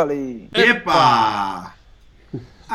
Epa-li! 0.00 0.48
Epa! 0.56 1.74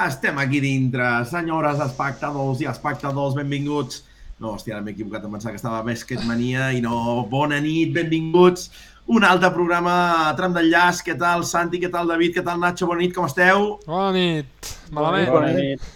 Estem 0.05 0.37
aquí 0.37 0.59
dintre, 0.61 1.07
senyores 1.25 1.79
espectadors 1.81 2.59
i 2.61 2.67
espectadors, 2.69 3.33
benvinguts. 3.33 4.03
No, 4.37 4.51
hòstia, 4.51 4.75
ara 4.75 4.83
m'he 4.83 4.93
equivocat 4.93 5.23
en 5.25 5.33
pensar 5.33 5.53
que 5.53 5.57
estava 5.57 5.79
a 5.79 5.87
Basketmania 5.87 6.67
i 6.75 6.83
no, 6.83 7.23
bona 7.31 7.57
nit, 7.63 7.95
benvinguts. 7.95 8.67
Un 9.09 9.25
altre 9.25 9.49
programa, 9.55 9.95
tram 10.37 10.53
d'enllaç, 10.53 11.01
què 11.07 11.15
tal 11.17 11.45
Santi, 11.47 11.79
què 11.81 11.89
tal 11.93 12.13
David, 12.13 12.35
què 12.35 12.45
tal 12.45 12.61
Nacho, 12.61 12.89
bona 12.91 13.01
nit, 13.01 13.15
com 13.15 13.25
esteu? 13.25 13.71
Bona 13.87 14.13
nit. 14.13 14.71
Malament. 14.93 15.31
Bona 15.33 15.51
nit. 15.55 15.89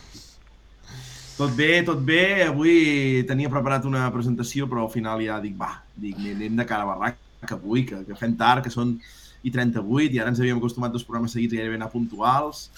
Tot 1.38 1.54
bé, 1.56 1.72
tot 1.86 2.02
bé. 2.10 2.24
Avui 2.48 3.22
tenia 3.30 3.54
preparat 3.54 3.86
una 3.86 4.08
presentació, 4.16 4.66
però 4.72 4.88
al 4.88 4.94
final 4.96 5.22
ja 5.22 5.38
dic, 5.44 5.54
va, 5.60 5.76
dic, 5.94 6.18
anem 6.34 6.58
de 6.58 6.66
cara 6.66 6.88
a 6.88 6.94
barraca 6.96 7.60
avui, 7.60 7.86
que, 7.86 8.02
que 8.08 8.18
fem 8.18 8.34
tard, 8.40 8.66
que 8.66 8.74
són 8.74 8.98
i 9.44 9.52
38, 9.52 10.14
i 10.16 10.20
ara 10.20 10.30
ens 10.34 10.40
havíem 10.40 10.58
acostumat 10.60 10.92
dos 10.92 11.04
programes 11.08 11.32
seguits 11.32 11.54
gairebé 11.54 11.76
a 11.78 11.80
anar 11.80 11.92
puntuals. 11.92 12.70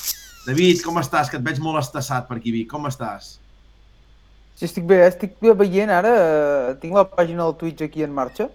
David, 0.46 0.82
com 0.86 0.98
estàs? 1.02 1.30
Que 1.30 1.38
et 1.38 1.44
veig 1.46 1.60
molt 1.62 1.80
estassat 1.82 2.28
per 2.28 2.38
aquí, 2.38 2.52
Vic. 2.52 2.68
Com 2.70 2.86
estàs? 2.90 3.38
Sí, 4.56 4.66
estic 4.66 4.86
bé, 4.86 5.00
estic 5.08 5.36
veient 5.42 5.90
ara, 5.90 6.12
eh, 6.18 6.76
tinc 6.82 6.94
la 6.94 7.06
pàgina 7.10 7.44
del 7.48 7.56
Twitch 7.58 7.82
aquí 7.82 8.04
en 8.04 8.14
marxa 8.14 8.50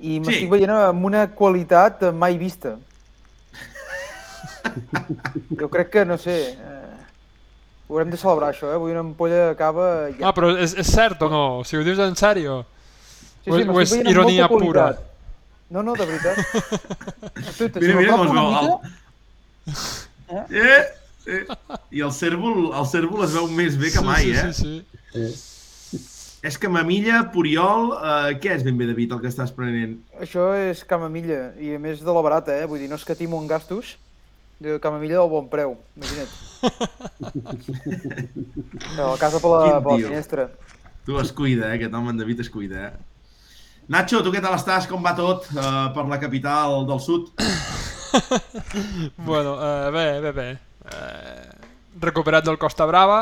i 0.00 0.18
m'estic 0.20 0.46
Sí. 0.46 0.50
veient 0.50 0.70
amb 0.70 1.04
una 1.04 1.26
qualitat 1.30 2.02
eh, 2.02 2.10
mai 2.12 2.38
vista. 2.38 2.76
Jo 5.58 5.68
crec 5.70 5.90
que, 5.90 6.04
no 6.04 6.16
sé, 6.18 6.36
eh, 6.52 6.96
ho 7.88 7.94
haurem 7.94 8.10
de 8.10 8.16
celebrar 8.20 8.50
això, 8.52 8.70
eh? 8.70 8.74
Avui 8.76 8.92
una 8.92 9.00
ampolla 9.00 9.50
acaba 9.50 10.08
ja. 10.10 10.28
Ah, 10.28 10.34
però 10.34 10.50
és, 10.58 10.74
és 10.78 10.86
cert 10.92 11.22
o 11.22 11.28
no? 11.32 11.44
Si 11.64 11.76
ho 11.76 11.84
dius 11.86 11.98
en 11.98 12.14
sèrio? 12.18 12.64
sí, 13.44 13.50
o 13.50 13.58
és- 13.58 13.68
o 13.68 13.80
és 13.80 13.92
ironia 14.04 14.48
pura? 14.48 14.90
No, 15.70 15.82
no, 15.82 15.92
de 15.94 16.06
veritat. 16.08 16.38
Espera, 17.48 17.80
Mira, 17.80 17.92
si 17.92 17.98
mira 17.98 18.12
com 18.16 18.24
es 18.24 18.32
m'apropo 18.32 18.32
veu. 18.32 18.48
una 18.48 18.60
El... 18.60 18.66
mica, 18.68 18.88
Eh, 20.28 20.84
eh. 21.26 21.44
I 21.92 22.00
el 22.04 22.12
cèrvol, 22.12 22.70
el 22.76 22.86
cèrvol 22.88 23.24
es 23.24 23.32
veu 23.36 23.46
més 23.52 23.76
bé 23.80 23.90
que 23.92 24.02
mai, 24.04 24.24
sí, 24.24 24.32
eh? 24.32 24.52
Sí, 24.56 24.72
sí, 25.12 26.00
És 26.48 26.56
que 26.60 26.68
mamilla, 26.70 27.22
Puriol, 27.34 27.90
eh, 27.96 28.34
què 28.40 28.52
és 28.54 28.62
ben 28.64 28.76
bé, 28.78 28.86
David, 28.88 29.12
el 29.16 29.20
que 29.24 29.28
estàs 29.32 29.50
prenent? 29.56 29.96
Això 30.22 30.50
és 30.56 30.84
camamilla, 30.88 31.50
i 31.60 31.72
a 31.76 31.80
més 31.82 32.00
de 32.04 32.12
la 32.14 32.22
barata, 32.24 32.54
eh? 32.60 32.68
Vull 32.70 32.78
dir, 32.84 32.88
no 32.92 32.96
escatimo 33.00 33.40
en 33.42 33.48
gastos, 33.50 33.96
de 34.60 34.76
camamilla 34.80 35.18
del 35.20 35.32
bon 35.32 35.48
preu, 35.50 35.76
imagina't. 35.96 36.32
De 38.96 39.02
la 39.02 39.16
casa 39.18 39.38
per 39.42 39.50
la, 39.52 39.80
per 39.82 39.92
la 39.92 39.98
finestra. 40.08 40.48
Tu 41.06 41.18
es 41.20 41.32
cuida, 41.32 41.70
eh? 41.72 41.76
Aquest 41.78 41.94
home 41.94 42.10
en 42.12 42.18
David 42.20 42.40
es 42.44 42.50
cuida, 42.50 42.88
eh? 42.88 42.92
Nacho, 43.88 44.20
tu 44.20 44.28
què 44.28 44.40
tal 44.44 44.52
estàs? 44.52 44.84
Com 44.84 45.00
va 45.00 45.14
tot 45.16 45.46
eh, 45.48 45.62
per 45.96 46.04
la 46.10 46.18
capital 46.20 46.84
del 46.88 47.00
sud? 47.00 47.32
Bueno, 49.28 49.50
eh, 49.60 49.90
bé, 49.92 50.04
bé, 50.24 50.30
bé. 50.32 50.46
Eh, 50.88 51.66
recuperat 52.00 52.46
del 52.46 52.56
Costa 52.56 52.86
Brava 52.88 53.18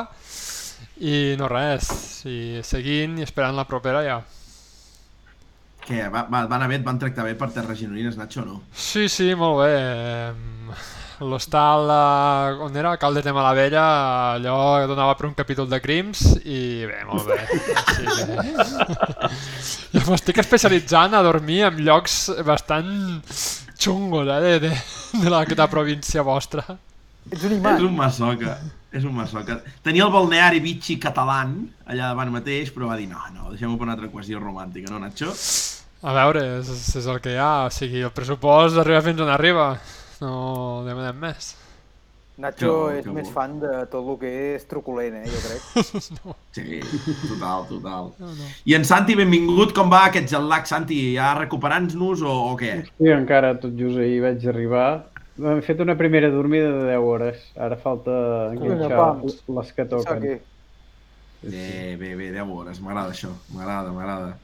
i 1.03 1.34
no 1.41 1.48
res, 1.50 1.88
i 2.31 2.62
seguint 2.62 3.16
i 3.19 3.26
esperant 3.26 3.59
la 3.59 3.66
propera 3.66 4.05
ja. 4.06 4.21
Què, 5.87 6.05
va, 6.10 6.22
va, 6.31 6.44
van 6.50 6.71
et 6.71 6.87
van 6.87 7.03
tractar 7.03 7.26
bé 7.26 7.34
per 7.38 7.50
terres 7.55 7.82
gironines, 7.82 8.15
Nacho, 8.19 8.47
no? 8.47 8.60
Sí, 8.71 9.09
sí, 9.10 9.32
molt 9.34 9.59
bé. 9.65 9.75
L'hostal 11.25 11.88
eh, 11.88 12.62
on 12.66 12.75
era? 12.77 12.97
Caldes 13.00 13.25
de 13.25 13.32
Malavella, 13.32 13.84
allò 14.34 14.84
donava 14.87 15.15
per 15.16 15.27
un 15.31 15.34
capítol 15.34 15.69
de 15.71 15.81
crims 15.81 16.21
i 16.44 16.84
bé, 16.84 16.99
molt 17.09 17.31
bé. 17.31 17.38
Sí, 17.97 18.04
bé. 18.28 19.31
Jo 19.97 20.03
m'estic 20.10 20.43
especialitzant 20.43 21.16
a 21.16 21.22
dormir 21.25 21.62
en 21.71 21.78
llocs 21.87 22.19
bastant 22.44 22.91
xungos 23.81 24.28
eh, 24.28 24.41
de, 24.44 24.59
de, 24.66 24.72
de 25.22 25.32
la, 25.32 25.44
de 25.49 25.56
la 25.56 25.69
província 25.72 26.21
vostra. 26.26 26.65
Ets 27.31 27.43
un 27.49 27.56
És 27.56 27.59
imant. 27.59 27.81
un 27.82 27.97
massoca, 27.97 28.59
és 28.94 29.03
un 29.09 29.16
massoca. 29.16 29.56
Tenia 29.82 30.05
el 30.06 30.12
balneari 30.15 30.60
Vichy 30.62 30.99
català 31.03 31.41
allà 31.43 32.12
davant 32.12 32.31
mateix, 32.31 32.69
però 32.76 32.93
va 32.93 33.00
dir, 33.00 33.09
no, 33.10 33.19
no, 33.34 33.49
deixem-ho 33.55 33.75
per 33.81 33.88
una 33.88 33.97
altra 33.97 34.12
qüestió 34.12 34.38
romàntica, 34.38 34.93
no, 34.93 35.00
Nacho? 35.03 35.32
A 36.06 36.12
veure, 36.15 36.44
és, 36.60 36.69
és 37.00 37.06
el 37.09 37.19
que 37.25 37.32
hi 37.34 37.41
ha, 37.41 37.66
o 37.66 37.72
sigui, 37.75 38.05
el 38.05 38.12
pressupost 38.15 38.78
arriba 38.78 39.00
fins 39.03 39.25
on 39.25 39.32
arriba, 39.32 39.72
no 40.22 40.84
demanem 40.87 41.19
més. 41.28 41.54
Nacho 42.37 42.69
bo, 42.69 42.81
és 42.93 43.04
que 43.06 43.12
més 43.16 43.28
bo. 43.31 43.32
fan 43.32 43.54
de 43.62 43.71
tot 43.88 44.09
el 44.12 44.16
que 44.21 44.31
és 44.54 44.65
truculent, 44.69 45.15
eh, 45.22 45.28
jo 45.32 45.38
crec. 45.41 45.62
Sí, 46.56 46.81
total, 47.28 47.65
total. 47.69 48.10
No, 48.21 48.32
no. 48.32 48.49
I 48.69 48.76
en 48.76 48.84
Santi, 48.88 49.16
benvingut, 49.16 49.72
com 49.76 49.93
va 49.93 50.03
aquest 50.10 50.28
jet 50.32 50.44
lag, 50.44 50.69
Santi? 50.69 50.99
Ja 51.16 51.32
recuperant-nos 51.38 52.25
o, 52.25 52.34
o 52.50 52.56
què? 52.60 52.75
Sí, 52.91 53.09
encara 53.12 53.55
tot 53.60 53.76
just 53.76 54.00
ahir 54.00 54.21
vaig 54.25 54.44
arribar. 54.53 54.88
Hem 55.37 55.60
fet 55.65 55.81
una 55.84 55.97
primera 55.97 56.28
dormida 56.32 56.69
de 56.72 56.84
10 56.93 57.09
hores. 57.09 57.41
Ara 57.60 57.76
falta 57.81 58.16
enganxar 58.53 59.09
les 59.59 59.72
que 59.76 59.88
toquen. 59.88 60.26
Bé, 61.47 61.97
bé, 62.00 62.15
bé, 62.16 62.31
10 62.32 62.53
hores, 62.53 62.81
m'agrada 62.84 63.12
això, 63.12 63.32
m'agrada, 63.53 63.93
m'agrada. 63.97 64.37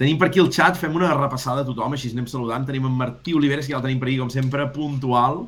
Tenim 0.00 0.18
per 0.18 0.26
aquí 0.26 0.40
el 0.42 0.50
xat, 0.50 0.78
fem 0.80 0.94
una 0.98 1.12
repassada 1.14 1.62
a 1.62 1.66
tothom, 1.66 1.94
així 1.94 2.10
anem 2.10 2.26
saludant. 2.30 2.66
Tenim 2.66 2.88
en 2.88 2.96
Martí 2.98 3.34
Oliveres, 3.38 3.68
que 3.68 3.74
ja 3.74 3.78
el 3.78 3.84
tenim 3.86 4.00
per 4.02 4.08
aquí, 4.10 4.18
com 4.18 4.32
sempre, 4.32 4.66
puntual, 4.74 5.44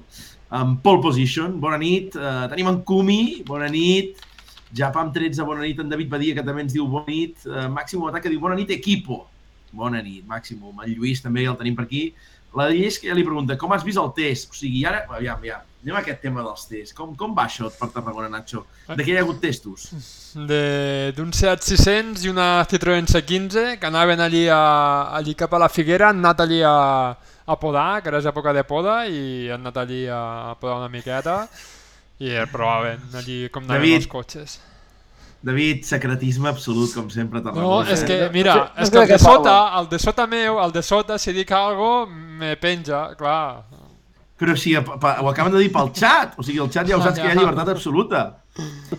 en 0.54 0.76
pole 0.84 1.02
position, 1.02 1.56
bona 1.62 1.80
nit. 1.82 2.14
Uh, 2.14 2.46
tenim 2.52 2.70
en 2.70 2.78
Kumi, 2.86 3.42
bona 3.48 3.66
nit. 3.72 4.22
Japam 4.76 5.10
13, 5.14 5.42
bona 5.46 5.64
nit. 5.66 5.82
En 5.82 5.90
David 5.90 6.12
Badia, 6.12 6.36
que 6.38 6.46
també 6.46 6.62
ens 6.62 6.76
diu 6.76 6.86
bona 6.90 7.10
nit. 7.10 7.42
Uh, 7.48 7.66
Màximo 7.74 8.06
Atac, 8.06 8.28
que 8.28 8.32
diu 8.32 8.42
bona 8.42 8.54
nit, 8.58 8.70
equipo. 8.70 9.24
Bona 9.74 9.98
nit, 9.98 10.22
Màximo. 10.30 10.70
En 10.78 10.94
Lluís 10.94 11.24
també 11.24 11.42
ja 11.42 11.50
el 11.56 11.58
tenim 11.58 11.74
per 11.74 11.88
aquí. 11.88 12.06
La 12.56 12.70
Lleis 12.70 13.00
que 13.02 13.10
ja 13.10 13.18
li 13.18 13.26
pregunta, 13.26 13.58
com 13.60 13.74
has 13.74 13.82
vist 13.84 13.98
el 14.00 14.14
test? 14.16 14.54
O 14.54 14.56
sigui, 14.56 14.86
ara, 14.88 15.02
aviam, 15.10 15.42
aviam, 15.42 15.66
anem 15.82 15.96
a 15.96 16.00
aquest 16.00 16.20
tema 16.22 16.42
dels 16.42 16.64
tests. 16.66 16.94
Com, 16.96 17.14
com 17.16 17.34
va 17.36 17.44
això 17.46 17.68
per 17.78 17.88
Tarragona, 17.94 18.28
Nacho? 18.32 18.64
De 18.88 19.02
què 19.04 19.12
hi 19.14 19.16
ha 19.18 19.22
hagut 19.22 19.40
testos? 19.40 19.88
De- 20.34 21.12
d'un 21.16 21.32
Seat 21.32 21.62
600 21.62 22.24
i 22.26 22.32
una 22.32 22.48
Citroën 22.68 23.06
C15 23.06 23.78
que 23.78 23.86
anaven 23.86 24.20
allí, 24.20 24.46
a, 24.48 25.10
allí 25.16 25.34
cap 25.34 25.54
a 25.54 25.58
la 25.62 25.68
Figuera, 25.68 26.10
han 26.10 26.18
anat 26.24 26.40
allí 26.46 26.60
a, 26.66 26.74
a 27.46 27.56
podar, 27.60 28.02
que 28.02 28.08
era 28.10 28.18
època 28.32 28.52
de 28.52 28.64
poda, 28.66 29.04
i 29.06 29.48
han 29.50 29.60
anat 29.62 29.76
allí 29.84 30.06
a, 30.10 30.50
a 30.50 30.54
podar 30.60 30.80
una 30.82 30.88
miqueta 30.92 31.44
i 32.18 32.30
el 32.32 32.48
provaven 32.48 33.02
allí 33.14 33.44
com 33.52 33.62
anaven 33.64 33.82
David. 33.82 33.96
els 34.02 34.06
cotxes. 34.08 34.58
David, 35.46 35.82
secretisme 35.84 36.48
absolut, 36.48 36.90
com 36.96 37.10
sempre, 37.12 37.38
No, 37.44 37.82
és 37.84 38.02
que, 38.02 38.16
no 38.24 38.32
mira, 38.32 38.54
sé- 38.54 38.60
no 38.80 38.82
és 38.82 38.90
que 38.90 38.98
el 39.04 39.08
de 39.12 39.18
sota, 39.20 39.56
el 39.78 39.88
de 39.88 39.98
sota 40.02 40.26
meu, 40.26 40.56
el 40.64 40.72
de 40.72 40.82
sota, 40.82 41.18
si 41.22 41.32
dic 41.32 41.52
algo, 41.52 42.06
me 42.08 42.56
penja, 42.56 43.14
clar. 43.14 43.62
Però 44.36 44.52
si 44.56 44.74
ho 44.76 44.82
acaben 45.30 45.54
de 45.54 45.62
dir 45.62 45.70
pel 45.72 45.88
xat, 45.96 46.34
o 46.36 46.44
sigui, 46.44 46.60
el 46.60 46.68
xat 46.72 46.90
ja 46.90 46.98
ho 46.98 47.02
saps 47.04 47.16
que 47.16 47.24
hi 47.24 47.32
ha 47.32 47.38
llibertat 47.38 47.70
absoluta. 47.72 48.24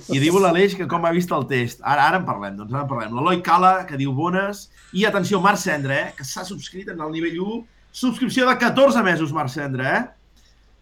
I 0.10 0.18
diu 0.22 0.40
l'Aleix 0.42 0.74
que 0.78 0.88
com 0.90 1.06
ha 1.06 1.14
vist 1.14 1.32
el 1.34 1.46
test. 1.50 1.84
Ara 1.86 2.08
ara 2.10 2.22
en 2.22 2.26
parlem, 2.26 2.58
doncs 2.58 2.74
ara 2.74 2.86
en 2.86 2.90
parlem. 2.90 3.14
L'Eloi 3.18 3.44
Cala, 3.46 3.74
que 3.90 4.00
diu 4.02 4.16
bones. 4.18 4.68
I 4.98 5.06
atenció, 5.06 5.42
Marc 5.44 5.62
Cendra, 5.62 5.98
eh, 6.08 6.14
que 6.18 6.26
s'ha 6.26 6.46
subscrit 6.48 6.90
en 6.94 7.02
el 7.06 7.14
nivell 7.14 7.38
1. 7.46 7.58
Subscripció 8.02 8.48
de 8.50 8.58
14 8.58 9.04
mesos, 9.06 9.34
Marc 9.34 9.54
Cendra, 9.54 9.94
eh? 9.98 10.06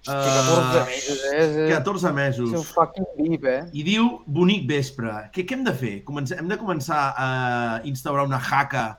Que 0.05 0.11
14 0.13 0.85
mesos, 0.85 1.21
eh? 1.25 1.37
És, 1.41 1.55
és, 1.65 1.69
14 1.73 2.07
és 2.07 2.09
un 2.09 2.15
mesos. 2.15 2.73
fucking 2.75 3.07
VIP, 3.17 3.47
eh? 3.49 3.61
I 3.73 3.83
diu, 3.83 4.09
bonic 4.27 4.67
vespre. 4.69 5.13
Què, 5.33 5.43
què 5.43 5.57
hem 5.57 5.63
de 5.67 5.73
fer? 5.75 5.95
Comencem, 6.07 6.39
hem 6.39 6.51
de 6.51 6.59
començar 6.61 7.01
a 7.17 7.29
instaurar 7.89 8.27
una 8.29 8.39
jaca 8.39 8.93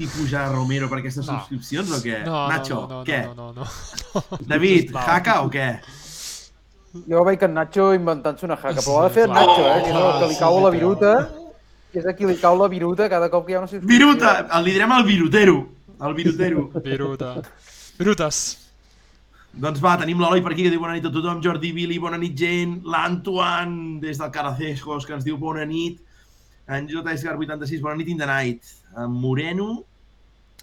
tipus 0.00 0.30
ja 0.32 0.46
Romero 0.50 0.88
per 0.90 0.98
aquestes 1.02 1.26
No. 1.28 1.36
subscripcions 1.38 1.92
o 1.92 2.00
què? 2.02 2.22
No, 2.26 2.46
Nacho, 2.50 2.80
no, 2.80 2.88
no, 3.00 3.00
què? 3.06 3.20
no, 3.28 3.34
no, 3.34 3.52
no, 3.52 3.66
no. 4.14 4.38
David, 4.50 4.94
jaca 4.96 5.40
o 5.44 5.50
què? 5.52 5.68
Jo 7.06 7.20
veig 7.28 7.42
en 7.46 7.52
Nacho 7.54 7.92
inventant-se 7.94 8.48
una 8.48 8.56
jaca, 8.58 8.80
però 8.82 8.96
ho 8.96 9.02
ha 9.04 9.08
de 9.08 9.14
fer 9.14 9.26
en 9.28 9.34
Nacho, 9.36 9.66
eh? 9.68 9.82
Que 9.84 9.90
és 9.92 10.00
el 10.00 10.16
que 10.22 10.30
li 10.32 10.38
cau 10.40 10.56
a 10.58 10.62
la 10.64 10.70
viruta. 10.74 11.12
Que 11.92 11.98
és 12.02 12.06
a 12.06 12.14
qui 12.14 12.26
li 12.26 12.36
cau 12.38 12.56
la 12.58 12.66
viruta 12.70 13.06
cada 13.10 13.28
cop 13.30 13.46
que 13.46 13.52
hi 13.52 13.56
ha 13.58 13.60
una 13.60 13.68
subscripció. 13.70 13.90
Viruta! 13.98 14.32
El 14.58 14.64
li 14.66 14.74
direm 14.74 14.92
al 14.96 15.04
virutero. 15.06 15.54
El 16.00 16.14
virutero. 16.18 16.66
Viruta. 16.88 17.30
Virutes. 18.00 18.40
doncs 19.52 19.80
va, 19.82 19.96
tenim 19.98 20.20
l'Eloi 20.22 20.40
per 20.46 20.52
aquí 20.54 20.62
que 20.62 20.70
diu 20.70 20.80
bona 20.80 20.94
nit 20.94 21.06
a 21.08 21.10
tothom, 21.10 21.40
Jordi 21.42 21.72
Vili, 21.74 21.96
bona 21.98 22.16
nit 22.22 22.36
gent, 22.38 22.76
l'Antoine 22.86 23.98
des 24.00 24.18
del 24.20 24.30
Caracejos 24.30 25.04
que 25.06 25.12
ens 25.16 25.24
diu 25.26 25.36
bona 25.42 25.64
nit, 25.66 25.98
en 26.70 26.86
J. 26.88 27.02
Esgar 27.12 27.34
86, 27.36 27.80
bona 27.82 27.96
nit 27.98 28.08
in 28.14 28.18
the 28.22 28.26
night, 28.30 28.62
en 28.96 29.10
Moreno, 29.10 29.84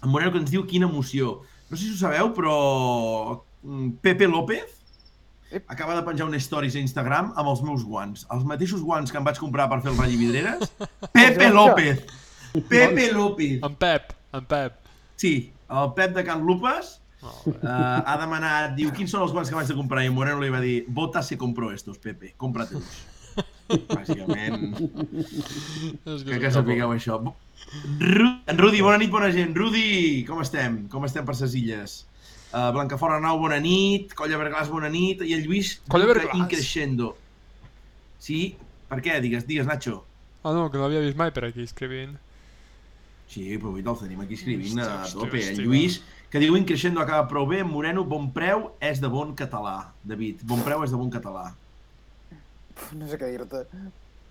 en 0.02 0.10
Moreno 0.12 0.32
que 0.34 0.42
ens 0.42 0.52
diu 0.52 0.66
quina 0.68 0.88
emoció. 0.88 1.38
No 1.68 1.76
sé 1.76 1.84
si 1.84 1.94
ho 1.94 2.00
sabeu, 2.00 2.32
però 2.36 2.56
mm, 3.62 3.98
Pepe 4.04 4.28
López 4.30 4.76
Ep. 5.50 5.64
acaba 5.66 5.96
de 5.96 6.04
penjar 6.06 6.28
unes 6.28 6.44
stories 6.44 6.76
a 6.76 6.82
Instagram 6.84 7.32
amb 7.36 7.52
els 7.52 7.64
meus 7.64 7.84
guants. 7.84 8.26
Els 8.34 8.46
mateixos 8.48 8.84
guants 8.84 9.12
que 9.12 9.20
em 9.20 9.26
vaig 9.26 9.40
comprar 9.40 9.68
per 9.72 9.80
fer 9.82 9.92
el 9.92 9.98
ratll 9.98 10.14
i 10.14 10.20
vidreres. 10.20 10.72
Pepe 11.18 11.50
López! 11.54 12.06
Pepe 12.68 13.10
López! 13.12 13.60
En 13.62 13.76
Pep, 13.76 14.14
en 14.34 14.48
Pep. 14.48 14.80
Sí, 15.18 15.34
el 15.68 15.92
Pep 15.98 16.14
de 16.16 16.24
Can 16.24 16.46
Lupes 16.46 16.98
Oh, 17.20 17.50
uh, 17.50 17.98
ha 18.06 18.14
demanat, 18.20 18.76
diu, 18.78 18.92
quins 18.94 19.10
són 19.10 19.24
els 19.24 19.32
guants 19.34 19.50
que 19.50 19.56
vaig 19.58 19.66
de 19.66 19.74
comprar? 19.74 20.04
I 20.06 20.10
Moreno 20.14 20.38
li 20.38 20.52
va 20.54 20.60
dir, 20.62 20.84
vota 20.94 21.22
se 21.26 21.38
compró 21.38 21.72
estos, 21.74 21.98
Pepe, 21.98 22.34
cómpratelos. 22.38 23.00
Bàsicament, 23.90 24.70
és 24.78 26.22
que, 26.24 26.38
que 26.38 26.46
un 26.46 26.54
sapigueu 26.54 26.94
això. 26.94 27.18
En 28.48 28.58
Rudi, 28.58 28.80
bona 28.80 28.98
nit, 28.98 29.10
bona 29.12 29.30
gent. 29.34 29.54
Rudi, 29.56 30.24
com 30.28 30.40
estem? 30.44 30.86
Com 30.92 31.04
estem 31.04 31.26
per 31.28 31.34
ses 31.36 31.54
illes? 31.58 31.98
Uh, 32.48 32.70
Blancafort 32.72 33.18
Arnau, 33.18 33.38
bona 33.42 33.58
nit. 33.60 34.14
Colla 34.16 34.38
Berglàs, 34.40 34.70
bona 34.72 34.88
nit. 34.88 35.20
I 35.26 35.34
el 35.36 35.42
Lluís, 35.44 35.74
increixendo. 36.38 37.10
Sí? 38.18 38.54
Per 38.88 39.02
què? 39.04 39.18
Digues, 39.20 39.44
digues, 39.46 39.66
Nacho. 39.68 39.98
Ah, 40.42 40.54
no, 40.56 40.70
que 40.70 40.78
no 40.78 40.86
l'havia 40.86 41.02
vist 41.04 41.18
mai 41.18 41.30
per 41.34 41.44
aquí 41.50 41.66
escrivint. 41.66 42.16
Sí, 43.28 43.42
però 43.60 43.68
avui 43.74 43.82
te'l 43.84 43.98
tenim 44.00 44.22
aquí 44.24 44.38
escrivint 44.38 44.78
a 44.80 44.86
Hòstia, 45.02 45.18
tope. 45.18 45.36
hòstia, 45.36 45.52
El 45.58 45.66
Lluís, 45.66 45.98
que 46.32 46.40
diu 46.40 46.56
increixendo 46.56 47.02
acaba 47.02 47.28
prou 47.28 47.44
bé. 47.50 47.60
Moreno, 47.68 48.06
bon 48.08 48.30
preu, 48.32 48.70
és 48.80 49.02
de 49.04 49.10
bon 49.12 49.34
català. 49.36 49.90
David, 50.08 50.40
bon 50.48 50.64
preu 50.64 50.86
és 50.86 50.94
de 50.94 50.96
bon 50.96 51.10
català. 51.12 51.50
Uf, 52.78 52.92
No 52.96 53.10
sé 53.10 53.18
què 53.20 53.28
dir-te. 53.34 53.66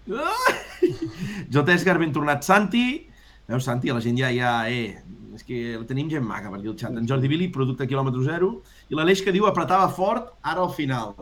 J. 1.54 1.64
Esgar, 1.76 2.00
ben 2.02 2.14
tornat. 2.16 2.42
Santi, 2.48 3.06
veus, 3.48 3.64
Santi, 3.64 3.94
la 3.94 4.04
gent 4.04 4.18
ja, 4.20 4.30
ja, 4.36 4.52
eh, 4.70 4.98
és 5.38 5.46
que 5.48 5.78
tenim 5.88 6.10
gent 6.12 6.26
maca 6.26 6.52
per 6.52 6.60
aquí 6.60 6.70
al 6.72 6.78
xat. 6.80 6.98
En 6.98 7.08
Jordi 7.08 7.30
Billy, 7.32 7.48
producte 7.54 7.88
quilòmetre 7.88 8.24
zero. 8.26 8.52
I 8.90 8.98
l'Aleix 8.98 9.22
que 9.24 9.34
diu 9.36 9.48
apretava 9.48 9.88
fort 9.94 10.34
ara 10.42 10.66
al 10.66 10.74
final. 10.74 11.16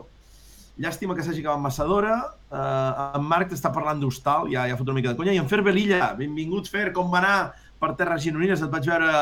Llàstima 0.80 1.14
que 1.16 1.24
s'hagi 1.24 1.40
acabat 1.44 1.62
massa 1.62 1.86
d'hora. 1.88 2.16
Uh, 2.50 3.16
en 3.18 3.24
Marc 3.24 3.54
està 3.56 3.70
parlant 3.72 4.00
d'hostal, 4.00 4.50
ja, 4.52 4.66
ja 4.68 4.76
fot 4.76 4.90
una 4.90 4.98
mica 4.98 5.12
de 5.12 5.20
conya. 5.20 5.32
I 5.36 5.40
en 5.40 5.48
Fer 5.48 5.62
Belilla, 5.64 6.10
benvingut 6.18 6.68
Fer, 6.72 6.90
com 6.96 7.08
va 7.12 7.22
anar 7.22 7.38
per 7.80 7.94
Terres 7.96 8.24
Gironines? 8.24 8.60
Et 8.60 8.72
vaig 8.72 8.88
veure 8.88 9.12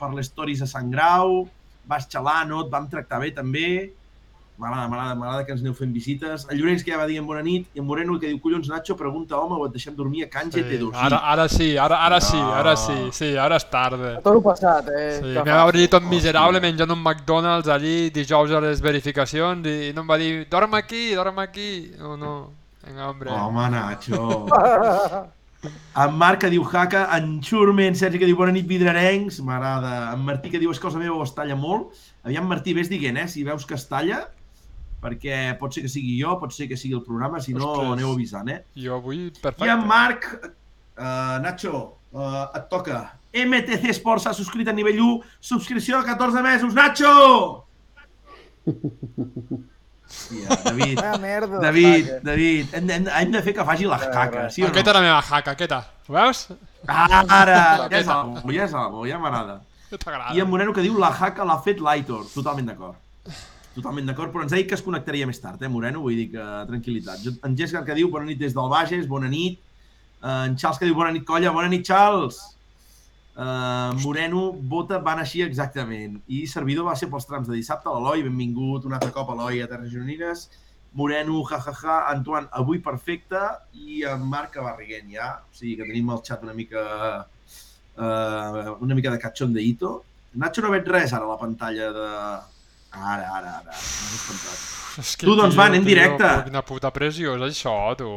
per 0.00 0.10
les 0.16 0.30
stories 0.30 0.64
a 0.64 0.70
Sant 0.70 0.90
Grau, 0.90 1.44
vas 1.88 2.08
xalar, 2.10 2.42
no? 2.50 2.64
Et 2.66 2.72
vam 2.72 2.88
tractar 2.90 3.22
bé 3.22 3.30
també. 3.36 3.68
M'agrada, 4.58 4.88
m'agrada, 4.90 5.14
m'agrada 5.14 5.44
que 5.46 5.52
ens 5.54 5.60
aneu 5.62 5.74
fent 5.78 5.92
visites. 5.94 6.44
El 6.50 6.58
Llorenç 6.58 6.82
que 6.82 6.90
ja 6.90 6.96
va 6.98 7.04
dir 7.06 7.20
bona 7.22 7.42
nit 7.46 7.68
i 7.74 7.78
en 7.78 7.86
Moreno 7.86 8.16
que 8.18 8.26
diu 8.26 8.40
collons 8.42 8.66
Nacho, 8.68 8.96
pregunta 8.98 9.38
home 9.38 9.54
o 9.54 9.66
et 9.68 9.72
deixem 9.76 9.94
dormir 9.94 10.24
a 10.24 10.28
Can 10.32 10.50
Sí. 10.50 10.58
GT2. 10.60 10.90
Ara, 10.98 11.20
ara 11.32 11.44
sí, 11.48 11.76
ara, 11.78 12.00
ara 12.06 12.20
sí, 12.20 12.36
ara 12.36 12.72
No. 12.74 12.76
sí, 12.76 12.96
sí, 13.12 13.36
ara 13.36 13.54
és 13.56 13.68
tarda. 13.70 14.16
A 14.18 14.20
tot 14.20 14.34
el 14.34 14.42
passat, 14.42 14.88
eh? 14.88 15.20
Sí, 15.22 15.32
que 15.34 15.44
me 15.44 15.52
va 15.52 15.64
obrir 15.66 15.88
tot 15.88 16.02
Hòstia. 16.02 16.10
miserable 16.10 16.60
menjant 16.60 16.90
un 16.90 17.02
McDonald's 17.04 17.68
allí 17.68 18.10
dijous 18.10 18.50
a 18.50 18.60
les 18.60 18.80
verificacions 18.82 19.64
i 19.66 19.92
no 19.94 20.02
em 20.02 20.10
va 20.10 20.18
dir 20.18 20.48
dorm 20.50 20.74
aquí, 20.74 21.14
dorm 21.14 21.38
aquí. 21.38 21.92
No, 21.96 22.16
no, 22.16 22.50
vinga, 22.84 23.08
hombre. 23.10 23.30
Home, 23.30 23.70
Nacho. 23.70 24.46
En 25.98 26.12
Marc 26.14 26.38
que 26.44 26.50
diu 26.50 26.62
jaca, 26.62 27.08
en 27.16 27.40
Xurme, 27.42 27.88
en 27.88 27.96
Sergi 27.98 28.20
que 28.20 28.26
diu 28.28 28.36
bona 28.38 28.52
nit 28.54 28.66
vidrarencs, 28.70 29.40
m'agrada. 29.42 30.12
En 30.14 30.20
Martí 30.22 30.52
que 30.52 30.58
diu 30.62 30.70
és 30.70 30.78
cosa 30.78 31.00
meva 31.02 31.16
o 31.16 31.24
es 31.24 31.32
talla 31.34 31.56
molt. 31.58 31.96
Aviam, 32.22 32.46
Martí, 32.46 32.74
vés 32.76 32.86
dient, 32.88 33.16
eh, 33.18 33.26
si 33.26 33.42
veus 33.42 33.66
que 33.66 33.74
es 33.74 33.88
talla, 33.90 34.20
perquè 35.02 35.56
pot 35.60 35.74
ser 35.74 35.82
que 35.84 35.88
sigui 35.92 36.16
jo, 36.20 36.34
pot 36.40 36.52
ser 36.52 36.66
que 36.68 36.76
sigui 36.76 36.94
el 36.98 37.02
programa, 37.06 37.40
si 37.40 37.54
no 37.54 37.68
Ostres. 37.72 37.92
aneu 37.92 38.12
avisant, 38.16 38.48
eh? 38.50 38.62
Jo 38.76 38.96
avui, 38.98 39.26
I 39.28 39.30
perfecte. 39.42 39.70
en 39.70 39.86
Marc, 39.86 40.26
uh, 40.98 41.38
Nacho, 41.44 41.84
uh, 42.12 42.44
et 42.54 42.68
toca. 42.70 43.04
MTC 43.34 43.92
Sports 43.94 44.24
s'ha 44.24 44.32
subscrit 44.34 44.68
a 44.68 44.72
nivell 44.72 44.98
1, 45.04 45.20
subscripció 45.40 46.00
de 46.00 46.06
14 46.10 46.42
mesos, 46.42 46.74
Nacho! 46.74 47.64
Hòstia, 50.08 50.56
David, 50.64 50.98
Ah, 51.04 51.18
merda. 51.20 51.60
David. 51.60 52.08
David, 52.24 52.74
hem, 52.74 52.90
hem, 52.90 53.08
hem 53.12 53.32
de 53.32 53.42
fer 53.44 53.54
que 53.54 53.64
faci 53.64 53.84
la 53.88 53.98
caca, 54.00 54.46
sí 54.50 54.62
o 54.62 54.66
no? 54.66 54.72
Aquesta 54.72 54.90
era 54.94 55.00
la 55.00 55.06
meva 55.06 55.22
jaca, 55.22 55.52
aquesta. 55.56 55.80
Ho 56.08 56.14
veus? 56.16 56.46
Ara, 56.88 57.58
ja 57.90 57.98
és 58.00 58.08
algo, 58.08 58.52
ja 58.54 58.64
és 58.64 58.74
algo, 58.74 59.04
ja 59.08 59.18
m'agrada. 59.20 59.58
I 60.34 60.40
en 60.42 60.48
Moreno 60.50 60.72
que 60.76 60.82
diu 60.84 60.96
la 61.00 61.10
jaca 61.16 61.44
l'ha 61.48 61.58
fet 61.64 61.80
l'Aitor, 61.84 62.24
totalment 62.34 62.66
d'acord. 62.72 62.96
Totalment 63.78 64.10
d'acord, 64.10 64.32
però 64.34 64.42
ens 64.42 64.52
ha 64.52 64.58
dit 64.58 64.66
que 64.66 64.74
es 64.74 64.82
connectaria 64.82 65.26
més 65.30 65.38
tard, 65.38 65.62
eh, 65.62 65.70
Moreno? 65.70 66.02
Vull 66.02 66.18
dir 66.18 66.28
que 66.34 66.44
tranquil·litat. 66.70 67.26
En 67.46 67.56
Géscar 67.58 67.84
que 67.86 67.94
diu 67.94 68.10
bona 68.10 68.26
nit 68.26 68.40
des 68.40 68.56
del 68.56 68.70
Bages, 68.72 69.06
bona 69.06 69.30
nit. 69.30 69.60
Eh, 70.18 70.44
En 70.48 70.56
Charles 70.58 70.78
que 70.80 70.88
diu 70.88 70.96
bona 70.98 71.12
nit, 71.14 71.24
colla, 71.24 71.52
bona 71.54 71.70
nit, 71.70 71.86
Charles. 71.86 72.40
Uh, 73.38 73.94
Moreno, 74.02 74.48
vota 74.66 74.98
van 74.98 75.20
així 75.22 75.44
exactament. 75.44 76.16
I 76.26 76.40
servidor 76.50 76.88
va 76.88 76.96
ser 76.98 77.06
pels 77.06 77.26
trams 77.28 77.46
de 77.46 77.54
dissabte. 77.54 77.86
L'Eloi, 77.94 78.24
benvingut 78.26 78.88
un 78.88 78.96
altre 78.96 79.12
cop, 79.14 79.30
Eloi, 79.30 79.60
a 79.62 79.68
Terres 79.70 79.92
Gironines. 79.92 80.48
Moreno, 80.98 81.44
jajaja, 81.46 81.76
ja, 81.78 81.86
ja. 81.86 82.16
Antoine, 82.16 82.50
avui 82.50 82.80
perfecte. 82.82 83.38
I 83.78 84.02
en 84.10 84.26
Marc 84.26 84.58
Barriguent, 84.58 85.12
ja. 85.14 85.30
O 85.46 85.54
sigui 85.54 85.76
que 85.78 85.86
tenim 85.86 86.10
el 86.10 86.24
xat 86.26 86.42
una 86.42 86.56
mica... 86.56 86.82
Uh, 87.94 88.74
una 88.82 88.98
mica 88.98 89.14
de 89.14 89.22
cachondeito. 89.22 89.94
Nacho, 90.34 90.66
no 90.66 90.74
veig 90.74 90.90
res 90.90 91.14
ara 91.14 91.28
a 91.28 91.36
la 91.36 91.38
pantalla 91.38 91.92
de... 91.94 92.10
Ara, 92.92 93.28
ara, 93.38 93.54
ara. 93.60 93.72
M'has 93.74 94.16
espantat. 94.16 94.66
És 94.98 95.12
que, 95.16 95.26
Tu, 95.28 95.34
doncs, 95.36 95.54
tio, 95.54 95.60
va, 95.60 95.66
anem 95.70 95.84
tio, 95.84 95.90
directe. 95.92 96.24
però 96.24 96.44
Quina 96.48 96.62
puta 96.66 96.90
pressió 96.90 97.36
és 97.36 97.42
això, 97.50 97.74
tu. 98.00 98.08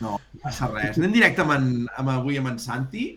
No, 0.00 0.16
no 0.18 0.40
passa 0.42 0.66
res. 0.72 0.96
Anem 0.98 1.12
directe 1.14 1.44
amb, 1.44 1.52
en, 1.54 1.66
amb 2.00 2.10
avui 2.16 2.38
amb 2.40 2.48
en 2.54 2.58
Santi. 2.58 3.08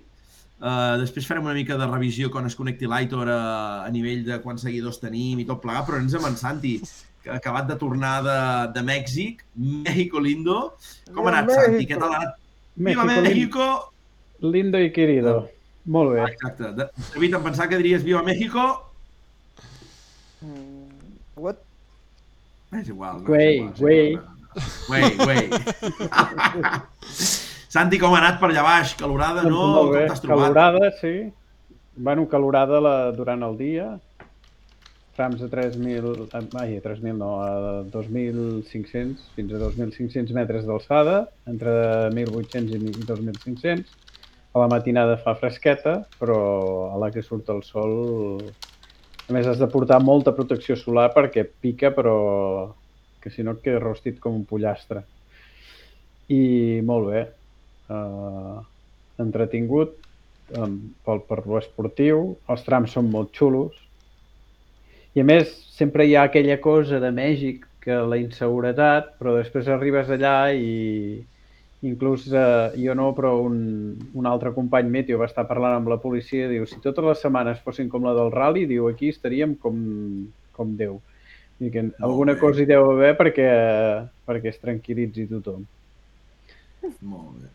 Uh, 0.61 0.99
després 1.01 1.25
farem 1.25 1.47
una 1.47 1.55
mica 1.57 1.73
de 1.79 1.87
revisió 1.89 2.29
quan 2.29 2.45
es 2.45 2.53
connecti 2.55 2.85
l'Aitor 2.85 3.31
a, 3.33 3.39
a 3.87 3.89
nivell 3.89 4.21
de 4.27 4.37
quants 4.43 4.61
seguidors 4.61 4.99
tenim 5.01 5.39
i 5.41 5.45
tot 5.49 5.61
plegat, 5.63 5.87
però 5.87 5.97
anem 5.97 6.19
amb 6.19 6.27
en 6.29 6.37
Santi, 6.37 6.75
que 7.23 7.31
ha 7.31 7.39
acabat 7.39 7.65
de 7.71 7.79
tornar 7.81 8.19
de, 8.27 8.35
de 8.75 8.83
Mèxic, 8.85 9.41
México 9.55 10.21
lindo. 10.21 10.59
Com 11.09 11.25
ha 11.25 11.31
anat, 11.39 11.49
Viva 11.49 11.63
Santi? 11.63 11.71
México. 11.79 11.89
Què 11.95 11.99
tal 12.03 12.13
ha 12.13 12.19
anat? 12.21 12.37
Viva 12.75 13.07
México, 13.09 13.25
México! 13.31 13.71
lindo 14.41 14.77
i 14.81 14.91
querido. 14.93 15.33
Molt 15.85 16.13
bé. 16.13 16.23
Exacte. 16.29 16.69
De- 16.77 16.87
David, 17.15 17.35
em 17.39 17.43
pensava 17.49 17.69
que 17.69 17.77
diries 17.81 18.03
Viva 18.05 18.21
México. 18.21 18.67
What? 21.41 21.57
És 22.77 22.87
igual. 22.93 23.21
No? 23.21 23.25
Güey, 23.25 23.57
És 23.57 23.57
igual, 23.57 23.73
güey. 23.79 24.19
Güey, 24.87 25.15
güey. 25.17 25.49
Santi, 27.71 27.97
com 27.99 28.13
ha 28.13 28.19
anat 28.19 28.39
per 28.41 28.49
allà 28.51 28.63
baix? 28.67 28.93
Calorada, 28.99 29.43
no? 29.47 29.61
Molt 29.73 29.93
bé. 29.95 30.05
Com 30.05 30.11
t'has 30.11 30.23
trobat? 30.23 30.53
Calorada, 30.53 30.91
sí. 30.99 31.13
Bueno, 31.95 32.27
calorada 32.29 32.81
la, 32.83 32.95
durant 33.15 33.43
el 33.47 33.57
dia. 33.59 33.87
Trams 35.15 35.41
de 35.43 35.47
3.000, 35.51 36.11
eh, 36.27 36.43
ai, 36.61 36.77
3.000 36.83 37.15
no, 37.19 37.31
a 37.43 37.81
2.500, 37.93 39.25
fins 39.35 39.55
a 39.55 39.59
2.500 39.65 40.31
metres 40.37 40.67
d'alçada, 40.67 41.17
entre 41.51 41.73
1.800 42.15 42.75
i 42.77 43.05
2.500. 43.09 43.97
A 44.51 44.59
la 44.59 44.67
matinada 44.71 45.17
fa 45.19 45.35
fresqueta, 45.39 46.01
però 46.19 46.39
a 46.91 46.99
la 46.99 47.11
que 47.11 47.23
surt 47.23 47.49
el 47.55 47.63
sol... 47.67 47.95
A 49.31 49.33
més, 49.33 49.47
has 49.47 49.61
de 49.61 49.67
portar 49.71 50.01
molta 50.03 50.33
protecció 50.35 50.75
solar 50.75 51.05
perquè 51.15 51.45
pica, 51.47 51.93
però 51.95 52.15
que 53.23 53.29
si 53.31 53.45
no 53.47 53.53
et 53.55 53.61
queda 53.63 53.79
rostit 53.79 54.17
com 54.19 54.35
un 54.35 54.43
pollastre. 54.49 55.05
I 56.27 56.81
molt 56.83 57.07
bé. 57.13 57.21
Uh, 57.87 58.57
entretingut 59.23 59.93
um, 60.59 60.75
pel, 61.05 61.23
per 61.29 61.39
esportiu. 61.61 62.25
Els 62.51 62.67
trams 62.67 62.91
són 62.97 63.07
molt 63.13 63.31
xulos. 63.39 63.77
I 65.15 65.23
a 65.23 65.27
més, 65.31 65.55
sempre 65.79 66.03
hi 66.03 66.17
ha 66.17 66.25
aquella 66.27 66.59
cosa 66.59 66.99
de 66.99 67.15
Mèxic, 67.15 67.63
que 67.87 68.03
la 68.11 68.19
inseguretat, 68.19 69.15
però 69.15 69.37
després 69.39 69.71
arribes 69.71 70.11
allà 70.11 70.51
i 70.51 71.23
inclús 71.81 72.27
eh, 72.29 72.71
jo 72.77 72.93
no, 72.97 73.09
però 73.17 73.33
un, 73.41 73.95
un 74.13 74.27
altre 74.29 74.53
company 74.53 74.89
meteo 74.89 75.17
va 75.21 75.29
estar 75.29 75.47
parlant 75.49 75.79
amb 75.79 75.89
la 75.89 75.97
policia 76.01 76.45
i 76.45 76.51
diu, 76.55 76.67
si 76.69 76.81
totes 76.83 77.05
les 77.05 77.23
setmanes 77.23 77.61
fossin 77.65 77.89
com 77.89 78.05
la 78.05 78.13
del 78.17 78.29
rally, 78.33 78.67
diu, 78.69 78.87
aquí 78.89 79.09
estaríem 79.09 79.55
com, 79.61 79.79
com 80.57 80.75
Déu. 80.77 80.99
I 81.61 81.69
que 81.69 81.87
alguna 82.01 82.33
bé. 82.33 82.39
cosa 82.41 82.61
hi 82.61 82.67
deu 82.69 82.87
haver 82.89 83.15
perquè, 83.17 83.47
perquè 84.25 84.53
es 84.53 84.61
tranquil·litzi 84.61 85.27
tothom. 85.29 85.65
Molt 87.05 87.41
bé. 87.41 87.49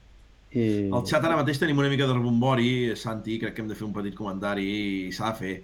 I... 0.57 0.67
Al 0.95 1.03
xat 1.07 1.25
ara 1.27 1.39
mateix 1.39 1.59
tenim 1.61 1.79
una 1.83 1.91
mica 1.91 2.07
de 2.07 2.15
rebombori, 2.15 2.69
Santi, 2.99 3.39
crec 3.43 3.57
que 3.57 3.65
hem 3.65 3.71
de 3.71 3.79
fer 3.79 3.87
un 3.87 3.95
petit 3.95 4.15
comentari 4.15 4.67
i 5.09 5.15
s'ha 5.15 5.33
de 5.33 5.41
fer. 5.41 5.57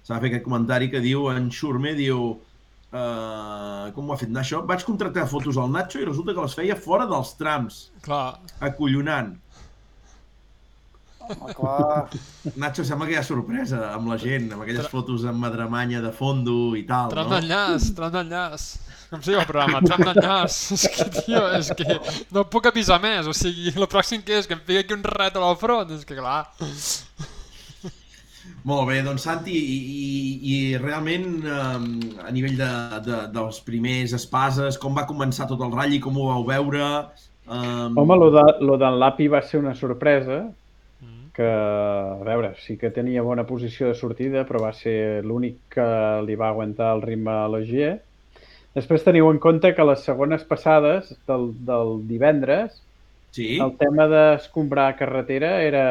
S'ha 0.00 0.16
de 0.16 0.20
fer 0.22 0.30
aquest 0.30 0.46
comentari 0.46 0.88
que 0.90 1.02
diu, 1.02 1.26
en 1.34 1.50
Xurme 1.54 1.92
diu, 1.98 2.38
uh, 2.92 3.90
com 3.96 4.08
ho 4.08 4.14
ha 4.14 4.18
fet 4.20 4.32
Nacho? 4.32 4.62
Vaig 4.68 4.84
contractar 4.86 5.26
fotos 5.30 5.58
al 5.60 5.70
Nacho 5.74 6.00
i 6.00 6.08
resulta 6.08 6.34
que 6.36 6.46
les 6.46 6.56
feia 6.58 6.76
fora 6.78 7.06
dels 7.10 7.32
trams, 7.38 7.86
Clar, 8.06 8.38
acollonant. 8.60 9.36
Home, 11.30 11.54
clar. 11.54 12.08
Nacho, 12.58 12.82
sembla 12.86 13.06
que 13.06 13.14
hi 13.14 13.18
ha 13.20 13.26
sorpresa 13.26 13.84
amb 13.94 14.10
la 14.10 14.16
gent, 14.18 14.48
amb 14.54 14.64
aquelles 14.64 14.88
fotos 14.90 15.26
amb 15.30 15.38
madremanya 15.44 16.00
de 16.02 16.10
fondo 16.14 16.74
i 16.78 16.82
tal, 16.88 17.12
tram 17.12 17.28
no? 17.30 17.36
d'enllaç, 17.36 17.92
tram 17.98 18.14
d'enllaç. 18.16 18.70
Com 19.10 19.22
sigui 19.26 19.38
el 19.40 19.46
programa, 19.46 19.80
tram 19.82 20.04
d'enllaç. 20.06 20.56
És 20.76 20.86
que, 20.94 21.06
tio, 21.16 21.42
és 21.58 21.70
que 21.74 21.98
no 22.34 22.44
puc 22.50 22.68
avisar 22.70 23.00
més. 23.02 23.26
O 23.26 23.34
sigui, 23.34 23.72
el 23.74 23.86
pròxim 23.90 24.22
que 24.26 24.38
és 24.38 24.46
que 24.46 24.54
em 24.54 24.62
fiqui 24.62 24.84
aquí 24.84 24.94
un 24.94 25.02
rètol 25.06 25.46
al 25.46 25.58
front. 25.58 25.90
És 25.96 26.06
que 26.06 26.18
clar. 26.18 26.44
Molt 28.64 28.88
bé, 28.90 29.00
doncs 29.06 29.24
Santi, 29.24 29.56
i, 29.56 29.78
i, 30.04 30.12
i 30.52 30.76
realment 30.78 31.40
um, 31.48 31.90
a 32.20 32.30
nivell 32.34 32.58
de, 32.58 32.70
de, 33.06 33.20
dels 33.32 33.60
primers 33.64 34.12
espases, 34.16 34.78
com 34.78 34.96
va 34.96 35.06
començar 35.08 35.48
tot 35.48 35.62
el 35.64 35.72
ratll 35.72 35.96
i 35.96 36.00
com 36.04 36.18
ho 36.20 36.28
vau 36.28 36.44
veure? 36.48 36.86
Um, 37.50 37.96
Home, 37.98 38.18
lo, 38.20 38.30
de, 38.34 38.46
lo 38.62 38.76
d'en 38.78 38.98
Lapi 39.00 39.28
va 39.32 39.40
ser 39.42 39.62
una 39.62 39.74
sorpresa, 39.74 40.44
Mm. 41.00 41.30
que, 41.32 41.46
a 41.48 42.24
veure, 42.24 42.54
sí 42.60 42.76
que 42.76 42.90
tenia 42.92 43.22
bona 43.24 43.46
posició 43.48 43.88
de 43.88 43.94
sortida, 43.96 44.44
però 44.44 44.60
va 44.66 44.72
ser 44.76 45.22
l'únic 45.24 45.56
que 45.72 45.86
li 46.26 46.36
va 46.36 46.50
aguantar 46.50 46.90
el 46.96 47.02
ritme 47.02 47.32
a 47.32 47.48
l'Ogier. 47.48 47.94
Després 48.76 49.02
teniu 49.02 49.30
en 49.32 49.40
compte 49.42 49.72
que 49.74 49.86
les 49.88 50.04
segones 50.06 50.44
passades 50.44 51.14
del, 51.28 51.50
del 51.66 52.06
divendres, 52.08 52.82
Sí? 53.30 53.60
el 53.62 53.76
tema 53.78 54.08
d'escombrar 54.10 54.96
carretera 54.98 55.62
era... 55.62 55.84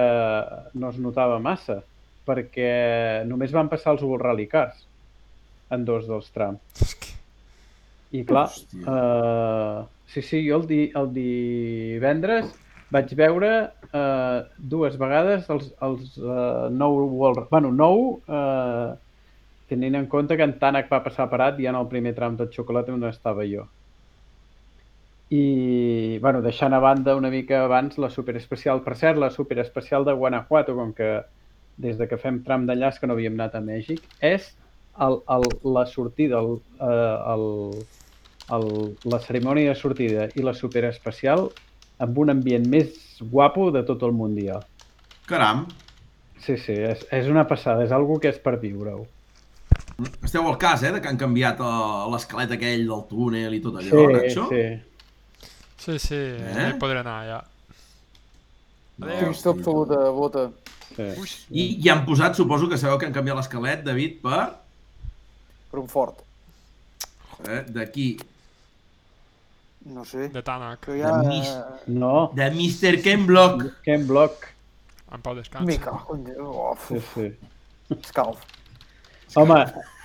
no 0.73 0.89
es 0.89 0.97
notava 0.99 1.37
massa, 1.39 1.77
perquè 2.29 3.25
només 3.25 3.55
van 3.55 3.71
passar 3.73 3.97
els 3.97 4.05
World 4.05 4.27
Rally 4.29 4.47
Cars. 4.51 4.85
en 5.69 5.85
dos 5.85 6.07
dels 6.09 6.29
trams. 6.33 6.95
I 8.09 8.23
clar, 8.25 8.47
Hòstia. 8.49 8.89
uh, 8.89 9.83
sí, 10.09 10.23
sí, 10.25 10.41
jo 10.47 10.57
el, 10.57 10.65
di, 10.69 10.79
el 10.97 11.11
divendres 11.13 12.49
vaig 12.89 13.11
veure 13.17 13.51
uh, 13.93 14.47
dues 14.57 14.97
vegades 14.97 15.49
els, 15.53 15.69
els 15.85 16.17
uh, 16.17 16.69
nou 16.73 17.03
World... 17.05 17.45
Bueno, 17.51 17.69
nou, 17.69 18.17
uh, 18.25 18.95
tenint 19.69 19.99
en 19.99 20.07
compte 20.09 20.37
que 20.37 20.47
en 20.47 20.57
Tanak 20.57 20.89
va 20.89 21.03
passar 21.05 21.29
parat 21.29 21.61
ja 21.61 21.69
en 21.69 21.77
el 21.77 21.89
primer 21.91 22.15
tram 22.17 22.39
de 22.39 22.49
xocolata 22.49 22.95
on 22.95 23.05
estava 23.05 23.45
jo. 23.45 23.67
I, 25.29 26.17
bueno, 26.23 26.41
deixant 26.41 26.73
a 26.73 26.79
banda 26.81 27.13
una 27.13 27.29
mica 27.29 27.61
abans 27.67 27.99
la 28.01 28.09
superespecial. 28.09 28.81
Per 28.81 28.95
cert, 28.97 29.19
la 29.21 29.29
superespecial 29.29 30.01
de 30.07 30.17
Guanajuato, 30.17 30.73
com 30.73 30.95
que 30.97 31.19
des 31.79 31.97
de 31.97 32.07
que 32.11 32.17
fem 32.19 32.41
tram 32.43 32.65
d'enllaç 32.67 32.99
que 32.99 33.07
no 33.07 33.15
havíem 33.15 33.37
anat 33.39 33.55
a 33.55 33.61
Mèxic, 33.63 34.03
és 34.19 34.51
el, 34.99 35.19
el, 35.31 35.45
la 35.63 35.85
sortida, 35.87 36.41
el, 36.43 36.57
eh, 36.79 37.17
el, 37.33 37.45
el, 38.57 38.67
la 39.13 39.19
cerimònia 39.23 39.71
de 39.73 39.79
sortida 39.79 40.27
i 40.35 40.43
la 40.43 40.53
superespecial 40.57 41.47
amb 42.03 42.17
un 42.19 42.31
ambient 42.35 42.65
més 42.71 42.91
guapo 43.31 43.69
de 43.75 43.83
tot 43.87 44.03
el 44.07 44.11
Mundial. 44.15 44.65
Caram, 45.27 45.67
Sí, 46.39 46.53
sí, 46.55 46.71
és, 46.71 47.01
és 47.11 47.25
una 47.27 47.41
passada, 47.49 47.83
és 47.83 47.91
algo 47.91 48.15
que 48.23 48.29
és 48.31 48.37
per 48.39 48.53
viure-ho. 48.61 49.01
esteu 50.23 50.45
al 50.47 50.55
cas, 50.57 50.83
eh, 50.87 50.91
de 50.95 51.01
que 51.03 51.09
han 51.11 51.17
canviat 51.19 51.59
eh, 51.59 51.71
l'esquelet 52.13 52.53
aquell 52.55 52.85
del 52.87 53.01
túnel 53.09 53.53
i 53.57 53.59
tot 53.59 53.75
allò, 53.81 54.05
Sí, 54.05 54.13
Nacho? 54.13 54.45
sí. 54.47 54.63
Sí, 55.79 55.97
sí, 55.99 56.15
eh? 56.15 56.69
hi 56.71 56.77
podré 56.79 56.99
anar 57.03 57.17
ja. 57.27 57.41
Adéu. 59.01 59.19
Trist 59.29 59.47
absoluta, 59.51 59.99
bota. 60.15 60.45
I, 60.97 61.63
I 61.83 61.89
han 61.89 62.05
posat, 62.05 62.35
suposo 62.35 62.67
que 62.69 62.77
sabeu 62.77 62.97
que 62.99 63.05
han 63.07 63.13
canviat 63.13 63.37
l'esquelet, 63.37 63.83
David, 63.85 64.17
per 64.23 64.47
Per 65.71 65.79
un 65.79 65.87
fort. 65.87 66.23
eh, 67.47 67.63
d'aquí, 67.69 68.17
No 69.85 70.03
sé. 70.05 70.27
de 70.29 70.41
Tanak. 70.43 70.85
Ja... 70.99 71.21
De 71.21 71.27
mis. 71.29 71.51
No, 71.87 72.31
de 72.35 72.49
Mr. 72.51 73.01
Ken 73.01 73.25
Block. 73.25 73.63
Ken 73.85 74.05
Block. 74.07 74.49
En 75.13 75.21
pau 75.21 75.33
en 76.15 76.23
Déu. 76.25 76.45
Oh, 76.45 76.75
Sí, 76.87 76.99
sí. 77.13 77.31
escalf. 77.95 78.43
Home, 79.35 79.57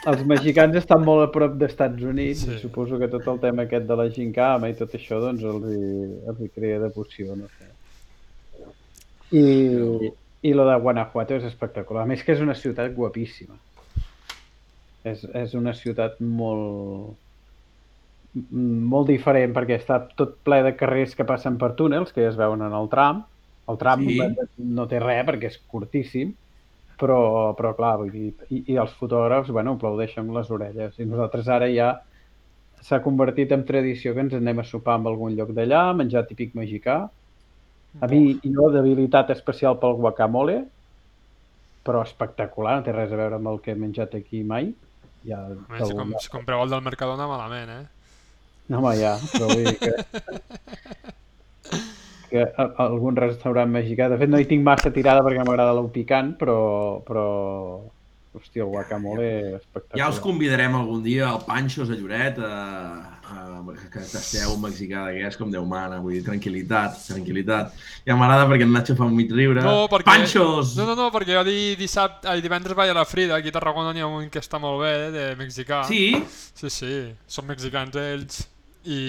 els 0.06 0.22
mexicans 0.28 0.76
estan 0.76 1.02
molt 1.04 1.24
a 1.26 1.32
prop 1.32 1.54
d'Estats 1.60 2.02
Units 2.02 2.44
Sí. 2.44 2.54
i 2.54 2.58
suposo 2.60 2.98
que 3.00 3.08
tot 3.08 3.26
el 3.32 3.40
tema 3.40 3.62
aquest 3.64 3.86
de 3.88 3.96
la 3.96 4.08
gincama 4.12 4.68
i 4.68 4.74
tot 4.78 4.92
això 4.94 5.18
doncs 5.20 5.42
els 5.42 5.64
hi, 5.72 5.82
els 6.28 6.40
hi 6.40 6.48
crea 6.54 6.78
devoció, 6.78 7.34
no 7.36 7.48
sé. 7.58 7.70
I, 9.32 10.12
I 10.44 10.52
lo 10.52 10.66
de 10.68 10.76
Guanajuato 10.76 11.38
és 11.38 11.44
espectacular. 11.48 12.04
A 12.04 12.10
més 12.10 12.22
que 12.24 12.34
és 12.36 12.42
una 12.44 12.54
ciutat 12.58 12.92
guapíssima. 12.96 13.56
És, 15.04 15.24
és 15.36 15.54
una 15.56 15.72
ciutat 15.76 16.20
molt 16.20 17.20
molt 18.34 19.06
diferent 19.06 19.52
perquè 19.54 19.76
està 19.78 20.00
tot 20.18 20.38
ple 20.46 20.58
de 20.66 20.72
carrers 20.74 21.14
que 21.14 21.26
passen 21.28 21.54
per 21.60 21.74
túnels 21.78 22.10
que 22.12 22.24
ja 22.24 22.32
es 22.32 22.38
veuen 22.38 22.64
en 22.66 22.72
el 22.74 22.88
tram. 22.90 23.22
El 23.70 23.78
tram 23.80 24.02
Sí. 24.04 24.18
no 24.58 24.86
té 24.90 24.98
res 25.00 25.24
perquè 25.26 25.48
és 25.52 25.58
curtíssim, 25.70 26.34
però, 27.00 27.54
però 27.56 27.74
clar, 27.76 27.96
vull 27.98 28.10
dir, 28.10 28.32
i, 28.50 28.64
i 28.74 28.76
els 28.76 28.92
fotògrafs, 28.98 29.50
bueno, 29.54 29.76
aplaudeixen 29.78 30.32
les 30.34 30.50
orelles. 30.50 30.98
I 30.98 31.06
nosaltres 31.06 31.48
ara 31.48 31.70
ja 31.72 31.92
s'ha 32.84 33.00
convertit 33.02 33.52
en 33.52 33.64
tradició 33.64 34.12
que 34.14 34.20
ens 34.20 34.34
anem 34.34 34.60
a 34.60 34.64
sopar 34.68 34.98
en 35.00 35.06
algun 35.06 35.36
lloc 35.38 35.54
d'allà, 35.56 35.94
menjar 35.96 36.26
típic 36.28 36.54
mexicà. 36.58 37.08
A 38.02 38.06
mi, 38.10 38.34
jo, 38.42 38.70
debilitat 38.74 39.30
especial 39.30 39.76
pel 39.78 39.94
guacamole, 40.00 40.64
però 41.86 42.00
espectacular, 42.02 42.78
no 42.80 42.84
té 42.86 42.92
res 42.96 43.12
a 43.12 43.16
veure 43.20 43.36
amb 43.38 43.48
el 43.52 43.60
que 43.62 43.70
he 43.74 43.78
menjat 43.78 44.16
aquí 44.18 44.42
mai. 44.42 44.72
Ja, 45.24 45.44
A 45.46 45.72
més, 45.72 45.86
si, 45.88 45.94
com, 45.96 46.10
si 46.20 46.28
compreu 46.32 46.62
el 46.64 46.70
del 46.72 46.82
Mercadona, 46.84 47.28
malament, 47.30 47.70
eh? 47.70 47.84
No, 48.72 48.80
home, 48.80 48.94
ja, 48.98 49.14
però 49.32 49.46
vull 49.52 49.64
dir 49.68 49.78
que... 49.78 49.92
que 52.30 52.42
a- 52.50 52.72
algun 52.86 53.16
restaurant 53.16 53.70
mexicà... 53.70 54.08
De 54.10 54.18
fet, 54.20 54.30
no 54.32 54.40
hi 54.40 54.48
tinc 54.50 54.64
massa 54.66 54.90
tirada 54.92 55.22
perquè 55.24 55.44
m'agrada 55.44 55.74
l'ou 55.76 55.90
picant, 55.94 56.34
però... 56.40 56.58
però... 57.06 57.26
Hòstia, 58.34 58.64
el 58.64 58.70
guacamole 58.72 59.26
espectacular. 59.60 59.98
Ja 60.00 60.08
us 60.10 60.16
convidarem 60.18 60.72
algun 60.74 61.04
dia 61.04 61.28
al 61.28 61.44
Panxos 61.46 61.86
a 61.86 61.94
Lloret 61.94 62.40
a, 62.42 62.48
a, 63.34 63.74
que 63.92 64.02
tasteu 64.10 64.54
un 64.54 64.62
mexicà 64.62 65.04
d'aquests 65.08 65.40
com 65.40 65.50
Déu 65.52 65.66
mana, 65.68 65.98
vull 66.02 66.14
dir, 66.16 66.22
tranquil·litat, 66.26 67.00
tranquil·litat. 67.10 67.74
Ja 68.06 68.16
m'agrada 68.20 68.46
perquè 68.50 68.66
en 68.68 68.72
Nacho 68.74 68.96
fa 68.98 69.08
un 69.10 69.16
mig 69.18 69.32
riure. 69.34 69.62
No, 69.64 69.84
perquè... 69.90 70.08
Panxos! 70.08 70.74
No, 70.78 70.86
no, 70.90 70.96
no, 70.98 71.10
perquè 71.14 71.36
jo 71.36 71.44
di, 71.48 71.74
dissabte, 71.80 72.30
ai, 72.30 72.42
divendres 72.44 72.78
vaig 72.78 72.94
a 72.94 72.96
la 73.00 73.06
Frida, 73.08 73.36
aquí 73.36 73.52
a 73.52 73.58
Tarragona 73.58 73.92
n'hi 73.94 74.04
ha 74.04 74.08
un 74.08 74.30
que 74.32 74.42
està 74.42 74.60
molt 74.62 74.82
bé, 74.84 74.94
de 75.14 75.28
mexicà. 75.40 75.82
Sí? 75.90 76.06
Sí, 76.54 76.72
sí, 76.72 76.96
són 77.26 77.50
mexicans 77.50 77.98
ells 78.00 78.44
i, 78.84 79.00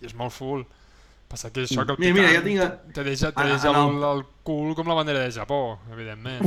i 0.00 0.10
és 0.10 0.16
molt 0.16 0.34
full. 0.34 0.64
Passa 1.30 1.52
que 1.54 1.62
això 1.62 1.84
que 1.86 1.94
el 1.94 1.98
Mira, 2.02 2.14
mira, 2.16 2.30
ja 2.34 2.40
tinc... 2.42 2.92
te 2.92 3.04
deixa, 3.06 3.28
te 3.30 3.42
en- 3.44 3.50
deixa 3.52 3.68
en 3.70 3.76
el, 3.78 3.90
el- 4.00 4.06
el 4.16 4.22
cul 4.42 4.72
com 4.74 4.88
la 4.90 4.96
bandera 4.98 5.20
de 5.22 5.30
Japó, 5.30 5.78
evidentment. 5.94 6.42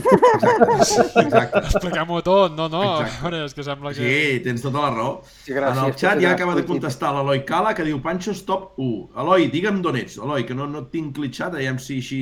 Exacte. 1.21 1.61
Expliquem-ho 1.69 2.17
tot, 2.25 2.51
no, 2.57 2.65
no, 2.67 2.81
Exacte. 2.99 3.21
veure, 3.23 3.39
és 3.47 3.53
que 3.55 3.63
sembla 3.63 3.93
que... 3.95 4.03
Sí, 4.03 4.41
tens 4.43 4.65
tota 4.65 4.81
la 4.83 4.89
raó. 4.91 5.13
Sí, 5.29 5.53
en 5.53 5.59
gràcies. 5.61 5.85
el 5.87 5.93
xat 6.01 6.23
ja 6.25 6.33
acaba 6.35 6.55
de 6.57 6.65
contestar 6.67 7.13
l'Eloi 7.15 7.45
Cala, 7.47 7.71
que 7.77 7.85
diu 7.87 8.01
Panxos 8.03 8.41
top 8.47 8.73
1. 8.75 9.13
Eloi, 9.23 9.47
digue'm 9.53 9.79
d'on 9.85 9.99
ets. 10.01 10.17
Eloi, 10.19 10.43
que 10.49 10.57
no, 10.57 10.67
no 10.67 10.83
et 10.83 10.89
tinc 10.91 11.13
clitxat, 11.15 11.55
aviam 11.55 11.79
si 11.79 12.01
així... 12.03 12.19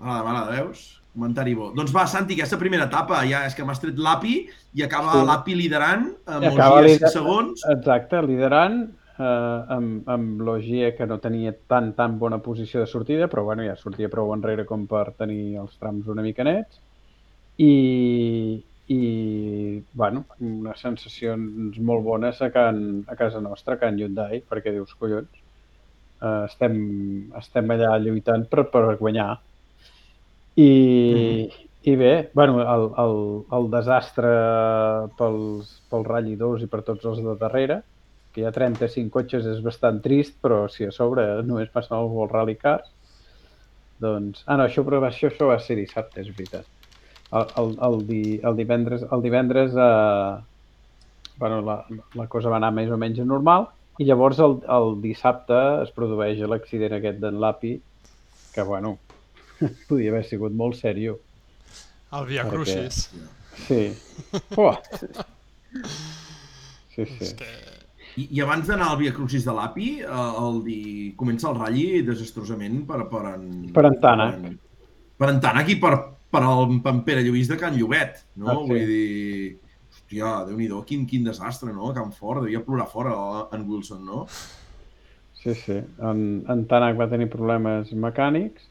M'agrada, 0.00 0.24
m'agrada, 0.26 0.58
veus? 0.58 0.82
Comentari 1.14 1.54
bo. 1.56 1.70
Doncs 1.72 1.94
va, 1.94 2.04
Santi, 2.10 2.34
aquesta 2.36 2.58
primera 2.60 2.88
etapa 2.90 3.22
ja 3.30 3.44
és 3.48 3.54
que 3.56 3.64
m'has 3.64 3.80
tret 3.80 3.96
l'API 4.02 4.34
i 4.74 4.82
acaba 4.84 5.14
Sí. 5.14 5.24
l'API 5.30 5.54
liderant 5.62 6.04
amb 6.26 6.42
I 6.44 6.48
uns 6.50 6.58
acaba 6.58 6.80
dies 6.82 6.96
lider- 6.98 7.08
5 7.08 7.14
segons. 7.14 7.62
Exacte, 7.70 8.20
liderant 8.26 8.80
eh, 9.18 9.74
amb, 9.76 10.08
amb 10.08 10.42
l'Ogier 10.46 10.94
que 10.96 11.06
no 11.06 11.18
tenia 11.22 11.54
tan 11.70 11.92
tan 11.98 12.18
bona 12.18 12.40
posició 12.42 12.80
de 12.80 12.90
sortida, 12.90 13.28
però 13.28 13.44
bueno, 13.44 13.64
ja 13.66 13.76
sortia 13.76 14.10
prou 14.12 14.32
enrere 14.34 14.66
com 14.66 14.86
per 14.90 15.10
tenir 15.18 15.56
els 15.62 15.76
trams 15.78 16.08
una 16.10 16.22
mica 16.22 16.46
nets. 16.46 16.80
I, 17.58 17.72
i 18.90 19.00
bueno, 19.94 20.24
unes 20.40 20.80
sensacions 20.82 21.78
molt 21.78 22.04
bones 22.04 22.42
a, 22.42 22.50
can, 22.50 23.04
a 23.06 23.16
casa 23.16 23.40
nostra, 23.40 23.76
a 23.76 23.82
Can 23.82 23.98
Hyundai, 23.98 24.42
perquè 24.48 24.74
dius, 24.74 24.94
collons, 24.98 25.42
eh, 26.20 26.44
estem, 26.48 26.78
estem 27.38 27.70
allà 27.70 27.94
lluitant 28.02 28.48
per, 28.50 28.66
per 28.72 28.96
guanyar. 28.98 29.30
I, 30.58 30.70
i 31.84 31.96
bé, 31.98 32.12
bueno, 32.34 32.60
el, 32.62 32.84
el, 33.02 33.16
el 33.56 33.70
desastre 33.72 34.34
pels, 35.18 35.72
pels 35.90 36.06
ratllidors 36.06 36.62
i 36.62 36.70
per 36.70 36.82
tots 36.86 37.06
els 37.10 37.22
de 37.22 37.34
darrere, 37.40 37.82
que 38.34 38.42
hi 38.42 38.46
ha 38.48 38.52
35 38.54 39.12
cotxes 39.14 39.46
és 39.46 39.60
bastant 39.64 40.00
trist, 40.04 40.34
però 40.42 40.64
si 40.70 40.88
a 40.88 40.92
sobre 40.94 41.24
només 41.46 41.70
passa 41.72 41.94
el 41.96 42.10
World 42.10 42.34
Rally 42.34 42.56
Cars, 42.58 42.90
doncs... 44.02 44.42
Ah, 44.46 44.56
no, 44.58 44.66
això, 44.66 44.82
però 44.86 44.98
això, 45.06 45.30
això 45.30 45.48
va 45.52 45.60
ser 45.62 45.76
dissabte, 45.78 46.24
és 46.24 46.32
veritat. 46.34 46.66
El, 47.34 47.46
el, 47.62 47.70
el, 47.86 47.96
di, 48.08 48.22
el 48.46 48.58
divendres, 48.58 49.06
el 49.14 49.22
divendres 49.22 49.72
eh, 49.74 50.34
bueno, 51.38 51.62
la, 51.66 51.78
la 52.14 52.26
cosa 52.30 52.50
va 52.52 52.58
anar 52.60 52.72
més 52.74 52.90
o 52.94 52.98
menys 53.00 53.22
normal 53.26 53.66
i 53.98 54.06
llavors 54.06 54.38
el, 54.42 54.58
el 54.70 54.96
dissabte 55.02 55.58
es 55.84 55.90
produeix 55.94 56.42
l'accident 56.50 56.96
aquest 56.98 57.20
d'en 57.22 57.40
Lapi 57.42 57.76
que, 58.54 58.62
bueno, 58.62 58.96
podia 59.88 60.12
haver 60.12 60.24
sigut 60.28 60.54
molt 60.54 60.78
sèrio. 60.78 61.16
El 62.14 62.26
Via 62.30 62.44
Perquè- 62.46 62.54
Crucis. 62.54 63.00
Sí. 63.66 63.80
Uah. 64.58 64.78
Sí, 66.94 67.02
És 67.02 67.14
sí. 67.18 67.32
que... 67.38 67.50
I, 68.20 68.28
I 68.36 68.42
abans 68.44 68.68
d'anar 68.70 68.92
al 68.92 68.98
Via 69.00 69.12
Crucis 69.14 69.46
de 69.46 69.54
l'API, 69.54 69.88
eh, 70.04 70.26
el 70.44 70.60
di... 70.66 70.80
comença 71.18 71.50
el 71.50 71.58
ratlli 71.58 72.02
desastrosament 72.06 72.84
per, 72.88 73.04
per 73.10 73.24
en... 73.34 73.48
Per 73.74 73.86
en 73.88 73.98
Tànec. 74.02 74.36
Per 74.38 74.50
en, 74.50 74.58
per 75.18 75.30
Tànec 75.42 75.72
i 75.74 75.78
per, 75.82 75.94
per 76.34 76.42
el 76.46 76.76
per 76.84 76.94
en 76.94 77.00
Pere 77.06 77.24
Lluís 77.26 77.50
de 77.50 77.58
Can 77.60 77.78
Llobet, 77.78 78.22
no? 78.36 78.50
Ah, 78.52 78.58
sí. 78.60 78.68
Vull 78.72 78.92
dir... 78.92 79.56
Hòstia, 79.94 80.30
Déu-n'hi-do, 80.48 80.82
quin, 80.86 81.06
quin 81.10 81.26
desastre, 81.26 81.72
no? 81.72 81.92
Can 81.94 82.12
Fort, 82.12 82.42
devia 82.44 82.62
plorar 82.62 82.86
fora 82.90 83.14
en 83.54 83.66
Wilson, 83.68 84.04
no? 84.04 84.24
Sí, 85.44 85.54
sí. 85.54 85.76
En, 86.02 86.44
en 86.50 86.64
Tanak 86.70 86.96
va 86.98 87.10
tenir 87.10 87.28
problemes 87.32 87.92
mecànics 87.92 88.70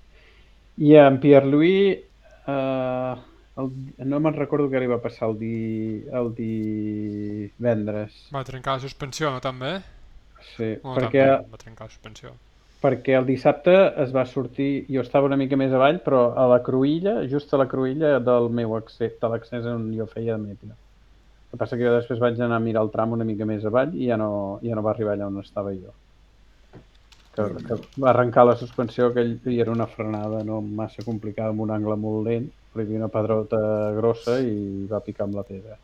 i 0.82 0.96
en 0.98 1.20
Pierre-Louis 1.22 2.00
eh, 2.50 3.14
el, 3.62 3.68
no 4.10 4.20
me'n 4.24 4.34
recordo 4.38 4.70
què 4.72 4.80
li 4.82 4.88
va 4.90 4.98
passar 5.04 5.28
el, 5.30 5.36
di, 5.42 5.54
el 6.12 6.32
divendres. 6.38 8.16
Va 8.34 8.44
trencar 8.48 8.78
la 8.78 8.84
suspensió, 8.86 9.30
no 9.34 9.42
també? 9.44 9.76
Sí, 10.56 10.74
No, 10.84 10.96
perquè, 10.98 11.24
també 11.28 11.52
va 11.54 11.58
trencar 11.62 11.86
la 11.88 11.94
suspensió. 11.94 12.34
perquè 12.84 13.14
el 13.16 13.26
dissabte 13.30 13.74
es 14.04 14.12
va 14.16 14.26
sortir, 14.28 14.86
jo 14.92 15.02
estava 15.06 15.28
una 15.30 15.38
mica 15.40 15.56
més 15.56 15.72
avall, 15.72 16.02
però 16.04 16.34
a 16.36 16.48
la 16.52 16.60
cruïlla, 16.66 17.14
just 17.32 17.54
a 17.54 17.58
la 17.62 17.68
cruïlla 17.72 18.18
del 18.20 18.50
meu 18.52 18.74
accés, 18.76 19.14
de 19.22 19.28
l'accés 19.32 19.66
on 19.72 19.86
jo 19.96 20.06
feia 20.12 20.36
de 20.36 20.44
mètria. 20.44 20.74
El 20.76 21.52
que 21.54 21.58
passa 21.62 21.78
que 21.78 21.86
jo 21.86 21.94
després 21.96 22.20
vaig 22.20 22.36
anar 22.42 22.58
a 22.58 22.66
mirar 22.66 22.82
el 22.84 22.92
tram 22.92 23.14
una 23.16 23.24
mica 23.30 23.46
més 23.46 23.64
avall 23.70 23.94
i 23.96 24.10
ja 24.10 24.18
no, 24.20 24.60
ja 24.66 24.76
no 24.76 24.82
va 24.84 24.92
arribar 24.92 25.14
allà 25.16 25.28
on 25.30 25.40
estava 25.40 25.72
jo. 25.78 25.94
Que, 27.36 27.44
que 27.66 27.76
va 28.04 28.10
arrencar 28.12 28.44
la 28.46 28.56
suspensió, 28.60 29.14
que 29.14 29.24
hi 29.50 29.60
era 29.64 29.72
una 29.74 29.88
frenada 29.90 30.44
no 30.46 30.60
massa 30.62 31.02
complicada 31.08 31.50
amb 31.54 31.62
un 31.66 31.72
angle 31.74 31.96
molt 31.98 32.28
lent, 32.28 32.52
hi 32.82 32.86
havia 32.88 33.00
una 33.04 33.10
pedrota 33.14 33.60
grossa 33.98 34.40
i 34.42 34.88
va 34.90 35.00
picar 35.06 35.28
amb 35.28 35.36
la 35.38 35.44
pedra. 35.48 35.78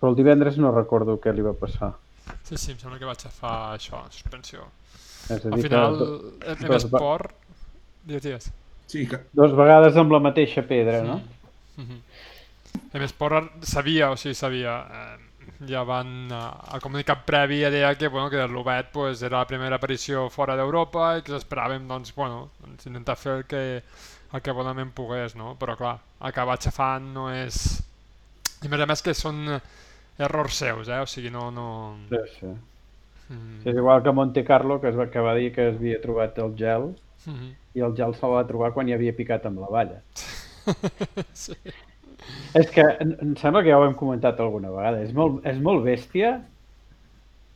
Però 0.00 0.12
el 0.12 0.16
divendres 0.18 0.58
no 0.60 0.70
recordo 0.74 1.18
què 1.20 1.32
li 1.34 1.42
va 1.42 1.54
passar. 1.58 1.92
Sí, 2.44 2.56
sí, 2.56 2.72
em 2.72 2.78
sembla 2.80 2.98
que 3.00 3.08
vaig 3.08 3.20
agafar 3.24 3.54
això, 3.74 4.04
suspensió. 4.12 4.66
És 5.32 5.44
a 5.44 5.48
Al 5.50 5.56
dir, 5.56 5.62
final, 5.66 5.98
que 6.40 6.52
hem 6.52 6.64
dos 6.68 6.70
va- 6.70 6.80
esport... 6.84 7.34
Digues, 8.04 8.22
digues. 8.22 8.50
Sí, 8.86 9.06
que... 9.08 9.22
dos 9.32 9.54
vegades 9.56 9.96
amb 9.96 10.12
la 10.12 10.20
mateixa 10.20 10.62
pedra, 10.68 11.02
no? 11.02 11.20
Mhm. 11.80 12.00
Hem 12.94 13.02
esport 13.06 13.64
sabia, 13.64 14.10
o 14.12 14.16
sigui, 14.20 14.34
sabia... 14.38 14.74
Eh, 14.84 15.30
ja 15.68 15.82
van... 15.88 16.10
Eh, 16.32 16.74
el 16.76 16.82
comunicat 16.84 17.24
previ 17.28 17.62
ja 17.62 17.70
deia 17.72 17.94
que, 17.96 18.08
bueno, 18.12 18.28
que 18.32 18.40
el 18.44 18.52
Lobet 18.52 18.90
pues, 18.92 19.22
era 19.22 19.38
la 19.38 19.46
primera 19.48 19.76
aparició 19.80 20.28
fora 20.32 20.56
d'Europa 20.56 21.14
i 21.18 21.24
que 21.24 21.36
esperàvem, 21.38 21.86
doncs, 21.88 22.12
bueno, 22.16 22.50
doncs, 22.60 22.86
intentar 22.90 23.16
fer 23.20 23.38
el 23.38 23.44
que, 23.48 23.62
el 24.34 24.42
que 24.42 24.52
bonament 24.56 24.90
pogués, 24.96 25.36
no? 25.38 25.54
Però, 25.60 25.76
clar, 25.78 25.96
acabar 26.20 26.58
xafant 26.60 27.12
no 27.14 27.28
és... 27.32 27.60
I 28.64 28.68
a 28.68 28.72
més 28.72 28.82
a 28.82 28.86
més 28.90 29.02
que 29.04 29.14
són 29.14 29.44
errors 30.18 30.60
seus, 30.62 30.88
eh? 30.88 31.00
O 31.04 31.06
sigui, 31.10 31.30
no... 31.30 31.50
no... 31.54 31.66
Sí, 32.10 32.20
sí. 32.40 32.52
Mm. 33.30 33.62
Sí, 33.62 33.70
és 33.70 33.76
igual 33.80 34.02
que 34.04 34.12
Monte 34.12 34.44
Carlo, 34.44 34.80
que, 34.82 34.90
es 34.90 34.98
va, 34.98 35.06
que 35.10 35.22
va 35.24 35.34
dir 35.38 35.50
que 35.54 35.70
es 35.70 35.78
havia 35.78 36.00
trobat 36.02 36.38
el 36.44 36.54
gel 36.60 36.92
Mhm. 37.24 37.54
i 37.72 37.80
el 37.80 37.94
gel 37.96 38.12
se'l 38.18 38.34
va 38.34 38.42
trobar 38.44 38.72
quan 38.74 38.88
hi 38.88 38.92
havia 38.92 39.14
picat 39.16 39.46
amb 39.48 39.62
la 39.62 39.68
valla. 39.72 40.02
sí. 41.32 41.54
És 42.56 42.68
que 42.72 42.84
em 43.00 43.14
em 43.24 43.30
sembla 43.40 43.62
que 43.64 43.72
ja 43.72 43.78
ho 43.78 43.86
hem 43.86 43.94
comentat 43.96 44.40
alguna 44.40 44.70
vegada. 44.74 45.00
És 45.04 45.14
molt, 45.16 45.40
és 45.48 45.56
molt 45.60 45.84
bèstia 45.86 46.34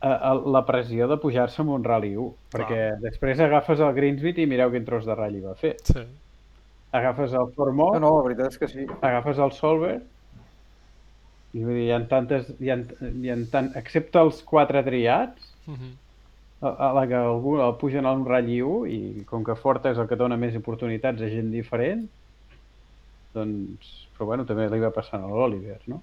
eh, 0.01 0.17
la 0.55 0.63
pressió 0.65 1.07
de 1.11 1.19
pujar-se 1.21 1.61
amb 1.63 1.75
un 1.75 1.85
Rally 1.85 2.15
1, 2.17 2.33
perquè 2.55 2.81
després 3.03 3.39
agafes 3.45 3.79
el 3.85 3.93
Greensbit 3.97 4.41
i 4.41 4.47
mireu 4.49 4.73
quin 4.73 4.85
tros 4.87 5.05
de 5.05 5.15
ratll 5.15 5.39
va 5.45 5.55
fer. 5.59 5.75
sí. 5.83 6.05
Agafes 6.91 7.33
el 7.33 7.51
Formó, 7.55 7.91
No, 7.93 7.99
no, 7.99 8.11
la 8.17 8.23
veritat 8.27 8.51
és 8.51 8.57
que 8.57 8.67
sí. 8.67 8.85
agafes 9.01 9.37
el 9.37 9.51
Solver 9.53 9.99
i 11.53 11.63
vull 11.63 11.73
dir, 11.75 11.83
hi 11.87 11.91
ha 11.93 11.99
tantes, 12.09 12.49
hi 12.61 12.69
ha, 12.69 12.77
hi 13.21 13.29
ha 13.33 13.35
tant, 13.51 13.71
excepte 13.77 14.19
els 14.21 14.41
quatre 14.45 14.83
triats, 14.85 15.53
Mhm. 15.69 15.91
a, 16.61 16.67
a 16.89 16.93
la 16.93 17.07
que 17.07 17.15
algú 17.15 17.59
el 17.61 17.75
pugen 17.77 18.05
a 18.05 18.11
un 18.13 18.25
ratll 18.25 18.61
1 18.61 18.85
i 18.89 19.23
com 19.29 19.43
que 19.45 19.55
Forta 19.55 19.91
és 19.91 19.97
el 19.97 20.07
que 20.07 20.15
dona 20.17 20.37
més 20.37 20.55
oportunitats 20.57 21.21
a 21.21 21.29
gent 21.29 21.51
diferent, 21.51 22.07
doncs... 23.33 23.95
Però 24.17 24.25
bueno, 24.27 24.43
també 24.45 24.65
li 24.69 24.79
va 24.81 24.89
passant 24.91 25.23
a 25.23 25.29
l'Oliver, 25.31 25.77
no? 25.87 26.01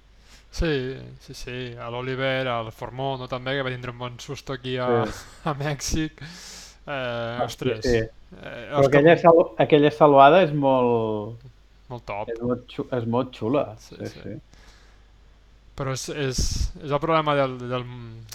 Sí, 0.49 0.95
sí, 1.21 1.33
sí, 1.37 1.57
a 1.77 1.89
l'Oliver, 1.93 2.47
al 2.49 2.71
Formono 2.71 3.27
també, 3.29 3.53
que 3.57 3.61
va 3.67 3.69
tindre 3.73 3.91
un 3.91 3.99
bon 3.99 4.15
susto 4.19 4.53
aquí 4.53 4.77
a, 4.81 5.05
Sí. 5.05 5.25
a 5.45 5.53
Mèxic. 5.53 6.23
Eh, 6.87 7.39
ostres, 7.43 7.81
Sí. 7.83 7.97
eh, 7.97 8.09
Però 8.39 8.77
els 8.79 8.87
que- 8.89 8.97
aquella, 8.97 9.17
sal 9.19 9.41
aquella 9.57 9.91
salvada 9.91 10.41
és 10.43 10.53
molt, 10.53 11.35
molt 11.89 12.05
top. 12.07 12.29
és 12.29 12.39
molt, 12.41 12.67
xu 12.71 12.85
és 12.91 13.05
molt 13.05 13.31
xula. 13.35 13.75
Sí, 13.79 13.95
Sí, 13.99 14.05
sí. 14.07 14.19
sí. 14.23 14.37
Però 15.77 15.91
és, 15.93 16.07
és, 16.09 16.39
és 16.81 16.89
el 16.91 16.99
problema 16.99 17.35
del, 17.37 17.57
del, 17.69 17.83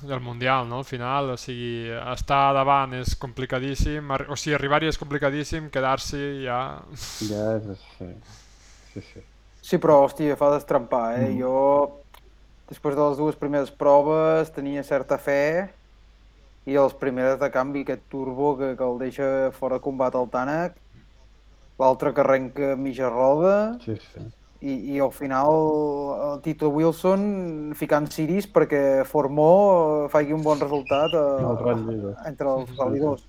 del 0.07 0.21
Mundial, 0.21 0.69
no? 0.69 0.79
Al 0.79 0.85
final, 0.87 1.31
o 1.31 1.37
sigui, 1.37 1.89
estar 2.13 2.53
davant 2.55 2.93
és 2.95 3.17
complicadíssim, 3.19 4.13
o 4.29 4.37
sigui, 4.37 4.55
arribar-hi 4.55 4.87
és 4.93 4.99
complicadíssim, 5.01 5.67
quedar-s'hi 5.75 6.45
ja... 6.45 6.61
Ja 7.27 7.57
és... 7.57 7.67
Sí, 7.99 8.13
sí. 8.93 9.01
sí. 9.13 9.25
Sí, 9.63 9.79
però, 9.79 10.05
hòstia, 10.05 10.37
fa 10.37 10.53
destrempar, 10.55 11.17
eh? 11.19 11.29
Mm. 11.33 11.41
Jo, 11.41 11.91
després 12.69 12.95
de 12.95 13.09
les 13.09 13.19
dues 13.19 13.37
primeres 13.37 13.71
proves, 13.71 14.51
tenia 14.55 14.83
certa 14.87 15.19
fe 15.19 15.71
i 16.67 16.77
les 16.77 16.95
primeres 16.95 17.41
de 17.41 17.49
canvi, 17.51 17.83
aquest 17.83 18.05
turbo 18.13 18.53
que, 18.59 18.75
que 18.79 18.85
el 18.87 18.99
deixa 19.01 19.51
fora 19.57 19.81
de 19.81 19.85
combat 19.85 20.15
al 20.15 20.29
Tànec, 20.31 20.77
l'altre 21.83 22.13
que 22.15 22.23
arrenca 22.23 22.77
mitja 22.79 23.09
roda 23.11 23.75
sí, 23.83 23.97
sí. 23.97 24.23
i, 24.63 24.77
i 24.95 25.01
al 25.03 25.11
final 25.11 25.51
el 26.29 26.41
Tito 26.45 26.69
Wilson 26.71 27.73
ficant 27.75 28.07
ciris 28.13 28.47
perquè 28.47 29.03
Formó 29.09 30.07
faci 30.13 30.31
un 30.37 30.45
bon 30.47 30.61
resultat 30.63 31.17
a, 31.19 31.25
El 31.41 31.59
Rally 31.65 31.97
dos. 32.05 32.21
entre 32.31 32.53
els 32.53 32.71
validors. 32.79 33.25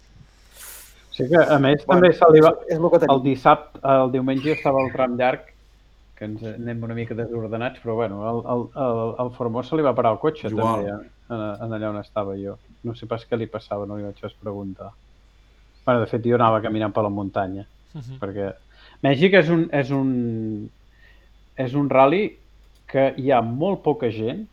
Sí 1.13 1.25
que, 1.29 1.37
a 1.37 1.57
més, 1.61 1.83
Bueno, 1.85 2.01
també 2.01 2.13
se 2.17 2.29
li 2.33 2.41
va... 2.41 2.51
és, 2.65 2.75
és 2.75 2.79
el 2.79 2.89
que 2.89 2.99
tenim. 3.01 3.15
El 3.15 3.23
dissabte, 3.25 3.81
el 3.85 4.13
diumenge 4.13 4.53
estava 4.55 4.81
el 4.81 4.93
tram 4.93 5.17
llarg, 5.17 5.49
que 6.17 6.25
ens 6.25 6.45
anem 6.53 6.81
una 6.85 6.95
mica 6.97 7.13
desordenats, 7.17 7.81
però 7.83 7.95
bueno, 7.99 8.21
el, 8.29 8.39
el, 8.53 8.63
el, 8.85 9.01
el 9.21 9.29
Formós 9.37 9.69
se 9.69 9.77
li 9.77 9.85
va 9.85 9.93
parar 9.97 10.15
el 10.15 10.21
cotxe 10.21 10.49
Igual. 10.49 10.85
també, 10.85 10.89
eh, 10.89 11.33
en, 11.33 11.43
en 11.67 11.75
allà 11.77 11.91
on 11.93 11.99
estava 12.01 12.33
jo. 12.37 12.57
No 12.83 12.95
sé 12.95 13.07
pas 13.07 13.23
què 13.25 13.37
li 13.39 13.47
passava, 13.47 13.85
no 13.87 13.97
li 13.97 14.03
vaig 14.03 14.19
pas 14.21 14.33
preguntar. 14.33 14.91
Bueno, 15.85 16.01
de 16.01 16.07
fet, 16.11 16.23
jo 16.25 16.35
anava 16.35 16.61
caminant 16.63 16.93
per 16.93 17.03
la 17.03 17.09
muntanya, 17.09 17.65
Mhm. 17.93 18.19
perquè 18.19 18.53
Mèxic 19.03 19.33
és 19.35 19.49
un, 19.49 19.69
és 19.71 19.91
un, 19.91 20.69
és 21.57 21.73
un 21.73 21.89
rally 21.89 22.37
que 22.87 23.13
hi 23.17 23.31
ha 23.31 23.41
molt 23.41 23.81
poca 23.83 24.09
gent, 24.09 24.47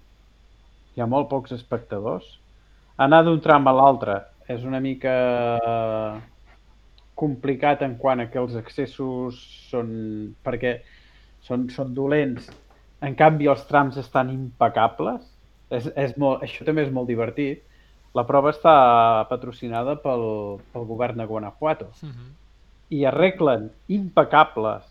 hi 0.96 1.00
ha 1.00 1.06
molt 1.06 1.28
pocs 1.28 1.52
espectadors. 1.52 2.24
Anar 2.98 3.22
d'un 3.24 3.40
tram 3.40 3.66
a 3.68 3.72
l'altre 3.72 4.24
és 4.48 4.64
una 4.64 4.80
mica 4.80 5.14
complicat 7.14 7.82
en 7.82 7.96
quant 8.00 8.20
a 8.20 8.26
que 8.30 8.38
els 8.40 8.56
accessos 8.56 9.38
són... 9.70 9.90
perquè 10.44 10.80
són, 11.46 11.68
són 11.70 11.94
dolents. 11.94 12.48
En 13.04 13.14
canvi, 13.16 13.48
els 13.48 13.64
trams 13.68 13.96
estan 14.00 14.30
impecables. 14.32 15.22
És, 15.70 15.86
és 15.96 16.16
molt, 16.18 16.42
això 16.42 16.64
també 16.66 16.82
és 16.86 16.92
molt 16.92 17.08
divertit. 17.08 17.62
La 18.14 18.24
prova 18.26 18.50
està 18.50 18.74
patrocinada 19.30 19.94
pel, 20.02 20.58
pel 20.72 20.86
govern 20.88 21.20
de 21.20 21.26
Guanajuato 21.30 21.86
Mhm. 22.02 22.30
i 22.90 23.04
arreglen 23.06 23.68
impecables 23.88 24.82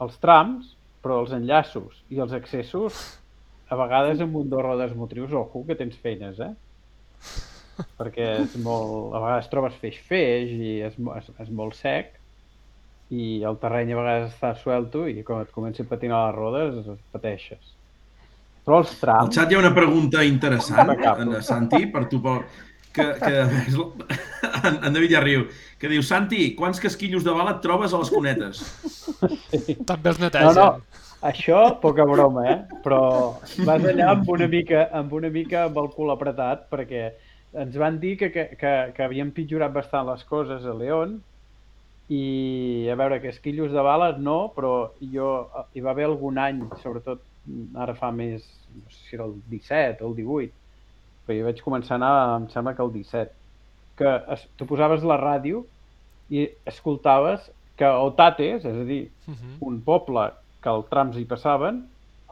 els 0.00 0.18
trams, 0.22 0.76
però 1.02 1.20
els 1.24 1.32
enllaços 1.34 2.04
i 2.10 2.20
els 2.22 2.32
accessos 2.32 3.18
a 3.68 3.76
vegades 3.76 4.20
amb 4.20 4.36
un 4.36 4.48
dos 4.48 4.62
rodes 4.62 4.94
motrius, 4.94 5.32
ojo, 5.32 5.64
que 5.66 5.74
tens 5.74 5.96
feines, 5.96 6.38
eh? 6.38 6.52
Perquè 7.98 8.28
és 8.44 8.54
molt, 8.62 9.14
a 9.14 9.18
vegades 9.22 9.48
trobes 9.50 9.74
feix-feix 9.82 10.50
i 10.50 10.70
és, 10.86 10.94
és, 10.98 11.28
és 11.44 11.50
molt 11.50 11.74
sec 11.78 12.14
i 13.10 13.42
el 13.46 13.56
terreny 13.62 13.92
a 13.94 13.96
vegades 14.00 14.32
està 14.34 14.54
suelto 14.58 15.06
i 15.08 15.22
quan 15.24 15.42
et 15.42 15.52
comenci 15.54 15.82
a 15.82 15.88
patinar 15.88 16.26
les 16.28 16.36
rodes 16.38 16.88
pateixes. 17.12 17.74
Però 18.66 18.82
els 18.82 18.90
Al 18.92 18.98
trams... 19.00 19.34
xat 19.36 19.50
hi 19.50 19.56
ha 19.56 19.62
una 19.62 19.74
pregunta 19.74 20.24
interessant, 20.26 20.90
Santi, 21.42 21.86
per 21.86 22.06
tu, 22.10 22.20
Pol, 22.20 22.42
que, 22.92 23.06
que 23.24 23.34
en, 24.68 24.78
en 24.84 24.92
David 24.94 25.12
ja 25.16 25.20
riu, 25.24 25.46
que 25.78 25.88
diu, 25.92 26.02
Santi, 26.02 26.54
quants 26.58 26.80
casquillos 26.82 27.24
de 27.26 27.34
bala 27.34 27.56
et 27.56 27.62
trobes 27.64 27.94
a 27.94 28.00
les 28.02 28.10
cunetes? 28.14 28.64
També 29.88 30.12
els 30.12 30.20
No, 30.20 30.26
netegen. 30.26 30.54
no, 30.54 30.66
això, 31.30 31.60
poca 31.82 32.04
broma, 32.08 32.44
eh? 32.52 32.58
Però 32.84 33.00
vas 33.66 33.84
allà 33.90 34.10
amb 34.14 34.28
una 34.34 34.48
mica 34.50 34.88
amb 35.00 35.12
una 35.18 35.30
mica 35.34 35.64
amb 35.68 35.78
el 35.82 35.90
cul 35.96 36.12
apretat 36.14 36.68
perquè 36.70 37.08
ens 37.58 37.76
van 37.80 37.98
dir 38.02 38.16
que, 38.20 38.30
que, 38.30 38.44
que, 38.60 38.72
que 38.94 39.02
havien 39.06 39.32
pitjorat 39.32 39.72
bastant 39.72 40.06
les 40.10 40.24
coses 40.28 40.64
a 40.68 40.74
León 40.76 41.18
i 42.08 42.88
a 42.90 42.94
veure, 42.96 43.18
que 43.20 43.28
esquillos 43.28 43.72
de 43.72 43.82
bales 43.84 44.18
no, 44.18 44.52
però 44.56 44.92
jo 45.12 45.28
hi 45.76 45.82
va 45.84 45.90
haver 45.92 46.06
algun 46.08 46.38
any, 46.40 46.62
sobretot 46.82 47.20
ara 47.76 47.94
fa 47.96 48.10
més, 48.12 48.44
no 48.72 48.84
sé 48.92 49.02
si 49.08 49.16
era 49.16 49.26
el 49.28 49.34
17 49.52 50.04
o 50.04 50.08
el 50.12 50.16
18, 50.16 50.54
però 51.28 51.36
jo 51.42 51.44
vaig 51.50 51.60
començar 51.64 51.96
a 51.96 51.98
anar, 52.00 52.12
em 52.40 52.48
sembla 52.54 52.72
que 52.78 52.82
el 52.86 52.92
17, 52.94 53.34
que 54.00 54.14
es, 54.34 54.46
tu 54.56 54.66
posaves 54.70 55.04
la 55.04 55.18
ràdio 55.20 55.66
i 56.32 56.46
escoltaves 56.72 57.50
que 57.78 57.86
Otates, 58.08 58.64
és 58.64 58.74
a 58.82 58.84
dir, 58.88 59.02
Mhm. 59.28 59.58
un 59.68 59.82
poble 59.84 60.30
que 60.62 60.70
els 60.72 60.88
trams 60.90 61.16
hi 61.20 61.26
passaven, 61.30 61.82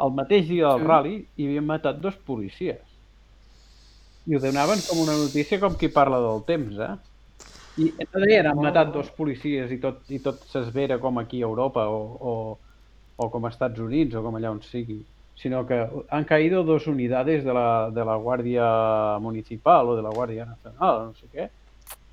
el 0.04 0.10
mateix 0.16 0.48
dia 0.48 0.68
del 0.72 0.80
Sí. 0.82 0.86
rally 0.86 1.16
hi 1.36 1.46
havien 1.46 1.66
matat 1.66 2.00
dos 2.00 2.16
policies. 2.18 2.82
I 4.26 4.34
ho 4.36 4.40
donaven 4.42 4.80
com 4.88 4.98
una 5.04 5.14
notícia 5.16 5.60
com 5.62 5.76
qui 5.78 5.88
parla 5.88 6.18
del 6.20 6.42
temps, 6.48 6.78
eh? 6.82 6.94
I 7.84 7.90
no 8.12 8.20
deien, 8.24 8.46
han 8.50 8.58
matat 8.64 8.92
dos 8.94 9.10
policies 9.12 9.70
i 9.72 9.78
tot, 9.80 10.02
i 10.10 10.18
tot 10.24 10.44
s'esvera 10.50 10.98
com 11.00 11.18
aquí 11.20 11.42
a 11.42 11.46
Europa 11.50 11.84
o, 11.92 12.00
o, 12.32 12.34
o 13.16 13.30
com 13.30 13.44
a 13.46 13.50
Estats 13.52 13.80
Units 13.84 14.16
o 14.16 14.22
com 14.24 14.34
allà 14.38 14.50
on 14.50 14.62
sigui, 14.62 15.02
sinó 15.36 15.66
que 15.66 15.86
han 16.08 16.24
caído 16.24 16.64
dos 16.64 16.86
unidades 16.86 17.44
de 17.44 17.52
la, 17.52 17.90
de 17.90 18.04
la 18.04 18.16
Guàrdia 18.16 19.18
Municipal 19.20 19.90
o 19.90 19.96
de 19.96 20.02
la 20.02 20.10
Guàrdia 20.10 20.46
Nacional 20.48 21.10
no 21.10 21.14
sé 21.14 21.28
què, 21.32 21.48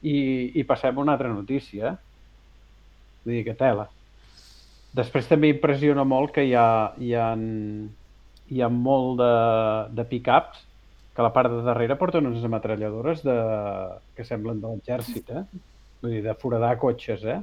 i, 0.04 0.16
i 0.60 0.64
passem 0.68 0.98
a 0.98 1.02
una 1.02 1.16
altra 1.16 1.32
notícia? 1.32 1.96
Vull 3.24 3.38
dir 3.40 3.46
que 3.48 3.56
tela. 3.56 3.88
Després 4.94 5.30
també 5.30 5.50
impressiona 5.54 6.04
molt 6.06 6.36
que 6.36 6.44
hi 6.46 6.54
ha, 6.60 6.68
hi 7.00 7.14
ha, 7.16 7.30
hi 8.52 8.62
ha 8.62 8.70
molt 8.70 9.18
de, 9.24 9.34
de 9.96 10.06
pick-ups 10.12 10.68
que 11.14 11.22
a 11.22 11.26
la 11.26 11.34
part 11.34 11.52
de 11.54 11.62
darrere 11.66 11.96
porten 11.98 12.28
unes 12.28 12.44
ametralladores 12.44 13.24
de, 13.26 13.38
que 14.18 14.26
semblen 14.26 14.60
de 14.62 14.70
l'exèrcit, 14.70 15.30
eh? 15.30 15.44
Vull 16.02 16.18
dir, 16.18 16.24
de 16.26 16.34
foradar 16.42 16.76
cotxes, 16.82 17.24
eh? 17.24 17.40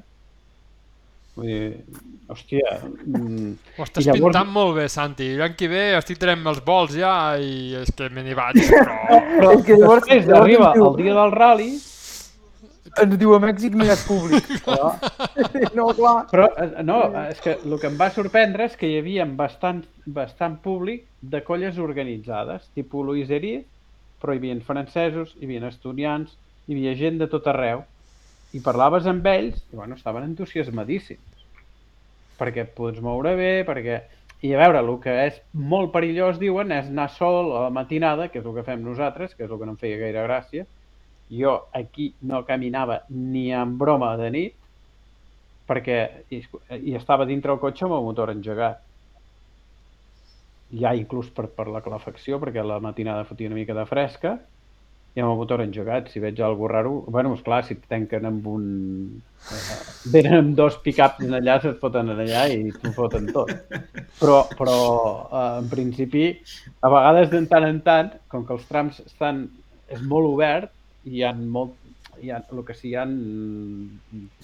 Vull 1.37 1.47
dir, 1.47 1.85
hòstia... 2.29 2.73
Mm, 3.07 3.53
Ho 3.79 3.85
estàs 3.87 4.05
llavors- 4.07 4.21
pintant 4.35 4.51
molt 4.53 4.75
bé, 4.81 4.89
Santi. 4.93 5.29
L'any 5.39 5.55
que 5.59 5.69
ve 5.71 5.85
estic 5.99 6.19
traient 6.21 6.43
els 6.51 6.59
vols 6.67 6.97
ja 6.99 7.13
i 7.39 7.75
és 7.81 7.93
que 7.97 8.09
me 8.11 8.25
n'hi 8.27 8.35
vaig, 8.39 8.59
però... 8.73 8.97
però 9.39 9.53
És 9.59 9.63
que 9.69 9.79
llavors- 9.79 10.03
després 10.09 10.27
llavors 10.27 10.43
arriba 10.43 10.73
em 10.73 10.81
diu- 10.81 10.89
el 10.91 10.99
dia 11.05 11.15
del 11.21 11.33
rally 11.39 11.71
ens 13.01 13.15
diu 13.21 13.33
a 13.37 13.39
Mèxic 13.45 13.77
no 13.79 13.85
hi 13.87 13.91
ha 13.93 13.97
públic. 14.03 14.49
Però, 14.67 14.89
no, 15.79 15.85
clar. 15.95 16.15
però 16.33 16.49
eh, 16.59 16.83
no, 16.83 16.97
és 17.31 17.39
que 17.45 17.53
el 17.63 17.77
que 17.79 17.87
em 17.87 17.97
va 18.01 18.09
sorprendre 18.11 18.67
és 18.67 18.75
que 18.77 18.89
hi 18.91 18.97
havia 18.99 19.25
bastant, 19.39 19.85
bastant 20.11 20.57
públic 20.65 21.05
de 21.23 21.43
colles 21.47 21.79
organitzades, 21.79 22.67
tipus 22.75 23.07
Luis 23.07 23.31
Eriz, 23.31 23.63
però 24.21 24.35
hi 24.35 24.41
havia 24.43 24.59
francesos, 24.67 25.37
hi 25.39 25.47
havia 25.47 25.71
estonians, 25.71 26.35
hi 26.67 26.75
havia 26.75 26.97
gent 26.99 27.23
de 27.23 27.29
tot 27.31 27.47
arreu, 27.53 27.85
i 28.57 28.63
parlaves 28.65 29.07
amb 29.07 29.27
ells 29.31 29.61
i 29.71 29.77
bueno, 29.79 29.99
estaven 29.99 30.27
entusiasmadíssims 30.27 31.31
perquè 32.41 32.65
et 32.65 32.75
pots 32.77 33.03
moure 33.05 33.37
bé, 33.39 33.53
perquè... 33.69 34.01
I 34.41 34.55
a 34.57 34.61
veure, 34.63 34.81
el 34.81 34.95
que 35.05 35.13
és 35.27 35.35
molt 35.53 35.91
perillós, 35.93 36.39
diuen, 36.41 36.71
és 36.73 36.87
anar 36.89 37.11
sol 37.13 37.51
a 37.53 37.67
la 37.67 37.73
matinada, 37.77 38.31
que 38.33 38.41
és 38.41 38.47
el 38.49 38.55
que 38.57 38.65
fem 38.65 38.81
nosaltres, 38.81 39.35
que 39.37 39.45
és 39.45 39.51
el 39.51 39.59
que 39.61 39.67
no 39.69 39.75
em 39.75 39.81
feia 39.83 39.99
gaire 40.01 40.23
gràcia. 40.25 40.65
Jo 41.29 41.59
aquí 41.77 42.07
no 42.25 42.41
caminava 42.49 43.03
ni 43.13 43.51
en 43.53 43.75
broma 43.79 44.15
de 44.17 44.31
nit, 44.33 44.55
perquè 45.69 45.99
i, 46.33 46.41
estava 46.97 47.29
dintre 47.29 47.53
el 47.53 47.61
cotxe 47.61 47.85
amb 47.85 47.99
el 47.99 48.07
motor 48.07 48.33
engegat. 48.33 48.81
Ja 50.81 50.95
inclús 50.97 51.29
per, 51.37 51.51
per 51.53 51.69
la 51.69 51.85
calefacció, 51.85 52.41
perquè 52.41 52.65
la 52.65 52.81
matinada 52.81 53.29
fotia 53.29 53.53
una 53.53 53.61
mica 53.61 53.77
de 53.77 53.85
fresca, 53.93 54.39
i 55.15 55.23
amb 55.23 55.33
el 55.33 55.39
motor 55.41 55.63
engegat, 55.65 56.09
si 56.11 56.23
veig 56.23 56.39
alguna 56.41 56.73
raro... 56.77 56.93
bueno, 57.09 57.35
esclar, 57.35 57.65
si 57.67 57.75
et 57.75 57.83
tanquen 57.91 58.29
amb 58.29 58.47
un... 58.47 58.65
Eh, 59.51 59.79
venen 60.13 60.37
amb 60.37 60.53
dos 60.59 60.77
pick-ups 60.85 61.27
allà, 61.27 61.57
se't 61.63 61.81
foten 61.83 62.13
en 62.13 62.23
allà 62.23 62.45
i 62.55 62.71
t'ho 62.77 62.93
foten 62.95 63.27
tot. 63.35 63.51
Però, 64.21 64.45
però 64.55 64.77
eh, 65.27 65.59
en 65.65 65.71
principi, 65.73 66.29
a 66.81 66.93
vegades 66.95 67.33
de 67.33 67.43
tant 67.51 67.67
en 67.67 67.81
tant, 67.87 68.13
com 68.31 68.47
que 68.47 68.55
els 68.55 68.69
trams 68.71 69.03
estan... 69.07 69.49
és 69.91 70.03
molt 70.07 70.31
obert, 70.31 70.71
i 71.05 71.19
hi 71.19 71.25
ha 71.27 71.35
molt... 71.35 71.75
Hi 72.21 72.31
ha, 72.31 72.43
el 72.53 72.61
que 72.69 72.75
sí, 72.77 72.91
hi 72.93 72.99
ha 73.01 73.07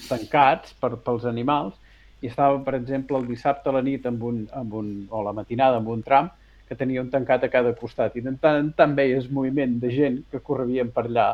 tancats 0.09 0.72
per, 0.81 0.94
pels 1.05 1.26
animals, 1.29 1.76
i 2.24 2.31
estava, 2.31 2.59
per 2.64 2.74
exemple, 2.79 3.18
el 3.20 3.29
dissabte 3.29 3.68
a 3.70 3.76
la 3.76 3.85
nit 3.85 4.07
amb 4.09 4.22
un, 4.24 4.42
amb 4.57 4.74
un, 4.81 4.90
o 5.12 5.22
la 5.22 5.35
matinada 5.37 5.79
amb 5.79 5.92
un 5.92 6.02
tram, 6.02 6.31
que 6.68 6.76
tenia 6.79 7.02
un 7.02 7.11
tancat 7.11 7.44
a 7.46 7.50
cada 7.50 7.74
costat. 7.79 8.16
I 8.16 8.24
de 8.24 8.35
tant 8.42 8.61
en 8.61 8.70
tant 8.79 8.94
veies 8.98 9.29
moviment 9.31 9.76
de 9.83 9.90
gent 9.94 10.22
que 10.31 10.42
correvien 10.42 10.90
per 10.94 11.07
allà. 11.07 11.29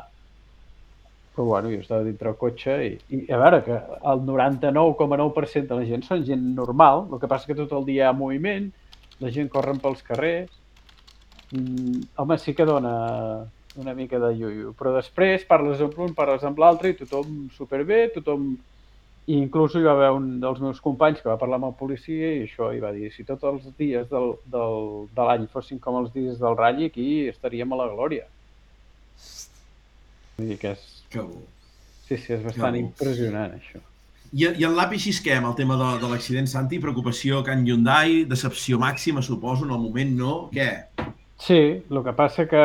Però 1.32 1.46
bueno, 1.48 1.70
jo 1.72 1.80
estava 1.80 2.04
dintre 2.04 2.28
el 2.28 2.36
cotxe 2.40 2.74
i, 2.84 2.92
i 3.16 3.22
a 3.32 3.38
veure 3.40 3.62
que 3.64 3.78
el 4.12 4.24
99,9% 4.28 5.70
de 5.70 5.78
la 5.78 5.86
gent 5.88 6.04
són 6.04 6.26
gent 6.28 6.44
normal, 6.58 7.06
el 7.08 7.22
que 7.22 7.30
passa 7.30 7.48
que 7.48 7.56
tot 7.56 7.72
el 7.78 7.88
dia 7.88 8.04
hi 8.04 8.08
ha 8.10 8.16
moviment, 8.16 8.68
la 9.24 9.32
gent 9.32 9.48
corren 9.52 9.80
pels 9.80 10.04
carrers, 10.04 10.52
mm, 11.56 12.12
home, 12.20 12.38
sí 12.38 12.52
que 12.58 12.68
dona 12.68 12.92
una 13.80 13.94
mica 13.96 14.20
de 14.20 14.34
iuiu, 14.36 14.74
però 14.76 14.92
després 14.98 15.46
parles 15.48 15.80
amb 15.80 15.96
un, 16.04 16.12
parles 16.16 16.44
amb 16.44 16.60
l'altre 16.60 16.92
i 16.92 16.98
tothom 16.98 17.46
superbé, 17.56 18.04
tothom 18.12 18.50
i 19.30 19.36
inclús 19.38 19.76
hi 19.78 19.84
va 19.84 19.92
haver 19.94 20.10
un 20.16 20.26
dels 20.42 20.58
meus 20.62 20.80
companys 20.82 21.20
que 21.22 21.30
va 21.30 21.38
parlar 21.38 21.60
amb 21.60 21.68
el 21.68 21.76
policia 21.78 22.32
i 22.34 22.42
això, 22.46 22.72
i 22.74 22.80
va 22.82 22.90
dir, 22.94 23.12
si 23.14 23.22
tots 23.26 23.46
els 23.46 23.68
dies 23.78 24.08
del, 24.10 24.32
del, 24.50 25.06
de 25.14 25.26
l'any 25.28 25.46
fossin 25.52 25.78
com 25.82 26.00
els 26.00 26.10
dies 26.14 26.40
del 26.40 26.58
ratll, 26.58 26.88
aquí 26.88 27.08
estaríem 27.30 27.72
a 27.72 27.78
la 27.84 27.88
glòria. 27.92 28.26
Vull 30.38 30.50
dir 30.50 30.58
que 30.58 30.74
és... 30.74 30.84
Que 31.12 31.22
bo. 31.22 31.42
Sí, 32.08 32.16
sí, 32.16 32.32
és 32.34 32.42
bastant 32.42 32.76
impressionant, 32.80 33.54
això. 33.60 33.78
I, 34.32 34.46
i 34.48 34.64
en 34.64 34.74
l'API 34.74 35.12
amb 35.36 35.50
el 35.50 35.54
tema 35.54 35.76
de, 35.76 35.90
de 36.02 36.08
l'accident, 36.10 36.48
Santi? 36.48 36.80
Preocupació 36.80 37.42
Can 37.46 37.66
Hyundai, 37.68 38.24
decepció 38.24 38.78
màxima, 38.80 39.22
suposo, 39.22 39.66
en 39.68 39.76
el 39.76 39.78
moment 39.78 40.16
no? 40.18 40.34
Què? 40.56 40.70
Sí, 41.38 41.60
el 41.90 42.02
que 42.02 42.16
passa 42.16 42.48
que... 42.50 42.64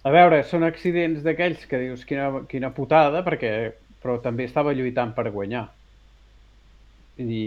A 0.00 0.10
veure, 0.10 0.40
són 0.48 0.64
accidents 0.64 1.20
d'aquells 1.22 1.66
que 1.68 1.78
dius 1.78 2.06
quina, 2.08 2.30
quina 2.48 2.70
putada, 2.72 3.20
perquè 3.26 3.52
però 4.02 4.16
també 4.24 4.46
estava 4.48 4.74
lluitant 4.76 5.12
per 5.16 5.30
guanyar. 5.30 5.66
I 7.20 7.40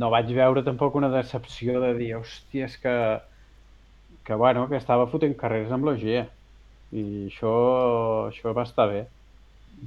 no 0.00 0.10
vaig 0.14 0.30
veure 0.34 0.62
tampoc 0.66 0.96
una 0.98 1.10
decepció 1.10 1.80
de 1.82 1.94
dir, 1.98 2.12
hòstia, 2.18 2.68
és 2.68 2.76
que, 2.82 2.94
que, 4.24 4.34
bueno, 4.34 4.68
que 4.70 4.78
estava 4.78 5.08
fotent 5.10 5.34
carreres 5.38 5.72
amb 5.74 5.88
l'OG. 5.88 6.04
I 6.98 7.06
això, 7.26 7.54
això 8.28 8.54
va 8.56 8.66
estar 8.68 8.86
bé. 8.92 9.06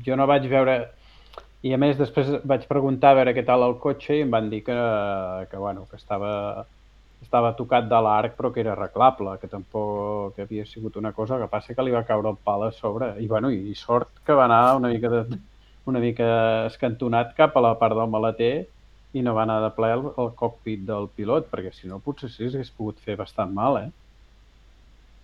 Jo 0.06 0.20
no 0.20 0.28
vaig 0.30 0.50
veure... 0.52 0.82
I 1.62 1.76
a 1.76 1.78
més 1.78 1.94
després 1.94 2.40
vaig 2.50 2.64
preguntar 2.66 3.12
a 3.12 3.20
veure 3.20 3.36
què 3.38 3.44
tal 3.46 3.62
el 3.62 3.76
cotxe 3.84 4.16
i 4.18 4.24
em 4.26 4.32
van 4.34 4.48
dir 4.50 4.64
que, 4.66 4.76
que, 5.52 5.58
bueno, 5.62 5.84
que 5.92 6.00
estava, 6.00 6.32
estava 7.22 7.52
tocat 7.54 7.86
de 7.90 8.00
l'arc 8.02 8.34
però 8.38 8.50
que 8.50 8.64
era 8.64 8.72
arreglable, 8.74 9.36
que 9.38 9.50
tampoc 9.52 10.34
que 10.36 10.48
havia 10.48 10.66
sigut 10.66 10.98
una 10.98 11.12
cosa 11.14 11.38
que 11.38 11.50
passa 11.52 11.76
que 11.78 11.86
li 11.86 11.94
va 11.94 12.02
caure 12.08 12.34
el 12.34 12.40
pal 12.50 12.66
a 12.66 12.72
sobre. 12.74 13.12
I, 13.22 13.30
bueno, 13.30 13.52
i 13.54 13.76
sort 13.78 14.24
que 14.26 14.34
va 14.34 14.48
anar 14.50 14.64
una 14.80 14.90
mica 14.90 15.14
de, 15.14 15.22
una 15.90 16.00
mica 16.00 16.68
escantonat 16.68 17.34
cap 17.38 17.56
a 17.58 17.64
la 17.66 17.74
part 17.80 17.96
del 17.98 18.10
maleter 18.10 18.68
i 19.14 19.22
no 19.26 19.34
va 19.36 19.44
anar 19.44 19.60
de 19.64 19.72
ple 19.76 19.90
al, 19.92 20.04
al 20.18 20.30
cockpit 20.40 20.86
del 20.88 21.10
pilot, 21.16 21.50
perquè 21.52 21.74
si 21.76 21.88
no 21.90 22.00
potser 22.00 22.30
sí 22.32 22.50
s'hagués 22.50 22.70
pogut 22.78 23.00
fer 23.04 23.18
bastant 23.20 23.52
mal, 23.54 23.78
eh? 23.82 23.90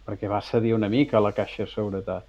Perquè 0.08 0.28
va 0.32 0.42
cedir 0.42 0.74
una 0.76 0.90
mica 0.90 1.20
la 1.24 1.32
caixa 1.36 1.64
de 1.66 1.72
seguretat. 1.72 2.26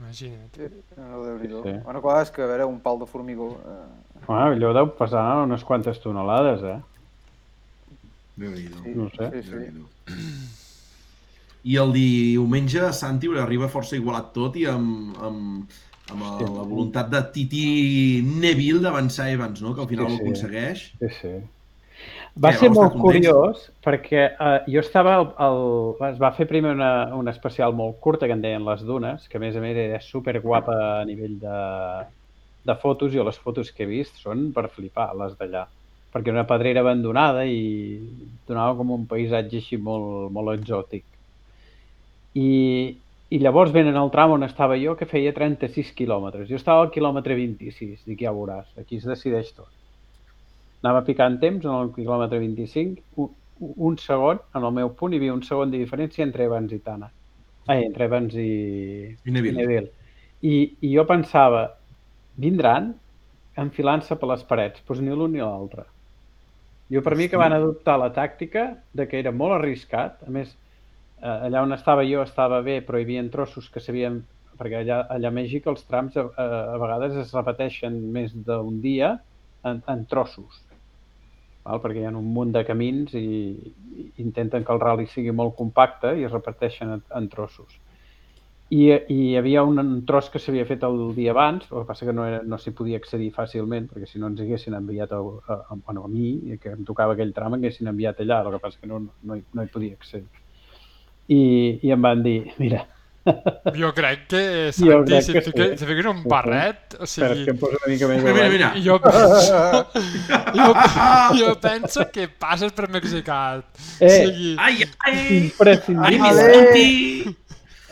Imagina't. 0.00 0.54
Sí, 0.56 0.68
no, 0.96 1.24
déu 1.24 1.36
nhi 1.38 1.48
Sí. 1.50 1.74
Bueno, 1.84 2.00
clar, 2.02 2.22
és 2.22 2.30
que 2.32 2.42
a 2.42 2.46
veure, 2.48 2.64
un 2.68 2.78
pal 2.80 2.98
de 3.00 3.06
formigó... 3.06 3.50
Eh, 3.64 4.24
Bueno, 4.26 4.52
allò 4.52 4.72
deu 4.76 4.88
pesar 4.98 5.42
unes 5.42 5.64
quantes 5.64 5.98
tonelades, 6.00 6.62
eh? 6.62 6.78
Sí, 8.36 8.94
No 8.94 9.08
sé. 9.10 9.42
sí, 9.42 9.50
sí. 9.50 10.16
I 11.64 11.76
el 11.76 11.92
diumenge, 11.92 12.92
Santi, 12.96 13.28
arriba 13.36 13.68
força 13.68 13.96
igualat 13.96 14.30
tot 14.32 14.56
i 14.56 14.64
amb, 14.70 15.16
amb, 15.20 15.74
amb 16.12 16.26
el, 16.26 16.50
la 16.56 16.66
voluntat 16.66 17.08
de 17.12 17.22
Titi 17.34 17.64
Neville 18.26 18.82
d'avançar 18.84 19.30
Evans, 19.32 19.62
no? 19.62 19.74
que 19.74 19.84
al 19.84 19.90
final 19.90 20.06
Sí, 20.06 20.12
sí, 20.12 20.16
sí. 20.16 20.22
ho 20.22 20.28
aconsegueix. 20.28 20.84
Sí, 21.00 21.10
sí. 21.20 21.34
Va 22.40 22.52
Què, 22.54 22.60
ser 22.62 22.70
molt 22.72 22.94
curiós 22.94 23.64
perquè 23.84 24.28
uh, 24.30 24.60
jo 24.70 24.80
estava 24.80 25.16
al, 25.18 25.26
al... 25.42 25.58
Es 26.12 26.20
va 26.22 26.30
fer 26.36 26.46
primer 26.48 26.76
una, 26.76 26.92
una 27.16 27.34
especial 27.34 27.74
molt 27.76 27.98
curta 28.00 28.28
que 28.30 28.36
en 28.36 28.44
deien 28.44 28.64
Les 28.64 28.84
Dunes, 28.86 29.26
que 29.28 29.40
a 29.40 29.42
més 29.42 29.58
a 29.58 29.62
més 29.64 29.76
era 29.76 29.98
super 30.04 30.38
guapa 30.40 30.76
a 31.00 31.04
nivell 31.08 31.36
de, 31.42 31.58
de 32.70 32.76
fotos. 32.80 33.12
Jo 33.12 33.26
les 33.26 33.40
fotos 33.42 33.72
que 33.74 33.84
he 33.84 33.90
vist 33.90 34.22
són 34.22 34.48
per 34.56 34.68
flipar, 34.70 35.10
les 35.18 35.34
d'allà. 35.40 35.66
Perquè 36.14 36.30
era 36.30 36.40
una 36.40 36.48
pedrera 36.48 36.84
abandonada 36.84 37.44
i 37.46 37.98
donava 38.48 38.78
com 38.78 38.94
un 38.94 39.04
paisatge 39.10 39.60
així 39.60 39.78
molt, 39.78 40.30
molt 40.34 40.54
exòtic. 40.54 41.04
I, 42.38 42.48
I 43.30 43.38
llavors 43.38 43.70
venen 43.74 43.96
al 43.96 44.10
tram 44.10 44.34
on 44.34 44.42
estava 44.42 44.78
jo, 44.80 44.96
que 44.98 45.06
feia 45.06 45.34
36 45.34 45.92
quilòmetres. 45.98 46.48
Jo 46.50 46.58
estava 46.58 46.82
al 46.82 46.90
quilòmetre 46.94 47.36
26, 47.38 48.06
dic, 48.08 48.24
ja 48.24 48.34
veuràs, 48.34 48.72
aquí 48.80 48.98
es 48.98 49.06
decideix 49.06 49.52
tot 49.54 49.70
anava 50.82 51.02
picant 51.04 51.36
temps 51.40 51.64
en 51.66 51.74
el 51.74 51.90
quilòmetre 51.94 52.40
25, 52.40 53.02
un, 53.20 53.30
un 53.90 53.98
segon, 54.00 54.40
en 54.56 54.64
el 54.64 54.76
meu 54.78 54.92
punt, 54.96 55.12
hi 55.12 55.20
havia 55.20 55.36
un 55.36 55.42
segon 55.46 55.72
de 55.72 55.80
diferència 55.82 56.24
entre 56.24 56.46
Evans 56.48 56.72
i 56.72 56.80
Tana. 56.84 57.10
Ai, 57.68 57.84
entre 57.84 58.06
Evans 58.08 58.36
i, 58.40 58.48
I 59.12 59.34
Neville. 59.34 59.52
i 59.52 59.60
Neville. 59.60 59.90
I, 60.40 60.54
I 60.88 60.92
jo 60.94 61.04
pensava, 61.08 61.66
vindran 62.40 62.94
enfilant-se 63.60 64.16
per 64.16 64.30
les 64.30 64.44
parets, 64.48 64.80
doncs 64.88 65.02
ni 65.04 65.12
l'un 65.12 65.34
ni 65.36 65.42
l'altre. 65.44 65.84
Jo 66.90 67.04
per 67.06 67.14
mi 67.18 67.28
que 67.30 67.38
van 67.38 67.52
adoptar 67.54 67.98
la 68.00 68.08
tàctica 68.14 68.70
de 68.96 69.06
que 69.06 69.20
era 69.20 69.34
molt 69.36 69.58
arriscat, 69.58 70.24
a 70.26 70.32
més, 70.32 70.54
eh, 70.54 70.69
allà 71.20 71.62
on 71.62 71.76
estava 71.76 72.04
jo 72.08 72.22
estava 72.22 72.62
bé, 72.64 72.80
però 72.86 72.98
hi 72.98 73.08
havia 73.08 73.26
trossos 73.32 73.68
que 73.72 73.80
s'havien... 73.80 74.22
perquè 74.60 74.82
allà, 74.82 75.06
allà 75.08 75.28
a 75.30 75.32
Mèxic 75.32 75.66
els 75.72 75.86
trams 75.88 76.16
a, 76.20 76.26
a, 76.36 76.46
a 76.74 76.80
vegades 76.80 77.14
es 77.16 77.30
repeteixen 77.32 77.94
més 78.12 78.34
d'un 78.34 78.80
dia 78.84 79.14
en, 79.64 79.80
en 79.88 80.02
trossos 80.08 80.58
val? 81.64 81.80
perquè 81.82 82.02
hi 82.02 82.08
ha 82.08 82.16
un 82.16 82.32
munt 82.34 82.52
de 82.54 82.64
camins 82.68 83.14
i, 83.14 83.28
i 84.00 84.08
intenten 84.24 84.64
que 84.64 84.74
el 84.74 84.82
rally 84.82 85.06
sigui 85.06 85.32
molt 85.36 85.56
compacte 85.58 86.14
i 86.18 86.26
es 86.26 86.32
reparteixen 86.32 86.96
en, 86.96 87.06
en 87.16 87.28
trossos. 87.32 87.78
I, 88.70 88.84
I 88.86 89.16
hi 89.30 89.36
havia 89.38 89.64
un, 89.66 89.80
un 89.82 90.04
tros 90.06 90.28
que 90.30 90.38
s'havia 90.38 90.66
fet 90.68 90.84
el 90.86 91.00
dia 91.16 91.32
abans, 91.34 91.64
el 91.70 91.80
que 91.80 91.88
passa 91.88 92.06
que 92.06 92.14
no, 92.14 92.26
era, 92.26 92.42
no 92.46 92.58
s'hi 92.58 92.70
podia 92.76 93.00
accedir 93.02 93.32
fàcilment, 93.34 93.88
perquè 93.90 94.06
si 94.06 94.22
no 94.22 94.30
ens 94.30 94.44
haguessin 94.44 94.76
enviat 94.78 95.16
a, 95.16 95.18
a, 95.18 95.56
a, 95.74 95.78
bueno, 95.88 96.04
a 96.06 96.12
mi, 96.12 96.58
que 96.62 96.76
em 96.76 96.84
tocava 96.86 97.16
aquell 97.18 97.34
tram, 97.34 97.58
haguessin 97.58 97.90
enviat 97.90 98.22
allà, 98.22 98.44
el 98.44 98.54
que 98.54 98.62
passa 98.62 98.78
que 98.78 98.92
no, 98.92 99.02
no, 99.26 99.40
hi, 99.40 99.42
no 99.58 99.66
hi 99.66 99.74
podia 99.74 99.98
accedir. 99.98 100.39
I, 101.30 101.42
I 101.86 101.92
em 101.94 102.02
van 102.02 102.22
dir, 102.24 102.40
mira, 102.58 102.86
Jo 103.76 103.90
crec 103.94 104.22
que, 104.30 104.42
Jo 104.72 105.00
Santi, 105.04 105.10
crec 105.12 105.24
si, 105.26 105.32
que 105.34 105.42
fiques, 105.44 105.68
sí. 105.74 105.78
si 105.82 105.88
fiques 105.90 106.06
un 106.08 106.22
barret, 106.24 106.96
o 106.98 107.04
espera, 107.04 107.34
sigui... 107.34 107.44
que 107.44 107.52
em 107.54 107.58
poso 107.60 107.76
una 107.78 107.90
mica 107.92 108.08
més 108.10 108.22
Mira, 108.24 108.46
mira. 108.50 108.70
Jo 108.86 108.96
penso, 109.04 109.82
jo, 110.56 110.68
jo 111.38 111.50
penso 111.60 112.06
que 112.14 112.28
passes 112.28 112.72
per 112.72 112.88
mexicat. 112.90 113.66
Eh. 114.00 114.06
O 114.06 114.14
sigui, 114.14 114.54
Ai, 114.58 114.80
ai! 115.04 115.18
Ai, 115.18 115.36
Imprescindible. 115.44 116.32
Santi! 116.40 117.36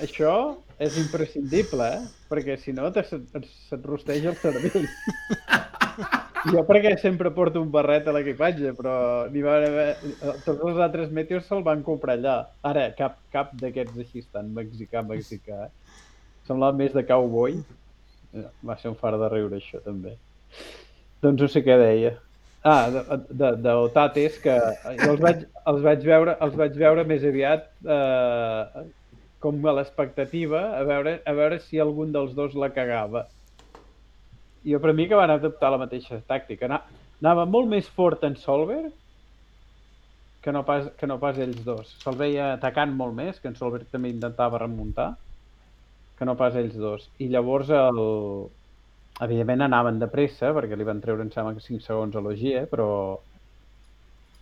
Això 0.09 0.35
és 0.79 0.97
imprescindible, 1.01 1.89
eh? 1.99 2.03
Perquè 2.31 2.55
si 2.63 2.73
no 2.73 2.89
te- 2.95 3.03
se't 3.09 3.29
se't 3.69 3.85
rosteja 3.89 4.31
el 4.31 4.37
cervell. 4.39 4.87
jo 6.53 6.63
perquè 6.69 6.95
sempre 7.01 7.31
porto 7.35 7.61
un 7.63 7.71
barret 7.75 8.07
a 8.09 8.15
l'equipatge, 8.17 8.75
però 8.79 8.95
n'hi 9.33 9.43
va 9.45 9.57
haver... 9.59 9.89
Tots 10.45 10.63
els 10.71 10.81
altres 10.85 11.11
meteors 11.15 11.49
se'l 11.49 11.65
van 11.67 11.83
comprar 11.87 12.19
allà. 12.19 12.37
Ara, 12.69 12.89
cap, 12.99 13.19
cap 13.35 13.53
d'aquests 13.61 13.99
així 14.05 14.25
tan 14.33 14.53
mexicà, 14.57 15.03
mexicà. 15.07 15.69
eh? 15.69 15.99
Semblava 16.49 16.77
més 16.79 16.95
de 16.97 17.05
cowboy. 17.09 17.59
Va 18.65 18.77
ser 18.79 18.93
un 18.93 18.99
far 19.01 19.17
de 19.21 19.29
riure, 19.33 19.61
això, 19.61 19.81
també. 19.85 20.15
Doncs 21.25 21.45
no 21.45 21.49
sé 21.51 21.65
què 21.67 21.77
deia. 21.81 22.15
Ah, 22.67 22.91
de, 22.91 23.03
de, 23.31 23.51
de 23.63 23.75
Otates, 23.87 24.39
que 24.43 24.55
jo 24.99 25.13
els 25.15 25.21
vaig, 25.23 25.45
els 25.71 25.83
vaig, 25.85 26.05
veure, 26.05 26.35
els 26.45 26.57
vaig 26.59 26.79
veure 26.79 27.05
més 27.07 27.25
aviat 27.25 27.69
eh, 27.87 28.87
com 29.43 29.61
a 29.65 29.75
l'expectativa, 29.79 30.65
a 30.77 30.83
veure, 30.87 31.19
a 31.25 31.35
veure 31.39 31.61
si 31.63 31.79
algun 31.81 32.11
dels 32.15 32.35
dos 32.39 32.57
la 32.59 32.71
cagava. 32.75 33.27
Jo 34.73 34.79
per 34.85 34.93
mi 34.99 35.07
que 35.13 35.19
van 35.21 35.33
adoptar 35.35 35.71
la 35.75 35.81
mateixa 35.85 36.21
tàctica. 36.35 36.67
Ana- 36.71 36.83
Anava 37.25 37.47
molt 37.57 37.69
més 37.75 37.91
fort 38.01 38.25
en 38.31 38.37
Solver 38.47 38.83
que 40.43 40.53
no 40.53 40.65
pas, 40.69 40.89
que 40.99 41.07
no 41.11 41.17
pas 41.25 41.39
ells 41.45 41.61
dos. 41.69 41.93
Se'l 42.03 42.19
veia 42.23 42.49
atacant 42.57 42.97
molt 43.03 43.17
més, 43.21 43.41
que 43.45 43.53
en 43.53 43.57
Solver 43.63 43.83
també 43.95 44.13
intentava 44.17 44.63
remuntar, 44.65 45.09
que 46.19 46.27
no 46.29 46.35
pas 46.43 46.57
ells 46.63 46.77
dos. 46.85 47.09
I 47.27 47.31
llavors, 47.35 47.71
el... 47.83 48.03
evidentment, 49.27 49.63
anaven 49.67 50.01
de 50.03 50.09
pressa, 50.15 50.51
perquè 50.59 50.79
li 50.81 50.87
van 50.91 51.03
treure, 51.05 51.27
em 51.29 51.31
sembla 51.37 51.55
que 51.59 51.65
5 51.69 51.87
segons 51.87 52.17
a 52.19 52.25
l'Ogier, 52.27 52.67
però... 52.75 52.89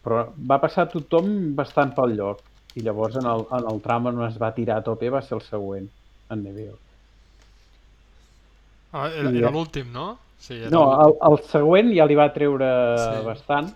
però 0.07 0.21
va 0.53 0.57
passar 0.63 0.85
tothom 0.93 1.29
bastant 1.59 1.93
pel 1.99 2.15
lloc. 2.21 2.41
I 2.81 2.85
llavors, 2.87 3.19
en 3.23 3.29
el, 3.35 3.45
en 3.59 3.69
el 3.75 3.83
tram 3.89 4.11
on 4.13 4.23
es 4.31 4.41
va 4.47 4.53
tirar 4.61 4.81
a 4.81 4.87
tope, 4.91 5.13
va 5.19 5.23
ser 5.29 5.37
el 5.41 5.45
següent, 5.51 5.89
en 6.37 6.43
Neville. 6.49 6.79
Ah, 8.97 9.09
era, 9.13 9.29
era 9.31 9.49
eh, 9.51 9.53
l'últim, 9.53 9.91
no? 9.93 10.07
Sí, 10.39 10.55
era 10.61 10.71
No, 10.73 10.83
el, 11.05 11.15
el 11.31 11.37
següent 11.51 11.91
ja 11.97 12.07
li 12.09 12.17
va 12.19 12.31
treure 12.33 12.69
Sí. 13.03 13.25
bastant. 13.27 13.69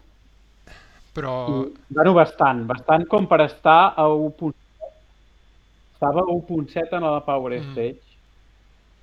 Però... 1.15 1.33
I, 1.51 1.73
bueno, 1.97 2.13
bastant, 2.17 2.65
bastant 2.69 3.05
com 3.11 3.27
per 3.29 3.41
estar 3.49 3.81
a 3.99 4.07
1.7. 4.09 4.55
Estava 5.95 6.23
a 6.23 6.31
1.7 6.33 6.97
en 6.97 7.03
la 7.05 7.25
Power 7.27 7.59
Mm. 7.59 7.73
Stage. 7.73 8.17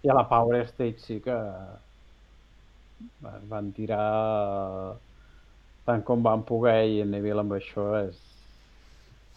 I 0.03 0.09
a 0.09 0.15
la 0.15 0.23
Power 0.29 0.61
Stage 0.69 0.99
sí 1.03 1.19
que 1.21 1.35
van- 3.21 3.43
van 3.49 3.71
tirar 3.73 4.97
tant 5.85 6.03
com 6.03 6.23
van 6.23 6.43
poder 6.43 6.79
i 6.89 7.01
en 7.03 7.11
Neville 7.11 7.39
amb 7.43 7.53
això 7.57 7.89
és 8.07 8.17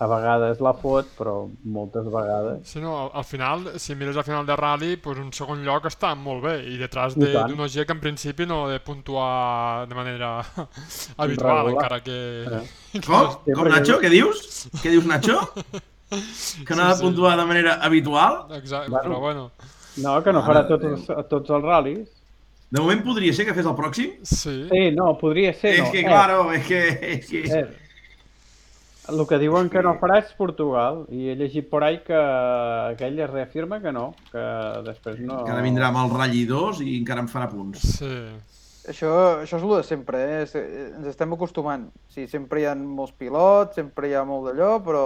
a 0.00 0.06
vegades 0.08 0.60
la 0.64 0.72
fot, 0.72 1.10
però 1.18 1.34
moltes 1.68 2.06
vegades 2.08 2.62
Sí, 2.70 2.80
no, 2.80 2.94
al, 3.02 3.10
al 3.20 3.24
final, 3.28 3.66
si 3.78 3.94
mires 3.94 4.16
al 4.16 4.24
final 4.24 4.46
de 4.48 4.56
rally, 4.56 4.94
pues 4.96 5.18
un 5.20 5.28
segon 5.36 5.60
lloc 5.66 5.84
està 5.90 6.14
molt 6.16 6.40
bé 6.46 6.54
i 6.72 6.78
detrás 6.80 7.18
I 7.18 7.20
de- 7.20 7.36
OG 7.36 7.84
que 7.84 7.92
en 7.92 8.00
principi 8.00 8.46
no 8.48 8.62
ha 8.64 8.70
de 8.72 8.80
puntuar 8.80 9.86
de 9.88 9.94
manera 9.94 10.38
habitual, 11.18 11.66
Regular. 11.66 11.74
encara 11.74 12.00
que... 12.02 12.16
Eh. 12.94 13.00
Com? 13.06 13.28
Sí, 13.44 13.52
Com, 13.52 13.66
perquè- 13.66 13.74
Nacho? 13.76 13.98
Què 14.00 14.08
dius? 14.10 14.68
Què 14.82 14.90
dius, 14.96 15.04
Nacho? 15.06 15.38
Que 16.10 16.74
no 16.74 16.82
Sí, 16.82 16.82
ha 16.82 16.88
de 16.88 16.96
sí. 16.96 17.02
puntuar 17.04 17.36
de 17.38 17.44
manera 17.46 17.74
habitual? 17.86 18.46
Exacte, 18.56 18.90
Bueno. 18.90 19.04
però 19.04 19.20
bueno, 19.20 19.50
no, 20.02 20.22
que 20.24 20.32
no 20.32 20.40
Mare 20.42 20.48
farà 20.48 20.62
tots 20.66 20.82
Déu. 20.82 20.96
els, 20.96 21.28
tots 21.30 21.50
els 21.54 21.62
ral·lis. 21.62 22.08
De 22.70 22.80
moment 22.80 23.04
podria 23.04 23.32
ser 23.34 23.44
que 23.46 23.54
fes 23.54 23.66
el 23.66 23.76
pròxim? 23.78 24.16
sí. 24.26 24.56
Sí, 24.72 24.80
no, 24.96 25.12
podria 25.18 25.52
ser, 25.54 25.76
no. 25.78 25.84
és 25.84 25.90
que, 25.92 26.00
Eh, 26.00 26.04
claro, 26.08 26.50
és 26.52 26.66
que... 26.66 26.80
És 27.18 27.28
que... 27.30 27.44
Eh, 27.46 27.79
el 29.12 29.26
que 29.28 29.38
diuen 29.42 29.68
que 29.72 29.82
no 29.82 29.96
farà 30.00 30.18
és 30.22 30.30
Portugal 30.38 31.02
i 31.10 31.28
he 31.30 31.34
llegit 31.36 31.68
por 31.70 31.84
ahí 31.84 31.98
que, 32.06 32.20
que 32.98 33.06
ell 33.08 33.18
es 33.20 33.30
reafirma 33.30 33.80
que 33.82 33.92
no, 33.92 34.14
que 34.30 34.44
després 34.86 35.18
no... 35.20 35.42
Que 35.44 35.52
ara 35.54 35.62
vindrà 35.66 35.88
amb 35.90 36.00
el 36.04 36.14
Rally 36.16 36.44
2 36.48 36.80
i 36.86 36.96
encara 37.00 37.20
em 37.24 37.28
farà 37.30 37.48
punts. 37.50 37.82
Sí. 37.98 38.12
Això, 38.90 39.10
això 39.42 39.58
és 39.58 39.62
el 39.66 39.74
de 39.76 39.82
sempre, 39.84 40.18
eh? 40.24 40.42
És- 40.46 40.54
eh, 40.56 40.86
Ens 40.96 41.06
estem 41.12 41.32
acostumant. 41.36 41.88
Sí, 42.08 42.26
sempre 42.26 42.62
hi 42.62 42.64
ha 42.70 42.74
molts 42.74 43.12
pilots, 43.12 43.76
sempre 43.76 44.08
hi 44.08 44.14
ha 44.16 44.24
molt 44.24 44.48
d'allò, 44.48 44.70
però 44.82 45.04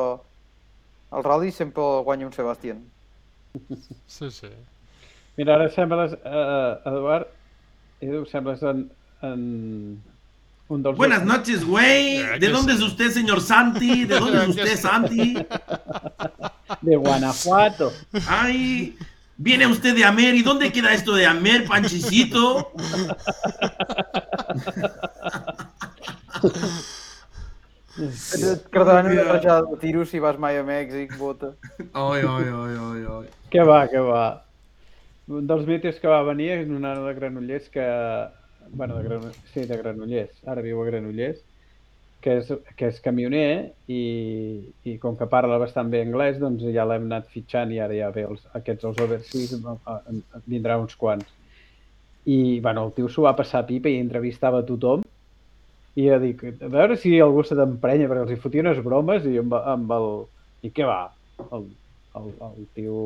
el 1.14 1.25
rally 1.27 1.51
sempre 1.53 1.83
el 1.83 2.05
guanya 2.07 2.27
un 2.31 2.33
Sebastián. 2.33 2.85
Sí, 4.07 4.31
sí. 4.31 4.49
Mira, 5.37 5.57
ara 5.57 5.69
sembles, 5.71 6.14
eh, 6.14 6.77
Eduard, 6.87 7.27
Edu, 8.01 8.25
sembles 8.31 8.62
en, 8.62 8.85
en. 9.23 9.43
Buenas 10.68 11.24
noches, 11.24 11.64
güey. 11.64 12.16
Eh, 12.18 12.38
¿De 12.40 12.48
dónde 12.48 12.72
es 12.72 12.81
usted, 12.81 13.11
señor 13.11 13.40
Santi? 13.40 14.07
¿De 14.07 14.18
dónde 14.18 14.38
es 14.38 14.57
Que 14.57 14.62
usted. 14.62 14.77
Santi? 14.77 15.35
De 16.81 16.96
Guanajuato. 16.96 17.92
Ay, 18.27 18.96
viene 19.37 19.66
usted 19.66 19.94
de 19.94 20.05
Amer. 20.05 20.35
¿Y 20.35 20.42
dónde 20.42 20.72
queda 20.72 20.94
esto 20.94 21.14
de 21.14 21.27
Amer, 21.27 21.66
Panchicito? 21.66 22.72
Una 27.96 29.03
rajada 29.03 29.62
de 29.62 29.77
tiros 29.81 30.09
si 30.09 30.18
vas 30.18 30.38
mai 30.38 30.57
a 30.57 30.64
Mèxic, 30.64 31.16
bota. 31.18 31.55
Oi, 31.92 32.24
oi, 32.24 32.48
oi, 32.48 32.77
oi, 32.77 33.05
oi. 33.05 33.27
Que 33.50 33.62
va, 33.62 33.87
que 33.88 34.00
va. 34.00 34.44
Un 35.29 35.46
dels 35.46 35.66
mites 35.68 36.00
que 36.00 36.09
va 36.11 36.22
venir 36.27 36.50
és 36.59 36.68
un 36.68 36.83
nano 36.85 37.07
de 37.07 37.14
Granollers 37.14 37.68
que... 37.72 37.85
bueno, 38.70 38.96
de 38.98 39.05
Granollers, 39.05 39.40
sí, 39.53 39.64
de 39.66 39.77
Granollers, 39.77 40.40
ara 40.46 40.62
viu 40.62 40.81
a 40.83 40.87
Granollers, 40.88 41.40
que 42.24 42.38
és, 42.40 42.50
que 42.79 42.88
és 42.88 43.00
camioner 43.05 43.74
i, 43.92 44.00
i 44.90 44.96
com 45.03 45.16
que 45.20 45.29
parla 45.31 45.59
bastant 45.62 45.90
bé 45.92 46.00
anglès, 46.07 46.38
doncs 46.40 46.64
ja 46.77 46.87
l'hem 46.88 47.09
anat 47.11 47.29
fitxant 47.35 47.72
i 47.74 47.81
ara 47.85 47.96
ja 47.98 48.11
ve 48.14 48.24
els, 48.29 48.46
aquests 48.61 48.85
els 48.90 49.00
overseas, 49.07 49.53
a- 49.64 49.77
a- 49.94 50.00
a- 50.38 50.42
vindrà 50.46 50.79
uns 50.81 50.96
quants. 50.96 51.35
I, 52.24 52.61
bueno, 52.61 52.87
el 52.88 52.94
tio 52.96 53.09
s'ho 53.12 53.22
va 53.27 53.35
passar 53.37 53.66
pipa 53.68 53.90
i 53.92 53.98
entrevistava 54.00 54.62
a 54.62 54.66
tothom 54.70 55.03
i 56.00 56.07
jo 56.09 56.16
dic, 56.22 56.42
a 56.66 56.68
veure 56.74 56.96
si 57.00 57.12
algú 57.22 57.44
se 57.46 57.57
t'emprenya, 57.59 58.09
perquè 58.11 58.24
els 58.27 58.33
hi 58.35 58.40
fotia 58.44 58.64
unes 58.64 58.81
bromes 58.88 59.27
i 59.31 59.37
amb, 59.42 59.55
amb 59.74 59.92
el... 59.98 60.09
I 60.66 60.70
què 60.77 60.87
va? 60.88 61.00
El, 61.44 61.66
el, 62.20 62.31
el 62.48 62.66
tio 62.79 62.96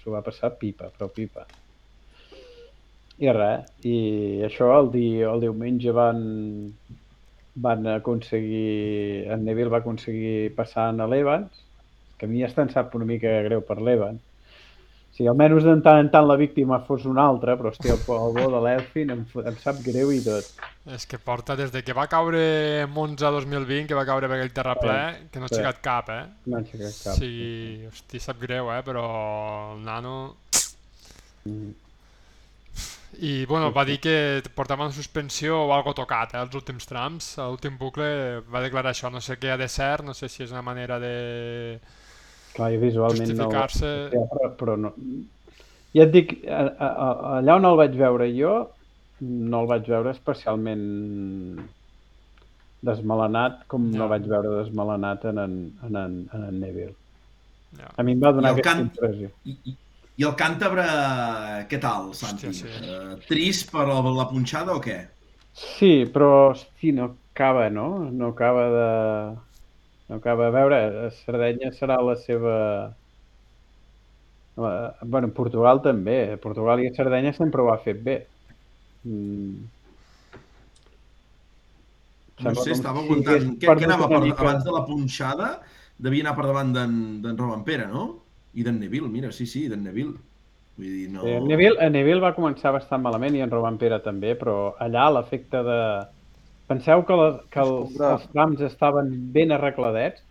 s'ho 0.00 0.14
va 0.14 0.22
passar 0.26 0.54
pipa, 0.60 0.88
però 0.94 1.10
pipa. 1.14 1.44
I 3.22 3.30
res, 3.30 3.68
i 3.86 3.96
això 4.42 4.72
el, 4.80 4.88
di, 4.90 5.06
el 5.22 5.40
diumenge 5.44 5.92
van, 5.94 6.20
van 7.54 7.86
aconseguir, 7.86 9.28
en 9.30 9.44
Neville 9.46 9.70
va 9.70 9.78
aconseguir 9.84 10.50
passar 10.56 10.88
en 10.90 11.02
l'Evans, 11.10 11.60
que 12.18 12.26
a 12.26 12.28
mi 12.30 12.42
ja 12.42 12.50
em 12.62 12.70
sap 12.72 12.94
una 12.98 13.06
mica 13.06 13.30
greu 13.46 13.62
per 13.62 13.78
l'Evans. 13.80 14.20
Si 15.14 15.28
almenys 15.30 15.62
de 15.62 15.76
tant 15.86 16.00
en 16.02 16.08
tant 16.10 16.26
la 16.26 16.34
víctima 16.34 16.80
fos 16.82 17.04
una 17.06 17.22
altra, 17.30 17.54
però 17.54 17.70
hòstia, 17.70 17.94
el, 17.94 18.00
el 18.02 18.32
bo 18.34 18.48
de 18.50 18.62
l'Elfin 18.64 19.12
em, 19.14 19.20
em 19.46 19.58
sap 19.62 19.78
greu 19.86 20.10
i 20.10 20.18
tot. 20.24 20.48
És 20.90 21.06
que 21.06 21.20
porta 21.22 21.54
des 21.54 21.70
de 21.70 21.84
que 21.86 21.94
va 21.94 22.08
caure 22.10 22.40
Monza 22.90 23.30
2020, 23.30 23.86
que 23.86 23.94
va 23.94 24.02
caure 24.08 24.26
per 24.26 24.40
aquell 24.40 24.50
terraplè, 24.56 24.98
que 25.30 25.38
no 25.38 25.46
ha 25.46 25.52
Sí. 25.52 25.60
aixecat 25.60 25.78
cap, 25.86 26.10
eh? 26.10 26.24
No 26.50 26.58
han 26.58 26.66
aixecat 26.66 26.98
cap. 27.04 27.14
sigui, 27.20 27.86
hosti, 27.92 28.18
sap 28.26 28.42
greu, 28.42 28.72
eh? 28.74 28.82
Però 28.82 29.06
el 29.76 29.86
nano... 29.86 30.16
Mm. 31.46 31.70
I, 33.20 33.44
bueno, 33.46 33.70
va 33.72 33.84
dir 33.84 33.98
que 34.00 34.42
portava 34.54 34.84
una 34.86 34.92
suspensió 34.94 35.58
o 35.66 35.72
algo 35.74 35.92
tocat, 35.94 36.34
eh, 36.34 36.40
els 36.42 36.54
últims 36.58 36.86
trams. 36.86 37.28
A 37.38 37.48
l'últim 37.50 37.76
bucle 37.78 38.08
va 38.52 38.62
declarar 38.64 38.92
això. 38.94 39.10
No 39.12 39.20
sé 39.20 39.36
què 39.38 39.52
ha 39.54 39.58
de 39.60 39.68
ser, 39.68 40.02
no 40.04 40.14
sé 40.14 40.28
si 40.28 40.42
és 40.44 40.52
una 40.52 40.62
manera 40.62 40.98
de 41.02 41.78
Clar, 42.54 42.70
jo 42.74 42.80
visualment 42.82 43.34
no... 43.36 43.48
justificar-se. 43.50 43.92
Ja, 44.14 44.24
però, 44.32 44.50
però 44.60 44.76
no... 44.78 44.92
Ja 45.94 46.04
et 46.08 46.10
dic, 46.14 46.32
a, 46.50 46.62
a, 46.74 46.88
a, 46.88 47.08
allà 47.38 47.54
on 47.60 47.66
el 47.68 47.76
vaig 47.78 47.94
veure 47.98 48.26
jo, 48.34 48.54
no 49.22 49.60
el 49.62 49.68
vaig 49.70 49.86
veure 49.90 50.10
especialment 50.10 50.82
desmelenat 52.84 53.62
com 53.70 53.86
Ja. 53.92 53.98
no 54.02 54.08
vaig 54.10 54.26
veure 54.28 54.50
desmelenat 54.62 55.24
en 55.30 55.38
en, 55.38 55.54
en, 55.86 55.96
en, 55.96 56.18
en, 56.34 56.60
Neville. 56.60 56.94
Ja. 57.78 57.90
A 57.96 58.02
mi 58.06 58.12
em 58.12 58.20
va 58.22 58.30
I 58.30 58.38
donar 58.40 58.52
aquesta 58.52 58.70
cant- 58.72 58.84
impressió. 58.88 59.30
I, 59.44 59.56
i, 59.70 59.76
I 60.20 60.24
el 60.28 60.34
càntabre, 60.38 60.84
què 61.70 61.80
tal, 61.82 62.12
Santi? 62.14 62.52
Hòstia, 62.52 62.70
sí. 62.78 62.92
Eh, 62.94 63.16
trist 63.30 63.72
per 63.74 63.88
la, 63.88 63.98
la 64.14 64.28
punxada 64.30 64.76
o 64.76 64.82
què? 64.82 65.00
Sí, 65.54 66.04
però 66.14 66.50
hosti, 66.52 66.92
no 66.94 67.08
acaba, 67.34 67.68
no? 67.70 68.10
No 68.10 68.30
acaba 68.34 68.68
de... 68.74 68.88
No 70.08 70.20
acaba. 70.20 70.48
A 70.50 70.54
veure, 70.54 70.78
a 71.06 71.10
Sardenya 71.22 71.72
serà 71.74 71.98
la 72.02 72.14
seva... 72.22 72.56
La... 74.58 74.72
bueno, 75.02 75.32
Portugal 75.34 75.82
també. 75.82 76.18
Portugal 76.42 76.82
i 76.82 76.90
Sardenya 76.94 77.34
sempre 77.34 77.62
ho 77.62 77.72
ha 77.74 77.78
fet 77.82 78.02
bé. 78.06 78.18
Mm. 79.02 79.70
No 82.44 82.50
Sembla 82.50 82.62
sé, 82.62 82.70
com 82.70 82.78
estava 82.78 83.02
si 83.02 83.06
aguantant... 83.06 83.34
hagués 83.34 83.58
Què, 83.62 83.78
què 83.78 83.88
anava 83.88 84.10
per, 84.10 84.22
abans 84.34 84.66
de 84.66 84.74
la 84.74 84.84
punxada? 84.86 85.54
Devia 86.06 86.26
anar 86.26 86.38
per 86.38 86.46
davant 86.50 86.70
d'en 86.74 86.94
d'en 87.22 87.38
Robampera, 87.38 87.86
no? 87.90 88.06
I 88.54 88.64
d'en 88.66 88.78
Neville, 88.78 89.10
mira, 89.10 89.32
sí, 89.34 89.46
sí, 89.50 89.66
d'en 89.70 89.82
Neville. 89.84 90.14
Vull 90.78 90.90
dir, 90.90 91.08
no... 91.12 91.24
Eh, 91.26 91.38
Neville, 91.42 91.78
en 91.82 91.94
Neville 91.94 92.22
va 92.22 92.34
començar 92.36 92.74
bastant 92.74 93.02
malament 93.02 93.36
i 93.38 93.42
en 93.44 93.52
Robampera 93.52 94.00
també, 94.02 94.34
però 94.38 94.74
allà 94.82 95.08
l'efecte 95.16 95.62
de... 95.66 95.80
Penseu 96.70 97.04
que, 97.04 97.16
la, 97.18 97.28
que 97.52 97.60
els, 97.60 97.98
els 98.00 98.24
trams 98.32 98.62
estaven 98.64 99.10
ben 99.34 99.52
arregladets. 99.52 100.22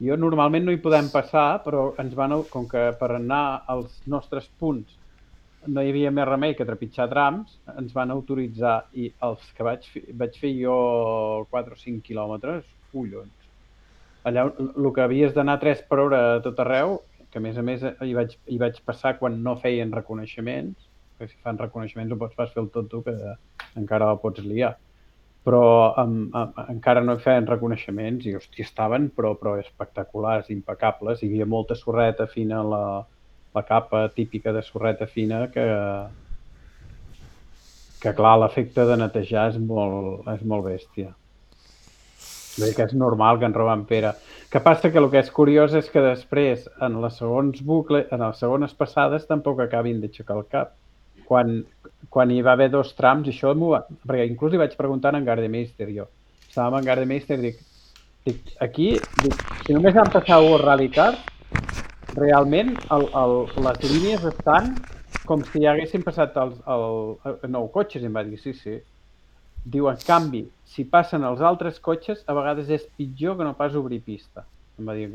Jo 0.00 0.16
normalment 0.16 0.64
no 0.64 0.72
hi 0.72 0.80
podem 0.80 1.10
passar, 1.12 1.60
però 1.64 1.90
ens 2.00 2.14
van, 2.16 2.36
com 2.52 2.68
que 2.70 2.86
per 3.00 3.10
anar 3.16 3.42
als 3.68 3.98
nostres 4.08 4.46
punts 4.60 5.00
no 5.68 5.82
hi 5.82 5.90
havia 5.92 6.10
més 6.14 6.28
remei 6.28 6.54
que 6.56 6.64
trepitjar 6.64 7.08
trams, 7.10 7.58
ens 7.76 7.92
van 7.92 8.12
autoritzar 8.14 8.76
i 8.96 9.10
els 9.26 9.42
que 9.56 9.66
vaig, 9.66 9.84
fer, 9.92 10.02
vaig 10.22 10.38
fer 10.40 10.52
jo 10.56 10.76
4 11.52 11.76
o 11.76 11.80
5 11.82 12.00
quilòmetres, 12.06 12.64
collons. 12.92 13.34
Allà 14.24 14.46
el 14.48 14.88
que 14.94 15.04
havies 15.04 15.34
d'anar 15.36 15.58
3 15.60 15.84
per 15.88 15.98
hora 16.00 16.22
a 16.36 16.40
tot 16.44 16.58
arreu, 16.64 17.00
que 17.30 17.38
a 17.38 17.42
més 17.42 17.58
a 17.58 17.64
més 17.66 17.82
hi 17.84 18.14
vaig, 18.16 18.36
hi 18.50 18.58
vaig 18.60 18.78
passar 18.86 19.16
quan 19.18 19.38
no 19.44 19.56
feien 19.62 19.92
reconeixements, 19.94 20.88
perquè 21.18 21.32
si 21.32 21.42
fan 21.44 21.58
reconeixements 21.60 22.12
ho 22.12 22.18
pots 22.20 22.38
pas 22.38 22.52
fer 22.52 22.62
el 22.64 22.70
tot 22.74 22.88
tu, 22.90 23.02
que 23.06 23.14
encara 23.78 24.10
el 24.10 24.20
pots 24.22 24.42
liar. 24.46 24.74
Però 25.46 25.62
amb, 26.00 26.34
amb, 26.36 26.58
encara 26.68 27.00
no 27.04 27.16
feien 27.22 27.46
reconeixements 27.48 28.26
i, 28.28 28.34
hòstia, 28.36 28.66
estaven 28.66 29.08
però, 29.16 29.32
però 29.40 29.54
espectaculars, 29.60 30.50
impecables. 30.52 31.22
Hi 31.22 31.30
havia 31.30 31.48
molta 31.48 31.78
sorreta 31.78 32.26
fina, 32.28 32.64
la, 32.74 32.82
la 33.54 33.64
capa 33.68 34.08
típica 34.16 34.52
de 34.52 34.64
sorreta 34.66 35.06
fina 35.06 35.46
que, 35.54 35.64
que 38.02 38.14
clar, 38.18 38.36
l'efecte 38.42 38.84
de 38.90 38.98
netejar 39.00 39.48
és 39.54 39.62
molt, 39.70 40.28
és 40.34 40.44
molt 40.52 40.68
bèstia. 40.68 41.14
Dir 42.58 42.72
que 42.74 42.86
és 42.88 42.94
normal 42.98 43.38
que 43.38 43.48
en 43.48 43.54
roben 43.54 43.84
pera. 43.88 44.14
Que 44.50 44.60
passa 44.64 44.90
que 44.90 44.98
el 44.98 45.08
que 45.12 45.20
és 45.22 45.30
curiós 45.30 45.74
és 45.78 45.88
que 45.92 46.02
després, 46.02 46.66
en 46.82 46.98
les 47.02 47.18
segons 47.20 47.62
bucle, 47.66 48.04
en 48.10 48.24
les 48.24 48.40
segones 48.42 48.74
passades, 48.74 49.26
tampoc 49.28 49.62
acabin 49.62 50.00
d'aixecar 50.02 50.36
el 50.40 50.46
cap. 50.50 50.74
Quan, 51.30 51.60
quan 52.10 52.30
hi 52.34 52.40
va 52.42 52.56
haver 52.56 52.70
dos 52.72 52.94
trams, 52.98 53.28
això 53.30 53.54
m'ho 53.54 53.74
va... 53.76 53.84
Perquè 54.02 54.26
inclús 54.26 54.52
li 54.52 54.62
vaig 54.62 54.74
preguntar 54.78 55.14
a 55.14 55.20
en 55.20 55.28
Gardemeister, 55.28 55.90
jo. 55.94 56.08
Estàvem 56.48 56.80
en 56.80 56.88
Gardemeister 56.90 57.38
dic, 57.38 57.60
dic 58.26 58.54
aquí, 58.66 58.92
dic, 59.22 59.36
si 59.66 59.76
només 59.76 59.94
han 59.94 60.10
passat 60.10 60.42
un 60.42 60.58
rally 60.64 60.90
car, 60.90 61.12
realment 62.16 62.74
el, 62.90 63.06
el, 63.14 63.36
les 63.62 63.84
línies 63.86 64.26
estan 64.32 64.74
com 65.30 65.44
si 65.46 65.62
haguessin 65.68 66.02
passat 66.02 66.34
els, 66.42 66.56
el, 66.66 66.84
el, 67.28 67.36
nou 67.54 67.68
cotxes, 67.70 68.02
i 68.02 68.08
em 68.08 68.16
va 68.16 68.24
dir, 68.26 68.38
sí, 68.42 68.54
sí. 68.58 68.80
Diu, 69.64 69.88
en 69.90 69.98
canvi, 70.06 70.44
si 70.64 70.86
passen 70.88 71.24
els 71.26 71.40
altres 71.44 71.80
cotxes, 71.84 72.22
a 72.26 72.36
vegades 72.36 72.70
és 72.72 72.86
pitjor 72.96 73.36
que 73.38 73.44
no 73.44 73.56
pas 73.58 73.74
obrir 73.76 74.00
pista, 74.04 74.46
em 74.78 74.88
va 74.88 74.94
dir. 74.96 75.10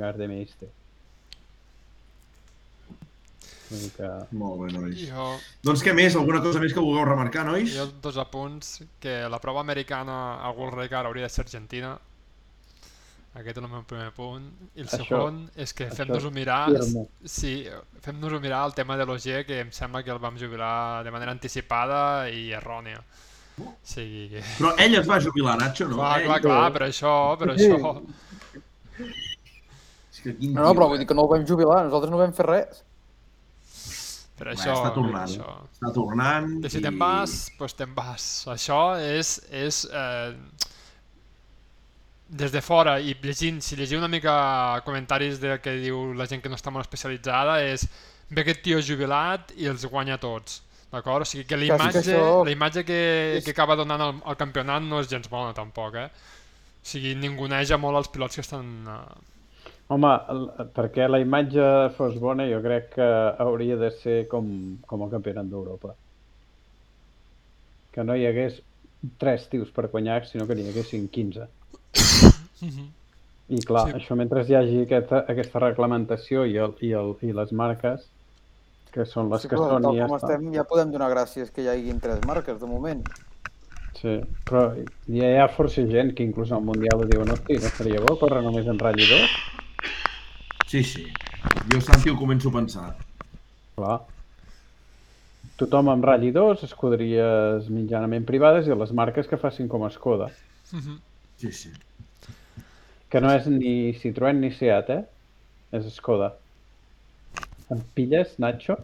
Vull 3.66 3.82
dir 3.82 3.92
que... 3.96 4.10
Molt 4.38 4.60
bé, 4.62 4.72
nois. 4.76 4.98
Jo, 5.10 5.30
Doncs 5.66 5.82
què 5.86 5.94
més? 5.98 6.16
Alguna 6.20 6.42
cosa 6.44 6.62
més 6.62 6.74
que 6.76 6.84
vulgueu 6.84 7.08
remarcar, 7.10 7.46
nois? 7.48 7.72
jo 7.74 7.88
dos 8.04 8.20
apunts, 8.22 8.76
que 9.02 9.24
la 9.32 9.40
prova 9.42 9.64
americana 9.66 10.36
a 10.38 10.52
World 10.54 10.78
Rally 10.78 11.00
hauria 11.02 11.26
de 11.26 11.34
ser 11.34 11.48
Argentina. 11.48 11.96
Aquest 13.36 13.58
és 13.58 13.64
el 13.66 13.68
meu 13.72 13.82
primer 13.84 14.12
punt. 14.16 14.46
I 14.78 14.86
el 14.86 14.88
Això- 14.88 15.02
segon 15.02 15.42
és 15.60 15.74
que 15.76 15.90
fem-nos-ho 15.92 16.32
mirar... 16.32 16.70
Sí, 17.28 17.66
fem-nos-ho 18.06 18.40
mirar 18.40 18.62
el 18.70 18.78
tema 18.78 18.96
de 18.96 19.08
l'OG, 19.10 19.42
que 19.50 19.60
em 19.66 19.74
sembla 19.76 20.04
que 20.06 20.14
el 20.14 20.22
vam 20.24 20.38
jubilar 20.40 21.04
de 21.04 21.12
manera 21.12 21.34
anticipada 21.36 22.30
i 22.32 22.52
errònia. 22.56 23.02
Que... 23.56 24.42
Però 24.58 24.74
ell 24.84 24.98
es 25.00 25.06
va 25.08 25.20
jubilar, 25.24 25.56
Nacho, 25.62 25.88
no? 25.88 25.96
Clar, 26.02 26.16
ell... 26.20 26.26
clar, 26.28 26.40
clar, 26.44 26.72
per 26.76 26.82
això, 26.90 27.14
per 27.40 27.54
Sí. 27.56 27.70
això... 27.70 27.94
És 30.12 30.20
que 30.24 30.34
quin 30.40 30.54
No, 30.56 30.66
no, 30.66 30.74
però 30.76 30.88
eh? 30.88 30.90
vull 30.94 31.00
dir 31.04 31.08
que 31.08 31.16
no 31.18 31.24
ho 31.26 31.32
vam 31.32 31.46
jubilar, 31.48 31.84
nosaltres 31.88 32.12
no 32.12 32.20
vam 32.20 32.34
fer 32.36 32.46
res. 32.50 32.82
Per 34.36 34.50
Bé, 34.50 34.54
això... 34.58 34.74
està 34.76 34.90
per 34.90 34.94
tornant. 34.98 35.30
Això. 35.30 35.54
Està 35.72 35.92
tornant 35.96 36.50
Que 36.66 36.70
si 36.74 36.82
i- 36.82 36.84
te'n 36.84 36.98
vas, 37.00 37.36
doncs 37.60 37.78
te'n 37.80 37.94
vas. 37.96 38.26
Això 38.52 38.82
és... 39.00 39.38
és 39.64 39.84
eh, 39.92 40.34
des 42.36 42.52
de 42.52 42.60
fora 42.66 42.98
i 43.00 43.14
llegint, 43.22 43.60
si 43.62 43.76
llegiu 43.78 44.00
una 44.02 44.10
mica 44.10 44.82
comentaris 44.84 45.38
de 45.40 45.60
que 45.62 45.76
diu 45.78 46.08
la 46.18 46.26
gent 46.28 46.42
que 46.42 46.50
no 46.50 46.58
està 46.58 46.72
molt 46.74 46.84
especialitzada 46.88 47.60
és 47.64 47.84
ve 48.34 48.42
aquest 48.42 48.64
tio 48.66 48.80
jubilat 48.82 49.52
i 49.62 49.68
els 49.70 49.86
guanya 49.86 50.18
tots 50.18 50.64
d'acord? 50.96 51.22
O 51.26 51.30
sigui 51.30 51.46
que 51.46 51.58
la 51.60 51.66
sí 51.68 51.70
que 51.70 51.76
imatge, 51.78 52.02
això- 52.02 52.42
la 52.48 52.52
imatge 52.56 52.84
que, 52.88 53.00
és- 53.38 53.46
que 53.46 53.52
acaba 53.54 53.76
donant 53.78 54.02
el, 54.08 54.16
el 54.32 54.38
campionat 54.40 54.82
no 54.88 55.00
és 55.04 55.10
gens 55.12 55.30
bona 55.30 55.54
tampoc, 55.54 55.96
eh? 56.02 56.08
O 56.10 56.88
sigui, 56.96 57.14
ninguneja 57.20 57.78
molt 57.82 57.98
els 58.02 58.10
pilots 58.14 58.36
que 58.40 58.46
estan... 58.46 58.74
eh, 58.88 59.32
Home, 59.94 60.10
perquè 60.74 61.06
la 61.06 61.20
imatge 61.22 61.62
fos 61.94 62.16
bona, 62.18 62.48
jo 62.50 62.58
crec 62.64 62.88
que 62.96 63.06
hauria 63.46 63.76
de 63.78 63.92
ser 64.00 64.16
com, 64.32 64.48
com 64.90 65.04
el 65.06 65.12
campionat 65.12 65.46
d'Europa. 65.52 65.92
Que 67.94 68.04
no 68.04 68.16
hi 68.18 68.26
hagués 68.26 68.58
tres 69.22 69.46
tios 69.52 69.70
per 69.76 69.86
guanyar, 69.94 70.24
sinó 70.26 70.48
que 70.50 70.56
n'hi 70.58 70.66
haguessin 70.72 71.06
15. 71.14 71.46
I 73.56 73.60
clar, 73.62 73.84
sí. 73.92 73.98
això 74.00 74.16
mentre 74.18 74.42
hi 74.50 74.56
hagi 74.58 74.80
aquesta, 74.88 75.20
aquesta 75.30 75.62
reglamentació 75.62 76.48
i, 76.50 76.56
el, 76.58 76.74
i, 76.82 76.90
el, 76.98 77.12
i 77.22 77.30
les 77.38 77.52
marques, 77.54 78.08
que 78.96 79.06
són 79.14 79.32
les 79.36 79.44
Sí, 79.44 79.50
que 79.52 79.60
però 79.60 79.68
són 79.68 79.86
tal 79.88 79.96
i 79.96 79.98
ja 80.00 80.08
com 80.08 80.14
està. 80.14 80.32
estem, 80.32 80.48
ja 80.58 80.66
podem 80.72 80.92
donar 80.96 81.10
gràcies 81.14 81.54
que 81.58 81.66
hi 81.66 81.72
haguin 81.76 82.02
tres 82.08 82.26
marques, 82.32 82.60
de 82.66 82.72
moment. 82.76 83.06
Sí, 84.00 84.12
però 84.50 84.60
hi 84.76 85.24
ha, 85.24 85.30
hi 85.32 85.40
ha 85.46 85.48
força 85.56 85.86
gent 85.94 86.12
que 86.20 86.28
inclús 86.30 86.54
al 86.60 86.64
Mundial 86.70 87.02
ho 87.06 87.10
diuen, 87.14 87.34
hosti, 87.38 87.60
no 87.66 87.74
seria 87.80 88.04
bo 88.08 88.14
córrer 88.26 88.46
només 88.50 88.70
en 88.76 88.82
Rally 88.88 89.10
2? 89.16 89.40
Sí, 90.72 90.84
sí. 90.84 91.06
Jo, 91.72 91.82
Santi, 91.88 92.10
ho 92.14 92.18
començo 92.22 92.50
a 92.54 92.58
pensar. 92.60 92.88
Clar. 93.78 94.08
Tothom 95.62 95.90
amb 95.94 96.06
Rally 96.10 96.30
2, 96.38 96.64
escuderies 96.68 97.68
mitjanament 97.80 98.30
privades 98.32 98.72
i 98.72 98.80
les 98.84 98.96
marques 99.02 99.34
que 99.34 99.42
facin 99.48 99.74
com 99.76 99.88
a 99.90 99.92
Skoda. 100.00 100.32
Mhm. 100.74 101.02
Sí, 101.38 101.52
sí. 101.52 101.72
Que 103.14 103.20
no 103.26 103.30
és 103.38 103.48
ni 103.54 103.72
Citroën 104.02 104.42
ni 104.44 104.52
Seat, 104.60 104.94
eh? 104.98 105.02
És 105.82 105.90
Skoda. 106.00 106.32
Em 107.72 107.82
pilles, 107.98 108.36
Nacho? 108.38 108.78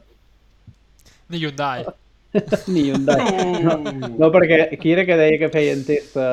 Ni 1.30 1.38
Hyundai. 1.38 1.86
ni 2.74 2.88
Hyundai. 2.89 3.22
No, 3.62 3.78
no, 4.17 4.30
perquè 4.34 4.67
qui 4.82 4.94
era 4.96 5.06
que 5.06 5.17
deia 5.20 5.39
que 5.41 5.52
feien 5.54 5.84
test 5.88 6.17
a, 6.17 6.30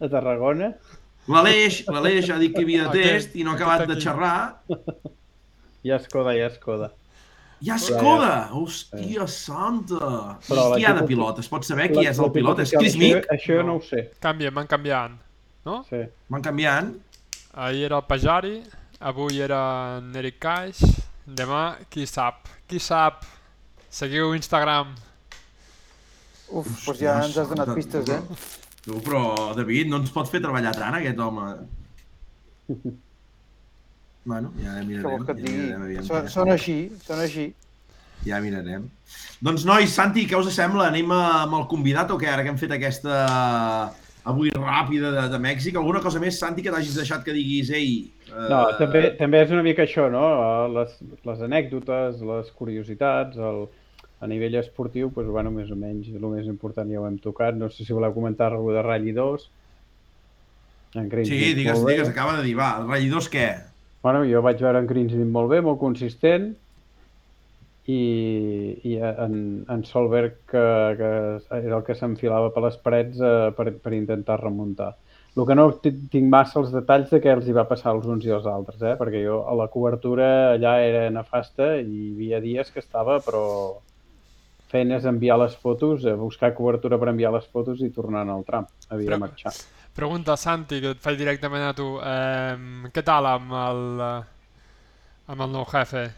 a 0.00 0.10
Tarragona? 0.10 0.72
L'Aleix, 1.30 1.82
l'Aleix 1.88 2.28
ha 2.32 2.40
dit 2.40 2.52
que 2.52 2.64
hi 2.64 2.68
havia 2.68 2.90
test 2.92 3.36
i 3.36 3.44
no 3.44 3.54
ha 3.54 3.58
acabat 3.58 3.86
de 3.88 3.96
xerrar. 4.00 4.36
Hi 5.84 5.92
ha 5.92 6.00
Skoda, 6.00 6.34
hi 6.36 6.44
ha 6.44 6.50
Skoda. 6.52 6.90
Hi 7.64 7.70
ha 7.72 7.78
Skoda! 7.80 8.32
Hòstia 8.52 9.24
santa! 9.30 10.08
Però 10.44 10.66
qui 10.74 10.82
hi 10.82 10.88
ha 10.88 10.92
de 10.98 11.04
pilot? 11.08 11.38
Es 11.40 11.48
pot 11.48 11.64
saber 11.64 11.90
qui 11.92 12.04
és 12.08 12.20
el 12.20 12.32
pilot? 12.34 12.60
És 12.64 12.74
Chris 12.74 12.96
Això, 12.96 13.00
Mick? 13.00 13.28
això 13.32 13.60
no 13.64 13.78
ho 13.78 13.82
sé. 13.84 14.02
Canvien, 14.24 14.52
van 14.56 14.68
canviant. 14.68 15.14
No? 15.64 15.78
Sí. 15.88 16.02
Van 16.32 16.44
canviant. 16.44 16.92
Ahir 17.54 17.86
era 17.86 18.00
el 18.02 18.08
Pajari, 18.08 18.58
avui 19.00 19.40
era 19.44 19.62
en 19.96 20.10
Eric 20.20 20.40
Caix, 20.42 20.82
demà 21.26 21.76
qui 21.90 22.06
sap, 22.06 22.48
qui 22.68 22.80
sap. 22.80 23.24
Seguiu 23.94 24.34
Instagram. 24.34 24.94
Uf, 26.50 26.68
doncs 26.84 27.00
ja 27.00 27.16
ens 27.22 27.38
has 27.38 27.48
donat 27.48 27.70
pistes, 27.76 28.10
eh? 28.10 28.20
Tu, 28.84 28.98
però, 29.06 29.54
David, 29.56 29.88
no 29.88 30.02
ens 30.02 30.12
pot 30.12 30.28
fer 30.28 30.42
treballar 30.44 30.74
tant, 30.76 30.98
aquest 30.98 31.24
home. 31.24 31.48
Bueno, 34.24 34.54
ja 34.56 34.78
mirarem. 34.80 35.04
vols 35.04 35.26
que 35.28 35.34
et 35.34 35.40
Ja 35.42 35.50
mirarem, 35.52 35.82
aviam 35.84 36.04
Són, 36.08 36.28
són 36.32 36.50
així, 36.54 36.76
són 37.04 37.18
així. 37.20 37.42
Ja 38.24 38.38
mirarem. 38.40 38.86
Doncs, 39.44 39.66
nois, 39.68 39.92
Santi, 39.92 40.24
què 40.30 40.38
us 40.38 40.48
sembla? 40.54 40.86
Anem 40.88 41.12
amb 41.12 41.58
el 41.58 41.66
convidat 41.68 42.08
o 42.14 42.16
què? 42.16 42.30
Ara 42.32 42.46
que 42.46 42.48
hem 42.54 42.56
fet 42.56 42.72
aquesta 42.72 43.18
avui 44.24 44.48
ràpida 44.56 45.10
de, 45.12 45.26
de 45.34 45.40
Mèxic. 45.44 45.76
Alguna 45.76 46.00
cosa 46.00 46.22
més, 46.22 46.38
Santi, 46.40 46.64
que 46.64 46.72
t'hagis 46.72 46.96
deixat 46.96 47.24
que 47.26 47.36
diguis, 47.36 47.68
ei... 47.76 47.90
eh, 48.34 48.50
No, 48.50 48.60
també, 48.80 49.06
també 49.18 49.40
és 49.44 49.54
una 49.54 49.64
mica 49.66 49.86
això, 49.86 50.10
no? 50.12 50.26
Les, 50.74 50.94
les 51.24 51.42
anècdotes, 51.48 52.20
les 52.20 52.52
curiositats, 52.58 53.38
el, 53.38 53.64
a 54.20 54.30
nivell 54.30 54.58
esportiu, 54.60 55.10
doncs, 55.14 55.30
bueno, 55.30 55.52
més 55.54 55.70
o 55.70 55.78
menys, 55.78 56.10
el 56.12 56.26
més 56.32 56.48
important 56.50 56.90
ja 56.90 57.02
ho 57.02 57.06
hem 57.08 57.20
tocat. 57.22 57.56
No 57.56 57.70
sé 57.70 57.86
si 57.86 57.96
voleu 57.96 58.14
comentar 58.16 58.50
alguna 58.50 58.80
de 58.80 58.88
Rally 58.88 59.14
2. 59.16 59.50
En 60.94 61.08
Sí, 61.26 61.54
digues, 61.58 61.80
digues, 61.84 62.08
acaba 62.08 62.36
de 62.38 62.44
dir, 62.46 62.54
va, 62.54 62.76
el 62.78 62.86
ratllidors 62.86 63.26
què? 63.30 63.48
Bueno, 64.04 64.20
jo 64.28 64.42
vaig 64.44 64.60
veure 64.62 64.78
en 64.78 64.86
Greensmith 64.86 65.30
molt 65.32 65.50
bé, 65.50 65.58
molt 65.64 65.80
consistent, 65.80 66.52
i, 67.90 68.00
i 68.86 68.96
en, 69.00 69.64
en 69.68 69.84
Solberg, 69.88 70.36
que, 70.50 70.64
que 71.00 71.10
era 71.58 71.78
el 71.80 71.84
que 71.86 71.96
s'enfilava 71.98 72.52
per 72.54 72.62
les 72.66 72.76
parets 72.84 73.20
eh, 73.20 73.50
per, 73.56 73.72
per 73.82 73.94
intentar 73.96 74.38
remuntar. 74.40 74.92
El 75.36 75.46
que 75.48 75.54
no 75.58 75.64
ti- 75.82 75.90
tinc 76.12 76.28
massa 76.30 76.60
els 76.60 76.70
detalls 76.70 77.10
de 77.10 77.18
què 77.20 77.32
els 77.34 77.48
hi 77.48 77.52
va 77.56 77.64
passar 77.66 77.90
als 77.90 78.06
uns 78.06 78.24
i 78.24 78.30
als 78.30 78.44
altres, 78.46 78.80
eh? 78.82 78.92
perquè 79.00 79.24
jo 79.24 79.40
a 79.50 79.54
la 79.58 79.66
cobertura 79.68 80.52
allà 80.54 80.76
era 80.86 81.08
nefasta 81.10 81.72
i 81.80 81.88
hi 81.88 82.12
havia 82.14 82.40
dies 82.40 82.70
que 82.70 82.78
estava, 82.78 83.16
però 83.24 83.42
feines 84.70 85.04
enviar 85.10 85.38
les 85.42 85.56
fotos, 85.56 86.04
eh, 86.06 86.14
buscar 86.18 86.52
cobertura 86.54 86.98
per 86.98 87.08
enviar 87.10 87.32
les 87.34 87.46
fotos 87.50 87.82
i 87.82 87.90
tornant 87.90 88.30
al 88.30 88.44
tram. 88.46 88.66
Havia 88.90 89.08
Però- 89.10 89.18
de 89.18 89.24
marxar. 89.26 89.52
Pregunta, 89.94 90.36
Santi, 90.36 90.80
que 90.80 90.90
et 90.94 90.98
faig 91.02 91.18
directament 91.18 91.62
a 91.68 91.74
tu. 91.74 91.98
Eh, 92.02 92.56
què 92.94 93.02
tal 93.06 93.26
amb 93.30 93.52
el, 93.52 94.00
amb 95.30 95.40
el 95.48 95.52
nou 95.54 95.64
jefe, 95.70 96.08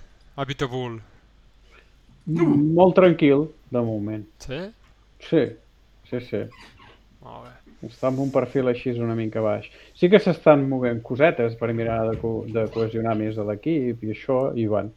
Vito 0.46 0.68
Bull? 0.68 1.00
Molt 2.26 2.94
tranquil, 2.96 3.46
de 3.70 3.80
moment. 3.80 4.24
Sí? 4.44 4.58
Sí, 5.20 5.44
sí, 6.10 6.20
sí. 6.20 6.42
Molt 7.22 7.44
bé. 7.48 7.55
Està 7.84 8.08
amb 8.08 8.20
un 8.24 8.30
perfil 8.32 8.68
així 8.70 8.94
una 8.98 9.14
mica 9.18 9.42
baix. 9.44 9.68
Sí 9.94 10.08
que 10.08 10.20
s'estan 10.22 10.64
movent 10.68 11.02
cosetes 11.04 11.56
per 11.60 11.72
mirar 11.76 12.06
de, 12.10 12.16
co 12.20 12.44
de 12.48 12.66
cohesionar 12.72 13.16
més 13.20 13.36
a 13.38 13.44
l'equip 13.44 14.02
i 14.04 14.14
això, 14.14 14.38
i 14.56 14.66
van. 14.66 14.92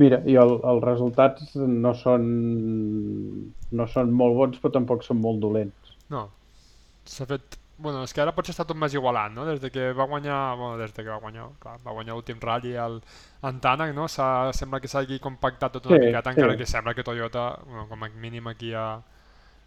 Mira, 0.00 0.22
i 0.24 0.34
el, 0.40 0.54
els 0.64 0.82
resultats 0.84 1.54
no 1.60 1.92
són, 1.94 2.24
no 3.76 3.86
són 3.86 4.12
molt 4.16 4.36
bons, 4.38 4.60
però 4.62 4.72
tampoc 4.78 5.04
són 5.04 5.20
molt 5.20 5.40
dolents. 5.42 5.96
No. 6.08 6.28
S'ha 7.04 7.26
fet 7.28 7.58
Bueno, 7.80 8.02
és 8.04 8.12
que 8.12 8.20
ara 8.20 8.32
potser 8.36 8.52
està 8.52 8.66
tot 8.68 8.76
més 8.76 8.92
igualant, 8.92 9.32
no? 9.32 9.46
Des 9.48 9.60
de 9.62 9.70
que 9.72 9.86
va 9.96 10.04
guanyar... 10.04 10.34
Bueno, 10.60 10.74
des 10.76 10.92
de 10.92 11.00
que 11.00 11.08
va 11.08 11.16
guanyar... 11.22 11.46
Clar, 11.62 11.78
va 11.80 11.94
guanyar 11.96 12.12
l'últim 12.12 12.36
ratll 12.42 12.74
el, 12.76 12.98
en 13.48 13.60
Tànec, 13.64 13.94
no? 13.96 14.04
Sembla 14.12 14.82
que 14.84 14.90
s'hagi 14.92 15.16
compactat 15.24 15.72
tot 15.78 15.88
una 15.88 15.96
Sí, 15.96 16.02
miqueta, 16.02 16.34
sí. 16.34 16.36
encara 16.36 16.58
que 16.60 16.66
sembla 16.68 16.92
que 16.94 17.04
Toyota, 17.06 17.46
bueno, 17.64 17.86
com 17.88 18.04
a 18.04 18.10
mínim 18.20 18.50
aquí 18.52 18.74
a, 18.76 18.84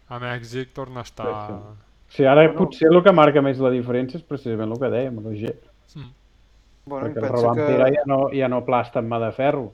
a 0.08 0.18
Mèxic, 0.20 0.72
torna 0.74 1.00
a 1.00 1.08
estar... 1.08 1.60
Sí, 2.14 2.24
ara 2.24 2.44
Bueno. 2.44 2.58
potser 2.58 2.88
el 2.92 3.02
que 3.02 3.12
marca 3.12 3.42
més 3.42 3.58
la 3.58 3.70
diferència 3.74 4.18
és 4.20 4.24
precisament 4.26 4.70
el 4.70 4.78
que 4.78 4.90
dèiem, 4.92 5.16
l'OG. 5.24 5.48
Mm. 5.96 6.10
Bueno, 6.86 7.08
perquè 7.08 7.24
el 7.24 7.32
Robampera 7.32 7.86
que 7.88 7.96
ja 7.96 8.02
no, 8.06 8.18
ja 8.30 8.48
no 8.48 8.64
plasta 8.64 9.00
en 9.00 9.08
mà 9.08 9.18
de 9.22 9.32
ferro. 9.32 9.72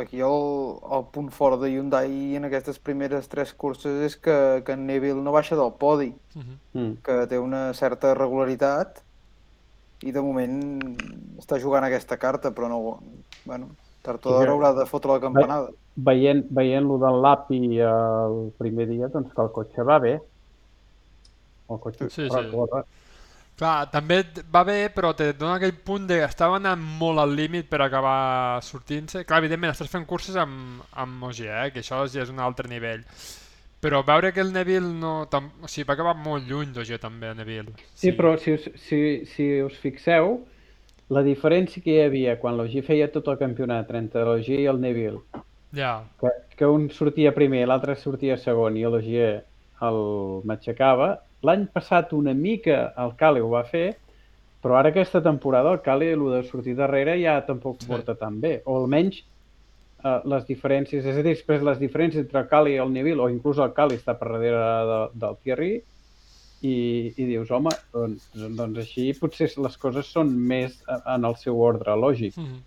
aquí 0.00 0.16
el, 0.24 0.78
el 0.96 1.02
punt 1.12 1.28
fort 1.30 1.60
de 1.60 1.68
Hyundai 1.74 2.36
en 2.38 2.46
aquestes 2.48 2.78
primeres 2.80 3.26
tres 3.28 3.50
curses 3.52 3.98
és 4.06 4.14
que, 4.16 4.62
que 4.64 4.72
en 4.72 4.86
Neville 4.88 5.20
no 5.20 5.32
baixa 5.34 5.56
del 5.58 5.74
podi, 5.76 6.14
Mhm. 6.34 6.54
Mm. 6.72 6.94
que 7.04 7.26
té 7.28 7.38
una 7.38 7.74
certa 7.74 8.14
regularitat 8.14 9.02
i 10.02 10.12
de 10.12 10.22
moment 10.24 10.96
està 11.38 11.58
jugant 11.60 11.84
aquesta 11.84 12.16
carta, 12.16 12.50
però 12.50 12.68
no... 12.72 12.78
Bueno, 13.44 13.68
tard 14.02 14.24
o 14.24 14.30
Sí, 14.30 14.34
d'hora 14.34 14.54
haurà 14.56 14.72
de 14.78 14.86
fotre 14.88 15.14
la 15.14 15.22
campanada. 15.22 15.70
Veient, 15.96 16.44
veient-lo 16.56 16.96
del 17.02 17.20
l'API 17.24 17.60
el 17.84 18.38
primer 18.58 18.86
dia, 18.88 19.10
doncs 19.12 19.34
que 19.34 19.44
el 19.44 19.52
cotxe 19.52 19.84
va 19.86 19.98
bé. 20.02 20.14
El 21.70 21.78
cotxe 21.82 22.08
Sí, 22.10 22.28
sí. 22.28 22.46
corre. 22.54 22.84
Clar, 23.60 23.90
també 23.92 24.22
va 24.48 24.62
bé, 24.64 24.88
però 24.94 25.10
te 25.12 25.34
dona 25.36 25.58
aquell 25.58 25.74
punt 25.84 26.06
de 26.08 26.16
que 26.22 26.28
estava 26.30 26.56
anant 26.56 26.80
molt 26.80 27.20
al 27.20 27.34
límit 27.36 27.66
per 27.68 27.82
acabar 27.84 28.62
sortint-se. 28.64 29.26
Clar, 29.28 29.42
evidentment, 29.42 29.74
estàs 29.74 29.90
fent 29.92 30.06
curses 30.08 30.38
amb, 30.40 30.80
amb 30.96 31.26
OG, 31.28 31.42
eh? 31.44 31.66
que 31.74 31.82
això 31.84 32.00
ja 32.08 32.24
és 32.24 32.32
un 32.32 32.40
altre 32.40 32.70
nivell. 32.72 33.04
Però 33.80 34.00
veure 34.04 34.32
que 34.32 34.40
el 34.40 34.54
Neville 34.54 34.94
no... 35.02 35.26
Tam... 35.32 35.50
O 35.60 35.68
sigui, 35.68 35.86
va 35.88 35.94
acabar 35.96 36.16
molt 36.16 36.48
lluny 36.48 36.72
d'OG 36.72 36.94
també, 37.00 37.30
el 37.32 37.36
Neville. 37.36 37.72
Sí, 37.96 38.12
però 38.16 38.34
si 38.40 38.56
us, 38.56 38.66
si, 38.80 39.00
si 39.28 39.50
us 39.64 39.76
fixeu, 39.80 40.38
la 41.10 41.22
diferència 41.26 41.82
que 41.82 41.94
hi 41.94 42.02
havia 42.04 42.36
quan 42.40 42.56
l'OG 42.56 42.80
feia 42.86 43.10
tot 43.10 43.28
el 43.32 43.38
campionat 43.40 43.90
entre 43.98 44.24
l'OG 44.26 44.52
i 44.54 44.66
el 44.70 44.80
Neville, 44.82 45.22
Ja, 45.72 46.02
que, 46.18 46.30
que 46.58 46.66
un 46.66 46.88
sortia 46.90 47.30
primer, 47.34 47.62
l'altre 47.70 47.94
sortia 47.98 48.36
segon 48.38 48.76
i 48.78 48.82
l'OG 48.82 49.10
el 49.86 50.00
matxacava, 50.50 51.12
l'any 51.46 51.66
passat 51.72 52.12
una 52.16 52.34
mica 52.34 52.90
el 52.98 53.14
Cali 53.20 53.42
ho 53.42 53.50
va 53.52 53.62
fer, 53.68 53.88
però 54.60 54.76
ara 54.76 54.90
aquesta 54.92 55.22
temporada 55.24 55.72
el 55.72 55.80
Cali, 55.84 56.10
el 56.12 56.24
de 56.34 56.42
sortir 56.48 56.74
darrere, 56.76 57.16
ja 57.22 57.38
tampoc 57.46 57.80
sí. 57.80 57.88
porta 57.88 58.16
tan 58.18 58.40
bé. 58.42 58.58
O 58.66 58.80
almenys 58.82 59.22
eh, 59.22 60.18
les 60.32 60.44
diferències, 60.48 61.06
és 61.06 61.14
a 61.14 61.22
dir, 61.22 61.36
després 61.36 61.64
les 61.64 61.78
diferències 61.80 62.26
entre 62.26 62.42
el 62.42 62.50
Cali 62.50 62.74
i 62.74 62.82
el 62.82 62.92
Neville, 62.92 63.22
o 63.22 63.30
inclús 63.32 63.62
el 63.62 63.72
Cali 63.76 63.96
està 64.00 64.18
per 64.18 64.28
darrere 64.34 64.66
de, 64.90 65.00
del 65.22 65.38
Thierry, 65.44 65.72
i, 66.62 66.74
i 67.16 67.24
dius, 67.28 67.50
home, 67.50 67.70
doncs, 67.94 68.28
doncs 68.34 68.78
així 68.84 69.12
potser 69.18 69.50
les 69.56 69.76
coses 69.80 70.06
són 70.12 70.32
més 70.36 70.80
en 71.06 71.24
el 71.24 71.36
seu 71.40 71.60
ordre 71.60 71.94
lògic. 71.96 72.36
Mhm. 72.36 72.58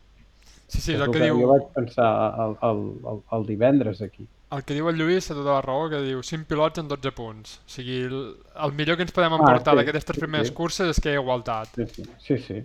Sí, 0.73 0.79
sí, 0.81 0.91
és 0.93 0.95
és 0.95 1.01
el 1.01 1.07
el 1.07 1.11
que, 1.11 1.19
que 1.19 1.25
diu, 1.27 1.39
jo 1.41 1.47
vaig 1.51 1.65
pensar 1.75 2.07
el, 2.45 2.55
el, 2.65 2.79
el, 3.11 3.19
el 3.37 3.45
divendres 3.45 4.01
aquí. 4.01 4.25
el 4.53 4.63
que 4.63 4.73
diu 4.77 4.87
el 4.89 4.95
Lluís 4.97 5.25
té 5.27 5.33
tota 5.33 5.49
la 5.55 5.61
raó, 5.65 5.87
que 5.89 5.99
diu 6.05 6.21
5 6.21 6.45
pilots 6.49 6.77
en 6.79 6.87
12 6.87 7.11
punts. 7.17 7.55
O 7.65 7.69
sigui, 7.73 7.99
el, 8.05 8.19
el 8.65 8.73
millor 8.77 8.97
que 8.97 9.01
ens 9.05 9.11
podem 9.13 9.33
Ah, 9.33 9.39
emportar 9.41 9.73
sí, 9.73 9.77
d'aquestes 9.79 10.05
tres 10.05 10.17
sí, 10.17 10.21
primeres 10.21 10.47
sí. 10.49 10.53
curses 10.53 10.89
és 10.93 10.99
que 11.01 11.09
hi 11.09 11.17
ha 11.17 11.21
igualtat. 11.21 11.69
Sí, 11.75 11.85
sí, 11.95 12.03
sí. 12.27 12.37
sí, 12.47 12.63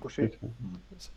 Pues 0.00 0.14
sí, 0.14 0.28
sí. 0.28 0.48
sí. 0.98 1.10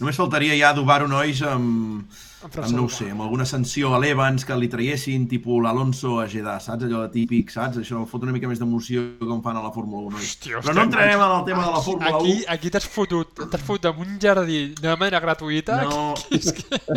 Només 0.00 0.16
faltaria 0.16 0.54
ja 0.56 0.70
adobar-ho, 0.72 1.08
nois, 1.10 1.42
amb, 1.44 2.08
amb, 2.44 2.56
no 2.72 2.84
ho 2.86 2.88
sé, 2.92 3.10
amb 3.12 3.20
alguna 3.24 3.44
sanció 3.48 3.90
a 3.94 3.98
l'Evans 4.00 4.44
que 4.48 4.56
li 4.56 4.68
traiessin, 4.72 5.26
tipus 5.28 5.60
l'Alonso 5.64 6.16
a 6.22 6.26
Jeddah, 6.30 6.58
saps? 6.62 6.86
Allò 6.86 7.02
de 7.04 7.10
típic, 7.14 7.50
saps? 7.52 7.78
Això 7.82 8.00
fot 8.08 8.22
una 8.24 8.32
mica 8.32 8.48
més 8.48 8.60
d'emoció 8.62 9.02
com 9.20 9.42
fan 9.44 9.58
a 9.60 9.62
la 9.64 9.72
Fórmula 9.74 10.08
1, 10.08 10.14
nois. 10.16 10.30
Hòstia, 10.30 10.62
Però 10.64 10.74
no 10.76 10.84
entrarem 10.88 11.20
en 11.20 11.34
el 11.36 11.44
tema 11.48 11.64
de 11.66 11.72
la 11.74 11.80
Aquí, 11.80 11.86
Fórmula 11.90 12.10
1. 12.10 12.20
aquí, 12.20 12.44
aquí 12.56 12.70
t'has 12.70 12.86
fotut, 12.88 13.42
t'has 13.50 13.64
fotut 13.66 13.90
en 13.92 14.00
un 14.06 14.16
jardí 14.22 14.60
de 14.80 14.96
manera 14.96 15.20
gratuïta. 15.20 15.80
No, 15.90 16.14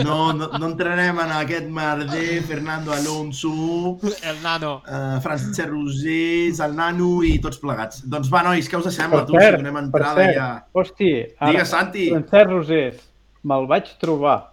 no, 0.03 0.33
no, 0.33 0.47
no 0.57 0.67
entrarem 0.71 1.19
en 1.19 1.31
aquest 1.37 1.67
merder, 1.69 2.41
Fernando 2.47 2.93
Alonso, 2.93 3.99
El 4.23 4.41
nano. 4.41 4.81
uh, 4.87 5.19
Francesc 5.21 5.69
Rosés, 5.69 6.59
el 6.59 6.75
nano 6.75 7.21
i 7.23 7.37
tots 7.43 7.59
plegats. 7.61 8.01
Doncs 8.09 8.31
va, 8.33 8.43
nois, 8.47 8.67
què 8.69 8.79
us 8.79 8.89
sembla, 8.95 9.23
Per 9.23 9.29
tu, 9.29 9.37
si 9.37 9.43
cert, 9.45 9.59
donem 9.61 9.75
per 9.75 9.83
entrada 9.83 10.23
cert, 10.23 10.35
ja... 10.37 10.47
hosti, 10.73 11.11
ara, 11.37 11.51
Digues, 11.51 11.69
Santi. 11.69 12.07
Francesc 12.15 12.49
Rosés, 12.49 13.03
me'l 13.43 13.67
vaig 13.69 13.93
trobar 14.01 14.52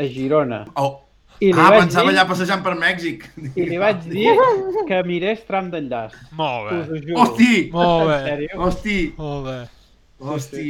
a 0.00 0.08
Girona 0.08 0.64
Oh. 0.80 1.02
i 1.40 1.52
li, 1.52 1.60
Ah, 1.60 1.70
vaig 1.70 1.80
pensava 1.86 2.10
dir, 2.10 2.16
allà 2.18 2.26
passejant 2.28 2.62
per 2.64 2.74
Mèxic. 2.80 3.28
i 3.56 3.66
li 3.68 3.78
vaig 3.80 4.02
dir 4.12 4.32
que 4.88 5.02
mirés 5.08 5.44
tram 5.46 5.70
d'enllaç. 5.72 6.16
Molt 6.32 6.72
Us 6.72 6.88
bé. 6.88 6.96
ho 6.96 7.02
juro. 7.04 7.20
Hosti! 7.22 7.70
Molt 7.72 8.08
bé. 8.08 8.48
Hosti! 8.56 8.98
Molt 9.18 9.46
bé. 9.46 9.58
Hosti! 10.20 10.66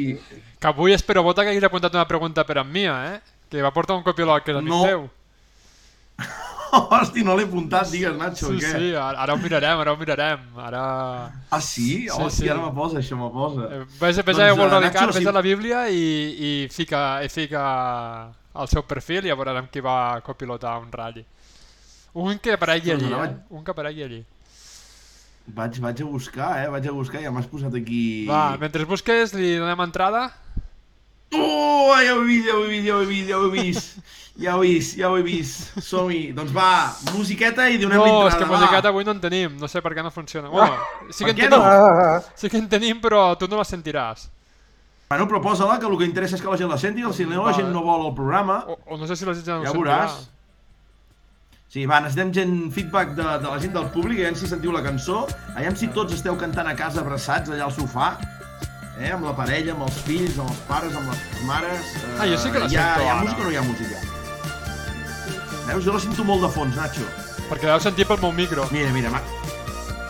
Que 0.61 0.69
avui 0.69 0.93
espero 0.95 1.23
vota 1.27 1.43
que 1.43 1.51
hagués 1.51 1.65
apuntat 1.67 1.95
una 1.95 2.07
pregunta 2.07 2.45
per 2.47 2.59
a 2.59 2.65
Mia, 2.65 2.99
eh? 3.15 3.21
Que 3.51 3.63
va 3.63 3.73
portar 3.75 3.97
un 3.97 4.05
copilot 4.07 4.45
que 4.45 4.53
és 4.53 4.59
amic 4.59 4.71
No. 4.71 4.85
teu. 4.85 5.09
Hosti, 6.71 7.25
no 7.27 7.35
l'he 7.35 7.43
apuntat, 7.49 7.89
digues, 7.91 8.15
Nacho, 8.15 8.47
Sí, 8.53 8.61
què? 8.63 8.71
sí, 8.79 8.91
ara, 8.95 9.19
ara 9.25 9.35
ho 9.35 9.39
mirarem, 9.43 9.81
ara 9.83 9.91
ho 9.93 9.97
mirarem. 9.99 10.39
Ara... 10.57 10.83
Ah, 11.51 11.61
sí? 11.61 12.05
Sí, 12.07 12.09
Hosti, 12.15 12.45
sí. 12.45 12.49
ara 12.49 12.61
me 12.63 12.71
posa, 12.77 13.01
això 13.01 13.17
me 13.19 13.27
posa. 13.35 13.67
Eh, 13.75 13.81
Ves, 13.99 14.21
ves 14.23 14.37
Doncs, 14.37 14.39
a 14.39 14.47
eh, 14.49 14.53
World 14.53 14.73
Radical, 14.77 15.07
Nacho, 15.09 15.17
ves 15.17 15.25
si- 15.25 15.29
a 15.29 15.33
la 15.33 15.43
Bíblia 15.43 15.89
i, 15.91 16.05
i, 16.39 16.69
fica, 16.71 17.25
i 17.25 17.29
fica 17.29 17.65
el 18.55 18.69
seu 18.69 18.83
perfil 18.83 19.25
i 19.27 19.31
ja 19.31 19.37
veurem 19.39 19.69
qui 19.71 19.81
va 19.85 20.21
copilotar 20.27 20.79
un 20.83 20.91
ratll. 20.93 21.25
Un 22.15 22.39
que 22.43 22.53
aparegui 22.57 22.91
allí, 22.91 23.07
anava- 23.07 23.27
eh? 23.31 23.37
Un 23.51 23.63
que 23.65 23.71
aparegui 23.71 24.03
allí. 24.03 24.25
Vaig, 25.47 25.79
vaig 25.83 26.01
a 26.03 26.05
buscar, 26.05 26.51
eh? 26.65 26.69
Vaig 26.71 26.87
a 26.89 26.93
buscar, 26.93 27.23
ja 27.23 27.31
m'has 27.31 27.47
posat 27.47 27.75
aquí... 27.75 28.27
Va, 28.29 28.57
mentre 28.61 28.85
busques 28.87 29.33
li 29.35 29.57
donem 29.59 29.81
entrada. 29.87 30.29
Oh, 31.33 31.95
ja 32.03 32.15
ho 32.17 32.23
he 32.23 32.27
vist, 32.27 32.47
ja 32.49 32.55
ho 32.57 32.65
he 32.65 32.69
vist, 32.71 32.87
ja 32.89 32.97
ho 32.97 33.03
he 33.03 33.07
vist, 33.07 33.29
ja 33.31 33.39
ho 33.39 33.47
he 33.47 33.51
vist. 33.61 33.99
Ja 34.41 34.55
ho 34.57 34.63
he 34.65 34.69
vist, 34.73 34.95
ja 34.97 35.09
ho 35.11 35.17
he 35.19 35.23
vist. 35.27 35.75
Som-hi. 35.85 36.31
Doncs 36.33 36.53
va, 36.55 36.69
musiqueta 37.13 37.67
i 37.69 37.77
donem 37.77 37.99
No, 37.99 38.05
l'entrada. 38.07 38.29
és 38.31 38.37
que 38.39 38.47
va. 38.49 38.55
musiqueta 38.57 38.89
avui 38.89 39.05
no 39.05 39.13
en 39.13 39.21
tenim, 39.21 39.57
no 39.61 39.69
sé 39.69 39.83
per 39.85 39.91
què 39.93 40.03
no 40.07 40.11
funciona. 40.15 40.49
Bueno, 40.49 40.79
sí 41.13 41.25
que 41.27 41.35
en 41.35 41.37
tenim, 41.37 41.59
no? 41.59 42.23
Sí 42.41 42.49
que 42.49 42.57
en 42.57 42.69
tenim, 42.71 43.03
però 43.03 43.37
tu 43.37 43.49
no 43.51 43.59
la 43.61 43.67
sentiràs. 43.69 44.29
Bueno, 45.11 45.27
proposa-la, 45.27 45.81
que 45.81 45.87
el 45.91 45.97
que 45.99 46.07
interessa 46.07 46.37
és 46.39 46.43
que 46.45 46.47
la 46.47 46.57
gent 46.57 46.69
la 46.71 46.77
senti, 46.79 47.03
si 47.17 47.25
no, 47.27 47.43
la 47.43 47.51
gent 47.57 47.73
no 47.75 47.81
vol 47.83 48.05
el 48.07 48.13
programa. 48.15 48.61
O, 48.71 48.77
o 48.95 48.97
no 48.97 49.09
sé 49.11 49.17
si 49.19 49.27
la 49.27 49.33
gent 49.35 49.49
ja 49.49 49.57
no 49.59 49.65
Ja 49.67 49.73
veuràs. 49.75 50.13
Sí, 51.71 51.83
va, 51.87 51.99
necessitem 52.05 52.31
gent, 52.37 52.53
feedback 52.75 53.17
de, 53.19 53.25
de 53.43 53.49
la 53.51 53.57
gent 53.59 53.75
del 53.75 53.89
públic, 53.91 54.21
aviam 54.23 54.37
si 54.39 54.47
sentiu 54.47 54.71
la 54.71 54.85
cançó, 54.85 55.25
aviam 55.57 55.75
si 55.75 55.89
tots 55.97 56.15
esteu 56.15 56.39
cantant 56.39 56.71
a 56.71 56.77
casa 56.79 57.03
abraçats 57.03 57.51
allà 57.51 57.67
al 57.67 57.75
sofà, 57.75 58.13
eh, 59.01 59.11
amb 59.11 59.27
la 59.27 59.35
parella, 59.35 59.75
amb 59.75 59.83
els 59.89 59.99
fills, 60.07 60.39
amb 60.39 60.47
els 60.55 60.63
pares, 60.71 60.95
amb 61.03 61.11
les 61.11 61.43
mares... 61.49 61.91
Eh, 62.05 62.15
Ah, 62.21 62.29
jo 62.31 62.39
sí 62.39 62.55
que 62.55 62.63
la 62.63 62.71
hi 62.71 62.79
ha, 62.79 62.87
sento 62.87 63.03
Hi 63.03 63.09
ha 63.11 63.17
ara. 63.17 63.25
música 63.25 63.43
o 63.43 63.45
no 63.45 63.51
hi 63.51 63.59
ha 63.59 63.67
música? 63.67 63.97
Veus, 65.73 65.85
jo 65.89 65.97
la 65.99 66.05
sento 66.07 66.29
molt 66.31 66.47
de 66.47 66.53
fons, 66.55 66.79
Nacho. 66.79 67.11
Perquè 67.51 67.67
la 67.67 67.75
deu 67.81 67.83
sentir 67.89 68.07
pel 68.07 68.23
meu 68.23 68.31
micro. 68.39 68.71
Mira, 68.71 68.95
mira, 68.95 69.11
ma... 69.11 69.25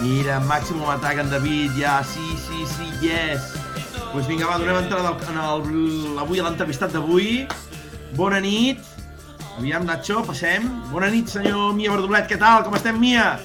Mira, 0.05 0.37
Màximo 0.45 0.85
m'ataca 0.93 1.25
en 1.25 1.33
David, 1.33 1.73
ja, 1.81 2.03
sí, 2.05 2.37
sí, 2.45 2.69
sí, 2.77 2.93
yes. 3.05 3.49
Doncs 4.11 4.27
pues 4.27 4.27
vinga, 4.27 4.47
va, 4.51 4.57
donem 4.59 4.77
entrada 4.81 5.13
al, 5.13 5.19
en 5.31 5.37
el, 5.39 6.19
avui 6.19 6.41
a 6.41 6.47
l'entrevistat 6.49 6.91
d'avui. 6.97 7.45
Bona 8.19 8.41
nit. 8.43 8.81
Aviam, 9.59 9.85
Nacho, 9.87 10.23
passem. 10.27 10.67
Bona 10.91 11.11
nit, 11.13 11.29
senyor 11.31 11.75
Mia 11.79 11.93
Verdoblet, 11.93 12.27
què 12.31 12.39
tal? 12.41 12.65
Com 12.67 12.75
estem, 12.79 12.99
Mia? 12.99 13.37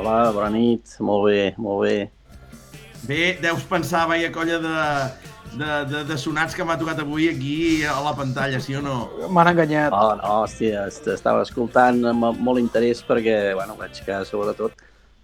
Hola, 0.00 0.32
bona 0.34 0.48
nit. 0.54 0.96
Molt 1.04 1.28
bé, 1.28 1.44
molt 1.62 1.84
bé. 1.86 1.94
Bé, 3.06 3.20
deus 3.44 3.62
pensar, 3.70 4.06
veia 4.10 4.32
colla 4.34 4.58
de, 4.64 4.74
de, 5.60 5.70
de, 5.92 6.02
de 6.08 6.16
sonats 6.18 6.56
que 6.56 6.64
m'ha 6.66 6.78
tocat 6.80 7.02
avui 7.04 7.28
aquí 7.30 7.56
a 7.86 7.98
la 8.02 8.14
pantalla, 8.18 8.58
sí 8.64 8.74
o 8.74 8.82
no? 8.82 8.96
M'han 9.28 9.52
enganyat. 9.52 9.94
Oh, 9.94 10.14
no, 10.18 10.40
hòstia, 10.40 10.88
est- 10.88 11.06
estava 11.14 11.44
escoltant 11.46 12.00
amb 12.10 12.40
molt 12.42 12.58
interès 12.62 13.04
perquè, 13.06 13.52
bueno, 13.54 13.76
veig 13.78 14.00
que 14.08 14.22
sobretot 14.26 14.74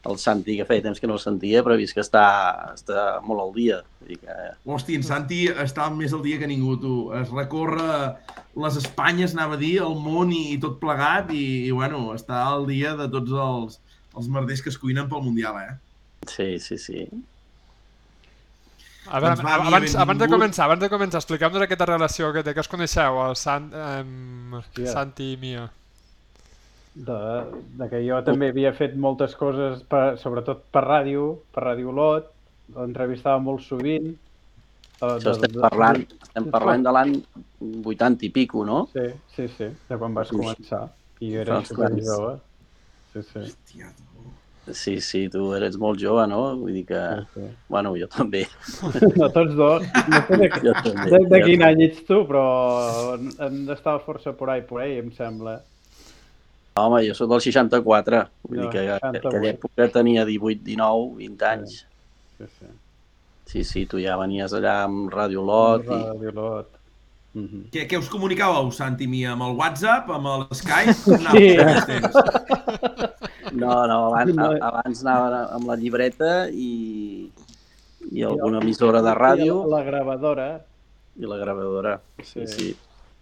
el 0.09 0.17
Santi, 0.17 0.57
que 0.57 0.65
feia 0.65 0.83
temps 0.85 1.01
que 1.01 1.09
no 1.09 1.19
el 1.19 1.23
sentia, 1.23 1.61
però 1.65 1.75
he 1.77 1.81
vist 1.83 1.97
que 1.97 2.01
està, 2.01 2.25
està 2.73 3.19
molt 3.27 3.43
al 3.43 3.53
dia. 3.57 3.81
Vull 4.01 4.15
dir 4.15 4.21
que, 4.23 4.37
Hosti, 4.65 4.97
en 4.97 5.05
Santi 5.05 5.43
està 5.51 5.91
més 5.93 6.15
al 6.17 6.23
dia 6.25 6.39
que 6.41 6.49
ningú, 6.49 6.79
tu. 6.81 6.95
Es 7.19 7.29
recorre 7.35 8.15
les 8.61 8.79
Espanyes, 8.81 9.37
anava 9.37 9.59
a 9.59 9.61
dir, 9.61 9.77
el 9.85 9.99
món 10.01 10.33
i, 10.33 10.47
i 10.55 10.61
tot 10.63 10.79
plegat, 10.81 11.35
i, 11.37 11.67
i 11.69 11.75
bueno, 11.77 12.09
està 12.17 12.47
al 12.49 12.65
dia 12.71 12.95
de 12.99 13.11
tots 13.13 13.37
els, 13.45 13.81
els 14.17 14.31
merders 14.33 14.65
que 14.65 14.73
es 14.73 14.81
cuinen 14.81 15.11
pel 15.11 15.27
Mundial, 15.27 15.61
eh? 15.67 15.77
sí, 16.29 16.59
sí, 16.59 16.79
sí. 16.79 17.05
A 19.11 19.19
veure, 19.19 19.35
Doncs 19.35 19.43
va, 19.43 19.55
abans, 19.67 19.95
abans 19.99 20.21
de 20.21 20.29
començar, 20.31 20.65
abans 20.69 20.83
de 20.83 20.89
començar, 20.93 21.21
expliquem-nos 21.23 21.65
aquesta 21.65 21.89
relació 21.89 22.31
que 22.35 22.45
té, 22.47 22.55
que 22.55 22.63
us 22.63 22.71
coneixeu, 22.71 23.19
el 23.25 23.37
Sant, 23.39 23.71
Hòstia. 23.75 24.93
Santi 24.93 25.33
i 25.35 25.39
Mia. 25.41 25.65
De, 26.95 27.19
de 27.79 27.87
que 27.89 28.01
jo 28.03 28.19
també 28.27 28.51
havia 28.51 28.73
fet 28.75 28.97
moltes 28.99 29.37
coses, 29.39 29.85
per, 29.89 30.19
sobretot 30.19 30.65
per 30.75 30.83
ràdio, 30.89 31.37
per 31.55 31.63
Ràdio 31.69 31.93
Olot, 31.93 32.27
l'entrevistava 32.75 33.39
molt 33.43 33.63
sovint. 33.63 34.11
De, 35.01 35.07
Això 35.15 35.33
estem 35.37 35.55
parlant, 35.63 36.03
estem 36.19 36.51
parlant 36.53 36.83
de 36.85 36.93
l'any 36.93 37.15
80 37.63 38.27
i 38.27 38.33
pico, 38.35 38.67
no? 38.69 38.83
Sí, 38.93 39.07
sí, 39.37 39.47
sí, 39.57 39.71
de 39.89 40.01
quan 40.03 40.19
vas 40.19 40.35
començar. 40.35 40.89
I 41.21 41.33
jo 41.35 41.41
era 41.47 41.63
super 41.65 41.93
jove. 41.95 42.35
Sí, 43.13 43.23
sí. 43.23 43.47
Hòstia, 43.47 43.95
tu. 43.97 44.75
Sí, 44.77 45.01
sí, 45.01 45.23
tu 45.33 45.49
eres 45.57 45.79
molt 45.81 45.99
jove, 45.99 46.27
no? 46.31 46.43
Vull 46.61 46.77
dir 46.79 46.85
que... 46.91 47.01
Sí, 47.33 47.41
sí. 47.41 47.49
Bueno, 47.73 47.95
jo 47.99 48.07
també. 48.13 48.45
No, 49.19 49.31
tots 49.33 49.57
dos. 49.59 49.87
No 50.11 50.21
sé 50.29 50.39
de, 50.43 50.51
Jo 50.67 50.75
també. 50.85 51.09
de, 51.15 51.21
de 51.33 51.41
quin 51.47 51.65
any 51.67 51.83
ets 51.89 52.05
tu, 52.07 52.21
però 52.29 52.45
hem 53.17 53.65
d'estar 53.71 53.99
força 54.05 54.35
por 54.37 54.53
ahí, 54.53 54.63
por 54.67 54.83
ahí, 54.85 54.99
em 55.01 55.11
sembla. 55.17 55.61
Home, 56.81 57.03
jo 57.07 57.15
soc 57.15 57.31
del 57.31 57.41
64. 57.45 58.23
Vull 58.49 58.59
No, 58.59 58.63
dir 58.65 58.71
que 58.75 58.83
en 58.87 58.99
68. 58.99 59.29
aquella 59.29 59.53
època 59.55 59.89
tenia 59.93 60.25
18, 60.29 60.65
19, 60.65 61.17
20 61.21 61.47
anys. 61.53 61.79
Sí, 62.39 62.47
sí. 62.59 62.67
Sí, 63.51 63.65
sí, 63.67 63.87
tu 63.91 63.99
ja 63.99 64.17
venies 64.17 64.53
allà 64.55 64.85
amb 64.85 65.11
Radio 65.13 65.43
Lot 65.43 65.85
i... 65.91 65.97
Radio 66.13 66.33
Lot. 66.37 66.77
Mhm. 67.35 67.65
Què, 67.71 67.85
què 67.91 67.99
us 67.99 68.09
comunicàveu, 68.11 68.71
Santi 68.75 69.05
i 69.07 69.11
mi? 69.11 69.25
Amb 69.27 69.43
el 69.47 69.57
WhatsApp, 69.59 70.09
amb 70.11 70.27
el 70.27 70.47
Skype? 70.55 70.95
Com 71.05 71.27
Sí. 71.37 71.51
No, 73.53 73.87
no, 73.87 73.97
abans, 74.15 74.35
No. 74.35 74.51
abans 74.63 75.03
anava 75.05 75.41
amb 75.57 75.67
la 75.71 75.77
llibreta 75.77 76.49
i, 76.51 77.31
i 78.13 78.23
alguna 78.23 78.61
emissora 78.63 79.03
de 79.03 79.15
ràdio 79.17 79.57
I 79.65 79.71
La, 79.71 79.79
la 79.79 79.83
gravadora 79.89 80.49
i 81.19 81.27
la 81.27 81.37
gravadora. 81.41 82.01
Sí, 82.23 82.47
Sí. 82.47 82.47
sí. 82.47 82.77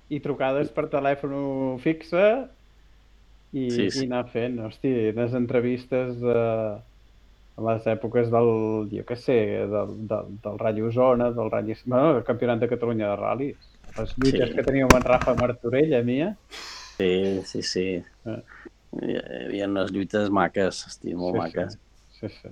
i 0.09 0.21
trucades 0.25 0.71
per 0.73 0.87
telèfon 0.89 1.79
fixe 1.85 2.21
i, 3.53 3.71
Sí, 3.71 3.91
sí. 3.91 4.05
i 4.05 4.07
anar 4.11 4.27
fent, 4.33 4.59
hosti, 4.61 4.93
les 5.17 5.35
entrevistes 5.35 6.19
de 6.21 6.37
a 7.59 7.63
les 7.73 7.87
èpoques 7.91 8.29
del, 8.31 8.51
jo 8.93 9.03
què 9.09 9.17
sé, 9.19 9.39
del, 9.67 9.95
del, 10.07 10.29
del 10.45 10.59
Rally 10.61 10.83
Osona, 10.87 11.31
del 11.35 11.51
Rally... 11.51 11.75
Bueno, 11.87 12.13
del 12.15 12.23
Campionat 12.25 12.61
de 12.63 12.69
Catalunya 12.71 13.09
de 13.11 13.17
Ral·lis. 13.19 13.57
Les 13.99 14.13
lluites 14.17 14.49
Sí. 14.51 14.55
que 14.55 14.63
teníem 14.63 14.87
amb 14.87 14.95
en 15.01 15.03
Rafa 15.09 15.35
Martorell, 15.35 15.95
a 15.99 16.03
mi, 16.07 16.21
eh? 16.23 16.35
Sí, 16.99 17.41
sí, 17.51 17.63
sí. 17.67 17.87
Eh. 18.31 18.41
Hi 19.03 19.17
havia 19.49 19.67
unes 19.67 19.91
lluites 19.91 20.31
maques, 20.31 20.85
hosti, 20.87 21.15
molt 21.19 21.35
Sí, 21.35 21.41
maques. 21.43 21.79
Sí, 22.21 22.29
sí. 22.37 22.49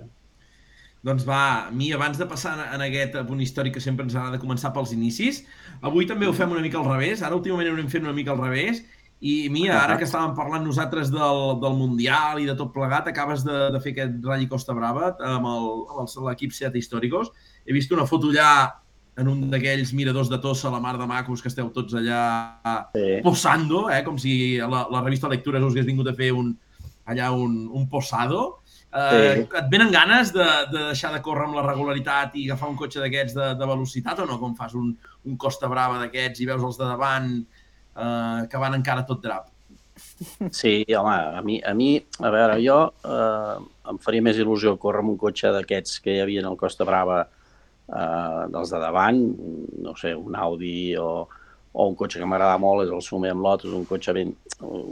Doncs 1.06 1.22
va, 1.28 1.70
mi, 1.70 1.92
abans 1.94 2.18
de 2.18 2.26
passar 2.26 2.56
en- 2.58 2.74
en 2.74 2.82
aquest 2.88 3.14
punt 3.28 3.40
històric 3.40 3.74
que 3.74 3.80
sempre 3.84 4.02
ens 4.08 4.16
agrada 4.16 4.40
començar 4.42 4.72
pels 4.74 4.90
inicis, 4.92 5.44
avui 5.82 6.06
també 6.10 6.26
ho 6.26 6.32
fem 6.34 6.50
una 6.50 6.60
mica 6.64 6.78
al 6.82 6.88
revés, 6.90 7.22
ara 7.22 7.36
últimament 7.36 7.68
ho 7.70 7.74
anem 7.78 7.86
fent 7.88 8.02
una 8.02 8.12
mica 8.16 8.32
al 8.34 8.42
revés, 8.42 8.82
i 9.20 9.48
Mia, 9.48 9.78
ara 9.80 9.96
que 9.96 10.04
estàvem 10.04 10.34
parlant 10.36 10.64
nosaltres 10.66 11.08
del, 11.10 11.38
del 11.62 11.76
Mundial 11.78 12.40
i 12.42 12.46
de 12.48 12.54
tot 12.58 12.72
plegat, 12.74 13.08
acabes 13.08 13.44
de, 13.46 13.70
de 13.72 13.80
fer 13.80 13.94
aquest 13.94 14.18
Rally 14.26 14.48
Costa 14.50 14.74
Brava 14.76 15.14
amb 15.24 15.48
l'equip 16.28 16.52
Seat 16.52 16.76
Històricos. 16.76 17.32
He 17.64 17.72
vist 17.72 17.92
una 17.96 18.04
foto 18.06 18.28
allà 18.28 18.50
en 19.16 19.30
un 19.32 19.46
d'aquells 19.48 19.94
miradors 19.96 20.28
de 20.28 20.36
Tossa, 20.38 20.68
la 20.68 20.80
mar 20.84 20.98
de 21.00 21.06
macos, 21.08 21.40
que 21.40 21.48
esteu 21.48 21.70
tots 21.72 21.96
allà 21.96 22.20
Sí. 22.92 23.22
posando, 23.24 23.86
eh? 23.88 24.02
com 24.04 24.18
si 24.20 24.58
la, 24.60 24.86
la 24.92 25.00
revista 25.00 25.28
Lectures 25.32 25.64
us 25.64 25.72
hagués 25.72 25.86
vingut 25.88 26.08
a 26.12 26.14
fer 26.14 26.32
un, 26.36 26.52
allà 27.08 27.32
un, 27.32 27.62
un 27.72 27.88
posado. 27.88 28.58
Eh, 28.92 29.46
Et 29.48 29.70
venen 29.72 29.90
ganes 29.92 30.32
de, 30.32 30.44
de 30.72 30.82
deixar 30.92 31.14
de 31.14 31.22
córrer 31.24 31.48
amb 31.48 31.56
la 31.56 31.64
regularitat 31.64 32.36
i 32.36 32.44
agafar 32.50 32.68
un 32.70 32.76
cotxe 32.76 33.00
d'aquests 33.00 33.34
de, 33.36 33.48
de 33.56 33.66
velocitat 33.72 34.20
o 34.20 34.26
no? 34.28 34.36
Com 34.40 34.54
fas 34.56 34.76
un, 34.76 34.92
un 35.24 35.36
Costa 35.40 35.68
Brava 35.72 35.98
d'aquests 36.04 36.40
i 36.44 36.46
veus 36.52 36.62
els 36.62 36.76
de 36.76 36.84
davant 36.84 37.32
eh, 37.96 38.46
que 38.50 38.60
van 38.62 38.76
encara 38.78 39.06
tot 39.08 39.22
drap. 39.24 39.52
Sí, 40.52 40.84
home, 40.96 41.14
a 41.38 41.42
mi, 41.44 41.56
a, 41.64 41.72
mi, 41.74 41.88
a 42.20 42.30
veure, 42.32 42.58
jo 42.64 42.76
eh, 43.04 43.56
em 43.90 43.98
faria 44.04 44.24
més 44.24 44.38
il·lusió 44.40 44.76
córrer 44.80 45.02
amb 45.04 45.14
un 45.14 45.18
cotxe 45.20 45.52
d'aquests 45.52 46.00
que 46.04 46.14
hi 46.14 46.22
havia 46.24 46.42
en 46.44 46.50
el 46.50 46.58
Costa 46.60 46.86
Brava 46.88 47.22
eh, 47.24 48.44
dels 48.52 48.72
de 48.72 48.80
davant, 48.82 49.20
no 49.84 49.96
sé, 50.00 50.14
un 50.16 50.36
Audi 50.36 50.94
o, 51.00 51.10
o 51.72 51.88
un 51.90 51.96
cotxe 51.96 52.20
que 52.20 52.28
m'agrada 52.28 52.60
molt 52.60 52.86
és 52.86 52.92
el 52.92 53.04
Sumer 53.04 53.32
amb 53.34 53.44
Lotus, 53.44 53.76
un 53.76 53.84
cotxe 53.88 54.14
ben, 54.16 54.34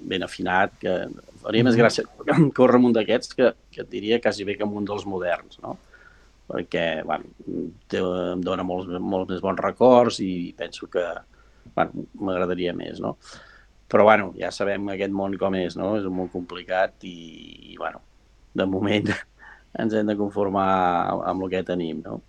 ben 0.08 0.24
afinat, 0.24 0.76
que 0.80 0.96
faria 1.44 1.68
més 1.68 1.76
gràcia 1.80 2.04
córrer 2.58 2.80
amb 2.80 2.90
un 2.90 2.96
d'aquests 2.96 3.36
que, 3.36 3.52
que 3.72 3.84
et 3.84 3.92
diria 3.92 4.20
quasi 4.24 4.48
bé 4.48 4.56
que 4.58 4.64
amb 4.66 4.76
un 4.80 4.88
dels 4.88 5.04
moderns, 5.08 5.60
no? 5.64 5.76
perquè 6.44 7.00
bueno, 7.08 7.24
té, 7.88 8.00
em 8.04 8.42
dona 8.44 8.64
molts, 8.66 8.90
molts 9.00 9.30
més 9.32 9.40
bons 9.40 9.62
records 9.64 10.20
i 10.20 10.52
penso 10.56 10.88
que 10.92 11.04
m'agradaria 11.76 12.74
més, 12.76 13.00
no? 13.02 13.16
Però 13.90 14.06
bueno, 14.06 14.32
ja 14.38 14.50
sabem 14.54 14.88
aquest 14.94 15.12
món 15.14 15.36
com 15.38 15.54
és, 15.58 15.76
no? 15.78 15.94
És 15.98 16.06
molt 16.10 16.32
complicat 16.32 17.04
i, 17.06 17.16
i 17.72 17.78
bueno, 17.80 18.00
de 18.54 18.66
moment 18.66 19.10
ens 19.80 19.94
hem 19.94 20.06
de 20.08 20.16
conformar 20.18 20.68
amb 21.28 21.44
el 21.44 21.52
que 21.52 21.64
tenim, 21.66 22.00
no? 22.04 22.20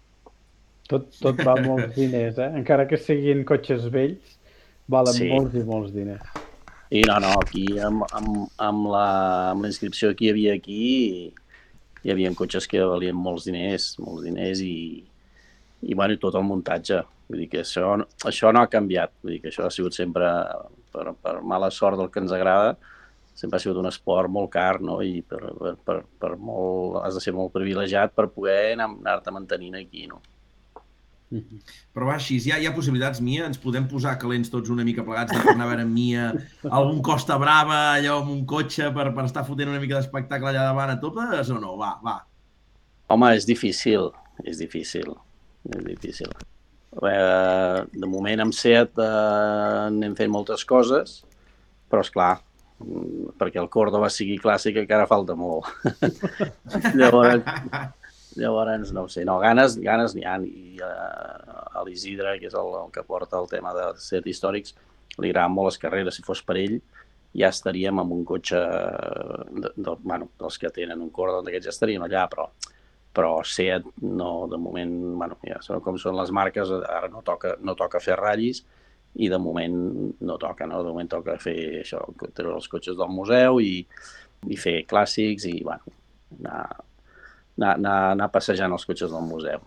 Tot, 0.89 1.07
tot 1.21 1.39
va 1.45 1.55
molts 1.61 1.95
diners, 1.99 2.37
eh? 2.41 2.51
Encara 2.59 2.85
que 2.89 2.99
siguin 3.01 3.45
cotxes 3.47 3.87
vells, 3.93 4.35
valen 4.91 5.17
Sí. 5.17 5.29
molts 5.31 5.55
i 5.57 5.63
molts 5.65 5.95
diners. 5.95 6.43
I 6.93 7.01
no, 7.09 7.17
no, 7.23 7.31
aquí 7.41 7.65
amb, 7.81 8.03
amb, 8.13 8.45
amb, 8.61 8.85
la, 8.93 9.07
amb 9.55 9.65
inscripció 9.65 10.11
que 10.13 10.27
hi 10.27 10.33
havia 10.35 10.53
aquí 10.59 11.33
hi 12.05 12.11
havia 12.13 12.29
cotxes 12.37 12.67
que 12.69 12.83
valien 12.85 13.17
molts 13.17 13.47
diners, 13.49 13.95
molts 13.97 14.21
diners 14.27 14.61
i, 14.61 15.01
i 15.81 15.93
bueno, 15.93 16.15
i 16.15 16.21
tot 16.21 16.35
el 16.39 16.45
muntatge. 16.47 17.01
Vull 17.27 17.41
dir 17.41 17.49
que 17.49 17.63
això, 17.63 17.95
això 18.29 18.51
no 18.53 18.61
ha 18.61 18.69
canviat. 18.71 19.11
Vull 19.23 19.35
dir 19.35 19.41
que 19.43 19.49
això 19.49 19.65
ha 19.65 19.73
sigut 19.73 19.97
sempre, 19.97 20.29
per, 20.93 21.11
per 21.21 21.39
mala 21.41 21.71
sort 21.73 21.97
del 21.99 22.11
que 22.13 22.21
ens 22.21 22.31
agrada, 22.35 22.75
sempre 23.35 23.57
ha 23.57 23.63
sigut 23.63 23.81
un 23.81 23.89
esport 23.89 24.31
molt 24.31 24.51
car, 24.53 24.79
no? 24.81 25.01
I 25.03 25.19
per, 25.27 25.41
per, 25.57 25.73
per, 25.83 25.97
per 26.21 26.35
molt, 26.37 27.01
has 27.03 27.17
de 27.17 27.23
ser 27.25 27.33
molt 27.35 27.51
privilegiat 27.55 28.13
per 28.15 28.29
poder 28.31 28.75
anar- 28.77 28.93
anar-te 28.93 29.33
mantenint 29.35 29.75
aquí, 29.81 30.05
no? 30.07 30.21
Però 31.91 32.05
va, 32.05 32.15
així, 32.15 32.37
hi 32.37 32.51
ha, 32.53 32.59
hi 32.61 32.67
ha 32.69 32.73
possibilitats, 32.75 33.19
Mia, 33.19 33.47
ens 33.49 33.57
podem 33.59 33.87
posar 33.91 34.13
calents 34.21 34.51
tots 34.53 34.69
una 34.71 34.85
mica 34.87 35.03
plegats 35.03 35.33
de 35.33 35.41
tornar 35.41 35.65
a 35.65 35.71
veure 35.71 35.85
Mia 35.89 36.29
algun 36.69 37.01
Costa 37.03 37.35
Brava, 37.41 37.79
allò 37.97 38.19
amb 38.21 38.31
un 38.31 38.45
cotxe 38.47 38.91
per, 38.95 39.09
per 39.17 39.25
estar 39.25 39.43
fotent 39.47 39.73
una 39.73 39.81
mica 39.81 39.97
d'espectacle 39.97 40.53
allà 40.53 40.67
davant 40.69 40.93
a 40.93 40.99
topes 41.01 41.49
o 41.51 41.59
no? 41.59 41.73
Va, 41.81 41.95
va. 42.05 42.19
Home, 43.11 43.33
és 43.35 43.49
difícil, 43.49 44.11
és 44.45 44.61
difícil, 44.61 45.11
és 45.73 45.85
difícil. 45.85 46.31
Eh, 46.95 47.79
de 47.91 48.07
moment 48.07 48.45
amb 48.45 48.55
Seat 48.55 48.99
eh, 49.01 49.11
anem 49.89 50.15
fent 50.15 50.31
moltes 50.31 50.63
coses, 50.67 51.19
però 51.91 52.03
és 52.05 52.11
clar, 52.13 52.33
perquè 53.39 53.59
el 53.59 53.69
Córdoba 53.71 54.09
sigui 54.11 54.37
clàssic 54.39 54.79
encara 54.83 55.07
falta 55.09 55.35
molt. 55.35 55.67
llavors, 56.99 57.43
llavors, 58.39 58.93
no 58.95 59.07
sé, 59.11 59.25
no, 59.27 59.37
ganes, 59.43 59.77
ganes 59.83 60.15
n'hi 60.15 60.25
ha, 60.27 60.37
i 60.39 60.79
eh, 60.79 61.61
a 61.75 61.83
l'Isidre, 61.87 62.37
que 62.39 62.47
és 62.51 62.55
el, 62.55 62.71
el 62.85 62.91
que 62.95 63.03
porta 63.07 63.41
el 63.41 63.51
tema 63.51 63.75
de 63.75 63.89
Seat 64.01 64.27
històrics, 64.31 64.75
li 65.19 65.31
agraden 65.31 65.55
molt 65.55 65.73
les 65.73 65.81
carreres, 65.81 66.15
si 66.15 66.23
fos 66.23 66.43
per 66.43 66.59
ell, 66.59 66.79
ja 67.35 67.51
estaríem 67.51 67.99
amb 67.99 68.15
un 68.15 68.23
cotxe 68.27 68.59
de, 69.51 69.71
de, 69.75 69.97
bueno, 70.03 70.29
dels 70.39 70.59
que 70.59 70.71
tenen 70.71 71.03
un 71.03 71.11
Córdoba, 71.11 71.43
d'aquests 71.43 71.67
ja 71.67 71.75
estaríem 71.75 72.07
allà, 72.07 72.23
però 72.31 72.47
però 73.15 73.39
Seat 73.47 73.85
no, 74.03 74.47
de 74.51 74.59
moment, 74.61 74.95
bueno, 75.15 75.37
ja 75.47 75.61
sabeu 75.63 75.83
com 75.85 75.99
són 76.01 76.17
les 76.19 76.31
marques, 76.35 76.71
ara 76.83 77.09
no 77.11 77.23
toca, 77.25 77.55
no 77.63 77.77
toca 77.79 78.03
fer 78.03 78.17
ratllis 78.19 78.63
i 79.15 79.29
de 79.31 79.39
moment 79.39 79.77
no 80.27 80.37
toca, 80.41 80.67
no? 80.67 80.81
De 80.83 80.91
moment 80.91 81.11
toca 81.11 81.37
fer 81.39 81.57
això, 81.83 82.01
treure 82.25 82.57
els 82.57 82.67
cotxes 82.71 82.97
del 82.99 83.13
museu 83.15 83.61
i, 83.63 83.85
i 84.51 84.57
fer 84.59 84.81
clàssics 84.89 85.47
i, 85.47 85.61
bueno, 85.63 85.95
anar, 86.39 86.65
anar, 87.55 87.71
anar, 87.77 87.95
anar 88.17 88.29
passejant 88.33 88.75
els 88.75 88.85
cotxes 88.87 89.13
del 89.13 89.23
museu. 89.23 89.63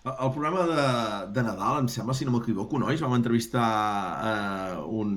El 0.00 0.30
programa 0.32 0.64
de, 0.64 0.86
de 1.36 1.42
Nadal, 1.44 1.82
em 1.82 1.90
sembla, 1.92 2.16
si 2.16 2.26
no 2.26 2.32
m'equivoco, 2.34 2.78
nois, 2.80 3.02
vam 3.04 3.14
entrevistar 3.18 3.66
eh, 4.30 4.78
un, 4.88 5.12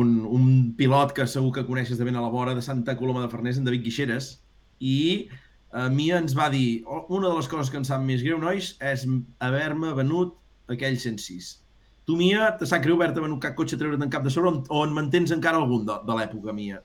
un, 0.00 0.14
un 0.24 0.46
pilot 0.78 1.12
que 1.14 1.26
segur 1.28 1.52
que 1.54 1.66
coneixes 1.68 2.00
de 2.00 2.06
ben 2.08 2.16
a 2.16 2.24
la 2.24 2.32
vora 2.32 2.56
de 2.56 2.64
Santa 2.64 2.96
Coloma 2.96 3.22
de 3.22 3.30
Farners, 3.30 3.60
en 3.60 3.68
David 3.68 3.84
Guixeres, 3.84 4.32
i 4.80 5.28
a 5.72 5.88
mi 5.88 6.10
ens 6.10 6.36
va 6.36 6.48
dir, 6.50 6.82
"Oh, 6.86 7.06
una 7.08 7.28
de 7.28 7.36
les 7.36 7.48
coses 7.48 7.70
que 7.70 7.76
em 7.76 7.84
sap 7.84 8.00
més 8.02 8.22
greu, 8.22 8.38
nois, 8.38 8.76
és 8.80 9.06
haver-me 9.38 9.92
venut 9.94 10.36
aquell 10.68 10.96
106. 10.98 11.60
Tu, 12.06 12.16
Mia, 12.16 12.56
te 12.58 12.66
sap 12.66 12.82
greu 12.82 12.96
haver-te 12.96 13.20
venut 13.20 13.40
cap 13.42 13.54
cotxe 13.54 13.76
a 13.76 13.78
treure't 13.78 14.02
en 14.02 14.10
cap 14.10 14.24
de 14.24 14.30
sobre 14.30 14.50
o 14.50 14.84
en- 14.84 14.94
mantens 14.94 15.30
encara 15.30 15.58
algun 15.58 15.84
de, 15.86 15.98
de 16.06 16.16
l'època, 16.18 16.52
Mia? 16.52 16.80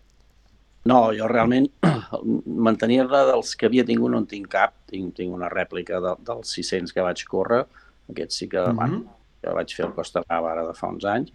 No, 0.85 1.11
jo 1.17 1.27
realment 1.27 1.67
mantenir-ne 2.67 3.21
dels 3.31 3.55
que 3.57 3.65
havia 3.65 3.85
tingut 3.85 4.11
no 4.11 4.21
en 4.21 4.27
tinc 4.29 4.47
cap. 4.53 4.75
Tinc, 4.91 5.15
tinc 5.17 5.33
una 5.33 5.49
rèplica 5.49 6.01
de, 6.03 6.13
dels 6.27 6.53
600 6.59 6.93
que 6.93 7.01
vaig 7.01 7.23
córrer. 7.25 7.63
Aquest 8.11 8.31
sí 8.37 8.47
que, 8.47 8.61
mm. 8.61 8.69
-hmm. 8.69 8.75
bueno, 8.75 9.17
que 9.41 9.55
vaig 9.57 9.73
fer 9.75 9.85
el 9.87 9.93
Costa 9.93 10.21
Brava 10.27 10.51
ara 10.51 10.67
de 10.67 10.73
fa 10.77 10.87
uns 10.87 11.05
anys. 11.05 11.33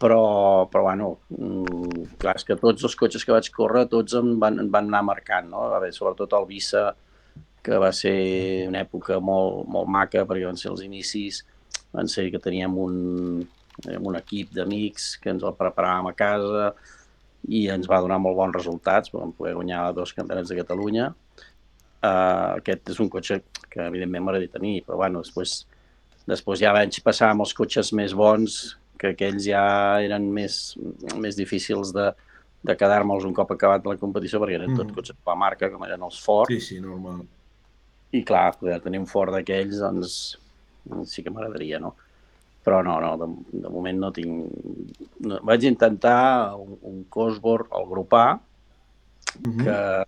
Però, 0.00 0.20
però 0.72 0.82
bueno, 0.86 1.10
mm, 1.36 2.16
clar, 2.20 2.34
és 2.38 2.46
que 2.48 2.56
tots 2.56 2.86
els 2.88 2.96
cotxes 2.96 3.24
que 3.26 3.34
vaig 3.34 3.50
córrer, 3.52 3.84
tots 3.92 4.16
em 4.16 4.32
van, 4.40 4.56
em 4.62 4.70
van 4.72 4.88
anar 4.88 5.02
marcant, 5.04 5.50
no? 5.52 5.66
A 5.66 5.74
veure, 5.74 5.92
sobretot 5.92 6.32
el 6.38 6.46
Vissa, 6.48 6.86
que 7.62 7.76
va 7.82 7.90
ser 7.92 8.14
una 8.70 8.80
època 8.80 9.18
molt, 9.20 9.66
molt 9.68 9.90
maca, 9.92 10.24
perquè 10.24 10.46
van 10.48 10.56
ser 10.56 10.70
els 10.72 10.80
inicis, 10.86 11.42
van 11.92 12.08
ser 12.08 12.30
que 12.32 12.40
teníem 12.40 12.78
un, 12.80 12.96
eh, 13.84 13.98
un 13.98 14.16
equip 14.16 14.54
d'amics 14.56 15.18
que 15.20 15.34
ens 15.34 15.44
el 15.44 15.58
preparàvem 15.58 16.08
a 16.08 16.16
casa, 16.16 16.72
i 17.48 17.66
ens 17.72 17.88
va 17.88 18.00
donar 18.02 18.20
molt 18.20 18.36
bons 18.36 18.56
resultats, 18.56 19.12
vam 19.14 19.32
poder 19.36 19.54
guanyar 19.56 19.90
dos 19.96 20.12
campionats 20.16 20.50
de 20.52 20.58
Catalunya. 20.60 21.10
Uh, 22.00 22.56
aquest 22.56 22.92
és 22.94 23.00
un 23.02 23.10
cotxe 23.12 23.42
que 23.68 23.84
evidentment 23.84 24.24
m'agradaria 24.24 24.52
tenir, 24.52 24.78
però 24.86 24.96
bueno, 25.02 25.20
després, 25.24 25.66
després 26.28 26.60
ja 26.62 26.72
vaig 26.72 26.96
passar 27.04 27.30
amb 27.32 27.44
els 27.44 27.52
cotxes 27.56 27.92
més 27.96 28.14
bons, 28.16 28.60
que 29.00 29.14
aquells 29.14 29.46
ja 29.48 29.62
eren 30.04 30.26
més, 30.36 30.74
més 31.16 31.38
difícils 31.38 31.94
de, 31.96 32.10
de 32.68 32.74
quedar-me'ls 32.76 33.24
un 33.24 33.32
cop 33.36 33.54
acabat 33.54 33.86
la 33.88 33.96
competició, 33.96 34.40
perquè 34.42 34.58
eren 34.58 34.74
tot 34.76 34.86
Mhm. 34.90 34.94
cotxes 34.98 35.16
de 35.16 35.30
la 35.30 35.36
marca, 35.40 35.70
com 35.72 35.84
eren 35.86 36.02
els 36.04 36.18
Ford, 36.20 36.50
Sí, 36.52 36.60
sí, 36.60 36.80
normal. 36.84 37.22
i 38.12 38.24
clar, 38.26 38.58
poder 38.58 38.80
tenir 38.84 38.98
un 39.00 39.06
Ford 39.06 39.32
d'aquells, 39.32 39.78
doncs 39.80 40.36
sí 41.06 41.22
que 41.22 41.30
m'agradaria, 41.30 41.78
no? 41.80 41.94
Però 42.64 42.82
no, 42.84 42.98
no, 43.00 43.14
de, 43.16 43.60
de 43.62 43.68
moment 43.72 43.98
no 43.98 44.12
tinc... 44.12 44.50
No, 45.24 45.38
vaig 45.48 45.64
intentar 45.64 46.54
un, 46.60 46.76
un 46.82 47.04
Cosworth, 47.08 47.72
el 47.72 47.86
grup 47.88 48.12
A, 48.14 48.26
Mhm. 49.40 49.64
que, 49.64 50.04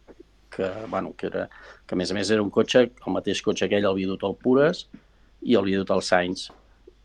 que, 0.51 0.68
bueno, 0.88 1.14
que, 1.16 1.26
era, 1.28 1.49
que 1.86 1.95
a 1.95 1.97
més 1.97 2.11
a 2.11 2.14
més 2.14 2.30
era 2.30 2.43
un 2.43 2.51
cotxe, 2.51 2.80
el 3.07 3.12
mateix 3.14 3.40
cotxe 3.40 3.64
aquell 3.64 3.84
el 3.86 3.93
havia 3.93 4.09
dut 4.11 4.24
al 4.24 4.34
Pures 4.36 4.88
i 5.43 5.55
el 5.55 5.62
havia 5.62 5.78
dut 5.78 5.90
al 5.95 6.03
Sainz 6.03 6.51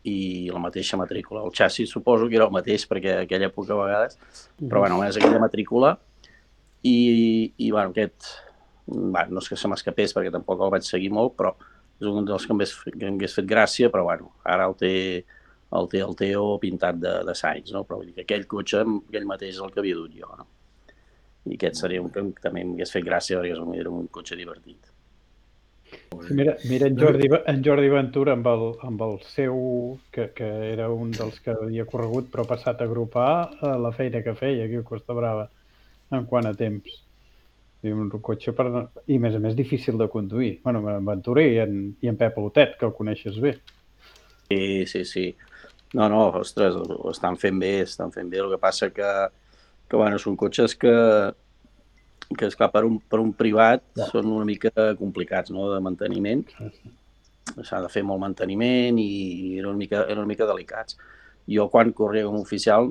i 0.08 0.50
la 0.50 0.60
mateixa 0.62 0.96
matrícula. 1.00 1.42
El 1.44 1.52
xassis 1.56 1.90
suposo 1.92 2.28
que 2.28 2.36
era 2.40 2.46
el 2.48 2.54
mateix 2.54 2.86
perquè 2.88 3.18
aquella 3.22 3.48
època 3.50 3.74
a 3.76 3.80
vegades, 3.84 4.18
però 4.60 4.82
bueno, 4.86 5.02
és 5.06 5.16
aquella 5.20 5.40
matrícula 5.42 5.96
i, 6.82 7.52
i 7.56 7.70
bueno, 7.70 7.90
aquest, 7.90 8.28
bueno, 8.86 9.34
no 9.36 9.42
és 9.42 9.48
que 9.50 9.58
se 9.60 9.68
m'escapés 9.70 10.14
perquè 10.16 10.32
tampoc 10.34 10.62
el 10.64 10.70
vaig 10.76 10.86
seguir 10.86 11.10
molt, 11.14 11.34
però 11.38 11.54
és 11.98 12.06
un 12.06 12.24
dels 12.28 12.46
que 12.46 12.54
em 12.54 12.60
hagués, 12.62 12.74
que 12.86 13.06
em 13.08 13.16
hagués 13.18 13.34
fet 13.34 13.48
gràcia, 13.50 13.90
però 13.90 14.04
bueno, 14.06 14.32
ara 14.46 14.68
el 14.70 14.76
té 14.78 14.92
el 15.76 15.88
té 15.92 15.98
el 16.00 16.14
Teo 16.16 16.44
pintat 16.62 16.96
de, 16.96 17.10
de 17.28 17.34
Sainz, 17.36 17.74
no? 17.74 17.82
però 17.84 17.98
vull 17.98 18.06
dir 18.08 18.14
que 18.16 18.22
aquell 18.24 18.46
cotxe, 18.48 18.78
aquell 19.10 19.26
mateix 19.28 19.56
és 19.58 19.60
el 19.60 19.74
que 19.74 19.82
havia 19.82 19.98
dut 19.98 20.14
jo. 20.16 20.30
No? 20.38 20.46
I 21.44 21.58
aquest 21.58 21.76
seria 21.82 22.00
un 22.00 22.08
que 22.14 22.22
també 22.40 22.62
m'hagués 22.64 22.94
fet 22.94 23.04
gràcia 23.04 23.36
perquè 23.36 23.52
és 23.52 23.60
un- 23.60 23.74
era 23.76 23.90
un 23.92 24.06
cotxe 24.08 24.38
divertit. 24.38 24.88
Sí, 26.26 26.34
mira, 26.34 26.56
mira 26.68 26.88
en, 26.88 26.98
Jordi, 26.98 27.28
en 27.46 27.62
Jordi 27.64 27.88
Ventura 27.92 28.34
amb 28.36 28.46
el, 28.50 28.64
amb 28.84 29.02
el 29.06 29.18
seu, 29.28 29.58
que, 30.12 30.28
que 30.36 30.48
era 30.72 30.88
un 30.92 31.12
dels 31.14 31.38
que 31.44 31.54
havia 31.54 31.86
corregut 31.88 32.28
però 32.32 32.44
passat 32.48 32.82
a 32.82 32.88
grup 32.90 33.16
A, 33.20 33.28
a 33.64 33.76
la 33.80 33.92
feina 33.96 34.22
que 34.24 34.34
feia 34.36 34.66
aquí 34.66 34.80
a 34.80 34.86
Costa 34.86 35.16
Brava 35.16 35.48
en 36.12 36.26
quant 36.28 36.48
a 36.48 36.54
temps. 36.56 37.02
I 37.86 37.92
un 37.94 38.10
cotxe 38.10 38.52
per... 38.58 38.66
I 39.06 39.16
a 39.16 39.22
més 39.22 39.36
a 39.38 39.42
més 39.42 39.54
difícil 39.56 39.98
de 40.00 40.08
conduir. 40.10 40.58
bueno, 40.64 40.82
en 40.90 41.04
Ventura 41.06 41.44
i 41.46 41.58
en, 41.62 41.94
i 42.02 42.08
en 42.10 42.16
Pep 42.16 42.38
Autet, 42.38 42.74
que 42.78 42.86
el 42.88 42.94
coneixes 42.96 43.38
bé. 43.40 43.54
Sí, 44.48 44.86
sí, 44.86 45.04
sí. 45.04 45.26
No, 45.94 46.08
no, 46.08 46.24
ostres, 46.40 46.74
ho 46.74 47.10
estan 47.10 47.36
fent 47.36 47.60
bé, 47.60 47.80
estan 47.84 48.10
fent 48.12 48.28
bé. 48.28 48.40
El 48.42 48.50
que 48.50 48.58
passa 48.58 48.90
que, 48.90 49.12
que 49.88 49.96
bueno, 49.96 50.18
són 50.18 50.36
cotxes 50.36 50.74
que, 50.74 50.94
que 52.36 52.46
esclar, 52.46 52.70
per 52.72 52.84
un, 52.84 52.98
per 53.00 53.20
un 53.22 53.32
privat 53.36 53.84
són 54.10 54.28
una 54.32 54.46
mica 54.48 54.72
complicats, 54.98 55.52
no?, 55.54 55.68
de 55.72 55.80
manteniment. 55.84 56.44
S'ha 57.64 57.80
de 57.80 57.88
fer 57.88 58.02
molt 58.04 58.20
manteniment 58.20 58.98
i 59.00 59.56
eren 59.56 59.70
una 59.72 59.80
mica, 59.80 60.02
eren 60.04 60.24
una 60.24 60.30
mica 60.30 60.48
delicats. 60.48 60.98
Jo, 61.48 61.70
quan 61.72 61.94
corria 61.96 62.26
com 62.26 62.36
a 62.36 62.44
oficial, 62.44 62.90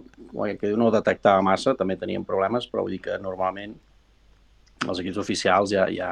que 0.57 0.71
no 0.79 0.89
detectava 0.93 1.43
massa, 1.45 1.75
també 1.77 1.99
teníem 2.01 2.25
problemes, 2.25 2.65
però 2.71 2.87
vull 2.87 2.95
dir 2.95 3.03
que 3.05 3.19
normalment 3.21 3.75
els 4.87 5.03
equips 5.03 5.21
oficials 5.21 5.69
ja, 5.75 5.85
ja, 5.93 6.09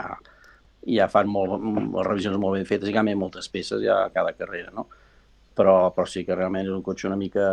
ja 0.86 1.10
fan 1.10 1.30
molt, 1.30 1.58
les 1.58 2.08
revisions 2.08 2.38
molt 2.42 2.60
ben 2.60 2.70
fetes 2.70 2.92
i 2.92 2.94
canvien 2.94 3.18
moltes 3.18 3.50
peces 3.50 3.82
ja 3.82 4.04
a 4.04 4.14
cada 4.14 4.36
carrera, 4.38 4.70
no? 4.76 4.86
Però, 5.56 5.76
però 5.96 6.06
sí 6.10 6.26
que 6.28 6.36
realment 6.36 6.68
és 6.68 6.74
un 6.76 6.84
cotxe 6.86 7.08
una 7.08 7.18
mica, 7.18 7.46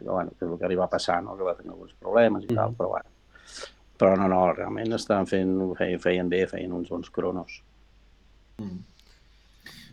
bueno, 0.00 0.32
que 0.38 0.46
és 0.46 0.50
el 0.50 0.58
que 0.58 0.68
li 0.70 0.78
va 0.78 0.88
passar, 0.88 1.18
no? 1.26 1.34
que 1.36 1.44
va 1.44 1.56
tenir 1.58 1.74
alguns 1.74 1.96
problemes 1.98 2.46
i 2.46 2.54
tal, 2.54 2.76
però 2.78 2.94
bueno. 2.94 3.19
Però 4.00 4.14
no, 4.16 4.28
no, 4.32 4.44
realment 4.54 4.96
estaven 4.96 5.28
fent, 5.28 5.56
feien, 5.76 6.00
feien 6.00 6.30
bé, 6.32 6.46
feien 6.48 6.72
uns 6.72 6.88
bons 6.88 7.10
cronos. 7.12 7.58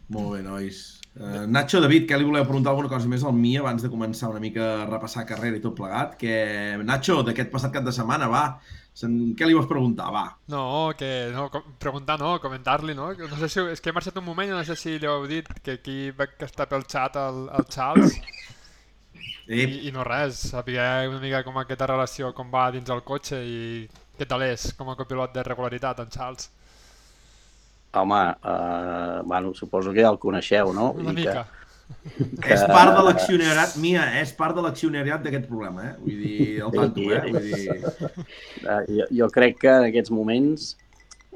Molt 0.08 0.38
bé, 0.38 0.40
nois. 0.46 0.86
Uh, 1.18 1.48
Nacho, 1.50 1.82
David, 1.82 2.06
què 2.08 2.18
li 2.20 2.28
voleu 2.28 2.46
preguntar 2.46 2.72
alguna 2.72 2.92
cosa 2.92 3.10
més 3.10 3.24
al 3.26 3.34
mi 3.36 3.56
abans 3.58 3.82
de 3.84 3.90
començar 3.90 4.30
una 4.30 4.40
mica 4.40 4.68
a 4.84 4.86
repassar 4.86 5.26
carrera 5.28 5.58
i 5.58 5.64
tot 5.64 5.76
plegat? 5.76 6.14
Que, 6.22 6.36
Nacho, 6.86 7.20
d'aquest 7.26 7.50
passat 7.52 7.74
cap 7.74 7.88
de 7.88 7.94
setmana, 7.96 8.30
va, 8.32 8.44
Sen... 8.98 9.18
què 9.38 9.46
li 9.46 9.54
vols 9.54 9.68
preguntar? 9.70 10.08
Va. 10.14 10.24
No, 10.50 10.62
que 10.98 11.10
no, 11.34 11.48
com- 11.54 11.68
preguntar 11.78 12.16
no, 12.18 12.32
comentar-li, 12.42 12.96
no? 12.98 13.12
No 13.14 13.38
sé 13.38 13.50
si, 13.54 13.62
és 13.76 13.82
que 13.84 13.92
he 13.92 13.94
marxat 13.94 14.18
un 14.18 14.26
moment 14.26 14.50
i 14.50 14.56
no 14.56 14.64
sé 14.66 14.78
si 14.80 14.96
li 14.98 15.10
heu 15.10 15.28
dit 15.30 15.50
que 15.62 15.76
aquí 15.78 15.98
veig 16.18 16.34
que 16.40 16.48
està 16.50 16.66
pel 16.70 16.86
xat 16.90 17.20
el, 17.22 17.44
el 17.60 17.68
Charles 17.70 18.16
i, 19.48 19.62
Eh, 19.64 19.88
i 19.88 19.92
no 19.96 20.04
res, 20.04 20.36
saber 20.52 20.80
una 21.10 21.20
mica 21.20 21.44
com 21.44 21.58
aquesta 21.58 21.88
relació, 21.88 22.34
com 22.36 22.50
va 22.54 22.70
dins 22.72 22.90
el 22.90 23.02
cotxe 23.08 23.40
i 23.46 23.88
què 24.18 24.26
tal 24.28 24.42
és 24.44 24.74
com 24.78 24.90
a 24.90 24.96
copilot 25.00 25.34
de 25.34 25.44
regularitat, 25.44 26.00
en 26.04 26.10
Charles. 26.10 26.50
Home, 27.94 28.18
eh, 28.44 29.22
bueno, 29.24 29.54
suposo 29.54 29.94
que 29.94 30.02
ja 30.04 30.10
el 30.12 30.20
coneixeu, 30.20 30.74
no? 30.74 30.92
Una 30.92 31.12
I 31.12 31.16
que- 31.16 31.22
mica. 31.22 31.46
que- 32.42 32.54
És 32.54 32.64
part 32.68 32.98
de 32.98 33.04
l'accionariat, 33.04 33.76
Mia, 33.78 34.20
és 34.22 34.34
part 34.34 34.54
de 34.56 34.62
l'accionariat 34.62 35.22
d'aquest 35.24 35.48
problema, 35.48 35.86
eh? 35.86 35.96
Vull 36.02 36.18
dir, 36.20 36.60
el 36.66 36.72
tanto, 36.72 37.00
eh? 37.00 37.22
Vull 37.32 37.42
dir... 37.42 37.70
Eh, 38.68 38.84
jo, 38.90 39.06
jo 39.22 39.30
crec 39.32 39.58
que 39.62 39.70
en 39.70 39.86
aquests 39.88 40.12
moments 40.12 40.76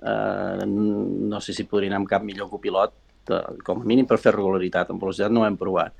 eh, 0.03 0.65
no 0.67 1.39
sé 1.39 1.53
si 1.53 1.63
podria 1.63 1.87
anar 1.93 2.01
amb 2.01 2.09
cap 2.09 2.23
millor 2.23 2.49
copilot, 2.49 2.91
eh, 3.29 3.41
com 3.63 3.81
a 3.81 3.85
mínim 3.85 4.05
per 4.05 4.17
fer 4.19 4.33
regularitat. 4.35 4.89
En 4.91 4.99
velocitat 4.99 5.31
no 5.31 5.41
ho 5.41 5.45
hem 5.47 5.55
provat. 5.57 5.93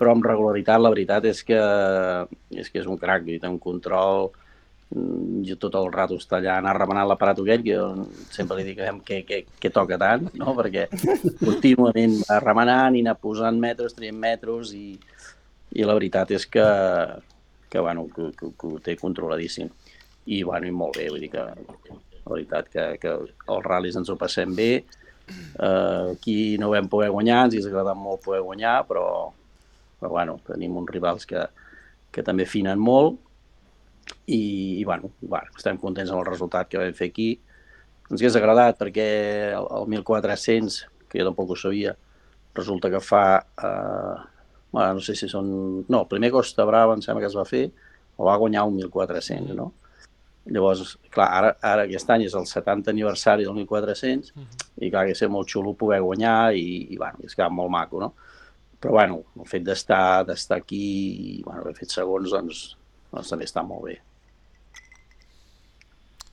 Però 0.00 0.14
amb 0.16 0.24
regularitat 0.24 0.80
la 0.80 0.92
veritat 0.92 1.26
és 1.28 1.42
que 1.44 1.58
és, 1.60 2.70
que 2.70 2.80
és 2.80 2.88
un 2.88 2.96
crac, 3.00 3.26
té 3.28 3.48
un 3.48 3.60
control. 3.60 4.30
Mm, 4.90 5.44
jo 5.46 5.54
tot 5.60 5.76
el 5.78 5.86
rato 5.92 6.16
està 6.18 6.40
allà 6.40 6.56
anar 6.58 6.72
remenant 6.74 7.06
l'aparat 7.06 7.38
aquell, 7.38 7.62
que 7.62 7.76
sempre 8.34 8.56
li 8.58 8.64
dic 8.66 8.80
que, 9.06 9.20
que, 9.28 9.38
que 9.62 9.70
toca 9.70 9.98
tant, 10.00 10.26
no? 10.40 10.54
perquè 10.58 10.88
contínuament 11.44 12.16
va 12.24 12.40
remenant 12.42 12.96
i 12.98 13.04
anar 13.04 13.14
posant 13.22 13.60
metres, 13.62 13.94
traient 13.94 14.18
metres 14.18 14.72
i, 14.74 14.96
i 15.78 15.86
la 15.86 15.94
veritat 15.94 16.32
és 16.34 16.46
que, 16.50 16.66
que, 17.70 17.78
bueno, 17.78 18.08
que, 18.10 18.32
que, 18.34 18.50
que 18.58 18.72
ho 18.72 18.80
té 18.82 18.96
controladíssim. 18.98 19.70
I, 20.26 20.42
bueno, 20.42 20.66
i 20.66 20.74
molt 20.74 20.98
bé, 20.98 21.06
vull 21.10 21.22
dir 21.22 21.30
que 21.32 21.44
la 21.44 22.32
veritat 22.34 22.68
que, 22.72 22.86
que 23.02 23.14
els 23.14 23.66
ral·lis 23.66 23.96
ens 23.98 24.10
ho 24.10 24.18
passem 24.18 24.52
bé, 24.56 24.72
uh, 25.58 26.10
aquí 26.12 26.58
no 26.60 26.72
vam 26.74 26.90
poder 26.90 27.10
guanyar, 27.14 27.44
ens 27.46 27.56
hauria 27.56 27.70
agradat 27.70 27.98
molt 27.98 28.24
poder 28.26 28.42
guanyar, 28.46 28.80
però, 28.90 29.06
però 30.00 30.10
bueno, 30.16 30.38
tenim 30.46 30.76
uns 30.80 30.90
rivals 30.90 31.28
que, 31.28 31.44
que 32.10 32.24
també 32.26 32.46
finen 32.48 32.80
molt 32.80 33.18
i, 34.26 34.80
i 34.80 34.84
bueno, 34.84 35.12
bueno, 35.20 35.52
estem 35.56 35.78
contents 35.78 36.10
amb 36.10 36.22
el 36.22 36.28
resultat 36.30 36.70
que 36.70 36.80
vam 36.80 36.96
fer 36.96 37.10
aquí. 37.12 37.30
Ens 38.10 38.18
hauria 38.18 38.40
agradat 38.40 38.80
perquè 38.80 39.08
el, 39.54 39.68
el 39.78 39.90
1400, 39.92 40.80
que 41.10 41.20
jo 41.20 41.28
tampoc 41.28 41.52
ho 41.52 41.58
sabia, 41.58 41.94
resulta 42.56 42.90
que 42.90 43.00
fa, 43.00 43.24
eh, 43.38 44.16
bueno, 44.72 44.94
no 44.98 45.04
sé 45.04 45.14
si 45.18 45.28
són... 45.30 45.50
No, 45.88 46.02
el 46.02 46.08
primer 46.10 46.32
Costa 46.34 46.66
Brava 46.66 46.96
em 46.96 47.04
sembla 47.04 47.22
que 47.22 47.30
es 47.30 47.38
va 47.38 47.46
fer, 47.46 47.68
el 48.20 48.26
va 48.26 48.38
guanyar 48.40 48.66
un 48.68 48.80
1.400, 48.80 49.54
no? 49.58 49.70
Llavors, 50.50 50.96
clar, 51.12 51.28
ara, 51.36 51.50
ara 51.62 51.84
aquest 51.84 52.08
any 52.10 52.24
és 52.24 52.34
el 52.34 52.46
70 52.48 52.90
aniversari 52.90 53.44
del 53.46 53.54
1400 53.60 54.32
i 54.80 54.88
clar, 54.88 55.04
que 55.06 55.14
ser 55.14 55.28
molt 55.30 55.50
xulo 55.52 55.76
poder 55.78 56.00
guanyar 56.02 56.54
i, 56.56 56.64
i 56.94 56.98
bueno, 56.98 57.20
és 57.28 57.36
que 57.36 57.46
molt 57.52 57.70
maco, 57.70 58.00
no? 58.02 58.14
Però 58.80 58.94
bueno, 58.96 59.22
el 59.36 59.48
fet 59.48 59.64
d'estar 59.66 60.24
d'estar 60.28 60.60
aquí 60.62 60.84
i 61.30 61.32
bueno, 61.44 61.60
haver 61.60 61.76
fet 61.76 61.92
segons, 61.92 62.30
doncs, 62.32 62.62
doncs 63.12 63.32
també 63.32 63.48
està 63.48 63.64
molt 63.66 63.90
bé. 63.90 63.98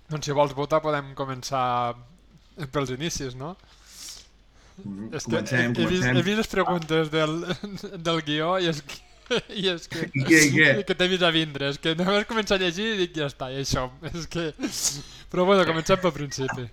Doncs 0.08 0.30
si 0.30 0.36
vols 0.36 0.56
votar 0.56 0.80
podem 0.84 1.12
començar 1.20 1.66
pels 2.72 2.94
inicis, 2.96 3.36
no? 3.36 3.56
Mm, 4.84 5.10
És 5.18 5.26
que 5.26 5.34
Comencem, 5.34 5.74
he, 5.74 5.84
he, 5.84 5.90
vist, 5.90 6.08
he 6.08 6.24
vist 6.24 6.40
les 6.44 6.52
preguntes 6.52 7.12
del, 7.12 7.36
del 8.08 8.24
guió 8.24 8.56
i 8.62 8.70
és 8.72 8.80
que, 8.86 9.02
i 9.52 9.68
és 9.74 9.88
que, 9.92 10.06
I 10.08 10.24
què, 10.24 10.42
i 10.48 10.52
què? 10.54 10.70
que 10.88 10.96
t'he 10.96 11.10
vist 11.12 11.26
a 11.28 11.34
vindre, 11.36 11.74
és 11.74 11.82
que 11.84 11.98
només 12.00 12.28
començar 12.30 12.56
a 12.56 12.64
llegir 12.64 12.94
i 12.94 13.00
dic 13.02 13.18
ja 13.18 13.28
està, 13.28 13.52
i 13.52 13.60
això, 13.66 13.90
és 14.14 14.30
que... 14.32 14.52
Però 15.34 15.44
bueno, 15.50 15.66
comencem 15.68 16.00
pel 16.00 16.16
principi. 16.16 16.70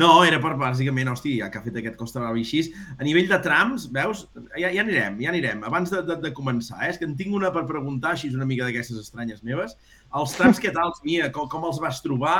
No, 0.00 0.08
era 0.26 0.40
per, 0.42 0.54
bàsicament, 0.58 1.08
hosti, 1.12 1.36
ja 1.38 1.48
que 1.50 1.60
ha 1.60 1.64
fet 1.64 1.76
aquest 1.78 1.96
Costa 2.00 2.20
Brava 2.22 2.38
així. 2.40 2.62
A 2.98 3.04
nivell 3.06 3.28
de 3.30 3.38
trams, 3.44 3.86
veus? 3.94 4.24
Ja, 4.58 4.70
ja 4.74 4.82
anirem, 4.82 5.20
ja 5.22 5.30
anirem. 5.30 5.62
Abans 5.68 5.92
de, 5.94 6.02
de, 6.08 6.16
de 6.24 6.32
començar, 6.34 6.80
eh? 6.82 6.90
és 6.90 6.98
que 6.98 7.06
en 7.08 7.14
tinc 7.18 7.34
una 7.38 7.52
per 7.54 7.62
preguntar, 7.68 8.14
així 8.16 8.32
una 8.34 8.48
mica 8.48 8.66
d'aquestes 8.66 8.98
estranyes 9.04 9.44
meves. 9.46 9.76
Els 10.14 10.34
trams, 10.38 10.58
què 10.62 10.72
tal, 10.74 10.92
Mia? 11.06 11.30
Com, 11.34 11.46
com 11.52 11.66
els 11.70 11.78
vas 11.82 12.02
trobar? 12.04 12.38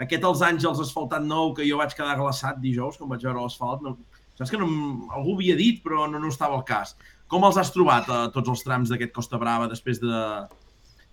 Aquest 0.00 0.24
Els 0.24 0.42
Àngels 0.46 0.80
asfaltat 0.82 1.22
nou, 1.26 1.52
que 1.54 1.66
jo 1.68 1.78
vaig 1.78 1.94
quedar 1.94 2.16
glaçat 2.18 2.58
dijous, 2.62 2.96
quan 2.98 3.10
vaig 3.12 3.22
veure 3.28 3.42
l'asfalt. 3.44 3.84
No, 3.84 3.96
saps 4.38 4.50
que 4.50 4.58
no, 4.58 4.66
algú 5.12 5.36
havia 5.36 5.58
dit, 5.58 5.82
però 5.84 6.08
no, 6.10 6.18
no 6.18 6.32
estava 6.32 6.56
al 6.58 6.64
cas. 6.66 6.96
Com 7.30 7.44
els 7.46 7.58
has 7.60 7.70
trobat, 7.70 8.08
a 8.10 8.24
tots 8.34 8.48
els 8.50 8.64
trams 8.66 8.90
d'aquest 8.90 9.12
Costa 9.14 9.38
Brava, 9.38 9.68
després 9.70 10.00
de 10.02 10.16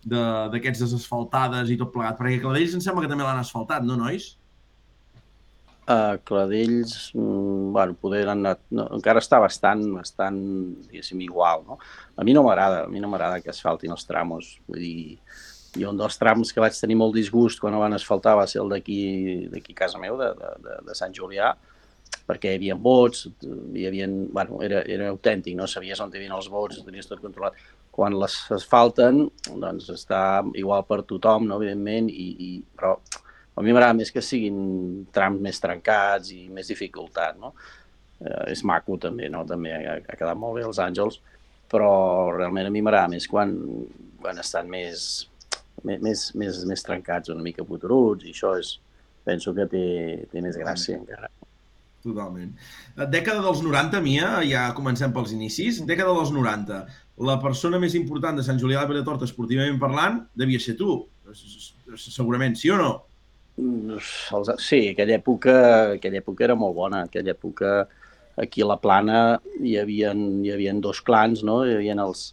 de- 0.08 0.50
d'aquests 0.54 0.80
desasfaltades 0.86 1.72
i 1.74 1.76
tot 1.78 1.90
plegat? 1.92 2.16
Perquè 2.20 2.40
Cladells 2.40 2.76
em 2.78 2.82
sembla 2.84 3.04
que 3.04 3.10
també 3.12 3.26
l'han 3.26 3.42
asfaltat, 3.42 3.84
no, 3.84 3.98
nois? 4.00 4.38
Uh, 5.88 6.18
Cladells, 6.26 7.14
mm, 7.16 7.72
bueno, 7.72 7.94
poder 7.96 8.26
han 8.28 8.42
no, 8.44 8.88
encara 8.98 9.22
està 9.24 9.38
bastant, 9.40 9.86
bastant, 9.96 10.40
diguéssim, 10.90 11.22
igual, 11.24 11.62
no? 11.64 11.78
A 12.20 12.26
mi 12.28 12.34
no 12.36 12.42
m'agrada, 12.44 12.82
a 12.84 12.90
mi 12.92 13.00
no 13.00 13.08
m'agrada 13.08 13.40
que 13.40 13.54
asfaltin 13.54 13.94
els 13.96 14.04
tramos, 14.04 14.50
vull 14.68 14.82
dir, 14.84 15.20
jo 15.80 15.94
un 15.94 16.02
dels 16.02 16.20
trams 16.20 16.52
que 16.52 16.60
vaig 16.60 16.76
tenir 16.76 16.98
molt 17.00 17.16
disgust 17.16 17.62
quan 17.64 17.78
van 17.80 17.96
asfaltar 17.96 18.36
va 18.36 18.44
ser 18.52 18.60
el 18.66 18.74
d'aquí 18.74 19.00
a 19.48 19.78
casa 19.78 20.02
meu, 20.02 20.18
de, 20.20 20.28
de, 20.42 20.76
de, 20.90 20.96
Sant 21.00 21.16
Julià, 21.16 21.54
perquè 22.28 22.52
hi 22.52 22.60
havia 22.60 22.76
vots, 22.76 23.30
hi 23.48 23.86
havia, 23.88 24.10
bueno, 24.10 24.60
era, 24.68 24.82
era 24.84 25.08
autèntic, 25.14 25.56
no 25.56 25.70
sabies 25.72 26.02
on 26.04 26.12
hi 26.12 26.20
havia 26.20 26.36
els 26.36 26.50
vots, 26.52 26.82
tenies 26.84 27.08
tot 27.08 27.24
controlat. 27.24 27.56
Quan 27.96 28.20
les 28.20 28.36
es 28.58 28.68
falten, 28.68 29.24
doncs 29.48 29.88
està 29.96 30.44
igual 30.60 30.84
per 30.84 31.00
tothom, 31.08 31.48
no, 31.48 31.62
evidentment, 31.62 32.12
i, 32.12 32.28
i, 32.50 32.52
però 32.76 32.98
a 33.58 33.64
mi 33.66 33.74
m'agrada 33.74 33.98
més 33.98 34.14
que 34.14 34.22
siguin 34.22 34.58
trams 35.14 35.42
més 35.42 35.60
trencats 35.64 36.30
i 36.36 36.44
més 36.54 36.70
dificultat, 36.70 37.40
no? 37.42 37.56
Eh, 38.22 38.52
és 38.54 38.62
maco 38.66 39.00
també, 39.02 39.32
no? 39.34 39.44
També 39.50 39.74
ha, 39.74 39.98
ha 39.98 40.18
quedat 40.20 40.38
molt 40.38 40.60
bé 40.60 40.66
els 40.68 40.82
Àngels, 40.84 41.18
però 41.72 41.90
realment 42.36 42.70
a 42.70 42.74
mi 42.74 42.84
m'agrada 42.86 43.10
més 43.16 43.26
quan, 43.30 43.56
quan 44.22 44.38
estan 44.44 44.70
més, 44.70 45.08
més, 45.84 46.30
més, 46.38 46.62
més 46.70 46.86
trencats, 46.86 47.34
una 47.34 47.46
mica 47.46 47.66
puteruts, 47.66 48.28
i 48.28 48.36
això 48.36 48.54
és, 48.62 48.78
penso 49.28 49.56
que 49.58 49.66
té, 49.72 49.84
té 50.32 50.46
més 50.46 50.58
gràcia 50.60 51.00
encara. 51.00 51.32
Totalment. 52.06 52.54
Dècada 53.12 53.42
dels 53.44 53.66
90, 53.66 54.00
Mia, 54.06 54.30
ja 54.48 54.70
comencem 54.78 55.12
pels 55.12 55.34
inicis. 55.36 55.82
Dècada 55.90 56.14
dels 56.16 56.32
90. 56.32 56.80
La 57.28 57.36
persona 57.42 57.82
més 57.82 57.98
important 57.98 58.38
de 58.38 58.46
Sant 58.46 58.62
Julià 58.62 58.84
de 58.84 58.94
Vilatorta, 58.94 59.28
esportivament 59.28 59.82
parlant, 59.82 60.22
devia 60.38 60.62
ser 60.62 60.78
tu. 60.80 61.02
Segurament, 61.98 62.56
sí 62.56 62.72
o 62.72 62.78
no? 62.80 62.92
Sí, 63.58 64.82
aquella 64.92 65.18
època, 65.18 65.56
aquella 65.98 66.22
època 66.22 66.46
era 66.46 66.56
molt 66.56 66.76
bona. 66.78 67.04
Aquella 67.08 67.34
època, 67.34 67.88
aquí 68.38 68.62
a 68.62 68.70
la 68.70 68.78
Plana, 68.82 69.22
hi 69.60 69.78
havia, 69.82 70.14
hi 70.14 70.52
havia 70.54 70.74
dos 70.84 71.02
clans, 71.02 71.44
no? 71.48 71.64
Hi 71.66 71.78
havia 71.80 71.98
els, 72.06 72.28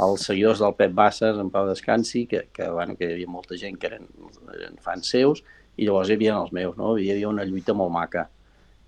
els 0.00 0.28
seguidors 0.28 0.62
del 0.64 0.76
Pep 0.78 0.94
Bassas, 0.96 1.40
en 1.40 1.50
Pau 1.52 1.68
Descansi, 1.68 2.24
que, 2.26 2.46
que, 2.52 2.70
bueno, 2.72 2.96
que 2.96 3.10
hi 3.10 3.18
havia 3.18 3.32
molta 3.32 3.58
gent 3.60 3.76
que 3.80 3.90
eren, 3.92 4.08
eren 4.56 4.78
fans 4.80 5.12
seus, 5.12 5.44
i 5.76 5.88
llavors 5.88 6.08
hi 6.08 6.16
havia 6.16 6.38
els 6.38 6.54
meus, 6.56 6.78
no? 6.80 6.96
Hi 6.96 7.10
havia 7.12 7.28
una 7.28 7.44
lluita 7.48 7.76
molt 7.76 7.92
maca 7.92 8.28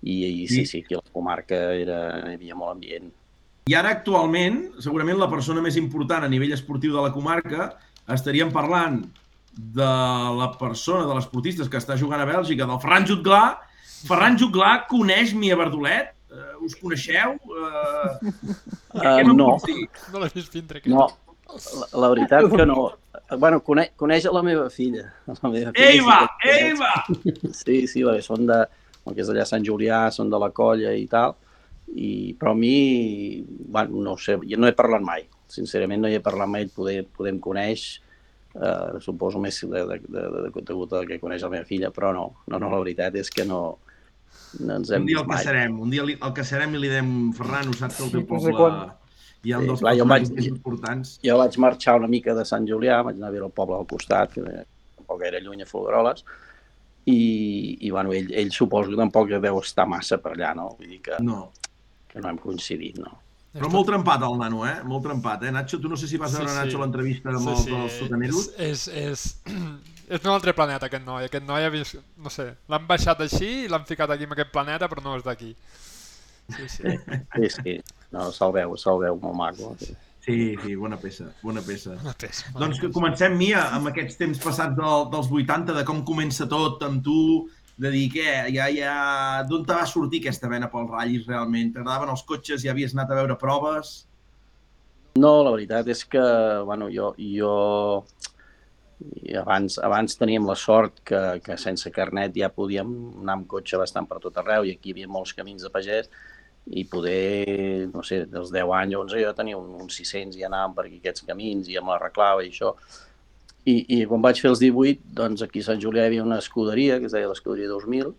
i, 0.05 0.43
i 0.43 0.47
sí, 0.47 0.65
sí, 0.69 0.83
aquí 0.85 0.97
a 0.97 1.01
la 1.01 1.13
comarca 1.13 1.59
era, 1.73 1.99
hi 2.29 2.35
havia 2.37 2.57
molt 2.57 2.75
ambient. 2.75 3.11
I 3.65 3.73
ara 3.73 3.95
actualment, 3.95 4.59
segurament 4.83 5.17
la 5.17 5.29
persona 5.31 5.63
més 5.65 5.77
important 5.81 6.25
a 6.25 6.29
nivell 6.29 6.53
esportiu 6.53 6.93
de 6.93 7.01
la 7.01 7.13
comarca, 7.13 7.71
estaríem 8.13 8.51
parlant 8.53 8.99
de 9.55 9.91
la 10.39 10.49
persona, 10.59 11.05
de 11.07 11.15
l'esportista 11.15 11.67
que 11.71 11.79
està 11.79 11.97
jugant 11.99 12.21
a 12.21 12.27
Bèlgica, 12.27 12.67
del 12.67 12.81
Ferran 12.83 13.07
Jutglà. 13.07 13.43
Ferran 14.05 14.37
Jutglà 14.39 14.73
coneix 14.89 15.33
Mia 15.37 15.57
Verdolet? 15.59 16.11
Uh, 16.35 16.65
us 16.65 16.75
coneixeu? 16.75 17.37
Uh, 17.47 18.33
uh, 18.99 19.21
no. 19.31 19.55
No 20.11 20.21
l'he 20.21 20.31
vist 20.33 20.57
vindre. 20.57 20.81
No, 20.91 21.07
la, 21.47 21.87
la 22.03 22.11
veritat 22.11 22.49
que 22.51 22.67
no. 22.67 22.89
Bueno, 23.39 23.61
coneix, 23.65 23.93
coneix 23.97 24.27
a 24.27 24.33
la 24.35 24.43
meva 24.45 24.67
filla. 24.69 25.07
La 25.29 25.49
meva 25.49 25.71
filla 25.71 25.87
Eiva! 25.87 26.17
Sí 26.43 26.51
Eiva! 26.51 26.91
Sí, 27.55 27.77
sí, 27.87 28.03
perquè 28.03 28.21
són 28.25 28.45
de, 28.49 28.59
que 29.07 29.21
és 29.23 29.31
allà 29.31 29.45
a 29.45 29.49
Sant 29.49 29.65
Julià, 29.65 30.05
són 30.13 30.29
de 30.33 30.39
la 30.41 30.51
colla 30.55 30.93
i 30.93 31.05
tal, 31.09 31.35
i, 31.93 32.35
però 32.39 32.53
a 32.53 32.59
mi, 32.59 33.41
bueno, 33.45 34.01
no 34.03 34.15
sé, 34.21 34.37
jo 34.41 34.59
no 34.59 34.69
he 34.69 34.75
parlat 34.77 35.03
mai, 35.05 35.25
sincerament 35.51 36.03
no 36.03 36.11
hi 36.11 36.17
he 36.17 36.23
parlat 36.25 36.51
mai, 36.51 36.67
podem, 36.73 37.07
podem 37.17 37.39
conèixer, 37.41 38.01
eh, 38.55 38.99
suposo 39.03 39.41
més 39.41 39.59
de, 39.63 39.69
de, 39.69 39.99
de, 40.07 40.27
de, 40.35 40.51
de, 40.59 40.77
de 40.95 41.03
que 41.09 41.19
coneix 41.21 41.43
la 41.45 41.51
meva 41.53 41.67
filla, 41.67 41.91
però 41.95 42.13
no, 42.15 42.25
no, 42.47 42.59
no, 42.59 42.71
la 42.71 42.81
veritat 42.83 43.17
és 43.21 43.31
que 43.31 43.45
no, 43.47 43.61
no 44.61 44.77
ens 44.79 44.91
hem 44.91 45.03
un 45.03 45.09
dia 45.09 45.23
el 45.23 45.31
caçarem, 45.31 45.81
un 45.87 45.93
dia 45.93 46.05
el 46.05 46.35
caçarem 46.37 46.75
i 46.75 46.83
li 46.83 46.93
diem, 46.93 47.11
Ferran, 47.37 47.71
ho 47.71 47.77
saps 47.77 47.99
que 47.99 48.07
el 48.07 48.13
teu 48.15 48.29
poble 48.29 48.69
hi 49.45 49.53
ha 49.53 49.59
un 49.61 49.67
dels 49.69 49.77
sí, 49.79 49.85
clar, 49.85 49.93
jo 49.99 50.07
vaig, 50.09 50.31
importants. 50.47 51.17
Jo 51.25 51.37
vaig 51.37 51.59
marxar 51.61 51.99
una 51.99 52.09
mica 52.09 52.33
de 52.33 52.45
Sant 52.49 52.65
Julià, 52.65 53.03
vaig 53.05 53.19
anar 53.19 53.29
a 53.29 53.35
veure 53.35 53.49
el 53.51 53.53
poble 53.53 53.77
al 53.77 53.85
costat, 53.89 54.33
que 54.33 54.63
tampoc 54.97 55.21
era 55.27 55.41
lluny 55.43 55.61
a 55.61 55.67
Folgueroles, 55.69 56.25
i, 57.05 57.19
i 57.85 57.91
bueno, 57.93 58.15
ell, 58.17 58.31
ell 58.33 58.49
suposo 58.55 58.89
que 58.89 58.97
tampoc 58.97 59.35
deu 59.43 59.59
estar 59.61 59.85
massa 59.89 60.17
per 60.23 60.33
allà, 60.33 60.55
no? 60.57 60.71
Vull 60.79 60.95
dir 60.95 61.03
que 61.05 61.19
no, 61.21 61.43
que 62.09 62.23
no 62.23 62.31
hem 62.31 62.41
coincidit, 62.41 62.97
no. 63.03 63.13
Però 63.55 63.69
molt 63.71 63.87
trempat 63.87 64.23
el 64.27 64.37
nano, 64.39 64.63
eh? 64.67 64.75
Molt 64.83 65.05
trempat, 65.07 65.45
eh? 65.47 65.51
Nacho, 65.55 65.79
tu 65.79 65.91
no 65.91 65.95
sé 65.95 66.09
si 66.11 66.19
vas 66.19 66.33
veure 66.35 66.49
sí, 66.49 66.55
sí. 66.55 66.61
Nacho 66.61 66.81
l'entrevista 66.81 67.31
amb 67.31 67.47
sí, 67.47 67.55
sí. 67.63 67.75
els 67.77 67.99
sotaneros. 68.01 68.49
És, 68.57 68.87
és, 68.91 69.27
és, 69.47 69.93
és 70.09 70.23
d'un 70.23 70.33
altre 70.33 70.53
planeta, 70.57 70.89
aquest 70.89 71.05
noi. 71.07 71.29
Aquest 71.29 71.47
noi 71.47 71.63
ha 71.63 71.71
vist, 71.71 71.95
no 72.19 72.33
sé, 72.33 72.49
l'han 72.71 72.87
baixat 72.89 73.23
així 73.23 73.51
i 73.63 73.69
l'han 73.71 73.87
ficat 73.87 74.11
aquí 74.11 74.27
en 74.27 74.35
aquest 74.35 74.51
planeta, 74.51 74.91
però 74.91 75.05
no 75.05 75.15
és 75.15 75.23
d'aquí. 75.23 75.53
Sí, 76.51 76.67
sí. 76.69 76.97
sí, 77.37 77.53
sí. 77.55 77.77
No, 78.11 78.27
se'l 78.35 78.51
veu, 78.55 78.75
se'l 78.79 78.99
veu 79.07 79.21
molt 79.23 79.39
maco. 79.39 79.71
Sí. 79.79 79.95
Sí, 80.25 80.55
sí, 80.63 80.73
bona 80.73 80.97
peça, 80.97 81.27
bona 81.45 81.61
peça. 81.61 81.91
Bona 82.01 82.15
peça 82.17 82.47
bona 82.49 82.63
doncs 82.63 82.79
que 82.81 82.89
comencem, 82.89 83.35
Mia, 83.37 83.67
amb 83.77 83.91
aquests 83.91 84.17
temps 84.17 84.39
passats 84.41 84.73
del, 84.73 85.03
dels 85.11 85.29
80, 85.29 85.75
de 85.77 85.83
com 85.85 85.99
comença 86.07 86.47
tot 86.49 86.81
amb 86.87 87.03
tu, 87.05 87.17
de 87.81 87.91
dir 87.91 88.05
què, 88.13 88.27
ja, 88.55 88.67
ja, 88.71 88.95
d'on 89.49 89.65
te 89.67 89.75
va 89.75 89.87
sortir 89.89 90.21
aquesta 90.23 90.49
vena 90.51 90.69
pels 90.71 90.91
ratllis 90.91 91.25
realment? 91.27 91.73
T'agradaven 91.75 92.13
els 92.13 92.23
cotxes, 92.27 92.63
ja 92.63 92.71
havies 92.71 92.95
anat 92.95 93.11
a 93.11 93.17
veure 93.19 93.39
proves? 93.39 93.97
No, 95.19 95.41
la 95.43 95.51
veritat 95.55 95.87
és 95.91 96.03
que, 96.11 96.23
bueno, 96.67 96.89
jo, 96.91 97.13
jo 97.19 97.51
i 99.27 99.35
abans, 99.35 99.75
abans 99.83 100.15
teníem 100.15 100.45
la 100.47 100.55
sort 100.55 101.01
que, 101.07 101.19
que 101.43 101.57
sense 101.59 101.91
carnet 101.91 102.35
ja 102.39 102.47
podíem 102.51 102.93
anar 103.21 103.39
amb 103.39 103.49
cotxe 103.51 103.79
bastant 103.79 104.07
per 104.07 104.21
tot 104.23 104.37
arreu 104.39 104.63
i 104.63 104.71
aquí 104.75 104.91
hi 104.91 104.95
havia 104.95 105.11
molts 105.11 105.33
camins 105.35 105.65
de 105.65 105.71
pagès 105.73 106.07
i 106.65 106.85
poder, 106.89 107.85
no 107.91 108.01
sé, 108.07 108.23
dels 108.31 108.49
10 108.53 108.71
anys, 108.79 108.95
11, 108.97 109.19
jo 109.21 109.33
tenia 109.37 109.57
un, 109.59 109.67
uns 109.83 109.99
600 109.99 110.39
i 110.39 110.45
anàvem 110.47 110.77
per 110.77 110.85
aquí 110.87 111.01
aquests 111.01 111.27
camins 111.27 111.67
i 111.69 111.77
amb 111.77 111.91
la 111.93 111.99
reclava 112.01 112.45
i 112.45 112.49
això. 112.49 112.71
I, 113.65 113.75
I 113.97 114.03
quan 114.09 114.21
vaig 114.21 114.39
fer 114.41 114.51
els 114.51 114.61
18, 114.61 115.01
doncs 115.17 115.41
aquí 115.41 115.63
a 115.63 115.67
Sant 115.69 115.81
Julià 115.81 116.05
hi 116.05 116.11
havia 116.11 116.25
una 116.25 116.37
escuderia, 116.43 116.99
que 117.01 117.09
es 117.09 117.15
deia 117.15 117.29
l'escuderia 117.31 117.71
2000, 117.71 118.13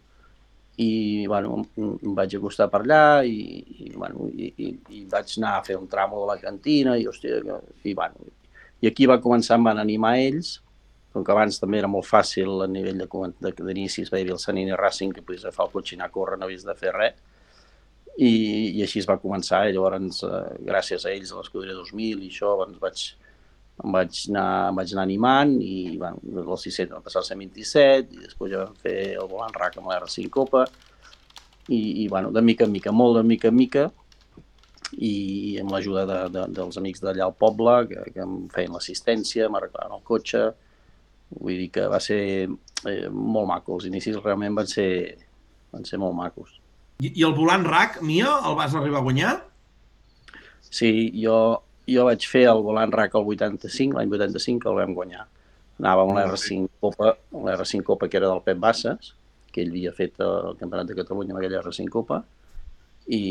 i 0.82 1.26
bueno, 1.30 1.62
em 1.78 2.14
vaig 2.18 2.34
acostar 2.36 2.66
per 2.68 2.82
allà 2.82 3.22
i, 3.24 3.62
i, 3.86 3.92
bueno, 3.94 4.26
i, 4.34 4.51
i, 4.61 4.72
i 4.99 5.05
vaig 5.12 5.38
anar 5.38 5.55
a 5.57 5.62
fer 5.64 5.78
un 5.78 5.86
tramo 5.88 6.20
de 6.20 6.26
la 6.28 6.36
cantina 6.42 6.97
i, 7.01 7.07
hòstia, 7.09 7.38
i, 7.84 7.94
bueno, 7.94 8.26
i 8.82 8.90
aquí 8.90 9.07
va 9.09 9.20
començar, 9.22 9.57
em 9.57 9.70
van 9.70 9.80
animar 9.80 10.16
ells, 10.20 10.59
com 11.16 11.24
que 11.24 11.32
abans 11.32 11.57
també 11.62 11.78
era 11.80 11.88
molt 11.88 12.05
fàcil 12.05 12.61
a 12.61 12.68
nivell 12.68 13.01
d'inicis, 13.01 14.11
de, 14.11 14.11
de, 14.11 14.18
veia 14.18 14.34
el 14.34 14.42
Sanini 14.42 14.76
Racing, 14.76 15.14
que 15.16 15.24
podies 15.24 15.47
agafar 15.47 15.70
el 15.70 15.72
cotxe 15.78 15.94
i 15.94 15.97
anar 15.97 16.11
a 16.11 16.12
córrer, 16.12 16.36
no 16.36 16.44
havies 16.44 16.66
de 16.66 16.74
fer 16.76 16.92
res, 16.92 17.22
i, 18.16 18.32
i 18.76 18.82
així 18.84 19.01
es 19.01 19.09
va 19.09 19.18
començar 19.20 19.62
i 19.68 19.74
llavors 19.76 20.22
eh, 20.24 20.42
gràcies 20.68 21.05
a 21.05 21.12
ells 21.12 21.32
a 21.32 21.40
l'Escuderia 21.40 21.76
2000 21.76 22.22
i 22.24 22.30
això 22.30 22.53
doncs 22.61 22.80
vaig, 22.82 23.03
em 23.84 23.92
vaig 23.92 24.22
anar, 24.30 24.48
em 24.70 24.78
vaig 24.80 24.92
anar 24.94 25.04
animant 25.04 25.54
i 25.60 25.76
bueno, 26.00 26.20
el 26.24 26.58
600 26.62 26.94
va 26.96 27.04
passar 27.04 27.22
al 27.22 27.28
127 27.28 28.16
i 28.16 28.24
després 28.24 28.52
ja 28.52 28.64
vam 28.64 28.76
fer 28.80 28.98
el 29.14 29.28
volant 29.30 29.54
RAC 29.56 29.78
amb 29.80 29.90
l'R5 29.92 30.32
Copa 30.32 30.64
i, 31.68 32.04
i 32.04 32.08
bueno, 32.08 32.32
de 32.32 32.42
mica 32.42 32.64
en 32.64 32.72
mica, 32.72 32.92
molt 32.92 33.18
de 33.20 33.24
mica 33.26 33.52
en 33.52 33.58
mica 33.58 33.88
i 35.02 35.58
amb 35.60 35.74
l'ajuda 35.74 36.06
de, 36.08 36.20
de, 36.32 36.46
dels 36.56 36.78
amics 36.80 37.02
d'allà 37.02 37.26
al 37.26 37.34
poble 37.36 37.74
que, 37.90 38.04
que 38.14 38.22
em 38.22 38.36
feien 38.54 38.72
l'assistència, 38.72 39.50
m'arreglaven 39.50 39.98
el 39.98 40.06
cotxe 40.06 40.46
vull 41.34 41.58
dir 41.58 41.70
que 41.74 41.86
va 41.90 42.00
ser 42.02 42.20
eh, 42.46 43.08
molt 43.10 43.48
maco, 43.50 43.76
els 43.76 43.88
inicis 43.90 44.18
realment 44.22 44.56
van 44.56 44.70
ser, 44.70 44.88
van 45.74 45.84
ser 45.88 45.98
molt 46.02 46.14
macos. 46.16 46.60
I, 47.02 47.10
I 47.10 47.26
el 47.26 47.34
volant 47.36 47.66
RAC, 47.66 48.00
Mia, 48.06 48.30
el 48.46 48.56
vas 48.58 48.74
arribar 48.74 49.02
a 49.02 49.06
guanyar? 49.06 49.34
Sí, 50.70 51.10
jo, 51.18 51.36
jo 51.89 52.05
vaig 52.09 52.26
fer 52.26 52.45
el 52.51 52.62
volant 52.66 52.93
RAC 52.93 53.14
el 53.18 53.30
85, 53.34 53.99
l'any 53.99 54.12
85 54.12 54.70
el 54.70 54.80
vam 54.80 54.95
guanyar. 54.97 55.26
Anava 55.80 56.07
amb 56.07 56.16
l'R5 56.16 56.68
Copa, 56.80 57.14
l'R5 57.32 57.87
Copa 57.87 58.09
que 58.09 58.18
era 58.20 58.30
del 58.32 58.43
Pep 58.47 58.61
Bassas, 58.62 59.12
que 59.53 59.62
ell 59.62 59.72
havia 59.72 59.93
fet 59.97 60.20
el 60.24 60.57
Campionat 60.61 60.91
de 60.91 60.97
Catalunya 60.99 61.34
amb 61.34 61.43
aquella 61.43 61.62
R5 61.62 61.93
Copa, 61.93 62.22
i, 63.07 63.22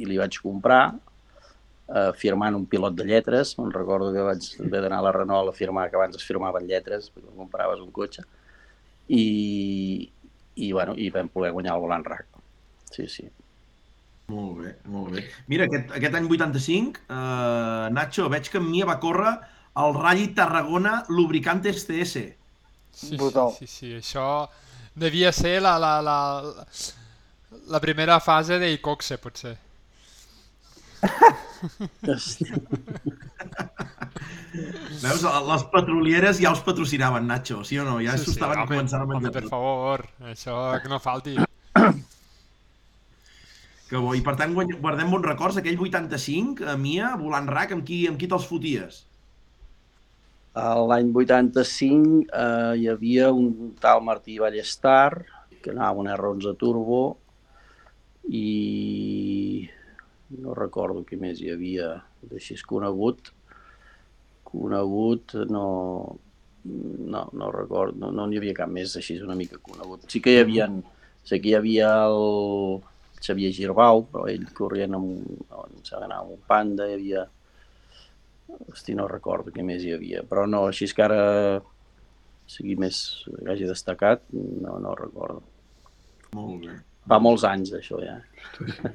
i 0.00 0.08
li 0.08 0.18
vaig 0.18 0.40
comprar 0.42 0.82
eh, 0.90 2.10
firmant 2.18 2.56
un 2.58 2.66
pilot 2.70 2.96
de 2.98 3.06
lletres. 3.10 3.54
Em 3.62 3.70
recordo 3.72 4.10
que 4.14 4.26
vaig 4.26 4.48
haver 4.58 4.84
d'anar 4.84 5.02
a 5.02 5.08
la 5.08 5.14
Renault 5.16 5.52
a 5.52 5.56
firmar, 5.56 5.90
que 5.90 6.00
abans 6.00 6.18
es 6.18 6.26
firmaven 6.26 6.66
lletres, 6.68 7.12
perquè 7.14 7.36
compraves 7.36 7.84
un 7.84 7.92
cotxe, 7.94 8.26
i, 9.08 9.26
i, 10.56 10.72
bueno, 10.72 10.96
i 10.96 11.10
vam 11.14 11.28
poder 11.30 11.52
guanyar 11.54 11.76
el 11.76 11.84
volant 11.84 12.08
RAC 12.08 12.34
sí, 12.94 13.08
sí. 13.08 13.28
Molt 14.32 14.60
bé, 14.62 14.70
molt 14.88 15.12
bé. 15.12 15.24
Mira, 15.52 15.66
aquest, 15.68 15.90
aquest 15.98 16.14
any 16.16 16.28
85, 16.30 17.02
eh, 17.12 17.88
Nacho, 17.92 18.28
veig 18.32 18.48
que 18.48 18.60
amb 18.60 18.70
mi 18.72 18.80
va 18.88 18.96
córrer 19.02 19.34
el 19.82 19.94
Rally 19.98 20.28
Tarragona 20.36 21.02
Lubricante 21.08 21.72
STS. 21.72 22.22
Sí, 22.94 23.16
Brutal. 23.18 23.50
sí, 23.58 23.66
sí, 23.66 23.76
sí, 23.76 23.92
això 23.98 24.48
devia 24.94 25.32
ser 25.34 25.60
la, 25.62 25.76
la, 25.82 26.00
la, 26.00 26.18
la 27.74 27.80
primera 27.82 28.20
fase 28.22 28.58
d'Icoxe, 28.62 29.18
potser. 29.18 29.56
Veus, 35.02 35.24
les 35.50 35.64
petrolieres 35.72 36.38
ja 36.40 36.52
us 36.54 36.62
patrocinaven, 36.64 37.26
Nacho, 37.28 37.64
sí 37.66 37.78
o 37.82 37.84
no? 37.84 37.98
Ja 38.00 38.14
sí, 38.16 38.24
s'ho 38.24 38.30
sí, 38.30 38.38
estaven 38.38 38.62
home, 38.62 38.70
començant 38.70 39.02
a 39.02 39.06
menjar. 39.10 39.28
Home, 39.28 39.34
per 39.36 39.50
favor, 39.50 40.06
això 40.30 40.58
que 40.80 40.88
no 40.92 41.02
falti. 41.02 41.36
Que 43.94 44.00
bo. 44.02 44.10
I 44.18 44.24
per 44.26 44.32
tant, 44.34 44.50
guardem 44.58 45.12
bons 45.12 45.22
records. 45.22 45.56
Aquell 45.60 45.78
85, 45.78 46.64
a 46.66 46.72
Mia, 46.74 47.12
volant 47.14 47.46
RAC, 47.46 47.76
amb 47.76 47.84
qui, 47.86 48.00
amb 48.10 48.18
qui 48.18 48.26
te'ls 48.26 48.46
foties? 48.50 48.96
L'any 50.90 51.12
85 51.14 52.24
eh, 52.26 52.72
hi 52.80 52.88
havia 52.90 53.28
un 53.30 53.68
tal 53.78 54.02
Martí 54.02 54.40
Ballestar, 54.42 55.22
que 55.62 55.70
anava 55.70 55.92
amb 55.92 56.02
un 56.02 56.08
R11 56.10 56.54
Turbo, 56.58 56.98
i 58.26 59.68
no 60.42 60.56
recordo 60.58 61.04
què 61.06 61.18
més 61.20 61.38
hi 61.38 61.52
havia 61.52 61.92
d'així 62.32 62.58
conegut. 62.66 63.30
Conegut, 64.50 65.36
no, 65.54 65.68
no, 66.64 67.22
no 67.30 67.52
recordo, 67.54 67.94
no, 68.02 68.10
no 68.10 68.26
n'hi 68.26 68.42
havia 68.42 68.56
cap 68.58 68.74
més 68.74 68.98
així 68.98 69.20
una 69.22 69.38
mica 69.38 69.62
conegut. 69.62 70.10
Sí 70.10 70.18
que 70.18 70.34
hi 70.34 70.42
havia, 70.42 70.66
sí 71.22 71.38
que 71.38 71.52
hi 71.52 71.56
havia 71.60 71.94
el 72.08 72.82
Xavier 73.24 73.52
Girbau, 73.56 74.04
però 74.12 74.26
ell 74.30 74.44
corrient 74.56 74.94
amb, 74.98 75.04
un- 75.04 75.70
em 75.70 75.80
sembla 75.86 76.06
anava 76.10 76.26
amb 76.26 76.36
un 76.36 76.42
panda, 76.50 76.88
hi 76.90 76.98
havia... 76.98 77.24
Hosti, 78.70 78.94
no 78.94 79.06
recordo 79.08 79.50
què 79.54 79.64
més 79.64 79.82
hi 79.82 79.94
havia, 79.96 80.20
però 80.28 80.44
no, 80.46 80.66
així 80.68 80.86
que 80.94 81.02
ara 81.02 81.20
sigui 82.46 82.74
més 82.76 82.98
que 83.24 83.48
hagi 83.50 83.64
destacat, 83.66 84.20
no, 84.34 84.76
no 84.84 84.92
recordo. 84.98 85.40
Molt 86.36 86.66
bé. 86.66 86.74
Fa 87.08 87.18
molts 87.20 87.44
anys 87.48 87.72
d'això 87.72 87.98
ja. 88.04 88.18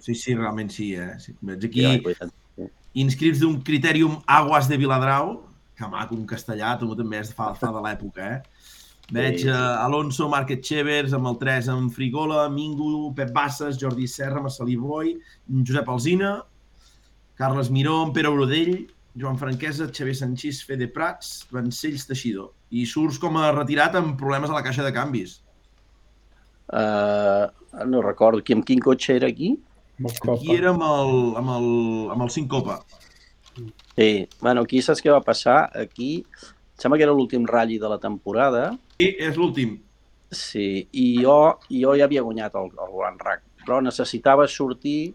Sí, 0.05 0.13
sí, 0.17 0.36
realment 0.38 0.69
sí, 0.73 0.91
eh? 0.97 1.15
Sí. 1.21 1.34
Veig 1.45 1.65
aquí 1.65 1.84
Ja, 1.86 1.95
80. 1.97 2.69
inscrits 3.01 3.41
d'un 3.41 3.59
Criterium 3.65 4.19
Aguas 4.30 4.69
de 4.69 4.77
Viladrau, 4.82 5.36
que 5.77 5.88
maco 5.89 6.15
en 6.17 6.25
castellà, 6.30 6.75
tu 6.80 6.89
també 6.97 7.19
és 7.23 7.34
fa, 7.34 7.51
fa 7.57 7.69
de 7.73 7.82
l'època, 7.86 8.30
eh? 8.38 8.59
Veig 9.12 9.39
Sí, 9.39 9.43
sí. 9.47 9.49
uh, 9.49 9.82
Alonso, 9.86 10.30
Márquez 10.30 10.62
Chevers, 10.62 11.14
amb 11.18 11.32
el 11.32 11.38
3 11.41 11.70
amb 11.74 11.91
Frigola, 11.93 12.43
Mingo, 12.53 13.10
Pep 13.18 13.32
Bassas, 13.34 13.80
Jordi 13.82 14.07
Serra, 14.07 14.41
Marcelí 14.41 14.76
Boi, 14.78 15.16
Josep 15.49 15.89
Alzina, 15.89 16.43
Carles 17.39 17.72
Miró, 17.74 18.12
Pere 18.14 18.30
Orodell, 18.30 18.88
Joan 19.20 19.38
Franquesa, 19.38 19.89
Xavier 19.89 20.16
Sanchís, 20.16 20.62
Fede 20.64 20.88
Prats, 20.93 21.47
Vancells 21.51 22.05
Teixidor. 22.07 22.51
I 22.70 22.86
surts 22.86 23.18
com 23.18 23.38
a 23.39 23.49
retirat 23.55 23.95
amb 23.97 24.18
problemes 24.20 24.51
a 24.51 24.57
la 24.60 24.64
caixa 24.66 24.86
de 24.86 24.93
canvis. 24.93 25.39
Uh, 26.70 27.49
no 27.89 28.03
recordo, 28.05 28.43
qui, 28.45 28.53
amb 28.53 28.68
quin 28.68 28.84
cotxe 28.84 29.16
era 29.18 29.30
aquí? 29.32 29.55
Aquí 30.05 30.53
era 30.53 30.70
amb 30.76 30.86
el, 30.86 31.16
amb 31.41 31.55
el, 31.55 31.70
amb 32.14 32.28
el 32.28 32.30
5 32.36 32.47
Copa. 32.51 32.78
Sí, 33.97 34.30
bueno, 34.39 34.62
aquí 34.62 34.84
saps 34.86 35.01
què 35.03 35.12
va 35.12 35.24
passar? 35.26 35.64
Aquí, 35.76 36.22
em 36.22 36.84
sembla 36.84 36.99
que 36.99 37.07
era 37.07 37.16
l'últim 37.16 37.47
ratll 37.49 37.80
de 37.82 37.89
la 37.91 37.97
temporada, 37.99 38.70
I 39.00 39.14
és 39.24 39.38
l'últim. 39.39 39.78
sí, 40.30 40.88
i 40.91 41.04
jo, 41.24 41.36
jo 41.72 41.93
ja 41.97 42.06
havia 42.06 42.22
guanyat 42.22 42.56
el, 42.60 42.68
el 42.84 42.89
Grand 42.97 43.22
Rack, 43.24 43.45
però 43.64 43.80
necessitava 43.82 44.43
sortir, 44.52 45.14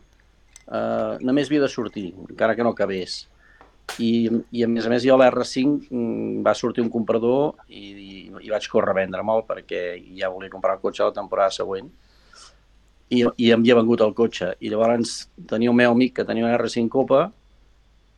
eh, 0.65 1.13
només 1.21 1.51
havia 1.51 1.67
de 1.67 1.69
sortir, 1.69 2.07
encara 2.25 2.57
que 2.57 2.65
no 2.65 2.73
acabés. 2.73 3.19
I, 4.01 4.09
i 4.57 4.65
a 4.65 4.69
més 4.73 4.89
a 4.89 4.91
més 4.91 5.05
jo 5.05 5.13
a 5.13 5.19
l'R5 5.21 5.91
mm, 5.93 6.41
va 6.47 6.57
sortir 6.57 6.81
un 6.81 6.89
comprador 6.89 7.67
i, 7.69 7.83
i, 7.93 8.17
i 8.41 8.49
vaig 8.55 8.71
córrer 8.73 8.95
a 8.95 8.97
vendre 8.97 9.21
molt 9.21 9.45
perquè 9.51 9.83
ja 10.17 10.33
volia 10.33 10.49
comprar 10.51 10.79
el 10.79 10.81
cotxe 10.81 11.05
la 11.05 11.13
temporada 11.13 11.53
següent 11.53 11.91
i, 13.13 13.21
i 13.21 13.51
em 13.53 13.61
havia 13.61 13.77
vengut 13.77 14.01
el 14.01 14.17
cotxe 14.17 14.55
i 14.65 14.73
llavors 14.73 15.13
tenia 15.53 15.69
un 15.69 15.77
meu 15.77 15.93
amic 15.93 16.17
que 16.17 16.25
tenia 16.25 16.49
un 16.49 16.57
R5 16.57 16.89
Copa 16.97 17.27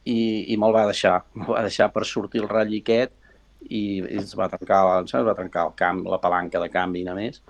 i, 0.06 0.46
i 0.54 0.56
me'l 0.56 0.78
va 0.78 0.86
deixar, 0.86 1.18
me'l 1.34 1.50
va 1.58 1.66
deixar 1.66 1.90
per 1.90 2.06
sortir 2.06 2.44
el 2.44 2.48
ratll 2.54 2.78
aquest 2.78 3.18
i, 3.68 3.82
i 4.00 4.20
es 4.20 4.36
va 4.38 4.48
trencar, 4.52 4.82
que 5.04 5.18
es 5.18 5.26
va 5.26 5.34
trencar 5.38 5.66
el 5.70 5.74
camp, 5.78 6.04
la 6.06 6.20
palanca 6.22 6.62
de 6.62 6.70
canvi 6.72 7.04
només 7.06 7.42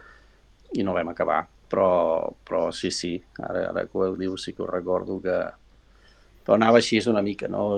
i 0.74 0.84
no 0.86 0.96
vam 0.96 1.12
acabar. 1.12 1.44
Però, 1.66 2.30
però 2.46 2.68
sí, 2.70 2.92
sí, 2.94 3.16
ara, 3.42 3.70
ara 3.72 3.86
que 3.90 3.98
ho 3.98 4.12
dius 4.14 4.44
sí 4.46 4.52
que 4.54 4.62
ho 4.62 4.68
recordo 4.70 5.18
que 5.20 5.38
però 6.46 6.54
anava 6.54 6.78
així 6.78 7.00
una 7.10 7.24
mica, 7.26 7.48
no? 7.50 7.74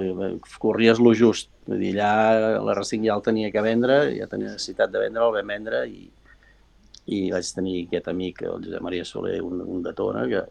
Corries 0.61 0.99
lo 1.01 1.15
just, 1.17 1.49
vull 1.65 1.81
dir, 1.81 1.95
allà 1.97 2.59
l'R5 2.61 3.07
ja 3.07 3.15
el 3.17 3.25
tenia 3.25 3.49
que 3.55 3.63
vendre, 3.65 3.97
ja 4.19 4.29
tenia 4.29 4.53
necessitat 4.53 4.93
de 4.93 5.01
vendre, 5.07 5.25
el 5.25 5.33
vam 5.39 5.53
vendre 5.55 5.81
i, 5.89 6.05
i 7.17 7.21
vaig 7.33 7.53
tenir 7.57 7.79
aquest 7.87 8.11
amic, 8.13 8.45
el 8.45 8.61
Josep 8.67 8.85
Maria 8.85 9.07
Soler, 9.09 9.39
un, 9.41 9.63
un 9.65 9.81
de 9.87 9.95
Tona, 9.97 10.27
que, 10.29 10.45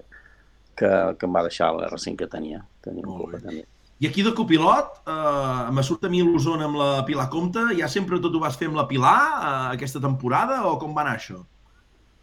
que, 0.74 0.92
que 1.14 1.30
em 1.30 1.38
va 1.38 1.46
deixar 1.46 1.70
l'R5 1.78 2.24
que 2.24 2.32
tenia. 2.32 2.64
Tenia 2.82 3.06
un 3.06 3.20
Molt 3.20 3.36
bé. 3.36 3.44
també. 3.46 3.66
I 4.00 4.06
aquí 4.06 4.22
de 4.22 4.34
copilot, 4.38 5.00
eh, 5.10 5.72
me 5.74 5.82
surt 5.82 6.06
a 6.06 6.10
mi 6.10 6.22
l'Osona 6.22 6.68
amb 6.68 6.78
la 6.78 6.90
Pilar 7.06 7.30
Comte, 7.34 7.64
ja 7.80 7.88
sempre 7.90 8.20
tot 8.22 8.36
ho 8.36 8.42
vas 8.44 8.58
fer 8.58 8.68
amb 8.70 8.78
la 8.78 8.86
Pilar 8.86 9.18
eh, 9.18 9.54
aquesta 9.74 10.02
temporada 10.04 10.60
o 10.70 10.76
com 10.78 10.94
va 10.94 11.02
anar 11.02 11.16
això? 11.18 11.42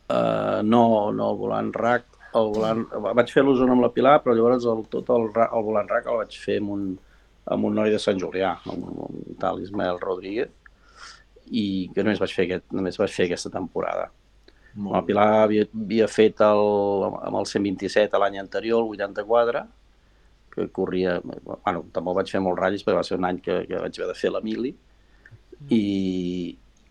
Uh, 0.04 0.60
no, 0.62 1.10
no, 1.16 1.30
el 1.32 1.38
volant 1.40 1.72
RAC, 1.74 2.06
el 2.38 2.52
volant, 2.54 2.84
vaig 3.16 3.32
fer 3.32 3.42
l'Osona 3.42 3.74
amb 3.74 3.82
la 3.82 3.90
Pilar, 3.90 4.18
però 4.22 4.36
llavors 4.36 4.68
el, 4.70 4.84
tot 4.92 5.10
el, 5.10 5.30
el 5.34 5.66
volant 5.66 5.90
RAC 5.90 6.10
el 6.12 6.20
vaig 6.20 6.38
fer 6.38 6.60
amb 6.62 6.74
un, 6.76 6.88
amb 7.56 7.66
un 7.66 7.78
noi 7.80 7.90
de 7.90 7.98
Sant 7.98 8.20
Julià, 8.22 8.54
amb 8.70 9.08
un 9.08 9.38
tal 9.40 9.62
Ismael 9.64 9.98
Rodríguez, 10.02 10.52
i 11.50 11.90
que 11.94 12.04
només 12.04 12.20
vaig 12.22 12.36
fer, 12.36 12.46
aquest, 12.46 12.68
només 12.76 13.00
vaig 13.00 13.16
fer 13.16 13.26
aquesta 13.26 13.50
temporada. 13.50 14.12
Amb 14.76 14.92
la 14.94 15.02
Pilar 15.06 15.30
havia, 15.40 15.66
havia 15.74 16.06
fet 16.06 16.42
el, 16.44 16.68
amb 17.18 17.40
el 17.40 17.48
127 17.50 18.20
l'any 18.20 18.38
anterior, 18.44 18.84
el 18.84 18.94
84, 18.94 19.64
que 20.54 20.68
corria... 20.74 21.18
Bueno, 21.24 21.84
també 21.94 22.14
vaig 22.16 22.30
fer 22.30 22.42
molts 22.44 22.60
ratllis, 22.62 22.84
perquè 22.86 23.00
va 23.00 23.06
ser 23.06 23.18
un 23.18 23.28
any 23.28 23.40
que, 23.44 23.62
que 23.68 23.80
vaig 23.80 24.00
haver 24.00 24.10
de 24.12 24.18
fer 24.18 24.32
la 24.34 24.42
mili, 24.44 24.74
i, 25.72 25.82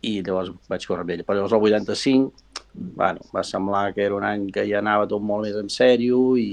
i 0.04 0.14
llavors 0.22 0.52
vaig 0.70 0.86
córrer 0.88 1.06
amb 1.06 1.16
ell. 1.16 1.26
Però 1.28 1.38
llavors 1.38 1.56
el 1.56 1.68
85, 1.70 2.62
bueno, 2.74 3.26
va 3.36 3.44
semblar 3.48 3.88
que 3.96 4.06
era 4.06 4.18
un 4.18 4.28
any 4.28 4.48
que 4.54 4.66
ja 4.70 4.80
anava 4.82 5.10
tot 5.10 5.24
molt 5.24 5.48
més 5.48 5.58
en 5.60 5.70
sèrio 5.72 6.22
i, 6.40 6.48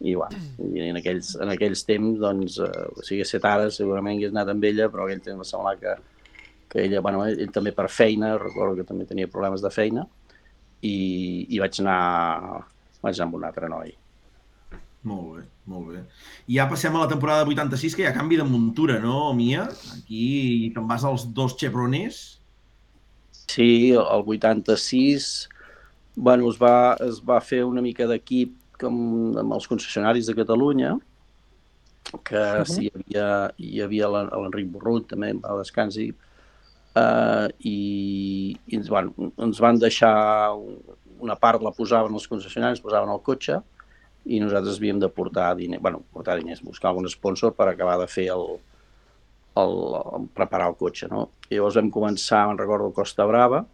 i, 0.00 0.14
bueno, 0.14 0.40
i 0.70 0.86
en, 0.88 0.98
aquells, 1.00 1.34
en 1.42 1.52
aquells 1.52 1.84
temps, 1.88 2.16
doncs, 2.20 2.58
eh, 2.64 2.86
o 2.96 3.04
sigui, 3.06 3.26
set 3.28 3.44
ara 3.44 3.68
segurament 3.74 4.16
hagués 4.16 4.32
anat 4.34 4.54
amb 4.54 4.64
ella, 4.64 4.88
però 4.92 5.04
aquell 5.04 5.22
temps 5.24 5.42
va 5.42 5.48
semblar 5.48 5.76
que, 5.80 5.96
que 6.72 6.86
ella, 6.86 7.02
bueno, 7.04 7.26
ell, 7.28 7.38
ell 7.44 7.52
també 7.54 7.74
per 7.76 7.90
feina, 7.92 8.36
recordo 8.40 8.78
que 8.80 8.88
també 8.88 9.08
tenia 9.08 9.30
problemes 9.30 9.64
de 9.64 9.72
feina, 9.74 10.06
i, 10.80 10.96
i 11.52 11.60
vaig 11.60 11.82
anar, 11.82 12.00
vaig 13.04 13.18
anar 13.18 13.28
amb 13.28 13.40
un 13.40 13.48
altre 13.50 13.68
noi. 13.68 13.92
Molt 15.10 15.36
bé, 15.36 15.44
molt 15.70 15.88
bé. 15.92 16.00
I 16.50 16.58
ja 16.58 16.66
passem 16.70 16.94
a 16.98 17.04
la 17.04 17.08
temporada 17.10 17.46
86, 17.46 17.94
que 17.96 18.02
hi 18.04 18.08
ha 18.10 18.14
canvi 18.16 18.36
de 18.40 18.44
muntura, 18.48 18.98
no, 19.02 19.32
Mia? 19.38 19.68
Aquí 19.96 20.70
te'n 20.74 20.88
vas 20.90 21.04
als 21.06 21.28
dos 21.36 21.56
Chevroners. 21.60 22.20
Sí, 23.50 23.90
el 23.92 24.24
86, 24.26 25.48
bueno, 26.16 26.50
es 26.50 26.58
va, 26.60 26.96
es 27.06 27.20
va 27.26 27.40
fer 27.42 27.62
una 27.66 27.82
mica 27.82 28.06
d'equip 28.10 28.56
com 28.80 28.96
amb 29.40 29.52
els 29.56 29.66
concessionaris 29.68 30.26
de 30.30 30.34
Catalunya, 30.38 30.94
que 32.24 32.36
uh 32.40 32.62
-huh. 32.62 32.66
sí, 32.66 32.86
hi 32.86 32.92
havia, 32.94 33.52
hi 33.58 33.80
havia 33.82 34.08
l'En- 34.08 34.30
l'Enric 34.42 34.68
Borrut, 34.72 35.06
també 35.08 35.32
va 35.34 35.58
descansi, 35.58 36.08
uh, 36.96 37.46
i, 37.60 38.56
i 38.66 38.76
ens, 38.76 38.88
van, 38.88 39.12
ens 39.38 39.60
van 39.60 39.78
deixar 39.78 40.54
un- 40.54 40.78
una 41.20 41.36
part 41.36 41.60
la 41.62 41.70
posaven 41.72 42.14
els 42.14 42.26
concessionaris, 42.28 42.80
posaven 42.80 43.10
el 43.12 43.20
cotxe, 43.22 43.60
i 44.26 44.40
nosaltres 44.42 44.78
havíem 44.78 45.00
de 45.00 45.08
portar 45.08 45.54
diners, 45.56 45.82
bueno, 45.82 46.02
portar 46.12 46.36
diners, 46.38 46.62
buscar 46.62 46.90
algun 46.90 47.08
sponsor 47.08 47.54
per 47.56 47.70
acabar 47.70 47.96
de 48.00 48.06
fer 48.10 48.28
el, 48.34 48.46
el, 49.62 49.76
el 50.00 50.28
preparar 50.36 50.70
el 50.70 50.78
cotxe, 50.80 51.08
no? 51.10 51.26
I 51.48 51.56
llavors 51.56 51.78
vam 51.80 51.90
començar, 51.94 52.44
me'n 52.48 52.60
recordo, 52.60 52.92
Costa 52.96 53.26
Brava, 53.28 53.64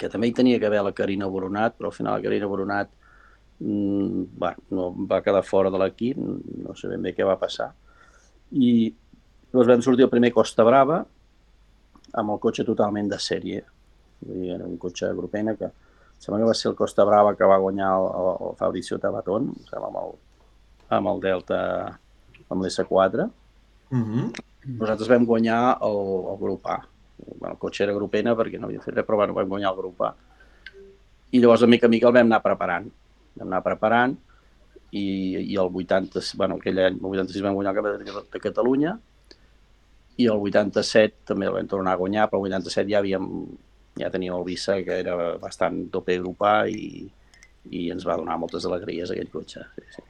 que 0.00 0.08
també 0.12 0.30
hi 0.30 0.36
tenia 0.36 0.60
que 0.60 0.68
haver 0.68 0.82
la 0.84 0.94
Carina 0.96 1.28
Boronat, 1.28 1.76
però 1.78 1.90
al 1.90 1.96
final 1.96 2.16
la 2.16 2.24
Carina 2.24 2.48
Boronat 2.50 2.92
mm, 3.60 4.22
bueno, 4.40 4.66
no 4.76 4.90
va 5.08 5.22
quedar 5.24 5.42
fora 5.44 5.72
de 5.72 5.80
l'equip, 5.80 6.20
no 6.20 6.76
sé 6.76 6.90
ben 6.92 7.02
bé 7.04 7.14
què 7.16 7.26
va 7.26 7.38
passar. 7.40 7.72
I 8.52 8.72
llavors 9.50 9.72
vam 9.72 9.84
sortir 9.84 10.06
el 10.06 10.12
primer 10.12 10.32
Costa 10.36 10.64
Brava 10.66 11.02
amb 12.20 12.34
el 12.34 12.40
cotxe 12.42 12.66
totalment 12.66 13.10
de 13.10 13.18
sèrie. 13.20 13.62
Dir, 14.20 14.54
era 14.56 14.66
un 14.66 14.76
cotxe 14.80 15.10
grupena 15.16 15.56
que 15.56 15.70
sembla 16.20 16.42
que 16.42 16.50
va 16.50 16.56
ser 16.56 16.70
el 16.70 16.76
Costa 16.78 17.04
Brava 17.08 17.34
que 17.36 17.48
va 17.48 17.58
guanyar 17.62 17.90
el, 17.96 18.06
el, 18.20 18.30
el 18.50 18.56
Fabricio 18.60 19.00
Tabatón, 19.00 19.50
em 19.56 19.66
sembla, 19.70 19.88
amb 19.88 20.00
el, 20.02 20.14
amb 20.98 21.12
el 21.14 21.20
Delta, 21.24 21.60
amb 22.48 22.64
l'S4. 22.64 23.28
Uh 23.90 23.98
-huh. 23.98 24.30
Nosaltres 24.76 25.08
vam 25.08 25.24
guanyar 25.26 25.78
el, 25.80 26.00
el 26.32 26.38
grup 26.38 26.66
A. 26.66 26.80
Bueno, 27.16 27.54
el 27.54 27.58
cotxe 27.58 27.84
era 27.84 27.92
grupena 27.92 28.34
perquè 28.36 28.58
no 28.58 28.66
havia 28.66 28.80
fet 28.80 28.94
res, 28.94 29.06
però 29.06 29.16
bueno, 29.16 29.34
vam 29.34 29.48
guanyar 29.48 29.70
el 29.70 29.76
grup 29.76 30.02
A. 30.02 30.14
I 31.30 31.40
llavors, 31.40 31.60
de 31.60 31.66
mica 31.66 31.86
en 31.86 31.90
mica, 31.90 32.08
el 32.08 32.14
vam 32.14 32.26
anar 32.26 32.42
preparant. 32.42 32.90
Vam 33.36 33.48
anar 33.48 33.62
preparant 33.62 34.16
i, 34.90 35.04
i 35.52 35.56
el 35.56 35.70
80, 35.72 36.20
bueno, 36.36 36.56
aquell 36.56 36.78
any, 36.78 36.98
el 36.98 37.06
86 37.06 37.42
vam 37.42 37.54
guanyar 37.54 37.72
el 37.72 37.76
Campionat 37.76 38.06
de, 38.06 38.30
de 38.32 38.40
Catalunya 38.40 38.98
i 40.20 40.26
el 40.26 40.36
87 40.36 41.24
també 41.30 41.46
el 41.48 41.54
vam 41.54 41.68
tornar 41.70 41.94
a 41.94 42.00
guanyar, 42.00 42.28
però 42.28 42.42
el 42.42 42.52
87 42.52 42.90
ja 42.90 42.98
havíem, 42.98 43.28
ja 44.00 44.10
teníem 44.10 44.34
el 44.36 44.44
Visa, 44.46 44.78
que 44.84 45.00
era 45.02 45.16
bastant 45.38 45.84
tope 45.92 46.16
A 46.40 46.54
i, 46.68 47.10
i 47.70 47.90
ens 47.92 48.06
va 48.06 48.16
donar 48.16 48.38
moltes 48.38 48.64
alegries 48.66 49.10
aquell 49.10 49.30
cotxe. 49.30 49.64
Sí, 49.76 49.86
sí. 49.96 50.02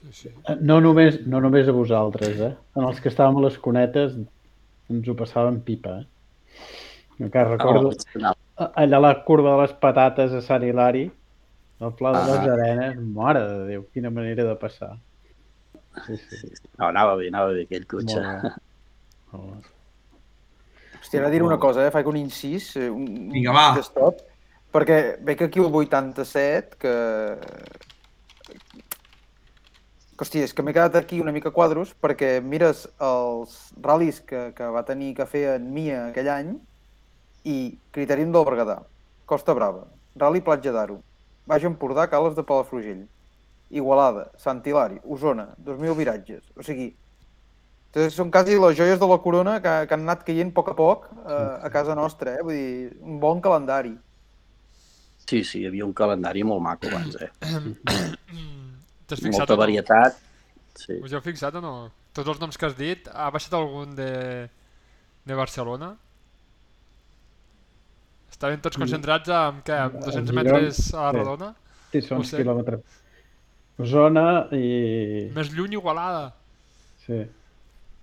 Sí, 0.00 0.12
sí. 0.12 0.28
No 0.64 0.80
només, 0.80 1.20
no 1.26 1.40
només 1.44 1.68
a 1.68 1.72
vosaltres, 1.76 2.38
eh? 2.40 2.54
En 2.76 2.84
els 2.88 3.00
que 3.00 3.10
estàvem 3.12 3.36
a 3.36 3.42
les 3.46 3.58
cunetes 3.58 4.14
ens 4.90 5.08
ho 5.08 5.14
passàvem 5.14 5.60
pipa, 5.60 5.98
eh? 6.00 6.06
Encara 7.20 7.50
recordo 7.56 7.90
Ah, 8.60 8.70
allà 8.82 8.96
a 8.96 9.00
la 9.00 9.10
curva 9.24 9.54
de 9.56 9.62
les 9.62 9.72
patates 9.80 10.32
a 10.36 10.40
Sant 10.44 10.64
Hilari, 10.64 11.06
al 11.80 11.94
Pla 11.96 12.10
de 12.12 12.24
les 12.30 12.40
Ah. 12.48 12.52
Arenes, 12.54 12.96
mare 13.00 13.40
de 13.40 13.66
Déu, 13.68 13.84
quina 13.92 14.10
manera 14.10 14.44
de 14.44 14.54
passar. 14.56 14.96
Sí, 16.06 16.16
sí, 16.16 16.36
sí, 16.36 16.48
sí. 16.56 16.68
No, 16.78 16.86
anava 16.88 17.14
bé, 17.16 17.28
anava 17.28 17.52
bé 17.56 17.62
aquell 17.68 17.86
cotxe. 17.86 18.20
molt 18.20 18.42
bé. 18.42 18.50
Molt 19.32 19.64
bé. 19.64 19.79
Hòstia, 21.00 21.20
ara 21.22 21.30
diré 21.32 21.44
una 21.46 21.58
cosa, 21.58 21.86
eh? 21.86 21.92
faig 21.94 22.08
un 22.10 22.18
incís, 22.20 22.74
eh, 22.76 22.90
un, 22.92 23.30
Vinga, 23.32 23.54
va. 23.56 23.66
un 23.74 23.84
stop. 23.84 24.20
Perquè 24.70 24.98
veig 25.26 25.42
aquí 25.42 25.62
el 25.62 25.74
87, 25.74 26.76
que... 26.78 26.94
que 30.14 30.26
hòstia, 30.26 30.44
és 30.44 30.52
que 30.54 30.62
m'he 30.62 30.74
quedat 30.76 30.98
aquí 31.00 31.18
una 31.24 31.32
mica 31.32 31.50
quadros, 31.50 31.94
perquè 32.04 32.34
mires 32.44 32.84
els 33.00 33.56
ral·lis 33.80 34.20
que, 34.28 34.50
que 34.56 34.68
va 34.74 34.84
tenir 34.84 35.14
que 35.16 35.26
fer 35.26 35.46
en 35.56 35.70
Mia 35.72 36.04
aquell 36.10 36.28
any 36.30 36.52
i 37.48 37.56
Criterium 37.96 38.34
del 38.34 38.44
Berguedà, 38.44 38.82
Costa 39.24 39.56
Brava, 39.56 39.86
Rally 40.20 40.44
Platja 40.44 40.74
d'Aro, 40.76 41.00
Baix 41.48 41.64
Empordà, 41.64 42.04
Cales 42.12 42.36
de 42.36 42.44
Palafrugell, 42.44 43.06
Igualada, 43.70 44.28
Sant 44.36 44.60
Hilari, 44.66 45.00
Osona, 45.06 45.54
2.000 45.64 45.96
viratges. 45.96 46.42
O 46.58 46.62
sigui, 46.66 46.90
entonces 47.90 48.14
són 48.14 48.28
quasi 48.30 48.54
les 48.54 48.76
joies 48.78 49.00
de 49.02 49.06
la 49.10 49.18
corona 49.18 49.56
que, 49.58 49.70
que 49.90 49.96
han 49.96 50.04
anat 50.06 50.20
caient 50.22 50.52
a 50.52 50.54
poc 50.54 50.68
a 50.70 50.74
poc 50.78 51.08
eh, 51.10 51.38
a 51.66 51.70
casa 51.74 51.96
nostra, 51.98 52.36
eh? 52.38 52.44
Vull 52.46 52.54
dir, 52.54 52.90
un 53.02 53.16
bon 53.18 53.40
calendari. 53.42 53.96
Sí, 55.26 55.40
sí, 55.42 55.64
hi 55.64 55.66
havia 55.66 55.88
un 55.88 55.94
calendari 55.94 56.44
molt 56.46 56.62
maco 56.62 56.86
abans, 56.86 57.16
eh? 57.18 57.32
T'has 59.10 59.18
fixat 59.18 59.42
Molta 59.42 59.56
no? 59.56 59.62
varietat. 59.64 60.20
Sí. 60.78 61.00
Us 61.02 61.16
heu 61.16 61.22
fixat 61.24 61.58
o 61.58 61.64
no? 61.64 61.72
Tots 62.14 62.30
els 62.30 62.38
noms 62.42 62.58
que 62.58 62.68
has 62.68 62.78
dit, 62.78 63.10
ha 63.10 63.26
baixat 63.34 63.58
algun 63.58 63.98
de, 63.98 64.12
de 65.26 65.40
Barcelona? 65.40 65.90
Estaven 68.30 68.62
tots 68.62 68.78
concentrats 68.78 69.34
amb 69.34 69.66
què? 69.66 69.82
Amb 69.88 69.98
200 69.98 70.30
Girona, 70.30 70.38
metres 70.38 70.80
a 70.94 71.08
la 71.08 71.10
sí. 71.10 71.18
rodona? 71.18 71.50
Sí, 71.90 72.04
són 72.06 72.22
quilòmetres. 72.22 72.96
Zona 73.90 74.24
i... 74.54 75.28
Més 75.34 75.50
lluny 75.56 75.74
Igualada. 75.74 76.28
Sí. 77.02 77.24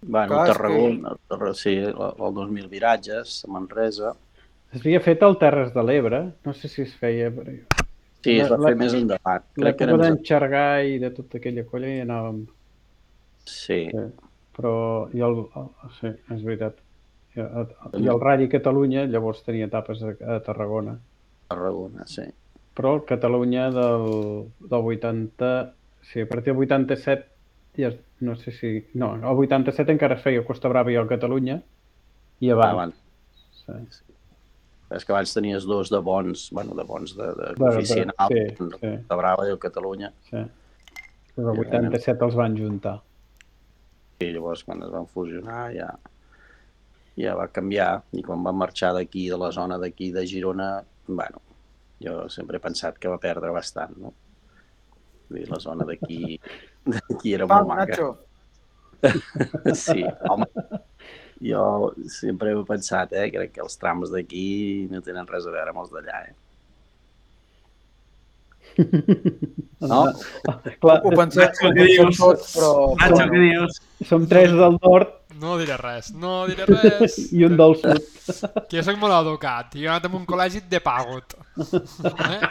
Bueno, 0.02 0.28
Clar, 0.36 0.48
Tarragona, 0.54 1.16
Tarragona, 1.28 1.54
sí, 1.58 1.74
el, 1.76 1.88
el 1.90 2.34
2.000 2.38 2.70
viratges, 2.70 3.44
a 3.46 3.52
Manresa. 3.52 4.14
Es 4.74 4.82
havia 4.84 5.00
fet 5.02 5.24
al 5.24 5.38
Terres 5.40 5.74
de 5.74 5.84
l'Ebre, 5.84 6.20
no 6.46 6.54
sé 6.54 6.68
si 6.70 6.84
es 6.84 6.94
feia... 7.00 7.32
però 7.34 7.56
Sí, 8.24 8.34
es 8.42 8.50
va 8.52 8.58
La- 8.60 8.70
fer 8.74 8.76
més 8.76 8.94
endavant. 8.98 9.44
Crec 9.56 9.78
que 9.78 9.86
era 9.86 9.94
L'època 9.94 10.10
més... 10.10 10.18
d'en 10.18 10.26
Xargai 10.28 10.90
i 10.96 11.00
de 11.00 11.10
tota 11.16 11.38
aquella 11.40 11.64
colla 11.70 11.88
hi 11.94 12.02
anàvem. 12.04 12.42
Sí, 13.46 13.86
Sí. 13.92 14.08
Però 14.58 14.74
i 15.14 15.22
el, 15.22 15.36
el, 15.54 15.68
sí, 16.00 16.10
és 16.34 16.42
veritat. 16.44 16.80
I, 17.38 17.44
a- 17.46 17.68
I 18.02 18.08
el 18.10 18.20
Rally 18.20 18.48
Catalunya 18.50 19.04
llavors 19.06 19.44
tenia 19.46 19.68
etapes 19.70 20.02
a, 20.02 20.16
a 20.34 20.40
Tarragona. 20.44 20.96
Tarragona, 21.48 22.08
sí. 22.10 22.26
Però 22.78 22.96
el 22.98 23.04
Catalunya 23.06 23.70
del, 23.72 24.08
del 24.60 24.90
80... 24.98 25.52
Sí, 26.10 26.22
a 26.26 26.28
partir 26.30 26.54
del 26.56 26.64
87 26.66 27.28
es- 27.84 28.00
no 28.22 28.36
sé 28.36 28.52
si... 28.52 28.88
No, 28.96 29.14
el 29.16 29.24
87 29.26 29.92
encara 29.92 30.16
es 30.16 30.24
feia 30.24 30.44
Costa 30.46 30.68
Brava 30.72 30.92
i 30.92 30.96
el 30.98 31.08
Catalunya 31.08 31.60
i 32.40 32.50
abans. 32.50 32.74
Abans. 33.68 34.00
Sí. 34.00 34.04
És 34.96 35.04
que 35.06 35.12
abans 35.12 35.34
tenies 35.36 35.66
dos 35.68 35.90
de 35.92 36.00
bons, 36.00 36.48
bueno, 36.56 36.74
de 36.74 36.84
bons 36.88 37.16
de, 37.18 37.26
de 37.36 37.50
Bueno, 37.58 37.74
coeficient 37.76 38.12
però- 38.14 38.26
alt, 38.26 38.34
sí, 38.34 38.64
el 38.64 38.72
sí. 38.80 38.94
de 39.10 39.16
Brava 39.20 39.48
i 39.48 39.52
el 39.52 39.60
Catalunya. 39.60 40.14
sí. 40.30 40.46
Però 41.38 41.52
el 41.54 41.60
87 41.60 42.24
els 42.26 42.34
van 42.36 42.56
juntar. 42.58 42.96
I 44.26 44.32
llavors 44.34 44.64
quan 44.66 44.82
es 44.82 44.90
van 44.90 45.06
fusionar 45.06 45.68
ja, 45.76 45.92
ja 47.18 47.36
va 47.38 47.46
canviar 47.54 48.02
i 48.18 48.24
quan 48.26 48.42
van 48.44 48.56
marxar 48.58 48.94
d'aquí, 48.96 49.28
de 49.30 49.38
la 49.38 49.52
zona 49.52 49.78
d'aquí 49.78 50.10
de 50.16 50.24
Girona, 50.26 50.72
bueno, 51.08 51.42
jo 52.02 52.24
sempre 52.34 52.58
he 52.58 52.60
pensat 52.64 52.98
que 52.98 53.08
va 53.12 53.20
perdre 53.22 53.52
bastant, 53.54 53.94
no? 54.02 54.14
Vull 55.30 55.44
dir, 55.44 55.50
la 55.52 55.60
zona 55.60 55.86
d'aquí 55.86 56.40
d'aquí 56.96 57.34
era 57.38 57.48
Pam, 57.48 57.68
molt 57.68 57.76
maca. 57.76 57.92
Nacho! 57.92 58.10
Sí, 59.78 60.02
home. 60.26 60.48
Jo 61.46 61.64
sempre 62.10 62.50
he 62.56 62.64
pensat, 62.66 63.12
eh? 63.14 63.28
Crec 63.30 63.52
que 63.54 63.62
els 63.62 63.78
trams 63.78 64.10
d'aquí 64.10 64.88
no 64.90 65.04
tenen 65.06 65.28
res 65.30 65.46
a 65.46 65.54
veure 65.54 65.70
amb 65.74 65.84
els 65.84 65.92
d'allà, 65.94 66.18
eh? 66.32 66.34
No? 69.92 70.00
Clar, 70.82 70.98
Ho 71.06 71.12
pensem, 71.14 71.44
Nacho, 71.46 71.68
ho 71.70 71.72
què 71.78 71.86
dius? 71.86 72.18
tots, 72.18 72.50
però... 72.58 72.72
Nacho, 72.98 73.16
però 73.22 73.30
què 73.30 73.40
dius? 73.44 73.78
som 74.10 74.26
tres 74.30 74.52
del 74.58 74.76
nord 74.82 75.14
No 75.42 75.54
diré 75.62 75.78
res, 75.78 76.10
no 76.18 76.34
diré 76.50 76.66
res. 76.66 77.18
i 77.38 77.46
un 77.46 77.54
del 77.60 77.76
sud. 77.78 78.02
Que 78.68 78.80
jo 78.80 78.84
soc 78.90 78.98
molt 79.02 79.14
educat, 79.20 79.76
jo 79.78 79.86
he 79.86 79.92
anat 79.94 80.10
en 80.10 80.18
un 80.18 80.26
col·legi 80.30 80.64
de 80.72 80.82
pagot. 80.82 81.38
Eh? 82.26 82.42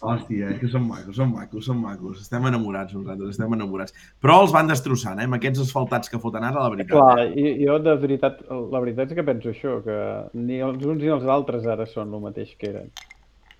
Hòstia, 0.00 0.50
eh, 0.50 0.58
que 0.58 0.68
són 0.72 0.86
macos, 0.88 1.14
són 1.16 1.30
macos, 1.32 1.64
són 1.66 1.76
macos. 1.82 2.20
Estem 2.22 2.46
enamorats 2.48 2.94
nosaltres, 2.96 3.30
estem 3.34 3.52
enamorats. 3.52 3.92
Però 4.22 4.40
els 4.42 4.52
van 4.52 4.66
destrossant, 4.70 5.20
eh? 5.20 5.24
Amb 5.28 5.34
aquests 5.36 5.60
asfaltats 5.66 6.08
que 6.08 6.18
foten 6.18 6.44
ara, 6.44 6.62
la 6.62 6.70
veritat. 6.70 6.96
Clar, 6.96 7.26
Eh? 7.26 7.32
i, 7.36 7.66
jo 7.66 7.78
de 7.78 7.94
veritat, 7.96 8.40
la 8.48 8.80
veritat 8.80 9.10
és 9.10 9.14
que 9.18 9.24
penso 9.24 9.48
això, 9.52 9.82
que 9.84 9.96
ni 10.40 10.60
els 10.60 10.84
uns 10.84 11.02
ni 11.02 11.08
els 11.12 11.24
altres 11.24 11.66
ara 11.66 11.86
són 11.86 12.14
el 12.14 12.20
mateix 12.20 12.56
que 12.58 12.70
eren. 12.70 12.90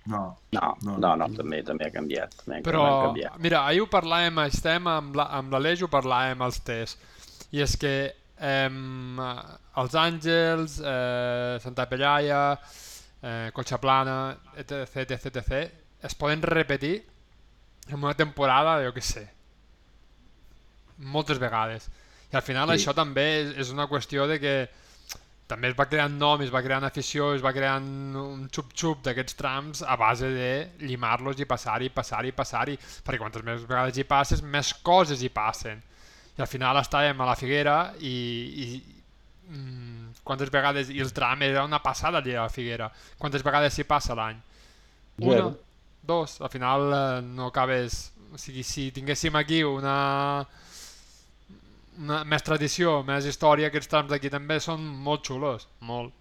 No. 0.07 0.37
No, 0.51 0.75
No, 0.83 0.97
no, 0.97 1.15
no, 1.15 1.27
també, 1.37 1.61
també 1.63 1.85
ha 1.85 1.91
canviat. 1.93 2.33
També 2.45 2.63
Però, 2.65 2.81
ha 2.87 3.05
canviat. 3.07 3.37
mira, 3.39 3.65
ahir 3.67 3.81
ho 3.83 3.87
parlàvem, 3.87 4.39
estem 4.47 4.87
amb 4.87 5.15
la- 5.15 5.29
l'Aleix, 5.51 5.83
ho 5.83 5.87
parlàvem 5.87 6.41
als 6.41 6.59
tests, 6.59 6.97
i 7.51 7.61
és 7.61 7.75
que 7.77 8.11
eh, 8.41 8.69
els 9.77 9.93
Àngels, 9.93 10.79
eh, 10.83 11.59
Santa 11.59 11.85
Pellaia, 11.85 12.57
eh, 13.21 13.51
Cotxaplana, 13.53 14.35
etc, 14.57 14.87
etc, 15.05 15.27
etc, 15.37 15.71
es 16.03 16.15
poden 16.15 16.41
repetir 16.41 17.03
en 17.89 17.97
una 18.03 18.13
temporada, 18.17 18.79
jo 18.85 18.93
què 18.95 19.01
sé, 19.03 19.27
moltes 20.97 21.39
vegades. 21.41 21.89
I 22.31 22.35
al 22.37 22.41
final 22.45 22.69
Sí. 22.69 22.77
això 22.77 22.93
també 22.95 23.25
és, 23.41 23.57
és 23.57 23.71
una 23.71 23.87
qüestió 23.87 24.27
de 24.27 24.39
que 24.39 24.69
també 25.47 25.67
es 25.67 25.75
va 25.75 25.85
creant 25.85 26.13
nom, 26.17 26.41
es 26.41 26.53
va 26.53 26.61
creant 26.63 26.85
afició, 26.87 27.33
es 27.35 27.43
va 27.43 27.51
creant 27.51 28.15
un 28.15 28.45
xup-xup 28.49 29.01
d'aquests 29.03 29.35
trams 29.35 29.81
a 29.83 29.97
base 29.97 30.29
de 30.31 30.51
llimar-los 30.79 31.39
i 31.39 31.45
passar-hi, 31.45 31.89
passar-hi, 31.89 32.31
passar-hi, 32.31 32.77
perquè 33.03 33.19
quantes 33.19 33.43
més 33.43 33.65
vegades 33.67 33.97
hi 33.97 34.05
passes, 34.07 34.41
més 34.41 34.73
coses 34.81 35.21
hi 35.21 35.29
passen. 35.29 35.81
I 36.37 36.41
al 36.41 36.47
final 36.47 36.77
estàvem 36.79 37.19
a 37.19 37.25
la 37.25 37.35
Figuera 37.35 37.93
i, 37.99 38.13
i 38.63 38.83
mm, 39.49 40.23
quantes 40.23 40.49
vegades, 40.49 40.89
i 40.89 41.01
el 41.01 41.11
tram 41.11 41.41
era 41.43 41.65
una 41.65 41.81
passada 41.83 42.21
allà 42.21 42.39
a 42.39 42.47
la 42.47 42.49
Figuera, 42.49 42.89
quantes 43.17 43.43
vegades 43.43 43.73
s'hi 43.75 43.83
passa 43.83 44.15
l'any? 44.15 44.39
Una, 45.17 45.33
Zero. 45.35 45.51
Dos, 46.03 46.39
al 46.41 46.49
final 46.49 46.91
eh, 46.93 47.21
no 47.25 47.47
acabes... 47.51 48.11
O 48.31 48.37
sigui, 48.39 48.63
si 48.63 48.91
tinguéssim 48.95 49.35
aquí 49.35 49.57
una, 49.67 50.45
una 51.99 52.21
més 52.23 52.45
tradició, 52.47 53.01
més 53.03 53.25
història, 53.27 53.67
aquests 53.67 53.89
trams 53.91 54.09
d'aquí 54.13 54.29
també 54.31 54.55
són 54.63 54.85
molt 55.03 55.27
xulos, 55.27 55.67
molt. 55.83 56.13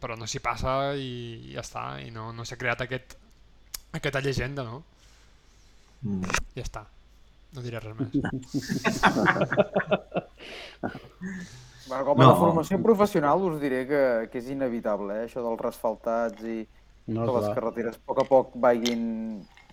Però 0.00 0.14
no 0.16 0.28
s'hi 0.30 0.38
passa 0.40 0.94
i 0.94 1.50
ja 1.56 1.64
està, 1.64 1.82
i 2.00 2.12
no, 2.14 2.28
no 2.32 2.46
s'ha 2.46 2.56
creat 2.56 2.84
aquest, 2.86 3.16
aquesta 3.98 4.22
llegenda, 4.22 4.62
no? 4.64 4.78
Mm. 6.06 6.22
Ja 6.54 6.62
està. 6.62 6.84
No 7.50 7.64
diré 7.66 7.80
res 7.82 7.98
més. 7.98 8.14
Bueno, 11.88 12.04
com 12.04 12.20
a 12.20 12.24
No. 12.24 12.30
no. 12.30 12.36
formació 12.38 12.78
professional 12.82 13.42
us 13.42 13.60
diré 13.60 13.86
que, 13.88 14.02
que 14.30 14.38
és 14.38 14.48
inevitable, 14.54 15.16
eh? 15.18 15.24
això 15.26 15.42
dels 15.42 15.60
resfaltats 15.60 16.44
i 16.46 16.60
No, 17.10 17.26
que 17.26 17.34
les 17.36 17.46
clar. 17.48 17.54
carreteres 17.58 17.98
a 17.98 18.04
poc 18.06 18.22
a 18.22 18.26
poc 18.28 18.54
vagin 18.62 19.02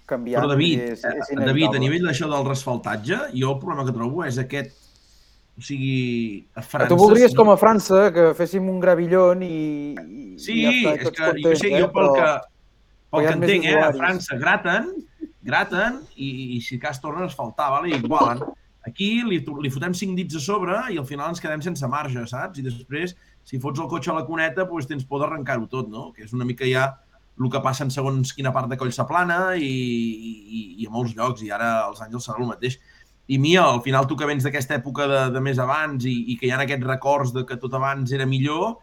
canviant. 0.09 0.41
Però 0.41 0.49
David, 0.55 0.81
és, 0.95 0.99
és 0.99 1.05
eh, 1.05 1.13
inevitable. 1.35 1.45
David, 1.51 1.77
a 1.77 1.81
nivell 1.85 2.05
d'això 2.09 2.29
del 2.31 2.45
resfaltatge, 2.49 3.17
jo 3.37 3.53
el 3.53 3.59
problema 3.61 3.85
que 3.87 3.95
trobo 3.95 4.25
és 4.25 4.37
aquest... 4.41 4.75
O 5.57 5.63
sigui, 5.65 6.45
a 6.53 6.61
Que 6.61 6.67
França... 6.69 6.89
tu 6.93 6.97
voldries, 7.01 7.31
sí- 7.31 7.37
com 7.39 7.49
a 7.49 7.55
França, 7.57 8.03
que 8.13 8.27
féssim 8.37 8.67
un 8.69 8.77
gravillon 8.79 9.39
i, 9.41 9.55
i 9.97 10.25
Sí, 10.37 10.59
i 10.61 10.83
ja 10.83 10.91
és 10.93 11.07
que 11.09 11.09
jo 11.09 11.31
contents, 11.31 11.61
sé, 11.63 11.71
eh? 11.73 11.79
jo 11.81 11.87
pel 11.95 12.11
Però- 12.11 12.13
que, 12.13 12.27
pel 13.15 13.25
que 13.25 13.31
entenc, 13.33 13.65
eh, 13.71 13.79
a. 13.81 13.87
França 13.97 14.37
graten, 14.37 14.91
graten 15.47 15.97
i, 16.15 16.29
i 16.57 16.61
si 16.61 16.77
cas 16.77 17.01
tornen 17.01 17.25
a 17.25 17.31
asfaltar, 17.31 17.71
vale? 17.73 17.89
i 17.89 17.97
igualen. 17.97 18.43
Aquí 18.87 19.09
li, 19.25 19.41
li 19.65 19.71
fotem 19.73 19.95
cinc 19.97 20.13
dits 20.15 20.37
a 20.37 20.43
sobre 20.45 20.77
i 20.93 20.99
al 21.01 21.07
final 21.09 21.33
ens 21.33 21.41
quedem 21.41 21.63
sense 21.65 21.89
marge, 21.89 22.21
saps? 22.29 22.61
I 22.61 22.67
després, 22.69 23.15
si 23.43 23.57
fots 23.59 23.81
el 23.81 23.89
cotxe 23.91 24.13
a 24.13 24.19
la 24.19 24.27
cuneta, 24.29 24.63
doncs 24.69 24.85
tens 24.87 25.03
por 25.09 25.19
d'arrencar-ho 25.25 25.65
tot, 25.73 25.89
no? 25.89 26.11
Que 26.13 26.23
és 26.29 26.37
una 26.37 26.45
mica 26.45 26.69
ja 26.69 26.85
el 27.37 27.51
que 27.53 27.61
passa 27.61 27.85
en 27.85 27.91
segons 27.93 28.33
quina 28.33 28.53
part 28.53 28.69
de 28.71 28.77
Collsaplana 28.79 29.55
i, 29.55 29.67
i, 29.67 30.61
i 30.81 30.87
a 30.87 30.93
molts 30.93 31.13
llocs, 31.17 31.43
i 31.45 31.51
ara 31.53 31.69
als 31.85 32.01
Àngels 32.01 32.25
serà 32.29 32.41
el 32.41 32.49
mateix. 32.49 32.79
I 33.27 33.37
Mia, 33.43 33.65
al 33.67 33.81
final 33.83 34.07
tu 34.07 34.15
que 34.17 34.25
vens 34.25 34.45
d'aquesta 34.47 34.77
època 34.79 35.07
de, 35.11 35.21
de 35.35 35.41
més 35.43 35.59
abans 35.59 36.05
i, 36.07 36.15
i 36.31 36.37
que 36.39 36.47
hi 36.47 36.53
ha 36.55 36.59
aquests 36.63 36.87
records 36.87 37.33
de 37.35 37.43
que 37.45 37.59
tot 37.61 37.73
abans 37.77 38.13
era 38.15 38.25
millor, 38.25 38.77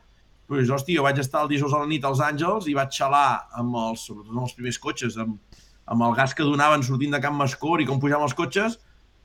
doncs, 0.48 0.68
hòstia, 0.68 0.98
jo 0.98 1.05
vaig 1.07 1.18
estar 1.22 1.42
el 1.42 1.50
dijous 1.50 1.72
a 1.72 1.80
la 1.80 1.88
nit 1.88 2.05
als 2.05 2.20
Àngels 2.20 2.68
i 2.68 2.76
vaig 2.76 2.92
xalar 2.92 3.48
amb 3.61 3.78
els, 3.80 4.05
sobretot 4.05 4.34
amb 4.34 4.44
els 4.44 4.57
primers 4.59 4.78
cotxes, 4.78 5.16
amb, 5.18 5.62
amb 5.88 6.05
el 6.05 6.16
gas 6.18 6.34
que 6.36 6.44
donaven 6.44 6.84
sortint 6.84 7.16
de 7.16 7.22
Can 7.24 7.36
Mascor 7.38 7.80
i 7.80 7.88
com 7.88 8.02
pujaven 8.02 8.28
els 8.28 8.36
cotxes, 8.36 8.76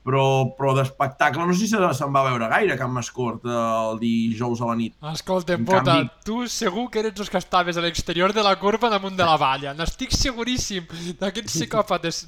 però, 0.04 0.22
però 0.56 0.72
d'espectacle 0.78 1.44
no 1.44 1.52
sé 1.52 1.66
si 1.66 1.68
se- 1.68 1.90
se'n 1.98 2.12
va 2.14 2.22
veure 2.24 2.46
gaire 2.48 2.72
a 2.72 2.76
Can 2.80 2.90
Mascort 2.94 3.44
el 3.44 3.98
dijous 4.00 4.62
a 4.62 4.66
la 4.70 4.76
nit. 4.78 4.94
Escolta'm, 5.12 5.60
En 5.60 5.64
Bota, 5.68 5.82
canvi- 5.98 6.10
tu 6.24 6.38
segur 6.48 6.86
que 6.90 7.00
eres 7.00 7.20
els 7.20 7.28
que 7.30 7.36
estaves 7.38 7.76
a 7.76 7.82
l'exterior 7.84 8.32
de 8.32 8.42
la 8.42 8.54
curva 8.58 8.88
damunt 8.88 9.16
de 9.18 9.24
la 9.28 9.36
valla. 9.36 9.74
N'estic 9.74 10.12
seguríssim 10.16 10.86
d'aquests 11.20 11.52
psicòpates. 11.58 12.22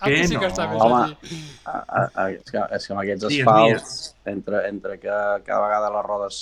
Aquí 0.00 0.26
sí 0.26 0.34
que 0.36 0.48
no, 0.48 0.50
estaves 0.50 0.80
home. 0.82 0.94
allí. 1.04 1.16
A, 1.64 1.76
a, 1.78 2.02
a, 2.24 2.30
és, 2.32 2.42
que, 2.50 2.58
és 2.58 2.86
que 2.86 2.92
amb 2.96 3.02
aquests 3.04 3.28
Sí, 3.28 3.38
és 3.38 3.46
asfalts, 3.46 3.94
entre, 4.26 4.64
entre 4.68 4.98
que 4.98 5.20
cada 5.46 5.60
vegada 5.66 5.92
les 5.94 6.04
rodes 6.08 6.40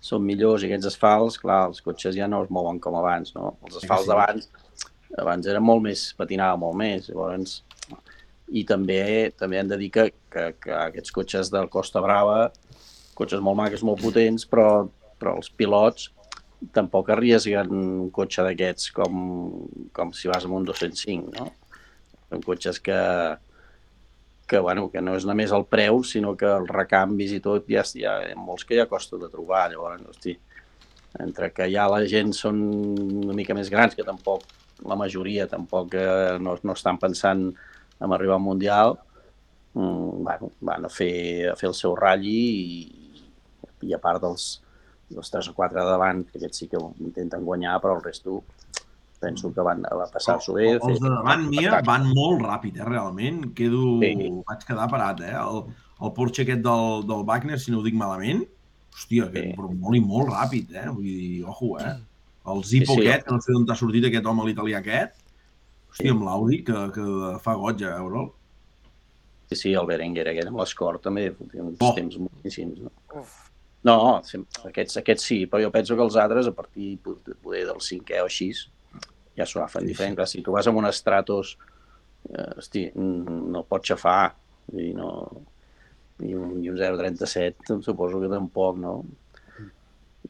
són 0.00 0.22
millors 0.26 0.62
i 0.62 0.66
aquests 0.66 0.86
asfalts, 0.90 1.38
clar, 1.38 1.68
els 1.70 1.80
cotxes 1.82 2.14
ja 2.18 2.26
no 2.28 2.42
es 2.44 2.50
mouen 2.50 2.78
com 2.82 2.94
abans, 2.98 3.32
no? 3.34 3.56
Els 3.64 3.78
asfalts 3.78 4.04
sí. 4.04 4.10
d'abans, 4.10 4.50
abans 5.18 5.46
era 5.46 5.60
molt 5.62 5.82
més, 5.86 6.08
patinava 6.18 6.58
molt 6.58 6.76
més, 6.82 7.08
llavors... 7.08 7.62
I 8.54 8.62
també 8.68 9.00
també 9.38 9.58
hem 9.58 9.70
de 9.70 9.78
dir 9.80 9.90
que, 9.94 10.10
que, 10.30 10.50
que 10.62 10.74
aquests 10.76 11.14
cotxes 11.14 11.50
del 11.50 11.70
Costa 11.72 12.02
Brava, 12.04 12.50
cotxes 13.18 13.42
molt 13.42 13.58
maques, 13.58 13.82
molt 13.86 14.02
potents, 14.02 14.46
però, 14.46 14.86
però 15.18 15.36
els 15.40 15.50
pilots 15.50 16.10
tampoc 16.72 17.10
arriesguen 17.12 17.72
un 17.72 18.10
cotxe 18.14 18.44
d'aquests 18.46 18.92
com, 18.96 19.16
com 19.96 20.12
si 20.16 20.30
vas 20.30 20.46
amb 20.46 20.56
un 20.60 20.68
205, 20.68 21.34
no? 21.36 21.50
Són 22.30 22.42
cotxes 22.42 22.80
que, 22.82 22.96
que, 24.46 24.58
bueno, 24.58 24.88
que 24.90 25.02
no 25.02 25.16
és 25.18 25.26
només 25.28 25.52
el 25.54 25.66
preu, 25.70 26.02
sinó 26.06 26.34
que 26.38 26.48
els 26.48 26.70
recanvis 26.72 27.36
i 27.36 27.42
tot, 27.44 27.68
ja, 27.70 27.84
ja, 27.86 28.16
molts 28.38 28.66
que 28.66 28.78
ja 28.78 28.88
costa 28.90 29.18
de 29.20 29.30
trobar, 29.32 29.66
llavors, 29.72 30.06
hosti, 30.10 30.36
entre 31.22 31.50
que 31.54 31.68
ja 31.72 31.86
la 31.90 32.02
gent 32.08 32.32
són 32.36 32.62
una 33.24 33.36
mica 33.36 33.54
més 33.56 33.70
grans, 33.72 33.94
que 33.96 34.06
tampoc, 34.06 34.46
la 34.86 34.98
majoria 34.98 35.46
tampoc 35.48 35.94
eh, 35.96 36.36
no, 36.42 36.56
no 36.62 36.74
estan 36.76 36.98
pensant 37.00 37.48
en 38.00 38.12
arribar 38.12 38.36
al 38.36 38.44
Mundial, 38.44 38.98
mm, 39.74 40.22
bueno, 40.24 40.50
van 40.60 40.84
a 40.84 40.88
fer, 40.92 41.48
a 41.52 41.56
fer 41.56 41.68
el 41.70 41.74
seu 41.74 41.94
ratlli 41.96 42.36
i, 42.36 43.24
i 43.88 43.94
a 43.94 43.98
part 44.02 44.22
dels, 44.22 44.62
dels 45.08 45.30
3 45.30 45.48
o 45.52 45.54
4 45.54 45.78
de 45.80 45.86
davant, 45.90 46.24
que 46.26 46.38
aquests 46.38 46.64
sí 46.64 46.68
que 46.68 46.80
intenten 47.00 47.44
guanyar, 47.44 47.78
però 47.80 47.96
el 47.96 48.02
resto 48.04 48.42
penso 49.20 49.52
que 49.54 49.64
van 49.64 49.80
a 49.88 50.06
passar-s'ho 50.12 50.54
bé. 50.58 50.72
Els 50.76 51.00
de 51.00 51.08
davant, 51.08 51.46
Mia, 51.48 51.80
van 51.86 52.04
molt 52.12 52.42
ràpid, 52.44 52.76
eh, 52.80 52.84
realment. 52.84 53.46
Quedo... 53.56 53.96
Sí. 54.02 54.28
Vaig 54.46 54.66
quedar 54.68 54.88
parat, 54.92 55.22
eh? 55.24 55.32
El, 55.40 55.62
el 56.04 56.12
Porsche 56.12 56.44
aquest 56.44 56.60
del, 56.66 57.06
del 57.08 57.24
Wagner, 57.24 57.58
si 57.58 57.72
no 57.72 57.80
ho 57.80 57.86
dic 57.86 57.96
malament, 57.96 58.44
hòstia, 58.92 59.30
Sí. 59.32 59.46
però 59.56 59.70
molt 59.72 59.96
i 59.96 60.02
molt 60.04 60.28
ràpid, 60.34 60.74
eh? 60.76 60.88
Vull 60.90 61.08
dir, 61.08 61.44
ojo, 61.48 61.78
eh? 61.80 61.94
El 62.46 62.60
Zippo 62.62 62.94
Sí, 62.94 63.00
sí. 63.00 63.08
aquest, 63.08 63.24
que 63.26 63.34
no 63.34 63.40
sé 63.42 63.52
d'on 63.56 63.64
t'ha 63.66 63.74
sortit 63.74 64.04
aquest 64.06 64.26
home, 64.28 64.44
l'italià 64.46 64.78
aquest, 64.84 65.16
hòstia, 65.96 66.12
amb 66.12 66.22
l'Audi, 66.26 66.58
que, 66.66 66.80
que 66.94 67.04
fa 67.42 67.54
goig 67.56 67.82
a 67.88 67.94
veure'l. 67.96 68.28
Sí, 69.48 69.54
sí, 69.56 69.72
el 69.78 69.86
Berenguer 69.86 70.26
aquest 70.28 70.48
amb 70.50 70.58
l'escort 70.60 71.02
també 71.02 71.28
fotia 71.32 71.62
uns 71.62 71.78
Oh. 71.80 71.92
temps 71.94 72.16
moltíssims. 72.18 72.80
No? 72.82 73.24
no, 73.86 73.96
sem- 74.26 74.42
aquests, 74.66 74.96
aquests 74.98 75.24
sí, 75.24 75.46
però 75.46 75.62
jo 75.62 75.70
penso 75.70 75.94
que 75.94 76.02
els 76.02 76.16
altres, 76.18 76.48
a 76.48 76.52
partir 76.52 76.98
pot- 76.98 77.30
poder 77.42 77.64
del 77.68 77.78
cinquè 77.80 78.20
o 78.20 78.24
així, 78.26 78.48
ja 79.36 79.46
s'ho 79.46 79.60
agafen 79.60 79.82
Sí, 79.82 79.86
sí, 79.86 79.92
diferent. 79.92 80.16
Clar, 80.16 80.26
si 80.28 80.42
tu 80.42 80.52
vas 80.52 80.66
amb 80.66 80.78
un 80.78 80.90
Stratos, 80.92 81.56
eh, 82.32 82.52
hosti, 82.58 82.90
no 82.96 83.60
el 83.60 83.64
pots 83.68 83.88
xafar, 83.92 84.34
vull 84.72 84.82
dir, 84.82 84.94
no... 84.96 85.12
I 86.18 86.32
un, 86.34 86.62
i 86.64 86.70
un 86.70 86.76
0,37 86.80 87.70
em 87.74 87.82
suposo 87.84 88.18
que 88.22 88.28
tampoc, 88.32 88.78
no? 88.80 89.04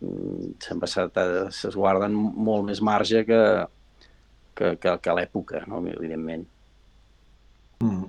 Mm, 0.02 0.56
Sempre 0.60 0.88
s'ha- 0.90 1.08
t'ha- 1.08 1.46
es 1.48 1.76
guarden 1.78 2.12
molt 2.12 2.66
més 2.66 2.80
marge 2.82 3.24
que, 3.24 3.38
que, 4.56 4.74
que, 4.80 4.96
que 5.02 5.12
a 5.12 5.16
l'època, 5.18 5.62
no? 5.70 5.82
evidentment. 5.92 6.46
Mm. 7.84 8.06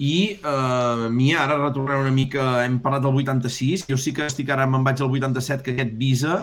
I 0.00 0.14
uh, 0.40 1.10
Mia, 1.12 1.42
ara 1.42 1.58
retornant 1.60 2.06
una 2.06 2.14
mica, 2.14 2.62
hem 2.64 2.78
parlat 2.80 3.04
del 3.04 3.18
86, 3.20 3.84
jo 3.90 3.98
sí 4.00 4.14
que 4.16 4.24
estic 4.30 4.48
ara, 4.54 4.64
me'n 4.70 4.86
vaig 4.86 5.02
al 5.02 5.12
87, 5.12 5.66
que 5.66 5.74
aquest 5.74 5.92
Visa, 6.00 6.38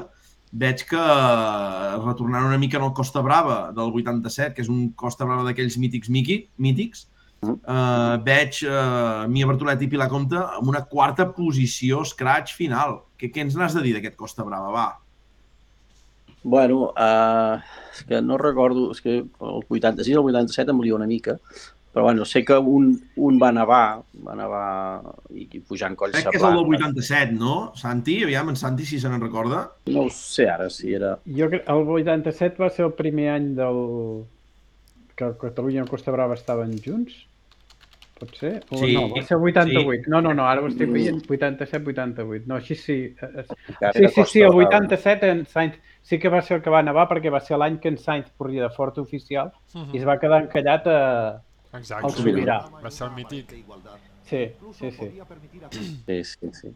veig 0.54 0.84
que 0.88 1.00
eh, 1.00 1.96
retornant 2.04 2.46
una 2.48 2.60
mica 2.62 2.78
en 2.78 2.86
el 2.86 2.94
Costa 2.96 3.20
Brava 3.26 3.72
del 3.76 3.90
87, 3.92 4.54
que 4.56 4.64
és 4.64 4.70
un 4.72 4.92
Costa 4.96 5.26
Brava 5.28 5.44
d'aquells 5.48 5.76
mítics 5.82 6.12
miqui, 6.14 6.38
mítics, 6.62 7.08
uh, 7.44 8.16
veig 8.24 8.62
uh, 8.66 9.26
Mia 9.32 9.50
Bertolet 9.50 9.84
i 9.84 9.90
Pilar 9.92 10.08
Comte 10.14 10.40
amb 10.40 10.72
una 10.72 10.86
quarta 10.88 11.28
posició 11.34 12.06
scratch 12.08 12.56
final. 12.58 13.02
Què, 13.20 13.32
què 13.34 13.44
ens 13.44 13.58
n'has 13.60 13.76
de 13.76 13.84
dir 13.84 13.98
d'aquest 13.98 14.16
Costa 14.22 14.46
Brava? 14.48 14.72
Va. 14.74 14.88
Bueno, 16.48 16.94
uh, 16.96 17.60
és 17.92 18.06
que 18.08 18.22
no 18.24 18.38
recordo, 18.40 18.92
és 18.94 19.02
que 19.04 19.18
el 19.20 19.58
86 19.68 20.14
i 20.14 20.16
el 20.16 20.22
87 20.24 20.72
em 20.72 20.80
lio 20.80 20.96
una 20.96 21.08
mica, 21.10 21.36
però 21.92 22.06
bueno, 22.06 22.24
sé 22.30 22.46
que 22.46 22.56
un, 22.56 22.92
un 23.18 23.40
va 23.42 23.50
nevar, 23.52 24.00
va 24.24 24.36
nevar 24.38 24.68
i, 25.34 25.44
i 25.44 25.60
pujant 25.60 25.98
coll 26.00 26.16
Crec 26.16 26.30
que 26.30 26.40
és 26.40 26.46
el 26.48 26.56
del 26.56 26.76
87, 26.78 27.36
no? 27.36 27.56
Santi, 27.76 28.22
aviam, 28.24 28.54
en 28.54 28.60
Santi, 28.60 28.88
si 28.88 29.00
se 29.02 29.12
n'en 29.12 29.26
recorda. 29.26 29.66
No 29.92 30.06
ho 30.06 30.12
sé 30.14 30.48
ara 30.54 30.70
si 30.72 30.94
era... 30.96 31.16
Jo 31.40 31.50
crec 31.52 31.68
el 31.74 31.92
87 31.98 32.64
va 32.64 32.70
ser 32.72 32.86
el 32.88 32.94
primer 33.00 33.32
any 33.34 33.50
del... 33.58 33.82
que 35.18 35.34
Catalunya 35.42 35.84
i 35.84 35.90
Costa 35.90 36.14
Brava 36.16 36.38
estaven 36.38 36.78
junts? 36.86 37.26
Pot 38.22 38.38
ser? 38.38 38.54
O 38.70 38.80
Sí, 38.80 38.94
no, 38.94 39.08
va 39.12 39.26
ser 39.26 39.42
88. 39.42 40.08
No, 40.14 40.22
no, 40.22 40.32
no, 40.38 40.48
ara 40.48 40.64
ho 40.64 40.72
estic 40.72 40.94
veient 40.94 41.20
87-88. 41.26 42.46
No, 42.46 42.62
així 42.62 42.78
sí. 42.78 42.98
Eh, 43.12 43.34
eh, 43.44 43.46
Encara 43.74 43.94
Sí, 43.98 44.14
sí, 44.16 44.28
sí, 44.32 44.46
el 44.46 44.54
Brava. 44.56 44.86
87 44.86 45.34
en 45.34 45.46
Sainz 45.50 45.82
sí 46.08 46.20
que 46.20 46.30
va 46.32 46.42
ser 46.42 46.58
el 46.58 46.64
que 46.64 46.72
va 46.72 46.80
nevar 46.86 47.08
perquè 47.10 47.32
va 47.34 47.42
ser 47.44 47.58
l'any 47.60 47.82
que 47.84 47.92
en 47.92 47.98
Sainz 48.00 48.32
corria 48.40 48.64
de 48.64 48.74
fort 48.74 48.98
oficial 49.02 49.52
i 49.76 50.00
es 50.00 50.06
va 50.08 50.16
quedar 50.22 50.46
encallat 50.46 50.88
a... 50.88 51.00
Exacte. 51.76 52.08
El 52.08 52.14
sobirà. 52.16 52.62
Va 52.80 52.92
ser 52.96 53.10
el 53.10 53.16
mític. 53.18 53.52
Sí, 54.30 54.44
sí, 54.78 54.92
sí. 54.92 55.10
Sí, 56.06 56.24
sí, 56.24 56.52
sí. 56.54 56.72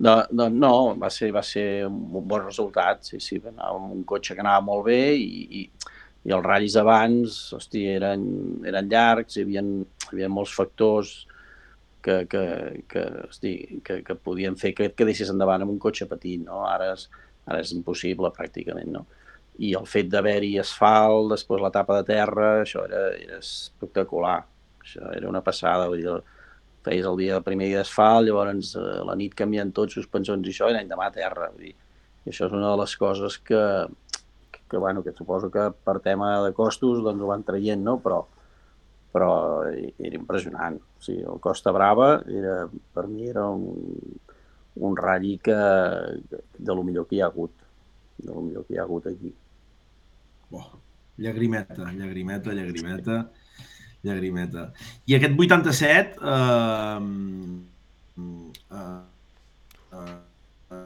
No, 0.00 0.14
no, 0.32 0.48
no 0.48 0.72
va, 1.00 1.08
ser, 1.12 1.30
va 1.32 1.42
ser 1.44 1.86
un 1.86 2.28
bon 2.28 2.44
resultat, 2.44 3.02
sí, 3.04 3.20
sí, 3.20 3.40
va 3.40 3.50
anar 3.52 3.72
amb 3.72 3.96
un 3.96 4.04
cotxe 4.08 4.36
que 4.36 4.44
anava 4.44 4.62
molt 4.64 4.86
bé 4.86 5.00
i, 5.12 5.42
i, 5.60 5.64
i 6.28 6.36
els 6.36 6.44
ratllis 6.44 6.76
abans, 6.80 7.40
hosti, 7.56 7.86
eren, 7.96 8.22
eren 8.68 8.88
llargs, 8.92 9.36
hi 9.36 9.44
havia, 9.44 9.64
hi 9.64 10.12
havia 10.14 10.30
molts 10.32 10.54
factors 10.56 11.14
que, 12.00 12.22
que, 12.32 12.44
que, 12.88 13.04
hosti, 13.26 13.54
que, 13.84 13.98
que 14.04 14.16
podien 14.16 14.56
fer 14.60 14.72
que 14.76 14.88
et 14.88 14.96
quedessis 14.96 15.32
endavant 15.32 15.66
amb 15.66 15.76
un 15.76 15.80
cotxe 15.80 16.08
petit, 16.08 16.40
no? 16.44 16.62
Ara 16.68 16.94
és, 16.94 17.08
ara 17.50 17.60
és 17.64 17.74
impossible, 17.76 18.30
pràcticament, 18.36 18.90
no? 18.94 19.04
I 19.60 19.74
el 19.76 19.86
fet 19.90 20.08
d'haver-hi 20.08 20.54
asfalt, 20.62 21.34
després 21.34 21.60
la 21.60 21.72
tapa 21.74 21.98
de 22.00 22.06
terra, 22.14 22.50
això 22.62 22.86
era, 22.88 23.08
era 23.18 23.40
espectacular. 23.42 24.38
Això 24.80 25.10
era 25.12 25.28
una 25.28 25.42
passada, 25.44 25.88
vull 25.90 26.00
dir, 26.00 26.14
feies 26.86 27.06
el 27.06 27.18
dia 27.20 27.36
el 27.36 27.44
primer 27.44 27.68
dia 27.68 27.82
d'asfalt, 27.82 28.26
llavors 28.28 28.74
eh, 28.80 28.86
la 29.06 29.16
nit 29.20 29.36
canvien 29.36 29.72
tots 29.76 29.98
suspensions 29.98 30.46
i 30.46 30.54
això, 30.54 30.70
i 30.70 30.76
l'any 30.76 30.88
demà 30.88 31.10
a 31.10 31.14
terra. 31.14 31.50
Vull 31.52 31.68
dir. 31.68 31.74
I 32.24 32.32
això 32.32 32.48
és 32.48 32.56
una 32.56 32.70
de 32.72 32.80
les 32.80 32.96
coses 33.00 33.36
que, 33.44 33.62
que, 34.50 34.62
que, 34.64 34.78
bueno, 34.78 35.04
que 35.04 35.14
suposo 35.16 35.50
que 35.52 35.70
per 35.84 35.98
tema 36.04 36.38
de 36.46 36.54
costos 36.56 37.02
doncs 37.04 37.22
ho 37.22 37.30
van 37.32 37.44
traient, 37.44 37.84
no? 37.84 37.98
Però, 38.04 38.22
però 39.12 39.30
era 39.68 40.16
impressionant. 40.16 40.80
O 40.80 41.04
sigui, 41.04 41.24
el 41.28 41.40
Costa 41.44 41.72
Brava 41.76 42.10
era, 42.28 42.62
per 42.94 43.06
mi 43.10 43.28
era 43.28 43.46
un, 43.50 43.68
un 44.80 44.96
ratlli 44.96 45.36
que, 45.44 45.56
de 45.56 46.74
lo 46.74 46.84
millor 46.84 47.06
que 47.08 47.18
hi 47.18 47.24
ha 47.24 47.28
hagut 47.28 47.60
de 48.20 48.32
lo 48.32 48.40
millor 48.40 48.66
que 48.66 48.74
hi 48.74 48.78
ha 48.78 48.82
hagut 48.82 49.06
aquí. 49.06 49.32
Oh, 50.50 50.66
llagrimeta, 51.16 51.92
llagrimeta, 51.92 52.52
llagrimeta, 52.52 53.18
llagrimeta. 54.02 54.66
I 55.06 55.16
aquest 55.18 55.38
87, 55.38 56.16
eh, 56.20 56.98
eh, 58.18 58.90
eh, 59.92 60.16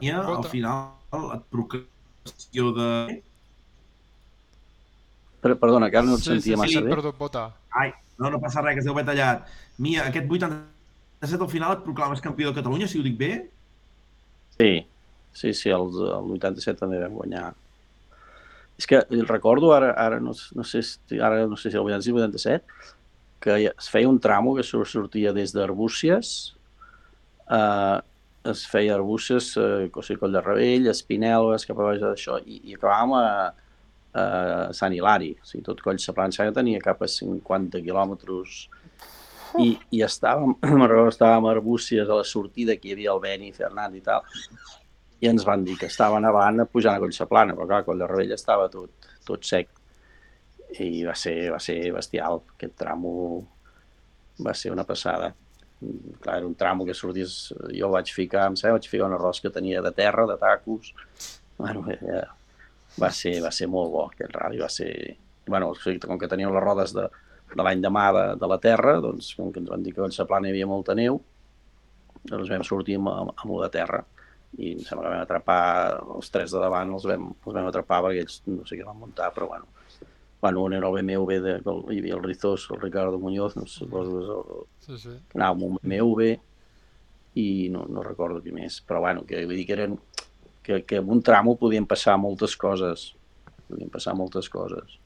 eh, 0.01 0.13
al 0.13 0.49
final 0.49 1.31
et 1.35 1.47
proclamació 1.53 2.71
de... 2.79 2.89
Però, 5.45 5.57
perdona, 5.61 5.91
que 5.93 5.99
ara 5.99 6.09
no 6.09 6.17
et 6.17 6.23
sí, 6.23 6.31
sentia 6.33 6.55
sí, 6.55 6.59
massa 6.61 6.79
sí, 6.79 6.85
bé. 6.85 6.93
perdó, 6.93 7.13
vota. 7.19 7.49
Ai, 7.77 7.91
no, 8.17 8.31
no 8.33 8.39
passa 8.41 8.63
res, 8.63 8.77
que 8.77 8.81
es 8.81 8.87
deu 8.87 8.95
haver 8.95 9.05
tallat. 9.11 9.45
Mia, 9.77 10.07
aquest 10.09 10.31
87 10.31 11.43
al 11.45 11.51
final 11.51 11.75
et 11.75 11.83
proclames 11.85 12.23
campió 12.23 12.49
de 12.49 12.57
Catalunya, 12.57 12.89
si 12.89 12.99
ho 12.99 13.05
dic 13.05 13.19
bé? 13.19 13.33
Sí, 14.57 14.87
sí, 15.33 15.53
sí, 15.53 15.69
el, 15.69 15.91
el 16.15 16.33
87 16.37 16.79
també 16.79 16.99
vam 17.03 17.15
guanyar. 17.19 17.51
És 18.79 18.87
que 18.87 19.01
recordo 19.27 19.71
ara, 19.75 19.93
ara 19.99 20.19
no, 20.19 20.33
no 20.55 20.65
sé 20.67 20.81
si, 20.83 21.19
ara 21.19 21.45
no 21.47 21.57
sé 21.59 21.71
si 21.71 21.77
el 21.77 21.83
86 21.83 22.15
o 22.15 22.19
87, 22.23 22.91
que 23.43 23.59
ja 23.65 23.71
es 23.71 23.87
feia 23.91 24.09
un 24.09 24.19
tramo 24.19 24.55
que 24.55 24.63
sortia 24.65 25.33
des 25.35 25.53
d'Arbúcies, 25.55 26.31
eh, 27.51 27.99
es 28.51 28.65
feia 28.69 28.95
Arbúcies, 28.95 29.51
eh, 29.57 29.89
Cossí 29.91 30.15
Coll 30.15 30.33
de 30.33 30.41
Rebell, 30.41 30.89
Espinelves, 30.91 31.65
cap 31.65 31.79
a 31.79 31.89
baix 31.89 32.01
d'això, 32.03 32.39
i, 32.45 32.61
i 32.69 32.75
acabàvem 32.77 33.15
a, 33.17 33.27
a 34.15 34.25
Sant 34.77 34.93
Hilari. 34.95 35.33
O 35.41 35.47
sigui, 35.47 35.63
tot 35.65 35.81
Coll 35.85 36.01
Saplant 36.01 36.35
tenia 36.55 36.83
cap 36.83 37.01
a 37.01 37.09
50 37.09 37.81
quilòmetres 37.85 38.59
i, 39.61 39.71
i 39.95 40.01
estàvem, 40.05 40.55
estàvem 41.11 41.47
a 41.47 41.53
Arbúcies 41.53 42.09
a 42.09 42.19
la 42.21 42.27
sortida 42.27 42.75
que 42.79 42.89
hi 42.89 42.97
havia 42.97 43.13
el 43.13 43.21
Beni, 43.23 43.53
Fernand 43.55 43.95
i 43.97 44.03
tal, 44.05 44.27
i 45.21 45.29
ens 45.31 45.45
van 45.47 45.63
dir 45.65 45.77
que 45.79 45.89
estava 45.91 46.19
nevant 46.23 46.61
a 46.61 46.67
pujar 46.69 46.97
a 46.97 47.01
Collsaplana, 47.03 47.55
però 47.55 47.67
clar, 47.69 47.83
Coll 47.87 48.03
de 48.03 48.09
Rebell 48.09 48.35
estava 48.35 48.67
tot, 48.71 49.09
tot 49.25 49.47
sec 49.47 49.71
i 50.81 51.03
va 51.05 51.15
ser, 51.15 51.35
va 51.53 51.59
ser 51.63 51.77
bestial. 51.95 52.41
Aquest 52.55 52.75
tramo 52.79 53.11
va 54.45 54.53
ser 54.57 54.73
una 54.73 54.85
passada. 54.87 55.31
Clar, 55.79 56.37
era 56.39 56.47
un 56.47 56.55
tramo 56.59 56.85
que 56.87 56.95
sortís... 56.97 57.53
Jo 57.75 57.91
vaig 57.93 58.11
ficar, 58.13 58.47
em 58.49 58.57
sembla, 58.59 58.79
vaig 58.79 58.89
ficar 58.91 59.09
un 59.09 59.15
arròs 59.17 59.41
que 59.43 59.53
tenia 59.53 59.83
de 59.85 59.91
terra, 59.95 60.25
de 60.27 60.37
tacos. 60.41 60.91
Bueno, 61.57 61.85
eh, 61.93 62.23
va 62.99 63.11
ser, 63.11 63.37
va 63.43 63.51
ser 63.55 63.69
molt 63.71 63.93
bo 63.93 64.07
aquest 64.09 64.35
rally, 64.35 64.59
va 64.63 64.71
ser... 64.71 64.91
Bueno, 65.47 65.71
com 66.01 66.17
que 66.19 66.27
teníem 66.27 66.51
les 66.55 66.63
rodes 66.63 66.95
de, 66.97 67.05
de 67.53 67.63
l'any 67.63 67.83
de, 67.83 67.91
de 68.41 68.49
la 68.49 68.57
terra, 68.63 68.97
doncs 69.03 69.33
com 69.37 69.51
que 69.53 69.61
ens 69.61 69.69
van 69.71 69.83
dir 69.83 69.93
que 69.93 70.01
a 70.01 70.05
Collsaplana 70.05 70.49
hi 70.49 70.55
havia 70.55 70.67
molta 70.69 70.95
neu, 70.97 71.21
doncs 72.25 72.49
vam 72.49 72.65
sortir 72.65 72.97
amb, 72.99 73.11
amb, 73.11 73.33
amb 73.35 73.51
lo 73.53 73.61
de 73.63 73.71
terra 73.73 74.01
i 74.57 74.71
em 74.71 74.83
sembla 74.87 75.09
que 75.09 75.13
vam 75.13 75.23
atrapar 75.25 75.61
els 76.15 76.31
tres 76.31 76.53
de 76.55 76.59
davant, 76.63 76.91
els 76.95 77.05
vam, 77.09 77.31
els 77.35 77.55
vam 77.57 77.69
atrapar 77.69 78.01
perquè 78.05 78.23
ells 78.23 78.37
no 78.47 78.63
sé 78.67 78.77
què 78.79 78.85
van 78.87 78.99
muntar, 78.99 79.31
però 79.35 79.49
bueno. 79.51 79.67
Bueno, 80.41 80.63
un 80.63 80.75
era 80.77 80.87
el 80.87 80.93
BMW, 80.93 81.39
de, 81.41 81.53
el, 81.57 81.79
hi 81.91 81.99
havia 81.99 82.15
el 82.15 82.23
Rizos, 82.23 82.67
el 82.71 82.79
Ricardo 82.81 83.17
Muñoz, 83.19 83.55
no 83.57 83.65
sé, 83.67 83.87
que 83.89 84.03
és 84.03 84.29
el, 84.35 84.65
Sí, 84.85 84.99
sí. 85.01 85.15
anava 85.33 85.55
amb 85.55 85.63
un 85.65 85.79
BMW 85.81 86.35
i 87.41 87.47
no, 87.73 87.85
no 87.89 88.03
recordo 88.05 88.43
qui 88.43 88.53
més, 88.53 88.77
però 88.85 89.01
bueno, 89.03 89.25
que 89.27 89.41
vull 89.43 89.57
dir 89.57 89.65
que 89.67 89.75
eren 89.75 89.97
que, 90.63 90.83
que 90.85 91.01
en 91.01 91.09
un 91.11 91.23
tramo 91.25 91.55
podien 91.59 91.87
passar 91.89 92.15
moltes 92.21 92.55
coses, 92.57 93.09
podien 93.67 93.89
passar 93.91 94.15
moltes 94.15 94.47
coses. 94.49 94.99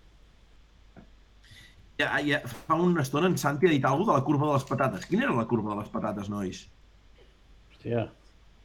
Ja, 1.99 2.13
ja, 2.23 2.39
fa 2.47 2.77
una 2.79 3.03
estona 3.03 3.27
en 3.27 3.35
Santi 3.37 3.67
ha 3.67 3.71
dit 3.73 3.85
alguna 3.85 4.13
de 4.13 4.19
la 4.21 4.23
curva 4.23 4.47
de 4.47 4.53
les 4.55 4.63
patates. 4.69 5.05
Quina 5.09 5.25
era 5.27 5.35
la 5.35 5.47
curva 5.49 5.73
de 5.73 5.81
les 5.81 5.89
patates, 5.91 6.29
nois? 6.31 6.61
Hòstia. 7.73 8.05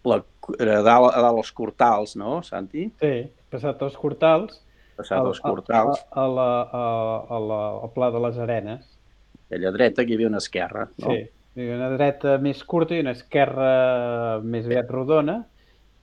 La, 0.06 0.18
era 0.60 0.76
a 0.78 0.84
dalt, 0.86 1.08
a 1.16 1.22
dalt 1.24 1.40
els 1.42 1.50
cortals, 1.56 2.14
no, 2.20 2.36
Santi? 2.46 2.84
Sí, 3.00 3.14
passat 3.50 3.82
els 3.82 3.96
cortals, 3.98 4.60
Passat 4.94 5.26
els 5.26 5.40
cortals, 5.42 5.98
a, 6.12 6.22
a, 6.22 6.26
la, 6.30 6.48
a, 6.62 6.82
a 7.34 7.38
la, 7.42 7.60
al 7.82 7.90
Pla 7.96 8.12
de 8.14 8.20
les 8.22 8.36
Arenes. 8.38 8.84
aquella 9.48 9.72
dreta 9.74 10.04
que 10.04 10.12
hi 10.12 10.18
havia 10.20 10.28
una 10.30 10.38
esquerra, 10.42 10.84
no? 11.02 11.10
Sí, 11.10 11.24
hi 11.56 11.64
havia 11.64 11.78
una 11.80 11.88
dreta 11.96 12.36
més 12.44 12.62
curta 12.64 12.94
i 12.94 13.02
una 13.02 13.16
esquerra 13.16 13.72
més 14.44 14.68
aviat 14.70 14.92
rodona, 14.94 15.40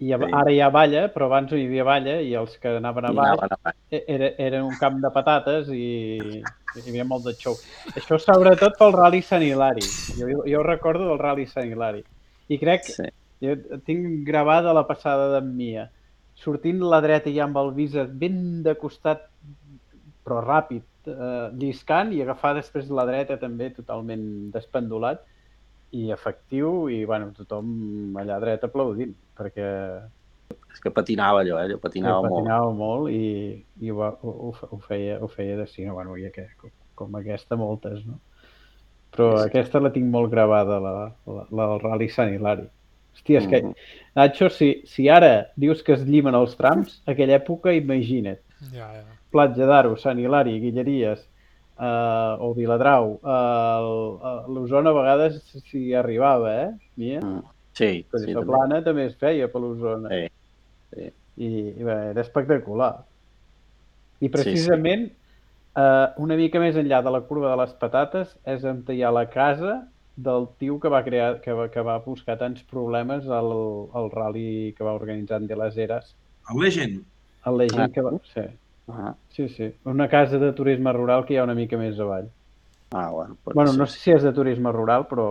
i 0.01 0.11
a, 0.13 0.17
Sí. 0.17 0.29
ara 0.33 0.51
hi 0.51 0.59
ha 0.61 0.69
valla, 0.73 1.03
però 1.13 1.27
abans 1.29 1.51
no 1.51 1.57
hi 1.59 1.67
havia 1.67 1.83
valla 1.85 2.15
i 2.25 2.33
els 2.33 2.57
que 2.57 2.71
anaven 2.79 3.05
a 3.05 3.11
baix 3.13 3.37
anaven 3.45 3.75
e- 3.91 4.03
era, 4.07 4.31
era 4.37 4.63
un 4.65 4.75
camp 4.77 4.97
de 5.03 5.11
patates 5.13 5.69
i 5.69 6.41
hi 6.73 6.83
havia 6.89 7.05
molt 7.05 7.25
de 7.27 7.35
xou. 7.37 7.57
Això 7.95 8.17
sobretot 8.19 8.77
pel 8.79 8.93
Rally 8.95 9.21
Sant 9.21 9.43
Hilari. 9.45 9.85
Jo, 10.17 10.43
jo 10.47 10.63
recordo 10.63 11.07
del 11.07 11.19
Rally 11.19 11.45
Sant 11.45 11.69
Hilari. 11.69 12.03
I 12.49 12.57
crec, 12.57 12.87
Sí. 12.89 13.03
jo 13.41 13.55
tinc 13.85 14.25
gravada 14.27 14.73
la 14.73 14.87
passada 14.87 15.29
d'en 15.39 15.55
Mia, 15.55 15.89
sortint 16.33 16.79
la 16.81 17.01
dreta 17.01 17.29
ja 17.29 17.43
amb 17.43 17.57
el 17.57 17.71
visor 17.73 18.07
ben 18.07 18.63
de 18.63 18.73
costat, 18.75 19.21
però 20.25 20.41
ràpid, 20.41 20.83
eh, 21.05 21.49
lliscant 21.57 22.11
i 22.13 22.21
agafar 22.21 22.55
després 22.55 22.89
la 22.89 23.05
dreta 23.05 23.37
també 23.37 23.69
totalment 23.73 24.49
despendolat 24.51 25.21
i 25.91 26.09
efectiu 26.11 26.87
i 26.89 27.03
bueno, 27.05 27.31
tothom 27.35 28.15
allà 28.21 28.39
dret 28.39 28.63
aplaudint 28.63 29.13
perquè 29.37 29.67
És 30.71 30.79
que 30.79 30.91
patinava 30.91 31.41
allò, 31.43 31.57
eh? 31.59 31.65
Allò 31.67 31.77
patinava, 31.83 32.21
molt. 32.21 32.31
patinava 32.31 32.69
molt 32.75 33.11
i, 33.11 33.65
i 33.83 33.91
ho, 33.91 33.99
ho, 34.03 34.51
ho, 34.71 34.77
feia, 34.87 35.17
ho 35.19 35.27
feia 35.27 35.57
de 35.57 35.65
cine, 35.67 35.91
bueno, 35.91 36.15
i 36.17 36.25
aquest, 36.29 36.53
com, 36.59 36.71
com 36.95 37.15
aquesta 37.19 37.57
moltes, 37.59 38.05
no? 38.07 38.19
Però 39.11 39.33
Sí, 39.35 39.41
sí. 39.41 39.47
aquesta 39.49 39.81
la 39.83 39.91
tinc 39.91 40.07
molt 40.07 40.31
gravada, 40.31 40.77
la, 40.79 40.93
la, 41.27 41.43
la 41.51 41.65
del 41.73 41.81
Rally 41.83 42.07
Sant 42.09 42.31
Hilari. 42.33 42.69
Hòstia, 43.11 43.41
és 43.41 43.47
que, 43.51 43.61
Mhm. 43.63 43.73
Nacho, 44.15 44.47
si, 44.49 44.69
si 44.87 45.09
ara 45.09 45.47
dius 45.59 45.83
que 45.83 45.93
es 45.97 46.05
llimen 46.07 46.35
els 46.35 46.55
trams, 46.55 47.01
aquella 47.05 47.35
època, 47.41 47.73
imagina't. 47.75 48.39
Ja, 48.71 48.87
ja. 48.95 49.03
Platja 49.31 49.67
d'Aro, 49.67 49.97
Sant 49.97 50.19
Hilari, 50.19 50.59
Guilleries, 50.63 51.27
eh, 51.81 52.35
o 52.45 52.53
Viladrau, 52.57 53.15
eh, 53.23 54.27
a 54.31 54.33
l'Osona 54.47 54.93
a 54.93 54.97
vegades 54.99 55.39
s'hi 55.65 55.87
arribava, 55.97 56.53
eh? 56.65 56.69
Mia? 57.01 57.21
Mm. 57.23 57.41
Sí, 57.73 58.05
Però 58.11 58.19
sí, 58.19 58.27
sí, 58.27 58.33
també. 58.35 58.45
plana 58.51 58.81
també 58.85 59.05
es 59.07 59.15
feia 59.17 59.47
per 59.51 59.61
l'Osona. 59.63 60.09
Sí, 60.11 60.27
sí. 60.93 61.07
I, 61.41 61.47
i 61.79 61.83
bé, 61.87 61.95
era 62.11 62.21
espectacular. 62.21 62.91
I 64.21 64.29
precisament, 64.29 65.07
eh, 65.79 66.07
una 66.21 66.35
mica 66.37 66.59
més 66.61 66.75
enllà 66.77 66.99
de 67.01 67.13
la 67.15 67.21
curva 67.25 67.49
de 67.53 67.61
les 67.63 67.71
patates, 67.79 68.35
és 68.45 68.63
on 68.67 68.83
hi 68.91 69.01
ha 69.01 69.11
la 69.15 69.25
casa 69.31 69.79
del 70.21 70.49
tio 70.59 70.75
que 70.83 70.89
va 70.91 70.99
crear, 71.05 71.39
que 71.41 71.53
va, 71.55 71.69
que 71.71 71.81
va 71.81 71.95
buscar 72.03 72.35
tants 72.37 72.61
problemes 72.69 73.25
al, 73.31 73.53
al 73.97 74.11
rally 74.11 74.73
que 74.77 74.83
va 74.85 74.93
organitzar 74.93 75.39
en 75.41 75.47
de 75.47 75.55
les 75.57 75.77
Eres. 75.77 76.11
El 76.51 76.59
Legend. 76.61 76.99
El 77.47 77.57
Legend 77.57 77.87
Ah. 77.87 77.89
que 77.89 78.01
va... 78.05 78.11
Sí, 78.33 78.43
Ah, 78.91 79.15
sí, 79.31 79.47
sí. 79.49 79.73
Una 79.85 80.07
casa 80.09 80.37
de 80.37 80.51
turisme 80.53 80.91
rural 80.93 81.25
que 81.25 81.33
hi 81.35 81.37
ha 81.39 81.43
una 81.47 81.55
mica 81.57 81.77
més 81.79 81.99
avall. 81.99 82.29
ah 82.91 83.09
bueno. 83.09 83.37
Bueno, 83.45 83.71
ser. 83.71 83.79
no 83.79 83.85
sé 83.87 83.99
si 83.99 84.11
és 84.11 84.23
de 84.23 84.33
turisme 84.33 84.71
rural, 84.71 85.05
però 85.07 85.27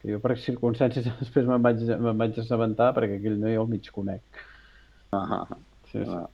que 0.00 0.12
jo 0.12 0.18
per 0.20 0.36
circumstàncies 0.38 1.06
després 1.20 1.46
me'n 1.48 1.62
vaig, 1.64 1.80
me'n 2.00 2.18
vaig 2.20 2.38
assabentar 2.40 2.92
perquè 2.96 3.20
aquell 3.20 3.38
no 3.40 3.52
jo 3.52 3.64
el 3.64 3.72
mig 3.72 3.88
conec. 3.94 4.44
Ah, 5.12 5.40
ah, 5.40 5.58
Sí, 5.90 6.04
sí. 6.04 6.10
ah. 6.14 6.28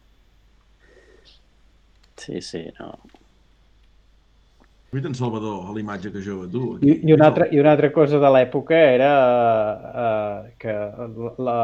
Sí, 2.17 2.41
sí, 2.43 2.65
no. 2.81 2.91
Vull 4.93 5.07
en 5.07 5.15
Salvador, 5.19 5.67
a 5.69 5.73
la 5.75 5.81
imatge 5.83 6.11
que 6.15 6.23
jove, 6.25 6.49
tu. 6.51 6.63
I, 6.81 7.01
i, 7.09 7.13
una 7.13 7.27
altra, 7.29 7.49
I 7.53 7.59
una 7.61 7.73
altra 7.77 7.91
cosa 7.93 8.21
de 8.23 8.31
l'època 8.33 8.79
era 8.95 9.11
uh, 10.03 10.51
que 10.59 10.75
la, 11.43 11.57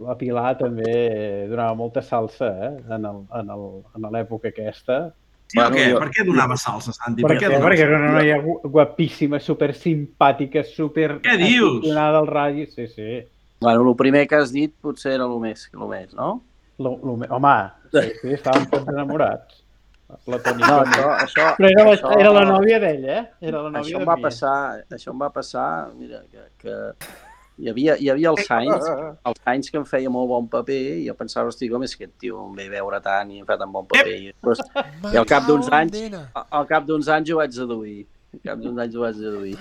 la 0.00 0.14
Pilar 0.18 0.56
també 0.58 1.46
donava 1.50 1.74
molta 1.74 2.02
salsa 2.02 2.48
eh? 2.68 2.76
en 2.94 3.04
el- 3.04 3.24
en 3.40 3.50
el- 3.50 3.82
en 3.96 4.10
l'època 4.12 4.48
aquesta. 4.52 5.12
Sí 5.48 5.56
Bueno, 5.58 5.76
què? 5.76 5.90
jo- 5.92 5.98
Per 5.98 6.10
què 6.10 6.24
donava 6.26 6.56
salsa, 6.56 6.92
Santi? 6.92 7.22
Per 7.22 7.30
Per 7.32 7.38
què 7.38 7.46
què? 7.46 7.52
donava 7.54 7.70
Perquè 7.70 7.80
era 7.86 7.98
una 7.98 8.12
noia 8.12 8.36
gu- 8.42 8.60
guapíssima, 8.68 9.40
super 9.40 9.70
simpàtica, 9.74 10.62
super 10.64 11.20
Què 11.22 11.36
dius? 11.38 11.88
al 11.96 12.26
radi. 12.26 12.66
Sí, 12.66 12.86
sí. 12.86 13.24
Bueno, 13.60 13.88
el 13.90 13.96
primer 13.96 14.28
que 14.28 14.36
has 14.36 14.52
dit 14.52 14.72
potser 14.80 15.12
era 15.14 15.24
el 15.24 15.38
més, 15.40 15.70
el 15.72 15.88
més 15.88 16.12
no? 16.14 16.42
Lo, 16.78 16.96
lo, 17.02 17.16
me- 17.16 17.26
home, 17.28 17.70
sí, 17.90 18.12
sí, 18.20 18.28
estàvem 18.36 18.68
tots 18.70 18.86
enamorats. 18.88 19.64
No, 20.08 20.16
Platònicament. 20.24 20.94
això, 20.94 21.08
això, 21.24 21.46
Però 21.58 21.68
era 21.68 21.84
la, 21.84 21.90
això, 21.96 22.12
era 22.20 22.30
la 22.32 22.44
nòvia 22.44 22.78
d'ell, 22.80 23.04
eh? 23.04 23.24
Era 23.40 23.62
la 23.62 23.70
nòvia 23.70 23.80
Això 23.82 23.98
em 24.00 24.06
va 24.08 24.14
mi. 24.16 24.22
passar, 24.22 24.84
això 24.90 25.10
em 25.12 25.18
va 25.20 25.28
passar, 25.30 25.88
mira, 25.98 26.22
que, 26.30 26.38
que 26.56 26.76
hi 27.58 27.70
havia, 27.72 27.96
hi 27.98 28.10
havia 28.12 28.30
el 28.30 28.38
Sainz, 28.46 28.90
el 29.26 29.38
Sainz 29.42 29.70
que 29.72 29.78
em 29.80 29.86
feia 29.88 30.10
molt 30.12 30.30
bon 30.30 30.46
paper 30.50 30.78
i 31.00 31.08
jo 31.08 31.14
pensava, 31.18 31.50
hosti, 31.50 31.70
com 31.72 31.82
és 31.86 31.96
que 31.96 32.06
aquest 32.06 32.20
tio 32.22 32.44
em 32.44 32.54
ve 32.58 32.68
a 32.68 32.74
veure 32.76 33.00
tant 33.04 33.32
i 33.34 33.42
em 33.42 33.48
fa 33.48 33.58
tan 33.60 33.72
bon 33.74 33.88
paper. 33.90 34.14
I, 34.14 34.30
després, 34.30 34.62
I 35.12 35.18
al 35.18 35.26
cap 35.28 35.48
d'uns 35.48 35.72
anys, 35.80 35.98
al 36.44 36.70
cap 36.70 36.86
d'uns 36.86 37.10
anys 37.16 37.34
ho 37.34 37.40
vaig 37.42 37.58
deduir. 37.58 37.98
Al 38.36 38.42
cap 38.44 38.62
d'uns 38.62 38.80
anys 38.84 38.94
ho 38.94 39.02
vaig 39.02 39.18
deduir. 39.18 39.56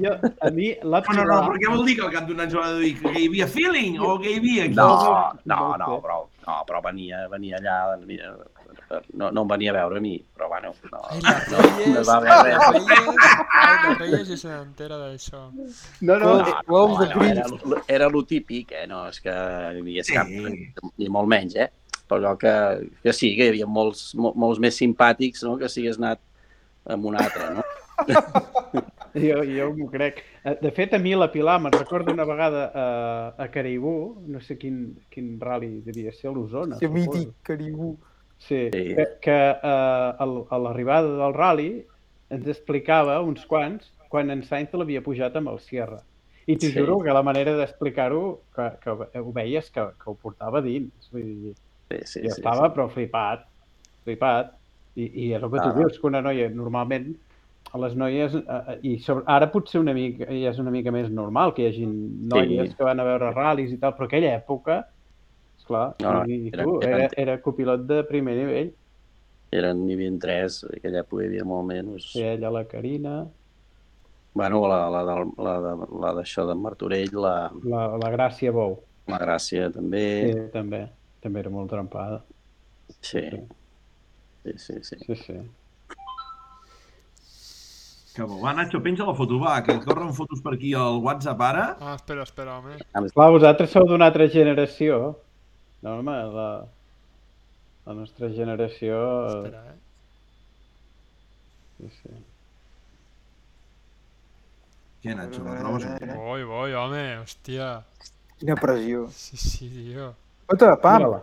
Jo, 0.00 0.14
a 0.46 0.50
mi, 0.54 0.70
la 0.82 1.02
No, 1.04 1.14
no, 1.18 1.24
no, 1.28 1.38
però 1.48 1.60
què 1.60 1.72
vol 1.74 1.84
dir 1.88 1.96
que 1.98 2.06
al 2.06 2.12
cap 2.14 2.28
d'un 2.30 2.40
any 2.44 2.52
s'ho 2.52 2.62
ha 2.62 2.70
de 2.72 2.80
dir? 2.84 2.92
Que 3.02 3.12
hi 3.12 3.26
havia 3.28 3.48
feeling 3.50 3.98
o 4.00 4.14
que 4.22 4.32
hi 4.32 4.38
havia... 4.40 4.68
No, 4.78 4.88
no, 5.50 5.60
no, 5.82 5.98
però, 6.04 6.20
no, 6.46 6.58
però 6.68 6.82
venia, 6.86 7.24
venia 7.32 7.60
allà, 7.60 7.78
mira, 8.06 8.32
no, 9.14 9.30
no 9.30 9.42
em 9.44 9.48
venia 9.48 9.70
a 9.72 9.76
veure 9.78 9.98
a 9.98 10.02
mi, 10.04 10.14
però 10.36 10.48
bueno, 10.48 10.72
no, 10.92 11.00
Ai, 11.10 11.20
no, 11.50 11.60
no 11.94 12.02
va 12.08 12.18
la 12.20 12.38
haver 12.38 12.56
res. 12.58 12.88
La 13.84 13.94
Reyes 13.98 14.30
i 14.30 14.36
se 14.40 14.48
n'entera 14.48 14.98
d'això. 14.98 15.44
No, 16.00 16.18
no, 16.18 16.18
No, 16.18 16.36
no, 16.68 16.98
de 17.00 17.08
no, 17.14 17.24
era, 17.24 17.46
lo- 17.48 17.82
era 17.88 18.08
lo 18.08 18.24
típic, 18.24 18.72
eh? 18.72 18.86
No, 18.90 19.06
és 19.08 19.20
que 19.20 19.30
hi 19.30 19.80
havia 19.82 20.04
Sí. 20.04 20.12
cap, 20.16 20.28
ni 20.98 21.08
molt 21.08 21.28
menys, 21.28 21.56
eh? 21.56 21.70
Però 22.08 22.34
que, 22.36 22.52
que 23.02 23.12
sí, 23.16 23.34
que 23.36 23.46
hi 23.46 23.52
havia 23.54 23.66
molts, 23.66 24.10
mol, 24.14 24.34
molts 24.36 24.60
més 24.60 24.76
simpàtics, 24.76 25.42
no?, 25.46 25.56
que 25.58 25.68
si 25.72 25.80
hagués 25.84 25.98
anat 26.02 26.20
amb 26.86 27.06
un 27.08 27.16
altre, 27.16 27.50
no? 27.54 27.62
jo, 29.14 29.38
jo 29.46 29.68
m'ho 29.76 29.86
crec. 29.90 30.18
Eh, 30.44 30.56
De 30.60 30.70
fet, 30.74 30.92
a 30.94 30.98
mi 30.98 31.14
la 31.16 31.30
Pilar 31.32 31.60
me'n 31.62 31.72
recordo 31.72 32.12
una 32.12 32.24
vegada 32.28 32.64
a, 32.74 32.86
a 33.38 33.48
Caribú, 33.54 34.20
no 34.26 34.40
sé 34.44 34.58
quin, 34.58 34.96
quin 35.10 35.38
rally 35.40 35.80
devia 35.86 36.12
ser, 36.12 36.28
a 36.28 36.34
l'Osona. 36.34 36.76
Que 36.80 36.88
mític, 36.92 37.30
Caribú. 37.46 37.94
Sí, 38.44 38.68
Sí. 38.72 38.94
que, 38.94 39.06
que 39.24 39.36
uh, 39.62 40.22
a, 40.50 40.58
l'arribada 40.60 41.08
del 41.16 41.34
rally 41.34 41.68
ens 42.30 42.46
explicava 42.50 43.20
uns 43.24 43.44
quants 43.48 43.90
quan 44.12 44.30
en 44.30 44.42
Sainz 44.44 44.72
l'havia 44.76 45.00
pujat 45.02 45.36
amb 45.36 45.48
el 45.52 45.58
Sierra. 45.64 46.00
I 46.46 46.56
t'ho 46.60 46.68
Sí. 46.68 46.74
juro 46.76 46.98
que 47.00 47.12
la 47.14 47.22
manera 47.24 47.54
d'explicar-ho, 47.56 48.40
que, 48.54 48.66
que 48.82 49.20
ho 49.20 49.32
veies 49.32 49.70
que, 49.72 49.80
que 49.96 50.10
ho 50.10 50.14
portava 50.14 50.60
dins. 50.62 51.08
Vull 51.12 51.22
dir, 51.24 51.54
Sí, 51.90 51.98
sí, 52.04 52.20
i 52.20 52.30
sí, 52.30 52.40
estava 52.40 52.68
però 52.74 52.88
flipat, 52.90 53.44
flipat. 54.04 54.52
I, 54.96 55.04
i 55.08 55.32
és 55.34 55.42
el 55.42 55.50
que 55.50 55.58
tu 55.58 55.68
Ah. 55.68 55.74
dius, 55.74 55.98
que 55.98 56.06
una 56.06 56.20
noia 56.22 56.48
normalment 56.50 57.14
a 57.74 57.78
les 57.82 57.96
noies, 57.96 58.34
eh, 58.34 58.42
eh, 58.68 58.78
i 58.82 58.98
sobre, 59.02 59.24
ara 59.26 59.48
potser 59.50 59.80
una 59.80 59.92
mica, 59.96 60.24
ja 60.28 60.50
és 60.52 60.58
una 60.62 60.70
mica 60.70 60.92
més 60.94 61.08
normal 61.10 61.52
que 61.54 61.62
hi 61.64 61.68
hagi 61.72 61.86
noies 61.86 62.70
Sí. 62.70 62.76
que 62.76 62.84
van 62.84 63.00
a 63.00 63.04
veure 63.04 63.32
ral·lis 63.34 63.72
i 63.72 63.78
tal, 63.78 63.94
però 63.96 64.04
aquella 64.06 64.36
època, 64.36 64.84
esclar, 65.64 65.94
No, 66.00 66.12
no, 66.12 66.24
i, 66.28 66.34
i 66.46 66.50
era- 66.52 66.64
tu, 66.64 66.80
era- 66.82 66.98
era, 66.98 67.08
era 67.16 67.36
copilot 67.42 67.86
de 67.88 68.02
primer 68.04 68.36
nivell. 68.36 68.74
Eren, 69.54 69.84
n'hi 69.86 69.94
havia 69.96 70.12
tres, 70.20 70.60
en 70.66 70.76
aquella 70.78 71.02
època 71.04 71.22
hi 71.24 71.28
havia 71.30 71.44
molt 71.46 71.66
menys. 71.68 72.10
Sí, 72.12 72.22
ella, 72.22 72.50
la 72.50 72.64
Carina, 72.68 73.24
Bueno, 74.34 74.64
la, 74.66 74.88
la, 74.90 75.02
la, 75.06 75.52
de- 75.62 75.86
la 76.02 76.08
d'això 76.16 76.42
de 76.48 76.56
Martorell, 76.58 77.12
la, 77.22 77.34
la, 77.70 77.84
la 78.02 78.08
Gràcia 78.10 78.50
Bou, 78.52 78.80
la 79.06 79.18
Gràcia 79.22 79.68
també, 79.70 80.32
sí, 80.32 80.40
també, 80.50 80.80
també 81.22 81.38
era 81.44 81.50
molt 81.54 81.70
trempada. 81.70 82.24
sí, 83.00 83.22
sí, 84.42 84.56
sí, 84.58 84.80
sí. 84.82 84.98
Sí, 85.06 85.14
sí. 85.22 85.36
Que 88.16 88.22
bo. 88.26 88.40
Va, 88.42 88.52
Nacho, 88.54 88.80
penja 88.82 89.06
la 89.06 89.14
foto, 89.14 89.38
va, 89.38 89.60
que 89.62 89.78
corren 89.86 90.10
fotos 90.14 90.42
per 90.42 90.54
aquí 90.54 90.74
al 90.74 90.98
WhatsApp 91.02 91.40
ara. 91.42 91.64
Ah, 91.80 91.94
espera, 91.94 92.22
espera, 92.26 92.58
home. 92.58 92.76
Clar, 93.14 93.30
vosaltres 93.34 93.70
sou 93.70 93.86
d'una 93.86 94.06
altra 94.10 94.26
generació. 94.30 95.14
No, 95.84 95.98
home, 96.00 96.12
la, 96.32 96.48
la 97.84 97.94
nostra 97.94 98.30
generació... 98.32 99.00
Espera, 99.28 99.58
eh? 99.68 99.74
Sí, 101.76 101.90
sí. 101.98 102.14
Què, 105.04 105.12
Nacho, 105.18 105.42
la 105.44 105.58
trobes? 105.60 105.84
o 105.84 105.98
què? 106.00 106.08
Voi, 106.16 106.46
voi, 106.48 106.72
home, 106.80 107.02
hòstia. 107.20 107.68
Quina 108.40 108.56
pressió. 108.56 109.04
Sí, 109.12 109.36
sí, 109.36 109.68
tio. 109.68 110.14
Pam! 110.48 111.02
Mira-la. 111.02 111.20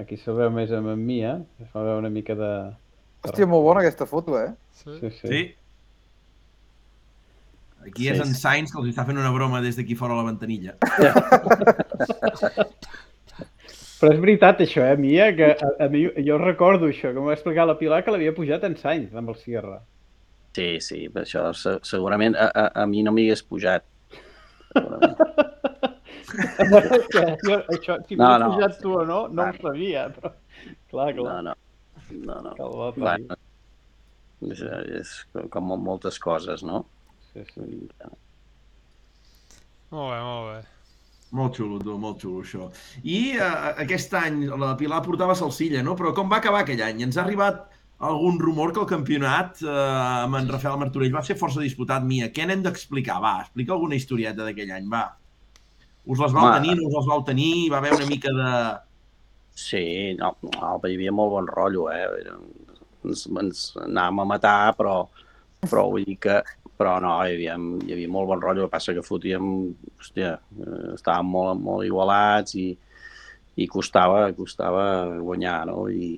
Aquí 0.00 0.16
se 0.16 0.32
veu 0.32 0.48
més 0.54 0.72
amb 0.72 0.88
en 0.94 1.04
Mia, 1.04 1.34
es 1.60 1.68
va 1.74 1.84
veure 1.84 2.00
una 2.00 2.12
mica 2.14 2.32
de... 2.38 2.50
Hòstia, 3.26 3.44
molt 3.50 3.66
bona 3.66 3.84
aquesta 3.84 4.08
foto, 4.08 4.38
eh? 4.40 4.54
Sí. 4.80 4.96
Sí, 4.96 5.10
sí. 5.18 5.28
Sí. 5.28 5.42
Aquí 7.84 8.08
és 8.08 8.16
Sí, 8.16 8.24
en. 8.24 8.34
Sainz 8.36 8.72
que 8.72 8.80
els 8.80 8.94
està 8.94 9.04
fent 9.08 9.20
una 9.20 9.32
broma 9.36 9.60
des 9.60 9.76
d'aquí 9.76 9.92
fora 9.98 10.16
a 10.16 10.22
la 10.22 10.28
ventanilla. 10.32 10.78
Però 14.00 14.12
és 14.14 14.20
veritat 14.22 14.60
això, 14.64 14.84
eh, 14.88 14.96
Mia, 14.96 15.26
que 15.36 15.50
a, 15.60 15.70
a 15.84 15.88
mi, 15.92 16.06
jo 16.24 16.38
recordo 16.40 16.88
això, 16.88 17.10
que 17.12 17.18
m'ho 17.20 17.26
va 17.28 17.34
explicar 17.36 17.66
la 17.68 17.76
Pilar 17.78 18.02
que 18.04 18.10
l'havia 18.14 18.32
pujat 18.36 18.64
en 18.64 18.76
Sainz 18.80 19.12
amb 19.14 19.28
el 19.34 19.36
Sierra. 19.36 19.80
Sí, 20.56 20.80
sí, 20.82 21.02
per 21.12 21.22
això 21.26 21.50
se, 21.54 21.76
segurament 21.86 22.34
a, 22.34 22.48
a, 22.48 22.64
a 22.82 22.86
mi 22.90 23.04
no 23.06 23.12
m'hi 23.14 23.26
hagués 23.28 23.44
pujat. 23.46 23.84
Jo, 26.30 27.56
això, 27.74 27.96
si 28.06 28.14
No, 28.16 28.28
no, 28.38 28.38
no. 28.38 28.48
pujat 28.54 28.76
tu 28.80 28.92
o 28.94 29.04
no, 29.04 29.20
no 29.28 29.42
ho 29.48 29.52
Clar. 29.52 29.60
sabia, 29.64 30.02
però... 30.14 30.30
Clar, 30.92 31.08
clar. 31.16 31.32
No, 31.32 31.42
no. 31.42 31.54
No, 32.10 32.36
no. 32.44 32.52
Que 32.54 32.62
el 32.66 32.74
va 32.78 32.90
Clar, 32.94 33.14
parir. 33.26 33.38
és, 34.54 34.62
és 35.00 35.14
com 35.50 35.66
mol- 35.72 35.82
moltes 35.82 36.18
coses, 36.22 36.62
no? 36.66 36.84
Sí, 37.32 37.42
sí. 37.54 37.66
Molt 39.90 40.12
bé, 40.14 40.20
molt 40.22 40.46
bé. 40.52 40.60
Molt 41.36 41.60
xulo, 41.60 41.78
tu, 41.78 41.94
molt 42.02 42.22
xulo, 42.22 42.42
això. 42.42 42.68
I 43.06 43.36
uh, 43.38 43.74
aquest 43.84 44.14
any 44.18 44.42
la 44.50 44.72
Pilar 44.78 45.02
portava 45.04 45.36
salsilla, 45.38 45.82
no? 45.86 45.94
Però 45.98 46.10
com 46.16 46.30
va 46.30 46.40
acabar 46.42 46.64
aquell 46.64 46.82
any? 46.82 47.04
Ens 47.06 47.18
ha 47.18 47.22
arribat 47.22 47.68
algun 48.10 48.40
rumor 48.40 48.72
que 48.74 48.80
el 48.82 48.88
campionat 48.90 49.60
uh, 49.62 50.24
amb 50.24 50.40
en 50.40 50.48
Rafael 50.50 50.80
Martorell 50.80 51.14
va 51.14 51.22
ser 51.26 51.38
força 51.38 51.62
disputat. 51.62 52.06
Mia, 52.06 52.32
què 52.34 52.48
n'hem 52.48 52.64
d'explicar? 52.66 53.20
Va, 53.22 53.36
explica 53.44 53.76
alguna 53.76 53.98
historieta 53.98 54.46
d'aquell 54.46 54.74
any, 54.74 54.88
va. 54.90 55.04
Us 56.10 56.18
les 56.18 56.32
vau 56.34 56.48
Home. 56.48 56.56
tenir, 56.58 56.78
no 56.78 56.88
us 56.88 56.96
les 56.96 57.10
vau 57.12 57.22
tenir? 57.26 57.52
Va 57.70 57.78
haver 57.78 57.92
una 57.98 58.08
mica 58.10 58.32
de... 58.34 58.52
Sí, 59.60 59.84
no, 60.18 60.32
no, 60.46 60.78
hi 60.88 60.96
havia 60.96 61.12
molt 61.12 61.34
bon 61.36 61.50
rotllo, 61.50 61.90
eh? 61.92 62.06
Ens, 63.04 63.26
ens 63.28 63.66
anàvem 63.84 64.24
a 64.24 64.30
matar, 64.32 64.72
però, 64.78 65.02
però 65.68 65.90
vull 65.92 66.08
dir 66.08 66.18
que... 66.26 66.40
Però 66.80 66.94
no, 67.04 67.12
hi 67.26 67.34
havia, 67.34 67.58
hi 67.84 67.92
havia 67.92 68.08
molt 68.08 68.30
bon 68.30 68.40
rotllo, 68.40 68.64
el 68.64 68.70
que 68.70 68.72
passa 68.72 68.94
que 68.96 69.04
fotíem... 69.04 69.50
Hòstia, 70.00 70.30
eh, 70.64 70.94
estàvem 70.94 71.28
molt, 71.28 71.60
molt 71.60 71.84
igualats 71.84 72.56
i, 72.56 72.70
i 73.60 73.66
costava, 73.68 74.22
costava 74.36 74.84
guanyar, 75.20 75.58
no? 75.68 75.84
I, 75.92 76.08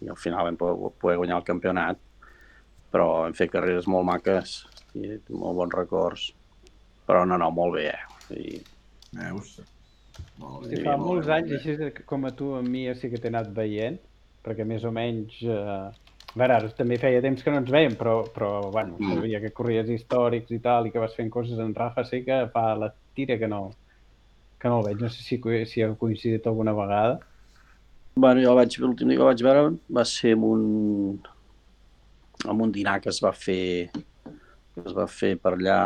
i 0.00 0.08
al 0.08 0.16
final 0.16 0.48
vam 0.48 0.56
poder, 0.56 0.92
poder 1.02 1.18
guanyar 1.20 1.42
el 1.42 1.46
campionat, 1.50 2.00
però 2.88 3.08
hem 3.26 3.36
fet 3.36 3.52
carreres 3.52 3.88
molt 3.90 4.08
maques 4.08 4.62
i 4.96 5.18
molt 5.28 5.60
bons 5.60 5.76
records. 5.76 6.30
Però 7.08 7.26
no, 7.28 7.36
no, 7.40 7.50
molt 7.52 7.76
bé, 7.76 7.86
eh? 7.92 8.38
I, 8.40 8.58
Veus? 9.18 9.58
Molt 10.40 10.66
Sí, 10.68 10.76
bé, 10.76 10.82
fa 10.84 10.96
molt 10.96 11.06
molts 11.06 11.28
bé, 11.28 11.36
anys, 11.36 11.52
bé. 11.52 11.58
així 11.92 12.04
com 12.08 12.24
a 12.28 12.32
tu, 12.36 12.54
amb 12.58 12.68
mi, 12.72 12.86
sí 12.96 13.12
que 13.12 13.20
t'he 13.20 13.30
anat 13.32 13.52
veient, 13.56 14.00
perquè 14.44 14.64
més 14.68 14.84
o 14.88 14.92
menys... 14.94 15.36
Eh... 15.44 16.07
A 16.38 16.40
veure, 16.40 16.54
ara 16.54 16.68
també 16.78 16.96
feia 17.02 17.18
temps 17.24 17.40
que 17.42 17.50
no 17.50 17.58
ens 17.58 17.70
veiem, 17.74 17.96
però, 17.98 18.20
però 18.30 18.70
bueno, 18.70 18.94
Mm. 19.00 19.16
sabia 19.16 19.40
que 19.42 19.50
corries 19.50 19.88
històrics 19.90 20.52
i 20.54 20.60
tal, 20.62 20.86
i 20.86 20.92
que 20.94 21.00
vas 21.02 21.14
fent 21.16 21.30
coses 21.34 21.58
en 21.58 21.74
Rafa, 21.74 22.04
sí 22.06 22.20
que 22.24 22.44
fa 22.52 22.76
la 22.78 22.92
tira 23.14 23.38
que 23.40 23.48
no, 23.48 23.72
que 24.60 24.68
no 24.70 24.78
el 24.78 24.86
veig. 24.86 25.00
No 25.02 25.08
sé 25.10 25.22
si, 25.24 25.40
si 25.66 25.82
heu 25.82 25.96
coincidit 25.98 26.46
alguna 26.46 26.72
vegada. 26.72 27.18
Bueno, 28.14 28.40
jo 28.42 28.54
vaig, 28.54 28.78
l'últim 28.78 29.08
dia 29.08 29.16
que 29.18 29.22
el 29.24 29.30
vaig 29.32 29.42
veure 29.42 29.64
va 29.98 30.04
ser 30.04 30.36
en 30.36 30.44
un, 30.44 31.20
en 32.44 32.60
un 32.60 32.70
dinar 32.72 33.00
que 33.00 33.08
es 33.10 33.20
va 33.24 33.32
fer 33.32 33.90
que 33.94 34.84
es 34.86 34.94
va 34.94 35.08
fer 35.10 35.34
per 35.42 35.56
allà 35.56 35.76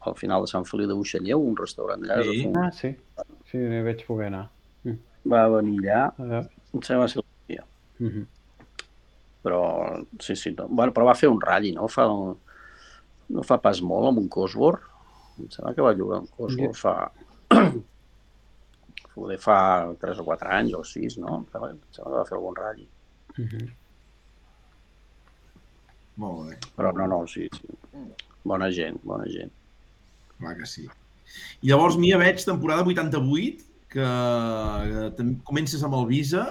al 0.00 0.14
final 0.16 0.40
de 0.40 0.48
Sant 0.48 0.64
Feliu 0.64 0.88
de 0.88 0.94
Buixalleu, 0.96 1.40
un 1.52 1.56
restaurant 1.56 2.00
allà. 2.08 2.22
Sí. 2.32 2.46
un- 2.46 2.56
Ah, 2.56 2.70
sí. 2.72 2.96
Sí, 3.50 3.58
no 3.58 3.76
hi 3.80 3.82
vaig 3.90 4.06
poder 4.06 4.30
anar. 4.32 4.46
Va 5.28 5.42
venir 5.52 5.82
allà, 5.90 6.06
em 6.72 6.80
sembla 6.80 6.94
que 6.96 7.02
va 7.04 7.08
ser 7.08 7.20
el 7.20 7.26
dia. 7.52 7.66
Mhm. 8.00 8.26
Però, 9.42 9.60
sí, 10.22 10.36
sí, 10.38 10.52
no. 10.54 10.68
bueno, 10.68 10.92
però 10.94 11.06
va 11.08 11.16
fer 11.18 11.28
un 11.32 11.40
ratll, 11.42 11.72
no? 11.74 11.88
Fa, 11.90 12.04
no 12.06 13.42
fa 13.46 13.58
pas 13.58 13.80
molt, 13.82 14.08
amb 14.12 14.18
un 14.22 14.28
Cosworth. 14.30 14.84
Em 15.40 15.48
sembla 15.50 15.72
que 15.74 15.82
va 15.82 15.94
jugar 15.98 16.20
un 16.22 16.28
Cosworth 16.36 16.78
fa... 16.78 16.96
Poder 19.12 19.36
fa 19.42 19.56
3 20.00 20.20
o 20.22 20.24
4 20.24 20.48
anys 20.56 20.72
o 20.78 20.82
6, 20.88 21.18
no? 21.20 21.40
Em 21.42 21.46
sembla, 21.52 21.70
em 21.74 21.80
sembla 21.92 22.12
que 22.14 22.18
va 22.22 22.28
fer 22.30 22.36
algun 22.38 22.54
ratll. 22.56 22.86
Mhm. 23.36 23.66
Molt 26.22 26.48
bé, 26.50 26.56
Però 26.76 26.92
no, 26.96 27.06
no, 27.08 27.18
sí, 27.26 27.46
sí. 27.56 27.68
Bona 28.44 28.70
gent, 28.74 28.98
bona 29.04 29.24
gent. 29.32 29.52
clar 30.38 30.56
que 30.58 30.66
sí. 30.66 30.86
I 31.62 31.68
llavors, 31.70 31.96
Mia, 31.96 32.18
veig 32.20 32.40
temporada 32.44 32.82
88, 32.84 33.62
que, 33.92 34.00
que 34.00 35.04
tam- 35.18 35.36
comences 35.46 35.82
amb 35.86 35.94
el 36.00 36.06
Visa, 36.10 36.42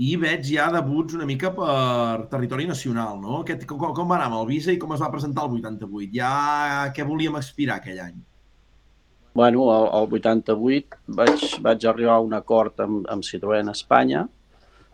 i 0.00 0.14
veig 0.16 0.46
ja 0.48 0.70
debuts 0.72 1.14
una 1.18 1.26
mica 1.28 1.50
per 1.52 2.26
territori 2.32 2.64
nacional, 2.66 3.18
no? 3.20 3.42
Aquest, 3.42 3.66
com, 3.68 3.82
com 3.92 4.08
va 4.08 4.16
anar 4.16 4.30
amb 4.30 4.38
el 4.40 4.46
Visa 4.48 4.72
i 4.72 4.78
com 4.80 4.94
es 4.96 5.02
va 5.02 5.10
presentar 5.12 5.44
el 5.44 5.58
88? 5.58 6.12
Ja 6.16 6.92
què 6.96 7.04
volíem 7.04 7.36
aspirar 7.36 7.80
aquell 7.80 8.00
any? 8.00 8.16
Bueno, 9.34 9.68
al, 9.72 9.88
al 9.96 10.08
88 10.08 10.98
vaig, 11.18 11.44
vaig 11.64 11.84
arribar 11.88 12.16
a 12.16 12.24
un 12.24 12.34
acord 12.36 12.80
amb, 12.84 13.04
amb 13.08 13.24
Citroën 13.24 13.68
Espanya 13.72 14.26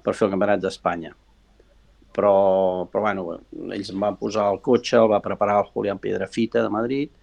per 0.03 0.15
fer 0.15 0.27
el 0.27 0.35
campionat 0.35 0.63
d'Espanya. 0.63 1.15
Però, 2.19 2.35
però 2.91 3.05
bueno, 3.05 3.25
ells 3.75 3.93
em 3.93 4.03
van 4.03 4.19
posar 4.19 4.49
el 4.51 4.59
cotxe, 4.63 4.97
el 4.99 5.11
va 5.11 5.23
preparar 5.23 5.61
el 5.63 5.71
Julián 5.71 6.01
Piedrafita 6.03 6.63
de 6.65 6.71
Madrid 6.75 7.15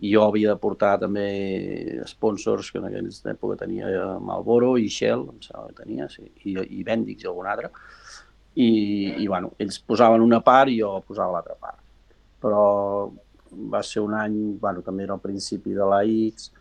i 0.00 0.12
jo 0.12 0.24
havia 0.24 0.52
de 0.52 0.60
portar 0.62 0.92
també 1.02 1.26
sponsors 2.06 2.70
que 2.70 2.78
en 2.78 2.88
aquella 2.88 3.32
època 3.32 3.58
tenia 3.64 3.88
Malboro 4.22 4.76
i 4.78 4.86
Shell, 4.92 5.24
em 5.32 5.40
sembla 5.42 5.72
que 5.72 5.82
tenia, 5.82 6.06
sí, 6.12 6.26
i, 6.46 6.54
i 6.78 6.84
Bendix 6.86 7.24
i 7.24 7.30
algun 7.30 7.48
altre. 7.50 7.72
I, 8.58 8.68
i 9.22 9.26
bueno, 9.26 9.52
ells 9.62 9.78
posaven 9.86 10.22
una 10.22 10.40
part 10.44 10.70
i 10.70 10.78
jo 10.80 10.92
posava 11.06 11.36
l'altra 11.36 11.58
part. 11.58 11.82
Però 12.42 12.62
va 13.72 13.82
ser 13.82 14.02
un 14.04 14.14
any, 14.14 14.38
bueno, 14.60 14.84
també 14.86 15.06
era 15.06 15.16
al 15.16 15.24
principi 15.24 15.74
de 15.74 15.86
la 15.88 16.02
X, 16.06 16.52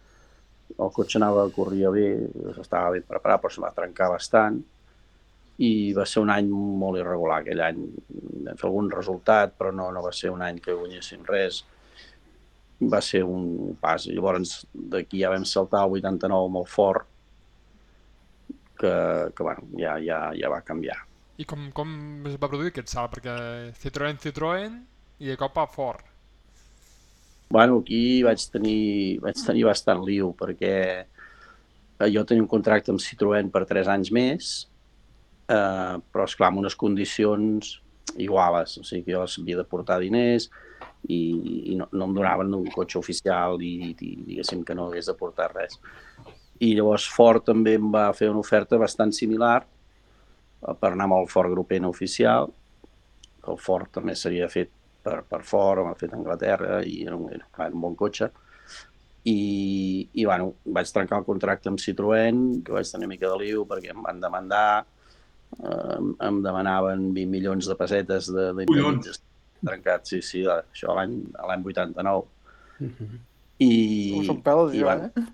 el 0.78 0.92
cotxe 0.94 1.18
anava, 1.20 1.48
corria 1.54 1.92
bé, 1.94 2.08
estava 2.58 2.92
ben 2.96 3.06
preparat, 3.08 3.42
però 3.44 3.54
se 3.54 3.64
va 3.64 3.74
trencar 3.76 4.12
bastant 4.14 4.60
i 5.64 5.94
va 5.98 6.06
ser 6.06 6.22
un 6.22 6.30
any 6.30 6.50
molt 6.52 7.00
irregular 7.00 7.40
aquell 7.42 7.64
any. 7.66 7.80
Vam 8.46 8.60
fer 8.60 8.68
algun 8.68 8.92
resultat, 8.94 9.56
però 9.58 9.72
no, 9.74 9.90
no 9.94 10.04
va 10.06 10.14
ser 10.14 10.30
un 10.30 10.44
any 10.46 10.60
que 10.62 10.76
guanyéssim 10.78 11.24
res. 11.26 11.64
Va 12.78 13.00
ser 13.02 13.24
un 13.26 13.76
pas. 13.82 14.06
Llavors, 14.06 14.60
d'aquí 14.74 15.24
ja 15.24 15.32
vam 15.34 15.46
saltar 15.50 15.82
al 15.84 15.96
89 15.98 16.52
molt 16.54 16.70
fort, 16.70 17.08
que, 18.78 18.94
que 19.34 19.44
bueno, 19.44 19.66
ja, 19.80 19.98
ja, 20.04 20.20
ja 20.38 20.52
va 20.54 20.62
canviar. 20.62 21.00
I 21.38 21.46
com, 21.50 21.72
com 21.74 21.90
es 22.30 22.38
va 22.38 22.50
produir 22.50 22.72
aquest 22.74 22.94
salt? 22.94 23.16
Perquè 23.16 23.34
Citroën, 23.82 24.22
Citroën, 24.22 24.78
i 25.22 25.32
de 25.32 25.38
cop 25.38 25.58
a 25.58 25.66
fort. 25.70 26.06
Bueno, 27.50 27.80
aquí 27.80 28.22
vaig 28.26 28.44
tenir, 28.52 29.20
vaig 29.24 29.40
tenir 29.40 29.64
bastant 29.66 30.02
liu 30.04 30.34
perquè 30.38 30.74
eh, 31.00 32.10
jo 32.12 32.24
tenia 32.28 32.44
un 32.44 32.50
contracte 32.52 32.92
amb 32.92 33.02
Citroën 33.02 33.52
per 33.54 33.64
3 33.70 33.90
anys 33.94 34.12
més, 34.14 34.50
eh, 35.48 35.96
però 36.12 36.26
esclar, 36.28 36.52
amb 36.52 36.62
unes 36.66 36.76
condicions 36.76 37.78
iguales, 38.20 38.78
o 38.82 38.84
sigui 38.84 39.06
que 39.06 39.16
jo 39.16 39.24
havia 39.24 39.62
de 39.62 39.68
portar 39.68 40.02
diners 40.04 40.50
i, 41.06 41.20
i 41.74 41.76
no, 41.80 41.88
no 41.92 42.08
em 42.08 42.16
donaven 42.18 42.54
un 42.58 42.68
cotxe 42.74 43.00
oficial 43.00 43.62
i, 43.64 43.94
i 43.94 44.14
diguéssim 44.28 44.64
que 44.66 44.76
no 44.76 44.88
hagués 44.88 45.10
de 45.10 45.16
portar 45.18 45.52
res. 45.54 45.78
I 46.60 46.74
llavors 46.76 47.06
Ford 47.14 47.46
també 47.46 47.76
em 47.78 47.92
va 47.94 48.08
fer 48.18 48.32
una 48.32 48.42
oferta 48.42 48.80
bastant 48.82 49.14
similar 49.14 49.60
eh, 49.62 50.74
per 50.74 50.92
anar 50.92 51.08
amb 51.08 51.20
el 51.20 51.30
Ford 51.32 51.54
Grupena 51.54 51.90
oficial, 51.90 52.50
que 53.44 53.54
el 53.54 53.62
Ford 53.62 53.92
també 53.94 54.18
seria 54.18 54.50
fet 54.52 54.74
per, 55.08 55.22
per 55.30 55.44
Ford, 55.48 55.86
m'ha 55.86 55.96
fet 56.00 56.14
a 56.14 56.20
Anglaterra 56.20 56.82
i 56.84 57.00
era 57.06 57.16
un, 57.16 57.30
era 57.32 57.70
un 57.72 57.82
bon 57.86 57.96
cotxe. 57.96 58.32
I, 59.28 59.40
i 60.16 60.24
bueno, 60.24 60.54
vaig 60.76 60.92
trencar 60.96 61.20
el 61.20 61.28
contracte 61.28 61.68
amb 61.72 61.82
Citroën, 61.84 62.62
que 62.64 62.76
vaig 62.76 62.88
tenir 62.88 63.08
una 63.08 63.12
mica 63.12 63.32
de 63.32 63.40
liu 63.42 63.66
perquè 63.68 63.92
em 63.92 64.04
van 64.06 64.22
demandar, 64.24 64.86
eh, 65.60 65.98
em 66.30 66.44
demanaven 66.44 67.10
20 67.12 67.34
milions 67.34 67.68
de 67.68 67.76
pessetes 67.80 68.32
de, 68.32 68.52
de 68.56 68.68
Collons! 68.72 69.27
Trencat, 69.66 70.06
sí, 70.10 70.22
sí, 70.26 70.44
això 70.48 70.96
l'any 70.98 71.18
a 71.38 71.50
l'any 71.50 71.66
89. 71.66 72.28
Mhm. 72.80 73.20
I, 73.66 73.74
Com 74.14 74.26
són 74.26 74.42
peles, 74.46 74.74
i, 74.76 74.82
jo, 74.84 74.86
bueno, 74.86 75.10
eh? 75.10 75.26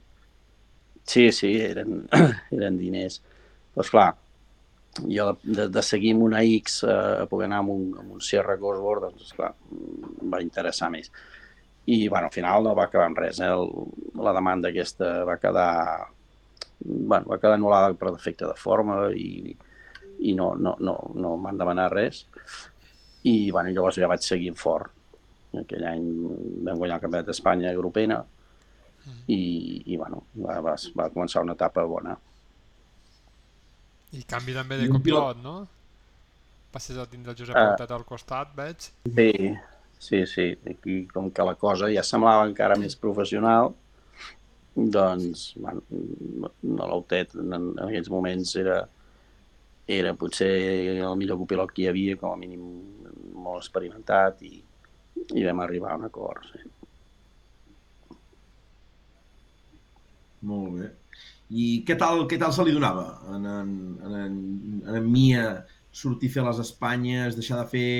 Sí, 1.04 1.32
sí, 1.36 1.52
eren, 1.60 2.06
eren 2.58 2.78
diners. 2.80 3.20
Però, 3.74 3.84
esclar, 3.84 4.10
jo 5.10 5.28
de, 5.44 5.68
de 5.74 5.84
seguir 5.84 6.14
amb 6.16 6.28
una 6.30 6.44
X 6.46 6.84
eh, 6.86 6.96
a 7.24 7.28
poder 7.30 7.50
anar 7.50 7.64
amb 7.64 7.74
un, 7.74 7.86
amb 8.00 8.16
un 8.18 8.22
Sierra 8.22 8.58
Cosworth, 8.62 9.08
doncs, 9.08 9.30
esclar, 9.30 9.52
em 9.74 10.34
va 10.34 10.42
interessar 10.46 10.92
més. 10.94 11.12
I, 11.86 12.08
bueno, 12.08 12.30
al 12.30 12.36
final 12.36 12.64
no 12.64 12.76
va 12.78 12.88
acabar 12.88 13.10
en 13.10 13.18
res. 13.18 13.42
Eh? 13.42 13.50
El, 13.52 13.68
la 14.24 14.34
demanda 14.36 14.72
aquesta 14.72 15.24
va 15.28 15.40
quedar, 15.42 15.72
bueno, 16.80 17.26
va 17.28 17.40
quedar 17.42 17.58
anul·lada 17.58 17.98
per 18.00 18.14
defecte 18.14 18.48
de 18.48 18.56
forma 18.60 19.10
i, 19.12 19.52
i 20.24 20.36
no, 20.38 20.54
no, 20.56 20.78
no, 20.80 20.96
no 21.16 21.36
m'han 21.42 21.60
demanat 21.60 21.92
res. 21.92 22.24
I, 23.24 23.52
bueno, 23.52 23.72
llavors 23.72 24.00
ja 24.02 24.10
vaig 24.12 24.24
seguir 24.26 24.54
fort. 24.60 24.92
Aquell 25.60 25.86
any 25.86 26.06
vam 26.66 26.80
guanyar 26.80 26.98
el 26.98 27.04
Campionat 27.04 27.28
d'Espanya 27.30 27.70
a 27.70 27.78
Grupena 27.78 28.24
i, 29.28 29.38
i 29.86 29.98
bueno, 30.00 30.24
va, 30.40 30.58
va, 30.66 30.74
va 30.98 31.10
començar 31.14 31.44
una 31.46 31.56
etapa 31.58 31.84
bona. 31.88 32.16
I 34.14 34.24
canvi 34.30 34.56
també 34.58 34.80
de 34.82 34.90
copilot, 34.92 35.40
no? 35.44 35.56
Passes 36.74 36.98
a 36.98 37.06
tindre 37.10 37.34
el 37.34 37.38
Josep. 37.38 37.54
Portet 37.54 37.94
al 37.94 38.06
costat, 38.10 38.52
veig. 38.58 38.90
Sí, 39.14 39.30
sí, 40.00 40.24
sí. 40.30 40.48
Aquí, 40.70 41.04
com 41.14 41.30
que 41.34 41.46
la 41.46 41.56
cosa 41.60 41.90
ja 41.94 42.04
semblava 42.06 42.48
encara 42.50 42.78
més 42.82 42.98
professional, 42.98 43.74
doncs, 44.74 45.52
bueno, 45.62 45.84
no 46.66 46.90
l'Autet 46.90 47.36
en, 47.38 47.54
en 47.54 47.68
aquells 47.86 48.10
moments 48.10 48.56
era, 48.58 48.80
era 49.88 50.14
potser 50.16 50.52
el 50.94 51.18
millor 51.20 51.40
copilot 51.42 51.74
que 51.74 51.84
hi 51.84 51.90
havia, 51.92 52.18
com 52.20 52.34
a 52.34 52.40
mínim 52.40 52.64
molt 53.44 53.64
experimentat, 53.64 54.44
i, 54.48 54.62
i 55.36 55.44
vam 55.46 55.64
arribar 55.64 55.92
a 55.94 56.00
un 56.00 56.08
acord. 56.08 56.48
Sí. 56.52 56.64
Molt 60.48 60.78
bé. 60.80 60.92
I 61.54 61.66
què 61.88 61.98
tal, 62.00 62.26
què 62.30 62.40
tal 62.40 62.54
se 62.56 62.64
li 62.66 62.74
donava 62.74 63.06
en 63.36 63.46
en, 63.46 63.74
en, 64.08 64.16
en, 64.22 64.38
en, 64.96 65.12
Mia 65.12 65.44
sortir 65.94 66.32
a 66.32 66.38
fer 66.38 66.46
les 66.48 66.62
Espanyes, 66.64 67.36
deixar 67.38 67.60
de 67.62 67.68
fer 67.70 67.92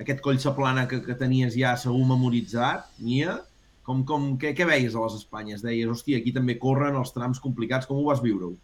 aquest 0.00 0.22
coll 0.24 0.38
plana 0.56 0.86
que, 0.88 1.02
que 1.04 1.18
tenies 1.18 1.54
ja 1.58 1.76
segur 1.76 2.06
memoritzat, 2.06 2.88
Mia? 3.02 3.36
Com, 3.82 4.04
com, 4.04 4.30
què, 4.40 4.54
què 4.56 4.66
veies 4.68 4.94
a 4.94 5.04
les 5.04 5.18
Espanyes? 5.18 5.62
Deies, 5.64 5.88
hòstia, 5.88 6.18
aquí 6.18 6.32
també 6.32 6.58
corren 6.60 6.96
els 6.96 7.12
trams 7.12 7.40
complicats. 7.40 7.86
Com 7.88 8.00
ho 8.00 8.08
vas 8.08 8.22
viure-ho? 8.24 8.54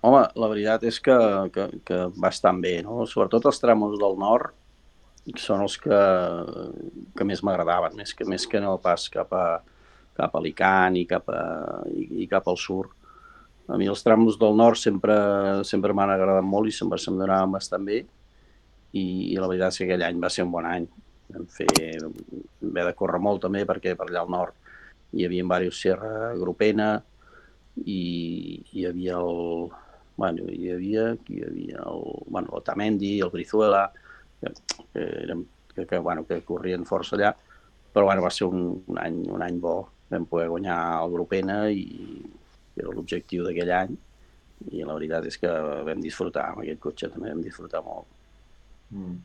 Home, 0.00 0.20
la 0.38 0.48
veritat 0.50 0.84
és 0.86 1.00
que, 1.02 1.14
que, 1.54 1.64
que 1.86 1.96
bastant 2.22 2.60
bé, 2.62 2.76
no? 2.86 3.02
Sobretot 3.10 3.48
els 3.50 3.58
tramos 3.58 3.96
del 3.98 4.14
nord 4.20 4.54
són 5.42 5.64
els 5.64 5.74
que, 5.82 5.98
que 7.18 7.26
més 7.26 7.42
m'agradaven, 7.44 7.96
més 7.98 8.14
que, 8.16 8.24
més 8.24 8.46
que 8.48 8.60
no 8.62 8.76
pas 8.80 9.08
cap 9.12 9.34
a, 9.34 9.46
cap 10.16 10.36
a 10.36 10.40
Alicant 10.40 10.96
i 10.96 11.02
cap, 11.10 11.26
a, 11.34 11.82
i, 11.90 12.06
i 12.22 12.28
cap 12.30 12.46
al 12.48 12.56
sud. 12.62 12.94
A 13.68 13.76
mi 13.76 13.90
els 13.90 14.00
trams 14.06 14.38
del 14.40 14.54
nord 14.56 14.78
sempre, 14.80 15.16
sempre 15.68 15.92
m'han 15.92 16.14
agradat 16.14 16.46
molt 16.46 16.70
i 16.70 16.76
sempre 16.78 17.00
se'm 17.02 17.18
donaven 17.18 17.58
bastant 17.58 17.84
bé 17.84 17.98
i, 17.98 19.02
i 19.02 19.36
la 19.36 19.50
veritat 19.50 19.74
és 19.74 19.82
que 19.82 19.90
aquell 19.90 20.06
any 20.06 20.22
va 20.22 20.30
ser 20.32 20.46
un 20.46 20.54
bon 20.54 20.70
any. 20.70 20.86
Vam 21.34 21.44
fer, 21.52 21.68
vam 22.00 22.14
haver 22.70 22.86
de 22.86 22.94
córrer 22.96 23.20
molt 23.20 23.42
també 23.44 23.66
perquè 23.68 23.92
per 23.98 24.08
allà 24.08 24.22
al 24.24 24.32
nord 24.32 24.54
hi 25.12 25.26
havia 25.26 25.42
diversos 25.42 25.82
Sierra 25.82 26.32
Grupena 26.40 26.88
i 27.84 28.00
hi 28.72 28.86
havia 28.88 29.18
el, 29.20 29.68
bueno, 30.18 30.48
hi 30.50 30.72
havia, 30.74 31.12
hi 31.30 31.44
havia 31.46 31.84
el, 31.86 32.02
bueno, 32.26 32.50
el 32.58 32.64
Tamendi, 32.66 33.12
el 33.22 33.30
Brizuela, 33.30 33.84
que, 34.40 34.50
que, 34.92 35.04
eren, 35.22 35.46
que, 35.74 35.86
que, 35.86 35.98
bueno, 36.02 36.26
que 36.26 36.40
corrien 36.46 36.84
força 36.88 37.14
allà, 37.16 37.30
però 37.94 38.08
bueno, 38.10 38.24
va 38.26 38.32
ser 38.34 38.50
un, 38.50 38.66
un, 38.82 38.98
any, 38.98 39.22
un 39.30 39.46
any 39.46 39.62
bo. 39.62 39.78
Vam 40.10 40.26
poder 40.26 40.48
guanyar 40.50 40.78
el 40.98 41.14
Grupena 41.14 41.62
i 41.70 41.86
era 42.78 42.92
l'objectiu 42.94 43.46
d'aquell 43.46 43.72
any 43.76 43.96
i 44.72 44.82
la 44.82 44.94
veritat 44.96 45.26
és 45.28 45.38
que 45.38 45.50
vam 45.86 46.00
disfrutar 46.02 46.48
amb 46.50 46.62
aquest 46.64 46.80
cotxe, 46.82 47.10
també 47.12 47.30
vam 47.30 47.42
disfrutar 47.44 47.82
molt. 47.86 48.08
Mm. 48.90 49.18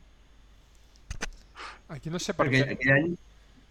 Aquí 1.96 2.12
no 2.12 2.20
sé 2.22 2.36
per 2.36 2.46
Perquè 2.46 2.62
què... 2.62 2.76
aquell 2.76 2.94
any, 2.94 3.08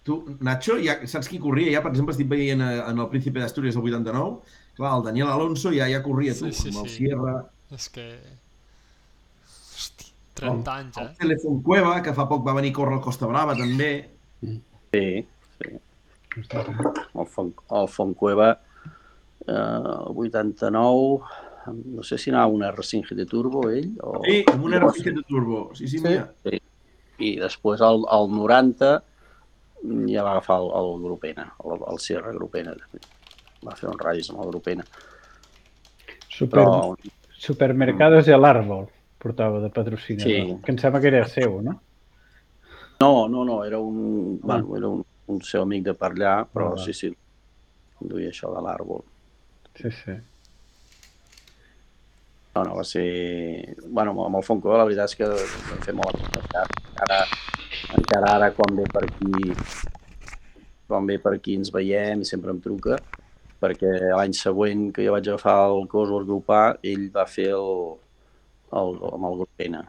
tu, 0.04 0.20
Nacho, 0.44 0.76
ja, 0.84 0.98
saps 1.08 1.32
qui 1.32 1.40
corria? 1.42 1.72
Ja, 1.78 1.84
per 1.86 1.94
exemple, 1.94 2.16
estic 2.16 2.28
veient 2.32 2.62
eh, 2.66 2.82
en 2.84 3.00
el 3.00 3.10
Príncipe 3.14 3.40
d'Astúries 3.40 3.78
del 3.78 3.88
89, 3.88 4.60
clar, 4.78 4.98
el 4.98 5.04
Daniel 5.10 5.28
Alonso 5.34 5.72
ja, 5.76 5.88
ja 5.92 6.02
corria, 6.06 6.34
tu, 6.38 6.50
Sí, 6.52 6.54
sí, 6.54 6.70
amb 6.74 6.84
el 6.86 6.90
sí. 6.90 6.96
Sierra, 7.04 7.36
És 7.74 7.90
que... 7.90 8.08
Hosti, 9.46 10.12
30 10.38 10.74
anys, 10.74 10.98
el 11.02 11.08
eh? 11.08 11.16
Telefon 11.20 11.62
Cueva, 11.66 11.96
que 12.06 12.14
fa 12.18 12.26
poc 12.30 12.44
va 12.46 12.54
venir 12.58 12.72
a 12.74 12.78
córrer 12.78 12.98
al 12.98 13.02
Costa 13.06 13.28
Brava, 13.30 13.56
també. 13.58 13.90
Sí, 14.42 15.06
sí. 15.62 15.74
El, 16.34 17.26
Fon, 17.30 17.52
el 17.78 17.88
Foncueva, 17.94 18.50
eh, 19.46 19.54
el 19.54 20.22
89, 20.26 21.42
no 21.96 22.04
sé 22.04 22.18
si 22.18 22.32
anava 22.34 22.50
un 22.52 22.66
R5 22.68 23.12
GT 23.14 23.28
Turbo, 23.30 23.68
ell, 23.70 23.92
o... 24.02 24.18
Sí, 24.26 24.40
amb 24.52 24.66
un 24.66 24.74
R5 24.80 25.14
de 25.20 25.24
turbo. 25.30 25.64
Sí, 25.78 25.88
sí, 25.88 26.00
Sí. 26.00 26.08
mira. 26.08 26.34
i 27.24 27.36
després 27.40 27.80
el, 27.86 28.02
el 28.12 28.32
90 28.34 28.88
ja 30.10 30.24
va 30.26 30.32
agafar 30.34 30.58
el, 30.64 30.72
el 30.80 31.04
Grupena, 31.04 31.46
el, 31.64 31.84
el 31.94 32.00
Sierra 32.02 32.34
Grupena. 32.36 32.74
també. 32.82 33.00
Va 33.66 33.76
fer 33.80 33.90
un 33.90 34.00
ralis 34.00 34.30
amb 34.32 34.44
el 34.44 34.52
Grupena. 34.52 34.86
Super, 36.30 36.60
Però 36.64 36.96
Supermercados 37.44 38.26
de 38.26 38.38
l'Àrbol 38.38 38.88
portava 39.20 39.60
de 39.64 39.70
patrocinador, 39.70 40.30
Sí. 40.32 40.58
que 40.64 40.72
em 40.72 40.78
sembla 40.78 41.02
que 41.02 41.08
era 41.08 41.26
seu, 41.28 41.62
no? 41.62 41.80
no, 43.00 43.28
no, 43.28 43.44
no, 43.44 43.64
era 43.66 43.80
un, 43.80 44.40
bueno, 44.42 44.78
era 44.78 44.88
un, 44.88 45.04
un 45.28 45.42
seu 45.42 45.64
amic 45.64 45.84
de 45.84 45.94
per 45.94 46.12
allà, 46.14 46.46
però 46.48 46.70
Ah, 46.74 46.78
sí, 46.80 46.94
sí, 46.94 47.10
duia 48.00 48.30
això 48.32 48.52
de 48.54 48.62
l'àrbol. 48.64 49.04
Sí, 49.76 49.92
sí. 49.92 50.16
No, 52.56 52.64
no, 52.64 52.76
va 52.78 52.84
ser... 52.86 53.76
Bueno, 53.88 54.14
amb 54.26 54.38
el 54.38 54.44
Fonco, 54.46 54.72
la 54.78 54.86
veritat 54.86 55.10
és 55.10 55.18
que 55.18 55.28
vam 55.28 55.82
fer 55.84 55.96
molt 55.98 56.14
amistat. 56.14 56.76
Encara, 56.92 57.20
encara 57.98 58.34
ara, 58.38 58.52
quan 58.54 58.76
ve 58.78 58.86
per 58.94 59.04
aquí, 59.08 59.56
quan 60.88 61.08
ve 61.10 61.18
per 61.20 61.34
aquí 61.40 61.56
ens 61.58 61.74
veiem 61.74 62.22
i 62.22 62.30
sempre 62.30 62.54
em 62.54 62.62
truca, 62.62 63.00
perquè 63.64 63.92
l'any 64.12 64.36
següent 64.36 64.90
que 64.96 65.06
jo 65.06 65.16
vaig 65.16 65.30
agafar 65.30 65.58
el 65.70 65.88
Cosworth 65.92 66.28
Grup 66.28 66.52
A, 66.52 66.64
ell 66.94 67.08
va 67.16 67.26
fer 67.30 67.50
el, 67.56 67.70
el, 68.76 68.98
amb 69.14 69.30
el 69.30 69.38
grup 69.42 69.66
N. 69.68 69.84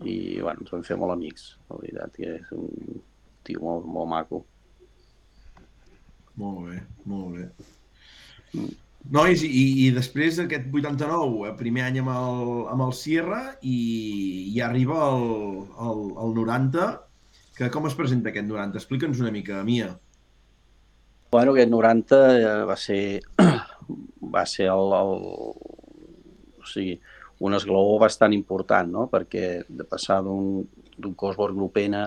I, 0.00 0.16
bueno, 0.40 0.64
ens 0.64 0.72
vam 0.72 0.84
fer 0.86 0.96
molt 0.96 1.12
amics, 1.16 1.50
la 1.68 1.80
veritat, 1.82 2.16
que 2.16 2.36
és 2.38 2.52
un 2.56 3.02
tio 3.44 3.64
molt, 3.64 3.88
molt 3.96 4.10
maco. 4.14 4.44
Molt 6.40 6.70
bé, 6.70 6.78
molt 7.10 7.36
bé. 7.36 8.70
Nois, 9.10 9.42
i, 9.44 9.64
i 9.84 9.90
després 9.96 10.38
d'aquest 10.38 10.68
89, 10.72 11.48
eh, 11.48 11.54
primer 11.58 11.86
any 11.88 12.00
amb 12.02 12.12
el, 12.12 12.50
amb 12.72 12.84
el 12.86 12.92
Sierra, 12.96 13.40
i, 13.60 13.78
i 14.52 14.60
arriba 14.64 15.00
el, 15.08 15.26
el, 15.88 16.04
el 16.24 16.36
90, 16.36 16.90
que 17.56 17.70
com 17.72 17.88
es 17.88 17.96
presenta 17.98 18.30
aquest 18.30 18.48
90? 18.48 18.80
Explica'ns 18.80 19.20
una 19.24 19.32
mica, 19.34 19.64
Mia. 19.66 19.90
Bueno, 21.30 21.52
aquest 21.54 21.70
90 21.70 22.20
eh, 22.36 22.64
va 22.66 22.76
ser, 22.76 23.02
va 24.34 24.44
ser 24.46 24.66
el, 24.72 24.94
el, 24.98 25.12
o 26.60 26.66
sigui, 26.66 26.96
un 27.46 27.54
esglaó 27.56 27.98
bastant 28.02 28.34
important, 28.36 28.90
no? 28.92 29.06
perquè 29.12 29.62
de 29.68 29.86
passar 29.88 30.20
d'un 30.26 30.64
d'un 31.00 31.14
Cosworth 31.16 31.56
Grup 31.56 31.78
N, 31.80 32.02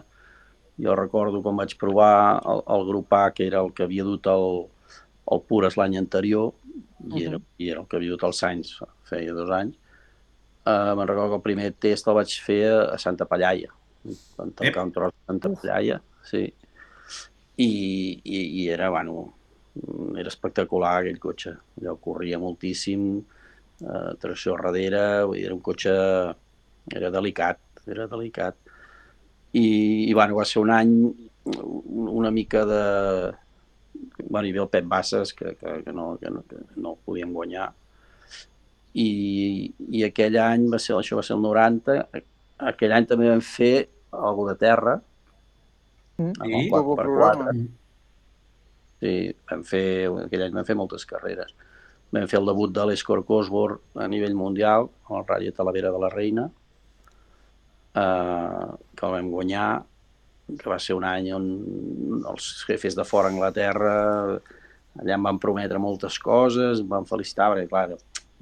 jo 0.77 0.93
recordo 0.93 1.39
quan 1.41 1.55
vaig 1.57 1.71
provar 1.81 2.41
el, 2.45 2.59
el 2.75 2.83
grup 2.85 3.13
A, 3.17 3.23
que 3.33 3.47
era 3.47 3.63
el 3.65 3.71
que 3.73 3.87
havia 3.87 4.03
dut 4.05 4.27
el, 4.29 4.67
el 5.33 5.41
Pures 5.49 5.77
l'any 5.79 5.95
anterior, 5.97 6.51
i, 7.09 7.23
era, 7.25 7.39
i 7.57 7.71
era 7.73 7.81
el 7.81 7.87
que 7.89 7.97
havia 7.97 8.13
dut 8.13 8.25
el 8.27 8.35
Sainz 8.37 8.75
fa- 8.77 8.91
feia 9.09 9.33
dos 9.33 9.49
anys, 9.49 9.79
uh, 10.69 10.93
me'n 10.93 11.09
recordo 11.09 11.31
que 11.33 11.39
el 11.39 11.45
primer 11.47 11.71
test 11.81 12.05
el 12.11 12.19
vaig 12.19 12.35
fer 12.45 12.59
a, 12.69 12.77
a 12.93 12.99
Santa 13.01 13.25
Pallaia, 13.29 13.73
vam 14.37 14.53
tancar 14.61 14.85
un 14.85 14.93
tros 14.93 15.15
de 15.15 15.25
Santa 15.31 15.53
Pallaia, 15.55 15.97
sí, 16.29 16.43
i, 17.57 18.21
i, 18.23 18.39
i 18.63 18.69
era, 18.69 18.89
bueno, 18.89 19.33
era 20.17 20.29
espectacular 20.29 20.97
aquell 21.01 21.19
cotxe. 21.21 21.53
Allò 21.81 21.95
corria 22.01 22.39
moltíssim, 22.41 23.05
eh, 23.83 24.13
tracció 24.21 24.57
darrere, 24.57 25.23
vull 25.25 25.37
dir, 25.37 25.45
era 25.49 25.57
un 25.57 25.61
cotxe... 25.61 25.93
Era 26.91 27.09
delicat, 27.13 27.85
era 27.87 28.09
delicat. 28.11 28.57
I, 29.55 30.09
i 30.09 30.13
bueno, 30.13 30.35
va 30.35 30.43
ser 30.43 30.59
un 30.63 30.73
any 30.73 30.97
una 31.45 32.31
mica 32.31 32.65
de... 32.65 32.81
Bueno, 34.25 34.47
hi 34.47 34.51
havia 34.51 34.63
el 34.65 34.69
Pep 34.73 34.85
Bassas, 34.89 35.33
que, 35.33 35.55
que, 35.55 35.77
que, 35.85 35.93
no, 35.93 36.17
que, 36.19 36.29
no, 36.29 36.43
que 36.49 36.59
no 36.75 36.95
el 36.95 36.99
podíem 37.05 37.31
guanyar. 37.35 37.69
I, 38.93 39.71
I 39.89 40.03
aquell 40.09 40.37
any, 40.41 40.67
va 40.73 40.79
ser, 40.81 40.97
això 40.97 41.17
va 41.19 41.23
ser 41.25 41.37
el 41.37 41.43
90, 41.45 41.97
aquell 42.73 42.93
any 42.97 43.07
també 43.09 43.29
vam 43.29 43.41
fer 43.45 43.87
algo 44.11 44.49
de 44.49 44.57
terra, 44.59 44.97
Mm. 44.97 45.12
Amb 46.19 46.35
Sí? 46.43 46.51
el 46.65 46.69
Molt 46.71 46.85
bon 46.85 46.97
4x4. 46.97 47.03
programa. 47.03 47.51
Sí, 49.03 49.13
vam 49.51 49.63
fer, 49.67 49.85
aquell 50.25 50.43
any 50.47 50.53
vam 50.55 50.65
fer 50.65 50.75
moltes 50.79 51.05
carreres. 51.05 51.53
Vam 52.13 52.27
fer 52.29 52.39
el 52.39 52.45
debut 52.45 52.71
de 52.71 52.85
l'Escort 52.85 53.25
Cosworth 53.25 53.81
a 53.99 54.07
nivell 54.07 54.35
mundial, 54.37 54.89
amb 55.09 55.17
el 55.19 55.25
Rally 55.27 55.45
de 55.49 55.55
Talavera 55.57 55.91
de 55.91 55.99
la 55.99 56.09
Reina, 56.13 56.49
eh, 57.95 58.67
que 58.95 59.05
el 59.05 59.11
vam 59.17 59.31
guanyar, 59.31 59.83
que 60.59 60.69
va 60.69 60.77
ser 60.79 60.95
un 60.97 61.03
any 61.07 61.31
on 61.33 61.45
els 62.29 62.65
jefes 62.67 62.95
de 62.95 63.03
fora 63.07 63.29
a 63.29 63.31
Anglaterra 63.31 63.93
allà 64.99 65.15
em 65.15 65.23
van 65.25 65.39
prometre 65.41 65.79
moltes 65.81 66.19
coses, 66.21 66.81
em 66.83 66.87
van 66.91 67.05
felicitar, 67.09 67.47
perquè 67.53 67.69
clar, 67.71 67.85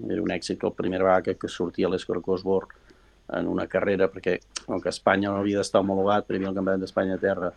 era 0.09 0.21
un 0.23 0.31
èxit 0.33 0.59
que 0.59 0.67
el 0.67 0.73
primer 0.75 0.99
vegada 0.99 1.21
que, 1.23 1.35
que 1.39 1.47
sortia 1.47 1.87
l'Escort 1.87 2.23
Cosworth 2.25 2.73
en 3.37 3.47
una 3.47 3.67
carrera, 3.71 4.09
perquè 4.11 4.37
com 4.65 4.81
que 4.81 4.91
Espanya 4.91 5.29
no 5.31 5.41
havia 5.41 5.61
d'estar 5.61 5.81
homologat, 5.83 6.29
havia 6.29 6.49
el 6.49 6.57
Campionat 6.57 6.83
d'Espanya 6.83 7.17
a 7.17 7.21
terra, 7.21 7.51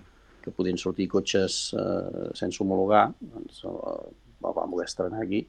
que 0.44 0.52
podien 0.52 0.78
sortir 0.78 1.08
cotxes 1.08 1.58
eh, 1.78 2.30
sense 2.36 2.62
homologar, 2.62 3.06
doncs 3.20 3.64
el, 3.70 3.78
el 4.44 4.56
vam 4.56 4.74
voler 4.74 4.88
estrenar 4.88 5.22
aquí. 5.24 5.42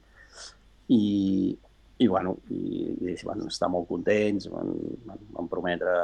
I, 0.94 1.02
i 1.98 2.06
bueno, 2.08 2.36
i, 2.52 2.60
i 3.10 3.16
van 3.26 3.44
estar 3.48 3.68
molt 3.72 3.88
contents, 3.90 4.48
van, 4.52 4.72
van, 5.08 5.26
van 5.36 5.50
prometre 5.52 5.96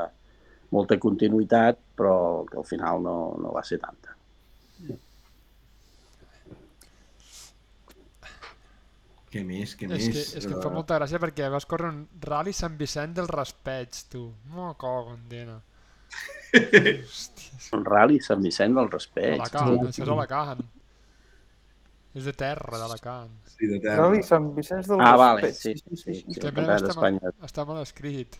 molta 0.72 0.98
continuïtat, 1.00 1.80
però 1.96 2.16
que 2.48 2.60
al 2.60 2.68
final 2.68 3.02
no, 3.04 3.16
no 3.40 3.52
va 3.54 3.64
ser 3.66 3.80
tanta. 3.82 4.16
Què 9.32 9.42
més, 9.48 9.72
què 9.80 9.86
És 9.88 9.92
més? 9.92 10.08
que, 10.12 10.22
és 10.38 10.44
que 10.46 10.52
em 10.52 10.60
fa 10.60 10.68
Eh, 10.68 10.74
molta 10.74 10.98
gràcia 11.00 11.18
perquè 11.22 11.46
vas 11.50 11.64
córrer 11.68 11.88
un 11.88 12.02
Rally 12.20 12.52
Sant 12.52 12.74
Vicent 12.80 13.14
del 13.16 13.28
Raspeig, 13.30 14.02
tu. 14.12 14.26
Mo 14.52 14.74
cago 14.80 15.14
en 15.16 15.22
dena. 15.30 15.60
Un 17.72 17.84
rally 17.88 18.18
Sant 18.20 18.42
Vicent 18.44 18.74
del 18.76 18.90
Respeig. 18.92 19.38
Alacant, 19.40 19.70
això 19.88 20.02
és 20.04 20.08
Alacant. 20.12 20.60
És 22.12 22.26
de 22.28 22.32
terra, 22.36 22.76
d'Alacant. 22.76 23.30
Sí, 23.54 23.66
de 23.70 23.78
terra. 23.80 24.02
Rally 24.02 24.20
Sant 24.28 24.50
Vicenç 24.54 24.90
del 24.90 25.00
Ah, 25.00 25.14
vale, 25.16 25.52
sí, 25.56 25.72
sí, 25.80 25.96
sí. 25.96 26.18
Mira, 26.28 26.42
campionat 26.50 26.82
està, 26.90 27.00
mal, 27.00 27.32
està 27.48 27.64
mal 27.70 27.80
escrit. 27.80 28.36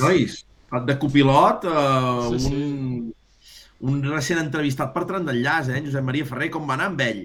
Nois, 0.00 0.40
de 0.90 0.96
copilot, 0.98 1.64
uh, 1.70 2.26
Sí, 2.34 2.40
sí. 2.48 2.54
un, 2.56 3.12
un 3.92 4.02
recent 4.10 4.40
entrevistat 4.42 4.90
per 4.96 5.04
tren 5.06 5.24
d'enllaç, 5.28 5.70
eh? 5.76 5.82
Josep 5.86 6.04
Maria 6.04 6.26
Ferrer, 6.26 6.50
com 6.50 6.66
va 6.68 6.74
anar 6.74 6.90
amb 6.90 7.00
ell? 7.06 7.22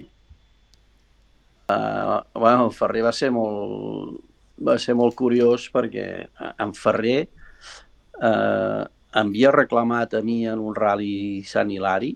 Uh, 1.68 2.20
bueno, 2.34 2.66
el 2.66 2.72
Ferrer 2.76 3.02
va 3.06 3.12
ser 3.16 3.30
molt, 3.32 4.18
va 4.60 4.76
ser 4.76 4.92
molt 4.98 5.14
curiós 5.16 5.70
perquè 5.72 6.04
eh, 6.20 6.50
en 6.60 6.74
Ferrer 6.76 7.22
uh, 7.24 8.84
em 8.84 9.30
havia 9.30 9.52
reclamat 9.54 10.18
a 10.18 10.20
mi 10.20 10.42
en 10.50 10.60
un 10.60 10.76
rally 10.76 11.40
Sant 11.48 11.70
Hilari, 11.72 12.12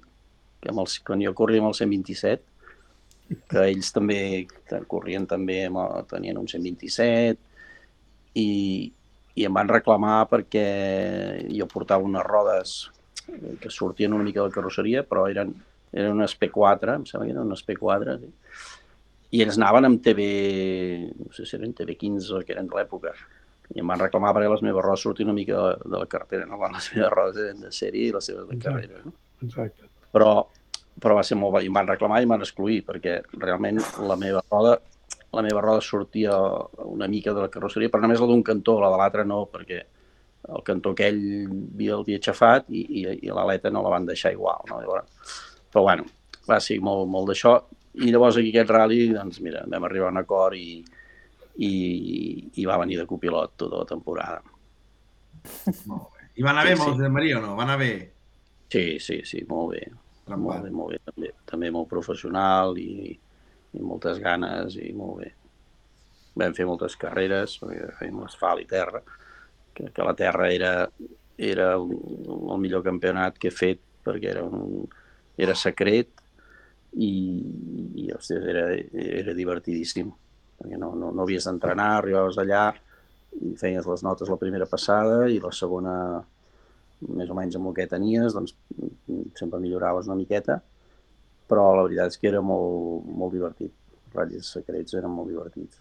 que 0.61 0.69
amb 0.69 0.83
els, 0.83 0.99
quan 1.01 1.23
jo 1.25 1.33
corria 1.39 1.63
amb 1.63 1.71
el 1.71 1.79
127, 1.79 3.39
que 3.49 3.65
ells 3.71 3.93
també 3.95 4.21
corrien 4.91 5.25
també, 5.31 5.63
amb, 5.71 5.81
tenien 6.11 6.37
un 6.41 6.49
127, 6.51 7.39
i, 8.37 8.49
i 9.39 9.47
em 9.49 9.55
van 9.55 9.71
reclamar 9.71 10.27
perquè 10.29 10.67
jo 11.49 11.69
portava 11.73 12.05
unes 12.05 12.27
rodes 12.27 12.75
que 13.63 13.73
sortien 13.73 14.13
una 14.13 14.27
mica 14.27 14.43
de 14.43 14.51
la 14.51 14.57
carrosseria, 14.59 15.07
però 15.09 15.25
eren, 15.31 15.55
eren 15.95 16.19
unes 16.19 16.37
P4, 16.37 16.99
em 16.99 17.09
sembla 17.09 17.31
que 17.31 17.37
eren 17.37 17.49
unes 17.49 17.65
P4, 17.65 18.19
sí 18.27 18.77
i 19.31 19.43
ells 19.45 19.59
anaven 19.59 19.89
amb 19.89 20.03
TV, 20.05 20.29
no 21.19 21.33
sé 21.37 21.45
si 21.47 21.57
eren 21.59 21.75
TV15 21.77 22.31
o 22.39 22.43
que 22.45 22.55
eren 22.57 22.69
de 22.71 22.79
l'època, 22.79 23.15
i 23.75 23.83
em 23.83 23.91
van 23.93 24.01
reclamar 24.01 24.33
perquè 24.37 24.49
les 24.49 24.63
meves 24.65 24.85
rodes 24.85 25.03
sortien 25.05 25.29
una 25.29 25.37
mica 25.37 25.59
de, 25.59 25.91
de 25.91 25.99
la 26.01 26.07
carretera, 26.09 26.47
no? 26.49 26.61
Quan 26.61 26.77
les 26.77 26.89
meves 26.95 27.13
rodes 27.13 27.43
eren 27.45 27.67
de 27.67 27.73
sèrie 27.75 28.09
i 28.09 28.15
les 28.15 28.31
seves 28.31 28.47
de 28.49 28.57
Exacte. 28.57 28.87
carrera. 28.87 29.03
No? 29.05 29.13
Exacte. 29.45 29.91
Però, 30.15 30.31
però 30.99 31.19
va 31.19 31.27
ser 31.27 31.37
molt 31.37 31.59
bé, 31.59 31.67
i 31.67 31.73
em 31.73 31.77
van 31.77 31.91
reclamar 31.91 32.23
i 32.23 32.29
em 32.29 32.33
van 32.33 32.47
excluir, 32.47 32.81
perquè 32.87 33.21
realment 33.37 33.83
la 34.09 34.17
meva 34.21 34.45
roda 34.49 34.79
la 35.33 35.43
meva 35.45 35.61
roda 35.61 35.81
sortia 35.85 36.33
una 36.89 37.07
mica 37.07 37.35
de 37.37 37.43
la 37.45 37.51
carrosseria, 37.53 37.91
però 37.93 38.01
només 38.01 38.21
la 38.21 38.29
d'un 38.31 38.43
cantó, 38.43 38.79
la 38.81 38.89
de 38.93 39.01
l'altre 39.01 39.25
no, 39.29 39.43
perquè 39.53 39.83
el 40.49 40.63
cantó 40.65 40.95
aquell 40.95 41.19
havia, 41.49 41.97
el 41.99 42.05
havia 42.05 42.21
aixafat 42.21 42.71
i, 42.73 42.81
i, 42.81 43.03
i 43.27 43.35
l'aleta 43.35 43.73
no 43.75 43.83
la 43.85 43.93
van 43.93 44.07
deixar 44.09 44.33
igual. 44.33 44.63
No? 44.71 44.81
Llavors, 44.81 45.35
però 45.69 45.85
bueno, 45.85 46.07
va 46.49 46.61
ser 46.65 46.79
molt, 46.85 47.05
molt 47.13 47.29
d'això. 47.33 47.59
I 48.05 48.13
llavors 48.13 48.37
aquí 48.39 48.51
aquest 48.53 48.71
rally, 48.71 49.09
doncs 49.15 49.41
mira, 49.45 49.65
vam 49.67 49.85
arribar 49.89 50.09
a 50.11 50.15
un 50.15 50.21
acord 50.21 50.55
i, 50.59 50.83
i, 51.59 51.71
i 52.61 52.67
va 52.69 52.79
venir 52.79 52.99
de 53.01 53.07
copilot 53.11 53.57
tota 53.59 53.81
la 53.83 53.89
temporada. 53.89 54.43
Molt 55.89 56.13
bé. 56.15 56.29
I 56.39 56.45
va 56.47 56.53
anar 56.53 56.67
Sí, 56.67 56.71
bé 56.71 56.77
sí. 56.77 56.85
Josep 56.85 57.11
Maria 57.15 57.39
o 57.39 57.43
no? 57.43 57.57
Va 57.59 57.65
anar 57.67 57.79
bé? 57.81 57.93
Sí, 58.71 58.85
sí, 59.03 59.23
sí, 59.27 59.43
molt 59.49 59.73
bé. 59.75 59.83
Molt 59.91 60.29
Trempat. 60.29 60.63
bé, 60.67 60.71
molt 60.77 60.93
bé, 60.93 60.99
també, 61.09 61.33
també 61.49 61.71
molt 61.73 61.89
professional 61.91 62.77
i, 62.79 63.15
i 63.73 63.81
moltes 63.83 64.21
ganes 64.23 64.77
i 64.77 64.93
molt 64.93 65.23
bé. 65.25 65.33
Vam 66.39 66.55
fer 66.55 66.67
moltes 66.69 66.95
carreres, 67.01 67.57
fèiem 67.99 68.21
asfalt 68.27 68.63
i 68.63 68.69
terra, 68.71 69.01
que, 69.75 69.89
que 69.95 70.05
la 70.07 70.15
terra 70.15 70.51
era, 70.55 70.73
era 71.39 71.73
el, 71.79 71.89
el 72.37 72.61
millor 72.63 72.85
campionat 72.87 73.39
que 73.41 73.49
he 73.51 73.55
fet 73.57 73.81
perquè 74.07 74.31
era, 74.37 74.45
un, 74.47 74.85
era 75.41 75.57
secret 75.59 76.13
i, 76.95 77.13
i 78.05 78.09
ostres, 78.17 78.47
era, 78.49 78.65
era 79.21 79.35
divertidíssim 79.37 80.11
perquè 80.59 80.79
no, 80.81 80.93
no, 80.99 81.13
no 81.15 81.23
havies 81.23 81.47
d'entrenar, 81.47 81.99
arribaves 81.99 82.39
allà 82.43 82.73
i 83.39 83.55
feies 83.61 83.87
les 83.87 84.03
notes 84.03 84.31
la 84.31 84.39
primera 84.41 84.67
passada 84.67 85.29
i 85.31 85.39
la 85.43 85.53
segona 85.55 85.95
més 87.15 87.31
o 87.31 87.37
menys 87.39 87.55
amb 87.55 87.71
el 87.71 87.77
que 87.77 87.87
tenies, 87.87 88.35
doncs 88.35 88.57
sempre 89.39 89.61
milloraves 89.63 90.09
una 90.11 90.19
miqueta, 90.19 90.59
però 91.49 91.69
la 91.77 91.85
veritat 91.87 92.11
és 92.11 92.19
que 92.19 92.31
era 92.33 92.41
molt, 92.43 93.07
molt 93.07 93.37
divertit. 93.37 93.71
Ratlles 94.15 94.51
secrets 94.57 94.97
eren 94.99 95.13
molt 95.15 95.31
divertits. 95.31 95.79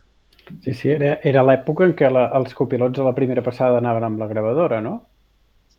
Sí, 0.64 0.76
sí, 0.78 0.92
era, 0.94 1.16
era 1.26 1.44
l'època 1.44 1.88
en 1.88 1.96
què 1.98 2.12
la, 2.12 2.28
els 2.38 2.54
copilots 2.56 3.02
a 3.02 3.08
la 3.08 3.16
primera 3.18 3.42
passada 3.44 3.82
anaven 3.82 4.06
amb 4.12 4.22
la 4.22 4.30
gravadora, 4.30 4.78
no? 4.84 5.00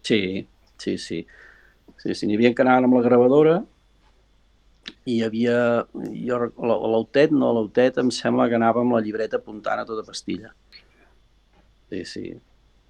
Sí, 0.02 0.42
sí, 0.76 0.98
sí. 0.98 1.22
Sí, 1.98 2.14
sí, 2.14 2.26
n'hi 2.26 2.36
havia 2.36 2.50
que 2.54 2.64
anaven 2.66 2.88
amb 2.88 2.98
la 2.98 3.04
gravadora 3.06 3.60
i 5.04 5.16
hi 5.16 5.22
havia... 5.26 5.56
Jo, 6.12 6.42
l'Autet, 6.58 7.32
no, 7.34 7.52
l'Autet 7.56 7.98
em 8.02 8.12
sembla 8.14 8.48
que 8.48 8.58
anava 8.58 8.84
amb 8.84 8.96
la 8.96 9.02
llibreta 9.04 9.40
apuntant 9.40 9.82
a 9.82 9.88
tota 9.88 10.04
pastilla. 10.06 10.52
Sí, 11.88 12.04
sí. 12.04 12.24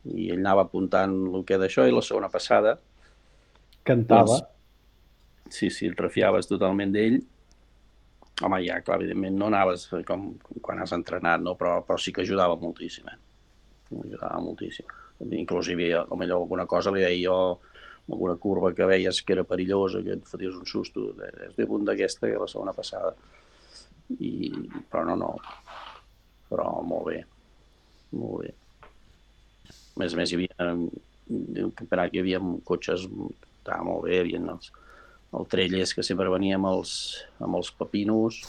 I 0.08 0.30
ell 0.32 0.42
anava 0.42 0.66
apuntant 0.66 1.14
el 1.28 1.42
que 1.46 1.58
d'això 1.60 1.86
i 1.86 1.94
la 1.94 2.04
segona 2.04 2.30
passada 2.32 2.78
Cantava. 3.88 4.36
Doncs, 4.36 5.54
sí, 5.54 5.70
sí, 5.72 5.88
et 5.88 6.00
refiaves 6.00 6.48
totalment 6.50 6.92
d'ell. 6.92 7.18
Home, 8.44 8.60
ja, 8.66 8.78
clar, 8.84 9.00
evidentment 9.00 9.38
no 9.40 9.48
anaves 9.48 9.86
com, 10.06 10.28
com 10.44 10.60
quan 10.62 10.82
has 10.82 10.92
entrenat, 10.94 11.42
no? 11.42 11.56
però, 11.58 11.78
però 11.86 11.96
sí 11.98 12.12
que 12.14 12.22
ajudava 12.22 12.58
moltíssim, 12.60 13.08
eh? 13.08 13.16
Ajudava 13.96 14.38
moltíssim. 14.44 14.86
Hi 15.24 15.40
havia, 15.72 16.04
potser 16.06 16.36
alguna 16.36 16.68
cosa 16.70 16.92
li 16.94 17.02
deia 17.02 17.18
jo, 17.24 17.38
alguna 18.08 18.36
curva 18.40 18.72
que 18.74 18.86
veies 18.88 19.20
que 19.22 19.34
era 19.36 19.44
perillosa, 19.44 20.02
que 20.04 20.16
et 20.16 20.28
foties 20.28 20.56
un 20.56 20.66
susto, 20.66 21.10
és 21.26 21.56
de 21.56 21.66
punt 21.68 21.84
d'aquesta 21.88 22.30
que 22.30 22.40
la 22.40 22.48
segona 22.50 22.74
passada. 22.76 23.12
I, 24.16 24.48
però 24.88 25.04
no, 25.10 25.16
no. 25.20 25.34
Però 26.48 26.70
molt 26.86 27.10
bé. 27.10 27.18
Molt 28.16 28.46
bé. 28.46 28.54
A 29.68 30.00
més 30.00 30.14
a 30.14 30.20
més, 30.20 30.32
hi 30.32 30.38
havia 30.38 30.70
un 30.72 31.72
campionat 31.76 32.12
que 32.12 32.20
hi 32.20 32.24
havia 32.24 32.40
cotxes, 32.64 33.04
estava 33.58 33.84
molt 33.84 34.06
bé, 34.06 34.16
hi 34.16 34.22
havia 34.22 34.40
els, 34.54 34.72
el 35.36 35.50
Trelles, 35.52 35.92
que 35.94 36.06
sempre 36.06 36.32
venia 36.32 36.56
amb 36.56 36.70
els, 36.70 36.92
amb 37.44 37.58
els 37.58 37.70
papinos, 37.76 38.40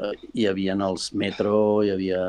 eh, 0.00 0.14
hi 0.32 0.48
havia 0.48 0.78
els 0.88 1.12
Metro, 1.12 1.58
hi 1.84 1.92
havia... 1.92 2.22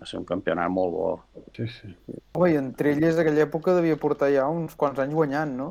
Va 0.00 0.08
ser 0.10 0.18
un 0.18 0.26
campionat 0.28 0.70
molt 0.74 0.92
bo. 0.92 1.08
Sí, 1.56 1.68
sí. 1.70 1.92
Home, 2.34 2.50
i 2.52 2.58
entre 2.58 2.92
elles 2.94 3.18
aquella 3.20 3.44
època 3.46 3.76
devia 3.76 3.96
portar 4.00 4.30
ja 4.34 4.48
uns 4.50 4.74
quants 4.78 4.98
anys 5.04 5.14
guanyant, 5.14 5.54
no? 5.56 5.68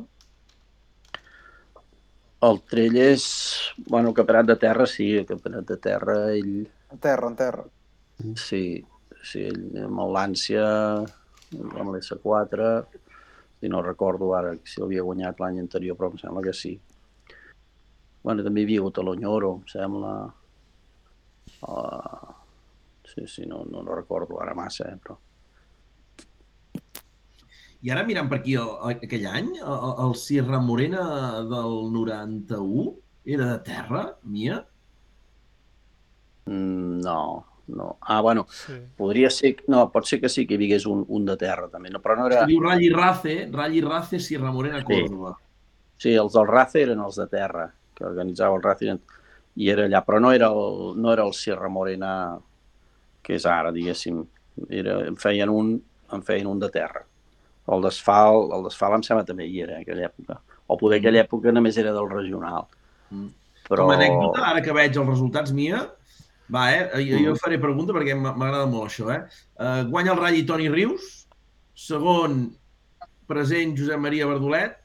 El 2.43 2.61
Trelles, 2.67 3.25
bueno, 3.87 4.09
el 4.09 4.15
campionat 4.15 4.49
de 4.49 4.55
terra, 4.59 4.85
sí, 4.85 5.13
el 5.15 5.25
campionat 5.25 5.67
de 5.67 5.77
terra, 5.79 6.17
ell, 6.35 6.65
En 6.91 6.99
terra, 6.99 7.27
en 7.31 7.35
terra. 7.35 7.63
sí, 8.35 8.83
sí, 9.23 9.45
ell 9.47 9.85
amb 9.85 10.01
el 10.03 10.11
Lancia, 10.13 10.65
amb 11.55 11.93
l'S4, 11.93 12.67
si 13.59 13.69
no 13.71 13.81
recordo 13.81 14.33
ara 14.35 14.51
si 14.67 14.81
l'havia 14.81 15.05
guanyat 15.07 15.39
l'any 15.39 15.61
anterior, 15.61 15.95
però 15.95 16.11
em 16.11 16.19
sembla 16.19 16.43
que 16.43 16.53
sí. 16.53 16.73
Bueno, 18.23 18.43
també 18.43 18.61
hi 18.61 18.67
havia 18.67 18.83
hagut 18.83 18.99
a 18.99 19.03
l'Onyoro, 19.07 19.53
em 19.61 19.67
sembla. 19.71 20.13
Uh, 21.63 22.42
sí, 23.13 23.27
sí, 23.27 23.45
no, 23.45 23.63
no, 23.69 23.83
no 23.83 23.95
recordo 23.95 24.41
ara 24.41 24.53
massa, 24.57 24.89
eh, 24.91 24.97
però... 25.01 25.17
I 27.83 27.91
ara 27.91 28.05
mirant 28.07 28.29
per 28.31 28.37
aquí 28.39 28.53
el, 28.55 28.69
aquell 28.93 29.25
any, 29.27 29.49
el, 29.59 29.87
el 30.05 30.13
Sierra 30.15 30.59
Morena 30.63 31.01
del 31.43 31.73
91 31.91 32.93
era 33.25 33.49
de 33.49 33.57
terra, 33.67 34.03
Mia? 34.23 34.61
Mm, 36.45 37.01
no, 37.03 37.45
no. 37.67 37.97
Ah, 38.01 38.21
bueno, 38.21 38.45
Sí. 38.49 38.73
podria 38.95 39.29
ser... 39.29 39.57
No, 39.67 39.89
pot 39.91 40.07
ser 40.07 40.21
que 40.21 40.29
sí 40.31 40.45
que 40.47 40.55
hi 40.55 40.69
hagués 40.69 40.85
un, 40.87 41.03
un 41.07 41.25
de 41.27 41.35
terra, 41.37 41.67
també. 41.71 41.91
No, 41.91 41.99
però 41.99 42.15
no 42.19 42.27
era... 42.31 42.45
Es 42.45 42.47
diu 42.53 42.63
Rally 42.63 42.89
Race, 42.95 43.35
Rally 43.51 43.81
Race 43.83 44.19
Sierra 44.19 44.51
Morena 44.55 44.79
Sí. 44.79 44.87
Córdoba. 44.87 45.35
Sí, 45.99 46.15
els 46.19 46.33
del 46.33 46.47
RACE 46.47 46.81
eren 46.87 47.03
els 47.03 47.19
de 47.19 47.27
terra, 47.31 47.67
que 47.95 48.07
organitzava 48.07 48.55
el 48.57 48.63
RACE 48.63 48.95
i 49.55 49.69
era 49.69 49.85
allà, 49.85 50.01
però 50.07 50.19
no 50.23 50.31
era 50.33 50.47
el, 50.55 50.95
no 50.99 51.11
era 51.13 51.27
el 51.27 51.33
Sierra 51.37 51.67
Morena 51.69 52.39
que 53.23 53.35
és 53.39 53.45
ara, 53.49 53.71
diguéssim. 53.71 54.21
Era, 54.69 54.99
en, 55.07 55.15
feien 55.17 55.49
un, 55.49 55.73
en 56.13 56.21
feien 56.27 56.47
un 56.47 56.59
de 56.61 56.69
terra. 56.69 57.05
El 57.73 57.81
d'asfalt, 57.81 58.51
el 58.53 58.65
d'asfalt 58.67 58.99
em 58.99 59.03
sembla 59.07 59.23
també 59.25 59.47
hi 59.47 59.61
era, 59.63 59.77
en 59.79 59.85
aquella 59.85 60.09
època. 60.11 60.37
O 60.67 60.77
poder 60.77 60.99
aquella 60.99 61.23
època 61.23 61.51
només 61.55 61.77
era 61.79 61.93
del 61.95 62.09
regional. 62.11 62.67
Mm. 63.09 63.29
Però... 63.69 63.85
Com 63.87 63.93
a 63.93 63.97
anècdota, 63.97 64.43
ara 64.51 64.61
que 64.61 64.73
veig 64.75 64.97
els 64.99 65.07
resultats, 65.07 65.53
Mia, 65.55 65.79
va, 66.51 66.65
eh? 66.75 66.83
Jo, 67.07 67.17
jo 67.23 67.31
Mm. 67.33 67.39
faré 67.39 67.57
pregunta 67.63 67.93
perquè 67.95 68.13
m'a- 68.19 68.35
m'agrada 68.35 68.65
molt 68.67 68.91
això, 68.91 69.07
eh? 69.15 69.21
Uh, 69.55 69.85
guanya 69.89 70.11
el 70.11 70.19
Rally 70.19 70.43
Toni 70.45 70.67
Rius, 70.69 71.25
segon 71.73 72.51
present 73.25 73.71
Josep 73.79 73.97
Maria 74.03 74.27
Verdolet 74.27 74.75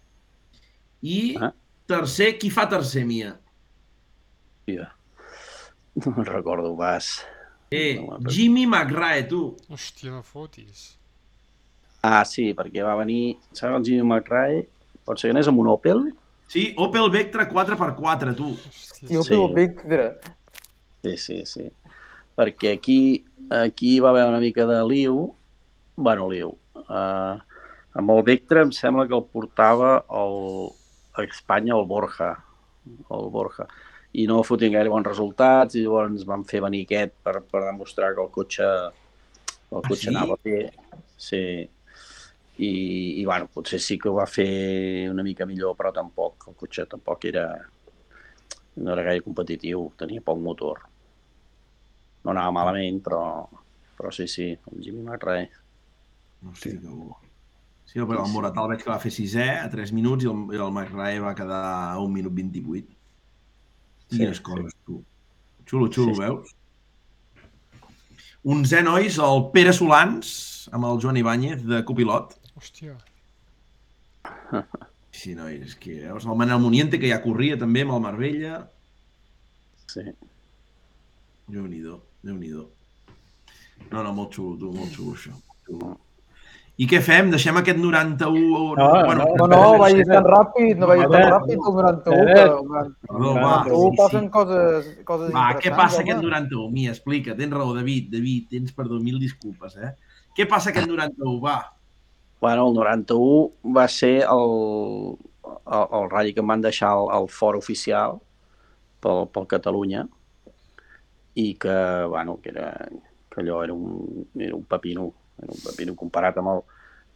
i 1.02 1.36
Ah. 1.43 1.51
tercer, 1.86 2.39
qui 2.39 2.48
fa 2.51 2.69
tercer, 2.70 3.05
Mia? 3.05 3.35
Hòstia, 4.69 4.89
No 5.98 6.12
me'n 6.15 6.27
recordo 6.31 6.77
pas. 6.78 7.24
Eh, 7.70 8.01
Jimmy 8.28 8.66
McRae, 8.66 9.27
tu. 9.28 9.57
Hòstia, 9.69 10.12
no 10.15 10.23
fotis. 10.24 10.95
Ah, 12.03 12.23
sí, 12.24 12.53
perquè 12.57 12.85
va 12.86 12.95
venir, 13.01 13.36
saps 13.53 13.77
el 13.77 13.85
Jimmy 13.85 14.07
McRae? 14.07 14.62
Pot 15.05 15.20
ser 15.20 15.28
que 15.28 15.36
anés 15.36 15.49
amb 15.51 15.61
un 15.61 15.69
Opel? 15.73 16.07
Sí, 16.49 16.70
Opel 16.81 17.11
Vectra 17.12 17.49
4x4, 17.51 18.35
tu. 18.39 18.55
Hòstia, 18.55 19.09
I 19.11 19.19
el 19.20 19.24
Sí. 19.24 19.35
sí. 19.35 19.40
Vectra. 19.55 20.07
Sí, 21.03 21.16
sí, 21.16 21.43
sí. 21.47 21.66
Perquè 22.39 22.73
aquí, 22.78 23.24
aquí 23.51 23.99
va 24.01 24.11
haver 24.11 24.24
una 24.31 24.40
mica 24.40 24.65
de 24.66 24.78
liu, 24.89 25.35
bueno, 25.97 26.31
liu. 26.31 26.55
Uh, 26.89 27.36
amb 27.99 28.15
el 28.15 28.23
Vectra 28.23 28.62
em 28.62 28.73
sembla 28.73 29.07
que 29.11 29.16
el 29.19 29.27
portava 29.27 30.05
el, 30.09 30.70
a 31.19 31.24
Espanya 31.27 31.74
el 31.77 31.85
Borja, 31.90 32.31
el 32.86 33.28
Borja, 33.35 33.66
i 34.19 34.27
no 34.27 34.43
fotien 34.47 34.74
gaire 34.74 34.90
bons 34.90 35.07
resultats 35.07 35.77
i 35.78 35.85
llavors 35.85 36.24
van 36.27 36.45
fer 36.49 36.62
venir 36.65 36.85
aquest 36.86 37.15
per, 37.23 37.39
per 37.47 37.65
demostrar 37.66 38.15
que 38.16 38.24
el 38.24 38.31
cotxe, 38.35 38.69
el 39.70 39.82
cotxe 39.85 40.09
sí? 40.09 40.12
anava 40.12 40.39
bé. 40.45 40.62
Sí, 41.19 41.43
i, 42.59 42.70
i 43.20 43.24
bueno, 43.24 43.47
potser 43.55 43.78
sí 43.82 43.99
que 44.03 44.11
ho 44.11 44.16
va 44.16 44.27
fer 44.27 45.07
una 45.11 45.23
mica 45.23 45.47
millor, 45.47 45.77
però 45.78 45.93
tampoc, 45.95 46.49
el 46.51 46.59
cotxe 46.59 46.89
tampoc 46.90 47.28
era, 47.31 47.47
no 48.82 48.93
era 48.95 49.07
gaire 49.07 49.23
competitiu, 49.23 49.85
tenia 49.99 50.24
poc 50.27 50.43
motor. 50.43 50.82
No 52.24 52.35
anava 52.35 52.57
malament, 52.57 52.99
però, 53.05 53.23
però 53.99 54.11
sí, 54.15 54.27
sí, 54.27 54.51
el 54.51 54.82
Jimmy 54.82 55.05
McRae. 55.07 55.47
No 56.43 56.55
sé, 56.59 56.74
sí. 56.74 56.82
que... 56.82 57.24
Sí, 57.89 58.03
però 58.03 58.20
el 58.27 58.35
Moratal 58.35 58.66
veig 58.69 58.82
que 58.82 58.90
va 58.90 58.99
fer 59.01 59.15
sisè 59.15 59.47
a 59.62 59.69
3 59.73 59.95
minuts 59.97 60.27
i 60.27 60.28
el, 60.28 60.43
i 60.53 60.59
el 60.61 60.74
McRae 60.74 61.23
va 61.24 61.36
quedar 61.39 61.62
a 61.95 62.01
1 62.03 62.11
minut 62.19 62.35
28. 62.36 62.98
Quines 64.09 64.36
Sí, 64.39 64.43
coses, 64.43 64.74
tu. 64.86 65.02
Xulo, 65.68 65.90
xulo, 65.93 66.14
Sí, 66.14 66.14
sí. 66.14 66.20
veus? 66.20 66.55
Un 68.48 68.62
zè, 68.64 68.82
nois, 68.82 69.18
el 69.18 69.43
Pere 69.52 69.72
Solans, 69.76 70.68
amb 70.72 70.86
el 70.89 71.01
Joan 71.02 71.16
Ibáñez 71.20 71.64
de 71.66 71.82
copilot. 71.85 72.36
Hòstia. 72.56 72.97
Sí, 75.18 75.32
nois, 75.35 75.59
és 75.66 75.74
que 75.74 75.97
veus? 76.05 76.24
El 76.30 76.36
Manel 76.39 76.60
Muniente, 76.62 76.98
que 77.02 77.09
ja 77.10 77.16
corria 77.24 77.56
també 77.59 77.80
amb 77.82 77.97
el 77.97 78.02
Marbella. 78.05 78.59
Sí. 79.90 80.05
Déu-n'hi-do, 81.51 81.97
déu 82.22 82.36
nhi 82.36 82.52
déu 82.52 82.68
No, 83.90 84.05
no, 84.05 84.12
molt 84.14 84.36
xulo, 84.36 84.55
tu, 84.60 84.70
molt 84.76 84.93
xulo, 84.94 85.16
això. 85.16 85.32
molt 85.32 85.64
Xulo. 85.66 85.89
I 86.78 86.86
què 86.86 87.00
fem? 87.02 87.30
Deixem 87.32 87.56
aquest 87.59 87.78
91... 87.82 88.74
No, 88.78 88.88
bueno, 89.05 89.24
No, 89.40 89.46
no, 89.50 89.60
vagis 89.80 90.06
tan 90.06 90.22
ràpid, 90.28 90.76
no 90.78 90.86
vagis 90.86 91.09
tan 91.10 91.24
ràpid, 91.32 91.56
el 91.56 91.64
91, 91.64 92.28
que 92.28 92.42
el 92.44 92.52
91 92.68 92.92
Perdó, 93.09 93.32
va, 93.34 93.55
Espera. 93.56 93.78
sí, 93.80 93.88
passen 93.98 94.22
sí. 94.28 94.30
coses, 94.36 94.92
coses 95.09 95.32
Va, 95.34 95.46
què 95.59 95.72
passa 95.74 95.98
home. 95.98 96.05
aquest 96.06 96.22
91? 96.22 96.68
Mia, 96.76 96.92
explica, 96.94 97.34
tens 97.40 97.56
raó, 97.56 97.72
David, 97.74 98.12
David, 98.14 98.46
tens, 98.52 98.70
perdó, 98.78 99.00
mil 99.02 99.18
disculpes, 99.18 99.74
eh? 99.82 99.90
Què 100.38 100.46
passa 100.46 100.70
aquest 100.70 100.86
91? 100.88 101.40
Va, 101.42 101.59
Bueno, 102.40 102.68
el 102.68 102.74
91 102.78 103.74
va 103.74 103.88
ser 103.90 104.20
el, 104.22 104.52
el, 105.50 105.86
el 105.98 106.05
ratll 106.12 106.28
que 106.36 106.38
em 106.44 106.46
van 106.52 106.60
deixar 106.62 106.92
al, 106.94 107.09
al 107.10 107.26
fort 107.26 107.59
oficial 107.59 108.20
pel, 109.02 109.24
pel 109.34 109.48
Catalunya 109.50 110.05
i 111.34 111.48
que, 111.59 111.74
bueno, 112.10 112.36
que, 112.42 112.50
era, 112.55 112.70
que 113.34 113.42
allò 113.42 113.64
era 113.64 113.74
un, 113.74 114.28
era 114.38 114.55
un 114.55 114.62
pepino, 114.70 115.09
pepino 115.65 115.94
comparat 115.98 116.39
amb 116.40 116.52
el, 116.55 116.62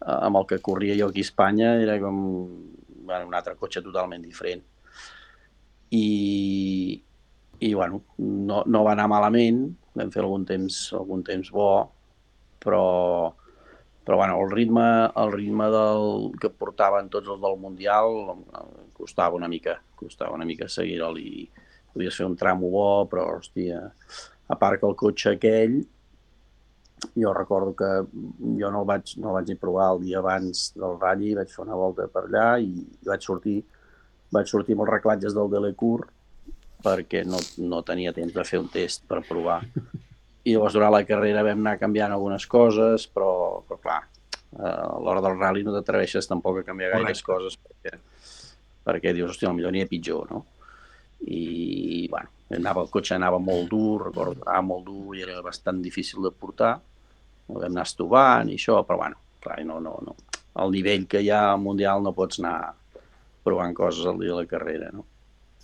amb 0.07 0.41
el 0.41 0.47
que 0.51 0.61
corria 0.65 0.97
jo 0.99 1.09
aquí 1.11 1.23
a 1.25 1.29
Espanya, 1.29 1.75
era 1.83 1.99
com 2.03 2.21
bueno, 3.03 3.27
un 3.29 3.35
altre 3.35 3.57
cotxe 3.59 3.83
totalment 3.83 4.23
diferent. 4.23 4.63
I, 5.93 7.03
i 7.61 7.75
bueno, 7.75 8.03
no, 8.19 8.63
no 8.67 8.85
va 8.87 8.95
anar 8.95 9.09
malament, 9.13 9.65
vam 9.99 10.13
fer 10.13 10.23
algun 10.23 10.47
temps, 10.49 10.79
algun 10.97 11.25
temps 11.27 11.51
bo, 11.53 11.69
però, 12.63 12.85
però 14.07 14.21
bueno, 14.23 14.39
el 14.41 14.55
ritme, 14.55 14.87
el 15.21 15.35
ritme 15.35 15.69
del, 15.75 16.31
que 16.41 16.51
portaven 16.51 17.11
tots 17.13 17.29
els 17.35 17.43
del 17.43 17.59
Mundial 17.61 18.17
costava 18.97 19.37
una 19.37 19.51
mica, 19.51 19.81
costava 19.99 20.37
una 20.39 20.49
mica 20.49 20.71
seguir-el 20.71 21.19
i 21.21 21.49
podies 21.93 22.17
fer 22.17 22.29
un 22.29 22.39
tramo 22.41 22.71
bo, 22.73 22.89
però, 23.11 23.27
hòstia, 23.37 23.83
a 24.49 24.57
part 24.59 24.81
que 24.81 24.89
el 24.89 24.97
cotxe 24.97 25.35
aquell, 25.35 25.83
jo 27.17 27.33
recordo 27.35 27.75
que 27.77 27.91
jo 28.61 28.71
no 28.71 28.83
el 28.83 28.89
vaig, 28.89 29.15
no 29.19 29.31
el 29.31 29.39
vaig 29.41 29.53
ni 29.53 29.59
provar 29.61 29.93
el 29.95 30.03
dia 30.07 30.21
abans 30.21 30.71
del 30.77 30.99
ratll, 31.01 31.35
vaig 31.39 31.53
fer 31.53 31.65
una 31.65 31.79
volta 31.79 32.09
per 32.09 32.27
allà 32.27 32.49
i 32.63 32.87
vaig 33.07 33.25
sortir, 33.25 33.59
vaig 34.33 34.49
sortir 34.51 34.77
amb 34.77 34.87
els 34.87 34.93
reclatges 34.95 35.37
del 35.37 35.51
Delecour 35.53 36.07
perquè 36.83 37.23
no, 37.29 37.39
no 37.63 37.83
tenia 37.87 38.15
temps 38.15 38.35
de 38.35 38.45
fer 38.47 38.59
un 38.59 38.69
test 38.73 39.05
per 39.09 39.23
provar. 39.27 39.61
I 40.43 40.57
llavors 40.57 40.75
durant 40.75 40.91
la 40.91 41.05
carrera 41.07 41.45
vam 41.47 41.61
anar 41.63 41.77
canviant 41.79 42.15
algunes 42.15 42.49
coses, 42.51 43.07
però, 43.07 43.63
però 43.69 43.79
clar, 43.79 44.01
eh, 44.59 44.67
a 44.67 44.99
l'hora 44.99 45.23
del 45.23 45.39
rally 45.39 45.63
no 45.63 45.75
t'atreveixes 45.77 46.27
tampoc 46.31 46.59
a 46.59 46.67
canviar 46.67 46.97
gaires 46.97 47.23
Correcte. 47.23 47.55
coses 47.55 47.59
perquè, 47.63 47.99
perquè 48.89 49.15
dius, 49.15 49.31
hòstia, 49.31 49.53
potser 49.55 49.75
n'hi 49.75 49.85
ha 49.85 49.91
pitjor, 49.91 50.33
no? 50.35 50.45
I, 51.23 52.09
bueno, 52.11 52.33
anava, 52.57 52.83
el 52.83 52.91
cotxe 52.91 53.15
anava 53.15 53.39
molt 53.39 53.71
dur, 53.71 54.09
recordo 54.09 54.43
anava 54.43 54.65
molt 54.73 54.89
dur 54.89 55.15
i 55.15 55.23
era 55.23 55.39
bastant 55.45 55.79
difícil 55.85 56.27
de 56.27 56.33
portar. 56.35 56.81
Ho 57.49 57.59
vam 57.59 57.71
anar 57.71 57.87
estovant 57.89 58.51
i 58.51 58.59
això, 58.61 58.83
però 58.87 59.03
bueno, 59.05 59.19
clar, 59.43 59.61
no, 59.69 59.81
no, 59.81 59.97
no. 60.07 60.17
Al 60.63 60.71
nivell 60.75 61.09
que 61.09 61.23
hi 61.25 61.31
ha 61.33 61.49
al 61.53 61.63
Mundial 61.63 62.05
no 62.05 62.15
pots 62.17 62.43
anar 62.43 62.75
provant 63.43 63.75
coses 63.75 64.07
al 64.07 64.21
dia 64.21 64.35
de 64.35 64.43
la 64.43 64.51
carrera, 64.51 64.91
no? 64.93 65.07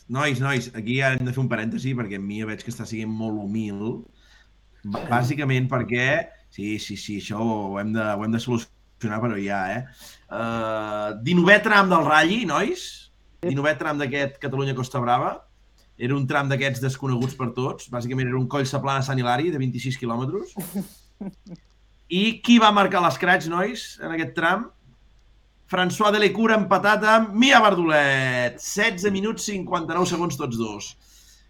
nois, 0.09 0.40
nois, 0.40 0.70
aquí 0.74 0.98
ja 0.98 1.12
hem 1.14 1.26
de 1.26 1.34
fer 1.34 1.42
un 1.42 1.50
parèntesi 1.50 1.92
perquè 1.96 2.16
en 2.18 2.24
Mia 2.24 2.48
veig 2.48 2.64
que 2.64 2.72
està 2.72 2.86
sent 2.88 3.12
molt 3.12 3.36
humil. 3.44 4.00
Bàsicament 4.88 5.68
perquè, 5.70 6.09
sí, 6.55 6.76
sí, 6.82 6.96
sí, 6.96 7.18
això 7.20 7.42
ho 7.42 7.76
hem 7.80 7.92
de, 7.96 8.05
ho 8.16 8.24
hem 8.24 8.32
de 8.32 8.40
solucionar, 8.42 9.20
però 9.24 9.36
ja, 9.40 9.60
eh? 9.74 9.82
Uh, 10.32 11.18
19è 11.26 11.60
tram 11.66 11.92
del 11.92 12.09
Ralli, 12.09 12.40
nois. 12.48 12.88
19è 13.44 13.76
tram 13.78 14.00
d'aquest 14.00 14.40
Catalunya-Costa 14.42 15.02
Brava. 15.05 15.36
Era 15.98 16.16
un 16.16 16.26
tram 16.30 16.48
d'aquests 16.50 16.82
desconeguts 16.82 17.36
per 17.38 17.52
tots. 17.55 17.90
Bàsicament 17.92 18.30
era 18.30 18.38
un 18.40 18.48
coll 18.50 18.66
saplana 18.70 19.02
a 19.02 19.06
Sant 19.06 19.18
Hilari 19.20 19.52
de 19.52 19.60
26 19.60 20.00
quilòmetres. 20.00 20.56
I 22.09 22.40
qui 22.40 22.56
va 22.60 22.72
marcar 22.72 23.02
l'escratx, 23.05 23.51
nois, 23.52 23.85
en 24.01 24.14
aquest 24.14 24.32
tram? 24.36 24.68
François 25.68 26.09
Delecour 26.14 26.55
empatat 26.55 27.02
amb 27.05 27.35
Mia 27.36 27.60
Bardolet. 27.60 28.56
16 28.56 29.12
minuts 29.12 29.44
59 29.51 30.09
segons 30.09 30.39
tots 30.40 30.56
dos. 30.56 30.94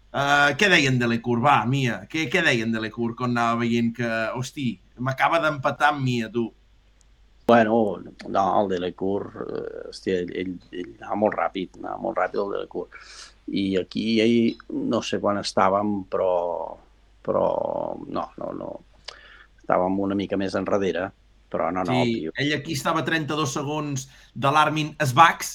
Uh, 0.09 0.51
què 0.59 0.67
deien 0.67 0.97
Delecour? 0.99 1.39
Va, 1.39 1.61
Mia, 1.69 2.01
què, 2.11 2.25
què 2.33 2.43
deien 2.43 2.73
Delecour 2.73 3.13
quan 3.15 3.31
anava 3.31 3.61
veient 3.61 3.93
que, 3.95 4.09
hosti, 4.35 4.73
m'acaba 4.99 5.39
d'empatar 5.45 5.93
amb 5.93 6.03
Mia, 6.03 6.27
tu? 6.33 6.49
Bueno, 7.47 7.77
no, 8.27 8.43
el 8.59 8.67
Delecour, 8.69 9.23
eh, 9.45 9.87
hòstia, 9.89 10.19
ell, 10.21 10.33
ell, 10.37 10.51
ell 10.75 10.91
anava 10.99 11.15
molt 11.23 11.39
ràpid, 11.39 11.79
anava 11.79 12.03
molt 12.03 12.19
ràpid 12.19 12.43
el 12.43 12.51
Delecour. 12.57 12.99
I 13.55 13.63
aquí 13.79 14.03
ell, 14.21 14.59
no 14.91 14.99
sé 15.01 15.17
quan 15.23 15.39
estàvem, 15.39 15.95
però, 16.11 16.35
però 17.25 17.47
no, 18.05 18.27
no, 18.43 18.51
no. 18.59 18.69
Estàvem 19.69 19.99
una 20.01 20.15
mica 20.17 20.37
més 20.41 20.55
enrere, 20.57 21.11
però 21.53 21.69
no, 21.69 21.83
no, 21.85 22.01
sí, 22.01 22.13
tio. 22.23 22.31
ell 22.41 22.55
aquí 22.55 22.73
estava 22.73 23.03
a 23.03 23.05
32 23.05 23.51
segons 23.53 24.07
de 24.33 24.49
l'Armin 24.49 24.95
Svax 24.97 25.51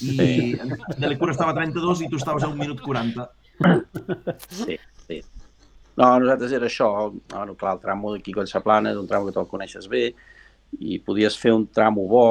i 0.00 0.16
Sí. 0.16 0.56
Delecour 0.98 1.30
estava 1.34 1.52
a 1.52 1.58
32 1.58 2.00
i 2.06 2.08
tu 2.08 2.16
estaves 2.16 2.42
a 2.44 2.48
1 2.48 2.56
minut 2.56 2.80
40. 2.80 3.28
Sí, 4.48 4.78
sí. 5.06 5.20
No, 5.96 6.08
nosaltres 6.18 6.52
era 6.56 6.66
això. 6.66 6.88
Bueno, 7.30 7.54
clar, 7.54 7.76
el 7.76 7.84
tramo 7.84 8.14
d'aquí 8.14 8.32
Collsa 8.34 8.64
Plana 8.64 8.90
és 8.90 8.98
un 8.98 9.06
tramo 9.06 9.28
que 9.28 9.36
te'l 9.36 9.46
coneixes 9.52 9.86
bé 9.92 10.08
i 10.80 10.98
podies 10.98 11.36
fer 11.38 11.52
un 11.54 11.68
tramo 11.68 12.08
bo, 12.10 12.26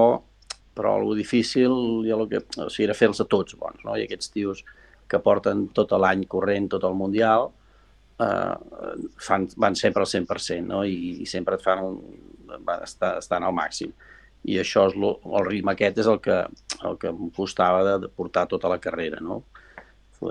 però 0.75 0.97
el 0.99 1.13
difícil 1.15 2.03
ja 2.09 2.17
el 2.17 2.27
que, 2.27 2.41
o 2.57 2.67
sigui, 2.73 2.89
era 2.89 2.97
fer-los 2.97 3.21
a 3.21 3.29
tots 3.29 3.55
bons, 3.55 3.85
no? 3.85 3.95
I 3.95 4.03
aquests 4.09 4.33
tios 4.33 4.65
que 5.07 5.21
porten 5.23 5.69
tot 5.77 5.93
l'any 5.93 6.25
corrent, 6.27 6.67
tot 6.73 6.83
el 6.89 6.97
Mundial, 6.97 7.51
eh, 8.19 9.07
fan, 9.27 9.47
van 9.57 9.75
sempre 9.79 10.03
al 10.03 10.11
100%, 10.11 10.67
no? 10.67 10.83
I, 10.83 11.21
i 11.23 11.29
sempre 11.29 11.57
et 11.57 11.65
fan 11.65 11.83
un, 11.85 12.01
van 12.59 12.83
estar, 12.85 13.17
estan 13.21 13.45
al 13.47 13.55
màxim. 13.55 13.93
I 14.43 14.59
això 14.59 14.89
és 14.89 14.97
lo, 14.99 15.15
el 15.39 15.47
ritme 15.47 15.71
aquest 15.73 16.01
és 16.03 16.09
el 16.11 16.19
que, 16.23 16.41
el 16.83 16.97
que 16.99 17.13
em 17.13 17.29
costava 17.35 17.83
de, 17.87 17.97
de 18.05 18.11
portar 18.11 18.47
tota 18.51 18.71
la 18.71 18.81
carrera, 18.83 19.21
no? 19.23 19.43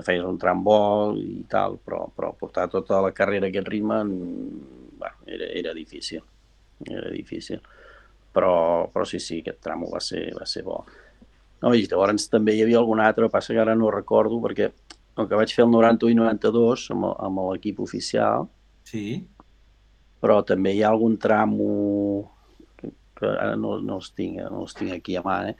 feies 0.01 0.25
un 0.25 0.39
tram 0.41 0.63
bo 0.65 1.13
i 1.21 1.43
tal, 1.53 1.77
però, 1.85 2.07
però 2.17 2.31
portar 2.39 2.65
tota 2.73 3.03
la 3.05 3.11
carrera 3.13 3.51
aquest 3.51 3.69
ritme 3.69 3.99
mm, 4.01 4.97
bueno, 4.97 5.27
era, 5.27 5.51
era 5.53 5.75
difícil. 5.77 6.23
Era 6.89 7.11
difícil. 7.11 7.61
Però, 8.33 8.89
però 8.89 9.05
sí, 9.05 9.21
sí, 9.21 9.43
aquest 9.43 9.61
tram 9.61 9.85
va 9.93 10.01
ser, 10.01 10.31
va 10.39 10.47
ser 10.49 10.65
bo. 10.65 10.81
No, 11.63 11.75
I 11.77 11.85
llavors 11.87 12.27
també 12.33 12.57
hi 12.57 12.63
havia 12.65 12.81
algun 12.81 13.03
altre, 13.03 13.29
passa 13.31 13.53
que 13.55 13.61
ara 13.63 13.77
no 13.79 13.91
recordo, 13.93 14.41
perquè 14.43 14.71
el 15.18 15.28
que 15.28 15.39
vaig 15.39 15.52
fer 15.52 15.64
el 15.66 15.72
91 15.72 16.12
i 16.12 16.16
92 16.18 16.86
amb, 16.94 17.09
amb 17.12 17.43
l'equip 17.51 17.80
oficial, 17.84 18.48
Sí. 18.89 19.22
però 20.22 20.40
també 20.47 20.72
hi 20.74 20.82
ha 20.82 20.90
algun 20.90 21.16
tramo 21.18 21.66
que, 22.78 22.90
ara 23.26 23.56
no, 23.56 23.76
no, 23.80 23.97
els 24.01 24.12
tinc, 24.16 24.39
no 24.51 24.62
els 24.64 24.74
tinc 24.78 24.93
aquí 24.97 25.16
a 25.16 25.22
mà, 25.22 25.36
eh? 25.51 25.56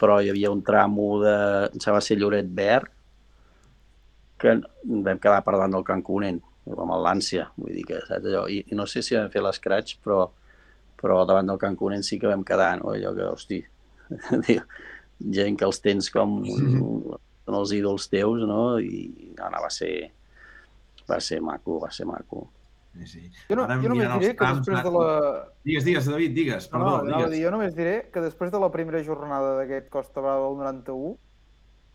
però 0.00 0.20
hi 0.20 0.30
havia 0.32 0.50
un 0.50 0.62
tramo 0.66 1.20
de, 1.22 1.34
em 1.72 1.78
sembla 1.80 2.00
va 2.00 2.04
ser 2.04 2.16
Lloret 2.18 2.48
Verd, 2.56 2.88
que 4.42 4.56
vam 4.82 5.18
quedar 5.22 5.42
per 5.46 5.54
davant 5.54 5.76
del 5.76 5.84
Cancunen, 5.86 6.40
amb 6.72 6.94
el 6.96 7.04
l'ànsia, 7.06 7.48
vull 7.56 7.74
dir 7.76 7.84
que, 7.86 8.00
saps 8.08 8.26
allò? 8.26 8.46
I, 8.50 8.64
I 8.72 8.78
no 8.78 8.86
sé 8.90 9.02
si 9.02 9.14
vam 9.14 9.30
fer 9.30 9.42
l'escratx, 9.44 10.00
però, 10.02 10.24
però 10.98 11.20
davant 11.28 11.46
del 11.52 11.60
Cancunen 11.62 12.02
sí 12.02 12.18
que 12.18 12.30
vam 12.30 12.42
quedar, 12.46 12.72
no? 12.80 12.90
Allò 12.96 13.12
que, 13.14 13.28
hosti, 13.30 13.60
gent 15.38 15.58
que 15.58 15.68
els 15.68 15.78
tens 15.84 16.10
com 16.10 16.40
són 17.46 17.56
els 17.58 17.72
ídols 17.76 18.08
teus, 18.12 18.42
no? 18.48 18.78
I 18.80 19.32
no, 19.38 19.48
no, 19.50 19.62
va 19.64 19.70
ser, 19.70 20.10
va 21.10 21.18
ser 21.20 21.40
maco, 21.42 21.78
va 21.82 21.90
ser 21.90 22.06
maco. 22.06 22.48
Sí, 22.92 23.06
sí. 23.08 23.20
Jo, 23.48 23.56
no, 23.56 23.64
Ara 23.64 23.78
jo 23.80 23.88
només 23.88 24.12
diré 24.12 24.34
que 24.36 24.48
després 24.52 24.82
de 24.84 24.90
la... 24.92 25.04
Digues, 25.64 25.84
digues, 25.86 26.06
David, 26.12 26.34
digues, 26.36 26.66
No, 26.68 26.78
perdó, 26.78 26.90
no, 26.90 26.98
a 26.98 27.18
digues. 27.22 27.30
dir, 27.32 27.44
jo 27.46 27.52
només 27.54 27.74
diré 27.74 27.94
que 28.12 28.20
després 28.20 28.52
de 28.52 28.60
la 28.60 28.68
primera 28.74 29.00
jornada 29.06 29.54
d'aquest 29.60 29.88
Costa 29.94 30.20
Brava 30.20 30.44
del 30.50 30.58
91, 30.60 31.14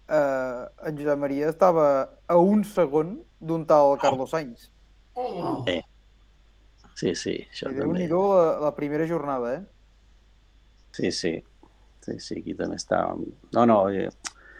eh, 0.09 0.63
en 0.89 0.97
Josep 0.97 1.19
Maria 1.21 1.51
estava 1.53 1.85
a 2.25 2.37
un 2.41 2.63
segon 2.65 3.19
d'un 3.39 3.67
tal 3.69 3.93
Carlos 4.01 4.33
Sainz. 4.33 4.71
Sí, 6.97 7.13
sí, 7.13 7.33
això 7.45 7.67
I 7.69 7.75
també. 7.75 7.83
déu-n'hi-do 7.83 8.21
la, 8.33 8.45
la 8.65 8.71
primera 8.73 9.05
jornada, 9.09 9.51
eh? 9.59 9.61
Sí, 10.97 11.11
sí. 11.13 11.35
Sí, 12.01 12.15
sí, 12.23 12.39
aquí 12.41 12.55
també 12.57 12.77
estàvem. 12.79 13.21
No, 13.53 13.65
no, 13.69 13.77
eh, 13.93 14.07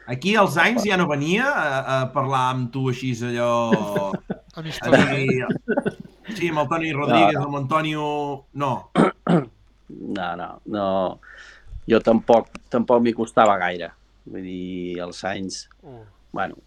Aquí 0.07 0.37
als 0.39 0.55
anys 0.55 0.85
ja 0.87 0.95
no 0.95 1.07
venia 1.09 1.49
a, 1.51 1.79
a 1.93 1.95
parlar 2.13 2.45
amb 2.53 2.69
tu 2.71 2.85
així 2.87 3.11
allò... 3.27 3.51
A 4.57 4.61
Amistosament. 4.61 5.27
dir, 5.27 6.35
sí, 6.37 6.47
amb 6.49 6.63
el 6.63 6.69
Toni 6.71 6.93
Rodríguez, 6.95 7.39
amb 7.41 7.57
l'Antonio... 7.59 8.05
No, 8.57 8.71
no, 9.27 10.29
no, 10.39 10.47
no. 10.73 10.87
Jo 11.91 11.99
tampoc, 12.03 12.47
tampoc 12.71 13.03
m'hi 13.03 13.13
costava 13.17 13.57
gaire. 13.59 13.91
Vull 14.27 14.47
dir, 14.47 14.99
els 15.03 15.23
anys, 15.27 15.65
Uh, 15.87 16.01
bueno, 16.35 16.57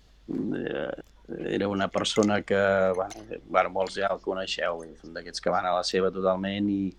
eh, 0.56 1.02
era 1.50 1.68
una 1.68 1.88
persona 1.88 2.40
que, 2.42 2.60
bueno, 2.96 3.40
bueno 3.44 3.70
molts 3.74 3.98
ja 4.00 4.08
el 4.12 4.20
coneixeu, 4.24 4.80
d'aquests 5.16 5.44
que 5.44 5.52
van 5.52 5.66
a 5.68 5.74
la 5.76 5.84
seva 5.84 6.08
totalment 6.14 6.70
i, 6.72 6.92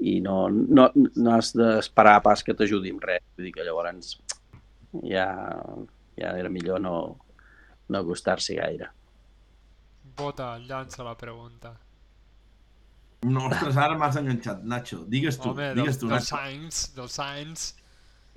i 0.00 0.18
no, 0.24 0.48
no, 0.50 0.90
no 0.94 1.34
has 1.34 1.50
d'esperar 1.56 2.20
pas 2.24 2.44
que 2.46 2.54
t'ajudi 2.54 2.94
amb 2.94 3.04
res. 3.04 3.24
Vull 3.36 3.48
dir 3.48 3.54
que 3.56 3.66
llavors 3.66 4.16
ja, 4.92 5.28
ja 6.18 6.32
era 6.38 6.50
millor 6.52 6.80
no, 6.80 6.94
no 7.88 7.98
acostar-s'hi 7.98 8.56
gaire. 8.58 8.90
Bota, 10.16 10.56
llança 10.58 11.04
la 11.06 11.16
pregunta. 11.16 11.76
no, 13.22 13.46
ostres, 13.50 13.76
ara 13.76 13.98
m'has 13.98 14.16
enganxat, 14.16 14.64
Nacho. 14.64 15.04
Digues 15.08 15.38
tu, 15.38 15.50
Home, 15.50 15.70
del, 15.74 15.82
digues 15.82 16.00
tu, 16.00 16.08
del 16.08 16.18
Nacho. 16.18 16.36
Sainz, 16.36 16.80
del 16.96 17.10
Sainz. 17.12 17.74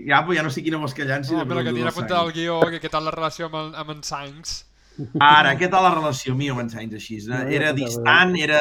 Ja, 0.02 0.24
però 0.26 0.36
ja 0.36 0.44
no 0.44 0.52
sé 0.52 0.64
quina 0.66 0.80
vols 0.82 0.96
que 0.98 1.06
llanci. 1.08 1.36
No, 1.38 1.46
però 1.48 1.62
que 1.62 1.72
del 1.72 1.80
tira 1.82 1.94
apuntat 1.94 2.18
al 2.18 2.32
Sainz. 2.32 2.38
guió, 2.40 2.60
que 2.74 2.82
què 2.84 2.92
tal 2.92 3.08
la 3.08 3.14
relació 3.16 3.48
amb, 3.48 3.60
el, 3.62 3.74
amb 3.80 3.96
en 3.96 4.04
Sainz. 4.04 4.58
Ara, 5.24 5.54
què 5.58 5.70
tal 5.72 5.86
la 5.88 5.94
relació 5.96 6.36
meva 6.38 6.58
amb 6.58 6.66
en 6.66 6.74
Sainz 6.74 7.00
així? 7.00 7.22
Era 7.60 7.74
distant, 7.78 8.36
era... 8.40 8.60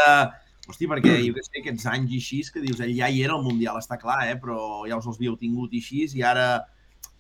Hosti, 0.62 0.86
perquè 0.86 1.16
jo 1.19 1.32
què 1.35 1.43
sé, 1.43 1.56
aquests 1.59 1.89
anys 1.90 2.12
i 2.14 2.19
així, 2.23 2.36
que 2.55 2.60
dius, 2.62 2.78
ell 2.85 2.93
ja 2.94 3.09
hi 3.10 3.24
era 3.27 3.35
al 3.35 3.43
Mundial, 3.43 3.81
està 3.81 3.97
clar, 3.98 4.20
eh? 4.31 4.36
però 4.39 4.85
ja 4.86 4.94
us 4.94 5.09
els 5.10 5.19
havíeu 5.19 5.35
tingut 5.40 5.73
i 5.74 5.81
així, 5.82 6.05
i 6.14 6.23
ara 6.23 6.44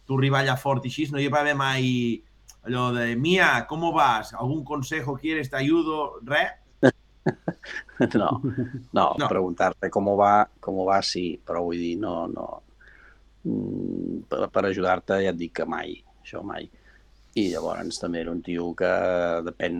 tu 0.06 0.18
arribar 0.18 0.40
allà 0.42 0.56
fort 0.56 0.84
i 0.84 0.90
així, 0.92 1.08
no 1.12 1.20
hi 1.20 1.28
va 1.32 1.40
haver 1.40 1.54
mai 1.58 2.22
allò 2.62 2.90
de, 2.94 3.16
Mia, 3.16 3.66
¿cómo 3.68 3.92
vas? 3.92 4.32
¿Algún 4.34 4.64
consejo 4.64 5.16
quieres? 5.16 5.50
¿Te 5.50 5.56
ayudo? 5.56 6.18
Res? 6.22 6.52
No, 8.14 8.40
no, 8.92 9.14
No. 9.18 9.28
preguntar-te 9.30 9.88
com 9.94 10.08
va, 10.18 10.48
com 10.60 10.80
va, 10.86 10.96
sí, 11.06 11.38
però 11.46 11.60
vull 11.62 11.78
dir, 11.78 11.96
no, 12.02 12.26
no. 12.26 12.46
Mm, 13.46 14.24
Per, 14.30 14.48
per 14.50 14.64
ajudar-te 14.66 15.20
ja 15.22 15.30
et 15.30 15.38
dic 15.38 15.52
que 15.60 15.66
mai, 15.66 15.94
això 16.22 16.42
mai. 16.46 16.66
I 17.38 17.44
llavors 17.52 18.00
també 18.02 18.20
era 18.24 18.32
un 18.34 18.42
tio 18.42 18.72
que 18.74 18.90
depèn, 19.46 19.78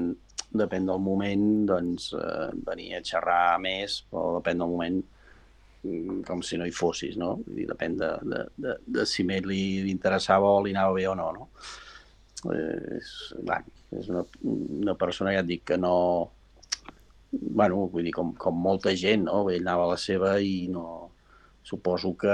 depèn 0.55 0.87
del 0.87 1.03
moment, 1.03 1.45
doncs 1.67 2.13
eh, 2.15 2.49
venia 2.67 3.01
a 3.01 3.05
xerrar 3.11 3.59
més, 3.61 3.99
però 4.11 4.39
depèn 4.39 4.63
del 4.63 4.71
moment 4.71 5.03
com 6.27 6.43
si 6.47 6.59
no 6.59 6.67
hi 6.67 6.75
fossis, 6.75 7.17
no? 7.19 7.35
Vull 7.43 7.63
dir, 7.63 7.67
depèn 7.71 7.97
de, 7.99 8.11
de, 8.23 8.43
de, 8.65 8.77
de 8.99 9.07
si 9.09 9.25
més 9.27 9.43
li 9.49 9.91
interessava 9.91 10.51
o 10.53 10.61
li 10.63 10.75
anava 10.77 10.95
bé 10.99 11.09
o 11.11 11.17
no, 11.19 11.31
no? 11.35 11.49
Eh, 12.53 12.99
és, 12.99 13.11
clar, 13.41 13.61
és 13.99 14.11
una, 14.11 14.23
una 14.45 14.95
persona, 14.99 15.35
ja 15.35 15.43
et 15.43 15.51
dic, 15.51 15.65
que 15.73 15.79
no, 15.81 15.95
bueno, 17.33 17.87
vull 17.91 18.07
dir, 18.07 18.15
com, 18.15 18.33
com 18.39 18.63
molta 18.63 18.95
gent, 18.99 19.27
no? 19.27 19.43
Ell 19.51 19.63
anava 19.67 19.89
a 19.89 19.95
la 19.95 20.01
seva 20.01 20.37
i 20.41 20.69
no... 20.73 20.87
Suposo 21.63 22.11
que, 22.19 22.33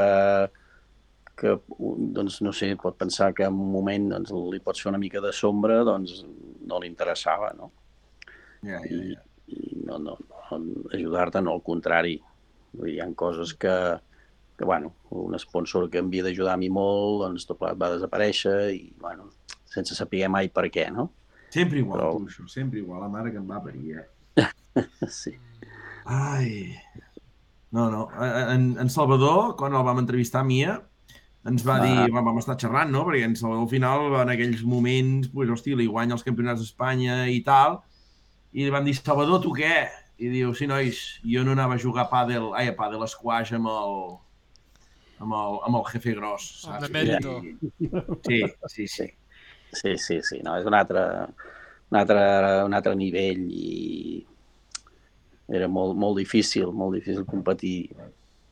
que 1.37 1.51
doncs, 1.69 2.39
no 2.41 2.53
sé, 2.57 2.71
pot 2.81 2.95
pensar 2.97 3.35
que 3.37 3.45
en 3.45 3.59
un 3.61 3.75
moment 3.75 4.07
doncs, 4.15 4.33
li 4.55 4.61
pots 4.65 4.81
fer 4.81 4.89
una 4.89 5.01
mica 5.03 5.21
de 5.21 5.35
sombra, 5.37 5.83
doncs 5.85 6.23
no 6.65 6.79
li 6.81 6.89
interessava, 6.89 7.51
no? 7.59 7.69
Ja, 8.65 8.81
ja, 8.81 8.81
I, 8.89 9.13
ja. 9.13 9.21
i 9.53 9.83
no, 9.85 9.99
no, 10.01 10.17
no 10.17 10.65
ajudar-te, 10.97 11.43
no, 11.45 11.59
al 11.59 11.63
contrari. 11.67 12.17
Hi 12.87 12.99
ha 13.01 13.07
coses 13.17 13.55
que, 13.55 13.73
que, 14.59 14.65
bueno, 14.65 14.93
un 15.11 15.37
sponsor 15.39 15.89
que 15.91 15.99
em 16.03 16.07
havia 16.11 16.27
d'ajudar 16.29 16.55
a 16.55 16.61
mi 16.61 16.69
molt, 16.71 17.23
doncs 17.25 17.47
tot 17.49 17.59
plegat 17.61 17.79
va 17.81 17.93
desaparèixer 17.95 18.57
i, 18.77 18.83
bueno, 19.01 19.31
sense 19.69 19.95
saber 19.99 20.29
mai 20.29 20.49
per 20.53 20.67
què, 20.71 20.89
no? 20.93 21.09
Sempre 21.51 21.81
igual, 21.81 22.01
Però- 22.01 22.13
tu, 22.19 22.27
això, 22.29 22.49
sempre 22.53 22.79
igual, 22.83 23.01
la 23.01 23.09
mare 23.09 23.33
que 23.33 23.39
em 23.41 23.49
va 23.49 23.63
parir, 23.65 23.99
eh? 24.03 24.07
Sí. 25.09 25.33
Ai... 26.05 26.75
No, 27.71 27.91
no. 27.93 28.07
En, 28.25 28.79
en 28.81 28.89
Salvador, 28.89 29.51
quan 29.59 29.75
el 29.77 29.83
vam 29.85 29.99
entrevistar, 30.01 30.41
Mia, 30.45 30.79
ens 31.49 31.65
va 31.67 31.75
Ah. 31.77 31.83
dir, 31.85 32.13
vam, 32.15 32.25
vam 32.31 32.39
estar 32.41 32.55
xerrant, 32.61 32.89
no? 32.93 33.03
Perquè 33.05 33.25
en 33.27 33.35
Salvador 33.37 33.67
al 33.67 33.69
final, 33.73 34.07
en 34.23 34.31
aquells 34.33 34.63
moments, 34.65 35.29
pues, 35.35 35.51
hosti, 35.53 35.75
li 35.77 35.87
guanya 35.87 36.17
els 36.17 36.25
campionats 36.25 36.61
d'Espanya 36.65 37.27
i 37.29 37.43
tal, 37.45 37.81
i 38.57 38.65
li 38.65 38.71
vam 38.73 38.85
dir, 38.89 38.95
Salvador, 38.97 39.43
tu 39.45 39.53
què? 39.57 39.83
I 40.19 40.29
diu, 40.33 40.55
sí, 40.59 40.67
nois, 40.67 40.99
jo 41.23 41.45
no 41.47 41.53
anava 41.55 41.77
a 41.77 41.83
jugar 41.83 42.07
a 42.07 42.11
pàdel, 42.11 42.49
ai, 42.59 42.69
a 42.73 42.77
pàdel 42.77 43.05
squash 43.07 43.53
amb 43.55 43.69
el, 43.71 43.93
amb 45.23 45.35
el, 45.39 45.59
amb 45.69 45.79
el 45.79 45.85
jefe 45.93 46.15
gros, 46.19 46.49
Amb 46.67 46.73
saps? 46.75 46.89
l'emèrito. 46.89 47.37
Sí, 48.27 48.41
sí, 48.75 48.89
sí. 48.89 49.07
Sí, 49.69 49.93
sí, 50.01 50.17
sí, 50.25 50.41
no, 50.43 50.57
és 50.59 50.65
un 50.67 50.75
altre, 50.75 51.03
un 51.93 51.99
altre, 52.01 52.23
un 52.65 52.75
altre 52.75 52.95
nivell 52.97 53.43
i 53.53 54.25
era 55.49 55.69
molt, 55.69 55.95
molt 55.97 56.17
difícil, 56.19 56.71
molt 56.73 56.97
difícil 56.99 57.25
competir. 57.29 57.91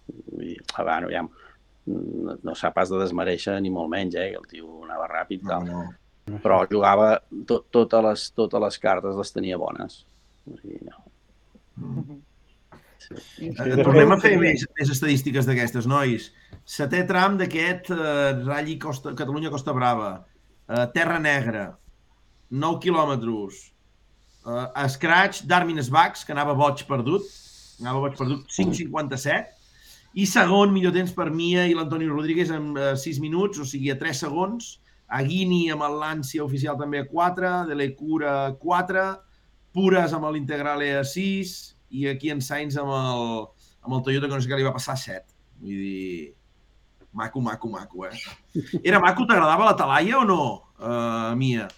Vull 0.07 0.45
dir, 0.53 0.59
ah, 0.77 0.85
bueno, 0.87 1.11
ja, 1.13 1.23
no, 1.89 2.37
no 2.45 2.55
s'ha 2.57 2.71
pas 2.77 2.93
de 2.93 3.01
desmereixer 3.01 3.57
ni 3.65 3.73
molt 3.73 3.91
menys, 3.93 4.15
eh, 4.21 4.31
que 4.35 4.41
el 4.43 4.47
tio 4.53 4.85
anava 4.87 5.09
ràpid, 5.11 5.43
No, 5.43 5.51
tal, 5.51 5.67
no. 5.67 6.39
però 6.45 6.61
jugava, 6.71 7.11
to, 7.49 7.63
totes, 7.75 8.05
les, 8.07 8.29
totes 8.39 8.63
les 8.69 8.79
cartes 8.85 9.17
les 9.19 9.33
tenia 9.35 9.59
bones. 9.61 10.05
O 10.47 10.57
sigui, 10.61 10.79
no. 10.87 11.01
Sí. 11.77 13.15
I, 13.47 13.51
Eh, 13.53 13.85
Tornem 13.85 14.13
a 14.13 14.19
fer 14.19 14.35
més, 14.41 14.65
més 14.79 14.91
estadístiques 14.91 15.47
d'aquestes, 15.47 15.87
nois. 15.87 16.31
Setè 16.67 17.05
tram 17.07 17.37
d'aquest 17.39 17.93
eh, 17.95 18.33
Ralli 18.43 18.79
Costa, 18.83 19.13
Catalunya-Costa 19.15 19.75
Brava. 19.77 20.13
Eh, 20.67 20.87
Terra 20.95 21.21
Negra. 21.23 21.67
9 22.51 22.81
quilòmetres. 22.83 23.61
Eh, 24.47 24.89
Scratch 24.97 25.45
d'Armin 25.47 25.83
Sbax, 25.83 26.25
que 26.27 26.35
anava 26.35 26.57
boig 26.59 26.83
perdut. 26.89 27.29
Anava 27.83 28.07
boig 28.07 28.17
perdut, 28.19 28.49
5.57. 28.51 29.53
I 30.17 30.25
segon, 30.27 30.73
millor 30.73 30.95
temps 30.97 31.13
per 31.13 31.29
Mia 31.31 31.67
i 31.69 31.75
l'Antoni 31.77 32.09
Rodríguez 32.09 32.51
amb 32.55 32.79
eh, 32.81 32.95
6 32.97 33.21
minuts, 33.23 33.61
o 33.61 33.69
sigui, 33.69 33.93
a 33.93 33.99
3 34.01 34.25
segons. 34.27 34.77
Aguini 35.07 35.69
amb 35.71 35.85
el 35.87 36.01
Lancia 36.01 36.43
oficial 36.43 36.79
també 36.81 37.05
a 37.05 37.07
4, 37.07 37.53
Delecura 37.69 38.33
a 38.49 38.55
4, 38.59 39.05
Pures 39.77 40.15
amb 40.17 40.31
l'Integrale 40.33 40.89
a 40.97 41.05
6 41.05 41.55
i 41.97 42.09
aquí 42.09 42.33
en 42.33 42.41
Sainz 42.41 42.79
amb 42.81 42.93
el, 42.97 43.47
amb 43.85 43.99
el 43.99 44.05
Toyota 44.07 44.31
que 44.31 44.35
no 44.35 44.43
sé 44.43 44.51
què 44.51 44.59
li 44.59 44.67
va 44.67 44.75
passar 44.77 44.97
a 44.97 45.03
7. 45.03 45.37
Vull 45.61 45.81
dir, 45.83 46.35
maco, 47.17 47.41
maco, 47.41 47.69
maco, 47.73 48.07
eh? 48.07 48.17
Era 48.83 49.01
maco, 49.01 49.27
t'agradava 49.29 49.69
la 49.71 49.77
Talaia 49.77 50.21
o 50.21 50.25
no, 50.29 50.41
uh, 50.81 51.35
Mia? 51.37 51.69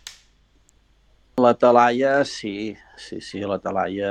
La 1.39 1.53
Talaia, 1.55 2.25
sí, 2.25 2.77
sí, 2.99 3.21
sí, 3.23 3.43
la 3.47 3.61
Talaia 3.63 4.09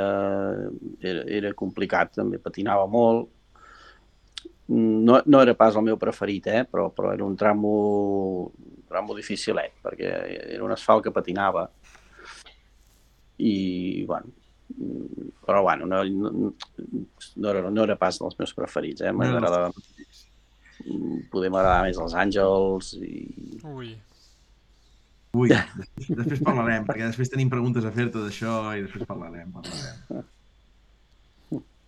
era, 1.03 1.25
era 1.39 1.51
complicat, 1.55 2.13
també 2.21 2.39
patinava 2.39 2.85
molt. 2.87 3.27
No, 4.67 5.19
no 5.23 5.41
era 5.43 5.55
pas 5.55 5.75
el 5.79 5.83
meu 5.83 5.99
preferit, 5.99 6.47
eh? 6.51 6.63
però, 6.67 6.87
però 6.95 7.11
era 7.15 7.23
un 7.23 7.35
tramo, 7.39 7.73
un 8.51 8.87
tramo 8.87 9.15
dificilet, 9.15 9.75
perquè 9.83 10.11
era 10.55 10.63
un 10.63 10.75
asfalt 10.75 11.05
que 11.05 11.15
patinava. 11.15 11.67
I, 13.37 14.05
bueno, 14.09 14.33
mm, 14.73 15.29
però 15.45 15.61
bueno, 15.63 15.85
no, 15.85 16.03
no, 16.03 16.51
no, 16.51 17.49
era, 17.51 17.69
no 17.69 17.83
era 17.83 17.97
pas 17.99 18.19
dels 18.19 18.37
meus 18.39 18.53
preferits, 18.57 19.05
eh? 19.05 19.13
No 19.13 19.23
era 19.23 19.39
dels 19.39 19.45
M'agradava, 19.45 19.71
poder 21.31 21.49
m'agradar 21.53 21.87
més 21.87 21.99
els 22.01 22.15
Àngels 22.17 22.93
i... 23.01 23.13
Ui. 23.67 23.95
Ui, 25.37 25.51
després, 25.51 26.09
després 26.21 26.43
parlarem, 26.45 26.85
perquè 26.87 27.05
després 27.05 27.31
tenim 27.33 27.51
preguntes 27.51 27.85
a 27.85 27.93
fer-te 27.93 28.23
d'això 28.23 28.59
i 28.77 28.85
després 28.85 29.07
parlarem, 29.09 29.51
parlarem. 29.53 30.25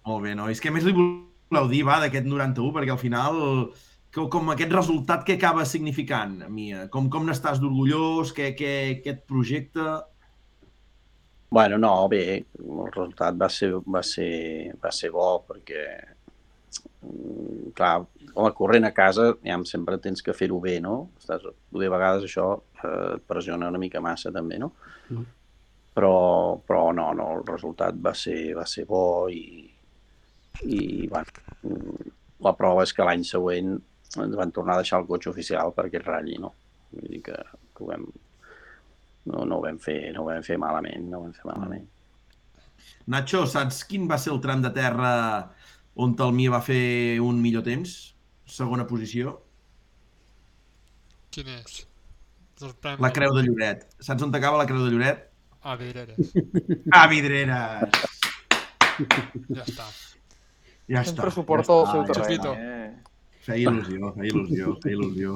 Molt 0.09 0.25
bé, 0.25 0.33
nois. 0.37 0.61
Què 0.61 0.73
més 0.73 0.85
li 0.87 0.95
voleu 0.95 1.69
dir, 1.71 1.83
va, 1.87 1.99
d'aquest 2.03 2.27
91? 2.27 2.73
Perquè 2.75 2.93
al 2.93 3.01
final, 3.01 3.39
com, 4.15 4.29
com 4.33 4.53
aquest 4.53 4.73
resultat 4.75 5.25
que 5.25 5.37
acaba 5.37 5.65
significant, 5.69 6.39
Mia? 6.53 6.87
Com, 6.93 7.09
com 7.13 7.27
n'estàs 7.27 7.61
d'orgullós? 7.61 8.33
Què, 8.37 8.53
què, 8.57 8.73
què 9.03 9.15
et 9.15 9.25
projecta? 9.29 9.99
Bueno, 11.51 11.79
no, 11.81 12.07
bé, 12.09 12.23
el 12.59 12.91
resultat 12.93 13.37
va 13.41 13.49
ser, 13.49 13.71
va 13.81 14.03
ser, 14.05 14.75
va 14.83 14.91
ser 14.93 15.09
bo 15.09 15.29
perquè, 15.47 15.85
mm, 17.01 17.71
clar, 17.77 17.95
home, 18.35 18.51
corrent 18.59 18.85
a 18.85 18.93
casa 18.93 19.31
ja 19.41 19.57
sempre 19.65 19.97
tens 19.97 20.21
que 20.21 20.35
fer-ho 20.37 20.59
bé, 20.61 20.77
no? 20.79 21.09
Estàs, 21.17 21.47
a 21.49 21.89
vegades 21.95 22.27
això 22.27 22.45
eh, 22.83 23.15
et 23.15 23.25
pressiona 23.25 23.71
una 23.73 23.81
mica 23.81 24.01
massa 24.01 24.31
també, 24.31 24.61
no? 24.61 24.73
Mm. 25.09 25.25
però, 25.99 26.59
però 26.63 26.93
no, 26.95 27.09
no, 27.17 27.25
el 27.39 27.41
resultat 27.47 27.97
va 27.99 28.13
ser, 28.15 28.53
va 28.55 28.63
ser 28.69 28.85
bo 28.87 29.27
i, 29.27 29.65
i 30.69 31.07
bueno, 31.09 31.73
la 32.45 32.53
prova 32.55 32.85
és 32.85 32.93
que 32.95 33.03
l'any 33.03 33.25
següent 33.27 33.73
ens 33.73 34.37
van 34.37 34.53
tornar 34.55 34.77
a 34.77 34.83
deixar 34.83 35.01
el 35.01 35.09
cotxe 35.09 35.31
oficial 35.33 35.73
per 35.75 35.87
aquest 35.87 36.07
ratll, 36.07 36.37
no? 36.45 36.53
Vull 36.93 37.09
dir 37.15 37.21
que, 37.25 37.35
que 37.75 37.83
ho 37.83 37.89
vam, 37.89 38.05
no, 39.29 39.45
no, 39.45 39.59
ho 39.59 39.65
vam 39.65 39.79
fer, 39.81 39.99
no 40.15 40.23
ho 40.23 40.29
vam 40.29 40.43
fer 40.45 40.57
malament, 40.61 41.07
no 41.09 41.19
ho 41.21 41.27
vam 41.27 41.33
fer 41.37 41.47
malament. 41.49 41.87
Nacho, 43.09 43.45
saps 43.49 43.83
quin 43.89 44.07
va 44.09 44.19
ser 44.21 44.33
el 44.35 44.41
tram 44.43 44.61
de 44.65 44.71
terra 44.75 45.11
on 45.99 46.15
el 46.25 46.33
Mia 46.35 46.51
va 46.53 46.61
fer 46.63 47.19
un 47.23 47.39
millor 47.41 47.65
temps? 47.65 47.95
Segona 48.49 48.85
posició? 48.89 49.37
Quin 51.33 51.49
és? 51.59 51.83
La 52.99 53.11
Creu 53.15 53.33
de 53.35 53.45
Lloret. 53.45 53.85
Saps 54.03 54.23
on 54.25 54.35
acaba 54.35 54.59
la 54.59 54.67
Creu 54.67 54.83
de 54.85 54.91
Lloret? 54.93 55.25
A 55.61 55.75
Vidreres. 55.79 56.33
A 56.99 57.05
Vidreres! 57.11 58.05
Ja 59.49 59.63
està. 59.65 59.87
Ja 60.89 61.03
Sempre 61.05 61.29
està. 61.29 61.35
suporta 61.35 61.75
ja 61.75 61.81
el 61.81 61.89
seu 61.91 62.03
està, 62.03 62.15
ja 62.15 62.21
terreny. 62.23 62.61
Eh? 62.65 63.09
Feia 63.45 63.71
il·lusió, 63.71 64.11
feia 64.15 64.31
il·lusió, 64.33 64.75
feia 64.83 64.97
il·lusió. 64.97 65.35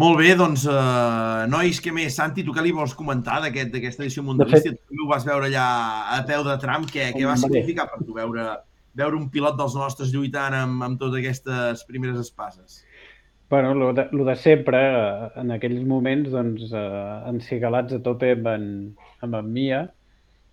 Molt 0.00 0.16
bé, 0.22 0.30
doncs, 0.38 0.62
uh, 0.64 1.44
nois, 1.52 1.76
què 1.84 1.92
més? 1.92 2.14
Santi, 2.16 2.40
tu 2.46 2.54
què 2.56 2.62
li 2.64 2.70
vols 2.72 2.94
comentar 2.96 3.42
d'aquest- 3.44 3.74
d'aquesta 3.74 4.02
edició 4.06 4.22
mundialista? 4.24 4.70
Tu 4.72 4.78
també 4.88 5.02
ho 5.04 5.08
vas 5.10 5.24
veure 5.26 5.50
allà 5.50 5.66
a 6.16 6.22
peu 6.24 6.42
de 6.46 6.54
tram. 6.62 6.86
Què, 6.88 7.10
què 7.12 7.26
va 7.28 7.36
significar 7.36 7.90
per 7.90 7.98
tu 8.06 8.14
veure, 8.16 8.46
veure 8.96 9.16
un 9.18 9.28
pilot 9.28 9.58
dels 9.58 9.74
nostres 9.76 10.12
lluitant 10.14 10.54
amb, 10.56 10.82
amb 10.82 10.98
totes 10.98 11.20
aquestes 11.20 11.84
primeres 11.84 12.18
espases? 12.18 12.78
Bueno, 13.50 13.74
lo 13.74 13.92
de, 13.92 14.06
lo 14.12 14.24
de 14.24 14.34
sempre, 14.34 14.78
eh, 14.80 15.28
en 15.42 15.50
aquells 15.52 15.84
moments, 15.84 16.30
doncs, 16.32 16.72
eh, 16.72 17.28
encigalats 17.28 17.92
a 17.92 17.98
tope 18.00 18.30
amb 18.32 18.46
en, 18.48 18.64
amb 19.20 19.34
en 19.34 19.52
Mia 19.52 19.82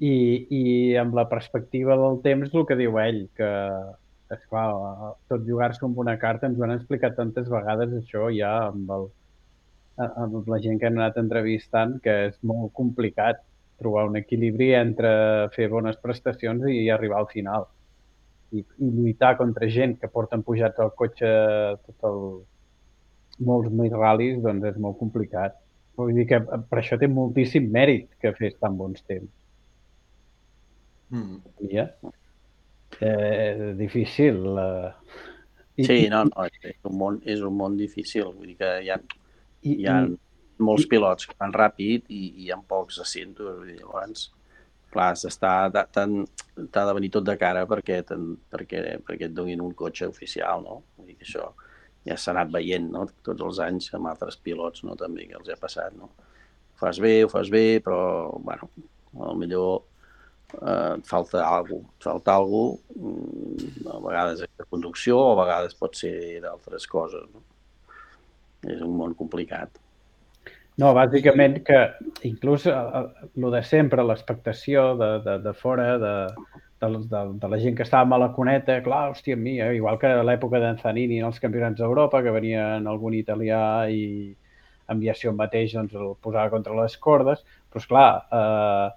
i, 0.03 0.11
i 0.51 0.95
amb 0.99 1.15
la 1.15 1.29
perspectiva 1.29 1.95
del 1.95 2.19
temps, 2.25 2.51
el 2.53 2.65
que 2.67 2.75
diu 2.75 2.99
ell, 2.99 3.21
que, 3.39 3.51
esclar, 4.35 4.65
eh, 4.75 5.13
tot 5.31 5.47
jugar-se 5.47 5.85
amb 5.87 5.97
una 6.03 6.17
carta, 6.19 6.51
ens 6.51 6.59
ho 6.59 6.67
han 6.67 6.75
explicat 6.75 7.15
tantes 7.15 7.47
vegades 7.47 7.95
això 8.01 8.27
ja 8.35 8.51
amb, 8.67 8.91
el, 8.91 9.07
amb 9.99 10.47
la 10.47 10.59
gent 10.63 10.79
que 10.79 10.87
han 10.87 10.99
anat 10.99 11.17
entrevistant, 11.21 11.97
que 12.03 12.15
és 12.29 12.37
molt 12.47 12.71
complicat 12.77 13.41
trobar 13.79 14.05
un 14.09 14.19
equilibri 14.19 14.73
entre 14.75 15.09
fer 15.55 15.69
bones 15.71 15.99
prestacions 16.03 16.65
i 16.71 16.87
arribar 16.91 17.21
al 17.21 17.29
final. 17.31 17.67
I, 18.51 18.63
i 18.63 18.89
lluitar 18.95 19.35
contra 19.37 19.69
gent 19.69 19.97
que 20.01 20.09
porten 20.11 20.43
pujats 20.43 20.81
al 20.81 20.93
cotxe 20.97 21.29
tot 21.85 22.07
el, 22.09 22.21
molts 23.45 23.71
més 23.71 23.91
ral·lis, 23.93 24.39
doncs 24.43 24.71
és 24.71 24.79
molt 24.81 24.97
complicat. 24.99 25.57
Vull 25.99 26.15
dir 26.15 26.25
que 26.29 26.39
per 26.41 26.79
això 26.79 26.97
té 26.99 27.09
moltíssim 27.11 27.67
mèrit 27.71 28.07
que 28.21 28.33
fes 28.37 28.55
tan 28.59 28.77
bons 28.79 29.03
temps. 29.07 29.31
Mm. 31.09 31.39
Ja. 31.71 31.87
Eh, 32.99 33.73
difícil. 33.79 34.43
Eh, 34.63 34.91
i, 35.79 35.87
Sí, 35.87 35.99
no, 36.11 36.25
no, 36.27 36.45
és 36.47 36.79
un 36.87 36.97
món, 36.99 37.21
és 37.23 37.43
un 37.45 37.55
món 37.55 37.77
difícil, 37.79 38.27
vull 38.35 38.51
dir 38.51 38.57
que 38.59 38.71
hi 38.83 38.89
ha, 38.91 38.99
i, 39.63 39.75
hi 39.81 39.87
ha 39.87 39.99
i, 40.07 40.17
molts 40.59 40.85
pilots 40.91 41.27
que 41.29 41.35
van 41.39 41.53
ràpid 41.55 42.09
i, 42.11 42.19
i 42.19 42.45
hi 42.45 42.51
ha 42.51 42.57
pocs 42.67 42.99
asientos, 43.03 43.57
vull 43.59 43.67
dir, 43.71 43.77
llavors, 43.79 44.25
clar, 44.91 45.13
t'ha 45.15 46.85
de 46.89 46.93
venir 46.97 47.11
tot 47.13 47.25
de 47.27 47.35
cara 47.39 47.65
perquè, 47.69 48.01
ten- 48.07 48.37
perquè, 48.51 48.81
perquè 49.07 49.29
et 49.29 49.35
donin 49.37 49.61
un 49.63 49.73
cotxe 49.77 50.07
oficial, 50.09 50.63
no? 50.65 50.81
Vull 50.97 51.11
dir 51.11 51.17
que 51.19 51.27
això 51.27 51.51
ja 52.07 52.17
s'ha 52.17 52.31
anat 52.33 52.51
veient, 52.55 52.89
no? 52.91 53.05
Tots 53.25 53.45
els 53.47 53.59
anys 53.67 53.91
amb 53.95 54.09
altres 54.11 54.37
pilots, 54.43 54.83
no? 54.87 54.95
També 54.99 55.27
que 55.29 55.37
els 55.39 55.49
ha 55.53 55.59
passat, 55.61 55.95
no? 55.99 56.09
Ho 56.09 56.79
fas 56.81 56.99
bé, 57.03 57.13
ho 57.25 57.29
fas 57.31 57.49
bé, 57.51 57.63
però, 57.85 57.99
bueno, 58.43 58.69
millor 59.39 59.83
eh, 60.61 60.95
et 60.97 61.05
falta 61.07 61.43
alguna 61.45 61.87
cosa, 61.87 61.97
et 61.99 62.07
falta 62.09 62.35
alguna 62.35 62.77
cosa, 62.95 63.95
a 63.97 63.99
vegades 64.07 64.43
de 64.47 64.67
conducció, 64.69 65.19
a 65.31 65.37
vegades 65.43 65.75
pot 65.79 65.95
ser 65.99 66.15
d'altres 66.45 66.87
coses, 66.87 67.27
no? 67.33 67.43
És 68.67 68.81
un 68.83 68.97
món 68.97 69.15
complicat. 69.19 69.79
No, 70.79 70.93
bàsicament 70.95 71.59
que 71.67 71.79
inclús 72.27 72.65
el 72.69 73.51
de 73.51 73.61
sempre, 73.67 74.03
l'expectació 74.05 74.93
de, 74.99 75.09
de, 75.25 75.37
de 75.43 75.53
fora, 75.53 75.87
de, 75.99 76.13
de, 76.79 76.89
de, 77.11 77.23
de 77.41 77.49
la 77.51 77.59
gent 77.59 77.75
que 77.75 77.83
estava 77.83 78.15
a 78.15 78.21
la 78.21 78.29
cuneta, 78.35 78.77
clar, 78.85 79.09
hòstia, 79.11 79.35
mi, 79.35 79.57
eh? 79.59 79.73
igual 79.75 79.99
que 79.99 80.07
a 80.07 80.23
l'època 80.23 80.61
d'en 80.63 80.79
Zanini 80.79 81.19
en 81.19 81.27
els 81.27 81.41
campionats 81.43 81.81
d'Europa, 81.81 82.23
que 82.23 82.31
venien 82.35 82.87
algun 82.87 83.17
italià 83.17 83.89
i 83.91 84.31
enviació 84.89 85.33
mateix 85.35 85.75
doncs, 85.75 85.93
el 85.99 86.15
posava 86.23 86.49
contra 86.53 86.77
les 86.79 86.95
cordes, 86.97 87.43
però 87.69 87.83
esclar, 87.83 88.07
eh, 88.39 88.87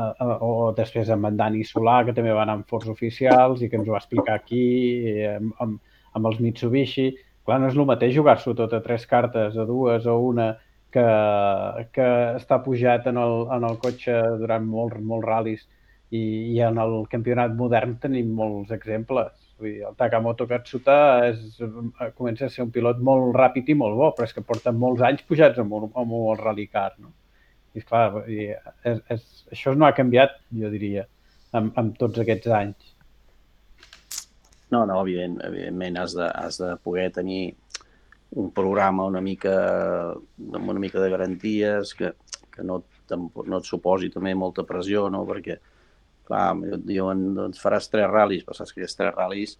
eh, 0.00 0.32
o 0.48 0.72
després 0.78 1.12
amb 1.12 1.28
en 1.28 1.36
Dani 1.36 1.64
Solà, 1.64 2.00
que 2.06 2.16
també 2.16 2.32
va 2.32 2.46
anar 2.46 2.58
amb 2.60 2.72
forts 2.72 2.88
oficials 2.92 3.62
i 3.62 3.68
que 3.68 3.78
ens 3.80 3.88
ho 3.88 3.94
va 3.94 4.02
explicar 4.02 4.40
aquí, 4.40 4.64
eh, 5.12 5.36
amb, 5.36 5.52
amb, 5.60 5.96
amb 6.16 6.32
els 6.32 6.40
Mitsubishi. 6.40 7.10
Clar, 7.46 7.60
no 7.62 7.70
és 7.70 7.76
el 7.78 7.86
mateix 7.86 8.14
jugar-s'ho 8.16 8.56
tot 8.58 8.72
a 8.74 8.82
tres 8.82 9.06
cartes, 9.06 9.56
a 9.56 9.64
dues 9.68 10.06
o 10.10 10.16
una, 10.28 10.48
que, 10.94 11.06
que 11.94 12.06
està 12.40 12.58
pujat 12.64 13.06
en 13.10 13.20
el, 13.22 13.34
en 13.56 13.66
el 13.68 13.76
cotxe 13.82 14.16
durant 14.40 14.66
molts, 14.66 14.98
molts 15.10 15.28
ral·lis 15.28 15.66
i, 16.10 16.22
i 16.54 16.62
en 16.66 16.80
el 16.82 16.96
campionat 17.12 17.54
modern 17.58 17.96
tenim 18.02 18.32
molts 18.38 18.72
exemples. 18.74 19.34
Vull 19.60 19.70
dir, 19.72 19.84
el 19.88 19.94
Takamoto 19.98 20.46
Katsuta 20.50 20.96
és, 21.28 21.60
comença 22.18 22.46
a 22.46 22.52
ser 22.52 22.64
un 22.66 22.72
pilot 22.74 22.98
molt 23.10 23.30
ràpid 23.38 23.70
i 23.72 23.78
molt 23.78 23.96
bo, 24.00 24.10
però 24.16 24.28
és 24.28 24.34
que 24.36 24.44
porta 24.44 24.74
molts 24.74 25.04
anys 25.06 25.24
pujats 25.28 25.62
amb 25.62 25.78
un, 25.78 25.88
amb 25.94 26.18
un 26.18 26.42
rally 26.42 26.66
car. 26.66 26.90
No? 26.98 27.14
I 27.76 27.84
esclar, 27.84 28.24
és, 28.26 29.00
és, 29.14 29.24
això 29.52 29.74
no 29.76 29.88
ha 29.88 29.94
canviat, 29.96 30.36
jo 30.60 30.72
diria, 30.72 31.06
amb, 31.56 31.72
amb 31.78 31.96
tots 32.00 32.20
aquests 32.22 32.52
anys. 32.58 32.95
No, 34.74 34.82
no, 34.86 34.98
evident, 35.04 35.38
evidentment 35.46 35.98
has 36.00 36.16
de, 36.18 36.26
has 36.26 36.58
de 36.58 36.72
poder 36.82 37.10
tenir 37.14 37.54
un 38.36 38.50
programa 38.50 39.04
una 39.06 39.20
mica 39.22 39.52
amb 40.10 40.68
una 40.72 40.82
mica 40.82 40.98
de 41.00 41.10
garanties 41.12 41.94
que, 41.94 42.10
que 42.50 42.64
no, 42.66 42.80
tampoc- 43.08 43.46
no 43.46 43.60
et 43.62 43.68
suposi 43.68 44.10
també 44.10 44.34
molta 44.34 44.64
pressió, 44.66 45.06
no? 45.12 45.22
perquè 45.28 45.58
clar, 46.26 46.48
et 46.74 46.82
diuen 46.88 47.28
doncs 47.36 47.62
faràs 47.62 47.86
tres 47.92 48.10
ral·lis, 48.10 48.42
però 48.42 48.58
saps 48.58 48.74
que 48.74 48.82
aquests 48.82 48.98
tres 48.98 49.14
ral·lis 49.14 49.54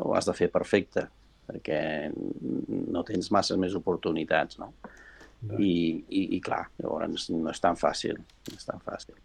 ho 0.00 0.14
has 0.16 0.30
de 0.30 0.36
fer 0.38 0.48
perfecte 0.48 1.04
perquè 1.50 1.80
no 2.14 3.02
tens 3.04 3.28
masses 3.34 3.58
més 3.58 3.74
oportunitats, 3.74 4.58
no? 4.62 4.72
I, 5.58 6.04
i, 6.08 6.20
i 6.36 6.38
clar, 6.44 6.66
llavors 6.78 7.28
no 7.32 7.48
és 7.50 7.60
tan 7.64 7.76
fàcil, 7.80 8.18
no 8.20 8.56
és 8.56 8.66
tan 8.68 8.78
fàcil. 8.84 9.16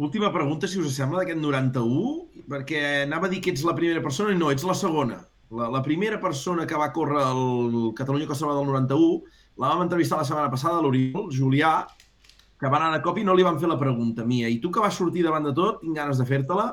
Última 0.00 0.32
pregunta, 0.32 0.64
si 0.64 0.78
us 0.80 0.94
sembla, 0.96 1.20
d'aquest 1.20 1.42
91, 1.42 2.44
perquè 2.48 2.78
anava 3.02 3.26
a 3.28 3.30
dir 3.32 3.42
que 3.44 3.52
ets 3.52 3.66
la 3.68 3.74
primera 3.76 4.00
persona 4.00 4.32
i 4.32 4.38
no, 4.38 4.48
ets 4.48 4.64
la 4.64 4.72
segona. 4.72 5.18
La, 5.52 5.66
la 5.68 5.82
primera 5.84 6.16
persona 6.22 6.64
que 6.64 6.78
va 6.80 6.86
córrer 6.94 7.20
el 7.20 7.90
Catalunya 7.98 8.28
Costa 8.30 8.46
Brava 8.46 8.62
del 8.62 8.70
91 8.70 9.18
la 9.60 9.74
vam 9.74 9.82
entrevistar 9.84 10.16
la 10.16 10.24
setmana 10.24 10.48
passada, 10.48 10.80
l'Oriol, 10.80 11.26
Julià, 11.36 11.74
que 12.56 12.70
va 12.72 12.80
anar 12.80 12.96
a 12.96 13.02
cop 13.04 13.20
i 13.20 13.26
no 13.28 13.34
li 13.36 13.44
van 13.44 13.60
fer 13.60 13.68
la 13.68 13.76
pregunta, 13.82 14.24
Mia. 14.24 14.48
I 14.48 14.56
tu 14.62 14.70
que 14.72 14.80
vas 14.80 14.96
sortir 14.96 15.26
davant 15.26 15.44
de 15.44 15.52
tot, 15.52 15.82
tinc 15.84 16.00
ganes 16.00 16.16
de 16.16 16.28
fer-te-la, 16.32 16.70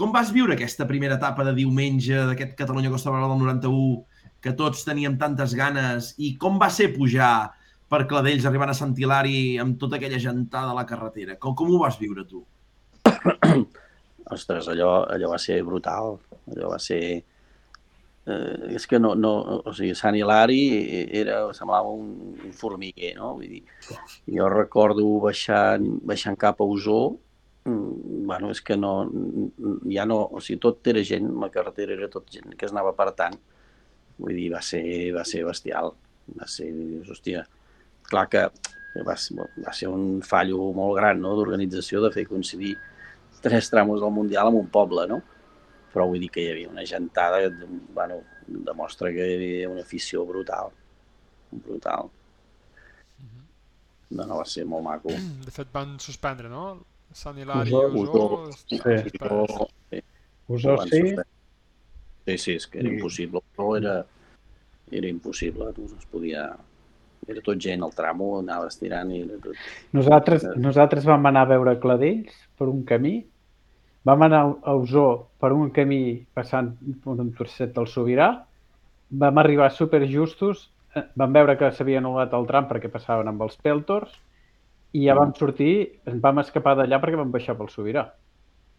com 0.00 0.16
vas 0.16 0.32
viure 0.32 0.56
aquesta 0.56 0.88
primera 0.88 1.20
etapa 1.20 1.44
de 1.44 1.52
diumenge 1.60 2.24
d'aquest 2.30 2.56
Catalunya 2.56 2.94
Costa 2.96 3.12
Brava 3.12 3.28
del 3.34 3.44
91, 3.44 4.06
que 4.40 4.56
tots 4.56 4.88
teníem 4.88 5.20
tantes 5.20 5.52
ganes, 5.52 6.14
i 6.16 6.38
com 6.40 6.56
va 6.56 6.72
ser 6.72 6.94
pujar 6.96 7.50
per 7.88 8.04
Cladells 8.08 8.46
arribant 8.48 8.70
a 8.72 8.76
Sant 8.76 8.92
Hilari 8.96 9.56
amb 9.62 9.78
tota 9.80 9.96
aquella 9.96 10.20
gentada 10.20 10.72
a 10.72 10.76
la 10.76 10.86
carretera? 10.88 11.38
Com, 11.40 11.54
com 11.56 11.70
ho 11.72 11.80
vas 11.80 11.96
viure 12.00 12.24
tu? 12.28 12.44
Ostres, 14.36 14.68
allò, 14.68 15.06
allò 15.08 15.32
va 15.32 15.40
ser 15.40 15.62
brutal. 15.64 16.18
Allò 16.52 16.72
va 16.74 16.78
ser... 16.82 17.00
Eh, 18.28 18.74
és 18.76 18.84
que 18.86 19.00
no, 19.00 19.14
no, 19.16 19.32
o 19.64 19.72
sigui, 19.72 19.94
Sant 19.96 20.18
Hilari 20.18 20.60
era, 21.16 21.40
semblava 21.56 21.94
un, 21.96 22.10
un 22.44 22.52
formiguer, 22.52 23.14
no? 23.16 23.32
Vull 23.38 23.54
dir, 23.56 23.62
jo 24.36 24.50
recordo 24.52 25.06
baixant, 25.24 25.86
baixant 26.04 26.36
cap 26.36 26.60
a 26.60 26.66
Osó, 26.68 27.00
mm, 27.64 28.26
bueno, 28.28 28.52
és 28.52 28.60
que 28.60 28.76
no, 28.76 28.92
ja 29.88 30.04
no, 30.04 30.20
o 30.28 30.44
sigui, 30.44 30.60
tot 30.60 30.92
era 30.92 31.00
gent, 31.08 31.30
la 31.40 31.48
carretera 31.54 31.96
era 31.96 32.10
tot 32.12 32.28
gent 32.36 32.52
que 32.52 32.68
es 32.68 32.76
anava 32.76 32.92
apartant. 32.92 33.40
Vull 34.18 34.36
dir, 34.36 34.50
va 34.52 34.60
ser, 34.60 34.84
va 35.16 35.24
ser 35.24 35.46
bestial. 35.48 35.94
Va 36.36 36.44
ser, 36.52 36.68
dius, 36.76 37.08
hòstia, 37.08 37.46
clar 38.10 38.26
que 38.32 38.44
va 39.06 39.14
ser, 39.20 39.36
va 39.62 39.72
ser 39.76 39.88
un 39.92 40.20
fallo 40.26 40.72
molt 40.74 40.96
gran 40.98 41.20
no? 41.22 41.36
d'organització 41.38 42.00
de 42.02 42.10
fer 42.14 42.26
coincidir 42.26 42.74
tres 43.44 43.68
tramos 43.70 44.00
del 44.02 44.10
Mundial 44.10 44.50
en 44.50 44.56
un 44.64 44.68
poble, 44.74 45.06
no? 45.06 45.20
Però 45.92 46.08
vull 46.10 46.20
dir 46.20 46.30
que 46.34 46.42
hi 46.42 46.50
havia 46.52 46.68
una 46.72 46.84
gentada 46.86 47.38
que 47.44 47.68
bueno, 47.94 48.20
demostra 48.48 49.12
que 49.14 49.24
hi 49.28 49.36
havia 49.36 49.70
una 49.70 49.84
afició 49.86 50.24
brutal. 50.26 50.72
Brutal. 51.52 52.10
No, 54.10 54.24
no, 54.24 54.38
va 54.40 54.44
ser 54.48 54.64
molt 54.68 54.84
maco. 54.86 55.12
De 55.44 55.52
fet, 55.52 55.68
van 55.72 55.98
suspendre, 56.00 56.48
no? 56.48 56.78
Sant 57.12 57.38
Hilari 57.40 57.72
i 57.72 57.76
Osó, 57.76 58.22
Osó. 58.48 58.52
Sí, 58.68 58.78
estan 58.80 59.08
sí. 59.08 59.68
sí, 59.92 60.02
Usó 60.48 60.76
sí. 60.88 61.02
Sí, 62.28 62.36
sí, 62.38 62.54
és 62.56 62.66
que 62.68 62.80
era 62.80 62.88
Sí. 62.88 62.94
impossible. 62.96 63.40
Però 63.56 63.76
era, 63.76 63.94
era 64.90 65.08
impossible, 65.08 65.70
no 65.76 65.86
es 65.86 66.06
podia, 66.12 66.44
era 67.26 67.42
tot 67.44 67.58
gent 67.62 67.82
al 67.82 67.94
tramo, 67.96 68.30
anava 68.38 68.68
estirant 68.70 69.10
i 69.12 69.22
era 69.24 69.38
tot... 69.42 69.58
Nosaltres, 69.96 70.46
nosaltres 70.56 71.08
vam 71.08 71.26
anar 71.30 71.46
a 71.46 71.50
veure 71.54 71.78
Cladells 71.82 72.36
per 72.58 72.68
un 72.70 72.84
camí, 72.88 73.16
vam 74.08 74.24
anar 74.28 74.44
a 74.62 74.76
Osó 74.78 75.08
per 75.40 75.52
un 75.56 75.72
camí 75.74 76.02
passant 76.36 76.72
per 77.02 77.16
un 77.16 77.32
torcet 77.36 77.74
del 77.76 77.88
Sobirà, 77.90 78.30
vam 79.10 79.42
arribar 79.42 79.70
super 79.72 80.04
justos, 80.08 80.68
eh, 80.94 81.04
vam 81.16 81.34
veure 81.34 81.56
que 81.58 81.72
s'havia 81.74 82.00
anul·lat 82.02 82.34
el 82.36 82.48
tram 82.48 82.68
perquè 82.70 82.90
passaven 82.92 83.28
amb 83.28 83.44
els 83.46 83.58
peltors 83.64 84.14
i 84.96 85.04
ja 85.04 85.16
vam 85.18 85.34
sortir, 85.36 86.00
ens 86.08 86.22
vam 86.24 86.40
escapar 86.44 86.76
d'allà 86.78 87.00
perquè 87.02 87.20
vam 87.20 87.32
baixar 87.34 87.56
pel 87.58 87.72
Sobirà. 87.72 88.06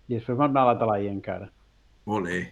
I 0.10 0.18
després 0.18 0.38
vam 0.38 0.50
anar 0.50 0.66
a 0.66 0.72
la 0.72 0.80
Talaia 0.82 1.12
encara. 1.14 1.50
Ole. 2.10 2.48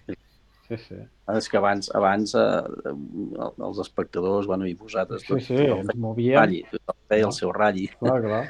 Sí, 0.68 0.78
sí. 0.84 0.96
És 1.32 1.48
que 1.48 1.58
abans, 1.62 1.88
abans 1.96 2.34
eh, 2.36 2.92
els 2.92 3.80
espectadors, 3.84 4.48
bueno, 4.50 4.68
i 4.68 4.74
vosaltres, 4.76 5.22
Sí, 5.24 5.30
tot, 5.32 5.42
sí, 5.46 5.56
tothom 5.56 5.80
ens 5.80 5.88
feia 5.88 5.96
el 5.96 6.02
movíem. 6.04 6.38
ratlli, 6.42 6.62
tothom 6.74 6.98
feia 7.14 7.28
el 7.30 7.36
seu 7.38 7.52
ratlli, 7.56 7.88
Clar, 8.02 8.18
clar. 8.26 8.44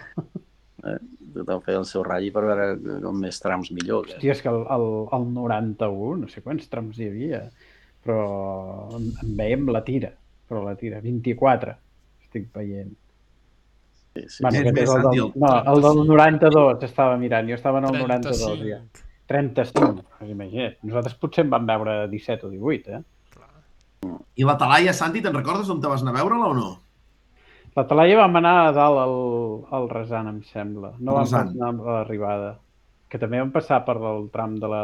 tothom 1.38 1.61
feia 1.65 1.77
el 1.81 1.85
seu 1.89 2.03
ratlli 2.07 2.31
per 2.34 2.44
veure 2.48 2.68
com 3.03 3.19
més 3.22 3.39
trams 3.44 3.69
millor. 3.76 4.06
Que... 4.07 4.18
Hòstia, 4.18 4.34
és 4.38 4.41
que 4.41 4.49
el, 4.53 4.61
el, 4.77 4.85
el 5.18 5.27
91, 5.35 6.22
no 6.23 6.30
sé 6.31 6.41
quants 6.45 6.69
trams 6.72 6.98
hi 7.02 7.10
havia, 7.11 7.44
però 8.06 8.22
en, 8.98 9.11
en 9.23 9.35
veiem 9.38 9.68
la 9.73 9.84
tira, 9.85 10.14
però 10.49 10.64
la 10.65 10.77
tira, 10.80 11.02
24, 11.03 11.76
estic 12.26 12.49
veient. 12.56 12.94
Sí, 14.18 14.23
sí. 14.26 14.41
Bueno, 14.41 14.64
és 14.65 14.89
el 14.89 15.03
del, 15.06 15.19
el 15.22 15.34
no, 15.38 15.52
el 15.73 15.84
del 15.85 15.99
92 16.10 16.88
estava 16.88 17.18
mirant, 17.22 17.49
jo 17.52 17.57
estava 17.60 17.84
en 17.84 17.91
el 17.91 17.99
92 18.02 18.64
ja. 18.65 18.80
35. 19.27 20.01
35, 20.01 20.03
pues 20.17 20.31
imagina't. 20.31 20.77
Nosaltres 20.87 21.15
potser 21.19 21.43
en 21.45 21.51
vam 21.51 21.65
veure 21.67 22.07
17 22.07 22.47
o 22.47 22.49
18, 22.49 22.97
eh? 22.97 23.03
I 24.37 24.45
la 24.45 24.55
Talaia, 24.57 24.93
Santi, 24.93 25.21
te'n 25.25 25.35
recordes 25.35 25.69
on 25.73 25.81
te 25.81 25.89
vas 25.91 26.03
anar 26.03 26.13
a 26.13 26.17
veure-la 26.21 26.51
o 26.51 26.53
no? 26.55 26.67
La 27.75 27.83
Talaia 27.89 28.17
vam 28.21 28.35
anar 28.39 28.53
a 28.67 28.71
dalt 28.75 29.01
al, 29.03 29.15
al 29.77 29.89
Resan, 29.89 30.29
em 30.31 30.43
sembla. 30.47 30.93
No 30.99 31.17
vam 31.17 31.25
Resan. 31.25 31.51
anar 31.57 31.73
a 31.73 31.97
l'arribada. 31.97 32.51
Que 33.07 33.19
també 33.19 33.39
vam 33.41 33.51
passar 33.51 33.81
per 33.87 33.97
el 33.97 34.29
tram 34.33 34.55
de 34.61 34.69
la... 34.71 34.83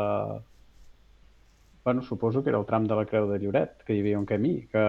Bueno, 1.83 2.01
suposo 2.01 2.43
que 2.43 2.49
era 2.49 2.59
el 2.59 2.65
tram 2.65 2.85
de 2.87 2.95
la 2.95 3.05
Creu 3.05 3.27
de 3.27 3.39
Lloret, 3.39 3.81
que 3.83 3.95
hi 3.95 3.99
havia 3.99 4.19
un 4.19 4.25
camí, 4.25 4.53
que... 4.71 4.83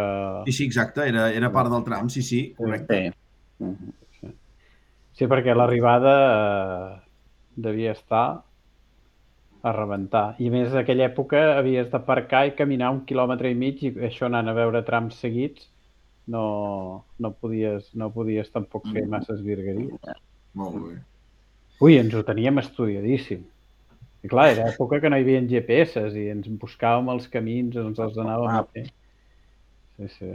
Sí, 0.47 0.53
sí, 0.53 0.67
exacte, 0.71 1.09
era, 1.11 1.29
era 1.35 1.51
part 1.53 1.71
del 1.73 1.83
tram, 1.87 2.09
sí, 2.09 2.23
sí, 2.23 2.53
correcte. 2.59 3.13
Sí. 3.59 3.65
Mhm. 3.65 3.93
Sí, 5.15 5.27
perquè 5.31 5.53
l'arribada 5.55 6.13
eh, 6.27 6.95
devia 7.55 7.93
estar 7.95 8.43
a 9.65 9.73
rebentar. 9.73 10.25
I 10.39 10.51
a 10.51 10.53
més, 10.53 10.69
en 10.73 10.83
aquella 10.83 11.07
època 11.09 11.41
havies 11.57 11.89
d'aparcar 11.93 12.45
i 12.49 12.57
caminar 12.59 12.91
un 12.93 13.05
quilòmetre 13.09 13.49
i 13.49 13.57
mig 13.57 13.81
i 13.83 13.95
això 14.11 14.29
anant 14.29 14.51
a 14.51 14.57
veure 14.57 14.85
trams 14.85 15.17
seguits 15.25 15.71
no, 16.27 16.45
no, 17.19 17.31
podies, 17.41 17.89
no 17.97 18.11
podies 18.13 18.51
tampoc 18.53 18.87
fer 18.93 19.07
masses 19.09 19.41
virgueries. 19.45 19.97
Molt 20.57 20.79
bé. 20.83 20.95
Ui, 21.85 21.97
ens 21.99 22.15
ho 22.15 22.23
teníem 22.25 22.61
estudiadíssim. 22.63 23.43
I 24.25 24.31
clar, 24.33 24.51
era 24.55 24.69
època 24.73 25.01
que 25.03 25.11
no 25.13 25.19
hi 25.21 25.25
havia 25.25 25.43
GPS 25.49 26.05
i 26.17 26.29
ens 26.33 26.49
buscàvem 26.61 27.11
els 27.13 27.27
camins, 27.33 27.77
ens 27.77 28.01
els 28.01 28.21
anàvem 28.21 28.53
a 28.57 28.63
fer. 28.73 28.87
Sí, 29.97 30.11
sí. 30.19 30.31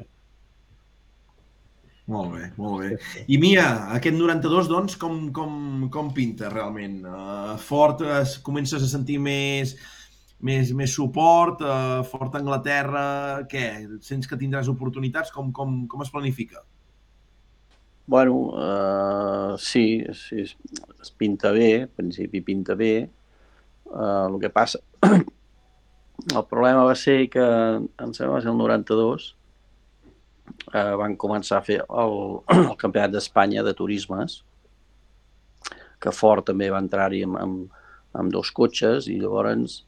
Molt 2.10 2.34
bé, 2.34 2.48
molt 2.58 2.82
bé. 2.82 2.96
I 3.30 3.38
Mia, 3.38 3.68
aquest 3.94 4.18
92, 4.18 4.68
doncs, 4.72 4.96
com, 4.98 5.28
com, 5.36 5.54
com 5.94 6.10
pinta 6.16 6.50
realment? 6.50 7.04
Uh, 7.06 7.54
fort, 7.62 8.02
es, 8.22 8.40
comences 8.46 8.82
a 8.82 8.90
sentir 8.90 9.20
més, 9.22 9.76
més, 10.42 10.72
més 10.74 10.96
suport, 10.98 11.62
uh, 11.62 12.02
fort 12.10 12.40
Anglaterra, 12.40 13.06
què? 13.52 13.68
Sents 14.06 14.26
que 14.26 14.40
tindràs 14.42 14.72
oportunitats? 14.74 15.30
Com, 15.36 15.54
com, 15.54 15.84
com 15.92 16.02
es 16.06 16.10
planifica? 16.10 16.66
Bueno, 18.10 18.42
uh, 18.58 19.54
sí, 19.62 20.02
sí, 20.18 20.42
es, 20.48 20.58
es 20.98 21.14
pinta 21.14 21.54
bé, 21.54 21.84
en 21.84 21.92
principi 21.94 22.42
pinta 22.42 22.74
bé. 22.74 22.94
Uh, 23.86 24.32
el 24.32 24.40
que 24.42 24.50
passa... 24.50 24.82
el 26.40 26.46
problema 26.50 26.90
va 26.90 26.98
ser 26.98 27.20
que, 27.30 27.46
em 27.86 28.18
sembla 28.18 28.40
va 28.40 28.42
ser 28.42 28.50
el 28.50 28.58
92, 28.58 29.36
eh, 30.74 30.94
van 31.02 31.16
començar 31.20 31.60
a 31.60 31.66
fer 31.66 31.80
el, 31.84 32.16
el 32.70 32.76
Campionat 32.82 33.14
d'Espanya 33.16 33.64
de 33.66 33.76
turismes, 33.78 34.42
que 36.00 36.14
Ford 36.16 36.46
també 36.48 36.70
va 36.72 36.82
entrar-hi 36.84 37.24
amb, 37.28 37.38
amb, 37.44 37.80
amb 38.20 38.34
dos 38.34 38.52
cotxes 38.56 39.10
i 39.12 39.18
llavors 39.20 39.82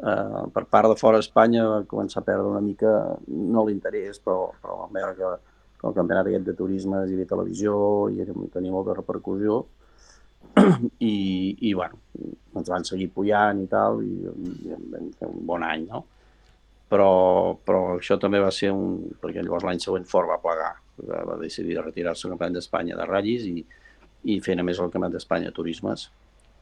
eh, 0.00 0.44
per 0.54 0.64
part 0.70 0.90
de 0.90 0.98
fora 1.00 1.20
d'Espanya 1.20 1.66
va 1.70 1.82
començar 1.90 2.22
a 2.22 2.28
perdre 2.28 2.50
una 2.50 2.62
mica, 2.64 2.94
no 3.28 3.66
l'interès, 3.66 4.20
però, 4.24 4.48
però 4.62 4.80
vam 4.84 4.96
veure 4.96 5.14
que, 5.18 5.32
que 5.80 5.88
el 5.90 5.96
campionat 5.98 6.30
aquest 6.30 6.48
de 6.48 6.56
turismes 6.58 7.10
hi 7.10 7.18
havia 7.18 7.32
televisió 7.34 7.76
i 8.10 8.26
tenia 8.54 8.74
molta 8.74 8.96
repercussió 8.96 9.62
i, 11.12 11.14
i 11.68 11.74
bueno, 11.74 12.00
ens 12.54 12.70
van 12.70 12.84
seguir 12.86 13.10
pujant 13.14 13.62
i 13.62 13.70
tal 13.70 14.02
i, 14.04 14.12
i 14.70 14.74
fer 15.18 15.30
un 15.30 15.40
bon 15.46 15.64
any, 15.66 15.88
no? 15.90 16.04
Però, 16.94 17.56
però 17.66 17.80
això 17.96 18.14
també 18.22 18.38
va 18.38 18.52
ser 18.54 18.70
un... 18.70 19.00
perquè 19.22 19.42
llavors 19.42 19.66
l'any 19.66 19.80
següent 19.82 20.04
Ford 20.06 20.30
va 20.30 20.38
plegar, 20.42 20.74
va, 21.02 21.38
decidir 21.40 21.80
retirar-se 21.80 22.28
del 22.28 22.36
Campionat 22.36 22.60
d'Espanya 22.60 22.98
de 23.00 23.06
ratllis 23.08 23.48
i, 23.50 23.64
i 24.30 24.36
fer 24.44 24.54
només 24.60 24.78
el 24.78 24.92
Campionat 24.92 25.16
d'Espanya 25.16 25.50
de 25.50 25.56
turismes, 25.56 26.06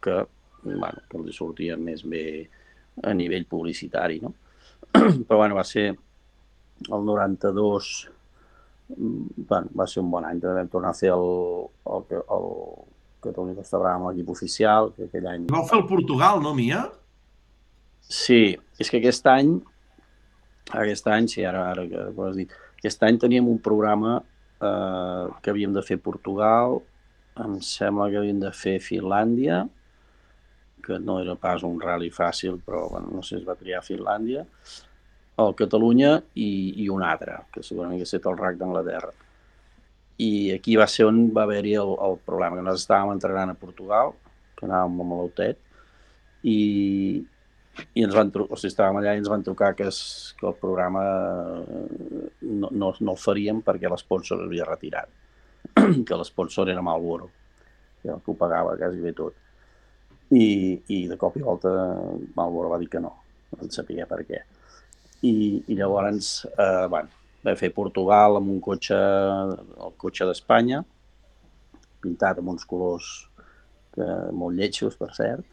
que, 0.02 0.22
bueno, 0.64 1.02
que 1.10 1.20
els 1.20 1.36
sortia 1.36 1.76
més 1.76 2.06
bé 2.08 2.24
a 3.04 3.12
nivell 3.16 3.44
publicitari, 3.50 4.22
no? 4.24 4.32
però 5.26 5.42
bueno, 5.42 5.58
va 5.58 5.64
ser 5.68 5.90
el 5.92 7.04
92, 7.10 7.90
mm, 8.96 9.44
bueno, 9.50 9.74
va 9.82 9.86
ser 9.86 10.00
un 10.00 10.10
bon 10.14 10.28
any, 10.28 10.40
també 10.40 10.62
vam 10.62 10.70
tornar 10.72 10.94
a 10.94 10.98
fer 10.98 11.12
el, 11.12 11.26
el, 11.92 12.06
el, 12.22 12.24
el 12.38 12.48
Catalunya 13.26 13.58
Costa 13.58 13.82
Brava 13.82 14.00
amb 14.00 14.08
l'equip 14.08 14.32
oficial, 14.32 14.94
que 14.96 15.10
aquell 15.10 15.28
any... 15.28 15.44
Vau 15.52 15.68
fer 15.68 15.76
el 15.82 15.84
Portugal, 15.92 16.40
no, 16.40 16.54
Mia? 16.56 16.86
Sí, 18.08 18.56
és 18.80 18.90
que 18.90 18.98
aquest 18.98 19.28
any, 19.30 19.52
aquest 20.80 21.08
any, 21.12 21.28
sí, 21.28 21.44
ara, 21.44 21.66
ara 21.70 21.84
que 21.88 22.06
ho 22.10 22.26
has 22.26 22.38
dit, 22.38 22.52
aquest 22.78 23.04
any 23.06 23.18
teníem 23.20 23.48
un 23.48 23.60
programa 23.62 24.16
eh, 24.20 25.26
que 25.42 25.52
havíem 25.52 25.74
de 25.76 25.84
fer 25.86 25.98
Portugal, 26.00 26.80
em 27.42 27.58
sembla 27.64 28.10
que 28.10 28.20
havíem 28.20 28.40
de 28.42 28.52
fer 28.56 28.78
Finlàndia, 28.84 29.62
que 30.82 30.98
no 30.98 31.20
era 31.22 31.36
pas 31.38 31.62
un 31.62 31.78
rally 31.80 32.10
fàcil, 32.10 32.58
però 32.66 32.88
bueno, 32.90 33.12
no 33.14 33.22
sé 33.22 33.38
es 33.38 33.44
va 33.46 33.56
triar 33.58 33.84
Finlàndia, 33.86 34.44
el 35.42 35.54
Catalunya 35.56 36.16
i, 36.34 36.50
i 36.84 36.88
un 36.92 37.04
altre, 37.06 37.38
que 37.54 37.62
segurament 37.64 38.00
que 38.00 38.06
ha 38.06 38.10
estat 38.10 38.28
el 38.28 38.38
RAC 38.40 38.58
d'Anglaterra. 38.60 39.12
I 40.22 40.52
aquí 40.56 40.76
va 40.76 40.86
ser 40.90 41.06
on 41.08 41.24
va 41.34 41.46
haver-hi 41.46 41.76
el, 41.80 41.94
el 42.08 42.18
problema, 42.26 42.56
que 42.56 42.64
nosaltres 42.64 42.84
estàvem 42.84 43.14
entrenant 43.14 43.54
a 43.54 43.58
Portugal, 43.58 44.12
que 44.58 44.66
anàvem 44.68 45.00
amb 45.04 45.16
l'autet, 45.16 45.62
i, 46.42 46.58
i 47.94 48.04
ens 48.04 48.14
van 48.14 48.30
trucar, 48.32 48.54
o 48.54 48.60
sigui, 48.60 48.72
estàvem 48.72 48.98
allà 49.00 49.14
i 49.16 49.20
ens 49.22 49.30
van 49.32 49.44
trucar 49.44 49.72
que, 49.76 49.88
es, 49.88 50.00
que 50.38 50.46
el 50.48 50.56
programa 50.60 51.02
eh, 51.62 52.26
no, 52.42 52.68
no, 52.70 52.90
no 52.98 53.14
el 53.14 53.20
faríem 53.20 53.62
perquè 53.64 53.90
l'esponsor 53.90 54.44
havia 54.44 54.66
retirat, 54.68 55.08
que 56.08 56.18
l'esponsor 56.18 56.70
era 56.72 56.84
Malboro, 56.84 57.30
que 58.02 58.12
el 58.12 58.20
que 58.20 58.32
ho 58.32 58.36
pagava 58.38 58.76
quasi 58.80 59.00
bé 59.00 59.14
tot. 59.16 59.38
I, 60.32 60.44
i 60.88 61.02
de 61.08 61.18
cop 61.20 61.36
i 61.36 61.44
volta 61.44 61.72
Malboro 62.36 62.70
va 62.72 62.80
dir 62.80 62.88
que 62.92 63.00
no, 63.00 63.12
no 63.52 63.64
en 63.64 63.72
sabia 63.72 64.08
per 64.08 64.22
què. 64.28 64.44
I, 65.22 65.34
i 65.68 65.76
llavors, 65.78 66.32
eh, 66.52 66.86
bueno, 66.92 67.12
vam 67.44 67.58
fer 67.58 67.72
Portugal 67.74 68.38
amb 68.38 68.52
un 68.52 68.60
cotxe, 68.62 68.96
el 68.96 70.00
cotxe 70.00 70.28
d'Espanya, 70.28 70.82
pintat 72.02 72.40
amb 72.40 72.52
uns 72.54 72.64
colors 72.68 73.10
que, 73.94 74.06
molt 74.36 74.56
lletjos, 74.58 74.96
per 74.98 75.12
cert, 75.16 75.44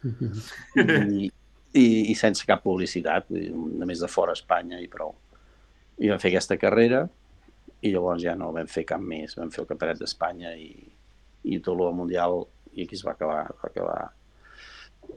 i, 0.80 1.30
i, 1.74 2.10
i 2.10 2.14
sense 2.18 2.46
cap 2.46 2.62
publicitat, 2.64 3.30
només 3.30 4.02
de 4.02 4.08
fora 4.10 4.34
Espanya 4.36 4.80
i 4.82 4.88
prou. 4.90 5.14
I 6.00 6.10
vam 6.10 6.20
fer 6.22 6.32
aquesta 6.32 6.56
carrera 6.58 7.04
i 7.80 7.92
llavors 7.92 8.22
ja 8.22 8.34
no 8.36 8.50
vam 8.52 8.68
fer 8.68 8.84
cap 8.88 9.00
més, 9.00 9.36
vam 9.38 9.52
fer 9.52 9.62
el 9.62 9.68
Campionat 9.68 10.00
d'Espanya 10.00 10.52
i, 10.56 10.72
i 11.48 11.60
tot 11.64 11.78
el 11.80 11.94
Mundial 11.96 12.42
i 12.74 12.84
aquí 12.84 12.96
es 12.98 13.04
va 13.06 13.14
acabar. 13.14 13.44
Va, 13.50 13.70
acabar. 13.70 14.10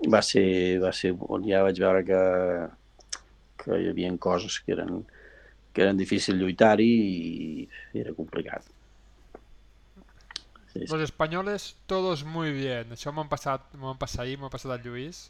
va, 0.09 0.21
ser, 0.21 0.45
va 0.83 0.93
ser 0.95 1.13
on 1.29 1.43
ja 1.47 1.63
vaig 1.65 1.81
veure 1.83 2.05
que, 2.07 2.21
que 3.63 3.81
hi 3.81 3.89
havia 3.91 4.13
coses 4.21 4.59
que 4.63 4.75
eren, 4.77 5.03
que 5.73 5.83
eren 5.85 5.99
difícil 5.99 6.39
lluitar-hi 6.39 6.89
i, 6.93 7.67
era 7.99 8.15
complicat. 8.15 8.65
Sí, 10.73 10.79
sí. 10.79 10.87
Los 10.89 11.01
españoles, 11.01 11.75
todos 11.85 12.23
muy 12.25 12.51
bien. 12.51 12.95
Això 12.95 13.11
m'ho 13.13 13.21
han 13.21 13.29
passat, 13.29 13.67
m'ho 13.77 13.91
han 13.91 13.99
passat 14.01 14.23
ahir, 14.23 14.39
m'ho 14.41 14.49
ha 14.49 14.53
passat 14.53 14.73
al 14.73 14.81
Lluís. 14.81 15.27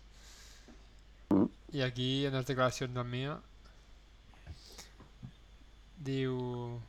I 1.74 1.82
aquí, 1.82 2.26
en 2.26 2.36
les 2.38 2.46
declaracions 2.46 2.94
del 2.94 3.06
Mia, 3.10 3.38
diu... 5.98 6.80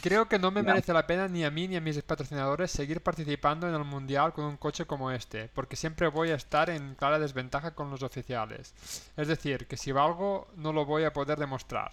Creo 0.00 0.28
que 0.28 0.38
no 0.38 0.52
me 0.52 0.62
merece 0.62 0.94
la 0.94 1.04
pena 1.04 1.26
ni 1.28 1.42
a 1.44 1.50
mí 1.50 1.66
ni 1.66 1.76
a 1.76 1.80
mis 1.80 2.00
patrocinadores 2.00 2.70
seguir 2.70 3.02
participando 3.02 3.68
en 3.68 3.74
el 3.74 3.84
Mundial 3.84 4.32
con 4.32 4.44
un 4.44 4.56
coche 4.56 4.86
como 4.86 5.10
este, 5.10 5.50
porque 5.52 5.74
siempre 5.76 6.06
voy 6.08 6.30
a 6.30 6.36
estar 6.36 6.70
en 6.70 6.94
clara 6.94 7.18
desventaja 7.18 7.72
con 7.74 7.90
los 7.90 8.04
oficiales. 8.04 8.72
Es 9.16 9.28
decir, 9.28 9.66
que 9.66 9.76
si 9.76 9.90
valgo 9.90 10.46
no 10.56 10.72
lo 10.72 10.86
voy 10.86 11.02
a 11.04 11.12
poder 11.12 11.38
demostrar. 11.38 11.90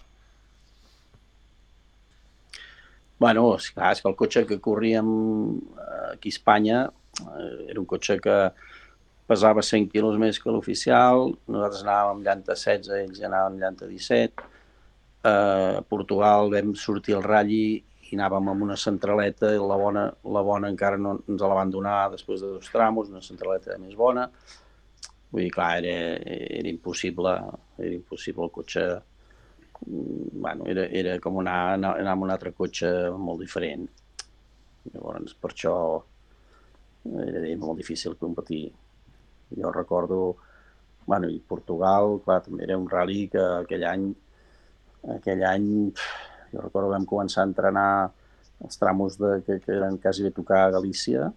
Bueno, 3.18 3.56
clar, 3.74 3.92
és 3.94 4.00
que 4.02 4.08
el 4.10 4.16
cotxe 4.18 4.40
que 4.46 4.56
corríem 4.58 5.08
aquí 6.10 6.30
a 6.30 6.34
Espanya 6.34 6.78
eh, 6.88 7.70
era 7.70 7.78
un 7.78 7.86
cotxe 7.86 8.16
que 8.18 8.34
pesava 9.28 9.62
100 9.62 9.88
quilos 9.92 10.18
més 10.20 10.40
que 10.42 10.52
l'oficial, 10.52 11.30
nosaltres 11.46 11.84
anàvem 11.84 12.16
amb 12.16 12.26
llanta 12.26 12.56
16, 12.58 12.90
ells 12.98 13.20
ja 13.20 13.28
anaven 13.28 13.54
amb 13.54 13.64
llanta 13.64 13.88
17. 13.90 14.48
Eh, 15.22 15.78
a 15.78 15.82
Portugal 15.88 16.50
vam 16.52 16.74
sortir 16.78 17.16
al 17.16 17.26
ratlli 17.26 17.64
i 18.12 18.18
anàvem 18.18 18.50
amb 18.52 18.66
una 18.66 18.76
centraleta 18.76 19.52
i 19.54 19.60
la 19.60 19.78
bona, 19.80 20.08
la 20.36 20.42
bona 20.44 20.68
encara 20.72 20.98
no 21.00 21.14
ens 21.22 21.40
la 21.40 21.54
van 21.56 21.70
donar 21.72 22.10
després 22.12 22.42
de 22.42 22.50
dos 22.58 22.68
tramos, 22.72 23.12
una 23.12 23.22
centraleta 23.24 23.78
més 23.80 23.94
bona. 23.96 24.26
Vull 25.32 25.46
dir, 25.46 25.52
clar, 25.54 25.70
era, 25.80 26.18
era 26.60 26.68
impossible, 26.68 27.32
era 27.78 27.94
impossible 27.94 28.44
el 28.44 28.52
cotxe 28.52 28.84
mm, 29.86 30.28
bueno, 30.44 30.66
era, 30.68 30.84
era 31.02 31.16
com 31.24 31.40
anar, 31.40 31.58
anar, 31.78 31.94
anar 32.02 32.16
amb 32.18 32.26
un 32.26 32.34
altre 32.34 32.52
cotxe 32.52 32.90
molt 33.16 33.40
diferent. 33.40 33.88
Llavors, 34.92 35.38
per 35.38 35.54
això 35.54 35.74
era 37.22 37.56
molt 37.62 37.80
difícil 37.80 38.18
competir. 38.20 38.66
Jo 39.58 39.72
recordo, 39.74 40.36
bueno, 41.06 41.28
i 41.28 41.38
Portugal, 41.40 42.18
clar, 42.24 42.40
també 42.44 42.64
era 42.64 42.78
un 42.78 42.88
rally 42.90 43.26
que 43.32 43.42
aquell 43.62 43.84
any, 43.88 44.08
aquell 45.16 45.42
any, 45.48 45.70
jo 46.52 46.62
recordo 46.62 46.92
vam 46.92 47.06
començar 47.08 47.42
a 47.42 47.50
entrenar 47.50 47.88
els 48.62 48.78
tramos 48.78 49.16
de, 49.18 49.40
que, 49.46 49.58
que 49.64 49.72
eren 49.74 49.98
quasi 49.98 50.22
bé 50.22 50.30
tocar 50.30 50.66
a 50.66 50.70
Galícia 50.76 51.32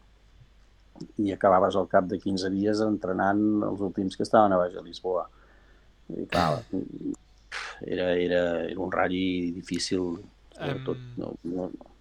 i 1.20 1.32
acabaves 1.34 1.76
al 1.76 1.90
cap 1.92 2.06
de 2.08 2.20
15 2.22 2.52
dies 2.54 2.84
entrenant 2.86 3.42
els 3.68 3.82
últims 3.84 4.16
que 4.16 4.24
estaven 4.24 4.54
a 4.54 4.60
baix 4.62 4.78
a 4.78 4.84
Lisboa. 4.86 5.26
I 6.14 6.28
clar, 6.30 6.62
era, 7.82 8.12
era, 8.14 8.44
era 8.70 8.80
un 8.80 8.94
ratll 8.94 9.52
difícil, 9.58 10.14
sobretot 10.54 11.02
Em- 11.02 11.20
no, 11.20 11.34
no, 11.44 11.68
no 11.74 11.95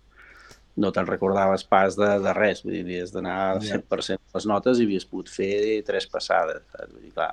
te'n 0.74 1.06
recordaves 1.06 1.64
pas 1.70 1.96
de, 1.96 2.08
de 2.24 2.32
res, 2.34 2.64
vull 2.64 2.74
dir, 2.74 2.82
havies 2.82 3.12
d'anar 3.14 3.38
al 3.52 3.62
Ja. 3.62 3.78
100% 3.78 4.18
de 4.18 4.38
les 4.38 4.46
notes 4.50 4.80
i 4.80 4.86
havies 4.88 5.06
pogut 5.06 5.30
fer 5.30 5.82
tres 5.86 6.06
passades, 6.10 6.64
saps? 6.72 6.92
Vull 6.92 7.04
dir, 7.06 7.12
clar, 7.14 7.32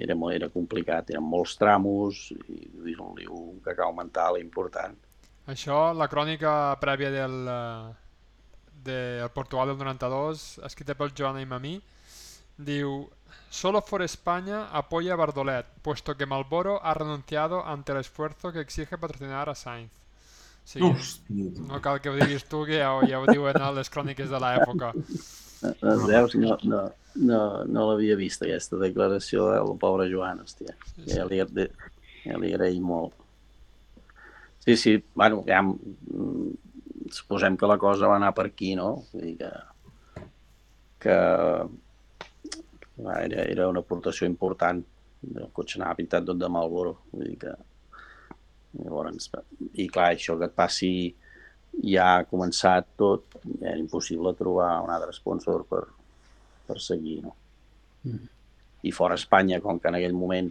era, 0.00 0.16
molt, 0.16 0.34
era 0.36 0.48
complicat, 0.52 1.10
eren 1.12 1.24
molts 1.24 1.56
tramos 1.60 2.26
i 2.32 2.60
vull 2.72 2.88
dir, 2.88 2.98
un 3.00 3.16
liu, 3.18 3.32
un 3.54 3.60
cacau 3.64 3.92
mental 3.96 4.40
important. 4.40 4.96
Això, 5.52 5.92
la 5.96 6.08
crònica 6.08 6.76
prèvia 6.80 7.10
del, 7.10 7.38
eh, 7.50 7.92
del 8.84 9.30
Portugal 9.34 9.72
del 9.72 9.80
92, 9.82 10.60
escrita 10.68 10.94
pel 10.94 11.12
Joan 11.18 11.40
Aimamí, 11.40 11.80
diu 12.56 13.10
Solo 13.52 13.82
for 13.82 14.00
España 14.02 14.68
apoya 14.72 15.12
a 15.12 15.16
Bardolet, 15.16 15.66
puesto 15.82 16.16
que 16.16 16.24
Malboro 16.24 16.80
ha 16.82 16.94
renunciado 16.94 17.66
ante 17.66 17.92
el 17.92 17.98
esfuerzo 17.98 18.52
que 18.52 18.60
exige 18.60 18.96
patrocinar 18.96 19.50
a 19.50 19.54
Sainz. 19.54 20.01
Sigui, 20.64 20.88
Hòstia, 20.94 21.50
no 21.68 21.80
cal 21.84 21.98
que 22.00 22.08
ho 22.12 22.14
diguis 22.16 22.44
tu, 22.48 22.62
que 22.68 22.78
ja, 22.78 22.92
ho- 22.94 23.06
ja 23.08 23.18
ho 23.20 23.26
diuen 23.28 23.58
a 23.60 23.70
les 23.74 23.90
cròniques 23.90 24.30
de 24.30 24.38
l'època. 24.40 24.92
No, 25.82 26.06
veus? 26.06 26.34
No, 26.38 26.56
no, 26.64 26.82
no, 27.16 27.40
no 27.66 27.86
l'havia 27.90 28.16
vist, 28.18 28.42
aquesta 28.46 28.78
declaració 28.80 29.48
del 29.52 29.74
pobre 29.82 30.08
Joan, 30.10 30.40
hòstia. 30.44 30.74
Ja 31.10 31.26
li, 31.28 31.42
ja 32.24 32.38
li 32.38 32.52
agraïm 32.54 32.86
molt. 32.88 33.18
Sí, 34.62 34.76
sí, 34.78 34.96
bueno, 35.18 35.42
ja 35.46 35.60
mm, 35.62 37.10
suposem 37.10 37.56
que 37.58 37.66
la 37.66 37.78
cosa 37.82 38.06
va 38.10 38.16
anar 38.20 38.32
per 38.34 38.46
aquí, 38.46 38.74
no? 38.78 39.04
Vull 39.12 39.26
dir 39.26 39.36
que, 39.42 39.50
que 41.02 41.16
va, 43.02 43.18
era, 43.24 43.42
era 43.50 43.68
una 43.68 43.82
aportació 43.82 44.26
important. 44.30 44.82
El 45.34 45.50
cotxe 45.54 45.78
anava 45.78 45.98
pintat 45.98 46.24
tot 46.26 46.38
de 46.38 46.48
Marlboro. 46.50 46.96
Vull 47.12 47.26
dir 47.32 47.38
que... 47.44 47.52
Llavors, 48.80 49.28
I 49.76 49.86
clar, 49.92 50.12
això 50.14 50.38
que 50.40 50.48
et 50.48 50.54
passi 50.56 50.92
ja 51.84 52.06
ha 52.16 52.24
començat 52.28 52.88
tot, 53.00 53.36
era 53.60 53.76
impossible 53.80 54.34
trobar 54.38 54.74
un 54.84 54.92
altre 54.92 55.12
sponsor 55.16 55.64
per, 55.68 55.82
per 56.68 56.78
seguir, 56.80 57.20
no? 57.26 57.34
Mhm. 58.04 58.28
I 58.82 58.90
fora 58.90 59.14
Espanya, 59.14 59.60
com 59.62 59.78
que 59.78 59.88
en 59.88 59.94
aquell 59.94 60.16
moment 60.16 60.50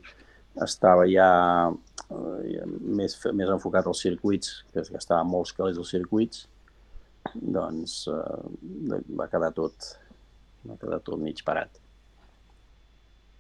estava 0.64 1.04
ja 1.10 1.28
eh, 1.72 2.64
més, 2.66 3.18
més 3.34 3.50
enfocat 3.52 3.88
als 3.88 4.04
circuits, 4.06 4.62
que 4.72 4.80
es 4.80 4.92
gastaven 4.94 5.28
molts 5.28 5.52
calés 5.58 5.78
als 5.82 5.92
circuits, 5.92 6.46
doncs 7.36 8.08
eh, 8.08 9.02
va 9.18 9.28
quedar 9.32 9.52
tot 9.58 9.92
va 10.68 10.78
quedar 10.78 11.00
tot 11.02 11.20
mig 11.20 11.42
parat. 11.46 11.80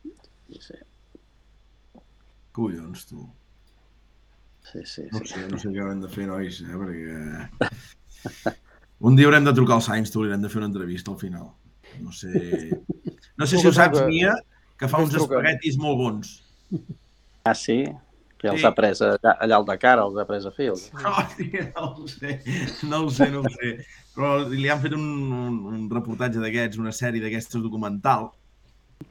Sí, 0.03 0.59
sí, 0.59 0.79
Collons, 2.51 3.05
tu. 3.07 3.23
Sí, 4.69 4.79
sí, 4.85 5.03
No 5.11 5.19
sí. 5.19 5.33
sé, 5.33 5.47
no 5.49 5.57
sé 5.59 5.69
què 5.73 5.81
haurem 5.83 6.01
de 6.03 6.09
fer, 6.11 6.27
nois, 6.29 6.61
eh? 6.61 6.77
perquè... 6.81 8.51
Un 9.01 9.15
dia 9.17 9.25
haurem 9.27 9.45
de 9.47 9.53
trucar 9.57 9.79
al 9.79 9.81
Sainz, 9.85 10.11
tu, 10.13 10.21
li 10.23 10.29
haurem 10.29 10.43
de 10.45 10.49
fer 10.53 10.61
una 10.61 10.69
entrevista 10.69 11.11
al 11.11 11.17
final. 11.21 11.49
No 12.01 12.11
sé... 12.13 12.31
No 13.37 13.47
sé 13.49 13.57
si 13.57 13.67
ho 13.67 13.73
saps, 13.73 14.03
Mia, 14.05 14.35
que 14.77 14.87
fa 14.91 14.99
uns 15.01 15.15
espaguetis 15.17 15.77
molt 15.81 15.97
bons. 15.97 16.35
Ah, 17.47 17.55
sí? 17.57 17.83
Que 18.41 18.49
els 18.49 18.61
Sí. 18.61 18.65
ha 18.65 18.71
pres 18.73 19.01
allà, 19.05 19.35
allà 19.45 19.57
al 19.57 19.65
Dakar, 19.65 19.95
els 20.01 20.15
ha 20.21 20.25
pres 20.29 20.45
a 20.45 20.51
fer. 20.53 20.67
els- 20.73 20.87
Hòstia, 20.93 21.67
no 21.75 21.87
ho 21.95 22.07
sé, 22.09 22.35
no 22.89 22.99
ho 23.05 23.09
sé, 23.13 23.27
no 23.33 23.41
ho 23.41 23.49
sé. 23.55 23.73
Però 24.15 24.31
li 24.49 24.69
han 24.69 24.81
fet 24.83 24.93
un, 24.97 25.03
un, 25.31 25.57
un 25.71 25.83
reportatge 25.89 26.41
d'aquests, 26.41 26.77
una 26.81 26.93
sèrie 26.93 27.21
d'aquestes 27.23 27.61
documental, 27.63 28.29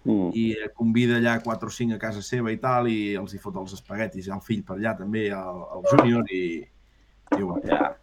Mm. 0.04 0.30
i 0.34 0.44
eh, 0.52 0.68
convida 0.74 1.16
allà 1.18 1.38
4 1.42 1.68
o 1.68 1.70
5 1.74 1.94
a 1.96 1.98
casa 2.00 2.22
seva 2.22 2.52
i 2.52 2.58
tal, 2.62 2.88
i 2.88 3.14
els 3.20 3.34
hi 3.34 3.38
fot 3.42 3.56
els 3.60 3.72
espaguetis, 3.76 4.28
i 4.28 4.34
el 4.34 4.40
fill 4.44 4.62
per 4.64 4.76
allà 4.78 4.94
també, 4.98 5.26
el, 5.34 5.64
el 5.76 5.88
júnior, 5.90 6.24
i, 6.32 6.42
i 7.36 7.42
bueno, 7.42 7.60
Ja, 7.66 7.96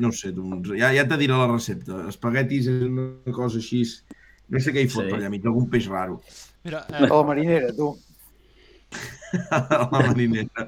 no 0.00 0.08
ho 0.08 0.12
sé, 0.16 0.30
doncs, 0.32 0.70
ja, 0.78 0.92
ja 0.96 1.04
te 1.08 1.16
diré 1.20 1.34
la 1.36 1.48
recepta. 1.50 2.06
Espaguetis 2.08 2.66
és 2.72 2.86
una 2.88 3.10
cosa 3.36 3.58
així... 3.60 3.82
No 4.50 4.58
sé 4.58 4.72
què 4.74 4.82
hi 4.82 4.88
fot 4.90 5.04
Sí. 5.06 5.10
per 5.12 5.18
allà 5.20 5.28
mig, 5.30 5.44
algun 5.46 5.68
peix 5.70 5.86
raro. 5.90 6.16
Mira, 6.64 6.80
eh, 6.90 7.04
A 7.04 7.10
la 7.12 7.22
marinera, 7.26 7.68
tu. 7.76 7.92
a 9.50 9.60
la 9.92 10.06
marinera. 10.08 10.64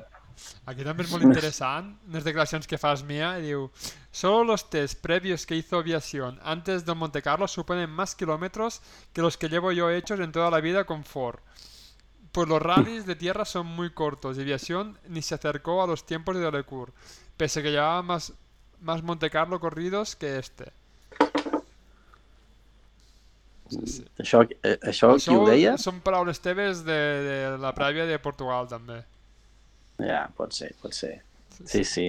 Aquí 0.67 0.85
també 0.87 1.05
és 1.05 1.11
molt 1.11 1.25
interessant, 1.27 1.89
unas 2.09 2.25
declaracions 2.25 2.69
que 2.71 2.79
fas 2.79 3.03
Mia, 3.07 3.35
i 3.39 3.49
diu 3.51 3.69
Solo 4.13 4.45
los 4.45 4.69
test 4.69 5.01
previos 5.01 5.47
que 5.47 5.57
hizo 5.57 5.79
aviación 5.79 6.39
antes 6.45 6.85
del 6.85 6.97
Monte 6.97 7.23
Carlo 7.23 7.49
suponen 7.49 7.89
más 7.89 8.15
kilómetros 8.15 8.83
que 9.15 9.23
los 9.23 9.39
que 9.39 9.49
llevo 9.49 9.73
yo 9.73 9.89
hechos 9.91 10.21
en 10.21 10.33
toda 10.33 10.51
la 10.51 10.61
vida 10.61 10.85
con 10.85 11.03
Ford. 11.03 11.41
Pues 12.31 12.47
los 12.47 12.61
rallies 12.61 13.07
de 13.07 13.17
tierra 13.17 13.47
son 13.47 13.67
muy 13.67 13.91
cortos 13.91 14.37
y 14.37 14.43
aviación 14.43 14.99
ni 15.09 15.23
se 15.23 15.35
acercó 15.35 15.83
a 15.83 15.87
los 15.87 16.05
tiempos 16.05 16.37
de 16.37 16.43
Delecourt, 16.43 16.95
pese 17.39 17.63
que 17.63 17.71
llevaba 17.71 18.03
más, 18.03 18.35
más 18.83 19.03
Monte 19.03 19.31
Carlo 19.31 19.59
corridos 19.61 20.15
que 20.15 20.39
este. 20.39 20.73
Sí, 23.73 23.87
sí. 23.87 24.05
Això, 24.21 24.43
eh, 24.63 24.77
això 24.85 25.15
qui 25.17 25.33
ho 25.33 25.47
deia? 25.49 25.79
són 25.81 26.03
paraules 26.05 26.43
teves 26.45 26.83
de, 26.85 26.99
de 27.25 27.37
la 27.63 27.73
prèvia 27.73 28.05
de 28.05 28.19
Portugal, 28.21 28.69
també. 28.69 28.99
Ja, 30.01 30.25
pot 30.37 30.55
ser, 30.57 30.73
pot 30.83 30.95
ser. 30.97 31.19
Sí, 31.65 31.85
sí. 31.85 32.09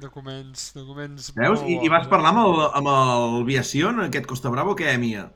Documents, 0.00 0.72
documents... 0.74 1.30
Veus? 1.36 1.62
I, 1.66 1.78
I 1.86 1.90
vas 1.92 2.08
parlar 2.10 2.32
amb 2.32 2.42
el, 2.44 2.60
amb 2.80 2.90
el 2.90 3.44
Viación, 3.46 4.00
aquest 4.04 4.26
Costa 4.30 4.50
Bravo, 4.50 4.74
què, 4.78 4.94
Mia? 4.98 5.28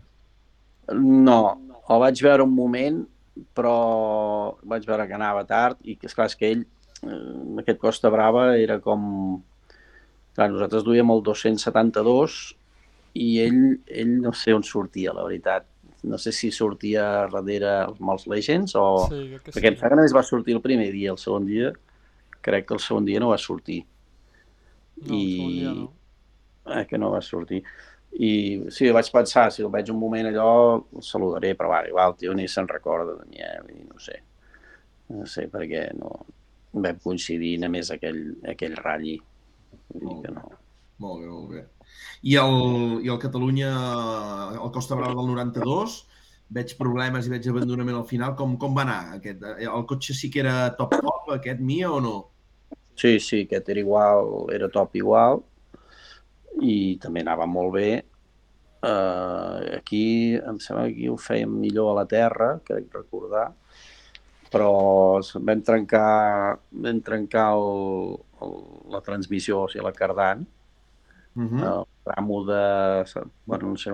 No, 0.94 1.38
el 1.88 2.02
vaig 2.02 2.22
veure 2.24 2.46
un 2.46 2.54
moment, 2.56 3.02
però 3.54 3.74
vaig 4.66 4.86
veure 4.88 5.06
que 5.06 5.16
anava 5.16 5.44
tard 5.46 5.78
i 5.84 5.94
que, 5.96 6.08
esclar, 6.10 6.26
és 6.30 6.38
que 6.38 6.50
ell, 6.50 6.64
eh, 7.04 7.18
aquest 7.62 7.80
Costa 7.82 8.10
Brava, 8.14 8.50
era 8.58 8.80
com... 8.82 9.02
Clar, 10.38 10.50
nosaltres 10.52 10.84
duíem 10.86 11.10
el 11.10 11.22
272 11.26 12.38
i 13.18 13.28
ell, 13.42 13.62
ell 13.90 14.12
no 14.22 14.30
sé 14.36 14.54
on 14.54 14.62
sortia, 14.66 15.14
la 15.14 15.24
veritat. 15.26 15.66
No 16.04 16.18
sé 16.18 16.32
si 16.32 16.50
sortia 16.54 17.04
darrere 17.32 17.72
els 17.88 18.26
Legends 18.30 18.74
o... 18.78 18.84
Sí, 19.08 19.18
crec 19.32 19.44
que 19.44 19.52
Perquè 19.54 19.70
em 19.72 19.74
sí. 19.74 19.80
sembla 19.80 19.90
que 19.94 20.00
només 20.02 20.14
va 20.16 20.22
sortir 20.26 20.54
el 20.54 20.62
primer 20.62 20.90
dia, 20.94 21.12
el 21.14 21.18
segon 21.18 21.46
dia 21.48 21.72
crec 22.44 22.68
que 22.68 22.74
el 22.76 22.80
segon 22.84 23.06
dia 23.08 23.20
no 23.20 23.30
va 23.32 23.38
sortir. 23.38 23.82
No, 25.00 25.14
i- 25.14 25.28
segon 25.34 25.56
dia 25.58 25.74
no. 25.74 25.88
eh, 26.66 26.86
que 26.86 26.98
no 26.98 27.10
va 27.12 27.20
sortir. 27.22 27.62
I 28.18 28.30
sí, 28.72 28.90
vaig 28.94 29.10
pensar, 29.12 29.48
si 29.52 29.62
el 29.62 29.70
veig 29.72 29.90
un 29.92 29.98
moment 30.00 30.28
allò, 30.30 30.50
el 30.96 31.04
saludaré, 31.04 31.54
però 31.56 31.70
va, 31.74 31.82
igual, 31.88 32.16
tio, 32.16 32.34
ni 32.34 32.48
se'n 32.48 32.68
recorda 32.68 33.14
de 33.20 33.26
mi, 33.30 33.42
eh? 33.44 33.58
Vull 33.62 33.74
dir, 33.76 33.86
no 33.90 33.98
sé. 34.00 34.16
No 35.12 35.26
sé, 35.26 35.46
perquè 35.52 35.84
no 35.98 36.12
vam 36.72 36.98
coincidir 37.04 37.56
només 37.62 37.92
aquell, 37.94 38.22
aquell 38.54 38.76
ratlli. 38.80 39.18
Vull 39.94 40.08
dir 40.08 40.18
que 40.24 40.34
no. 40.38 40.48
Molt 41.04 41.22
bé, 41.22 41.28
molt 41.32 41.50
bé. 41.54 41.64
I 42.22 42.36
el, 42.42 42.56
i 43.04 43.10
el 43.12 43.18
Catalunya, 43.22 43.72
el 44.56 44.72
Costa 44.74 44.98
Brava 44.98 45.16
del 45.18 45.30
92, 45.34 45.98
veig 46.54 46.74
problemes 46.78 47.28
i 47.28 47.34
veig 47.34 47.46
abandonament 47.50 47.98
al 48.00 48.08
final. 48.08 48.34
Com, 48.38 48.56
com 48.60 48.74
va 48.76 48.86
anar? 48.86 49.18
Aquest, 49.18 49.44
el 49.66 49.86
cotxe 49.90 50.16
sí 50.16 50.32
que 50.32 50.42
era 50.44 50.56
top-top, 50.78 51.34
aquest 51.36 51.60
Mia, 51.60 51.92
o 51.92 52.00
no? 52.04 52.16
Sí, 52.98 53.18
sí, 53.22 53.44
aquest 53.46 53.68
era 53.70 53.84
igual, 53.84 54.48
era 54.54 54.70
top 54.74 54.96
igual 54.98 55.42
i 56.64 56.98
també 57.02 57.22
anava 57.22 57.46
molt 57.46 57.74
bé. 57.76 57.90
Uh, 58.78 59.78
aquí, 59.78 60.34
em 60.38 60.58
sembla 60.62 60.86
que 60.86 60.94
aquí 60.94 61.08
ho 61.10 61.16
fèiem 61.18 61.54
millor 61.62 61.92
a 61.92 61.96
la 62.00 62.06
terra, 62.10 62.50
crec 62.66 62.92
recordar, 62.94 63.48
però 64.52 64.70
vam 65.18 65.62
trencar, 65.66 66.58
vam 66.84 67.00
trencar 67.04 67.48
el, 67.56 68.14
el, 68.42 68.54
la 68.94 69.02
transmissió, 69.04 69.64
o 69.64 69.72
sigui, 69.72 69.84
la 69.84 69.94
cardant, 69.96 70.46
Uh. 71.38 71.46
-huh. 71.46 71.86
el 72.06 72.46
de, 72.46 73.28
bueno, 73.46 73.68
no 73.68 73.76
sé, 73.76 73.92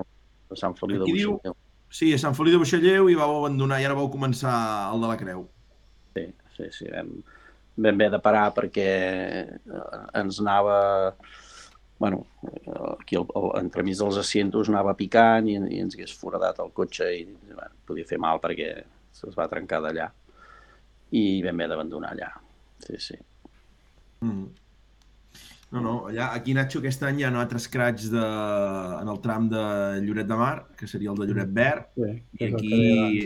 de 0.51 0.57
Sant 0.57 0.77
Feliu 0.79 0.99
de 0.99 1.05
Aquí 1.05 1.13
diu- 1.13 1.33
Buixalleu. 1.33 1.57
Sí, 1.91 2.13
a 2.15 2.19
Sant 2.19 2.35
Feliu 2.35 2.53
de 2.53 2.59
Buixalleu 2.59 3.11
i 3.11 3.15
vau 3.15 3.37
abandonar 3.39 3.81
i 3.81 3.85
ara 3.85 3.95
vau 3.95 4.11
començar 4.11 4.55
el 4.93 5.01
de 5.01 5.11
la 5.11 5.17
Creu. 5.17 5.45
Sí, 6.15 6.25
sí, 6.57 6.65
sí. 6.71 6.89
Vam, 6.91 7.11
vam 7.77 7.95
haver 7.95 8.11
de 8.11 8.19
parar 8.19 8.49
perquè 8.55 8.89
eh, 9.45 10.21
ens 10.21 10.41
anava... 10.41 11.15
bueno, 11.99 12.27
aquí 12.99 13.17
al, 13.17 13.27
al, 13.39 13.51
entremig 13.61 13.97
dels 13.97 14.17
asientos 14.19 14.69
anava 14.69 14.97
picant 14.99 15.47
i, 15.49 15.55
i 15.55 15.79
ens 15.81 15.95
hagués 15.95 16.17
foradat 16.19 16.59
el 16.59 16.73
cotxe 16.75 17.07
i 17.15 17.23
bueno, 17.53 17.71
podia 17.87 18.05
fer 18.09 18.19
mal 18.19 18.41
perquè 18.43 18.83
se'ls 19.13 19.37
va 19.39 19.49
trencar 19.49 19.81
d'allà. 19.85 20.11
I 21.15 21.43
vam 21.45 21.55
haver 21.61 21.69
d'abandonar 21.71 22.11
allà. 22.13 22.33
Sí, 22.83 22.99
sí. 22.99 23.17
Mm. 24.21 24.64
No, 25.75 25.81
no, 25.83 25.95
allà, 26.07 26.29
aquí 26.37 26.53
Nacho 26.55 26.79
aquest 26.79 27.03
any 27.03 27.19
hi 27.19 27.25
ha 27.27 27.31
un 27.33 27.41
altre 27.41 27.59
scratch 27.59 28.07
de, 28.13 28.25
en 29.01 29.09
el 29.11 29.17
tram 29.25 29.49
de 29.51 29.63
Lloret 30.05 30.29
de 30.29 30.37
Mar, 30.39 30.69
que 30.79 30.87
seria 30.87 31.11
el 31.11 31.19
de 31.19 31.27
Lloret 31.27 31.51
Verd, 31.57 31.89
Sí, 31.99 32.13
i 32.39 32.47
aquí 32.47 33.25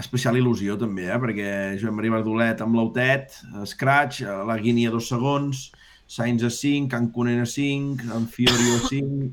especial 0.00 0.36
il·lusió 0.36 0.76
també, 0.80 1.08
eh? 1.08 1.16
perquè 1.22 1.52
Joan 1.80 1.96
Maria 1.96 2.18
Verdolet 2.18 2.60
amb 2.64 2.76
l'Autet, 2.76 3.38
Scratch, 3.72 4.20
eh, 4.26 4.36
la 4.48 4.58
Guini 4.60 4.84
a 4.88 4.92
dos 4.92 5.08
segons, 5.08 5.70
Sainz 6.10 6.44
a 6.44 6.50
5, 6.50 6.90
Can 6.92 7.08
Cunen 7.14 7.40
a 7.40 7.48
5, 7.48 8.10
en 8.16 8.28
Fiorio 8.28 8.76
a 8.76 8.84
5, 8.88 9.32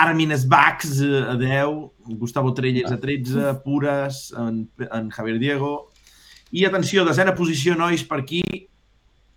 Armin 0.00 0.36
Sbax 0.36 1.00
eh, 1.02 1.24
a 1.34 1.36
10, 1.40 2.16
Gustavo 2.22 2.54
Trelles 2.54 2.90
a 2.92 3.00
13, 3.00 3.54
Pures, 3.64 4.22
en, 4.38 4.68
en 4.86 5.10
Javier 5.10 5.38
Diego, 5.42 5.74
i 6.54 6.66
atenció, 6.66 7.02
desena 7.06 7.34
posició, 7.34 7.74
nois, 7.78 8.06
per 8.06 8.22
aquí, 8.22 8.42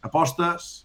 apostes, 0.05 0.82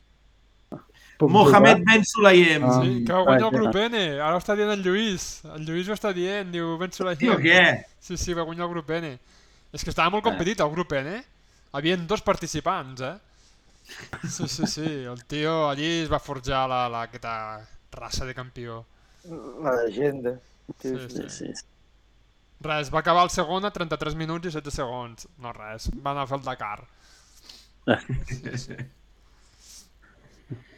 Mohamed? 1.20 1.82
Ben 1.84 2.04
Sulayem. 2.06 2.62
Ah. 2.64 2.80
Sí, 2.82 3.04
que 3.04 3.12
guanya 3.12 3.46
el 3.48 3.54
grup 3.56 3.76
N. 3.76 4.02
Ara 4.20 4.34
ho 4.36 4.38
està 4.38 4.54
dient 4.54 4.70
el 4.70 4.82
Lluís. 4.84 5.42
El 5.56 5.64
Lluís 5.66 5.88
ho 5.88 5.96
està 5.96 6.12
dient, 6.14 6.52
diu 6.54 6.76
Ben 6.78 6.92
Sulayem. 6.94 7.34
què? 7.42 7.62
Sí, 7.98 8.16
sí, 8.16 8.34
va 8.38 8.42
guanyar 8.46 8.68
el 8.68 8.74
grup 8.76 8.90
N. 8.94 9.18
És 9.72 9.82
que 9.84 9.90
estava 9.90 10.10
molt 10.14 10.24
competit 10.24 10.60
el 10.60 10.70
grup 10.70 10.92
N. 10.92 11.16
Havien 11.72 12.06
dos 12.06 12.22
participants, 12.22 13.00
eh? 13.02 13.16
Sí, 14.28 14.46
sí, 14.48 14.66
sí. 14.66 14.86
El 15.08 15.24
tio 15.24 15.68
allí 15.68 16.02
es 16.04 16.12
va 16.12 16.20
forjar 16.20 16.68
la, 16.68 16.88
la, 16.92 17.02
aquesta 17.08 17.66
raça 17.92 18.24
de 18.28 18.34
campió. 18.34 18.84
La 19.64 19.74
llegenda. 19.84 20.38
Sí, 20.80 20.88
Sí, 20.94 21.08
sí. 21.08 21.22
sí, 21.28 21.52
sí. 21.56 21.64
Res, 22.60 22.88
va 22.92 22.98
acabar 23.00 23.22
el 23.24 23.30
segon 23.30 23.64
a 23.64 23.70
33 23.70 24.14
minuts 24.18 24.46
i 24.46 24.50
16 24.50 24.74
segons. 24.74 25.28
No 25.38 25.52
res, 25.52 25.90
va 26.04 26.10
anar 26.12 26.24
a 26.24 26.30
fer 26.30 26.38
el 26.38 26.44
Dakar. 26.44 26.80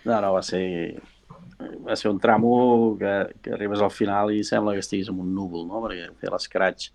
No, 0.05 0.16
no, 0.16 0.32
va 0.32 0.43
ser, 0.47 0.64
va 1.86 1.97
ser 1.97 2.10
un 2.10 2.20
tramo 2.20 2.97
que, 3.01 3.14
que 3.43 3.52
arribes 3.56 3.82
al 3.85 3.93
final 3.93 4.32
i 4.32 4.44
sembla 4.47 4.74
que 4.77 4.85
estiguis 4.85 5.10
en 5.12 5.20
un 5.20 5.35
núvol, 5.36 5.66
no? 5.68 5.82
Perquè 5.85 6.09
fer 6.20 6.32
l'escratx 6.32 6.90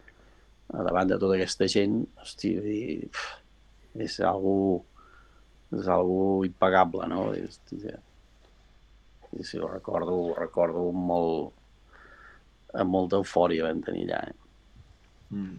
davant 0.73 1.11
de 1.11 1.19
tota 1.21 1.37
aquesta 1.37 1.67
gent, 1.69 2.01
hosti, 2.21 2.55
vull 2.57 2.71
dir, 2.71 3.09
pf, 3.13 3.27
és 4.05 4.17
algo, 4.25 4.55
és 5.75 5.91
algo 5.91 6.23
impagable, 6.47 7.05
no? 7.11 7.27
És, 7.37 7.59
sí, 7.69 9.43
sí, 9.43 9.59
ho 9.59 9.69
recordo, 9.69 10.15
ho 10.15 10.33
recordo 10.37 10.87
molt, 10.95 11.53
amb 12.75 12.91
molta 12.91 13.21
eufòria 13.21 13.67
vam 13.67 13.81
tenir 13.85 14.07
allà. 14.09 14.23
Eh? 14.25 14.35
Mm. 15.35 15.55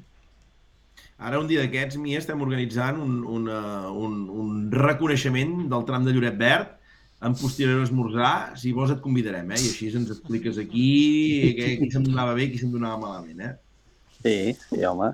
Ara, 1.29 1.39
un 1.41 1.49
dia 1.49 1.63
d'aquests, 1.63 1.97
Mia, 2.01 2.19
estem 2.21 2.43
organitzant 2.45 2.99
un, 3.01 3.21
una, 3.39 3.61
un, 3.89 4.19
un 4.29 4.57
reconeixement 4.73 5.63
del 5.71 5.87
tram 5.89 6.05
de 6.05 6.13
Lloret 6.13 6.37
Verd 6.41 6.76
en 7.23 7.37
posterior 7.37 7.83
esmorzar. 7.83 8.57
Si 8.61 8.73
vols 8.77 8.93
et 8.95 9.01
convidarem, 9.05 9.53
eh? 9.55 9.61
I 9.61 9.71
així 9.73 9.91
ens 9.93 10.13
expliques 10.13 10.59
aquí 10.61 10.89
què, 11.59 11.71
qui 11.81 11.91
se'm 11.93 12.05
donava 12.07 12.37
bé 12.37 12.49
i 12.49 12.51
qui 12.53 12.61
se'm 12.61 12.75
donava 12.75 13.01
malament, 13.03 13.41
eh? 13.41 13.55
Sí, 14.21 14.37
sí, 14.69 14.83
home. 14.85 15.13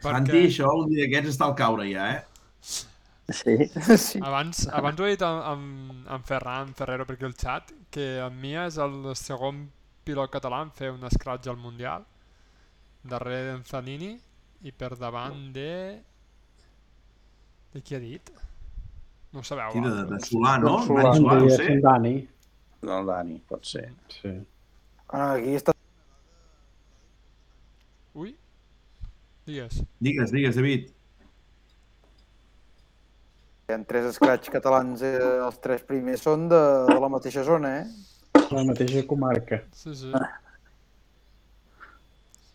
Santi, 0.00 0.46
això 0.48 0.70
un 0.80 0.88
dia 0.92 1.04
d'aquests 1.04 1.34
està 1.34 1.48
al 1.50 1.56
caure 1.58 1.86
ja, 1.90 2.06
eh? 2.14 2.22
Sí. 3.30 3.56
sí. 4.06 4.20
Abans, 4.22 4.64
abans 4.74 5.00
ho 5.00 5.06
he 5.06 5.14
dit 5.14 5.24
amb, 5.26 5.42
amb, 5.52 6.06
amb 6.16 6.26
Ferran 6.26 6.72
Ferrero 6.78 7.06
per 7.06 7.16
aquí 7.18 7.28
al 7.28 7.36
xat, 7.38 7.74
que 7.92 8.06
en 8.24 8.38
Mia 8.40 8.66
és 8.70 8.78
el 8.82 9.12
segon 9.18 9.66
pilot 10.06 10.32
català 10.32 10.62
en 10.64 10.72
fer 10.74 10.90
un 10.94 11.04
scratch 11.12 11.50
al 11.50 11.60
Mundial, 11.60 12.06
darrere 13.02 13.52
d'en 13.52 13.66
Zanini 13.66 14.14
i 14.66 14.72
per 14.72 14.94
davant 14.98 15.50
de... 15.54 15.72
De 17.70 17.82
qui 17.86 17.94
ha 17.94 18.00
dit? 18.02 18.32
No 19.32 19.40
ho 19.40 19.44
sabeu, 19.46 19.70
Sí, 19.72 19.80
de, 19.84 19.90
de 20.10 20.18
Solà, 20.26 20.56
no? 20.58 20.76
Del 20.78 20.86
Solà. 20.88 21.02
Dani 21.06 21.20
Solà, 21.22 21.40
no 21.40 21.50
sé. 21.56 21.66
en 21.72 21.80
Dani. 21.84 22.14
No, 22.88 22.96
Dani, 23.06 23.36
pot 23.48 23.66
ser. 23.68 23.84
Sí. 24.10 24.32
Ah, 25.10 25.32
aquí 25.36 25.54
està 25.58 25.74
Ui, 28.14 28.32
digues. 29.46 29.76
Digues, 30.02 30.32
digues, 30.34 30.56
David. 30.58 30.88
Hi 33.70 33.74
ha 33.76 33.78
tres 33.86 34.08
scratch 34.16 34.50
catalans, 34.50 35.02
eh, 35.06 35.14
els 35.46 35.60
tres 35.62 35.84
primers 35.86 36.24
són 36.26 36.48
de, 36.50 36.58
de 36.90 36.96
la 36.98 37.10
mateixa 37.12 37.44
zona, 37.46 37.70
eh? 37.84 38.40
La 38.50 38.64
mateixa 38.66 39.04
comarca. 39.06 39.60
Sí, 39.78 39.94
sí. 39.94 40.10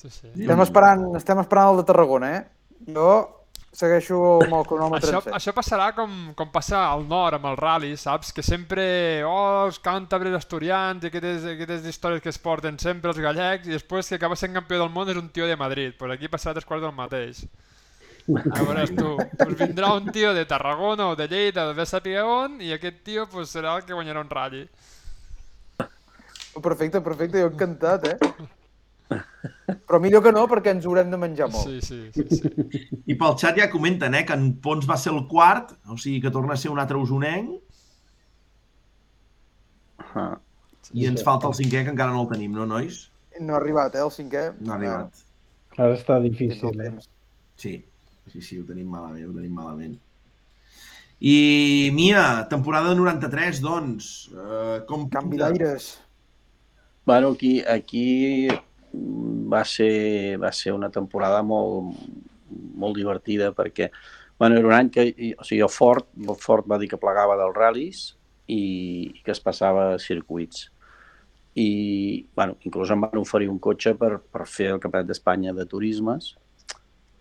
Sí, 0.02 0.10
sí. 0.12 0.28
Estem 0.36 0.60
esperant, 0.66 1.06
estem 1.18 1.40
esperant 1.42 1.72
el 1.72 1.80
de 1.80 1.88
Tarragona, 1.88 2.34
eh? 2.36 2.44
Jo 2.92 3.08
segueixo 3.76 4.18
amb 4.46 4.56
el 4.58 4.66
cronòmetre 4.70 5.12
Això, 5.12 5.34
això 5.38 5.54
passarà 5.56 5.90
com, 5.98 6.14
com 6.38 6.50
passa 6.54 6.86
al 6.88 7.06
nord 7.10 7.38
amb 7.38 7.50
el 7.52 7.58
rally, 7.60 7.92
saps? 8.00 8.32
Que 8.36 8.44
sempre, 8.46 8.86
oh, 9.28 9.66
els 9.68 9.82
càntabres 9.84 10.36
asturians 10.38 11.04
i 11.04 11.12
aquestes, 11.12 11.46
aquestes 11.56 11.90
històries 11.92 12.24
que 12.24 12.32
es 12.32 12.42
porten 12.42 12.80
sempre 12.82 13.12
els 13.12 13.22
gallecs 13.22 13.68
i 13.68 13.76
després 13.76 14.10
que 14.10 14.20
acaba 14.20 14.40
sent 14.40 14.56
campió 14.56 14.80
del 14.82 14.94
món 14.96 15.12
és 15.12 15.20
un 15.20 15.30
tio 15.30 15.50
de 15.50 15.60
Madrid. 15.60 15.96
Pues 16.00 16.16
aquí 16.16 16.32
passarà 16.32 16.56
tres 16.58 16.68
quarts 16.68 16.88
del 16.88 16.96
mateix. 16.96 17.46
Ja 18.26 18.64
veuràs 18.64 18.90
tu. 18.98 19.14
Pues 19.38 19.56
vindrà 19.60 19.92
un 19.94 20.10
tio 20.14 20.34
de 20.34 20.48
Tarragona 20.50 21.12
o 21.12 21.16
de 21.16 21.28
Lleida, 21.30 21.68
de 21.78 21.86
saber 21.86 22.24
on, 22.24 22.58
i 22.62 22.74
aquest 22.74 23.04
tio 23.06 23.28
pues, 23.30 23.52
serà 23.54 23.76
el 23.78 23.86
que 23.86 23.94
guanyarà 23.94 24.24
un 24.26 24.32
rally. 24.32 24.66
Perfecte, 26.56 27.02
perfecte, 27.04 27.42
jo 27.44 27.52
encantat, 27.52 28.08
eh? 28.16 28.54
Però 29.10 30.00
millor 30.02 30.24
que 30.26 30.32
no, 30.34 30.46
perquè 30.50 30.74
ens 30.74 30.86
haurem 30.88 31.12
de 31.14 31.20
menjar 31.22 31.50
molt. 31.54 31.70
Sí, 31.70 31.82
sí, 31.82 32.00
sí. 32.16 32.40
sí. 32.40 32.86
I 33.06 33.18
pel 33.20 33.38
xat 33.42 33.60
ja 33.60 33.70
comenten, 33.74 34.18
eh, 34.18 34.24
que 34.26 34.38
en 34.38 34.56
Pons 34.62 34.88
va 34.90 34.98
ser 34.98 35.14
el 35.14 35.26
quart, 35.30 35.76
o 35.90 35.98
sigui 35.98 36.22
que 36.24 36.34
torna 36.34 36.56
a 36.56 36.62
ser 36.62 36.74
un 36.74 36.82
altre 36.82 36.98
usonenc, 37.02 37.62
Ah. 40.16 40.38
i 40.96 41.06
ens 41.10 41.24
falta 41.28 41.50
el 41.50 41.56
cinquè, 41.58 41.84
que 41.84 41.92
encara 41.92 42.14
no 42.14 42.24
el 42.24 42.30
tenim, 42.30 42.54
no, 42.56 42.66
nois? 42.70 43.02
No 43.42 43.56
ha 43.56 43.60
arribat, 43.60 43.98
eh, 43.98 44.04
el 44.06 44.12
cinquè. 44.16 44.46
No 44.62 44.74
ha 44.74 44.78
arribat. 44.78 45.24
Ara 45.76 45.96
està 45.98 46.22
difícil, 46.24 46.80
eh? 46.80 46.92
Sí, 47.60 47.74
sí, 48.32 48.42
sí, 48.42 48.60
ho 48.62 48.68
tenim 48.68 48.88
malament, 48.94 49.26
ho 49.28 49.36
tenim 49.36 49.58
malament. 49.60 49.98
I, 51.20 51.92
Mia, 51.96 52.24
temporada 52.52 52.94
93, 52.96 53.60
doncs, 53.64 54.10
eh, 54.36 54.80
com... 54.88 55.08
Canvi 55.12 55.40
d'aires. 55.42 55.90
Bueno, 57.06 57.34
aquí, 57.36 57.60
aquí 57.62 58.48
va 59.52 59.64
ser, 59.66 60.38
va 60.42 60.52
ser 60.52 60.74
una 60.74 60.92
temporada 60.94 61.42
molt, 61.46 61.98
molt 62.76 62.96
divertida 62.98 63.52
perquè 63.56 63.92
bueno, 64.38 64.58
era 64.58 64.68
un 64.68 64.74
any 64.76 64.90
que 64.92 65.06
o 65.40 65.44
sigui, 65.48 65.62
el 65.64 65.72
Ford, 65.72 66.08
el 66.20 66.38
Ford 66.40 66.68
va 66.68 66.80
dir 66.80 66.90
que 66.92 67.00
plegava 67.00 67.38
dels 67.40 67.56
ral·lis 67.56 68.06
i, 68.48 68.62
i 69.16 69.22
que 69.24 69.32
es 69.32 69.42
passava 69.44 69.94
a 69.94 70.00
circuits. 70.00 70.70
I 71.56 72.26
bueno, 72.36 72.58
inclús 72.68 72.92
em 72.92 73.06
van 73.06 73.22
oferir 73.22 73.48
un 73.48 73.62
cotxe 73.64 73.96
per, 73.96 74.18
per 74.20 74.44
fer 74.44 74.74
el 74.74 74.82
Campionat 74.84 75.08
d'Espanya 75.08 75.54
de 75.56 75.64
turismes, 75.72 76.34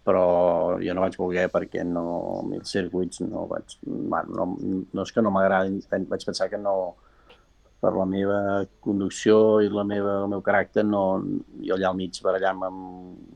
però 0.04 0.24
jo 0.82 0.94
no 0.94 1.04
vaig 1.04 1.14
voler 1.16 1.46
perquè 1.52 1.84
no, 1.86 2.04
els 2.52 2.74
circuits 2.74 3.22
no 3.24 3.46
vaig... 3.48 3.78
Bueno, 3.86 4.34
no, 4.34 4.48
no 4.92 5.06
és 5.06 5.14
que 5.14 5.22
no 5.22 5.32
m'agradin, 5.32 5.78
vaig 6.10 6.26
pensar 6.26 6.50
que 6.50 6.60
no, 6.60 6.74
per 7.84 7.92
la 7.92 8.06
meva 8.08 8.38
conducció 8.80 9.60
i 9.60 9.68
la 9.68 9.84
meva, 9.84 10.20
el 10.22 10.30
meu 10.32 10.40
caràcter, 10.44 10.86
no, 10.88 11.02
jo 11.60 11.76
allà 11.76 11.90
al 11.90 11.98
mig 11.98 12.16
barallant 12.24 12.62
amb, 12.64 12.86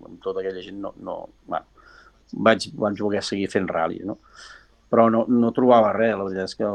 amb 0.08 0.22
tota 0.24 0.40
aquella 0.40 0.62
gent, 0.64 0.78
no, 0.80 0.94
no, 1.04 1.18
bueno, 1.44 1.84
vaig, 2.32 2.70
vaig 2.80 3.02
voler 3.04 3.20
seguir 3.24 3.50
fent 3.52 3.68
ràli, 3.68 4.00
no? 4.08 4.16
Però 4.88 5.10
no, 5.12 5.26
no 5.28 5.52
trobava 5.52 5.92
res, 5.92 6.14
la 6.16 6.24
veritat 6.24 6.48
és 6.48 6.56
que 6.56 6.70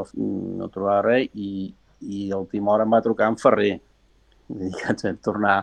no 0.60 0.70
trobava 0.70 1.00
res 1.08 1.34
i, 1.34 1.72
i 2.06 2.28
a 2.30 2.38
última 2.38 2.70
hora 2.74 2.86
em 2.86 2.94
va 2.94 3.02
trucar 3.02 3.32
en 3.32 3.38
Ferrer. 3.42 3.72
Vull 4.46 4.68
dir 4.68 4.70
que 4.78 4.92
ens 4.92 5.06
vam 5.08 5.18
tornar, 5.24 5.56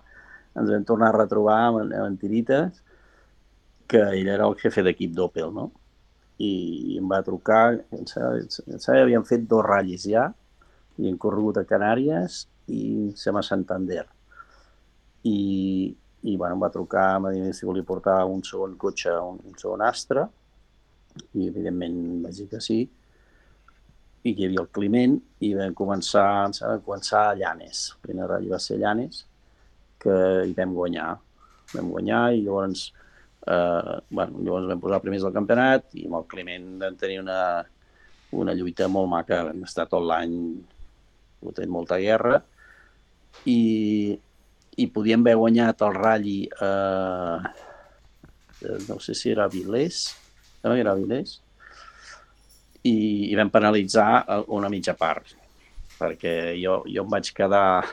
ens 0.59 0.73
vam 0.73 0.87
tornar 0.89 1.13
a 1.13 1.17
retrobar 1.21 1.61
amb, 1.69 1.85
amb 1.85 2.09
en 2.09 2.19
Tirites, 2.19 2.83
que 3.87 4.03
ell 4.17 4.33
era 4.35 4.49
el 4.51 4.57
jefe 4.59 4.83
d'equip 4.83 5.15
d'Opel, 5.15 5.55
no? 5.55 5.69
I 6.43 6.97
em 6.99 7.07
va 7.07 7.23
trucar, 7.23 7.63
em 7.95 8.03
sembla, 8.09 8.43
em 8.43 8.83
sembla 8.83 9.01
havien 9.05 9.23
fet 9.31 9.47
dos 9.47 9.63
ratllis 9.63 10.09
ja, 10.11 10.27
i 11.01 11.09
hem 11.09 11.17
corregut 11.21 11.57
a 11.57 11.65
Canàries 11.67 12.45
i 12.71 13.11
sem 13.17 13.37
a 13.37 13.43
Santander. 13.45 14.05
I, 15.25 15.39
i 16.21 16.35
bueno, 16.37 16.55
em 16.55 16.61
va 16.61 16.71
trucar, 16.73 17.07
em 17.17 17.25
va 17.27 17.33
dir 17.33 17.53
si 17.57 17.67
volia 17.67 17.85
portar 17.87 18.21
un 18.29 18.43
segon 18.45 18.77
cotxe, 18.81 19.13
un, 19.17 19.41
un 19.49 19.57
segon 19.57 19.83
Astra, 19.85 20.27
i 21.35 21.47
evidentment 21.49 21.97
vaig 22.25 22.37
dir 22.43 22.49
que 22.53 22.61
sí. 22.63 22.79
i 24.21 24.31
hi 24.37 24.45
havia 24.45 24.61
el 24.61 24.69
Climent 24.69 25.17
i 25.41 25.55
vam 25.57 25.73
començar, 25.73 26.25
vam 26.53 26.81
començar 26.85 27.23
a 27.31 27.35
Llanes. 27.37 27.87
El 27.95 28.01
primer 28.05 28.27
ratll 28.29 28.51
va 28.51 28.59
ser 28.61 28.77
Llanes, 28.77 29.23
que 30.01 30.17
hi 30.45 30.53
vam 30.57 30.75
guanyar. 30.77 31.15
Vam 31.73 31.89
guanyar 31.89 32.21
i 32.35 32.43
llavors, 32.45 32.91
eh, 33.47 33.95
bueno, 34.11 34.43
llavors 34.45 34.69
vam 34.69 34.83
posar 34.83 35.01
primers 35.01 35.25
del 35.25 35.33
campionat 35.33 35.97
i 35.97 36.05
amb 36.05 36.19
el 36.19 36.27
Climent 36.29 36.67
vam 36.83 36.99
tenir 37.01 37.17
una, 37.23 37.39
una 38.43 38.53
lluita 38.53 38.87
molt 38.87 39.09
maca. 39.09 39.41
Vam 39.49 39.65
estar 39.65 39.87
tot 39.89 40.05
l'any 40.05 40.37
fotent 41.41 41.71
molta 41.73 41.99
guerra. 42.01 42.39
I, 43.47 44.13
i 44.77 44.87
podíem 44.93 45.25
haver 45.25 45.37
guanyat 45.39 45.83
el 45.87 45.93
ratlli 45.97 46.39
eh, 46.51 47.37
no 48.87 48.99
sé 48.99 49.15
si 49.15 49.31
era 49.31 49.47
Vilés, 49.47 50.15
no 50.63 50.75
era 50.75 50.93
Vilés, 50.95 51.39
i, 52.83 53.29
i 53.31 53.35
vam 53.37 53.51
penalitzar 53.53 54.09
eh, 54.21 54.43
una 54.57 54.69
mitja 54.69 54.95
part, 54.97 55.33
perquè 55.99 56.53
jo, 56.59 56.81
jo 56.89 57.05
em 57.05 57.09
vaig 57.11 57.31
quedar, 57.37 57.85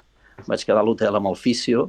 vaig 0.47 0.65
quedar 0.65 0.83
a 0.83 0.87
l'hotel 0.87 1.19
amb 1.19 1.33
el 1.33 1.39
fisio 1.39 1.89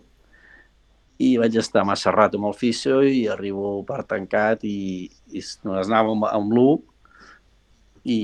i 1.20 1.34
vaig 1.40 1.58
estar 1.60 1.84
massa 1.88 2.14
rato 2.16 2.40
amb 2.40 2.48
el 2.48 2.56
fisio 2.56 3.02
i 3.04 3.26
arribo 3.28 3.80
per 3.88 4.06
tancat 4.08 4.64
i, 4.68 5.10
i 5.36 5.44
anàvem 5.68 6.16
amb, 6.16 6.28
amb 6.32 6.56
l'1 6.56 6.78
i 8.08 8.20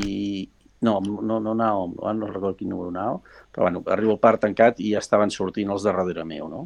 no, 0.82 1.00
no, 1.00 1.40
no 1.40 1.54
anava 1.54 1.86
amb 1.86 2.00
l'1, 2.02 2.18
no 2.20 2.32
recordo 2.32 2.58
quin 2.60 2.70
número 2.74 2.92
anava, 2.92 3.22
però 3.52 3.68
bueno, 3.68 3.84
arribo 3.96 4.16
al 4.16 4.24
parc 4.24 4.44
tancat 4.44 4.82
i 4.84 4.92
ja 4.94 5.04
estaven 5.04 5.32
sortint 5.32 5.72
els 5.72 5.86
de 5.86 5.92
darrere 5.92 6.26
meu, 6.28 6.50
no? 6.52 6.66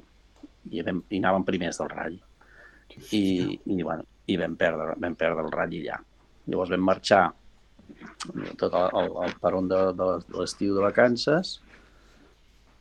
I, 0.69 0.81
vam, 0.86 1.03
i 1.10 1.22
anàvem 1.22 1.45
primers 1.48 1.80
del 1.80 1.91
ratll 1.91 2.18
i, 3.15 3.60
i, 3.65 3.81
bueno, 3.84 4.03
i 4.27 4.38
vam 4.38 4.56
perdre, 4.60 4.95
vam 4.99 5.15
perdre 5.18 5.45
el 5.45 5.52
ratll 5.53 5.77
allà. 5.80 5.99
Llavors 6.49 6.73
vam 6.73 6.86
marxar 6.86 7.23
tot 8.60 8.73
el, 8.73 8.88
el, 9.02 9.11
el 9.26 9.36
peron 9.41 9.69
de, 9.69 9.81
de 9.98 10.10
l'estiu 10.38 10.76
de 10.76 10.84
vacances, 10.84 11.60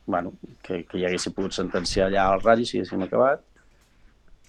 bueno, 0.09 0.33
que, 0.65 0.83
que 0.89 1.01
ja 1.01 1.09
haguéssim 1.09 1.35
pogut 1.37 1.53
sentenciar 1.55 2.09
allà 2.09 2.25
al 2.29 2.41
ratll 2.41 2.65
si 2.65 2.79
haguéssim 2.79 3.05
acabat. 3.05 3.45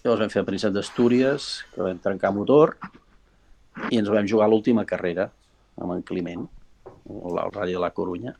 Llavors 0.00 0.24
vam 0.24 0.32
fer 0.32 0.40
el 0.42 0.48
Príncep 0.48 0.72
d'Astúries, 0.72 1.50
que 1.74 1.84
vam 1.84 2.00
trencar 2.00 2.32
motor, 2.32 2.74
i 3.90 4.00
ens 4.00 4.08
vam 4.10 4.28
jugar 4.28 4.48
l'última 4.48 4.86
carrera 4.88 5.28
amb 5.80 5.94
en 5.94 6.02
Climent, 6.04 6.48
el, 7.08 7.38
ratll 7.52 7.72
de 7.72 7.82
la 7.82 7.90
Corunya. 7.90 8.34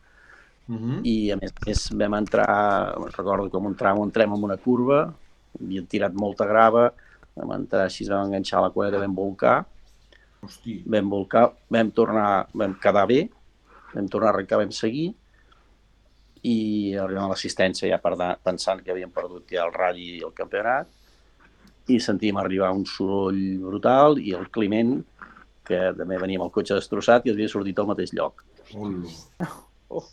Uh 0.69 0.77
-huh. 0.77 1.01
I 1.05 1.33
a 1.33 1.37
més, 1.37 1.51
a 1.51 1.67
més 1.67 1.91
vam 1.93 2.15
entrar, 2.15 2.95
recordo 3.17 3.51
com 3.51 3.67
un 3.67 3.75
tram, 3.75 4.03
entrem 4.03 4.33
en 4.33 4.45
una 4.45 4.57
curva, 4.57 5.13
havien 5.61 5.87
tirat 5.87 6.13
molta 6.13 6.47
grava, 6.47 6.93
vam 7.35 7.53
entrar 7.53 7.85
així, 7.85 8.07
vam 8.09 8.27
enganxar 8.27 8.63
la 8.63 8.71
cuneta, 8.71 8.99
vam 8.99 9.15
volcar, 9.15 9.67
Hosti. 10.43 10.83
vam 10.87 11.11
volcar, 11.11 11.53
vam 11.69 11.91
tornar, 11.91 12.47
vam 12.55 12.75
quedar 12.75 13.07
bé, 13.07 13.29
vam 13.95 14.09
tornar 14.09 14.31
a 14.31 14.33
arrencar, 14.35 14.59
vam 14.59 14.71
seguir, 14.71 15.15
i 16.43 16.95
arribant 16.97 17.25
a 17.25 17.29
l'assistència 17.29 17.89
ja 17.89 17.99
per 17.99 18.17
da- 18.17 18.37
pensant 18.43 18.83
que 18.83 18.93
havíem 18.93 19.11
perdut 19.11 19.51
ja 19.51 19.67
el 19.67 19.73
ratll 19.73 19.99
i 19.99 20.23
el 20.25 20.33
campionat, 20.33 20.89
i 21.89 21.99
sentim 22.01 22.37
arribar 22.37 22.71
un 22.73 22.87
soroll 22.87 23.59
brutal 23.59 24.19
i 24.19 24.33
el 24.37 24.49
Climent, 24.55 25.05
que 25.65 25.93
també 25.97 26.19
venia 26.19 26.39
amb 26.39 26.49
el 26.49 26.55
cotxe 26.55 26.75
destrossat 26.79 27.27
i 27.27 27.31
havia 27.35 27.49
sortit 27.49 27.79
al 27.79 27.89
mateix 27.91 28.15
lloc. 28.17 28.45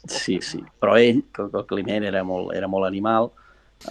Sí, 0.09 0.39
sí. 0.41 0.61
Però 0.81 0.95
ell, 0.97 1.19
com 1.35 1.51
que 1.53 1.59
el 1.61 1.67
Climent 1.69 2.07
era 2.09 2.23
molt, 2.25 2.53
era 2.57 2.67
molt 2.67 2.87
animal, 2.87 3.29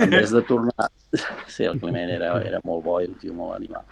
en 0.01 0.11
vez 0.11 0.33
de 0.35 0.43
tornar... 0.43 0.89
Sí, 1.49 1.65
el 1.65 1.79
Climent 1.81 2.11
era, 2.11 2.33
era 2.43 2.59
molt 2.67 2.83
bo 2.85 2.99
i 3.01 3.07
un 3.07 3.15
tio 3.21 3.33
molt 3.33 3.55
animal. 3.57 3.85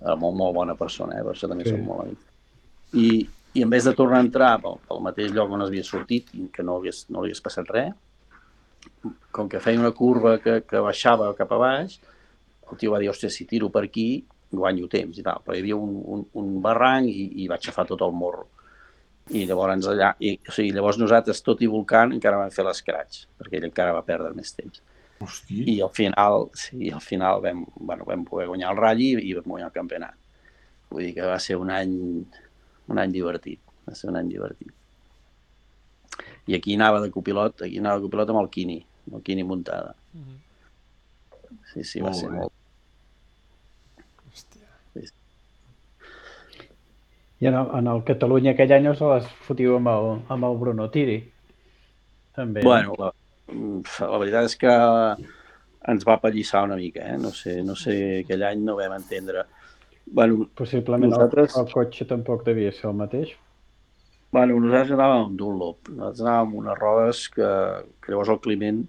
Era 0.00 0.16
molt, 0.16 0.34
molt 0.38 0.54
bona 0.56 0.74
persona, 0.78 1.18
eh? 1.18 1.22
per 1.26 1.34
això 1.34 1.50
també 1.50 1.66
Sí. 1.68 1.74
som 1.74 1.84
molt 1.86 2.06
amics. 2.06 2.24
I, 2.96 3.10
I 3.54 3.62
en 3.66 3.70
vez 3.70 3.84
de 3.84 3.92
tornar 3.94 4.18
a 4.22 4.24
entrar 4.24 4.54
pel, 4.62 4.78
pel 4.88 5.02
mateix 5.04 5.30
lloc 5.36 5.52
on 5.52 5.62
havia 5.66 5.84
sortit 5.84 6.32
i 6.34 6.48
que 6.52 6.64
no 6.64 6.78
hagués, 6.80 7.04
no 7.12 7.20
li 7.20 7.28
hagués 7.30 7.44
passat 7.44 7.68
res, 7.70 7.92
com 9.30 9.48
que 9.52 9.60
feia 9.60 9.78
una 9.80 9.92
curva 9.94 10.38
que, 10.42 10.62
que 10.66 10.80
baixava 10.82 11.28
cap 11.38 11.52
a 11.52 11.58
baix, 11.60 11.98
el 12.70 12.78
tio 12.80 12.92
va 12.94 12.98
dir, 13.02 13.10
hòstia, 13.12 13.30
si 13.30 13.44
tiro 13.44 13.68
per 13.70 13.84
aquí, 13.84 14.24
guanyo 14.52 14.88
temps 14.88 15.18
i 15.20 15.24
tal. 15.26 15.42
Però 15.44 15.54
hi 15.56 15.60
havia 15.62 15.76
un, 15.76 15.92
un, 16.16 16.24
un 16.40 16.50
barranc 16.64 17.08
i, 17.12 17.28
i 17.44 17.48
vaig 17.50 17.62
agafar 17.68 17.86
tot 17.92 18.02
el 18.08 18.12
morro. 18.16 18.48
I 19.30 19.44
llavors 19.46 19.86
allà, 19.86 20.12
i, 20.18 20.34
o 20.48 20.52
sigui, 20.52 20.72
llavors 20.74 20.98
nosaltres, 20.98 21.42
tot 21.46 21.62
i 21.62 21.68
volcant, 21.70 22.12
encara 22.12 22.40
vam 22.40 22.50
fer 22.50 22.64
l'escratx, 22.66 23.26
perquè 23.38 23.60
ell 23.60 23.68
encara 23.68 23.94
va 23.94 24.02
perdre 24.02 24.32
més 24.34 24.50
temps. 24.52 24.82
Hosti. 25.22 25.62
I 25.70 25.80
al 25.80 25.92
final, 25.94 26.48
sí, 26.58 26.90
al 26.90 27.00
final 27.00 27.40
vam, 27.44 27.62
bueno, 27.78 28.04
vam 28.08 28.24
poder 28.26 28.48
guanyar 28.50 28.72
el 28.72 28.80
ratll 28.80 29.02
i, 29.04 29.12
i 29.30 29.34
vam 29.38 29.46
guanyar 29.54 29.68
el 29.70 29.76
campionat. 29.76 30.16
Vull 30.90 31.06
dir 31.06 31.14
que 31.14 31.28
va 31.30 31.38
ser 31.40 31.56
un 31.56 31.70
any, 31.70 31.94
un 32.90 32.98
any 32.98 33.12
divertit, 33.14 33.60
va 33.88 33.94
ser 33.94 34.10
un 34.10 34.18
any 34.18 34.32
divertit. 34.34 34.72
I 36.50 36.56
aquí 36.58 36.74
anava 36.74 37.00
de 37.00 37.12
copilot, 37.14 37.62
aquí 37.62 37.78
anava 37.78 38.00
de 38.00 38.08
copilot 38.08 38.32
amb 38.34 38.42
el 38.42 38.50
Quini, 38.50 38.80
amb 39.06 39.20
el 39.20 39.22
Quini 39.22 39.46
muntada. 39.46 39.94
Mhm. 40.12 40.40
Sí, 41.72 41.84
sí, 41.84 42.00
va 42.00 42.10
Molt 42.10 42.18
ser 42.18 42.30
bé. 42.30 42.36
molt... 42.40 42.52
I 47.42 47.48
en 47.50 47.56
el, 47.58 47.68
en 47.80 47.88
el 47.90 48.02
Catalunya 48.06 48.52
aquell 48.54 48.72
any 48.76 48.86
us 48.92 49.00
les 49.02 49.26
fotiu 49.48 49.76
amb 49.80 49.90
el, 49.90 50.10
amb 50.30 50.46
el 50.46 50.58
Bruno 50.60 50.86
Tiri. 50.94 51.16
També. 52.36 52.62
Bueno, 52.62 52.94
la, 53.00 53.08
la 54.06 54.20
veritat 54.22 54.46
és 54.48 54.54
que 54.60 54.74
ens 55.92 56.04
va 56.06 56.20
pallissar 56.22 56.62
una 56.68 56.76
mica, 56.78 57.02
eh? 57.10 57.16
No 57.18 57.32
sé, 57.34 57.56
no 57.66 57.74
sé, 57.76 57.96
aquell 58.22 58.44
any 58.46 58.62
no 58.62 58.76
vam 58.78 58.94
entendre. 58.94 59.42
Bueno, 60.06 60.46
Possiblement 60.54 61.10
nosaltres- 61.12 61.56
el, 61.58 61.66
el 61.66 61.72
cotxe 61.74 62.06
tampoc 62.06 62.44
devia 62.46 62.70
ser 62.72 62.88
el 62.92 62.96
mateix. 63.00 63.34
Bueno, 64.32 64.60
nosaltres 64.62 64.94
anàvem 64.96 65.26
amb 65.26 65.36
Dunlop. 65.42 65.90
Nosaltres 65.92 66.22
anàvem 66.24 66.46
amb 66.46 66.58
unes 66.62 66.78
rodes 66.78 67.24
que, 67.34 67.50
que 68.00 68.12
llavors 68.14 68.30
el 68.32 68.40
Climent 68.46 68.80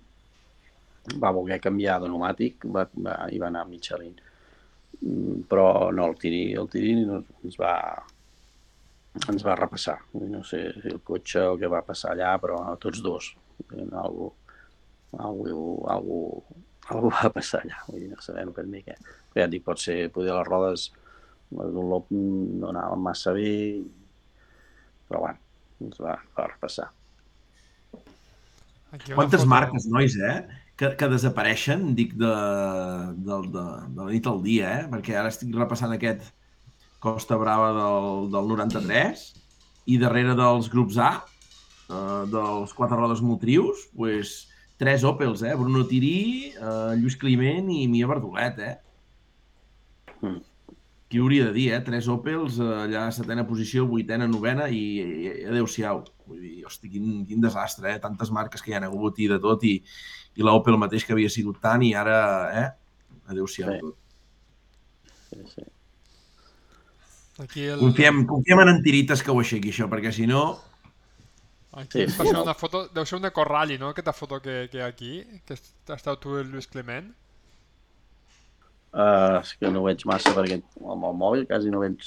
va 1.19 1.33
voler 1.35 1.57
canviar 1.59 1.97
de 1.99 2.07
pneumàtic 2.07 2.63
va, 2.71 2.85
va, 2.95 3.17
i 3.33 3.41
va 3.41 3.49
anar 3.49 3.65
amb 3.65 3.73
Michelin. 3.75 4.13
Mm, 5.01 5.41
Però 5.49 5.89
no, 5.91 6.05
el 6.13 6.15
Tiri, 6.21 6.43
el 6.53 6.69
Tiri 6.71 6.93
no- 7.01 7.23
ens 7.43 7.57
va, 7.59 7.73
ens 9.29 9.43
va 9.45 9.55
repassar. 9.59 9.97
No 10.17 10.41
sé 10.47 10.63
si 10.81 10.89
el 10.91 10.99
cotxe 11.05 11.43
o 11.51 11.57
què 11.61 11.69
va 11.71 11.83
passar 11.85 12.13
allà, 12.15 12.33
però 12.41 12.59
a 12.71 12.75
tots 12.81 13.01
dos. 13.05 13.31
Algú, 13.73 14.31
algú, 15.17 15.65
algú, 15.93 16.19
algú 16.89 17.11
va 17.13 17.29
passar 17.35 17.61
allà. 17.63 17.83
Vull 17.89 18.01
dir, 18.05 18.09
no 18.13 18.21
sabem 18.25 18.51
ben 18.55 18.71
bé 18.73 18.81
què. 18.87 18.97
Però 19.31 19.43
ja 19.43 19.47
et 19.49 19.53
dic, 19.53 19.63
pot 19.67 19.79
ser, 19.81 19.99
poder 20.15 20.33
les 20.33 20.49
rodes 20.49 20.89
les 21.53 21.69
Dunlop 21.75 22.07
no 22.09 22.71
anaven 22.71 23.01
massa 23.05 23.29
bé, 23.35 23.51
però 25.05 25.19
bueno, 25.27 25.37
ens 25.85 25.99
va, 26.01 26.15
va 26.33 26.47
repassar. 26.49 26.87
Aquí 28.91 29.11
Quantes 29.13 29.41
foto- 29.41 29.49
marques, 29.49 29.85
nois, 29.89 30.15
eh? 30.17 30.39
Que, 30.77 30.95
que 30.97 31.07
desapareixen, 31.11 31.91
dic, 31.97 32.15
de, 32.17 32.31
de, 33.27 33.37
de, 33.53 33.65
de 33.93 34.01
la 34.01 34.09
nit 34.09 34.25
al 34.29 34.41
dia, 34.45 34.71
eh? 34.79 34.87
Perquè 34.89 35.13
ara 35.19 35.29
estic 35.33 35.53
repassant 35.53 35.93
aquest 35.93 36.25
Costa 37.03 37.35
Brava 37.35 37.73
del, 37.75 38.29
del 38.31 38.45
93 38.47 39.23
i 39.91 39.97
darrere 39.99 40.37
dels 40.39 40.69
grups 40.71 40.95
A, 41.03 41.11
eh, 41.91 42.21
dels 42.31 42.71
quatre 42.77 42.95
rodes 42.95 43.19
motrius, 43.19 43.89
pues, 43.97 44.31
tres 44.79 45.03
Opels, 45.03 45.43
eh? 45.43 45.51
Bruno 45.59 45.83
Tirí, 45.89 46.53
eh, 46.55 46.95
Lluís 47.01 47.19
Climent 47.19 47.67
i 47.75 47.83
Mia 47.91 48.07
Bardolet, 48.07 48.63
eh? 48.63 48.77
Mm. 50.21 50.39
Qui 51.11 51.19
hauria 51.19 51.49
de 51.49 51.53
dir, 51.57 51.67
eh? 51.75 51.81
Tres 51.83 52.07
Opels, 52.07 52.61
eh, 52.63 52.71
allà 52.85 53.03
a 53.09 53.11
setena 53.11 53.43
posició, 53.51 53.83
vuitena, 53.91 54.29
novena 54.31 54.69
i, 54.71 54.83
i 55.03 55.35
adeu-siau. 55.51 56.05
Vull 56.31 56.39
dir, 56.39 56.55
hosti, 56.71 56.87
quin, 56.95 57.25
quin 57.27 57.43
desastre, 57.43 57.91
eh? 57.91 58.01
Tantes 58.07 58.31
marques 58.31 58.63
que 58.63 58.71
hi 58.71 58.79
ha 58.79 58.85
hagut 58.87 59.19
i 59.19 59.27
de 59.27 59.41
tot 59.43 59.67
i, 59.67 59.75
i 60.39 60.47
l'Opel 60.47 60.79
mateix 60.79 61.03
que 61.03 61.19
havia 61.19 61.29
sigut 61.29 61.59
tant 61.61 61.83
i 61.83 61.91
ara, 61.99 62.17
eh? 62.63 62.67
Adeu-siau. 63.35 63.75
Sí. 63.75 63.95
Sí, 65.33 65.45
sí. 65.51 65.72
Aquí 67.41 67.63
el... 67.65 67.79
Confiem, 67.79 68.25
confiem 68.29 68.59
en 68.61 68.69
Antirites 68.75 69.23
que 69.25 69.31
ho 69.33 69.39
aixequi 69.41 69.71
això, 69.73 69.87
perquè 69.89 70.11
si 70.13 70.27
no... 70.29 70.43
Aquí 71.73 72.03
Sí. 72.05 72.11
ser 72.13 72.35
una 72.37 72.53
foto, 72.53 72.83
deu 72.93 73.05
ser 73.09 73.17
una 73.17 73.31
Corrali, 73.33 73.79
no? 73.81 73.89
Aquesta 73.89 74.13
foto 74.13 74.37
que, 74.39 74.67
que 74.69 74.77
hi 74.77 74.81
ha 74.83 74.89
aquí, 74.91 75.23
que 75.47 75.55
has 75.57 75.63
estat 75.95 76.19
tu 76.21 76.35
i 76.37 76.41
el 76.43 76.51
Lluís 76.51 76.67
Clement. 76.69 77.07
Uh, 78.93 79.39
és 79.39 79.55
que 79.57 79.71
no 79.73 79.81
ho 79.81 79.87
veig 79.87 80.03
massa 80.05 80.29
perquè 80.37 80.59
amb 80.85 81.07
el 81.09 81.15
mòbil 81.17 81.47
quasi 81.49 81.71
no 81.73 81.79
veig 81.81 82.03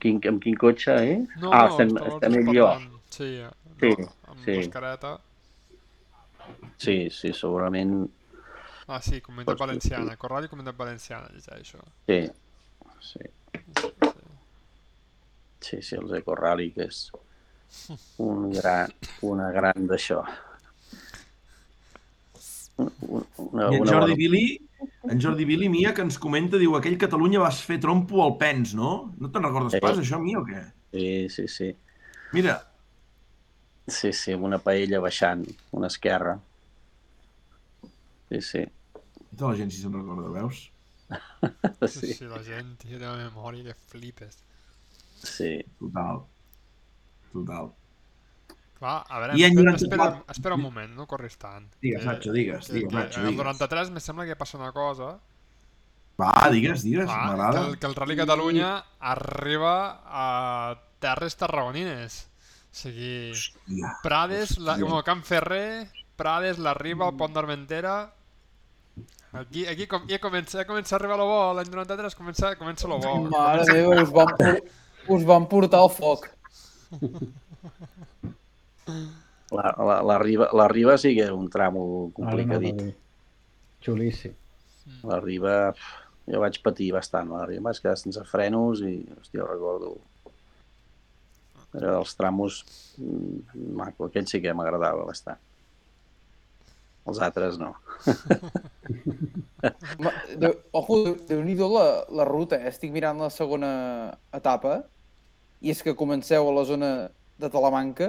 quin, 0.00 0.16
amb 0.30 0.40
quin 0.40 0.56
cotxe, 0.56 0.94
eh? 0.96 1.18
No, 1.42 1.50
ah, 1.52 1.66
no, 1.66 1.74
estem, 1.74 1.92
estem 2.08 2.38
ell 2.40 2.48
i 2.48 2.56
jo. 2.56 2.70
Sí, 3.12 3.28
Sí, 3.82 3.90
no, 3.98 4.08
amb 4.32 4.40
sí. 4.46 4.56
mascareta. 4.62 5.12
Sí, 6.80 6.96
sí, 7.12 7.34
segurament 7.36 8.06
Ah, 8.88 8.98
sí, 9.04 9.20
comunitat 9.20 9.60
valenciana. 9.60 10.16
Corrali, 10.16 10.48
comunitat 10.48 10.76
valenciana, 10.80 11.28
llegeixo. 11.36 11.84
sí. 12.08 12.22
Sí, 12.24 13.12
Sí. 13.12 13.20
Sí, 15.60 15.80
sí 15.82 15.96
els 15.96 16.12
Eco 16.18 16.34
Rally, 16.38 16.70
que 16.74 16.86
és 16.88 17.04
un 18.22 18.50
gran, 18.52 18.90
una 19.22 19.50
gran 19.54 19.86
d'això. 19.88 20.22
Una, 22.78 22.90
una, 23.38 23.68
I 23.70 23.76
en 23.78 23.86
Jordi 23.86 23.88
bona- 23.88 24.16
Vili, 24.16 24.44
en 25.08 25.20
Jordi 25.22 25.44
Vili, 25.44 25.68
Mia, 25.68 25.92
que 25.94 26.02
ens 26.02 26.18
comenta, 26.18 26.58
diu, 26.58 26.74
aquell 26.76 26.98
Catalunya 26.98 27.38
vas 27.44 27.60
fer 27.62 27.78
trompo 27.80 28.22
al 28.24 28.36
Pens, 28.40 28.74
no? 28.74 29.12
No 29.18 29.30
te'n 29.30 29.44
recordes 29.44 29.72
Sí. 29.76 29.80
pas, 29.80 29.98
això, 29.98 30.18
Mia, 30.20 30.40
o 30.40 30.44
què? 30.46 30.64
Sí, 30.92 31.28
sí, 31.28 31.48
sí. 31.48 31.76
Mira, 32.32 32.68
Sí, 33.88 34.12
sí, 34.12 34.32
una 34.32 34.58
paella 34.62 35.00
baixant, 35.02 35.42
una 35.72 35.88
esquerra. 35.88 36.36
Sí, 38.30 38.40
sí. 38.40 38.60
Tota 39.34 39.48
la 39.50 39.56
gent 39.58 39.72
si 39.74 39.80
se'n 39.82 39.92
recorda, 39.92 40.30
veus? 40.30 40.70
Sí, 41.88 42.12
sí, 42.14 42.24
la 42.30 42.38
gent 42.46 42.76
té 42.78 42.96
una 42.96 43.14
memòria 43.16 43.64
que 43.64 43.74
flipes. 43.74 44.38
sí. 45.22 45.58
Total. 45.78 46.22
Total. 47.32 47.70
Clar, 48.78 49.04
a 49.08 49.18
veure, 49.22 49.36
I 49.38 49.44
espera, 49.44 49.62
94 49.70 49.84
espera, 49.86 50.24
espera 50.34 50.54
un 50.56 50.62
moment, 50.62 50.94
no 50.98 51.06
corris 51.06 51.36
tant. 51.38 51.68
Digues, 51.80 52.00
Que- 52.02 52.06
Nacho, 52.08 52.32
digues, 52.32 52.66
que- 52.66 52.72
digues, 52.74 52.90
que 52.90 52.96
Nacho, 52.96 53.20
El 53.20 53.26
digues. 53.28 53.44
93 53.44 53.90
me 53.90 54.00
sembla 54.00 54.26
que 54.26 54.36
passa 54.36 54.58
una 54.58 54.72
cosa, 54.72 55.18
Va, 56.20 56.48
digues, 56.50 56.82
digues, 56.82 57.06
clar, 57.06 57.20
que, 57.20 57.26
m'agrada. 57.36 57.66
el, 57.68 57.78
que 57.78 57.86
el 57.86 57.94
Rally 57.94 58.16
Catalunya 58.16 58.84
arriba 59.00 60.02
a 60.04 60.78
terres 61.00 61.36
tarragonines. 61.36 62.28
O 62.72 62.74
sigui, 62.74 63.30
Hòstia. 63.32 63.94
Prades, 64.02 64.58
la, 64.58 64.74
Hòstia. 64.74 64.88
com 64.88 65.02
Camp 65.02 65.22
Ferrer, 65.24 65.88
Prades, 66.16 66.58
la 66.58 66.74
Riba, 66.74 67.08
el 67.08 67.16
Pont 67.16 67.32
d'Armentera... 67.34 68.12
Aquí, 69.32 69.66
aquí 69.66 69.86
com, 69.88 70.04
ja 70.10 70.18
comença, 70.20 70.58
ja 70.60 70.66
comença 70.68 70.94
a 70.94 70.98
arribar 70.98 71.16
lo 71.16 71.24
bo, 71.24 71.38
l'any 71.56 71.70
93 71.72 72.14
comença, 72.18 72.50
comença 72.60 72.88
lo 72.90 72.98
bo. 73.00 73.14
Mare 73.32 73.64
meva, 73.70 74.02
us 74.02 74.10
van, 74.12 74.34
por- 74.36 74.60
us 75.16 75.24
van 75.28 75.46
portar 75.48 75.80
al 75.80 75.88
foc. 75.90 76.28
La, 79.52 79.74
la, 79.78 79.96
la, 80.02 80.18
riba, 80.18 80.48
la 80.56 80.66
riba 80.68 80.96
sí 80.98 81.14
que 81.14 81.22
era 81.22 81.34
un 81.34 81.48
tramo 81.50 81.82
no 81.84 82.12
complicadit. 82.16 82.82
Xulíssim. 83.84 84.32
La 85.08 85.18
riba, 85.20 85.56
jo 86.28 86.40
vaig 86.42 86.58
patir 86.64 86.90
bastant, 86.94 87.30
la 87.32 87.44
riba, 87.48 87.68
vaig 87.70 87.80
quedar 87.82 87.96
sense 88.00 88.24
frenos 88.28 88.80
i, 88.84 88.98
hòstia, 89.18 89.44
recordo. 89.48 89.94
Era 91.72 91.94
dels 91.96 92.12
tramos 92.18 92.62
mm, 93.00 93.72
maco, 93.78 94.08
aquell 94.10 94.28
sí 94.28 94.40
que 94.44 94.52
m'agradava 94.56 95.06
bastant. 95.08 95.40
Els 97.06 97.18
altres 97.18 97.56
no. 97.58 97.72
De, 100.42 100.50
ojo, 100.74 100.96
déu-n'hi-do 101.28 101.68
la, 101.70 101.84
la 102.10 102.24
ruta, 102.26 102.58
eh? 102.58 102.70
estic 102.72 102.90
mirant 102.94 103.20
la 103.22 103.28
segona 103.30 103.70
etapa 104.34 104.80
i 105.62 105.70
és 105.70 105.82
que 105.86 105.94
comenceu 105.98 106.48
a 106.50 106.54
la 106.56 106.64
zona 106.66 106.90
de 107.38 107.50
Talamanca 107.52 108.08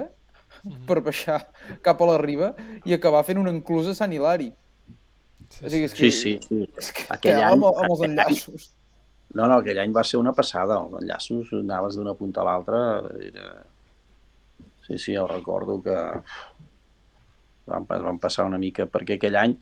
per 0.88 0.98
baixar 1.06 1.40
cap 1.86 2.02
a 2.02 2.08
la 2.10 2.16
riba 2.22 2.52
i 2.86 2.94
acabar 2.96 3.22
fent 3.26 3.38
una 3.42 3.52
enclusa 3.54 3.94
a 3.94 3.98
Sant 4.00 4.14
Hilari. 4.14 4.50
Sí, 5.54 5.60
O 5.66 5.70
sigui, 5.70 5.84
és 5.86 5.94
que, 5.94 6.10
Sí, 6.10 6.10
sí, 6.10 6.32
sí. 6.48 6.62
És 6.80 6.90
que 6.94 7.04
Aquell 7.14 7.36
aquell 7.38 7.52
amb, 7.52 7.68
any- 7.68 7.78
amb 7.84 7.90
els 7.90 8.00
aquell 8.00 8.10
any- 8.10 8.18
enllaços. 8.18 8.70
No, 9.34 9.46
no, 9.50 9.58
aquell 9.60 9.78
any 9.82 9.92
va 9.94 10.02
ser 10.06 10.18
una 10.22 10.32
passada. 10.34 10.78
Els 10.82 10.94
enllaços, 11.02 11.52
anaves 11.58 11.96
d'una 11.98 12.14
punta 12.18 12.42
a 12.42 12.48
l'altra. 12.48 12.80
Era... 13.22 13.48
Sí, 14.86 14.98
sí, 14.98 15.14
jo 15.16 15.26
recordo 15.30 15.78
que 15.82 15.94
van, 17.66 17.86
van 17.88 18.18
passar 18.22 18.44
una 18.48 18.58
mica, 18.58 18.86
perquè 18.86 19.16
aquell 19.18 19.36
any, 19.40 19.54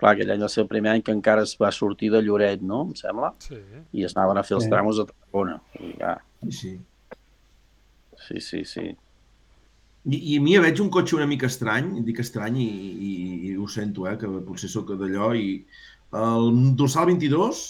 clar, 0.00 0.14
aquell 0.14 0.30
any 0.32 0.40
va 0.42 0.48
ser 0.48 0.62
el 0.64 0.68
primer 0.70 0.92
any 0.94 1.02
que 1.04 1.12
encara 1.12 1.42
es 1.44 1.56
va 1.60 1.70
sortir 1.72 2.10
de 2.12 2.22
Lloret, 2.24 2.62
no? 2.62 2.82
Em 2.88 2.94
sembla, 2.96 3.34
Sí. 3.44 3.58
i 3.92 4.04
es 4.04 4.16
anaven 4.16 4.38
a 4.38 4.42
fer 4.46 4.56
els 4.56 4.64
Sí. 4.64 4.70
tramos 4.70 4.98
a 4.98 5.06
Tarragona. 5.10 5.60
I, 5.80 5.92
ja, 5.98 6.16
Sí, 6.48 6.52
sí. 6.52 6.80
sí, 8.26 8.40
sí, 8.40 8.64
sí. 8.64 8.86
I, 10.08 10.16
I 10.34 10.38
a 10.38 10.40
mi 10.40 10.54
ja 10.54 10.62
veig 10.64 10.80
un 10.80 10.88
cotxe 10.88 11.16
una 11.16 11.26
mica 11.28 11.46
estrany, 11.46 11.90
dic 12.06 12.20
estrany 12.22 12.56
i, 12.62 12.64
i, 12.64 13.10
i 13.50 13.56
ho 13.56 13.66
sento, 13.68 14.06
eh, 14.08 14.16
que 14.16 14.26
potser 14.46 14.70
sóc 14.72 14.88
d'allò, 14.96 15.34
i 15.36 15.66
el 16.16 16.74
dorsal 16.76 17.06
22, 17.12 17.60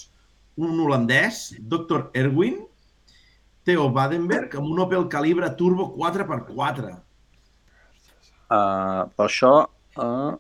un 0.63 0.79
holandès, 0.81 1.57
Dr. 1.59 2.11
Erwin, 2.15 2.61
Theo 3.67 3.91
Badenberg, 3.93 4.55
amb 4.57 4.71
un 4.71 4.79
Opel 4.87 5.09
Calibre 5.09 5.51
Turbo 5.59 5.91
4x4. 5.97 6.95
Uh, 8.51 9.07
per 9.17 9.27
això... 9.27 9.53
Uh... 10.01 10.39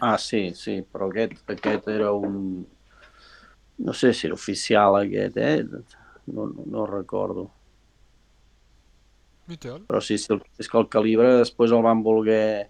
Ah, 0.00 0.16
sí, 0.18 0.54
sí, 0.54 0.78
però 0.82 1.08
aquest, 1.10 1.42
aquest 1.50 1.88
era 1.90 2.12
un... 2.14 2.66
No 3.78 3.94
sé 3.94 4.12
si 4.14 4.26
era 4.26 4.34
oficial 4.34 4.96
aquest, 5.00 5.36
eh? 5.36 5.62
No, 6.26 6.46
no, 6.46 6.66
no 6.66 6.86
recordo. 6.86 7.48
Miquel? 9.48 9.84
Però 9.88 10.00
sí, 10.04 10.18
sí, 10.20 10.36
és 10.60 10.68
que 10.68 10.78
el 10.80 10.90
calibre 10.92 11.38
després 11.40 11.72
el 11.74 11.84
van 11.86 12.02
voler... 12.04 12.68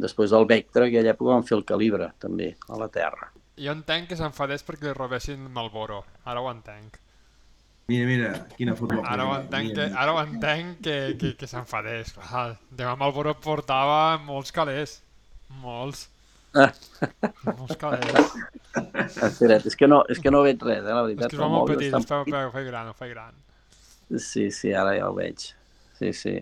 Després 0.00 0.32
del 0.32 0.46
Vectra, 0.50 0.88
aquella 0.88 1.12
època 1.12 1.36
van 1.36 1.44
fer 1.46 1.54
el 1.58 1.66
calibre, 1.66 2.08
també, 2.22 2.54
a 2.66 2.78
la 2.80 2.88
Terra. 2.90 3.28
Jo 3.60 3.74
entenc 3.76 4.08
que 4.10 4.16
s'enfadés 4.18 4.64
perquè 4.66 4.88
li 4.88 4.94
robessin 4.96 5.44
Malboro. 5.54 6.00
Ara 6.24 6.42
ho 6.42 6.48
entenc. 6.50 6.96
Mira, 7.90 8.06
mira, 8.06 8.30
quina 8.56 8.74
foto. 8.78 8.98
Ara 9.04 9.26
ho 9.26 9.36
entenc 9.36 9.74
que, 9.76 9.86
ara 9.98 10.14
ho 10.14 10.18
entenc 10.22 10.80
que, 10.86 10.96
que, 11.20 11.34
que 11.38 11.48
s'enfadés. 11.50 12.14
Demà 12.70 12.96
Malboro 12.98 13.36
portava 13.42 14.16
molts 14.24 14.54
calés. 14.54 15.00
Molts. 15.62 16.08
molts 16.54 17.76
calés. 17.78 18.30
Espera't, 19.26 19.66
és 19.66 19.76
que 19.76 19.86
no, 19.90 20.00
és 20.10 20.18
que 20.22 20.30
no 20.30 20.42
veig 20.46 20.62
res, 20.62 20.84
eh, 20.84 20.94
la 20.94 21.02
És 21.02 21.08
veritat. 21.10 21.30
que 21.30 21.36
es 21.36 21.40
va 21.40 21.46
el 21.48 21.52
molt 21.52 21.72
petit, 21.74 21.92
està- 21.94 22.22
es 22.22 22.30
fa, 22.30 22.46
ho 22.46 22.50
fa 22.54 22.62
gran, 22.66 22.88
ho 22.88 23.08
gran. 23.10 23.34
Sí, 24.18 24.50
sí, 24.50 24.72
ara 24.74 24.96
ja 24.96 25.08
ho 25.10 25.14
veig. 25.14 25.38
Sí, 25.98 26.12
sí. 26.12 26.36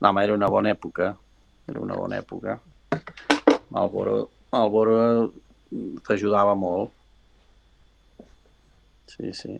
No, 0.00 0.10
home, 0.10 0.24
era 0.24 0.34
una 0.34 0.48
bona 0.48 0.72
època. 0.74 1.16
Era 1.68 1.80
una 1.80 1.94
bona 1.96 2.18
època. 2.20 2.58
Malboro, 3.70 4.28
Malboro 4.52 5.32
t'ajudava 6.06 6.54
molt. 6.54 6.92
Sí, 9.06 9.32
sí. 9.32 9.56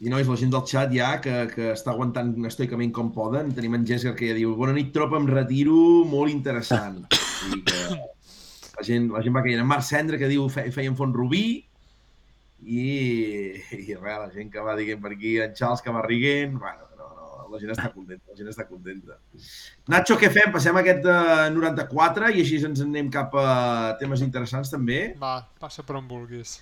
I 0.00 0.08
nois, 0.08 0.28
la 0.28 0.36
gent 0.40 0.52
del 0.52 0.62
xat 0.64 0.94
ja, 0.96 1.10
que, 1.20 1.34
que 1.50 1.72
està 1.74 1.92
aguantant 1.92 2.32
estoicament 2.48 2.92
com 2.96 3.10
poden. 3.12 3.50
Tenim 3.56 3.74
en 3.76 3.82
Jessica 3.88 4.14
que 4.16 4.30
ja 4.30 4.36
diu, 4.38 4.54
bona 4.56 4.72
nit, 4.72 4.94
tropa, 4.94 5.18
em 5.20 5.26
retiro, 5.28 5.76
molt 6.08 6.32
interessant. 6.32 7.02
I 7.52 7.60
que 7.68 7.80
la 8.80 8.86
gent, 8.86 9.10
la 9.12 9.20
gent 9.20 9.36
va 9.36 9.42
caient. 9.44 9.60
En 9.60 9.68
Marc 9.68 9.84
Cendra, 9.84 10.16
que 10.20 10.30
diu, 10.30 10.46
fe, 10.52 10.70
feien 10.72 10.96
font 10.96 11.12
rubí. 11.12 11.44
I, 12.60 12.86
i 13.76 13.98
res, 13.98 14.16
la 14.22 14.30
gent 14.32 14.48
que 14.52 14.64
va 14.64 14.78
diguem 14.78 15.04
per 15.04 15.12
aquí, 15.12 15.34
en 15.44 15.52
Charles 15.58 15.84
que 15.84 15.92
va 15.92 16.06
riguent. 16.06 16.56
Bueno, 16.62 16.88
no, 16.96 17.10
no, 17.18 17.44
la 17.52 17.60
gent 17.60 17.74
està 17.76 17.92
contenta, 17.92 18.24
la 18.32 18.40
gent 18.40 18.50
està 18.54 18.68
contenta. 18.70 19.20
Nacho, 19.92 20.16
què 20.16 20.32
fem? 20.32 20.48
Passem 20.56 20.80
aquest 20.80 21.04
de 21.04 21.18
94 21.58 22.32
i 22.32 22.40
així 22.46 22.62
ens 22.64 22.80
en 22.80 22.88
anem 22.88 23.12
cap 23.12 23.36
a 23.36 23.46
temes 24.00 24.24
interessants 24.24 24.72
també. 24.72 25.02
Va, 25.20 25.42
passa 25.60 25.84
per 25.84 26.00
on 26.00 26.08
vulguis. 26.08 26.56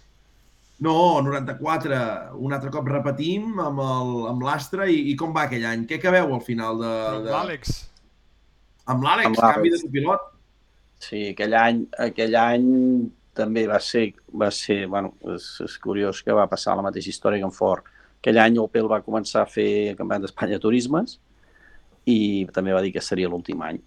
No, 0.81 0.95
94. 1.27 1.97
Un 2.39 2.53
altre 2.55 2.71
cop 2.71 2.87
repetim 2.87 3.59
amb 3.59 3.81
el- 3.83 4.27
amb 4.31 4.43
l'Astra 4.47 4.87
i, 4.87 5.01
i 5.11 5.17
com 5.19 5.33
va 5.35 5.49
aquell 5.49 5.65
any? 5.67 5.87
Què 5.91 5.99
acabeu 5.99 6.31
al 6.37 6.43
final 6.47 6.79
de... 6.79 6.93
De... 7.25 7.33
l'Àlex. 7.35 7.73
Amb 8.87 9.03
l'Àlex, 9.05 9.27
Amb 9.27 9.37
l'Àlex. 9.41 9.55
canvi 9.57 9.73
de 9.75 9.81
copilot. 9.83 10.29
Sí, 11.03 11.23
aquell 11.33 11.55
any, 11.59 11.83
aquell 12.07 12.35
any 12.39 12.69
també 13.39 13.67
va 13.71 13.79
ser, 13.83 14.05
va 14.35 14.49
ser 14.55 14.81
bueno, 14.91 15.13
és, 15.35 15.45
és 15.67 15.77
curiós 15.83 16.23
que 16.27 16.35
va 16.35 16.47
passar 16.51 16.75
la 16.79 16.83
mateixa 16.87 17.11
història 17.13 17.43
que 17.43 17.47
en 17.51 17.55
Ford. 17.55 17.85
Aquell 18.19 18.39
any 18.43 18.57
Opel 18.59 18.89
va 18.91 19.03
començar 19.07 19.43
a 19.45 19.51
fer 19.51 19.69
el 19.93 19.99
Campionat 19.99 20.25
d'Espanya 20.27 20.57
de 20.59 20.63
Turismes 20.65 21.19
i 22.11 22.47
també 22.55 22.73
va 22.75 22.81
dir 22.83 22.91
que 22.95 23.03
seria 23.05 23.29
l'últim 23.31 23.63
any. 23.63 23.79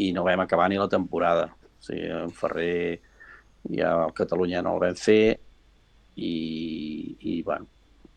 I 0.00 0.10
no 0.16 0.24
vam 0.26 0.40
acabar 0.44 0.68
ni 0.72 0.80
la 0.80 0.88
temporada. 0.92 1.46
O 1.52 1.84
sigui, 1.86 2.08
en 2.08 2.32
Ferrer 2.36 3.00
ja 3.76 3.94
a 4.08 4.12
Catalunya 4.16 4.60
no 4.64 4.74
el 4.76 4.84
vam 4.88 4.96
fer 5.00 5.22
i, 6.16 7.16
i 7.20 7.42
bueno, 7.42 7.66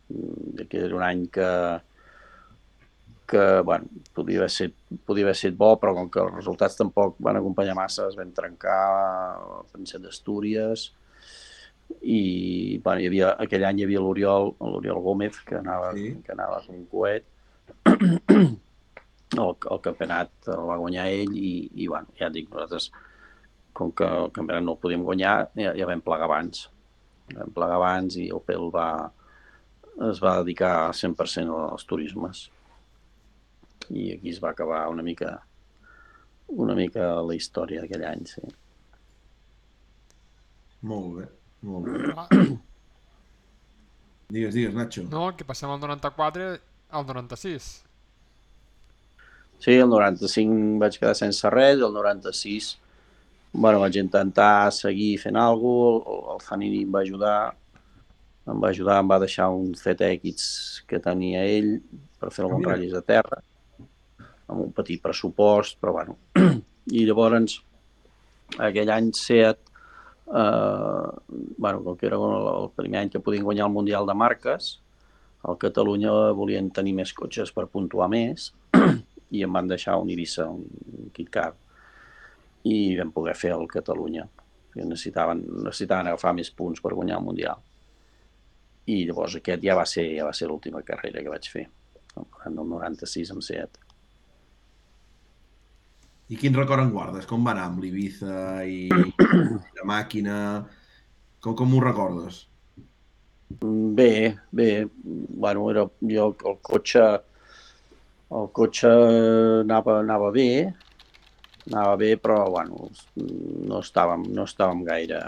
mm, 0.09 0.65
que 0.69 0.83
era 0.85 0.95
un 0.95 1.03
any 1.03 1.27
que, 1.33 1.49
que 3.27 3.61
bueno, 3.61 3.85
podia 4.13 4.39
haver, 4.43 4.51
set, 4.51 4.75
podia 5.05 5.25
haver 5.25 5.35
set 5.35 5.55
bo, 5.57 5.75
però 5.81 5.95
com 5.97 6.09
que 6.11 6.21
els 6.21 6.35
resultats 6.35 6.77
tampoc 6.77 7.15
van 7.19 7.39
acompanyar 7.39 7.77
massa, 7.77 8.09
es 8.09 8.17
van 8.19 8.33
trencar 8.35 8.81
el 9.39 9.65
Príncep 9.71 10.03
d'Astúries 10.05 10.91
i 12.01 12.79
bueno, 12.83 13.01
hi 13.01 13.07
havia, 13.09 13.31
aquell 13.45 13.65
any 13.65 13.81
hi 13.81 13.87
havia 13.87 14.01
l'Oriol, 14.01 14.55
l'Oriol 14.59 15.01
Gómez, 15.05 15.39
que 15.45 15.59
anava, 15.61 15.93
Sí. 15.93 16.15
que 16.25 16.33
anava 16.33 16.61
com 16.65 16.75
un 16.75 16.85
coet. 16.91 17.25
el, 19.35 19.51
el 19.51 19.81
campionat 19.83 20.49
el 20.53 20.63
va 20.69 20.77
guanyar 20.77 21.07
ell 21.09 21.33
i, 21.37 21.69
i 21.73 21.87
bueno, 21.89 22.07
ja 22.19 22.29
et 22.29 22.33
dic, 22.37 22.49
nosaltres 22.51 22.91
com 23.75 23.91
que 23.91 24.05
el 24.07 24.31
campionat 24.31 24.63
no 24.63 24.75
el 24.77 24.81
podíem 24.81 25.03
guanyar, 25.03 25.49
ja, 25.59 25.73
ja 25.75 25.87
vam 25.89 26.01
plegar 26.01 26.29
abans. 26.29 26.69
Vam 27.33 27.49
plegar 27.55 27.79
abans 27.79 28.15
i 28.21 28.27
Opel 28.35 28.67
va, 28.73 28.89
es 30.11 30.19
va 30.21 30.35
dedicar 30.43 30.91
100% 30.93 31.55
als 31.71 31.85
turismes. 31.89 32.43
I 33.89 34.11
aquí 34.15 34.29
es 34.33 34.41
va 34.43 34.51
acabar 34.53 34.83
una 34.89 35.03
mica 35.05 35.39
una 36.47 36.75
mica 36.77 37.07
la 37.25 37.33
història 37.33 37.81
d'aquell 37.81 38.03
any, 38.05 38.25
sí. 38.29 38.41
Molt 40.85 41.15
bé, 41.17 41.25
molt 41.65 41.87
bé. 41.89 42.13
Ah, 42.13 42.27
Digues, 44.35 44.53
digues, 44.57 44.73
Nacho. 44.73 45.03
no, 45.09 45.27
que 45.37 45.45
passem 45.45 45.69
al 45.69 45.79
94 45.81 46.45
al 46.97 47.05
96. 47.05 47.67
Sí, 49.61 49.73
el 49.77 49.89
95 49.89 50.79
vaig 50.81 50.97
quedar 50.99 51.15
sense 51.17 51.49
res, 51.53 51.77
el 51.81 51.93
96 51.93 52.71
bueno, 53.55 53.79
vaig 53.79 53.97
intentar 54.01 54.71
seguir 54.75 55.15
fent 55.21 55.37
alguna 55.39 56.03
cosa, 56.03 56.33
el, 56.35 56.41
Zanini 56.45 56.83
em 56.83 56.91
va 56.91 57.03
ajudar 57.05 57.37
em 58.45 58.61
va 58.61 58.69
ajudar, 58.69 58.99
em 59.01 59.09
va 59.09 59.19
deixar 59.21 59.49
un 59.49 59.73
ZX 59.73 60.83
que 60.89 60.99
tenia 61.01 61.41
ell 61.49 61.79
per 62.19 62.31
fer 62.33 62.45
alguns 62.45 62.61
Mira. 62.61 62.75
ratllis 62.75 62.93
de 62.93 63.01
terra, 63.01 63.39
amb 64.45 64.67
un 64.67 64.73
petit 64.75 65.01
pressupost, 65.01 65.79
però 65.81 65.95
bueno. 65.97 66.17
I 66.99 67.07
llavors, 67.07 67.57
aquell 68.61 68.91
any 68.93 69.09
Seat, 69.17 69.57
eh, 70.29 71.07
bueno, 71.57 71.81
com 71.81 71.97
que 71.97 72.05
era 72.11 72.21
el, 72.21 72.69
primer 72.77 73.01
any 73.01 73.09
que 73.09 73.23
podien 73.23 73.47
guanyar 73.47 73.65
el 73.65 73.73
Mundial 73.73 74.05
de 74.05 74.13
Marques, 74.13 74.75
al 75.45 75.57
Catalunya 75.61 76.13
volien 76.37 76.69
tenir 76.73 76.93
més 76.97 77.13
cotxes 77.13 77.51
per 77.53 77.67
puntuar 77.69 78.09
més 78.09 78.51
i 79.35 79.41
em 79.45 79.57
van 79.57 79.67
deixar 79.69 79.97
un 80.01 80.09
Ibiza, 80.13 80.45
un 80.49 81.09
kit 81.13 81.33
car, 81.33 81.53
i 82.65 82.95
vam 82.97 83.13
poder 83.13 83.35
fer 83.37 83.53
el 83.55 83.67
Catalunya. 83.71 84.25
Que 84.73 84.83
necessitaven, 84.83 85.43
necessitaven 85.63 86.11
agafar 86.11 86.33
més 86.35 86.51
punts 86.51 86.81
per 86.83 86.93
guanyar 86.95 87.19
el 87.19 87.25
Mundial. 87.25 87.61
I 88.91 89.01
llavors 89.07 89.37
aquest 89.39 89.63
ja 89.65 89.77
va 89.77 89.85
ser, 89.89 90.05
ja 90.17 90.25
va 90.27 90.33
ser 90.35 90.49
l'última 90.49 90.83
carrera 90.85 91.23
que 91.23 91.31
vaig 91.31 91.49
fer, 91.49 91.65
el 92.17 92.57
96 92.57 93.31
amb 93.33 93.45
Seat. 93.45 93.79
I 96.29 96.39
quin 96.41 96.57
record 96.57 96.81
en 96.81 96.91
guardes? 96.93 97.27
Com 97.29 97.45
va 97.45 97.53
anar 97.53 97.67
amb 97.69 97.83
l'Ibiza 97.83 98.65
i 98.65 98.89
la 99.77 99.85
màquina? 99.85 100.35
Com, 101.39 101.53
com 101.57 101.73
ho 101.77 101.81
recordes? 101.83 102.41
Bé, 103.61 104.35
bé, 104.49 104.69
bueno, 105.03 105.67
era, 105.69 105.85
jo 106.09 106.31
el 106.33 106.57
cotxe, 106.65 107.03
el 108.33 108.49
cotxe 108.57 108.89
anava, 109.61 109.99
anava 110.01 110.31
bé, 110.33 110.47
anava 111.71 111.95
bé, 111.97 112.13
però 112.21 112.43
bueno, 112.51 112.89
no 113.15 113.81
estàvem, 113.81 114.27
no 114.35 114.45
estàvem 114.45 114.83
gaire, 114.85 115.21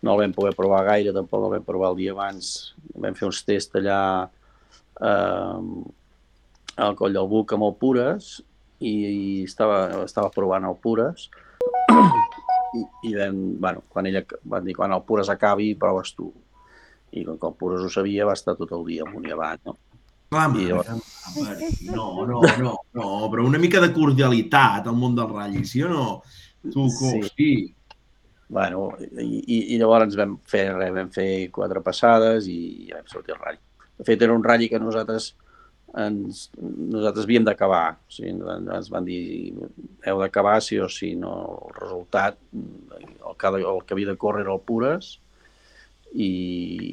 no 0.00 0.14
el 0.14 0.22
vam 0.22 0.34
poder 0.36 0.54
provar 0.56 0.84
gaire, 0.88 1.12
tampoc 1.16 1.46
el 1.46 1.56
vam 1.56 1.66
provar 1.66 1.92
el 1.92 1.98
dia 2.00 2.14
abans, 2.16 2.52
vam 2.96 3.16
fer 3.18 3.28
uns 3.28 3.42
tests 3.44 3.76
allà 3.80 4.00
eh, 5.04 5.58
al 6.80 6.96
Coll 6.96 7.16
del 7.16 7.28
Buc 7.28 7.52
amb 7.52 7.68
el 7.68 7.76
Pures 7.80 8.38
i, 8.80 8.92
i 8.92 9.42
estava, 9.44 10.04
estava 10.04 10.32
provant 10.34 10.64
el 10.68 10.78
Pures. 10.80 11.28
I, 12.78 12.84
i 13.10 13.16
vam, 13.18 13.38
bueno, 13.60 13.82
quan 13.90 14.06
ella 14.06 14.22
van 14.46 14.64
dir 14.64 14.76
quan 14.78 14.94
el 14.94 15.02
Pures 15.04 15.28
acabi 15.32 15.72
proves 15.78 16.14
tu. 16.16 16.30
I 17.10 17.24
com 17.26 17.36
que 17.36 17.48
el 17.48 17.56
Pures 17.58 17.84
ho 17.84 17.90
sabia 17.92 18.28
va 18.28 18.36
estar 18.38 18.54
tot 18.56 18.72
el 18.76 18.86
dia 18.86 19.04
amunt 19.04 19.26
i 19.26 19.34
avall, 19.34 19.58
no? 19.66 19.76
Clar, 20.30 20.46
I 20.54 20.70
mare, 20.70 20.94
mare, 21.34 21.68
no, 21.90 22.24
no, 22.24 22.40
no, 22.58 22.72
no, 22.94 23.06
però 23.32 23.42
una 23.42 23.58
mica 23.58 23.80
de 23.82 23.88
cordialitat 23.90 24.86
al 24.86 24.94
món 24.94 25.16
del 25.18 25.26
ratlli, 25.32 25.64
sí 25.66 25.82
o 25.82 25.88
no? 25.90 26.04
Tu, 26.62 26.84
Sí. 26.88 27.08
sí. 27.08 27.30
sí. 27.36 27.74
Bueno, 28.50 28.92
i, 29.18 29.40
i, 29.40 29.58
i 29.74 29.78
llavors 29.78 30.14
vam 30.18 30.36
fer, 30.46 30.68
res, 30.76 30.92
vam 30.94 31.10
fer 31.10 31.50
quatre 31.54 31.82
passades 31.82 32.46
i 32.46 32.86
ja 32.88 33.00
vam 33.00 33.08
sortir 33.10 33.34
el 33.34 33.40
ratll. 33.40 33.58
De 33.98 34.06
fet, 34.06 34.22
era 34.22 34.36
un 34.36 34.46
ratll 34.46 34.68
que 34.70 34.78
nosaltres 34.78 35.32
ens, 35.98 36.44
nosaltres 36.62 37.26
havíem 37.26 37.46
d'acabar. 37.46 37.96
O 37.98 38.14
sigui, 38.14 38.36
ens 38.76 38.90
van 38.94 39.06
dir 39.06 39.22
heu 40.06 40.22
d'acabar 40.22 40.60
sí 40.62 40.78
o 40.78 40.86
sí, 40.90 41.16
no 41.18 41.32
el 41.66 41.74
resultat, 41.80 42.38
el 42.54 43.34
que, 43.34 43.52
el 43.58 43.82
que 43.82 43.98
havia 43.98 44.12
de 44.12 44.16
córrer 44.26 44.46
era 44.46 44.54
el 44.54 44.62
Pures 44.62 45.16
i, 46.14 46.30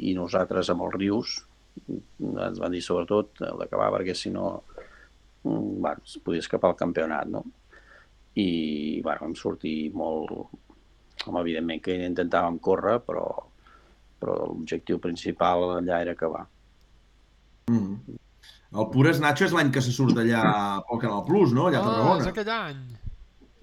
i 0.10 0.18
nosaltres 0.18 0.74
amb 0.74 0.90
els 0.90 0.98
rius 0.98 1.38
ens 1.90 2.60
van 2.60 2.72
dir 2.74 2.82
sobretot 2.84 3.40
d'acabar 3.60 3.92
perquè 3.98 4.16
si 4.16 4.30
no 4.34 4.64
mm, 5.44 5.82
bueno, 5.82 6.02
es 6.06 6.18
podia 6.24 6.40
escapar 6.44 6.72
el 6.74 6.80
campionat, 6.80 7.28
no? 7.32 7.44
I 8.38 9.02
bueno, 9.02 9.22
vam 9.28 9.36
sortir 9.36 9.92
molt, 9.98 10.32
home, 11.26 11.40
evidentment 11.42 11.82
que 11.82 11.96
intentàvem 12.06 12.60
córrer, 12.62 13.00
però, 13.08 13.26
però 14.22 14.36
l'objectiu 14.46 15.00
principal 15.02 15.64
allà 15.80 16.02
era 16.06 16.14
acabar. 16.14 16.44
Mm. 17.72 18.18
El 18.78 18.90
Pures 18.92 19.20
Nacho 19.24 19.46
és 19.48 19.54
l'any 19.56 19.72
que 19.74 19.82
se 19.82 19.94
surt 19.96 20.18
allà 20.20 20.44
pel 20.88 21.00
Canal 21.02 21.24
Plus, 21.26 21.54
no? 21.56 21.70
Allà 21.70 21.80
a 21.80 21.82
Ah, 21.82 21.88
és 21.88 21.96
Tarragona. 21.96 22.30
aquell 22.30 22.50
any. 22.54 22.84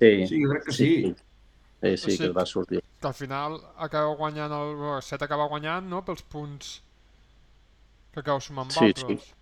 Sí, 0.00 0.10
Sí, 0.26 0.40
jo 0.42 0.50
crec 0.50 0.64
que 0.64 0.72
sí. 0.72 0.88
Sí, 1.84 1.96
sí, 2.00 2.10
sí 2.10 2.18
que 2.18 2.30
va 2.32 2.46
sortir. 2.48 2.80
Que 3.00 3.06
al 3.06 3.14
final 3.14 3.58
acaba 3.76 4.14
guanyant 4.16 4.52
el... 4.56 4.74
el 4.96 5.02
Set 5.02 5.22
acaba 5.22 5.46
guanyant, 5.52 5.86
no?, 5.90 6.00
pels 6.04 6.22
punts 6.22 6.80
que 8.14 8.22
acaba 8.22 8.40
sumant 8.40 8.70
Sí, 8.72 8.86
altres. 8.92 9.32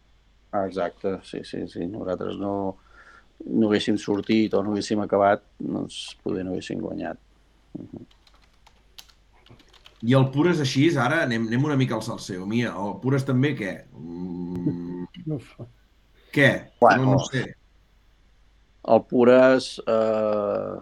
Ah, 0.52 0.66
exacte, 0.68 1.18
sí, 1.28 1.42
sí, 1.48 1.62
sí. 1.68 1.86
Nosaltres 1.88 2.36
no, 2.40 2.54
no 3.46 3.68
haguéssim 3.70 3.96
sortit 4.00 4.52
o 4.54 4.62
no 4.64 4.72
haguéssim 4.74 5.00
acabat, 5.04 5.44
doncs 5.60 6.00
poder 6.24 6.44
no 6.44 6.52
haguéssim 6.56 6.80
guanyat. 6.82 7.20
I 10.02 10.16
el 10.18 10.26
Pures 10.34 10.58
així, 10.64 10.88
ara 10.98 11.20
anem, 11.28 11.44
anem 11.46 11.64
una 11.68 11.76
mica 11.78 11.94
al 11.94 12.02
salseo. 12.02 12.44
Mia, 12.50 12.72
el 12.74 12.96
Pures 13.04 13.24
també 13.28 13.52
què? 13.58 13.72
Mm, 13.94 15.04
Uf. 15.36 15.52
què? 16.34 16.48
Bueno. 16.82 17.04
No, 17.04 17.12
no 17.20 17.26
sé. 17.30 17.44
El 18.92 19.04
Pures... 19.06 19.76
Eh... 19.86 20.80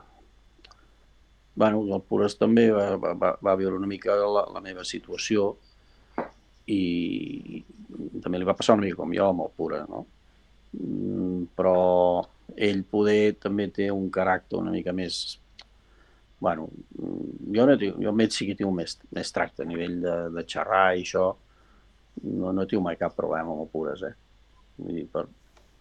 Bueno, 1.60 1.82
el 1.92 2.00
Pures 2.08 2.38
també 2.40 2.70
va, 2.72 2.94
va, 2.96 3.12
va- 3.12 3.36
va 3.44 3.54
viure 3.60 3.76
una 3.76 3.88
mica 3.90 4.14
la, 4.16 4.46
la 4.54 4.62
meva 4.64 4.86
situació 4.88 5.50
i 6.70 7.60
també 8.22 8.40
li 8.40 8.48
va 8.48 8.56
passar 8.59 8.76
una 8.76 8.86
mica 8.86 9.01
com 9.01 9.14
jo 9.16 9.28
el 9.30 9.52
Pures, 9.56 9.86
no? 9.90 10.05
Mm, 10.78 11.51
Però 11.56 11.76
ell 12.56 12.82
poder 12.90 13.36
també 13.42 13.68
té 13.74 13.90
un 13.90 14.10
caràcter 14.10 14.59
una 14.60 14.74
mica 14.74 14.94
més... 14.97 15.38
Bueno, 16.40 16.68
mm, 16.97 17.51
jo, 17.56 17.66
no 17.66 17.76
tinc, 17.80 17.98
jo 18.01 18.14
ell 18.14 18.32
sí 18.32 18.48
que 18.48 18.56
tinc 18.59 18.72
més, 18.74 18.97
més 19.16 19.34
tracte 19.34 19.64
a 19.64 19.68
nivell 19.68 20.01
de, 20.05 20.16
de 20.36 20.47
xerrar 20.47 20.94
i 20.97 21.05
això. 21.05 21.26
No, 22.22 22.52
no 22.52 22.66
tinc 22.68 22.84
mai 22.84 22.98
cap 23.01 23.14
problema 23.16 23.52
amb 23.52 23.66
el 23.66 23.70
Pures, 23.72 24.06
eh? 24.09 24.14
Vull 24.80 24.97
dir, 24.97 25.06
per, 25.12 25.26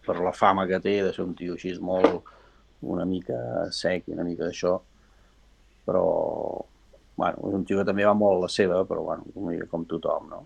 per 0.06 0.18
la 0.20 0.32
fama 0.36 0.66
que 0.68 0.80
té 0.82 1.00
de 1.04 1.12
ser 1.14 1.24
un 1.26 1.34
tio 1.38 1.56
així 1.56 1.72
molt 1.84 2.36
una 2.90 3.04
mica 3.04 3.68
sec 3.76 4.08
i 4.08 4.14
una 4.16 4.24
mica 4.24 4.46
d'això 4.46 4.78
però 5.84 6.04
bueno, 7.20 7.48
és 7.50 7.56
un 7.58 7.66
tio 7.68 7.80
que 7.80 7.84
també 7.88 8.06
va 8.08 8.14
molt 8.16 8.38
a 8.38 8.46
la 8.46 8.52
seva 8.52 8.80
però 8.88 9.04
bueno, 9.04 9.66
com 9.70 9.84
tothom 9.88 10.30
no? 10.32 10.40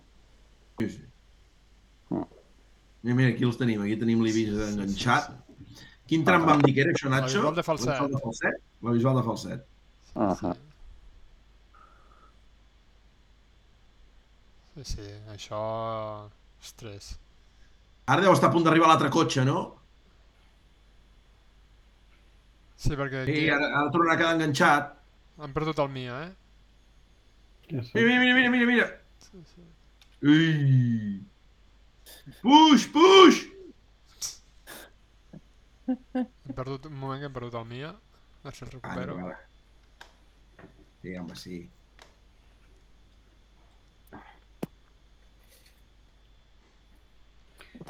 Sí, 0.79 0.89
sí. 0.89 1.01
Mm. 2.09 2.25
Mira, 3.03 3.15
mira, 3.21 3.29
aquí 3.33 3.47
els 3.47 3.57
tenim. 3.61 3.81
Aquí 3.85 3.97
tenim 4.01 4.23
l'Ibiza 4.25 4.69
enganxat. 4.73 5.31
Quin 6.09 6.25
tram 6.27 6.45
vam 6.45 6.61
dir 6.61 6.73
que 6.75 6.83
era 6.85 6.93
això, 6.93 7.09
Nacho? 7.09 7.25
La 7.25 7.51
visual 7.51 7.55
de 7.55 7.63
falset. 7.65 7.89
La 7.89 7.97
visual 7.97 8.15
de 8.15 8.23
falset? 8.27 8.63
La 8.87 8.95
visual 8.99 9.19
de 9.19 9.23
falset. 9.29 9.67
uh 10.15 10.33
-huh. 10.41 10.55
Sí, 14.75 14.83
sí, 14.83 15.07
això... 15.31 15.59
Ostres. 16.61 17.17
Ara 18.07 18.21
deu 18.21 18.33
estar 18.33 18.49
a 18.49 18.51
punt 18.53 18.63
d'arribar 18.65 18.87
l'altre 18.89 19.09
cotxe, 19.09 19.45
no? 19.45 19.59
Sí, 22.75 22.89
perquè 22.95 23.21
aquí 23.21 23.35
Sí, 23.35 23.49
ara, 23.49 23.69
ara 23.79 23.91
tornarà 23.93 24.13
a 24.13 24.17
quedar 24.17 24.33
enganxat. 24.35 24.91
han 25.37 25.53
perdut 25.53 25.79
el 25.79 25.89
Mia, 25.89 26.17
eh? 26.25 26.31
Ja 27.71 27.83
sé. 27.83 27.91
Mira, 27.93 28.19
mira, 28.19 28.35
mira, 28.35 28.49
mira, 28.49 28.65
mira. 28.65 28.87
Ui. 30.25 31.21
Puix, 32.41 32.85
puix! 32.93 33.41
Hem 35.87 36.55
perdut 36.57 36.87
un 36.89 36.95
moment 36.97 37.19
que 37.21 37.27
hem 37.29 37.35
perdut 37.35 37.57
el 37.59 37.67
Mia. 37.69 37.91
A 37.93 38.47
veure 38.47 38.57
si 38.57 38.65
el 38.65 38.69
Ah, 38.71 38.73
recupero. 38.75 39.17
ara. 39.27 39.37
Sí, 41.03 41.15
home, 41.21 41.35
sí. 41.37 41.59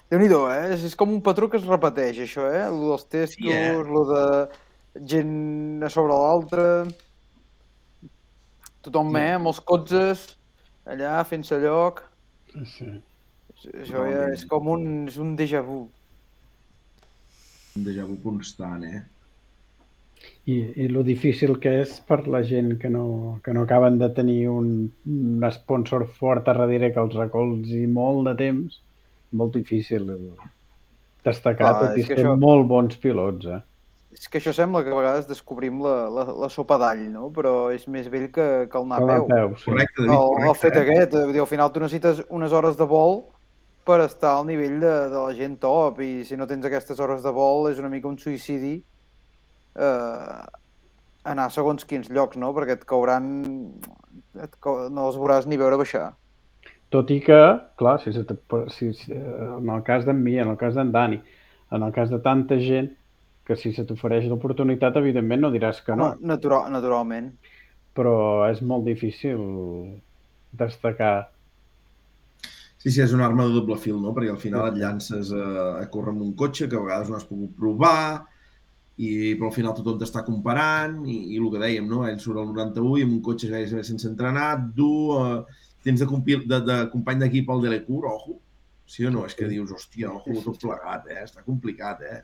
déu 0.09 0.19
nhi 0.21 0.27
eh? 0.29 0.73
És, 0.75 0.83
és 0.89 0.95
com 0.99 1.11
un 1.13 1.21
patró 1.25 1.47
que 1.49 1.57
es 1.61 1.65
repeteix, 1.69 2.19
això, 2.25 2.47
eh? 2.51 2.65
Lo 2.73 2.91
dels 2.91 3.05
testos, 3.09 3.37
Sí, 3.37 3.51
eh? 3.51 3.73
lo 3.95 4.03
de 4.11 4.23
gent 5.13 5.83
a 5.85 5.89
sobre 5.89 6.13
l'altre... 6.13 6.65
Tothom, 8.85 9.13
Sí. 9.15 9.21
eh? 9.21 9.31
Amb 9.39 9.47
els 9.49 9.59
cotxes, 9.71 10.27
allà, 10.85 11.23
fent-se 11.25 11.61
lloc... 11.63 12.03
Sí. 12.63 12.87
Això 13.81 14.05
ja 14.11 14.29
és 14.33 14.45
com 14.47 14.67
un, 14.71 14.85
és 15.09 15.17
un 15.21 15.35
déjà 15.39 15.61
vu. 15.65 15.85
Un 17.75 17.83
déjà 17.83 18.05
vu 18.07 18.15
constant, 18.23 18.83
eh? 18.87 19.01
I, 20.47 20.55
I 20.85 20.87
lo 20.93 21.01
difícil 21.03 21.57
que 21.59 21.71
és 21.81 21.97
per 22.07 22.21
la 22.31 22.41
gent 22.45 22.75
que 22.81 22.89
no, 22.89 23.39
que 23.43 23.53
no 23.53 23.63
acaben 23.65 23.97
de 23.99 24.09
tenir 24.13 24.47
un, 24.49 24.91
un 25.09 25.45
sponsor 25.51 26.05
fort 26.19 26.47
a 26.47 26.53
darrere 26.57 26.91
que 26.93 27.01
els 27.01 27.15
recolzi 27.17 27.85
molt 27.89 28.27
de 28.29 28.35
temps, 28.39 28.79
molt 29.35 29.55
difícil 29.57 30.05
destacar, 31.25 31.71
Clar, 31.73 31.79
tot 31.81 31.97
i 31.97 32.05
ser 32.07 32.19
això- 32.21 32.35
molt 32.39 32.67
bons 32.69 32.97
pilots, 33.01 33.45
eh? 33.57 33.61
És 34.15 34.29
que 34.31 34.39
això 34.39 34.53
sembla 34.55 34.81
que 34.85 34.93
a 34.93 34.95
vegades 34.95 35.27
descobrim 35.27 35.81
la, 35.83 35.95
la, 36.07 36.23
la 36.45 36.49
sopa 36.49 36.77
d'all, 36.79 37.03
no? 37.11 37.29
Però 37.35 37.69
és 37.75 37.83
més 37.91 38.07
vell 38.11 38.29
que, 38.31 38.47
que 38.71 38.79
el 38.79 38.85
anar 38.87 39.01
a 39.03 39.07
peu. 39.09 39.27
peu, 39.27 39.55
sí. 39.59 39.69
Correcte, 39.69 40.01
David, 40.01 40.15
El, 40.15 40.15
el 40.15 40.35
correcte. 40.35 40.59
fet 40.61 40.75
eh? 40.75 40.83
aquest, 40.85 41.15
eh? 41.19 41.23
dir, 41.33 41.41
al 41.43 41.49
final 41.51 41.71
tu 41.75 41.83
necessites 41.83 42.23
unes 42.29 42.55
hores 42.55 42.79
de 42.79 42.87
vol 42.87 43.19
per 43.85 43.99
estar 44.05 44.37
al 44.37 44.47
nivell 44.47 44.79
de, 44.81 44.93
de 45.11 45.19
la 45.27 45.33
gent 45.37 45.59
top 45.61 45.99
i 46.01 46.11
si 46.25 46.39
no 46.39 46.47
tens 46.49 46.65
aquestes 46.65 47.01
hores 47.03 47.21
de 47.25 47.33
vol 47.35 47.67
és 47.69 47.81
una 47.81 47.91
mica 47.91 48.09
un 48.09 48.15
suïcidi 48.17 48.77
eh, 48.79 50.39
anar 51.25 51.49
a 51.49 51.53
segons 51.53 51.85
quins 51.85 52.09
llocs, 52.13 52.39
no? 52.39 52.53
Perquè 52.55 52.79
et 52.79 52.85
cauran... 52.87 53.31
Et 54.41 54.59
cau... 54.63 54.85
no 54.91 55.09
els 55.09 55.17
veuràs 55.19 55.47
ni 55.49 55.59
veure 55.59 55.77
baixar. 55.81 56.13
Tot 56.93 57.09
i 57.11 57.19
que, 57.23 57.39
clar, 57.79 57.97
si, 58.03 58.13
si, 58.13 58.91
si, 58.95 59.15
en 59.15 59.71
el 59.73 59.81
cas 59.83 60.05
d'en 60.07 60.21
mi, 60.21 60.37
en 60.39 60.53
el 60.53 60.59
cas 60.59 60.75
d'en 60.77 60.91
Dani, 60.93 61.19
en 61.75 61.83
el 61.83 61.91
cas 61.95 62.11
de 62.13 62.21
tanta 62.23 62.57
gent, 62.61 62.93
que 63.45 63.55
si 63.59 63.71
se 63.75 63.85
t'ofereix 63.85 64.25
l'oportunitat, 64.29 64.97
evidentment 64.97 65.45
no 65.45 65.51
diràs 65.53 65.83
que 65.85 65.95
no, 65.95 66.11
Home, 66.15 66.27
natural, 66.33 66.71
naturalment. 66.73 67.31
però 67.95 68.15
és 68.49 68.61
molt 68.61 68.83
difícil 68.89 69.39
destacar. 70.51 71.29
Sí, 72.77 72.91
sí, 72.91 73.01
és 73.01 73.13
una 73.15 73.25
arma 73.25 73.45
de 73.47 73.53
doble 73.55 73.77
fil, 73.81 73.97
no? 74.01 74.11
Perquè 74.13 74.31
al 74.33 74.41
final 74.41 74.67
et 74.69 74.79
llances 74.81 75.31
a, 75.33 75.45
a 75.79 75.85
córrer 75.93 76.11
amb 76.13 76.25
un 76.25 76.33
cotxe 76.37 76.67
que 76.69 76.77
a 76.77 76.83
vegades 76.83 77.09
no 77.09 77.15
has 77.17 77.25
pogut 77.29 77.53
provar, 77.57 78.25
i 78.97 79.33
però 79.35 79.49
al 79.49 79.55
final 79.55 79.73
tothom 79.75 79.97
t'està 80.01 80.21
comparant, 80.27 80.99
i, 81.07 81.15
i 81.35 81.39
el 81.39 81.47
que 81.53 81.61
dèiem, 81.63 81.87
no? 81.89 82.03
Ell 82.07 82.19
surt 82.21 82.41
al 82.41 82.51
91 82.51 82.99
i 82.99 83.07
amb 83.07 83.17
un 83.17 83.23
cotxe 83.25 83.49
gairebé 83.51 83.83
sense 83.87 84.07
entrenar, 84.09 84.51
dur, 84.77 85.21
eh, 85.21 85.63
tens 85.87 86.03
de, 86.03 86.07
compil, 86.09 86.45
de, 86.49 86.61
de 86.67 86.77
company 86.93 87.23
d'equip 87.23 87.49
al 87.49 87.63
Delecour, 87.65 88.07
ojo. 88.11 88.37
Sí 88.85 89.05
o 89.07 89.09
no? 89.09 89.25
És 89.25 89.33
que 89.37 89.47
dius, 89.49 89.71
hòstia, 89.73 90.11
ojo, 90.13 90.37
tot 90.45 90.61
plegat, 90.61 91.07
eh? 91.09 91.23
Està 91.25 91.41
complicat, 91.47 92.03
eh? 92.05 92.21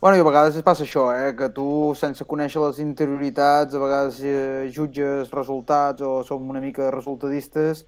Bueno, 0.00 0.16
i 0.16 0.20
a 0.22 0.24
vegades 0.24 0.54
es 0.56 0.64
passa 0.64 0.86
això, 0.86 1.10
eh? 1.12 1.34
que 1.36 1.50
tu, 1.52 1.64
sense 1.92 2.24
conèixer 2.24 2.62
les 2.62 2.78
interioritats, 2.80 3.74
a 3.76 3.80
vegades 3.82 4.20
eh, 4.24 4.70
jutges 4.72 5.28
resultats 5.34 6.00
o 6.00 6.22
som 6.24 6.46
una 6.48 6.62
mica 6.64 6.86
resultadistes 6.94 7.84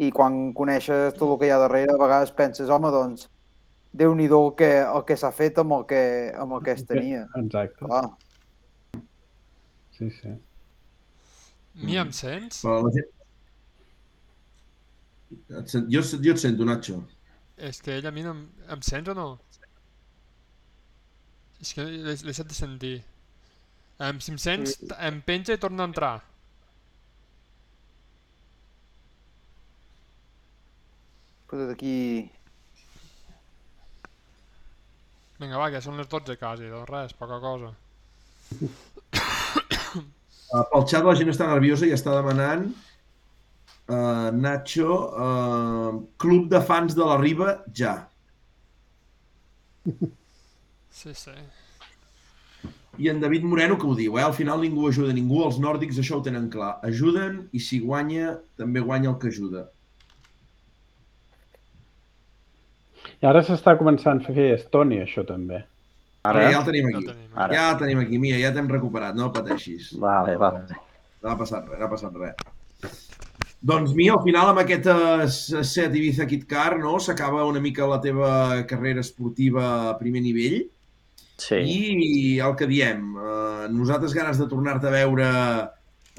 i 0.00 0.08
quan 0.16 0.54
coneixes 0.56 1.18
tot 1.18 1.34
el 1.34 1.36
que 1.42 1.50
hi 1.50 1.52
ha 1.52 1.58
darrere, 1.60 1.92
a 1.92 2.00
vegades 2.00 2.32
penses, 2.38 2.72
home, 2.72 2.88
doncs, 2.94 3.28
déu 3.92 4.16
nhi 4.16 4.30
el 4.30 4.48
que, 4.56 4.70
el 4.80 5.04
que 5.04 5.18
s'ha 5.20 5.32
fet 5.36 5.60
amb 5.60 5.76
el 5.76 5.84
que, 5.90 6.02
amb 6.32 6.56
el 6.56 6.64
que 6.64 6.78
es 6.78 6.86
tenia. 6.88 7.26
Exacte. 7.42 7.84
Clar. 7.84 8.06
Sí, 9.98 10.08
sí. 10.16 10.32
Mi 11.84 12.00
em 12.00 12.16
sents? 12.16 12.62
Però 12.64 12.80
la 12.86 12.94
gent... 12.96 13.12
Et 15.60 15.76
sent... 15.76 15.92
jo, 15.92 16.00
jo 16.00 16.32
et 16.32 16.40
sento, 16.40 16.64
Nacho. 16.64 17.02
És 17.60 17.84
que 17.84 18.00
ell 18.00 18.08
a 18.08 18.16
mi 18.16 18.24
no 18.24 18.32
em, 18.32 18.46
em 18.72 18.80
sents 18.86 19.12
o 19.12 19.18
no? 19.18 19.28
És 21.60 21.74
que 21.76 21.84
l'he 21.84 22.14
deixat 22.24 22.48
de 22.48 22.56
sentir. 22.56 22.96
Em, 24.00 24.20
si 24.24 24.32
em 24.32 24.38
sents, 24.40 24.78
Sí. 24.78 24.88
em 25.08 25.20
penja 25.20 25.56
i 25.56 25.60
torna 25.60 25.84
a 25.84 25.90
entrar. 25.90 26.14
Però 31.50 31.66
d'aquí... 31.68 32.30
Vinga, 35.40 35.56
va, 35.58 35.70
que 35.72 35.80
són 35.84 35.96
les 36.00 36.08
12 36.08 36.36
quasi, 36.40 36.68
doncs 36.68 36.88
res, 36.90 37.12
poca 37.16 37.38
cosa. 37.40 37.70
Uh, 38.60 40.64
pel 40.72 40.86
xat 40.92 41.04
la 41.06 41.14
gent 41.16 41.30
està 41.32 41.46
nerviosa 41.48 41.86
i 41.88 41.94
està 41.96 42.12
demanant 42.16 42.66
uh, 43.88 44.28
Nacho, 44.36 44.96
uh, 45.26 46.00
club 46.20 46.48
de 46.52 46.60
fans 46.70 46.96
de 46.98 47.04
la 47.08 47.16
Riba, 47.20 47.54
ja. 47.82 47.94
Sí, 51.00 51.14
sí. 51.16 51.34
I 53.00 53.08
en 53.08 53.20
David 53.22 53.44
Moreno 53.48 53.78
que 53.80 53.86
ho 53.88 53.94
diu, 53.96 54.18
eh? 54.18 54.22
al 54.26 54.34
final 54.36 54.60
ningú 54.60 54.88
ajuda 54.90 55.14
ningú, 55.16 55.38
els 55.46 55.56
nòrdics 55.62 56.00
això 56.02 56.18
ho 56.18 56.24
tenen 56.26 56.50
clar. 56.52 56.74
Ajuden 56.84 57.46
i 57.56 57.60
si 57.64 57.78
guanya, 57.80 58.34
també 58.60 58.82
guanya 58.84 59.12
el 59.14 59.18
que 59.22 59.30
ajuda. 59.32 59.62
I 63.20 63.28
ara 63.28 63.42
s'està 63.44 63.76
començant 63.80 64.20
a 64.24 64.34
fer 64.36 64.50
Estònia, 64.56 65.04
això 65.06 65.24
també. 65.28 65.62
Ara 66.28 66.42
Ara? 66.42 66.50
ja 66.52 66.58
el 66.60 66.66
tenim 66.68 66.88
Ja 66.90 66.98
aquí. 66.98 67.06
tenim. 67.06 67.30
Ara. 67.34 67.54
Ja 67.56 67.64
el 67.72 67.78
tenim 67.80 68.00
aquí, 68.02 68.18
Mia, 68.20 68.38
ja 68.42 68.50
t'hem 68.56 68.68
recuperat, 68.68 69.16
no 69.16 69.30
pateixis. 69.32 69.92
Vale, 70.00 70.36
vale. 70.40 70.66
No 71.22 71.30
ha 71.32 71.36
passat 71.40 71.68
res, 71.68 71.78
no 71.80 71.86
ha 71.86 71.90
passat 71.94 72.18
res. 72.20 73.00
Doncs, 73.62 73.94
Mia, 73.96 74.14
al 74.16 74.22
final 74.24 74.48
amb 74.52 74.60
aquest 74.62 74.86
eh, 74.88 75.62
set 75.68 75.94
Ibiza 75.96 76.26
Kit 76.28 76.44
Car, 76.48 76.78
no?, 76.80 76.98
s'acaba 77.00 77.44
una 77.48 77.60
mica 77.60 77.88
la 77.88 78.00
teva 78.00 78.30
carrera 78.68 79.00
esportiva 79.04 79.66
a 79.90 79.96
primer 80.00 80.22
nivell. 80.24 80.62
Sí. 81.40 81.58
I 81.64 82.38
el 82.44 82.54
que 82.58 82.68
diem, 82.68 83.14
eh, 83.16 83.68
nosaltres 83.72 84.12
ganes 84.16 84.38
de 84.38 84.46
tornar-te 84.50 84.90
a 84.90 84.94
veure 84.94 85.28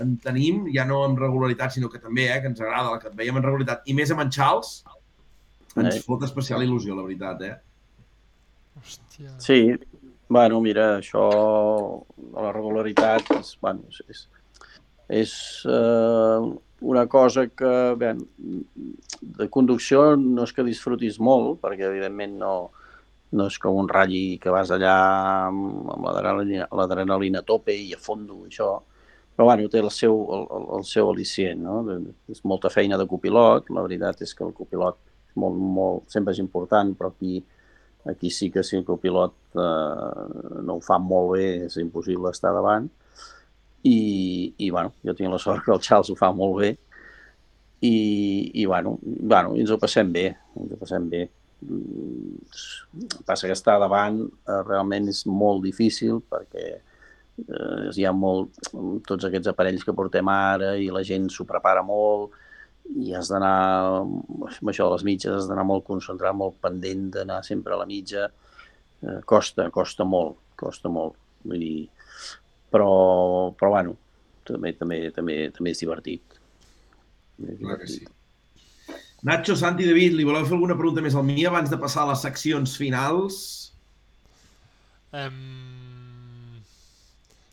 en 0.02 0.16
tenim, 0.24 0.64
ja 0.74 0.86
no 0.88 1.04
amb 1.06 1.20
regularitat, 1.22 1.76
sinó 1.76 1.90
que 1.92 2.02
també, 2.02 2.26
eh, 2.32 2.40
que 2.42 2.50
ens 2.50 2.62
agrada, 2.62 2.98
que 3.00 3.12
et 3.12 3.16
veiem 3.20 3.38
en 3.38 3.46
regularitat, 3.46 3.84
i 3.86 3.94
més 3.94 4.10
amb 4.12 4.24
en 4.24 4.32
Charles, 4.34 4.84
ens 5.76 5.96
Eh. 5.96 6.02
fot 6.02 6.24
especial 6.24 6.64
il·lusió, 6.66 6.96
la 6.96 7.04
veritat, 7.06 7.42
eh? 7.42 7.56
Hòstia. 8.80 9.36
Sí, 9.38 9.76
bueno, 10.28 10.60
mira, 10.62 10.98
això 10.98 12.04
de 12.18 12.42
la 12.42 12.52
regularitat 12.52 13.30
és, 13.40 13.58
bueno, 13.62 13.84
és, 13.90 14.02
és, 14.10 14.28
és 15.22 15.66
eh, 15.68 16.52
una 16.82 17.06
cosa 17.08 17.46
que, 17.48 17.96
bé, 17.96 18.16
de 19.22 19.50
conducció 19.50 20.16
no 20.18 20.44
és 20.44 20.54
que 20.54 20.64
disfrutis 20.64 21.20
molt, 21.20 21.60
perquè 21.62 21.86
evidentment 21.92 22.40
no, 22.40 22.72
no 23.38 23.48
és 23.48 23.58
com 23.64 23.78
un 23.80 23.90
ratll 23.90 24.38
que 24.42 24.54
vas 24.54 24.72
allà 24.76 24.96
amb, 25.48 25.92
l'adrenalina 26.78 27.42
a 27.42 27.48
tope 27.48 27.76
i 27.76 27.94
a 27.96 28.00
fondo, 28.00 28.42
això, 28.48 28.74
però 29.36 29.48
bueno, 29.48 29.70
té 29.72 29.80
el 29.80 29.92
seu, 29.96 30.18
el, 30.36 30.44
el 30.78 30.84
seu 30.88 31.10
al·licient, 31.12 31.64
no? 31.64 31.80
És 32.32 32.44
molta 32.44 32.70
feina 32.74 33.00
de 33.00 33.08
copilot, 33.08 33.72
la 33.72 33.86
veritat 33.88 34.22
és 34.26 34.36
que 34.36 34.44
el 34.46 34.54
copilot 34.58 35.00
és 35.32 35.40
molt, 35.40 35.58
molt, 35.80 36.06
sempre 36.12 36.36
és 36.36 36.44
important, 36.44 36.92
però 36.98 37.14
aquí 37.14 37.40
Aquí 38.06 38.32
sí 38.32 38.50
que 38.50 38.64
si 38.64 38.78
el 38.78 38.86
copilot 38.86 39.34
eh, 39.54 40.62
no 40.66 40.78
ho 40.78 40.82
fa 40.82 40.98
molt 40.98 41.36
bé 41.36 41.48
és 41.68 41.78
impossible 41.78 42.32
estar 42.34 42.54
davant. 42.56 42.88
I, 43.86 44.54
i 44.58 44.70
bueno, 44.70 44.94
jo 45.06 45.14
tinc 45.18 45.30
la 45.32 45.40
sort 45.42 45.64
que 45.66 45.74
el 45.74 45.82
Charles 45.86 46.10
ho 46.10 46.18
fa 46.18 46.32
molt 46.34 46.58
bé. 46.62 46.72
I, 47.82 47.94
i 48.62 48.66
bueno, 48.66 48.98
bueno, 49.04 49.54
ens 49.58 49.74
ho 49.74 49.78
passem 49.82 50.10
bé, 50.14 50.28
ens 50.58 50.74
ho 50.74 50.82
passem 50.82 51.08
bé. 51.10 51.28
Mm, 51.62 52.40
Passa 53.26 53.48
que 53.48 53.56
estar 53.56 53.78
davant 53.80 54.24
eh, 54.26 54.62
realment 54.66 55.08
és 55.12 55.24
molt 55.30 55.62
difícil 55.64 56.20
perquè 56.32 56.66
eh, 56.74 57.90
hi 57.96 58.06
ha 58.06 58.12
molt, 58.14 58.58
tots 59.08 59.28
aquests 59.28 59.52
aparells 59.52 59.86
que 59.86 59.96
portem 59.96 60.28
ara 60.34 60.74
i 60.82 60.90
la 60.94 61.04
gent 61.08 61.30
s'ho 61.32 61.46
prepara 61.48 61.84
molt 61.86 62.34
i 62.98 63.14
has 63.16 63.30
d'anar, 63.32 64.02
amb 64.02 64.70
això 64.72 64.88
de 64.90 64.96
les 64.98 65.06
mitges, 65.08 65.32
has 65.32 65.48
d'anar 65.48 65.64
molt 65.70 65.86
concentrat, 65.88 66.36
molt 66.36 66.58
pendent 66.64 67.10
d'anar 67.14 67.40
sempre 67.48 67.76
a 67.76 67.80
la 67.80 67.88
mitja. 67.88 68.26
Eh, 69.02 69.20
costa, 69.26 69.70
costa 69.72 70.04
molt, 70.04 70.42
costa 70.60 70.90
molt. 70.92 71.16
Vull 71.46 71.62
dir, 71.62 71.86
però, 72.74 73.54
però 73.58 73.70
bueno, 73.78 73.96
també, 74.46 74.74
també, 74.78 75.04
també, 75.16 75.38
també 75.56 75.72
és 75.72 75.84
divertit. 75.86 76.36
També 77.38 77.54
és 77.54 77.62
Clar 77.62 77.78
que 77.80 77.88
divertit. 77.88 78.10
sí. 78.10 78.21
Nacho, 79.24 79.56
Santi, 79.56 79.86
David, 79.86 80.16
li 80.18 80.26
voleu 80.26 80.48
fer 80.48 80.56
alguna 80.56 80.78
pregunta 80.78 81.02
més 81.06 81.14
al 81.14 81.26
mi 81.28 81.44
abans 81.46 81.70
de 81.70 81.78
passar 81.78 82.04
a 82.04 82.12
les 82.12 82.24
seccions 82.26 82.74
finals? 82.80 83.36
Em... 85.14 85.36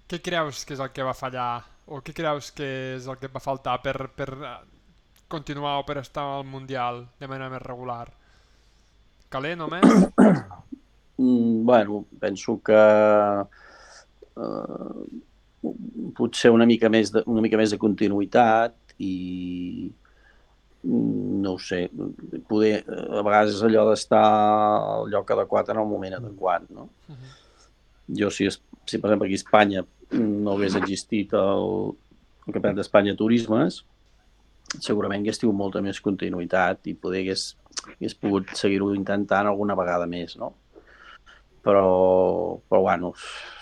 Què 0.09 0.23
creus 0.25 0.63
que 0.65 0.73
és 0.73 0.81
el 0.81 0.89
que 0.97 1.05
va 1.05 1.13
fallar? 1.13 1.51
O 1.93 2.01
què 2.05 2.15
creus 2.17 2.49
que 2.57 2.69
és 2.97 3.09
el 3.09 3.19
que 3.21 3.29
va 3.33 3.43
faltar 3.45 3.77
per, 3.85 4.09
per 4.17 4.29
eh, 4.33 4.55
continuar 5.29 5.75
o 5.83 5.85
per 5.85 5.99
estar 6.01 6.25
al 6.39 6.49
Mundial 6.49 7.03
de 7.21 7.29
manera 7.29 7.53
més 7.53 7.65
regular? 7.67 8.07
Calé 9.29 9.55
només? 9.57 9.85
Mm, 11.19 11.65
bueno, 11.67 12.05
penso 12.21 12.61
que 12.63 12.79
eh, 14.39 15.01
potser 16.15 16.53
una 16.55 16.67
mica 16.71 16.87
més 16.87 17.11
de, 17.11 17.25
una 17.27 17.43
mica 17.43 17.59
més 17.59 17.73
de 17.75 17.79
continuïtat 17.83 18.95
i 19.03 19.91
no 20.85 21.53
ho 21.55 21.59
sé, 21.59 21.89
poder, 22.49 22.85
a 22.89 23.23
vegades 23.27 23.57
és 23.57 23.63
allò 23.67 23.83
d'estar 23.89 24.23
al 24.23 25.09
lloc 25.11 25.31
adequat 25.35 25.69
en 25.75 25.81
el 25.83 25.89
moment 25.91 26.15
adequat, 26.21 26.69
no? 26.71 26.89
Mhm. 27.09 28.17
Jo, 28.21 28.31
si, 28.31 28.47
es- 28.47 28.63
si 28.87 28.99
per 28.99 29.11
exemple 29.11 29.27
aquí 29.27 29.35
a 29.35 29.43
Espanya 29.43 29.85
no 30.13 30.53
hagués 30.55 30.77
existit 30.77 31.33
el, 31.35 31.93
el 32.47 32.53
Campionat 32.55 32.77
d'Espanya 32.79 33.17
Turismes, 33.19 33.83
segurament 34.81 35.21
hagués 35.25 35.39
tingut 35.43 35.57
molta 35.57 35.83
més 35.83 36.01
continuïtat 36.01 36.87
i 36.87 36.95
poder 36.95 37.21
hagués, 37.25 37.57
hagués 37.97 38.15
pogut 38.15 38.55
seguir-ho 38.57 38.95
intentant 38.95 39.47
alguna 39.51 39.75
vegada 39.77 40.07
més, 40.07 40.37
no? 40.41 40.55
Però, 41.63 42.61
però 42.71 42.81
bueno, 42.81 43.13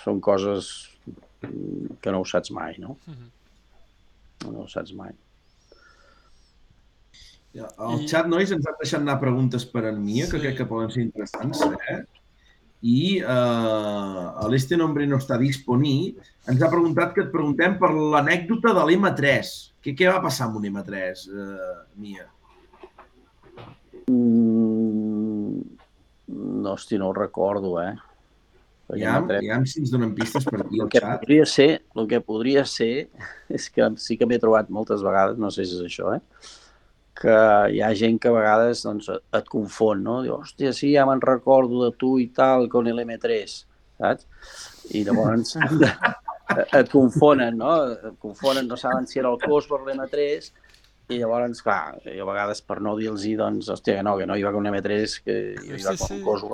són 0.04 0.20
coses 0.20 0.68
mm, 1.42 1.96
que 2.02 2.12
no 2.12 2.20
ho 2.20 2.24
saps 2.28 2.52
mai, 2.54 2.76
no? 2.78 2.98
Mhm. 3.08 3.32
No 4.52 4.62
ho 4.62 4.68
saps 4.68 4.92
mai. 4.94 5.10
Al 7.78 8.02
I- 8.02 8.08
xat, 8.08 8.26
nois, 8.28 8.50
ens 8.52 8.66
han 8.66 8.74
deixat 8.80 9.00
anar 9.00 9.18
preguntes 9.20 9.64
per 9.64 9.84
en 9.90 10.02
Mia, 10.04 10.26
que 10.26 10.36
Sí. 10.38 10.42
crec 10.44 10.56
que 10.58 10.66
poden 10.66 10.90
ser 10.90 11.02
interessants, 11.02 11.62
eh? 11.90 12.02
I 12.82 13.22
uh, 13.24 14.46
l'Este 14.50 14.76
Nombre 14.76 15.06
no 15.08 15.16
està 15.16 15.38
disponible. 15.40 16.20
Ens 16.46 16.60
ha 16.62 16.68
preguntat 16.70 17.14
que 17.14 17.22
et 17.24 17.30
preguntem 17.32 17.78
per 17.80 17.88
l'anècdota 17.94 18.74
de 18.76 18.84
l'M3. 18.84 19.52
Què, 19.82 19.94
què 19.96 20.10
va 20.12 20.20
passar 20.22 20.46
amb 20.46 20.56
un 20.60 20.68
M3, 20.68 21.24
uh, 21.32 21.86
Mia? 21.96 22.26
Mm, 24.06 25.60
no, 26.62 26.72
hosti, 26.72 26.98
no 26.98 27.08
ho 27.08 27.12
recordo, 27.16 27.80
eh? 27.82 27.94
Ja, 29.00 29.16
ja 29.42 29.56
si 29.66 29.80
ens 29.82 29.90
donen 29.90 30.12
pistes 30.14 30.44
per 30.46 30.60
aquí 30.62 30.76
El 30.78 30.84
al 30.84 30.90
que 30.92 31.00
xat. 31.02 31.20
podria 31.24 31.46
ser, 31.50 31.82
el 31.98 32.06
que 32.06 32.20
podria 32.22 32.62
ser 32.70 33.08
és 33.50 33.66
que 33.74 33.88
sí 33.98 34.14
que 34.20 34.28
m'he 34.30 34.38
trobat 34.38 34.68
moltes 34.70 35.02
vegades, 35.02 35.40
no 35.42 35.50
sé 35.50 35.64
si 35.66 35.74
és 35.80 35.82
això, 35.88 36.12
eh? 36.14 36.20
Que 37.16 37.36
hi 37.72 37.80
ha 37.82 37.94
gent 37.96 38.20
que 38.22 38.28
a 38.28 38.36
vegades 38.36 38.82
doncs, 38.86 39.08
et 39.10 39.48
confon, 39.52 40.02
no? 40.04 40.20
Diu, 40.24 40.36
hòstia, 40.36 40.74
sí, 40.76 40.92
ja 40.94 41.06
me'n 41.08 41.22
recordo 41.24 41.84
de 41.84 41.94
tu 41.96 42.16
i 42.22 42.28
tal, 42.36 42.68
con 42.72 42.88
l'M3, 42.90 43.56
saps? 43.98 44.28
I 44.94 45.02
llavors 45.06 45.56
et 46.80 46.92
confonen, 46.92 47.56
no? 47.58 47.72
Et 47.96 48.20
confonen, 48.22 48.68
no 48.68 48.78
saben 48.80 49.08
si 49.08 49.20
era 49.22 49.32
el 49.32 49.40
cos 49.42 49.68
per 49.70 49.82
l'M3 49.82 50.52
i 51.08 51.20
llavors, 51.20 51.62
clar, 51.62 52.00
jo 52.02 52.24
a 52.24 52.32
vegades 52.32 52.62
per 52.66 52.80
no 52.82 52.96
dir-los, 52.98 53.26
doncs, 53.38 53.70
hòstia, 53.70 53.98
que 53.98 54.06
no, 54.06 54.16
que 54.18 54.26
no 54.26 54.36
hi 54.36 54.42
va 54.42 54.52
con 54.54 54.66
un 54.66 54.74
M3, 54.74 55.20
que 55.22 55.36
hi 55.54 55.76
va 55.76 55.94
Sí, 55.94 56.02
con 56.02 56.08
sí. 56.08 56.14
un 56.18 56.24
cos... 56.26 56.44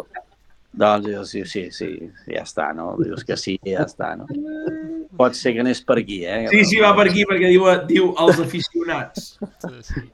Doncs 0.72 1.04
jo, 1.04 1.22
sí, 1.28 1.42
sí, 1.44 1.66
sí, 1.70 1.88
ja 2.32 2.46
està, 2.46 2.70
no? 2.72 2.94
Dius 2.96 3.26
que 3.28 3.36
sí, 3.36 3.58
ja 3.66 3.84
està, 3.84 4.14
no? 4.16 4.24
Pot 5.18 5.36
ser 5.36 5.52
que 5.52 5.60
anés 5.60 5.82
per 5.84 5.98
aquí, 6.00 6.22
eh? 6.24 6.46
Sí, 6.48 6.62
sí, 6.70 6.78
va 6.80 6.94
per 6.96 7.10
aquí, 7.10 7.26
perquè 7.28 7.50
diu, 7.52 7.66
diu 7.90 8.08
els 8.24 8.40
aficionats. 8.40 9.34
Sí, 9.66 9.82
sí. 9.90 10.04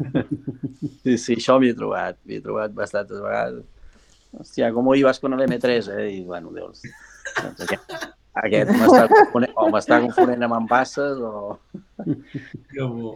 Sí, 1.09 1.15
sí, 1.17 1.35
això 1.39 1.57
m'hi 1.59 1.71
he 1.73 1.75
trobat, 1.75 2.19
m'hi 2.29 2.37
he 2.39 2.43
trobat 2.45 2.75
bastantes 2.77 3.19
vegades. 3.23 3.63
Hòstia, 4.37 4.69
com 4.75 4.91
ibas 4.95 5.19
con 5.23 5.33
el 5.35 5.41
M3, 5.47 5.89
eh? 5.95 6.05
I, 6.19 6.21
bueno, 6.27 6.53
dius, 6.55 6.83
doncs 7.39 7.63
aquest, 7.65 7.95
aquest 8.43 8.73
m'està 8.75 9.07
confonent, 9.11 9.55
o 9.57 9.69
m'està 9.73 9.99
confonent 10.05 10.45
amb 10.45 10.59
en 10.59 10.69
Basses, 10.71 11.23
o... 11.23 11.57
Que 12.75 12.85
bo. 12.85 13.15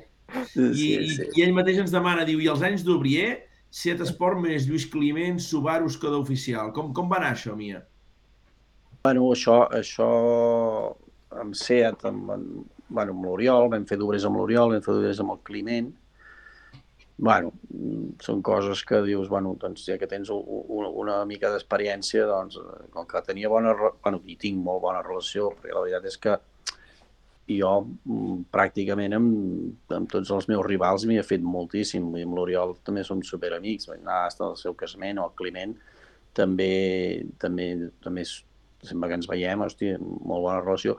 Sí, 0.48 0.62
I, 0.62 0.72
sí, 0.72 0.88
i, 0.96 1.10
sí. 1.18 1.28
I 1.36 1.44
ell 1.44 1.54
mateix 1.58 1.82
ens 1.82 1.92
demana, 1.92 2.24
diu, 2.28 2.40
i 2.40 2.48
els 2.50 2.64
anys 2.64 2.86
d'Obrier, 2.86 3.42
Seat 3.72 4.02
Esport 4.04 4.36
més 4.42 4.66
Lluís 4.68 4.84
Climent, 4.92 5.38
Subaru, 5.40 5.88
Skoda 5.90 6.18
Oficial. 6.20 6.72
Com, 6.76 6.90
com 6.96 7.08
va 7.08 7.16
anar 7.22 7.30
això, 7.32 7.54
Mia? 7.56 7.80
Bueno, 9.06 9.24
això, 9.32 9.62
això 9.74 10.08
amb 11.40 11.56
Seat, 11.56 12.04
amb, 12.10 12.28
amb, 12.36 12.66
bueno, 12.92 13.14
amb 13.16 13.24
l'Oriol, 13.26 13.70
vam 13.72 13.86
fer 13.88 13.96
d'obrers 13.98 14.26
amb 14.28 14.36
l'Oriol, 14.38 14.74
vam 14.76 14.84
fer 14.84 14.92
d'obrers 14.94 15.22
amb 15.24 15.32
el 15.34 15.40
Climent. 15.48 15.88
Bueno, 17.22 17.52
són 18.24 18.40
coses 18.42 18.80
que 18.88 18.98
dius, 19.06 19.28
bueno, 19.30 19.54
doncs 19.60 19.84
ja 19.86 19.96
que 20.00 20.08
tens 20.10 20.30
u- 20.32 20.40
u- 20.42 20.64
una, 20.80 20.88
una 21.04 21.16
mica 21.28 21.50
d'experiència, 21.52 22.24
doncs, 22.26 22.56
com 22.92 23.06
que 23.06 23.20
tenia 23.26 23.50
bona, 23.52 23.72
bueno, 24.02 24.20
i 24.26 24.36
tinc 24.36 24.58
molt 24.58 24.82
bona 24.82 25.02
relació, 25.06 25.52
perquè 25.56 25.72
la 25.76 25.84
veritat 25.84 26.08
és 26.10 26.18
que 26.18 26.36
jo 27.50 27.70
mm, 27.82 28.44
pràcticament 28.54 29.16
amb, 29.16 29.88
amb 29.96 30.10
tots 30.10 30.30
els 30.34 30.48
meus 30.50 30.64
rivals 30.66 31.06
m'hi 31.06 31.18
he 31.18 31.26
fet 31.26 31.42
moltíssim, 31.42 32.06
i 32.16 32.26
amb 32.26 32.36
l'Oriol 32.38 32.76
també 32.86 33.04
som 33.06 33.22
superamics, 33.26 33.88
vaig 33.90 34.00
anar 34.02 34.20
fins 34.30 34.44
al 34.46 34.56
seu 34.60 34.76
casament, 34.78 35.18
o 35.18 35.26
el 35.26 35.36
Climent, 35.38 35.74
també, 36.36 36.72
també, 37.42 37.68
també 38.02 38.24
sempre 38.82 39.08
que 39.08 39.18
ens 39.20 39.28
veiem, 39.30 39.62
hòstia, 39.62 39.98
molt 40.00 40.46
bona 40.46 40.60
relació, 40.62 40.96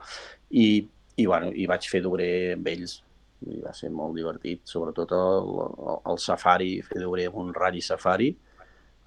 i, 0.50 0.84
i, 1.16 1.26
bueno, 1.26 1.50
i 1.52 1.66
vaig 1.70 1.88
fer 1.90 2.02
d'obrer 2.04 2.30
amb 2.54 2.70
ells, 2.72 2.98
i 3.44 3.60
va 3.60 3.74
ser 3.76 3.90
molt 3.92 4.16
divertit, 4.16 4.62
sobretot 4.68 5.12
el, 5.16 5.54
el, 5.98 6.18
safari, 6.22 6.78
fer 6.86 7.02
d'obrer 7.02 7.28
amb 7.28 7.40
un 7.42 7.54
ratll 7.56 7.82
safari, 7.84 8.30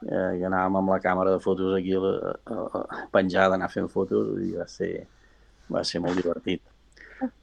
eh, 0.06 0.32
que 0.38 0.46
anàvem 0.50 0.82
amb 0.82 0.94
la 0.94 1.02
càmera 1.02 1.34
de 1.34 1.44
fotos 1.44 1.78
aquí 1.80 1.96
eh, 1.98 2.16
eh, 2.54 3.06
penjada, 3.14 3.58
anar 3.58 3.72
fent 3.74 3.90
fotos, 3.94 4.36
i 4.46 4.54
va 4.60 4.68
ser, 4.70 4.92
va 5.74 5.86
ser 5.88 6.04
molt 6.04 6.22
divertit. 6.22 6.77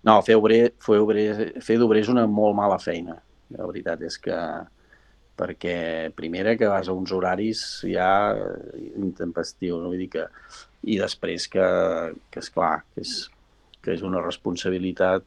No, 0.07 0.21
fer 0.27 0.37
obrer, 0.39 0.61
fer 0.83 1.01
obrer, 1.03 1.27
fer 1.65 1.79
d'obrer 1.81 2.05
és 2.05 2.13
una 2.13 2.27
molt 2.31 2.57
mala 2.59 2.79
feina. 2.83 3.19
La 3.55 3.67
veritat 3.67 4.03
és 4.07 4.19
que 4.23 4.39
perquè 5.35 6.11
primera 6.15 6.55
que 6.57 6.71
vas 6.71 6.89
a 6.89 6.95
uns 6.95 7.13
horaris 7.13 7.61
ja 7.91 8.09
intempestius, 8.95 9.81
no? 9.83 9.91
vull 9.91 10.05
dir 10.05 10.11
que 10.13 10.27
i 10.87 10.99
després 11.01 11.49
que, 11.51 11.65
que 12.31 12.43
és 12.43 12.51
clar, 12.55 12.85
que 12.95 13.03
és, 13.03 13.15
que 13.83 13.95
és 13.97 14.05
una 14.07 14.23
responsabilitat 14.23 15.25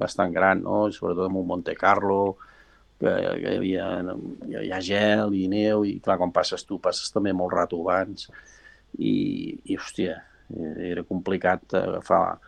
bastant 0.00 0.34
gran, 0.34 0.62
no? 0.64 0.86
I 0.88 0.94
sobretot 0.94 1.28
amb 1.28 1.40
un 1.40 1.48
Monte 1.48 1.74
Carlo, 1.78 2.36
que, 3.00 3.08
que 3.08 3.54
hi, 3.54 3.56
havia, 3.56 3.88
hi 4.62 4.72
ha 4.74 4.80
gel 4.84 5.34
i 5.38 5.46
neu, 5.50 5.84
i 5.88 5.98
clar, 6.04 6.18
quan 6.20 6.34
passes 6.34 6.66
tu, 6.68 6.80
passes 6.82 7.12
també 7.14 7.32
molt 7.36 7.56
rato 7.56 7.80
abans, 7.82 8.28
i, 8.98 9.56
i 9.64 9.78
hòstia, 9.78 10.18
era 10.88 11.04
complicat 11.08 11.76
agafar, 11.78 12.38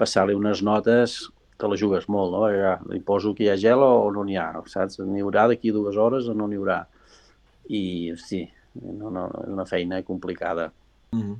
passar-li 0.00 0.36
unes 0.36 0.64
notes 0.66 1.20
te 1.60 1.68
la 1.68 1.76
jugues 1.76 2.06
molt, 2.08 2.32
no? 2.32 2.46
Ja, 2.54 2.76
li 2.88 3.02
poso 3.04 3.34
que 3.36 3.44
hi 3.44 3.50
ha 3.52 3.58
gel 3.60 3.84
o 3.84 4.08
no 4.14 4.24
n'hi 4.24 4.38
ha, 4.40 4.48
saps? 4.72 5.00
N'hi 5.04 5.20
haurà 5.24 5.46
d'aquí 5.50 5.74
dues 5.76 5.98
hores 6.00 6.30
o 6.32 6.36
no 6.36 6.48
n'hi 6.48 6.58
haurà. 6.60 6.80
I, 7.68 7.82
hosti, 8.14 8.40
no, 8.80 9.12
no, 9.12 9.26
és 9.44 9.52
una 9.52 9.66
feina 9.68 10.00
complicada. 10.06 10.70
Mm 11.12 11.22
-hmm. 11.22 11.38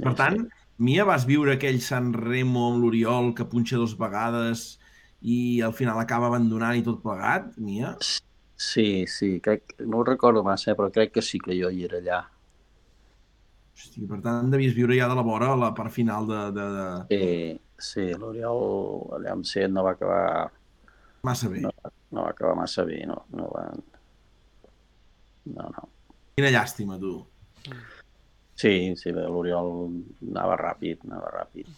Per 0.00 0.14
tant, 0.14 0.48
Mia, 0.78 1.04
vas 1.04 1.26
viure 1.28 1.52
aquell 1.54 1.80
San 1.84 2.12
Remo 2.14 2.70
amb 2.70 2.82
l'Oriol 2.82 3.34
que 3.34 3.44
punxa 3.44 3.76
dos 3.76 3.96
vegades 3.98 4.78
i 5.20 5.60
al 5.60 5.74
final 5.76 5.98
acaba 5.98 6.26
abandonant 6.26 6.78
i 6.78 6.82
tot 6.82 7.02
plegat, 7.02 7.56
Mia? 7.58 7.96
Sí, 8.56 9.06
sí, 9.06 9.40
crec, 9.40 9.74
no 9.80 9.98
ho 9.98 10.04
recordo 10.04 10.42
massa, 10.42 10.74
però 10.74 10.90
crec 10.90 11.12
que 11.12 11.22
sí 11.22 11.38
que 11.38 11.56
jo 11.60 11.68
hi 11.68 11.84
era 11.84 11.98
allà. 11.98 12.20
Hosti, 13.80 14.02
per 14.04 14.18
tant, 14.20 14.50
devies 14.52 14.74
viure 14.76 14.96
ja 14.98 15.06
de 15.08 15.16
la 15.16 15.24
vora 15.24 15.54
a 15.54 15.58
la 15.58 15.70
part 15.76 15.92
final 15.94 16.26
de... 16.28 16.40
de, 16.56 16.64
de... 16.76 16.88
Sí, 17.08 17.28
sí, 17.80 18.02
l'Oriol 18.20 19.14
allà 19.16 19.32
amb 19.32 19.46
set 19.48 19.72
no 19.72 19.84
va 19.86 19.94
acabar... 19.96 20.50
Massa 21.24 21.48
bé. 21.52 21.62
No, 21.64 21.70
no 22.12 22.26
va 22.26 22.34
acabar 22.34 22.58
massa 22.58 22.84
bé, 22.84 22.98
no, 23.08 23.22
no 23.36 23.46
va... 23.54 23.62
No, 25.50 25.70
no. 25.72 25.86
Quina 26.36 26.50
llàstima, 26.52 26.98
tu. 27.00 27.14
Sí, 28.60 28.92
sí, 29.00 29.14
bé, 29.16 29.24
l'Oriol 29.24 29.72
anava 30.28 30.58
ràpid, 30.60 31.06
anava 31.08 31.32
ràpid. 31.38 31.70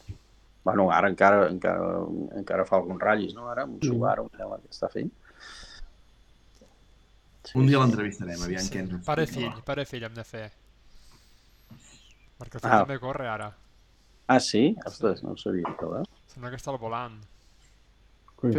Bueno, 0.67 0.89
ara 0.95 1.11
encara, 1.11 1.47
encara, 1.51 2.01
encara 2.39 2.67
fa 2.67 2.81
alguns 2.81 3.03
ratllis, 3.03 3.37
no? 3.39 3.47
Ara, 3.51 3.69
un 3.71 3.79
Subaru, 3.83 4.27
em 4.27 4.41
sembla 4.41 4.59
que 4.63 4.75
està 4.75 4.91
fent. 4.91 5.15
Sí, 7.43 7.55
un 7.59 7.71
dia 7.71 7.79
l'entrevistarem, 7.83 8.43
aviam 8.43 8.67
sí, 8.67 8.75
què 8.75 8.83
sí. 8.83 8.89
ens 8.89 9.07
Pare 9.07 9.29
fill, 9.31 9.55
pare 9.67 9.87
fill 9.87 10.11
hem 10.11 10.19
de 10.19 10.27
fer. 10.27 10.45
Perquè 12.43 12.59
el 12.59 12.67
Ah. 12.69 12.79
també 12.83 12.99
corre 12.99 13.29
ara. 13.31 13.53
Ah, 14.27 14.41
sí? 14.41 14.75
Ostres, 14.87 15.23
no 15.23 15.33
ho 15.33 15.37
sabia, 15.39 15.63
això, 15.71 16.01
eh? 16.01 16.05
Sembla 16.33 16.51
que 16.51 16.57
està 16.59 16.73
al 16.73 16.79
volant. 16.83 17.21
Sí. 18.43 18.51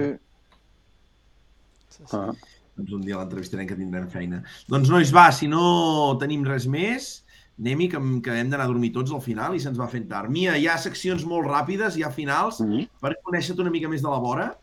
Sí, 1.89 2.03
sí. 2.07 2.15
Ah. 2.15 2.31
Doncs 2.77 2.93
un 2.95 3.03
dia 3.05 3.19
l'entrevistarem 3.19 3.67
que 3.69 3.75
tindrem 3.77 4.07
feina. 4.09 4.39
Doncs 4.71 4.89
nois, 4.89 5.11
va, 5.13 5.27
si 5.35 5.47
no 5.51 6.15
tenim 6.21 6.45
res 6.47 6.65
més, 6.65 7.11
anem-hi, 7.59 7.89
que, 7.91 7.99
que 8.25 8.37
hem 8.39 8.49
d'anar 8.49 8.65
a 8.65 8.71
dormir 8.71 8.89
tots 8.95 9.11
al 9.13 9.21
final 9.21 9.53
i 9.53 9.61
se'ns 9.61 9.77
va 9.77 9.87
fent 9.91 10.07
tard. 10.09 10.31
Mia, 10.33 10.55
hi 10.57 10.65
ha 10.67 10.77
seccions 10.81 11.25
molt 11.29 11.45
ràpides, 11.51 11.97
hi 11.99 12.03
ha 12.03 12.09
finals, 12.11 12.59
Mm 12.61 12.71
-hmm. 12.71 12.89
per 13.01 13.13
conèixer-te 13.23 13.61
una 13.61 13.69
mica 13.69 13.89
més 13.89 14.01
de 14.01 14.09
la 14.09 14.17
vora 14.19 14.57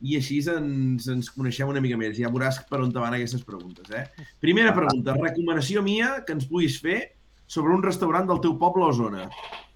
i 0.00 0.16
així 0.16 0.38
ens, 0.48 1.06
ens 1.08 1.30
coneixem 1.30 1.68
una 1.68 1.80
mica 1.80 1.96
més. 1.98 2.16
Ja 2.16 2.30
veuràs 2.30 2.64
per 2.68 2.80
on 2.80 2.92
te 2.92 2.98
van 2.98 3.12
aquestes 3.14 3.44
preguntes. 3.44 3.90
Eh? 3.90 4.06
Primera 4.40 4.72
pregunta, 4.72 5.12
recomanació 5.12 5.82
mia 5.82 6.24
que 6.24 6.32
ens 6.32 6.46
puguis 6.46 6.80
fer 6.80 7.12
sobre 7.50 7.74
un 7.74 7.82
restaurant 7.82 8.28
del 8.30 8.38
teu 8.44 8.54
poble 8.60 8.86
o 8.86 8.92
zona. 8.94 9.24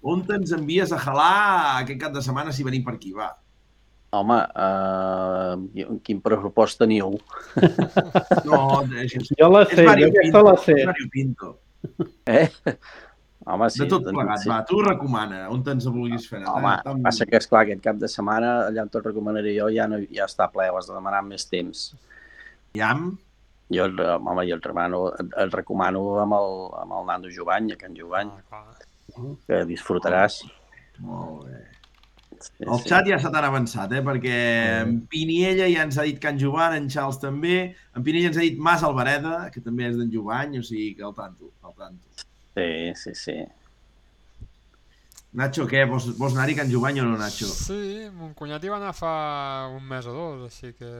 On 0.05 0.21
te'ns 0.27 0.53
envies 0.55 0.93
a 0.95 0.99
jalar 1.01 1.31
aquest 1.81 1.99
cap 2.05 2.13
de 2.15 2.23
setmana 2.23 2.53
si 2.55 2.63
venim 2.63 2.85
per 2.85 2.95
aquí, 2.95 3.11
va? 3.15 3.33
Home, 4.15 4.37
uh, 4.63 5.97
quin 6.05 6.21
pressupost 6.23 6.79
teniu? 6.79 7.17
No, 8.47 8.59
és, 9.01 9.15
Jo 9.35 9.49
la 9.51 9.65
sé, 9.67 9.83
jo 9.83 10.07
aquesta 10.07 10.43
la 10.45 10.53
sé. 10.61 10.77
és 10.77 10.87
variopinto. 10.87 11.51
Eh? 12.31 12.45
Home, 13.45 13.67
sí. 13.73 13.81
De 13.83 13.89
tot 13.91 14.05
doncs 14.05 14.15
plegat, 14.15 14.41
sí. 14.45 14.49
va, 14.49 14.61
tu 14.69 14.79
recomana, 14.85 15.43
on 15.53 15.65
te'ns 15.65 15.89
vulguis 15.91 16.29
fer 16.31 16.39
anar. 16.39 16.53
Home, 16.55 16.73
Tan- 16.85 17.03
passa 17.05 17.27
que, 17.29 17.37
esclar, 17.41 17.65
aquest 17.65 17.83
cap 17.83 17.99
de 18.01 18.07
setmana, 18.09 18.53
allà 18.69 18.85
on 18.87 18.93
te'l 18.93 19.03
recomanaré 19.09 19.51
jo, 19.57 19.67
ja, 19.73 19.89
no, 19.91 19.99
ja 20.15 20.29
està 20.29 20.47
ple, 20.53 20.69
ho 20.71 20.79
has 20.79 20.87
de 20.89 20.95
demanar 20.95 21.19
amb 21.25 21.35
més 21.35 21.45
temps. 21.51 21.83
Iam, 22.79 23.09
Jo, 23.73 23.85
el- 23.85 23.99
home, 23.99 24.43
jo 24.47 24.55
el 24.55 24.61
recomano, 24.61 24.99
el 25.41 25.51
recomano 25.51 26.01
amb 26.21 26.33
el, 26.37 26.51
amb 26.83 26.91
el 26.99 27.05
Nando 27.07 27.29
Jovany, 27.33 27.71
a 27.73 27.77
Can 27.77 27.95
Jovany, 27.97 28.29
Ah, 28.51 28.65
que 29.47 29.63
disfrutaràs. 29.65 30.43
molt 30.99 31.47
bé. 31.47 31.63
Sí, 32.45 32.51
El 32.67 32.77
sí. 32.83 32.89
xat 32.89 33.07
ja 33.07 33.15
està 33.17 33.31
tan 33.31 33.45
avançat, 33.47 33.91
eh? 33.95 34.01
perquè 34.05 34.35
en 34.83 34.99
Piniella 35.09 35.65
ja 35.71 35.81
ens 35.87 35.97
ha 35.97 36.03
dit 36.03 36.19
Can 36.21 36.37
Jovan, 36.37 36.75
en 36.75 36.89
Charles 36.89 37.17
també, 37.17 37.75
en 37.95 38.03
Piniella 38.03 38.27
ens 38.27 38.37
ha 38.37 38.41
dit 38.41 38.59
Mas 38.59 38.83
Alvareda, 38.83 39.49
que 39.51 39.61
també 39.61 39.87
és 39.89 39.95
d'en 39.97 40.11
Jovany, 40.13 40.59
o 40.59 40.63
sigui 40.63 40.93
que 40.95 41.03
al 41.03 41.15
tanto, 41.15 41.49
al 41.63 41.73
tanto. 41.73 42.03
Sí, 42.53 42.93
sí, 42.95 43.15
sí. 43.15 43.37
Nacho, 45.35 45.65
què? 45.67 45.81
Vols, 45.89 46.05
vols 46.19 46.35
anar-hi 46.35 46.53
a 46.53 46.61
Can 46.61 46.69
Jovany 46.71 46.99
o 47.01 47.05
no, 47.07 47.17
Nacho? 47.19 47.47
Sí, 47.49 48.07
mon 48.13 48.33
cunyat 48.37 48.63
hi 48.63 48.69
va 48.71 48.77
anar 48.77 48.93
fa 48.95 49.67
un 49.73 49.83
mes 49.89 50.05
o 50.07 50.13
dos, 50.13 50.45
així 50.47 50.71
que... 50.77 50.91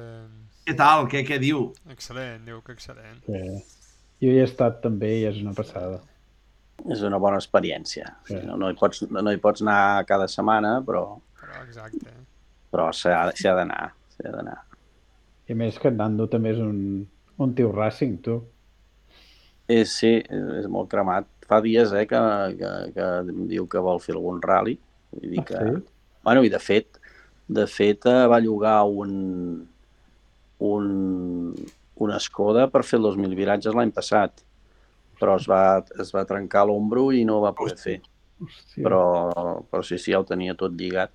Què 0.66 0.74
tal? 0.78 1.06
Què, 1.12 1.22
què 1.28 1.38
diu? 1.42 1.68
Excel·lent, 1.94 2.46
diu 2.48 2.62
que 2.66 2.74
excel·lent. 2.74 3.20
Sí. 3.28 3.42
Jo 4.24 4.32
hi 4.32 4.40
he 4.42 4.46
estat 4.48 4.80
també 4.82 5.12
i 5.20 5.26
és 5.30 5.38
una 5.44 5.54
passada. 5.58 6.00
És 6.92 7.04
una 7.06 7.20
bona 7.22 7.38
experiència. 7.40 8.08
Sí. 8.28 8.40
No, 8.48 8.56
no, 8.60 8.72
hi 8.72 8.78
pots, 8.80 9.04
no 9.12 9.32
hi 9.32 9.40
pots 9.44 9.62
anar 9.64 10.06
cada 10.10 10.28
setmana, 10.32 10.80
però, 10.88 11.04
Però 11.42 11.62
exacte. 11.64 12.12
però 12.74 12.90
s'hi 12.94 13.14
ha, 13.14 13.28
ha 13.30 13.56
d'anar. 13.60 13.92
S'hi 14.16 14.26
ha 14.28 14.34
d'anar. 14.34 14.58
I 15.46 15.54
a 15.54 15.60
més 15.60 15.78
que 15.78 15.92
en 15.92 16.00
Nando 16.02 16.26
també 16.32 16.56
és 16.56 16.60
un, 16.64 16.80
un 17.46 17.54
tio 17.56 17.70
racing, 17.76 18.18
tu. 18.26 18.40
És, 19.70 19.94
sí, 20.00 20.16
és 20.26 20.66
molt 20.70 20.90
cremat. 20.92 21.30
Fa 21.46 21.60
dies 21.62 21.94
eh, 21.94 22.08
que, 22.10 22.20
que, 22.58 22.72
que 22.96 23.06
em 23.22 23.46
diu 23.52 23.68
que 23.70 23.82
vol 23.86 24.02
fer 24.02 24.16
algun 24.18 24.42
rally. 24.42 24.80
Vull 25.14 25.30
dir 25.36 25.44
Ah, 25.44 25.48
que... 25.52 25.62
sí? 25.62 25.86
Bueno, 26.26 26.42
i 26.42 26.50
de 26.50 26.58
fet, 26.58 26.98
de 27.54 27.68
fet 27.70 28.08
eh, 28.10 28.24
va 28.32 28.42
llogar 28.42 28.80
un, 28.90 29.12
un, 30.64 31.54
una 32.04 32.20
Skoda 32.20 32.68
per 32.72 32.84
fer 32.88 33.00
els 33.02 33.16
2.000 33.16 33.38
viratges 33.38 33.76
l'any 33.76 33.92
passat, 33.96 34.44
però 35.20 35.38
es 35.40 35.48
va, 35.48 35.82
es 36.02 36.12
va 36.16 36.26
trencar 36.28 36.66
l'ombro 36.68 37.10
i 37.16 37.24
no 37.28 37.40
ho 37.40 37.46
va 37.46 37.56
poder 37.56 37.78
fer. 37.80 38.00
Hòstia. 38.36 38.84
Però, 38.84 39.04
però 39.72 39.84
sí, 39.86 39.98
sí, 39.98 40.12
ja 40.12 40.20
ho 40.20 40.28
tenia 40.28 40.58
tot 40.60 40.74
lligat 40.76 41.14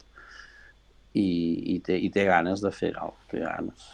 i, 1.13 1.27
i, 1.75 1.81
té, 1.85 1.99
i 2.01 2.09
té 2.13 2.25
ganes 2.29 2.63
de 2.65 2.73
fer-ho, 2.73 3.13
té 3.31 3.43
ganes. 3.45 3.89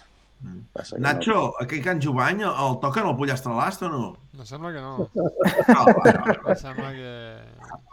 Passa 0.74 0.96
que 0.96 1.02
Nacho, 1.02 1.54
aquí 1.58 1.80
a 1.80 1.82
Can 1.82 2.00
Jovany 2.02 2.42
el 2.44 2.76
toquen 2.82 3.08
el 3.08 3.16
pollastre 3.16 3.50
a 3.54 3.56
l'ast 3.56 3.82
o 3.86 3.88
no? 3.90 4.10
Em 4.36 4.44
sembla 4.46 4.72
que 4.74 4.82
no. 4.84 5.08
Ah, 5.76 5.86
vale, 5.88 6.12
vale, 6.20 6.36
Em 6.52 6.60
sembla 6.60 6.90
que... 6.92 7.14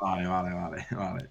vale, 0.01 0.27
vale, 0.27 0.53
vale, 0.59 0.85
vale. 0.91 1.29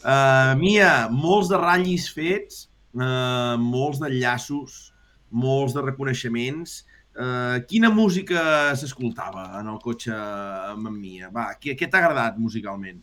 Uh, 0.00 0.54
Mia, 0.56 0.92
molts 1.12 1.50
de 1.50 1.58
ratllis 1.60 2.06
fets, 2.14 2.62
uh, 2.96 3.58
molts 3.60 4.00
d'enllaços, 4.00 4.89
molts 5.30 5.76
de 5.76 5.84
reconeixements. 5.84 6.80
Uh, 7.10 7.58
quina 7.68 7.90
música 7.90 8.42
s'escoltava 8.78 9.48
en 9.58 9.68
el 9.72 9.78
cotxe 9.82 10.14
amb 10.14 10.90
en 10.90 10.96
Mia? 10.96 11.30
Va, 11.34 11.50
què, 11.60 11.74
què 11.78 11.88
t'ha 11.90 12.00
agradat 12.02 12.38
musicalment? 12.38 13.00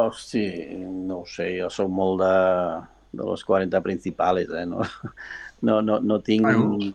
Hosti, 0.00 0.44
no 0.80 1.22
ho 1.22 1.26
sé, 1.28 1.50
jo 1.58 1.68
sóc 1.72 1.90
molt 1.92 2.22
de, 2.22 2.36
de 3.18 3.26
los 3.26 3.44
40 3.44 3.80
principales, 3.84 4.52
eh? 4.52 4.66
No, 4.68 4.84
no, 5.68 5.80
no, 5.82 5.98
no 6.00 6.20
tinc... 6.24 6.46
Bueno. 6.48 6.92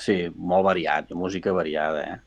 Sí, 0.00 0.22
molt 0.40 0.64
variat, 0.64 1.10
música 1.12 1.52
variada, 1.52 2.04
eh? 2.04 2.20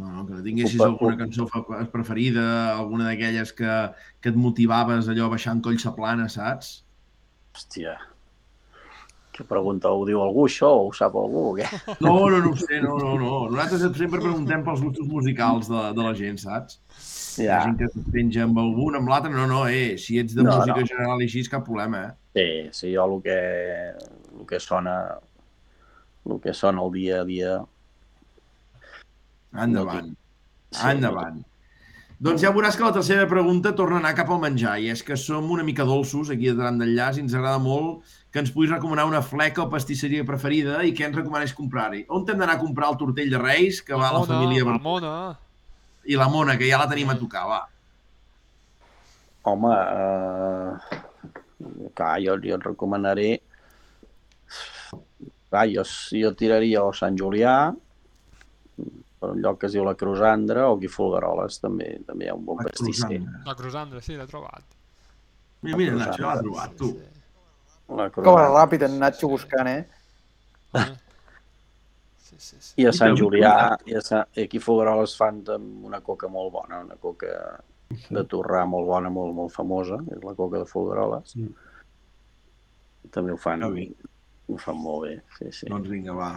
No, 0.00 0.24
que 0.28 0.40
tinguessis 0.44 0.80
Opa, 0.80 0.88
alguna 0.90 1.16
cançó 1.20 1.46
preferida, 1.92 2.44
alguna 2.74 3.08
d'aquelles 3.08 3.52
que, 3.56 3.72
que 4.20 4.32
et 4.32 4.36
motivaves 4.36 5.08
allò 5.12 5.28
baixant 5.32 5.60
collsa 5.64 5.92
plana, 5.96 6.28
saps? 6.32 6.78
Hòstia, 7.56 7.96
què 9.30 9.44
pregunta? 9.46 9.90
Ho 9.94 10.02
diu 10.08 10.20
algú, 10.24 10.46
això? 10.48 10.68
O 10.76 10.88
ho 10.88 10.92
sap 10.96 11.14
algú? 11.16 11.44
Què? 11.58 11.68
No, 12.04 12.14
no, 12.32 12.38
no 12.42 12.50
ho 12.52 12.56
sé, 12.58 12.80
no, 12.82 12.96
no, 12.98 13.14
no. 13.20 13.34
Nosaltres 13.52 13.84
sempre 13.98 14.20
preguntem 14.26 14.64
pels 14.66 14.82
gustos 14.84 15.06
musicals 15.10 15.70
de, 15.70 15.82
de 15.96 16.06
la 16.06 16.14
gent, 16.18 16.40
saps? 16.42 16.80
Ja, 17.40 17.60
gent 17.64 17.76
que 17.78 17.86
es 17.86 17.94
penja 18.12 18.42
amb 18.44 18.58
algun, 18.58 18.96
amb 18.98 19.08
l'altre, 19.08 19.30
no, 19.32 19.46
no, 19.48 19.62
eh, 19.70 19.94
si 20.02 20.18
ets 20.20 20.34
de 20.34 20.42
No, 20.42 20.56
música 20.58 20.80
no. 20.82 20.86
general 20.90 21.22
i 21.22 21.28
així, 21.30 21.44
cap 21.48 21.62
problema, 21.64 22.00
eh? 22.08 22.16
sí, 22.34 22.46
sí, 22.80 22.90
jo 22.94 23.04
el 23.06 23.20
que, 23.24 23.36
el 24.34 24.46
que 24.50 24.58
sona 24.60 24.96
el 26.26 26.40
que 26.42 26.52
sona 26.54 26.82
el 26.84 26.90
dia 26.94 27.20
a 27.22 27.24
dia 27.28 27.54
Endavant, 29.62 30.12
Sí, 30.70 30.84
endavant. 30.92 31.40
Doncs 32.20 32.42
ja 32.44 32.50
veuràs 32.52 32.76
que 32.76 32.84
la 32.84 32.92
tercera 32.92 33.24
pregunta 33.24 33.70
torna 33.72 33.96
a 33.96 34.00
anar 34.02 34.10
cap 34.12 34.28
al 34.28 34.42
menjar, 34.42 34.74
i 34.76 34.90
és 34.92 35.00
que 35.00 35.16
som 35.16 35.46
una 35.54 35.64
mica 35.64 35.86
dolços 35.88 36.28
aquí 36.34 36.50
davant 36.52 36.76
d'enllaç 36.76 37.16
i 37.16 37.22
ens 37.24 37.32
agrada 37.32 37.62
molt 37.64 38.04
que 38.28 38.42
ens 38.42 38.52
puguis 38.52 38.68
recomanar 38.74 39.06
una 39.08 39.22
fleca 39.24 39.62
o 39.64 39.70
pastisseria 39.72 40.26
preferida 40.28 40.82
i 40.84 40.92
què 40.92 41.06
ens 41.08 41.16
recomanes 41.16 41.56
comprar-hi. 41.56 42.02
On 42.12 42.28
hem 42.28 42.44
d'anar 42.44 42.58
a 42.58 42.60
comprar 42.60 42.92
el 42.92 43.00
tortell 43.00 43.32
de 43.32 43.40
Reis, 43.40 43.80
que 43.80 43.96
va 43.96 44.10
a 44.10 44.18
la 44.18 44.20
Mona, 44.20 44.34
família 44.34 44.68
la 44.68 44.76
Mona. 44.84 45.14
i 46.04 46.20
la 46.20 46.28
Mona, 46.28 46.58
que 46.60 46.68
ja 46.68 46.82
la 46.82 46.90
tenim 46.92 47.08
a 47.08 47.16
tocar, 47.16 47.46
va. 47.48 47.62
Home, 49.48 49.72
eh, 49.72 51.00
clar, 51.96 52.14
jo, 52.20 52.36
jo 52.44 52.60
et 52.60 52.68
recomanaré... 52.68 53.30
Clar, 55.50 55.68
jo, 55.72 55.88
jo 56.20 56.36
tiraria 56.36 56.84
o 56.84 56.92
Sant 56.92 57.16
Julià, 57.16 57.72
per 59.20 59.30
un 59.34 59.42
lloc 59.44 59.60
que 59.60 59.68
es 59.68 59.76
diu 59.76 59.84
la 59.84 59.94
Cruzandra, 60.00 60.66
o 60.70 60.76
aquí 60.78 60.88
a 60.88 60.94
Folgueroles 60.94 61.60
també, 61.60 61.90
també 62.08 62.26
hi 62.26 62.32
ha 62.32 62.36
un 62.38 62.44
bon 62.46 62.60
La 62.60 62.68
pastisser. 62.70 63.08
Cruzandra. 63.08 63.42
La 63.46 63.56
Cruzandra, 63.58 64.02
sí, 64.04 64.16
l'he 64.16 64.26
trobat. 64.30 64.76
Mira, 65.66 65.76
mira, 65.76 65.96
Nacho, 66.00 66.22
ja 66.22 66.30
l'ha 66.30 66.40
trobat, 66.40 66.76
tu. 66.80 66.90
La 68.00 68.06
Com 68.14 68.38
era 68.38 68.50
ràpid 68.54 68.86
en 68.86 68.96
Nacho 69.02 69.28
buscant, 69.28 69.68
eh? 69.68 69.82
Eh? 70.80 70.86
Sí, 72.24 72.36
sí, 72.38 72.56
sí. 72.58 72.70
I 72.80 72.86
a 72.88 72.94
Sant 72.96 73.16
Julià, 73.18 73.54
i, 73.90 73.96
a 73.98 74.22
i 74.38 74.46
aquí 74.46 74.60
a 74.62 74.64
Folgueroles 74.64 75.16
fan 75.18 75.42
una 75.50 76.00
coca 76.06 76.30
molt 76.32 76.54
bona, 76.54 76.80
una 76.86 76.96
coca 77.02 77.34
de 77.90 78.22
torrà 78.30 78.62
molt 78.70 78.88
bona, 78.88 79.10
molt, 79.12 79.34
molt 79.36 79.52
famosa, 79.52 79.98
és 80.14 80.22
la 80.24 80.36
coca 80.38 80.62
de 80.62 80.70
Folgueroles. 80.70 81.36
Mm. 81.36 81.68
També 83.12 83.34
ho 83.34 83.40
fan, 83.42 83.66
ho 83.66 84.58
fan 84.62 84.80
molt 84.80 85.08
bé, 85.08 85.14
sí, 85.36 85.50
sí. 85.58 85.68
Doncs 85.68 85.90
vinga, 85.90 86.14
va. 86.16 86.30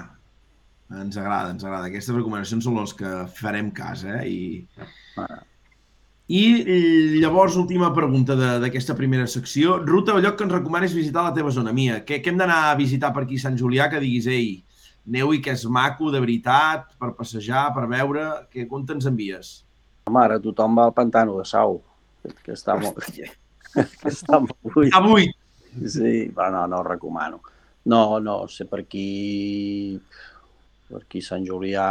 Ens 0.92 1.18
agrada, 1.18 1.52
ens 1.56 1.64
agrada. 1.64 1.88
Aquestes 1.90 2.16
recomanacions 2.16 2.64
són 2.68 2.76
les 2.78 2.94
que 2.94 3.12
farem 3.40 3.72
cas, 3.72 4.04
eh? 4.06 4.22
I. 4.28 4.68
I 6.34 7.20
llavors, 7.20 7.56
última 7.60 7.90
pregunta 7.94 8.36
de- 8.36 8.60
d'aquesta 8.64 8.96
primera 8.96 9.28
secció. 9.28 9.78
Ruta 9.84 10.14
o 10.16 10.20
lloc 10.24 10.38
que 10.38 10.46
ens 10.46 10.54
recomanes 10.54 10.94
visitar 10.94 11.22
a 11.22 11.30
la 11.30 11.34
teva 11.36 11.52
zona, 11.52 11.74
Mia? 11.74 12.06
Què, 12.06 12.22
què 12.24 12.32
hem 12.32 12.38
d'anar 12.40 12.72
a 12.72 12.76
visitar 12.80 13.12
per 13.14 13.24
aquí 13.24 13.36
a 13.36 13.44
Sant 13.44 13.58
Julià 13.60 13.90
que 13.92 14.00
diguis, 14.00 14.28
ei, 14.28 14.64
aneu-hi 15.08 15.42
que 15.44 15.52
és 15.52 15.66
maco, 15.66 16.12
de 16.12 16.20
veritat, 16.24 16.94
per 16.98 17.12
passejar, 17.18 17.74
per 17.76 17.88
veure... 17.92 18.48
Que, 18.50 18.66
on 18.72 18.86
te'ns 18.88 19.06
envies? 19.10 19.66
Home, 20.08 20.22
ara 20.24 20.40
tothom 20.40 20.78
va 20.80 20.86
al 20.88 20.94
pantano 20.96 21.38
de 21.38 21.46
Sau, 21.46 21.82
que, 22.24 22.54
està 22.56 22.78
molt, 22.80 23.04
que 23.74 24.10
està 24.10 24.40
molt 24.40 24.56
buit. 24.74 24.94
Avui! 24.96 25.28
Sí, 25.90 26.30
però 26.34 26.52
no, 26.54 26.68
no 26.72 26.80
ho 26.80 26.88
recomano. 26.88 27.42
No, 27.86 28.20
no, 28.24 28.46
sé 28.48 28.64
per 28.70 28.80
aquí, 28.86 30.00
aquí 31.00 31.22
Sant 31.22 31.46
Julià, 31.48 31.88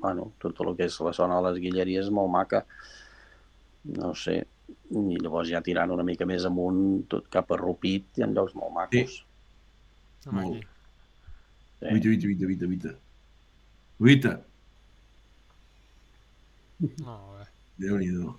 bueno, 0.00 0.30
tot 0.42 0.60
el 0.64 0.74
que 0.78 0.88
és 0.88 0.98
la 1.04 1.14
zona 1.16 1.38
de 1.38 1.48
les 1.48 1.60
Guilleries 1.62 2.06
és 2.06 2.12
molt 2.14 2.32
maca. 2.32 2.64
No 3.94 4.14
sé, 4.16 4.40
i 4.94 5.18
llavors 5.20 5.50
ja 5.50 5.62
tirant 5.64 5.92
una 5.92 6.04
mica 6.06 6.26
més 6.28 6.44
amunt, 6.48 7.04
tot 7.10 7.28
cap 7.32 7.52
a 7.52 7.60
Rupit, 7.60 8.06
hi 8.16 8.24
ha 8.24 8.30
llocs 8.30 8.56
molt 8.58 8.74
macos. 8.76 9.22
Anem 10.26 10.40
Molt. 10.40 10.56
aquí. 10.56 10.66
Sí. 11.80 11.94
Vita, 11.94 12.08
vita, 12.08 12.26
vita, 12.26 12.46
vita, 12.46 12.66
vita. 12.66 12.92
Vita. 14.04 14.34
No, 17.04 17.16
bé. 17.36 17.46
Déu-n'hi-do. 17.84 18.34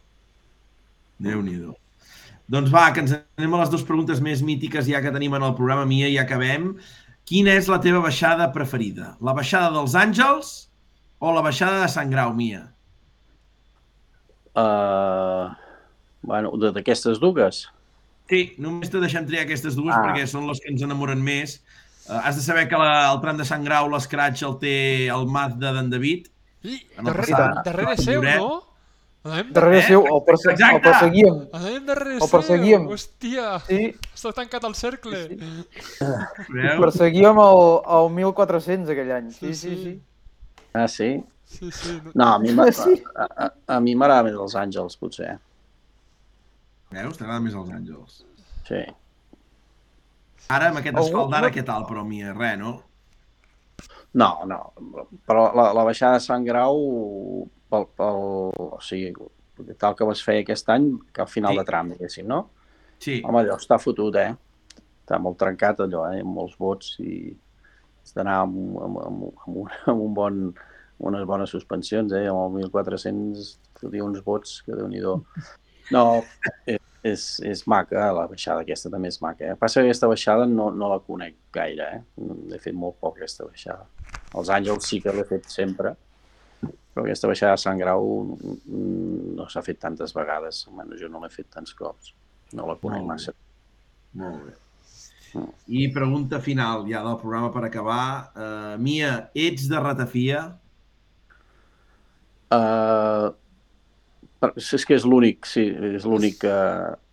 Déu-n'hi-do. 1.25 1.75
Doncs 2.51 2.69
va, 2.73 2.87
que 2.93 3.01
ens 3.01 3.15
anem 3.17 3.55
a 3.57 3.63
les 3.63 3.71
dues 3.73 3.85
preguntes 3.87 4.21
més 4.21 4.43
mítiques 4.45 4.85
ja 4.89 5.01
que 5.01 5.13
tenim 5.13 5.33
en 5.37 5.45
el 5.47 5.55
programa 5.57 5.87
Mia 5.89 6.09
i 6.11 6.19
acabem. 6.21 6.75
Quina 7.25 7.55
és 7.57 7.67
la 7.71 7.79
teva 7.81 8.01
baixada 8.03 8.51
preferida? 8.53 9.15
La 9.25 9.33
baixada 9.33 9.71
dels 9.73 9.95
Àngels 9.97 10.51
o 11.19 11.31
la 11.33 11.41
baixada 11.45 11.81
de 11.81 11.87
Sant 11.89 12.11
Grau, 12.13 12.33
Mia? 12.37 12.67
Uh, 14.55 15.49
bueno, 16.21 16.53
d'aquestes 16.61 17.17
dues? 17.19 17.65
Sí, 18.29 18.43
només 18.61 18.89
te 18.93 19.01
deixem 19.01 19.25
triar 19.27 19.43
aquestes 19.45 19.75
dues 19.77 19.93
Ah. 19.93 20.03
perquè 20.05 20.25
són 20.29 20.47
les 20.47 20.61
que 20.61 20.71
ens 20.71 20.85
enamoren 20.85 21.21
més. 21.21 21.59
Uh, 22.07 22.21
has 22.21 22.37
de 22.37 22.45
saber 22.45 22.67
que 22.69 22.77
la, 22.77 23.11
el 23.11 23.19
tram 23.21 23.37
de 23.37 23.45
Sant 23.45 23.65
Grau, 23.65 23.89
l'escratx, 23.89 24.45
el 24.45 24.55
té 24.61 24.75
el 25.09 25.27
Mazda 25.27 25.73
d'en 25.73 25.89
David. 25.89 26.29
El 26.65 27.05
darrere, 27.05 27.49
darrere 27.65 27.97
seu, 28.01 28.21
no? 28.23 28.63
Anem, 29.25 29.47
Darrere 29.55 29.79
Eh? 29.79 29.85
seu, 29.87 30.03
el, 30.05 30.19
perse 30.25 30.51
Exacte. 30.51 30.75
el 30.75 30.81
perseguíem. 30.85 31.37
anem 31.57 31.85
darrere 31.87 32.19
seu. 32.19 32.29
perseguíem. 32.29 32.83
Hòstia, 32.93 33.45
Sí, 33.65 33.79
està 34.13 34.31
tancat 34.37 34.63
el 34.69 34.75
cercle. 34.77 35.21
Veus? 36.49 36.79
perseguíem 36.83 37.39
el, 37.41 37.61
el 37.97 38.09
1400 38.19 38.89
aquell 38.93 39.11
any. 39.17 39.31
Sí, 39.33 39.53
sí, 39.55 39.71
sí. 39.81 39.95
Ah, 40.73 40.87
sí? 40.87 41.23
Sí, 41.45 41.71
sí. 41.71 41.95
No, 42.13 42.33
a 42.35 42.39
mi 42.39 42.51
m'a- 42.53 42.71
Sí. 42.71 43.01
a, 43.15 43.25
a, 43.45 43.51
a 43.77 43.79
mi 43.79 43.95
m'agrada 43.95 44.23
més 44.29 44.33
els 44.37 44.55
Àngels, 44.61 44.97
potser. 45.01 45.39
Veus? 46.91 47.17
T'agrada 47.17 47.39
més 47.41 47.53
els 47.57 47.69
Àngels. 47.69 48.21
Sí. 48.67 48.83
Ara, 50.49 50.69
amb 50.69 50.77
aquest 50.83 50.97
asfalt 51.01 51.31
d'ara, 51.31 51.49
què 51.49 51.63
tal, 51.65 51.85
però, 51.89 52.05
Mia? 52.05 52.33
Res, 52.33 52.59
no? 52.59 52.75
No, 54.13 54.29
no, 54.47 54.59
però 55.27 55.49
la, 55.57 55.71
la 55.73 55.83
baixada 55.83 56.13
de 56.19 56.23
Sant 56.23 56.45
Grau, 56.45 56.77
pel, 57.69 57.87
pel, 57.97 58.21
o 58.77 58.79
sigui, 58.83 59.13
tal 59.81 59.95
com 59.95 60.11
es 60.11 60.21
feia 60.25 60.43
aquest 60.43 60.69
any, 60.69 60.89
que 61.13 61.21
al 61.23 61.31
final 61.31 61.53
Sí. 61.55 61.59
de 61.59 61.65
tram, 61.65 61.89
diguéssim, 61.93 62.27
no? 62.27 62.49
Sí. 62.99 63.21
Home, 63.23 63.41
allò 63.43 63.57
està 63.59 63.79
fotut, 63.81 64.15
eh? 64.15 64.33
Està 65.05 65.19
molt 65.21 65.37
trencat 65.37 65.79
allò, 65.85 66.05
eh? 66.13 66.21
Amb 66.23 66.33
molts 66.39 66.55
vots 66.59 66.95
i 66.99 67.35
has 68.03 68.13
d'anar 68.15 68.39
amb, 68.45 68.57
amb, 68.81 68.97
amb, 69.03 69.23
amb, 69.45 69.57
un, 69.63 69.69
amb 69.91 70.01
un 70.01 70.13
bon, 70.13 70.41
unes 70.99 71.25
bones 71.27 71.49
suspensions, 71.49 72.13
eh? 72.13 72.27
Amb 72.31 72.57
el 72.57 72.65
1400 72.69 73.57
fotia 73.81 74.03
uns 74.05 74.21
vots 74.25 74.61
que 74.65 74.75
déu 74.75 74.87
nhi 74.87 75.01
No, 75.91 76.23
eh, 76.65 76.79
és, 77.05 77.39
és 77.45 77.67
maca, 77.69 78.07
la 78.11 78.25
baixada 78.27 78.63
aquesta 78.63 78.89
també 78.89 79.11
és 79.11 79.19
maca. 79.21 79.51
Eh? 79.51 79.55
Passa 79.59 79.81
que 79.81 79.91
aquesta 79.91 80.07
baixada 80.09 80.47
no, 80.49 80.71
no 80.71 80.89
la 80.89 80.97
conec 81.05 81.35
gaire, 81.53 81.89
eh? 81.99 81.99
L'he 82.49 82.57
fet 82.59 82.73
molt 82.73 82.97
poc, 82.99 83.19
aquesta 83.19 83.45
baixada. 83.45 83.85
Els 84.35 84.49
Àngels 84.49 84.87
sí 84.89 84.99
que 85.03 85.13
l'he 85.13 85.23
fet 85.29 85.45
sempre, 85.51 85.93
però 86.95 87.03
aquesta 87.03 87.27
baixada 87.27 87.57
de 87.57 87.61
Sant 87.65 87.79
Grau 87.81 88.05
mm, 88.31 89.33
no 89.35 89.49
s'ha 89.51 89.63
fet 89.65 89.81
tantes 89.83 90.15
vegades, 90.15 90.63
almenys 90.69 91.01
jo 91.03 91.09
no 91.11 91.19
l'he 91.19 91.31
fet 91.33 91.49
tants 91.51 91.75
cops. 91.75 92.13
No 92.55 92.69
la 92.69 92.77
conec 92.79 93.01
Molt 93.01 93.03
bé. 93.03 93.09
massa. 93.11 93.35
Molt 94.21 94.45
bé. 94.45 94.55
I 95.67 95.89
pregunta 95.91 96.39
final, 96.39 96.85
ja 96.87 97.01
del 97.03 97.17
programa 97.19 97.49
per 97.51 97.65
acabar. 97.67 98.31
Uh, 98.31 98.75
Mia, 98.79 99.25
ets 99.35 99.67
de 99.67 99.81
ratafia? 99.83 100.45
Uh, 102.55 103.33
És 104.55 104.85
que 104.85 104.95
és 104.95 105.05
l'únic, 105.07 105.47
sí, 105.49 105.63
és 105.95 106.05
l'únic 106.05 106.37
que 106.43 106.55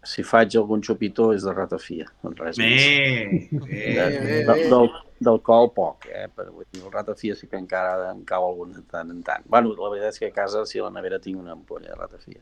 si 0.07 0.25
faig 0.27 0.55
algun 0.59 0.83
xupito 0.85 1.31
és 1.35 1.47
de 1.47 1.55
ratafia, 1.57 2.09
res 2.39 2.59
més. 2.61 3.49
Bé, 3.53 3.71
bé, 3.73 4.09
bé. 4.13 4.39
de, 4.49 4.57
del, 4.69 4.91
d'alcohol 5.25 5.71
poc, 5.75 6.07
eh? 6.11 6.27
Però 6.35 6.53
vull 6.53 6.67
dir, 6.71 6.83
el 6.85 6.93
ratafia 6.93 7.37
sí 7.39 7.49
que 7.51 7.59
encara 7.61 8.11
em 8.11 8.23
cau 8.29 8.47
algun 8.49 8.73
de 8.77 8.83
tant 8.91 9.11
en 9.15 9.23
tant. 9.27 9.45
Bueno, 9.49 9.73
la 9.79 9.91
veritat 9.93 10.15
és 10.15 10.23
que 10.23 10.31
a 10.31 10.37
casa, 10.37 10.65
si 10.69 10.81
a 10.81 10.87
la 10.87 10.93
nevera 10.95 11.21
tinc 11.23 11.41
una 11.41 11.55
ampolla 11.57 11.91
de 11.93 11.99
ratafia. 11.99 12.41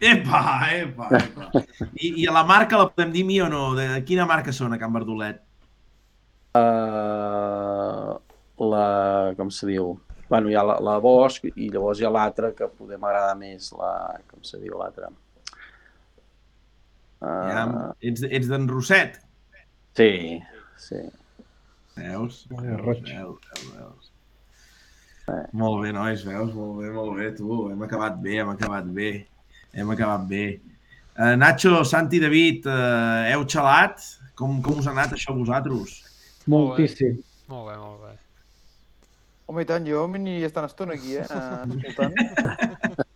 Epa, 0.00 0.40
epa, 0.78 1.08
epa. 1.18 1.50
I, 1.92 2.14
I 2.22 2.26
a 2.30 2.32
la 2.32 2.44
marca 2.48 2.78
la 2.80 2.88
podem 2.88 3.12
dir 3.12 3.24
mi 3.28 3.40
o 3.44 3.48
no? 3.52 3.74
De 3.76 3.88
quina 4.08 4.26
marca 4.28 4.52
són 4.56 4.72
a 4.72 4.78
Can 4.80 4.94
Verdolet? 4.96 5.42
Uh, 6.56 8.16
la, 8.72 8.86
com 9.38 9.50
se 9.54 9.68
diu? 9.68 9.92
Bueno, 10.30 10.48
hi 10.50 10.56
ha 10.56 10.62
la, 10.64 10.78
la 10.82 10.96
Bosch 11.02 11.44
i 11.52 11.68
llavors 11.70 12.00
hi 12.00 12.06
ha 12.08 12.12
l'altra 12.14 12.52
que 12.56 12.68
poder 12.70 12.98
m'agrada 13.02 13.34
més, 13.38 13.72
la, 13.76 13.92
com 14.30 14.42
se 14.46 14.58
diu 14.62 14.78
l'altra? 14.80 15.10
Ja, 17.20 17.64
Uh, 17.68 17.90
ets 18.00 18.22
ets 18.24 18.46
d'en 18.48 18.62
Rosset? 18.70 19.18
sí, 19.98 20.40
sí. 20.80 21.00
Veus? 22.00 22.46
Eh, 22.50 22.60
Veus, 22.60 23.02
veus, 23.04 23.38
veus, 23.50 23.68
veus. 23.76 24.10
Molt 25.52 25.82
bé, 25.84 25.92
nois, 25.94 26.22
veus? 26.26 26.54
Molt 26.56 26.80
bé, 26.80 26.90
molt 26.94 27.18
bé, 27.18 27.30
tu. 27.36 27.68
Hem 27.70 27.82
acabat 27.86 28.16
bé, 28.22 28.40
hem 28.40 28.52
acabat 28.54 28.88
bé. 28.96 29.10
Hem 29.76 29.92
acabat 29.94 30.24
bé. 30.30 30.44
Uh, 31.14 31.34
Nacho, 31.36 31.84
Santi, 31.84 32.18
David, 32.22 32.66
uh, 32.66 33.28
heu 33.30 33.44
xalat? 33.46 34.00
Com, 34.38 34.58
com 34.64 34.80
us 34.80 34.88
ha 34.88 34.94
anat 34.96 35.12
això 35.14 35.34
a 35.34 35.38
vosaltres? 35.38 35.98
Moltíssim. 36.48 37.20
Molt 37.50 37.68
bé, 37.68 37.76
molt 37.76 38.00
bé. 38.06 38.16
Home, 39.50 39.64
i 39.66 39.68
tant, 39.68 39.86
jo 39.86 40.06
m'hi 40.08 40.40
estan 40.46 40.66
estona 40.70 40.96
aquí, 40.96 41.18
eh? 41.18 41.26
eh, 41.26 41.78
Escoltant. 41.90 43.06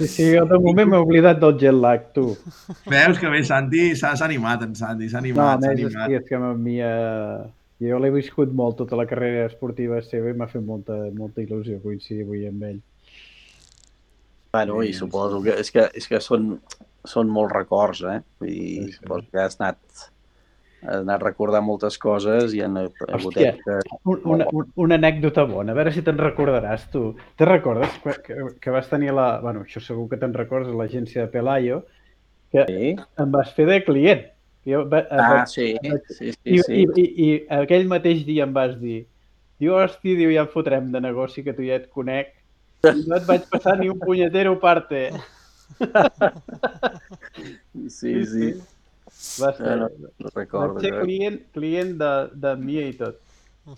Sí, 0.00 0.08
sí, 0.08 0.26
jo 0.36 0.44
de 0.48 0.58
moment 0.64 0.88
m'he 0.90 1.00
oblidat 1.04 1.38
del 1.42 1.56
jet 1.60 1.76
lag, 1.76 2.06
tu. 2.16 2.26
Veus 2.88 3.18
que 3.20 3.28
bé, 3.32 3.42
Santi, 3.44 3.90
s'ha 3.98 4.14
s'ha 4.16 4.24
animat, 4.26 4.62
en 4.66 4.74
Santi, 4.78 5.08
s'ha 5.12 5.20
No, 5.20 5.26
animat, 5.26 5.60
s'ha 5.64 5.74
més, 5.74 5.84
animat. 5.86 6.14
és 6.20 6.28
que 6.28 6.38
m'havia... 6.42 6.92
Jo 7.80 7.96
l'he 7.96 8.10
viscut 8.12 8.50
molt, 8.52 8.76
tota 8.76 8.96
la 8.98 9.06
carrera 9.08 9.46
esportiva 9.48 10.02
seva, 10.04 10.28
i 10.28 10.36
m'ha 10.36 10.46
fet 10.52 10.60
molta, 10.64 10.96
molta 11.16 11.40
il·lusió 11.40 11.78
coincidir 11.80 12.26
avui 12.26 12.42
amb 12.48 12.62
ell. 12.68 12.80
Bueno, 14.52 14.82
i 14.82 14.90
Sí, 14.92 14.98
suposo 14.98 15.40
que 15.42 15.54
és 15.62 15.70
que, 15.70 15.86
és 15.94 16.08
que 16.10 16.18
són, 16.20 16.56
són 17.06 17.28
molts 17.32 17.54
records, 17.54 18.02
eh? 18.02 18.18
Vull 18.42 18.50
dir, 18.50 18.84
Sí, 18.84 18.92
sí. 18.92 18.98
suposo 18.98 19.26
que 19.32 19.38
has 19.40 19.56
anat, 19.60 19.78
has 20.82 21.02
anat 21.02 21.22
recordant 21.22 21.64
moltes 21.66 21.98
coses 22.00 22.54
i 22.56 22.62
han 22.64 22.76
hagut 22.80 23.04
Hòstia. 23.12 23.52
una, 24.04 24.46
un, 24.52 24.72
una 24.80 24.96
anècdota 24.96 25.44
bona, 25.48 25.72
a 25.72 25.76
veure 25.78 25.92
si 25.92 26.02
te'n 26.06 26.18
recordaràs 26.20 26.88
tu. 26.92 27.14
Te 27.36 27.48
recordes 27.48 27.92
que, 28.04 28.14
que, 28.24 28.38
que 28.60 28.74
vas 28.74 28.88
tenir 28.88 29.12
la... 29.16 29.40
Bueno, 29.44 29.64
això 29.66 29.82
segur 29.84 30.08
que 30.10 30.18
te'n 30.20 30.34
recordes, 30.36 30.74
l'agència 30.74 31.26
de 31.26 31.32
Pelayo, 31.32 31.82
que 32.52 32.64
Sí? 32.68 32.94
em 33.22 33.32
vas 33.34 33.52
fer 33.56 33.66
de 33.68 33.80
client. 33.86 34.26
Jo, 34.66 34.82
va, 34.88 35.04
Ah, 35.10 35.28
va- 35.38 35.46
sí, 35.48 35.72
sí, 36.08 36.32
sí, 36.32 36.32
i, 36.44 36.60
sí. 36.60 36.82
i, 36.82 36.84
i, 37.04 37.06
I 37.26 37.30
aquell 37.62 37.86
mateix 37.88 38.24
dia 38.28 38.44
em 38.48 38.52
vas 38.56 38.74
dir 38.80 39.06
diu, 39.60 39.74
hosti, 39.76 40.16
diu, 40.16 40.30
ja 40.32 40.46
en 40.46 40.52
fotrem 40.52 40.90
de 40.92 41.00
negoci 41.04 41.44
que 41.44 41.52
tu 41.56 41.64
ja 41.66 41.76
et 41.80 41.88
conec. 41.92 42.32
I 42.88 43.02
no 43.04 43.16
et 43.18 43.26
vaig 43.28 43.44
passar 43.52 43.76
ni 43.78 43.90
un 43.92 44.00
punyetero 44.00 44.56
parte. 44.60 45.10
Sí, 47.88 48.24
sí. 48.26 48.54
Va 49.40 49.50
ser, 49.56 49.66
Ja 49.66 49.74
no, 49.76 49.88
no 50.18 50.30
recordo. 50.34 50.74
vaig 50.78 50.84
ser 50.86 51.00
client, 51.02 51.40
client 51.52 51.90
de, 52.00 52.12
de 52.46 52.54
Mia 52.56 52.86
i 52.88 52.94
tot, 52.96 53.18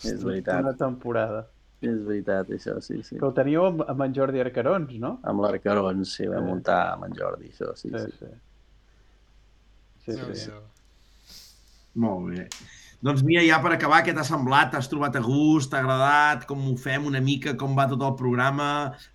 És 0.04 0.22
veritat, 0.24 0.60
una 0.62 0.74
temporada. 0.78 1.46
és 1.82 1.98
veritat, 2.06 2.48
això, 2.54 2.76
sí, 2.80 3.00
sí. 3.02 3.16
Que 3.18 3.26
ho 3.26 3.32
teníeu 3.34 3.64
amb, 3.66 3.82
amb 3.90 4.02
en 4.06 4.12
Jordi 4.14 4.38
Arcarons, 4.40 4.92
no? 5.02 5.16
Amb 5.26 5.40
l'Arcarons, 5.42 6.12
sí, 6.14 6.28
vam 6.30 6.44
Sí. 6.44 6.50
muntar 6.52 6.92
amb 6.92 7.04
en 7.08 7.16
Jordi, 7.18 7.48
això, 7.50 7.72
sí, 7.76 7.90
sí. 7.90 8.12
sí. 8.20 8.26
Sí, 10.04 10.12
sí. 10.12 10.18
Déu-n'hi-do. 10.20 10.60
Molt 11.94 12.30
bé. 12.30 12.46
Doncs 13.02 13.24
Mia, 13.26 13.40
ja 13.42 13.56
per 13.58 13.72
acabar, 13.74 13.96
què 14.06 14.12
t'ha 14.14 14.22
semblat? 14.22 14.68
T'has 14.70 14.86
trobat 14.86 15.16
a 15.18 15.20
gust? 15.24 15.72
T'ha 15.72 15.80
agradat? 15.82 16.44
Com 16.46 16.60
ho 16.70 16.76
fem 16.78 17.08
una 17.08 17.18
mica? 17.18 17.56
Com 17.58 17.72
va 17.74 17.88
tot 17.90 18.04
el 18.06 18.12
programa? 18.20 18.68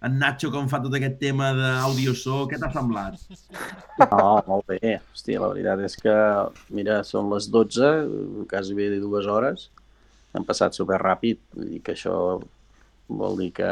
En 0.04 0.18
Nacho 0.20 0.50
com 0.52 0.68
fa 0.68 0.82
tot 0.84 0.98
aquest 0.98 1.16
tema 1.22 1.54
d'audio-so? 1.56 2.42
Què 2.52 2.60
t'ha 2.60 2.68
semblat? 2.74 3.16
No, 4.02 4.20
molt 4.50 4.68
bé. 4.74 4.98
Hòstia, 5.14 5.40
la 5.40 5.54
veritat 5.54 5.86
és 5.88 5.96
que, 6.02 6.18
mira, 6.76 7.00
són 7.08 7.32
les 7.32 7.48
12, 7.54 7.94
quasi 8.52 8.76
bé 8.76 8.90
de 8.92 9.00
dues 9.06 9.32
hores. 9.32 9.70
Han 10.36 10.44
passat 10.52 10.76
super 10.76 11.00
ràpid, 11.00 11.40
dir 11.56 11.80
que 11.80 11.96
això 11.96 12.20
vol 13.08 13.40
dir 13.40 13.54
que, 13.56 13.72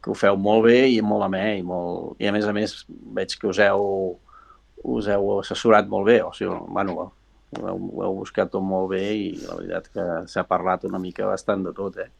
que 0.00 0.08
ho 0.08 0.16
feu 0.16 0.40
molt 0.40 0.70
bé 0.70 0.86
i 0.88 1.00
molt 1.04 1.28
amè 1.28 1.44
i, 1.60 1.62
molt... 1.68 2.16
i 2.16 2.32
a 2.32 2.32
més 2.32 2.48
a 2.48 2.56
més 2.56 2.78
veig 2.88 3.36
que 3.36 3.52
us 3.52 3.60
heu, 3.60 3.86
us 4.96 5.12
heu 5.12 5.32
assessorat 5.38 5.92
molt 5.92 6.08
bé, 6.08 6.22
o 6.24 6.32
sigui, 6.32 6.56
bueno, 6.72 7.10
ho 7.58 7.66
heu, 7.66 7.78
ho 7.96 8.02
heu 8.06 8.16
buscat 8.20 8.50
tot 8.52 8.64
molt 8.64 8.92
bé 8.94 9.02
i 9.16 9.30
la 9.42 9.56
veritat 9.58 9.88
que 9.94 10.06
s'ha 10.30 10.46
parlat 10.48 10.86
una 10.88 11.00
mica 11.02 11.26
bastant 11.26 11.64
de 11.66 11.72
tot, 11.76 11.98
eh? 11.98 12.10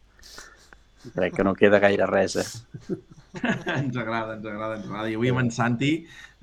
Crec 1.14 1.38
que 1.38 1.44
no 1.46 1.54
queda 1.56 1.80
gaire 1.80 2.06
res, 2.10 2.36
eh? 2.36 2.96
ens 3.80 3.96
agrada, 3.96 4.34
ens 4.36 4.46
agrada, 4.46 4.76
ens 4.76 4.88
agrada. 4.88 5.06
I 5.08 5.16
avui 5.16 5.30
amb 5.32 5.44
en 5.44 5.52
Santi, 5.54 5.92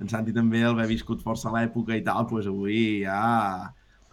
en 0.01 0.09
Santi 0.13 0.33
també 0.33 0.63
el 0.65 0.77
va 0.77 0.87
viscut 0.89 1.21
força 1.25 1.51
a 1.51 1.57
l'època 1.57 1.97
i 1.97 2.05
tal, 2.05 2.25
doncs 2.31 2.47
avui 2.49 3.03
ja 3.03 3.19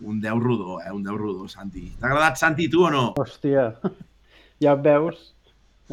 un 0.04 0.18
10 0.20 0.42
rodó, 0.42 0.80
eh? 0.82 0.90
Un 0.92 1.06
10 1.06 1.20
rodó, 1.20 1.46
Santi. 1.48 1.86
T'ha 2.00 2.10
agradat, 2.10 2.40
Santi, 2.40 2.68
tu 2.68 2.84
o 2.84 2.90
no? 2.92 3.06
Hòstia, 3.20 3.70
ja 4.64 4.74
et 4.74 4.84
veus, 4.84 5.22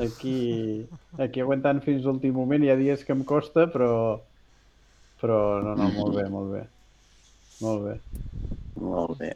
aquí, 0.02 0.88
aquí 1.22 1.46
aguantant 1.46 1.80
fins 1.86 2.04
l'últim 2.08 2.36
moment, 2.36 2.66
hi 2.66 2.74
ha 2.74 2.80
dies 2.80 3.06
que 3.06 3.14
em 3.16 3.24
costa, 3.28 3.70
però, 3.72 3.94
però 5.22 5.40
no, 5.64 5.78
no, 5.78 5.92
molt 5.96 6.18
bé, 6.18 6.28
molt 6.34 6.56
bé. 6.58 6.66
Molt 7.62 7.84
bé. 7.86 7.96
Molt 8.82 9.18
bé. 9.20 9.32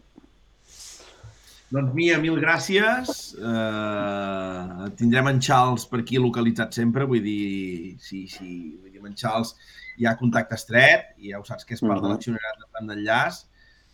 Doncs 1.76 1.94
Mia, 1.98 2.18
mil 2.22 2.38
gràcies. 2.40 3.34
Uh, 3.36 4.86
tindrem 5.00 5.28
en 5.34 5.40
Charles 5.44 5.86
per 5.90 6.00
aquí 6.04 6.20
localitzat 6.22 6.74
sempre, 6.78 7.08
vull 7.10 7.24
dir, 7.26 7.96
sí, 8.00 8.28
sí, 8.32 8.78
vull 8.82 8.92
dir, 8.94 9.00
amb 9.02 9.10
en 9.10 9.16
Charles 9.20 9.56
hi 9.98 10.06
ha 10.08 10.14
contacte 10.20 10.56
estret 10.60 11.14
i 11.24 11.32
ja 11.34 11.40
ho 11.42 11.46
saps 11.48 11.66
que 11.66 11.74
és 11.76 11.82
part 11.82 12.02
de 12.02 12.08
Mhm. 12.08 12.14
l'accionariat 12.14 12.60
de 12.62 12.70
tant 12.72 12.88
d'enllaç. 12.92 13.42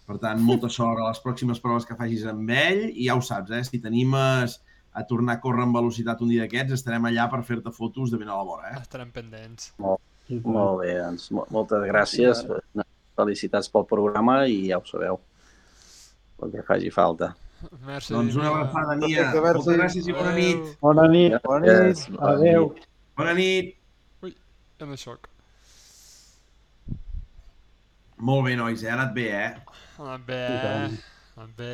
Per 0.07 0.17
tant, 0.19 0.39
molta 0.41 0.67
sort 0.69 0.99
a 0.99 1.07
les 1.07 1.19
pròximes 1.23 1.59
proves 1.61 1.85
que 1.85 1.95
facis 1.95 2.25
amb 2.25 2.49
ell 2.49 2.89
i 2.93 3.05
ja 3.07 3.15
ho 3.15 3.21
saps, 3.21 3.51
eh? 3.51 3.63
si 3.63 3.79
t'animes 3.79 4.59
a 4.93 5.03
tornar 5.07 5.35
a 5.37 5.39
córrer 5.39 5.63
amb 5.63 5.75
velocitat 5.75 6.19
un 6.21 6.27
dia 6.29 6.41
d'aquests, 6.41 6.73
estarem 6.73 7.05
allà 7.05 7.29
per 7.31 7.43
fer-te 7.43 7.71
fotos 7.71 8.11
de 8.11 8.17
ben 8.17 8.27
a 8.27 8.35
la 8.35 8.43
vora. 8.43 8.71
Eh? 8.75 8.81
Estarem 8.81 9.11
pendents. 9.11 9.71
Tant. 9.77 9.97
Molt 10.43 10.81
bé, 10.81 10.97
doncs 10.99 11.31
mo- 11.31 11.47
moltes 11.49 11.81
gràcies. 11.87 12.43
Felicitats 13.19 13.69
pel 13.71 13.85
programa 13.89 14.41
i 14.47 14.67
ja 14.69 14.79
ho 14.79 14.85
sabeu. 14.87 15.19
El 16.41 16.51
que 16.55 16.63
faci 16.65 16.89
falta. 16.93 17.33
Merci. 17.85 18.13
Doncs 18.15 18.35
una 18.39 18.49
abraçada, 18.49 18.95
merci. 18.97 19.19
Moltes 19.43 19.75
gràcies 19.77 20.07
i 20.09 20.15
bona 20.17 20.31
nit. 20.37 20.63
Bona 20.81 21.07
nit. 21.11 21.35
Bona 21.45 21.75
nit. 21.83 22.05
Adéu. 22.31 22.71
Bona 23.19 23.35
nit. 23.37 23.75
En 24.81 24.89
el 24.89 24.97
xoc. 24.97 25.27
Molt 28.21 28.45
bé, 28.45 28.55
nois, 28.57 28.81
eh? 28.83 28.89
ha 28.89 28.95
anat 28.97 29.13
bé, 29.13 29.27
eh? 29.33 29.77
Ha 29.97 30.03
anat 30.05 30.25
bé? 30.25 30.41
Ha 30.41 31.43
anat 31.43 31.55
bé. 31.57 31.71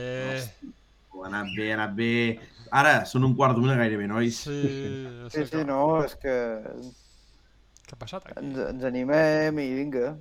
Ha 1.18 1.26
anat 1.28 1.50
bé, 1.56 1.66
ha 1.72 1.76
anat 1.78 1.96
bé. 1.98 2.12
Ara, 2.82 2.94
són 3.08 3.26
un 3.28 3.34
quart 3.36 3.56
d'una 3.56 3.76
gairebé, 3.80 4.08
nois. 4.12 4.42
Sí, 4.48 4.60
Sí, 5.34 5.44
sí, 5.50 5.64
no, 5.68 5.82
és 6.04 6.16
que 6.20 6.36
Què 7.88 7.96
ha 7.96 8.00
passat 8.00 8.28
aquí? 8.28 8.40
ens, 8.44 8.60
ens 8.74 8.88
animem 8.88 9.60
i 9.64 9.68
vinga. 9.76 10.16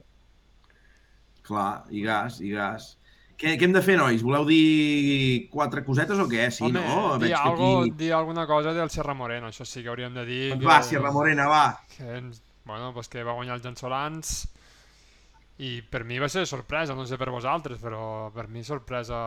Clar, 1.47 1.85
i 1.95 2.03
gas, 2.03 2.41
i 2.43 2.51
gas. 2.55 2.97
Què, 3.37 3.53
què 3.61 3.67
hem 3.69 3.75
de 3.77 3.83
fer, 3.85 3.99
nois? 4.01 4.23
Voleu 4.25 4.47
dir 4.49 5.49
quatre 5.53 5.83
cosetes 5.85 6.19
o 6.19 6.25
què? 6.31 6.47
Sí, 6.51 6.65
Home, 6.65 6.81
no? 6.81 7.19
dir, 7.21 7.27
Veig 7.29 7.35
que 7.35 7.41
algo, 7.51 7.67
aquí... 7.83 7.91
dir 8.01 8.13
alguna 8.17 8.47
cosa 8.49 8.73
del 8.73 8.89
Serra 8.91 9.15
Moreno, 9.15 9.51
això 9.53 9.67
sí 9.69 9.83
que 9.85 9.91
hauríem 9.93 10.15
de 10.17 10.25
dir. 10.25 10.43
Doncs 10.55 10.63
que, 10.65 10.71
va, 10.71 10.79
Sierra 10.83 11.13
Morena, 11.13 11.47
va. 11.53 11.65
Que, 11.93 12.07
ens- 12.17 12.41
bueno, 12.65 12.93
pues 12.97 13.09
que 13.13 13.23
va 13.23 13.37
guanyar 13.37 13.59
els 13.59 13.67
Gensolans 13.67 14.33
i 15.63 15.81
per 15.89 16.03
mi 16.05 16.19
va 16.21 16.29
ser 16.33 16.47
sorpresa, 16.49 16.97
no 16.97 17.05
sé 17.09 17.17
per 17.21 17.31
vosaltres, 17.33 17.79
però 17.81 18.31
per 18.35 18.49
mi 18.49 18.65
sorpresa... 18.65 19.21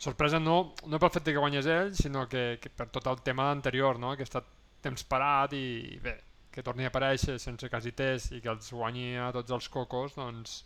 Sorpresa 0.00 0.38
no, 0.40 0.72
no 0.88 0.98
pel 1.00 1.10
fet 1.12 1.26
que 1.28 1.36
guanyés 1.36 1.66
ell, 1.68 1.90
sinó 1.96 2.22
que, 2.28 2.56
que 2.60 2.70
per 2.72 2.86
tot 2.88 3.04
el 3.10 3.18
tema 3.20 3.50
anterior, 3.52 3.98
no? 4.00 4.14
que 4.16 4.24
ha 4.24 4.28
estat 4.28 4.46
temps 4.80 5.02
parat 5.04 5.52
i 5.52 5.98
bé, 6.00 6.14
que 6.52 6.64
torni 6.64 6.86
a 6.86 6.92
aparèixer 6.92 7.36
sense 7.40 7.68
quasi 7.68 7.92
test 7.92 8.32
i 8.32 8.40
que 8.40 8.48
els 8.48 8.70
guanyi 8.72 9.18
a 9.20 9.26
tots 9.36 9.52
els 9.52 9.68
cocos, 9.68 10.14
doncs, 10.16 10.62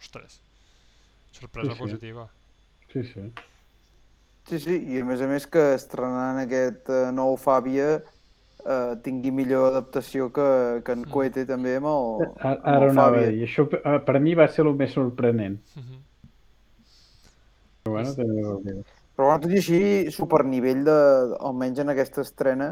ostres, 0.00 0.40
sorpresa 1.32 1.70
Sí, 1.72 1.76
sí. 1.76 1.82
positiva. 1.82 2.28
Sí, 2.92 3.02
sí. 3.04 3.32
Sí, 4.46 4.58
sí, 4.62 4.76
i 4.94 5.00
a 5.00 5.04
més 5.04 5.20
a 5.20 5.26
més 5.26 5.46
que 5.50 5.62
estrenant 5.74 6.38
aquest 6.44 6.88
eh, 6.88 7.10
nou 7.12 7.34
Fàbia 7.36 7.96
eh, 7.98 8.94
tingui 9.02 9.32
millor 9.34 9.72
adaptació 9.72 10.28
que, 10.32 10.82
que 10.86 10.92
en 10.94 11.02
Mm. 11.02 11.10
Coete 11.10 11.44
també 11.48 11.76
amb 11.80 11.86
el, 11.90 12.26
Ara, 12.38 12.52
amb 12.54 12.66
ara 12.76 12.90
el 12.90 12.96
Fàbia. 13.00 13.30
dir. 13.32 13.42
Això 13.48 13.66
per 13.68 13.96
per 14.06 14.20
mi 14.22 14.34
va 14.38 14.46
ser 14.48 14.64
el 14.66 14.74
més 14.78 14.92
sorprenent. 14.94 15.58
Mhm. 15.76 16.02
Però 17.82 17.92
bueno, 17.96 18.14
també 18.14 18.44
ho 18.44 18.60
diu. 18.64 18.82
Però 19.16 19.26
bueno, 19.30 19.40
tot 19.40 19.50
i 19.54 19.58
així, 19.60 19.80
supernivell 20.12 20.84
de, 20.84 20.96
almenys 21.40 21.78
en 21.82 21.88
aquesta 21.92 22.20
estrena, 22.26 22.70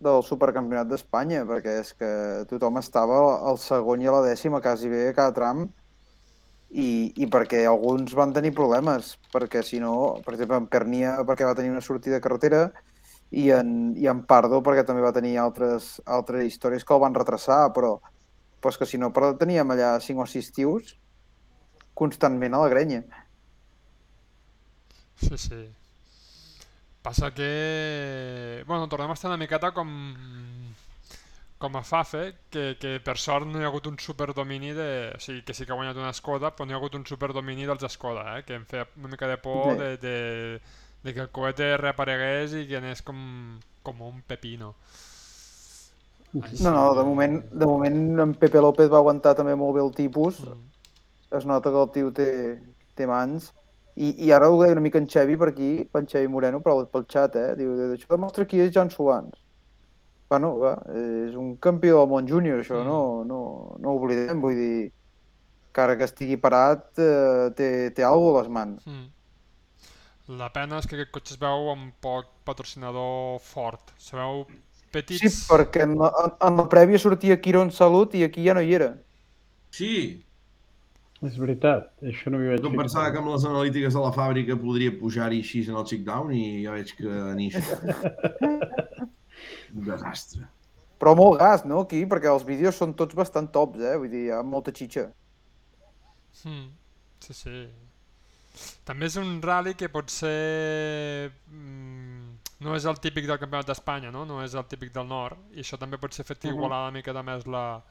del 0.00 0.22
supercampionat 0.24 0.88
d'Espanya, 0.88 1.42
perquè 1.44 1.74
és 1.82 1.90
que 1.92 2.10
tothom 2.48 2.78
estava 2.80 3.18
al 3.50 3.58
segon 3.60 4.00
i 4.00 4.06
a 4.08 4.14
la 4.14 4.22
dècima 4.24 4.62
quasi 4.64 4.88
bé 4.88 5.08
a 5.10 5.12
cada 5.12 5.34
tram 5.36 5.66
i, 6.70 7.12
i 7.18 7.26
perquè 7.30 7.64
alguns 7.66 8.14
van 8.14 8.32
tenir 8.34 8.52
problemes, 8.54 9.16
perquè 9.32 9.62
si 9.66 9.80
no, 9.82 10.20
per 10.24 10.36
exemple, 10.36 10.60
en 10.60 10.68
Pernia 10.70 11.16
perquè 11.26 11.48
va 11.48 11.56
tenir 11.58 11.72
una 11.72 11.82
sortida 11.82 12.18
de 12.18 12.24
carretera 12.24 12.62
i 13.30 13.48
en, 13.54 13.92
i 13.98 14.06
en 14.10 14.22
Pardo 14.26 14.60
perquè 14.62 14.84
també 14.86 15.02
va 15.02 15.14
tenir 15.14 15.36
altres, 15.42 15.98
altres 16.06 16.46
històries 16.46 16.86
que 16.86 16.94
el 16.94 17.02
van 17.02 17.16
retrasar, 17.18 17.62
però, 17.74 17.96
però 18.62 18.76
que 18.78 18.86
si 18.86 18.98
no, 18.98 19.10
però 19.14 19.32
teníem 19.38 19.74
allà 19.74 19.96
5 20.00 20.26
o 20.26 20.30
6 20.30 20.52
tios 20.54 20.94
constantment 21.94 22.54
a 22.54 22.62
la 22.62 22.70
grenya. 22.72 23.02
Sí, 25.20 25.36
sí. 25.36 25.60
Passa 27.02 27.30
que... 27.32 28.62
Bueno, 28.68 28.88
tornem 28.88 29.10
a 29.10 29.16
estar 29.16 29.28
una 29.28 29.40
miqueta 29.40 29.72
com 29.76 29.88
com 31.60 31.76
a 31.76 31.82
Fafe, 31.84 32.22
que, 32.52 32.64
que 32.80 32.94
per 33.04 33.16
sort 33.20 33.46
no 33.48 33.60
hi 33.60 33.64
ha 33.66 33.70
hagut 33.70 33.86
un 33.90 33.98
superdomini 34.00 34.72
de... 34.76 34.88
O 35.16 35.20
sigui, 35.20 35.42
que 35.46 35.54
sí 35.56 35.66
que 35.66 35.74
ha 35.74 35.78
guanyat 35.78 35.98
una 36.00 36.12
Skoda, 36.16 36.50
però 36.56 36.66
no 36.66 36.72
hi 36.72 36.76
ha 36.78 36.80
hagut 36.80 36.96
un 36.98 37.04
superdomini 37.08 37.68
dels 37.68 37.84
Skoda, 37.94 38.24
eh? 38.38 38.44
que 38.48 38.56
em 38.58 38.64
feia 38.70 38.86
una 38.96 39.12
mica 39.12 39.28
de 39.28 39.36
por 39.44 39.76
de, 39.80 39.90
de, 40.00 40.16
de 41.04 41.14
que 41.14 41.24
el 41.26 41.30
cohete 41.36 41.70
reaparegués 41.82 42.56
i 42.62 42.66
que 42.70 42.80
anés 42.80 43.04
com, 43.06 43.20
com 43.86 44.00
un 44.08 44.22
pepino. 44.32 44.74
Així 46.40 46.62
No, 46.64 46.70
no, 46.76 46.84
de 46.96 47.04
moment, 47.08 47.38
de 47.62 47.66
moment 47.66 48.20
en 48.24 48.34
Pepe 48.42 48.60
López 48.64 48.90
va 48.92 49.00
aguantar 49.02 49.34
també 49.38 49.54
molt 49.58 49.76
bé 49.76 49.82
el 49.84 49.92
tipus, 49.96 50.40
Mm. 50.46 50.68
es 51.38 51.46
nota 51.46 51.70
que 51.70 51.80
el 51.82 51.90
tio 51.94 52.12
té, 52.12 52.28
té 52.96 53.06
mans, 53.06 53.50
i, 53.96 54.10
i 54.26 54.30
ara 54.32 54.48
ho 54.50 54.58
deia 54.62 54.72
una 54.76 54.82
mica 54.84 54.98
en 54.98 55.08
Xevi 55.10 55.36
per 55.36 55.48
aquí, 55.52 55.70
en 56.00 56.06
Xevi 56.10 56.28
Moreno, 56.28 56.60
però 56.64 56.86
pel 56.90 57.06
xat, 57.10 57.36
eh? 57.36 57.54
Diu, 57.58 57.74
això 57.94 58.10
demostra 58.14 58.46
qui 58.46 58.60
és 58.64 58.72
Jan 58.74 58.90
Solans. 58.94 59.34
Bueno, 60.30 60.52
va, 60.62 60.76
és 60.94 61.34
un 61.34 61.56
campió 61.58 61.98
del 61.98 62.08
món 62.12 62.28
júnior, 62.28 62.60
això, 62.62 62.78
Mm. 62.78 62.86
no, 62.86 63.24
no, 63.26 63.40
no 63.82 63.90
ho 63.90 63.98
oblidem, 63.98 64.40
vull 64.40 64.54
dir, 64.54 64.92
que 65.74 65.82
ara 65.82 65.96
que 65.98 66.06
estigui 66.06 66.36
parat 66.38 66.86
eh, 67.02 67.50
té, 67.58 67.90
té 67.96 68.04
alguna 68.06 68.38
a 68.38 68.42
les 68.42 68.50
mans. 68.56 68.86
Mm. 68.86 69.08
La 70.38 70.52
pena 70.54 70.78
és 70.78 70.86
que 70.86 70.94
aquest 70.94 71.10
cotxe 71.10 71.34
es 71.34 71.40
veu 71.42 71.72
amb 71.72 71.90
poc 72.00 72.28
patrocinador 72.46 73.40
fort. 73.42 73.90
Se 73.98 74.14
veu 74.14 74.44
petits... 74.94 75.18
Sí, 75.18 75.30
perquè 75.50 75.82
en 75.88 75.96
la, 75.98 76.12
en, 76.46 76.56
la 76.62 76.68
prèvia 76.70 76.98
sortia 77.02 77.40
Quiron 77.42 77.72
Salut 77.74 78.14
i 78.14 78.22
aquí 78.22 78.44
ja 78.46 78.54
no 78.54 78.62
hi 78.62 78.74
era. 78.78 78.92
Sí, 79.74 80.22
És 81.20 81.34
veritat, 81.36 81.90
això 82.00 82.30
no 82.32 82.38
m'hi 82.40 82.46
vaig 82.48 82.62
jo 82.64 82.70
pensava 82.72 83.10
que 83.12 83.18
amb 83.20 83.28
les 83.28 83.42
analítiques 83.44 83.92
de 83.92 84.00
la 84.00 84.12
fàbrica 84.14 84.54
podria 84.56 84.94
pujar-hi 84.96 85.42
així 85.42 85.66
en 85.68 85.76
el 85.76 85.84
check-down 85.84 86.30
i 86.32 86.62
ja 86.64 86.72
veig 86.72 86.94
que 86.96 87.18
ni 87.36 87.50
això. 87.50 87.76
Un 89.74 89.84
desastre. 89.86 90.46
Però 91.00 91.14
molt 91.16 91.38
gas, 91.40 91.64
no, 91.64 91.80
aquí? 91.86 92.02
Perquè 92.06 92.28
els 92.28 92.44
vídeos 92.44 92.76
són 92.76 92.92
tots 92.94 93.14
bastant 93.16 93.48
tops, 93.54 93.80
eh? 93.80 93.96
Vull 93.96 94.10
dir, 94.12 94.26
hi 94.26 94.32
ha 94.36 94.42
molta 94.44 94.72
xitxa. 94.76 95.06
Mm. 96.44 96.66
Sí, 97.24 97.34
sí. 97.36 97.54
També 98.84 99.06
és 99.08 99.16
un 99.20 99.38
rally 99.42 99.74
que 99.78 99.88
pot 99.92 100.10
ser... 100.12 101.32
Mm, 101.48 102.36
no 102.60 102.74
és 102.76 102.84
el 102.90 102.98
típic 103.00 103.26
del 103.28 103.38
Campionat 103.40 103.70
d'Espanya, 103.70 104.10
no? 104.12 104.26
No 104.28 104.42
és 104.44 104.54
el 104.58 104.66
típic 104.68 104.92
del 104.92 105.08
nord. 105.08 105.38
I 105.56 105.62
això 105.64 105.78
també 105.80 105.96
pot 106.00 106.12
ser 106.12 106.24
fet 106.28 106.44
Mhm. 106.44 106.52
igualar 106.54 106.82
una 106.88 106.96
mica 106.98 107.14
més 107.22 107.46
la, 107.46 107.82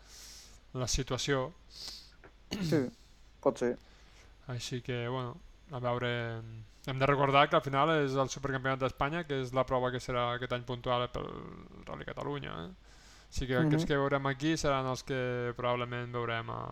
la 0.73 0.87
situació. 0.87 1.53
Sí, 2.51 2.83
pot 3.41 3.57
ser. 3.57 3.77
Així 4.47 4.81
que, 4.81 5.07
bueno, 5.07 5.35
a 5.71 5.79
veure... 5.79 6.41
Hem 6.89 6.97
de 6.97 7.05
recordar 7.05 7.47
que 7.49 7.55
al 7.57 7.61
final 7.61 7.91
és 7.99 8.15
el 8.17 8.29
Supercampionat 8.33 8.79
d'Espanya, 8.81 9.23
que 9.27 9.37
és 9.43 9.51
la 9.53 9.65
prova 9.69 9.91
que 9.93 10.01
serà 10.01 10.31
aquest 10.33 10.55
any 10.55 10.63
puntual 10.65 11.05
pel 11.13 11.27
Rally 11.85 12.07
Catalunya. 12.07 12.55
Eh? 12.65 12.69
Així 13.29 13.45
que 13.45 13.59
aquests 13.59 13.83
Mhm. 13.83 13.87
que 13.87 13.97
veurem 13.97 14.25
aquí 14.25 14.55
seran 14.57 14.87
els 14.89 15.03
que 15.03 15.53
probablement 15.55 16.11
veurem 16.11 16.49
a, 16.49 16.63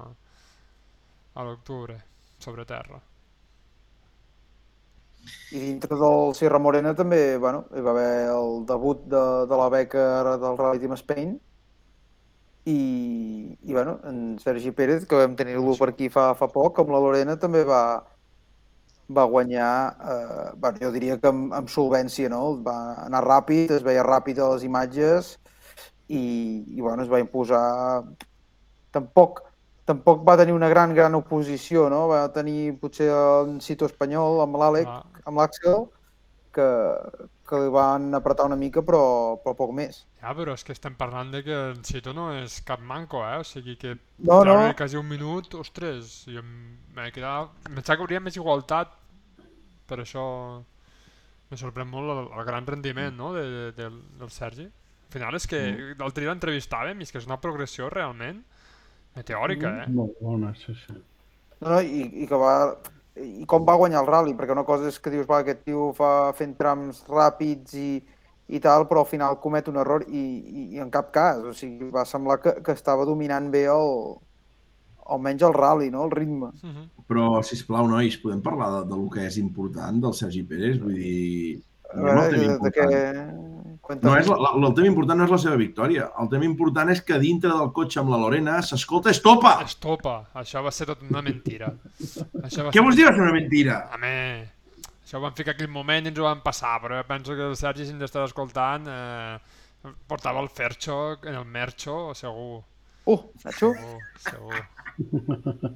a 1.36 1.44
l'octubre, 1.44 2.00
sobre 2.40 2.66
terra. 2.66 3.00
I 5.52 5.60
dintre 5.60 5.96
del 5.96 6.34
Sierra 6.34 6.58
Morena 6.60 6.94
també, 6.96 7.38
bueno, 7.38 7.66
hi 7.76 7.82
va 7.82 7.92
haver 7.92 8.30
el 8.32 8.66
debut 8.66 9.04
de, 9.12 9.24
de 9.46 9.58
la 9.58 9.70
beca 9.70 10.04
del 10.38 10.58
Rally 10.58 10.80
Team 10.80 10.94
Spain 10.94 11.40
i, 12.66 13.58
i 13.62 13.74
bueno, 13.74 14.00
en 14.04 14.40
Sergi 14.40 14.72
Pérez, 14.72 15.06
que 15.06 15.16
vam 15.16 15.36
tenir-lo 15.36 15.76
per 15.78 15.90
aquí 15.90 16.10
fa, 16.10 16.34
fa 16.36 16.48
poc, 16.48 16.80
amb 16.80 16.90
la 16.96 17.00
Lorena 17.04 17.38
també 17.40 17.64
va, 17.68 18.04
va 19.10 19.24
guanyar, 19.26 19.96
eh, 20.14 20.52
bueno, 20.56 20.78
jo 20.82 20.92
diria 20.92 21.18
que 21.20 21.30
amb, 21.32 21.54
amb 21.56 21.70
solvència, 21.72 22.30
no? 22.30 22.58
Va 22.64 22.78
anar 23.06 23.24
ràpid, 23.24 23.72
es 23.78 23.84
veia 23.86 24.04
ràpid 24.04 24.40
a 24.40 24.50
les 24.54 24.66
imatges 24.68 25.38
i, 26.08 26.24
i 26.76 26.82
bueno, 26.82 27.04
es 27.04 27.12
va 27.12 27.22
imposar... 27.24 28.04
Tampoc, 28.92 29.44
tampoc 29.86 30.24
va 30.28 30.38
tenir 30.40 30.54
una 30.56 30.70
gran, 30.72 30.94
gran 30.96 31.16
oposició, 31.16 31.88
no? 31.92 32.08
Va 32.12 32.26
tenir 32.34 32.74
potser 32.82 33.10
el 33.14 33.58
Cito 33.62 33.86
Espanyol 33.86 34.42
amb 34.44 34.58
l'Àlex, 34.60 34.88
Ah, 34.90 35.24
amb 35.28 35.40
l'Àxel, 35.42 35.84
que, 36.56 36.68
que 37.48 37.60
li 37.64 37.70
van 37.72 38.10
apretar 38.18 38.46
una 38.46 38.56
mica, 38.60 38.82
però, 38.84 39.38
però 39.44 39.56
poc 39.56 39.72
més. 39.74 40.02
ja, 40.22 40.34
però 40.36 40.54
és 40.54 40.64
que 40.68 40.74
estem 40.76 40.96
parlant 41.00 41.32
de 41.32 41.44
que 41.46 41.54
el 41.72 41.82
Chito 41.88 42.14
no 42.14 42.30
és 42.36 42.60
cap 42.68 42.82
manco, 42.82 43.22
eh? 43.24 43.38
O 43.40 43.44
sigui 43.48 43.78
que 43.80 43.96
No, 44.20 44.40
no. 44.40 44.42
treure 44.44 44.76
quasi 44.76 44.98
un 45.00 45.08
minut, 45.08 45.54
ostres, 45.56 46.26
jo 46.28 46.40
em- 46.44 46.78
m'he 46.96 47.12
quedat... 47.16 47.50
Em 47.70 47.76
pensava 47.80 47.98
que 47.98 48.04
hauria 48.04 48.20
més 48.20 48.36
igualtat, 48.36 48.92
per 49.88 50.00
això 50.04 50.24
me 51.50 51.56
sorprèn 51.58 51.88
molt 51.88 52.12
el, 52.12 52.26
el 52.40 52.46
gran 52.46 52.66
rendiment 52.68 53.16
no? 53.16 53.32
de, 53.34 53.44
de, 53.50 53.72
del, 53.78 54.02
del 54.20 54.30
Sergi. 54.36 54.66
Al 55.08 55.14
final 55.14 55.36
és 55.40 55.48
que 55.48 55.62
Mm. 55.72 55.96
l'altre 56.02 56.26
dia 56.26 56.34
l'entrevistàvem 56.34 57.00
i 57.00 57.04
és 57.08 57.12
que 57.14 57.18
és 57.22 57.26
una 57.30 57.40
progressió 57.40 57.88
realment 57.90 58.44
meteòrica, 59.16 59.70
Mm. 59.72 59.80
eh? 59.82 59.88
Molt 59.96 60.20
bona, 60.22 60.54
sí, 60.56 60.76
sí. 60.76 60.94
No, 61.62 61.70
no, 61.72 61.80
i, 61.82 62.04
i 62.24 62.28
que 62.28 62.36
va... 62.36 62.76
I 63.18 63.46
com 63.50 63.66
va 63.66 63.78
guanyar 63.80 64.04
el 64.04 64.12
rally, 64.12 64.36
perquè 64.38 64.54
una 64.54 64.66
cosa 64.68 64.92
és 64.92 65.00
que 65.00 65.14
dius, 65.14 65.28
va, 65.30 65.42
aquest 65.42 65.64
tio 65.66 65.92
fa 65.98 66.32
fent 66.38 66.54
trams 66.60 67.04
ràpids 67.10 67.74
i, 67.80 67.90
i 68.48 68.62
tal, 68.64 68.88
però 68.90 69.04
al 69.04 69.10
final 69.10 69.40
comet 69.44 69.68
un 69.72 69.80
error 69.82 70.06
i, 70.08 70.22
i, 70.22 70.68
i 70.78 70.84
en 70.84 70.92
cap 70.94 71.12
cas, 71.16 71.42
o 71.42 71.54
sigui, 71.56 71.90
va 71.94 72.06
semblar 72.06 72.40
que, 72.44 72.58
que 72.64 72.76
estava 72.78 73.08
dominant 73.10 73.50
bé 73.54 73.66
el, 73.74 74.18
almenys 75.08 75.46
el 75.48 75.56
rally, 75.56 75.90
no?, 75.92 76.06
el 76.06 76.12
ritme. 76.12 76.52
Mhm. 76.64 76.90
Però, 77.08 77.42
si 77.44 77.56
plau 77.64 77.88
nois, 77.88 78.18
podem 78.20 78.42
parlar 78.44 78.70
de, 78.74 78.82
de 78.90 78.96
lo 79.00 79.10
que 79.10 79.24
és 79.26 79.38
important 79.40 80.02
del 80.04 80.14
Sergi 80.14 80.44
Pérez? 80.44 80.80
Vull 80.82 80.98
dir... 81.00 81.62
A 81.94 81.98
no 81.98 82.04
veure, 82.08 82.42
el 82.54 82.72
tema 82.72 82.90
de. 82.92 83.04
Cuéntame. 83.88 84.12
No 84.12 84.18
és 84.20 84.28
la, 84.28 84.36
la, 84.44 84.50
el 84.68 84.74
tema 84.76 84.90
important 84.90 85.16
no 85.22 85.24
és 85.24 85.32
la 85.32 85.38
seva 85.40 85.56
victòria. 85.60 86.10
El 86.20 86.28
tema 86.28 86.44
important 86.44 86.90
és 86.92 87.00
que 87.08 87.16
dintre 87.22 87.54
del 87.54 87.70
cotxe 87.76 88.02
amb 88.02 88.12
la 88.12 88.18
Lorena 88.20 88.58
s'escolta 88.66 89.14
estopa! 89.14 89.54
Estopa, 89.64 90.16
això 90.42 90.60
va 90.66 90.74
ser 90.76 90.90
tot 90.90 91.06
una 91.08 91.22
mentira. 91.24 91.70
Això 92.44 92.66
va 92.66 92.74
Què 92.74 92.82
ser... 92.82 92.84
vols 92.84 92.98
dir 93.00 93.06
va 93.08 93.14
ser 93.16 93.24
una 93.24 93.36
mentira? 93.38 93.78
Home, 93.96 94.12
això 95.06 95.22
ho 95.22 95.24
van 95.24 95.38
ficar 95.38 95.56
aquell 95.56 95.72
moment 95.72 96.04
i 96.04 96.12
ens 96.12 96.20
ho 96.20 96.26
van 96.28 96.44
passar, 96.44 96.74
però 96.84 97.00
jo 97.00 97.06
penso 97.08 97.38
que 97.38 97.48
el 97.48 97.56
Sergi, 97.56 97.88
si 97.88 97.96
ens 97.96 98.04
estàs 98.10 98.28
escoltant, 98.28 98.90
eh, 98.92 99.94
portava 100.12 100.44
el 100.44 100.52
Fercho 100.52 100.98
en 101.24 101.38
el 101.40 101.46
Mercho, 101.48 102.12
segur. 102.20 102.66
Uh, 103.08 103.22
Nacho? 103.46 103.72
Segur, 103.72 104.02
segur. 104.28 105.72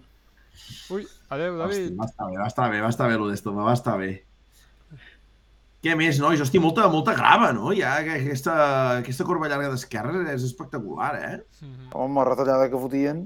Ui, 0.92 1.08
adeu, 1.32 1.56
Hosti, 1.64 1.80
David. 1.80 1.96
va 1.96 2.10
estar 2.12 2.28
bé, 2.28 2.38
va 2.42 2.50
estar 2.52 2.70
bé, 2.76 2.84
va 2.84 2.92
estar 2.92 3.08
bé 3.08 3.16
lo 3.22 3.32
d'estopa, 3.32 3.64
va 3.64 3.78
estar 3.80 3.96
bé. 4.04 4.12
Què 5.82 5.96
més, 5.98 6.20
nois? 6.22 6.40
Hosti, 6.44 6.60
molta, 6.62 6.86
molta 6.94 7.16
grava, 7.18 7.52
no? 7.58 7.72
Ja 7.74 7.96
que 8.06 8.20
aquesta, 8.20 8.54
aquesta 9.00 9.26
corba 9.26 9.48
llarga 9.50 9.72
d'esquerra 9.74 10.20
és 10.34 10.44
espectacular, 10.46 11.16
eh? 11.18 11.38
Mhm. 11.62 11.88
Home, 11.98 12.20
la 12.20 12.26
retallada 12.30 12.70
que 12.70 12.78
fotien. 12.78 13.24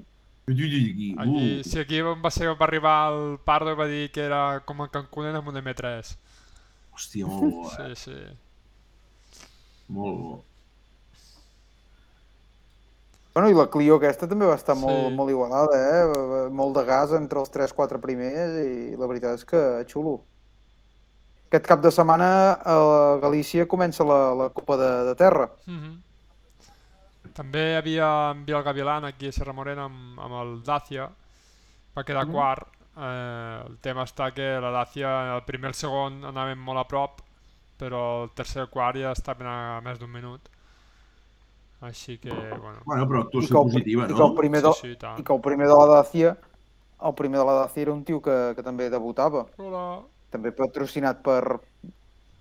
Aquí, 0.48 1.16
Aquí, 1.18 1.60
uh, 1.60 1.64
si 1.66 1.80
aquí 1.82 2.00
va 2.06 2.30
ser 2.30 2.48
va 2.54 2.66
arribar 2.68 3.12
el 3.12 3.40
Pardo 3.44 3.72
i 3.74 3.76
va 3.76 3.88
dir 3.90 4.12
que 4.14 4.22
era 4.22 4.62
com 4.64 4.84
a 4.84 4.88
Cancún 4.94 5.26
amb 5.36 5.48
un 5.50 5.56
M3. 5.58 6.16
hòstia, 6.96 7.26
molt 7.28 7.54
bo, 7.54 7.64
eh? 7.72 7.96
Sí, 7.96 8.12
sí. 8.12 9.40
Molt 9.90 10.18
bo. 10.20 10.44
Bueno, 13.34 13.50
i 13.50 13.54
la 13.58 13.66
Clio 13.68 13.98
aquesta 13.98 14.30
també 14.32 14.46
va 14.48 14.56
estar 14.56 14.78
Sí. 14.78 14.82
molt, 14.86 15.12
molt 15.14 15.30
igualada, 15.30 15.76
eh? 15.76 16.50
Molt 16.52 16.78
de 16.78 16.86
gas 16.86 17.12
entre 17.12 17.40
els 17.42 17.50
3-4 17.52 18.00
primers 18.00 18.56
i 18.64 18.96
la 18.96 19.08
veritat 19.08 19.36
és 19.36 19.44
que 19.44 19.84
xulo. 19.92 20.22
Aquest 21.56 21.68
cap 21.72 21.80
de 21.84 21.92
setmana 21.92 22.28
a 22.68 22.76
Galícia 23.22 23.64
comença 23.72 24.04
la, 24.04 24.34
la 24.36 24.48
Copa 24.52 24.76
de, 24.78 24.90
de 25.08 25.14
Terra. 25.16 25.46
Mhm. 25.72 25.94
També 27.36 27.62
hi 27.72 27.76
havia 27.80 28.08
en 28.32 28.46
Biel 28.48 28.64
Gavilan 28.64 29.06
aquí 29.08 29.28
a 29.28 29.36
Serra 29.36 29.54
Morena 29.56 29.86
amb, 29.90 30.20
amb 30.20 30.36
el 30.42 30.52
Dacia, 30.64 31.10
va 31.96 32.04
quedar 32.04 32.26
Mhm. 32.26 32.34
quart. 32.34 32.68
Eh, 32.98 33.64
el 33.68 33.78
tema 33.80 34.04
està 34.04 34.34
que 34.34 34.60
la 34.60 34.72
Dacia, 34.72 35.36
el 35.36 35.44
primer 35.44 35.70
i 35.70 35.74
el 35.74 35.76
segon 35.76 36.24
anaven 36.26 36.60
molt 36.60 36.80
a 36.80 36.88
prop, 36.88 37.22
però 37.80 38.24
el 38.24 38.30
tercer 38.36 38.62
i 38.62 38.66
el 38.66 38.70
quart 38.70 38.98
ja 38.98 39.12
estaven 39.12 39.48
a 39.48 39.82
més 39.84 40.00
d'un 40.00 40.12
minut. 40.12 40.42
Així 41.82 42.18
que, 42.18 42.32
bueno, 42.32 42.80
Bueno, 42.86 43.06
però 43.08 43.22
actuació 43.24 43.62
el, 43.64 43.72
positiva, 43.72 44.04
i 44.04 44.08
que 44.08 44.14
el 44.14 44.20
no? 44.20 44.36
primer 44.36 44.62
de, 44.62 44.74
sí, 44.74 44.92
sí, 44.92 44.96
tant. 44.96 45.20
i 45.20 45.24
que 45.24 45.34
el 45.34 45.42
primer 45.42 45.68
de 45.68 45.74
la 45.76 45.86
Dacia 45.88 46.38
el 47.04 47.14
primer 47.14 47.40
de 47.40 47.46
la 47.46 47.54
Dacia 47.54 47.82
era 47.84 47.92
un 47.94 48.04
tio 48.06 48.22
que, 48.22 48.54
que 48.56 48.64
també 48.64 48.90
debutava, 48.90 49.46
Hola 49.58 50.02
també 50.36 50.52
patrocinat 50.56 51.22
per, 51.26 51.60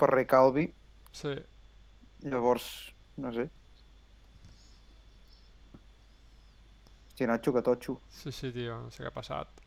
per 0.00 0.10
Recalvi. 0.12 0.68
Sí. 1.14 1.34
Llavors, 2.24 2.66
no 3.23 3.32
sé. 3.34 3.48
Hòstia, 7.14 7.28
Nacho, 7.31 7.52
que 7.55 7.62
totxo. 7.62 8.00
Sí, 8.10 8.32
sí, 8.34 8.50
tio, 8.50 8.81
no 8.82 8.90
sé 8.90 9.05
què 9.05 9.10
ha 9.12 9.14
passat. 9.14 9.60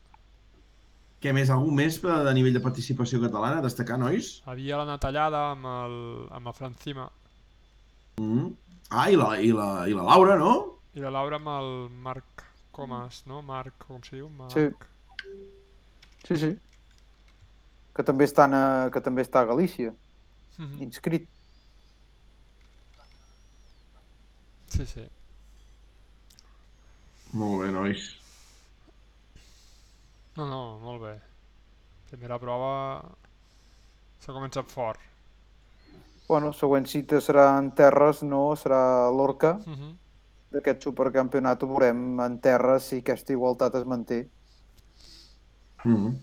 Què 1.22 1.32
més? 1.34 1.48
Algú 1.50 1.72
més 1.74 1.96
de 2.04 2.34
nivell 2.36 2.54
de 2.54 2.60
participació 2.62 3.22
catalana 3.22 3.62
destacar, 3.64 3.96
nois? 3.98 4.34
Havia 4.46 4.82
la 4.82 4.84
Natallada 4.90 5.40
amb 5.54 5.66
el, 5.70 5.96
amb 6.36 6.52
el 6.52 6.56
Francima. 6.58 7.08
Mm. 8.20 8.52
Ah, 8.90 9.08
i 9.08 9.16
la, 9.16 9.30
i, 9.40 9.48
la, 9.56 9.70
i 9.88 9.96
la 9.96 10.04
Laura, 10.10 10.36
no? 10.38 10.52
I 10.94 11.02
la 11.02 11.14
Laura 11.14 11.40
amb 11.40 11.50
el 11.54 11.72
Marc 12.04 12.44
Comas, 12.76 13.24
no? 13.26 13.40
Marc, 13.42 13.74
com 13.88 14.04
se 14.04 14.18
diu? 14.18 14.28
Marc. 14.28 14.54
Sí. 14.54 14.68
Sí, 16.28 16.36
sí. 16.44 16.52
Que 17.98 18.04
també, 18.06 18.28
estan 18.28 18.54
a, 18.54 18.60
que 18.94 19.00
també 19.02 19.24
està 19.26 19.40
a 19.42 19.48
Galícia, 19.50 19.90
Mhm. 20.58 20.82
inscrit. 20.86 21.24
Sí, 24.68 24.86
sí. 24.86 25.02
Molt 27.32 27.62
bé, 27.64 27.70
nois. 27.74 28.04
No, 30.36 30.46
no, 30.46 30.78
molt 30.78 31.02
bé. 31.02 31.14
Primera 32.10 32.38
prova 32.38 33.02
s'ha 34.22 34.32
començat 34.32 34.70
fort. 34.70 35.00
Bueno, 36.28 36.52
següent 36.52 36.86
cita 36.86 37.18
serà 37.24 37.48
en 37.58 37.72
terres, 37.74 38.22
no? 38.22 38.52
Serà 38.56 39.10
l'Orca 39.10 39.54
Mhm. 39.64 39.96
d'aquest 40.52 40.82
supercampionat. 40.84 41.62
Ho 41.62 41.66
veurem 41.66 42.20
en 42.20 42.38
terres 42.40 42.84
si 42.84 42.98
aquesta 43.02 43.32
igualtat 43.32 43.74
es 43.74 43.84
manté. 43.84 44.28
Mm. 45.84 46.14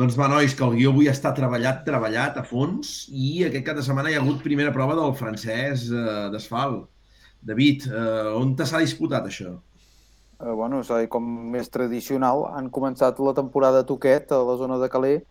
Doncs 0.00 0.16
va, 0.16 0.28
nois, 0.32 0.54
que 0.56 0.64
el 0.64 0.78
guió 0.78 0.92
avui 0.94 1.10
està 1.10 1.34
treballat, 1.36 1.82
treballat 1.84 2.38
a 2.40 2.44
fons 2.48 2.92
i 3.12 3.42
aquest 3.44 3.66
cap 3.66 3.76
de 3.76 3.84
setmana 3.84 4.08
hi 4.08 4.16
ha 4.16 4.22
hagut 4.22 4.40
primera 4.44 4.72
prova 4.72 4.96
del 4.96 5.12
francès 5.18 5.84
eh, 5.92 6.30
d'asfalt. 6.32 6.86
David, 7.42 7.84
eh, 7.90 8.30
on 8.38 8.54
s'ha 8.56 8.80
disputat 8.80 9.26
això? 9.28 9.52
Eh, 10.40 10.52
bueno, 10.56 10.80
és 10.80 10.88
dir, 10.88 11.08
com 11.12 11.26
més 11.52 11.68
tradicional. 11.70 12.46
Han 12.56 12.70
començat 12.72 13.20
la 13.20 13.34
temporada 13.36 13.82
a 13.82 13.86
Toquet, 13.86 14.32
a 14.32 14.40
la 14.46 14.56
zona 14.56 14.78
de 14.80 14.88
Calais, 14.90 15.26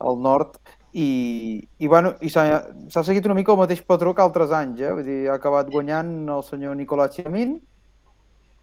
al 0.00 0.16
nord, 0.18 0.56
i, 0.92 1.62
i, 1.78 1.88
bueno, 1.88 2.14
i 2.20 2.30
s'ha 2.32 3.04
seguit 3.04 3.28
una 3.28 3.36
mica 3.38 3.52
el 3.54 3.60
mateix 3.60 3.82
patró 3.86 4.14
que 4.14 4.24
altres 4.24 4.54
anys. 4.56 4.80
Eh? 4.80 4.94
Vull 4.96 5.06
dir, 5.06 5.18
ha 5.28 5.36
acabat 5.36 5.68
guanyant 5.72 6.14
el 6.32 6.46
senyor 6.48 6.76
Nicolás 6.76 7.12
Chiamin, 7.16 7.58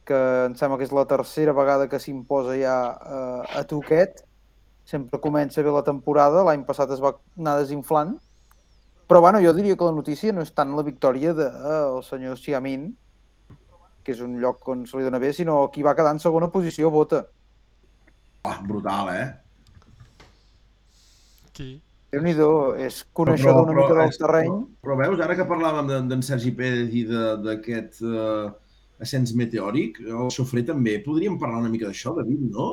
que 0.10 0.20
em 0.48 0.58
sembla 0.58 0.80
que 0.82 0.88
és 0.90 0.96
la 0.96 1.06
tercera 1.10 1.54
vegada 1.54 1.88
que 1.90 2.02
s'imposa 2.02 2.58
ja 2.58 2.80
eh, 2.98 3.60
a 3.62 3.64
Toquet. 3.70 4.26
Sempre 4.90 5.20
comença 5.22 5.62
bé 5.62 5.70
la 5.74 5.84
temporada, 5.86 6.42
l'any 6.48 6.64
passat 6.66 6.90
es 6.96 7.02
va 7.04 7.14
anar 7.38 7.58
desinflant. 7.60 8.16
Però 9.10 9.22
bueno, 9.22 9.42
jo 9.42 9.54
diria 9.58 9.76
que 9.78 9.86
la 9.86 9.94
notícia 9.94 10.34
no 10.34 10.42
és 10.46 10.52
tant 10.54 10.74
la 10.78 10.86
victòria 10.86 11.34
del 11.34 11.50
de, 11.52 11.74
eh, 11.74 12.02
senyor 12.06 12.38
Chiamin, 12.42 12.88
que 14.04 14.14
és 14.16 14.22
un 14.26 14.40
lloc 14.42 14.66
on 14.70 14.86
se 14.90 14.98
li 14.98 15.06
dona 15.06 15.20
bé, 15.22 15.32
sinó 15.34 15.60
qui 15.74 15.86
va 15.86 15.96
quedar 15.98 16.14
en 16.16 16.22
segona 16.22 16.50
posició 16.54 16.90
vota. 16.94 17.24
Ah, 18.44 18.60
brutal, 18.66 19.10
eh? 19.14 19.28
Qui? 21.54 21.70
déu 22.10 22.24
nhi 22.26 22.34
és 22.82 23.04
coneixedor 23.14 23.68
una 23.68 23.76
mica 23.78 23.94
del 23.94 24.16
terreny. 24.18 24.50
Però, 24.50 24.64
però 24.82 24.96
veus, 24.98 25.20
ara 25.22 25.36
que 25.38 25.46
parlàvem 25.46 25.90
d'en 25.92 26.08
d'en 26.10 26.24
Sergi 26.26 26.52
Pérez 26.58 26.90
i 26.98 27.04
de- 27.06 27.36
d'aquest 27.44 28.00
eh, 28.02 28.50
ascens 29.00 29.34
meteòric, 29.38 30.00
el 30.02 30.32
Sofré 30.34 30.64
també, 30.66 30.98
podríem 31.06 31.38
parlar 31.38 31.60
una 31.62 31.70
mica 31.70 31.86
d'això, 31.86 32.16
David, 32.18 32.48
no? 32.50 32.70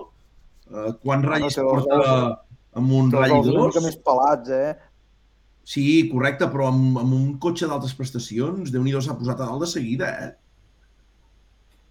Eh, 0.73 0.93
quan 1.03 1.23
ratllis 1.23 1.55
té 1.55 1.63
els 1.63 1.71
porta 1.71 1.99
ous- 2.01 2.37
amb 2.77 2.93
un 2.93 3.11
ratll 3.13 3.39
els 3.39 3.49
una 3.53 3.67
mica 3.67 3.81
2? 3.81 3.85
més 3.87 3.97
pelats, 4.09 4.51
eh? 4.51 4.77
Sí, 5.67 6.09
correcte, 6.13 6.47
però 6.47 6.69
amb, 6.71 6.99
amb 6.99 7.13
un 7.15 7.39
cotxe 7.43 7.67
d'altes 7.67 7.95
prestacions, 7.99 8.71
déu 8.71 8.83
nhi 8.87 8.93
s'ha 9.03 9.17
posat 9.19 9.41
a 9.41 9.47
dalt 9.47 9.61
de 9.65 9.67
seguida, 9.67 10.11
eh? 10.27 10.33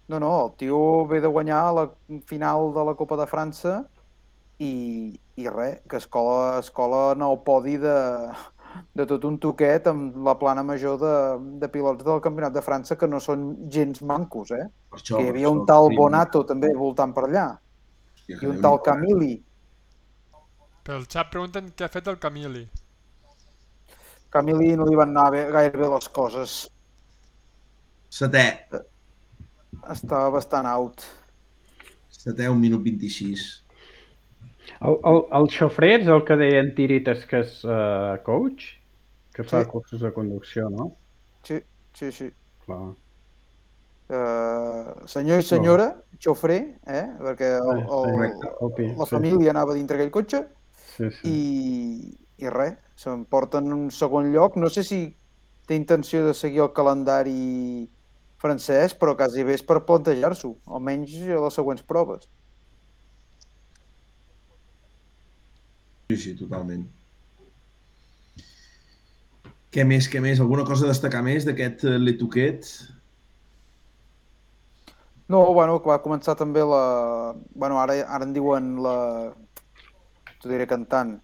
No, 0.08 0.20
no, 0.22 0.30
el 0.46 0.52
tio 0.56 1.04
ve 1.10 1.20
de 1.20 1.26
guanyar 1.28 1.74
la 1.74 1.90
final 2.26 2.72
de 2.72 2.84
la 2.84 2.94
Copa 2.94 3.16
de 3.18 3.26
França 3.26 3.72
i, 4.62 5.18
i 5.36 5.48
res, 5.48 5.80
que 5.90 5.96
escola, 5.98 6.60
escola 6.60 7.12
en 7.16 7.22
el 7.26 7.40
podi 7.44 7.76
de, 7.82 7.96
de 8.94 9.06
tot 9.10 9.24
un 9.26 9.36
toquet 9.42 9.88
amb 9.90 10.16
la 10.24 10.36
plana 10.38 10.62
major 10.62 10.96
de, 11.02 11.12
de 11.58 11.68
pilots 11.68 12.04
del 12.06 12.22
Campionat 12.22 12.54
de 12.54 12.62
França 12.62 12.96
que 12.96 13.08
no 13.10 13.18
són 13.20 13.68
gens 13.68 14.00
mancos, 14.02 14.52
eh? 14.54 14.68
Per 14.92 15.00
això, 15.00 15.16
Que 15.18 15.24
hi 15.24 15.26
per 15.26 15.34
havia 15.34 15.48
això, 15.48 15.54
un 15.58 15.66
tal. 15.66 15.90
Bonato 15.96 16.44
també 16.46 16.70
voltant 16.76 17.12
per 17.12 17.26
allà 17.26 17.48
i 18.28 18.46
un 18.46 18.60
tal? 18.62 18.80
Camili. 18.84 19.34
Pel 20.86 21.04
xat 21.10 21.30
pregunten 21.32 21.72
què 21.76 21.86
ha 21.86 21.92
fet 21.92 22.08
el 22.10 22.18
Camili. 22.22 22.64
Camili 24.30 24.74
no 24.76 24.86
li 24.86 24.96
van 24.98 25.12
anar 25.14 25.30
bé, 25.34 25.44
gaire 25.54 25.78
bé 25.78 25.88
les 25.92 26.08
coses. 26.14 26.56
Setè, 28.10 28.44
Estava 29.92 30.30
bastant 30.34 30.66
out. 30.66 31.04
setè, 32.10 32.48
un 32.50 32.58
minut 32.58 32.82
26. 32.82 33.42
El, 34.80 34.96
el, 35.06 35.18
el 35.38 35.46
xofrer 35.54 35.92
és 36.00 36.08
el 36.10 36.24
que 36.26 36.36
deien 36.40 36.72
tirites 36.74 37.22
que 37.30 37.42
és 37.44 37.52
uh, 37.64 38.16
coach? 38.26 38.64
Que 39.36 39.44
fa 39.46 39.62
Sí. 39.62 39.68
cursos 39.70 40.00
de 40.02 40.10
conducció, 40.12 40.68
no? 40.70 40.96
Sí, 41.44 41.60
sí, 41.94 42.10
sí. 42.12 42.30
Clar. 42.64 42.94
Uh, 44.06 44.92
senyor 45.10 45.40
i 45.42 45.44
senyora, 45.46 45.88
xofrer, 46.22 46.60
eh? 46.86 47.06
perquè 47.18 47.48
el, 47.58 47.80
el, 47.82 48.20
el 48.22 48.92
la 48.94 49.06
sí. 49.08 49.10
família 49.10 49.50
anava 49.50 49.74
dintre 49.74 49.98
aquell 49.98 50.12
cotxe 50.14 50.44
Sí, 50.96 51.08
sí. 51.10 51.28
i, 51.28 52.44
i 52.46 52.52
res, 52.52 52.78
s'emporten 52.96 53.72
un 53.74 53.90
segon 53.90 54.30
lloc. 54.32 54.56
No 54.56 54.70
sé 54.72 54.84
si 54.86 55.00
té 55.66 55.76
intenció 55.76 56.22
de 56.26 56.32
seguir 56.38 56.62
el 56.64 56.72
calendari 56.76 57.88
francès, 58.40 58.94
però 58.96 59.16
quasi 59.18 59.44
bé 59.44 59.56
és 59.58 59.64
per 59.66 59.82
plantejar-s'ho, 59.88 60.54
almenys 60.78 61.16
a 61.26 61.42
les 61.42 61.58
següents 61.58 61.82
proves. 61.82 62.28
Sí, 66.06 66.16
sí, 66.22 66.36
totalment. 66.38 66.86
Què 69.74 69.84
més, 69.84 70.06
què 70.08 70.22
més? 70.24 70.40
Alguna 70.40 70.64
cosa 70.64 70.86
a 70.86 70.92
destacar 70.92 71.20
més 71.26 71.44
d'aquest 71.44 71.82
eh, 71.84 71.96
Letuquet? 72.00 72.68
No, 75.28 75.40
bueno, 75.54 75.80
que 75.82 75.90
va 75.90 75.98
començar 76.04 76.36
també 76.38 76.62
la... 76.62 77.34
Bueno, 77.54 77.80
ara, 77.82 77.96
ara 78.06 78.24
en 78.28 78.32
diuen 78.36 78.76
la... 78.82 78.96
T'ho 80.40 80.48
diré 80.52 80.66
cantant. 80.70 81.16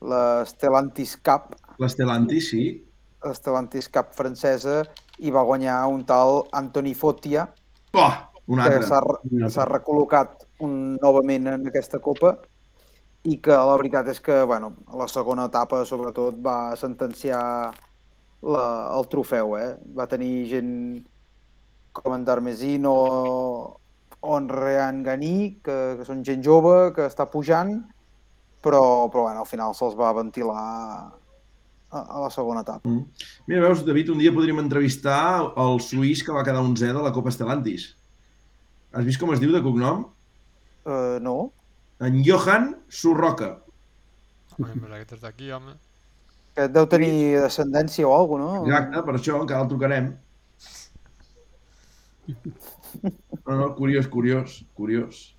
La 0.00 0.44
Stellantis 0.48 1.16
Cup, 1.20 1.56
L'Estelanti, 1.82 2.38
sí. 2.40 2.62
la 3.24 3.34
Stellantis 3.36 3.88
Cup 3.92 4.14
francesa, 4.16 4.82
i 5.18 5.32
va 5.34 5.42
guanyar 5.44 5.80
un 5.92 6.04
tal 6.08 6.44
Anthony 6.56 6.94
Fotia, 6.96 7.48
Oh, 7.92 8.12
un 8.46 8.60
altre. 8.62 8.84
s'ha 8.86 9.00
re- 9.02 9.48
s'ha 9.50 9.64
recol·locat 9.66 10.46
un, 10.64 10.94
novament 11.02 11.48
en 11.50 11.66
aquesta 11.68 11.98
copa 11.98 12.36
i 13.26 13.36
que 13.42 13.50
la 13.52 13.74
veritat 13.76 14.08
és 14.08 14.20
que, 14.24 14.38
bueno, 14.48 14.70
la 14.96 15.08
segona 15.10 15.48
etapa, 15.50 15.82
sobretot, 15.84 16.38
va 16.40 16.76
sentenciar 16.80 17.42
la, 18.40 18.64
el 18.96 19.08
trofeu, 19.12 19.56
eh? 19.58 19.74
Va 19.96 20.06
tenir 20.08 20.46
gent 20.48 20.70
com 21.92 22.14
en 22.14 22.24
Darmesino 22.24 22.94
o 24.20 24.36
en 24.36 24.48
Rean 24.48 25.02
Gani, 25.02 25.60
que, 25.64 25.78
que 25.98 26.06
són 26.06 26.24
gent 26.26 26.44
jove, 26.44 26.92
que 26.96 27.06
està 27.08 27.26
pujant, 27.32 27.78
però, 28.60 28.82
però 29.12 29.26
bueno, 29.28 29.44
al 29.44 29.48
final 29.48 29.74
se'ls 29.76 29.96
va 29.98 30.12
ventilar 30.16 30.60
a, 31.90 32.00
a 32.00 32.20
la 32.26 32.30
segona 32.32 32.64
etapa. 32.66 32.88
Mm. 32.88 33.06
Mira, 33.48 33.64
veus, 33.66 33.84
David, 33.86 34.12
un 34.14 34.20
dia 34.20 34.34
podríem 34.34 34.60
entrevistar 34.62 35.52
el 35.56 35.80
suís 35.84 36.22
que 36.26 36.36
va 36.36 36.44
quedar 36.46 36.62
11 36.62 36.92
de 36.92 37.06
la 37.06 37.14
Copa 37.16 37.32
Estelantis. 37.32 37.90
Has 38.92 39.06
vist 39.06 39.20
com 39.22 39.32
es 39.32 39.40
diu 39.42 39.52
de 39.54 39.62
cognom? 39.64 40.04
Uh, 40.84 41.18
no? 41.22 41.52
En 42.02 42.22
Johan 42.26 42.74
Surroca. 42.88 43.54
Home, 44.56 44.74
mira, 44.74 44.98
aquest 44.98 45.16
és 45.18 45.24
d'aquí, 45.24 45.50
home. 45.54 45.76
Que 46.56 46.66
deu 46.68 46.88
tenir 46.90 47.12
descendència 47.38 48.08
o 48.08 48.12
alguna 48.16 48.48
cosa, 48.48 48.60
no? 48.60 48.68
Exacte, 48.68 49.04
per 49.06 49.14
això 49.16 49.38
encara 49.40 49.64
el 49.64 49.70
trucarem. 49.70 50.10
No, 53.46 53.56
no, 53.56 53.74
curiós, 53.74 54.06
curiós, 54.06 54.64
curiós. 54.76 55.34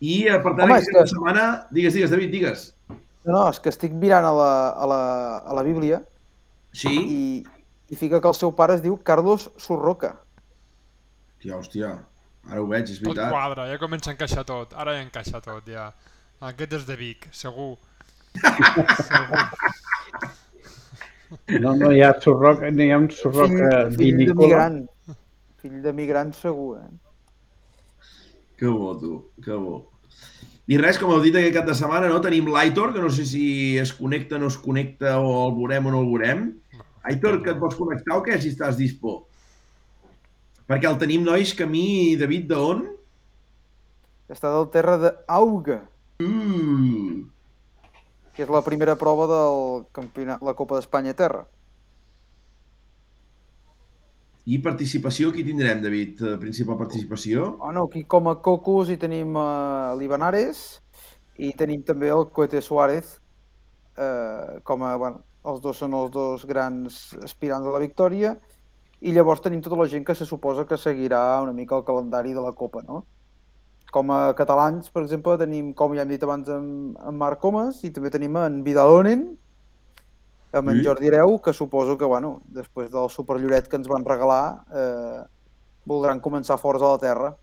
I 0.00 0.28
a 0.32 0.38
per 0.42 0.54
tant, 0.56 0.64
Home, 0.64 0.78
aquesta 0.78 1.02
que- 1.04 1.10
setmana... 1.12 1.44
Digues, 1.70 1.94
digues, 1.94 2.10
David, 2.10 2.30
digues. 2.32 2.62
No, 2.88 3.32
no, 3.36 3.42
és 3.52 3.58
que 3.60 3.68
estic 3.70 3.92
mirant 3.92 4.24
a 4.24 4.30
la, 4.32 4.52
a 4.72 4.86
la, 4.88 5.00
a 5.44 5.54
la 5.58 5.62
Bíblia 5.66 6.00
Sí? 6.72 6.88
i, 6.88 7.20
i 7.92 7.96
fica 8.00 8.20
que 8.22 8.30
el 8.30 8.34
seu 8.38 8.54
pare 8.56 8.78
es 8.78 8.82
diu 8.82 8.96
Carlos 9.04 9.50
Surroca. 9.60 10.14
Hòstia, 11.36 11.58
hòstia. 11.58 11.90
Ara 12.48 12.62
ho 12.62 12.66
veig, 12.70 12.88
és 12.88 12.98
Tot 13.02 13.10
veritat. 13.12 13.30
quadra, 13.34 13.66
ja 13.68 13.78
comença 13.82 14.10
a 14.10 14.14
encaixar 14.16 14.44
tot. 14.48 14.72
Ara 14.74 14.96
ja 14.96 15.04
encaixa 15.04 15.42
tot, 15.44 15.68
ja. 15.68 15.90
Aquest 16.40 16.72
és 16.80 16.86
de 16.88 16.96
Vic, 16.96 17.28
segur. 17.36 17.74
segur. 18.40 19.44
No, 21.62 21.76
no 21.78 21.92
hi 21.94 22.00
ha 22.02 22.08
surroc, 22.18 22.62
no 22.74 22.82
hi 22.82 22.88
ha 22.90 22.96
un 22.98 23.04
de 23.06 23.84
vinícola. 23.98 24.64
Fill 25.60 25.80
de 25.84 25.92
migrant 25.96 26.32
segur, 26.36 26.80
eh? 26.80 26.90
Que 28.60 28.68
bo, 28.68 28.94
tu, 29.00 29.14
que 29.44 29.56
bo. 29.56 29.78
I 30.70 30.78
res, 30.78 30.98
com 31.00 31.10
heu 31.12 31.22
dit 31.24 31.34
aquest 31.36 31.56
cap 31.56 31.68
de 31.68 31.74
setmana, 31.76 32.08
no? 32.10 32.20
Tenim 32.24 32.48
l'Aitor, 32.52 32.94
que 32.94 33.02
no 33.02 33.10
sé 33.12 33.26
si 33.26 33.44
es 33.80 33.92
connecta, 33.96 34.38
no 34.38 34.50
es 34.52 34.58
connecta, 34.60 35.18
o 35.18 35.32
el 35.48 35.54
veurem 35.58 35.88
o 35.88 35.94
no 35.94 36.02
el 36.04 36.10
veurem. 36.12 36.48
Aitor, 37.10 37.40
que 37.44 37.54
et 37.54 37.60
vols 37.60 37.78
connectar 37.78 38.18
o 38.18 38.24
què, 38.24 38.36
si 38.40 38.52
estàs 38.52 38.76
dispo? 38.78 39.22
Perquè 40.70 40.86
el 40.90 40.98
tenim, 41.00 41.24
nois, 41.26 41.54
camí, 41.58 42.16
David, 42.20 42.50
d'on? 42.52 42.84
Està 44.30 44.52
del 44.54 44.68
terra 44.70 44.98
d'Auga, 45.02 45.80
Uh, 46.20 47.24
que 48.36 48.44
és 48.44 48.50
la 48.52 48.60
primera 48.60 48.92
prova 49.00 49.24
del 49.30 49.86
campionat, 49.96 50.42
la 50.44 50.52
Copa 50.58 50.76
d'Espanya 50.76 51.14
Terra. 51.16 51.46
I 54.50 54.58
participació, 54.58 55.30
qui 55.30 55.44
tindrem, 55.46 55.78
David? 55.84 56.22
Eh, 56.26 56.36
Principal 56.42 56.78
participació? 56.78 57.52
Bueno, 57.60 57.84
aquí 57.86 58.02
com 58.10 58.26
a 58.26 58.36
Cocos 58.42 58.88
hi 58.90 58.96
tenim 58.98 59.36
uh, 59.38 59.94
l'Ibanares 60.00 60.80
i 61.38 61.52
tenim 61.56 61.84
també 61.86 62.10
el 62.10 62.26
Coete 62.34 62.60
Suárez, 62.60 63.12
eh, 63.96 64.58
com 64.66 64.82
a, 64.84 64.96
bueno, 65.00 65.22
els 65.46 65.60
dos 65.64 65.78
són 65.80 65.94
els 65.96 66.10
dos 66.12 66.42
grans 66.50 66.98
aspirants 67.22 67.68
a 67.68 67.72
la 67.72 67.80
victòria, 67.80 68.34
i 69.00 69.14
llavors 69.16 69.40
tenim 69.40 69.62
tota 69.64 69.78
la 69.80 69.86
gent 69.88 70.04
que 70.04 70.16
se 70.18 70.26
suposa 70.28 70.66
que 70.68 70.76
seguirà 70.76 71.22
una 71.40 71.54
mica 71.56 71.78
el 71.78 71.86
calendari 71.86 72.34
de 72.36 72.42
la 72.44 72.52
Copa, 72.52 72.82
no? 72.84 73.04
Com 73.94 74.10
a 74.12 74.34
catalans, 74.36 74.90
per 74.92 75.04
exemple, 75.06 75.38
tenim, 75.40 75.72
com 75.78 75.94
ja 75.96 76.04
hem 76.04 76.10
dit 76.12 76.26
abans, 76.26 76.50
en, 76.52 76.66
en 76.98 77.16
Marc 77.22 77.40
Comas, 77.40 77.80
i 77.86 77.92
també 77.94 78.12
tenim 78.12 78.36
en 78.42 78.60
Vidalonen, 78.66 79.24
amb 80.52 80.68
en. 80.70 80.82
Jordi 80.84 81.06
Hereu, 81.08 81.38
que 81.40 81.52
suposo 81.52 81.96
que, 81.98 82.04
bueno, 82.04 82.40
després 82.46 82.90
del 82.90 83.08
superlloret 83.10 83.68
que 83.68 83.76
ens 83.76 83.88
van 83.88 84.04
regalar, 84.04 84.64
eh, 84.72 85.22
voldran 85.86 86.20
començar 86.20 86.58
forts 86.58 86.82
a 86.82 86.90
la 86.96 86.98
terra. 86.98 87.36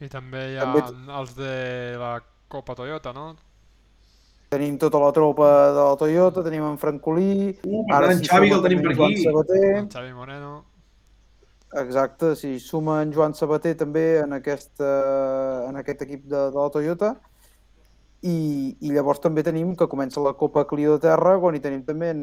I 0.00 0.08
també 0.08 0.52
hi 0.52 0.56
ha 0.58 0.64
També- 0.72 1.12
els 1.18 1.34
de 1.36 1.96
la 1.98 2.22
Copa 2.48 2.74
Toyota, 2.74 3.12
no? 3.12 3.34
Tenim 4.48 4.78
tota 4.78 4.98
la 4.98 5.10
tropa 5.12 5.48
de 5.74 5.82
la 5.90 5.96
Toyota, 5.96 6.42
tenim 6.42 6.62
en 6.64 6.78
Francolí, 6.78 7.58
Uh, 7.64 7.84
tant, 7.90 8.10
en 8.12 8.22
Xavi, 8.24 8.48
que 8.48 8.54
el 8.54 8.62
tenim 8.62 8.80
per 8.82 8.92
aquí. 8.92 9.22
Sabater, 9.24 9.76
En 9.76 9.88
Xavi 9.90 10.12
Moreno. 10.14 10.64
exacte, 11.74 12.34
si 12.36 12.58
suma 12.58 13.02
en 13.02 13.12
Joan 13.12 13.34
Sabater 13.34 13.74
també 13.76 14.20
en 14.20 14.32
aquest, 14.32 14.80
eh, 14.80 15.66
en 15.68 15.76
aquest 15.76 16.00
equip 16.02 16.24
de, 16.24 16.50
de 16.50 16.56
la 16.56 16.70
Toyota, 16.70 17.20
i, 18.22 18.76
i 18.80 18.90
llavors 18.92 19.20
també 19.20 19.42
tenim 19.46 19.74
que 19.76 19.86
comença 19.88 20.20
la 20.20 20.32
Copa 20.34 20.64
Clio 20.66 20.96
de 20.96 21.00
Terra, 21.06 21.36
on 21.38 21.54
hi 21.54 21.60
tenim 21.60 21.82
també 21.86 22.10
en, 22.10 22.22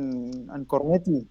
en 0.52 0.66
Cornetti. 0.66 1.22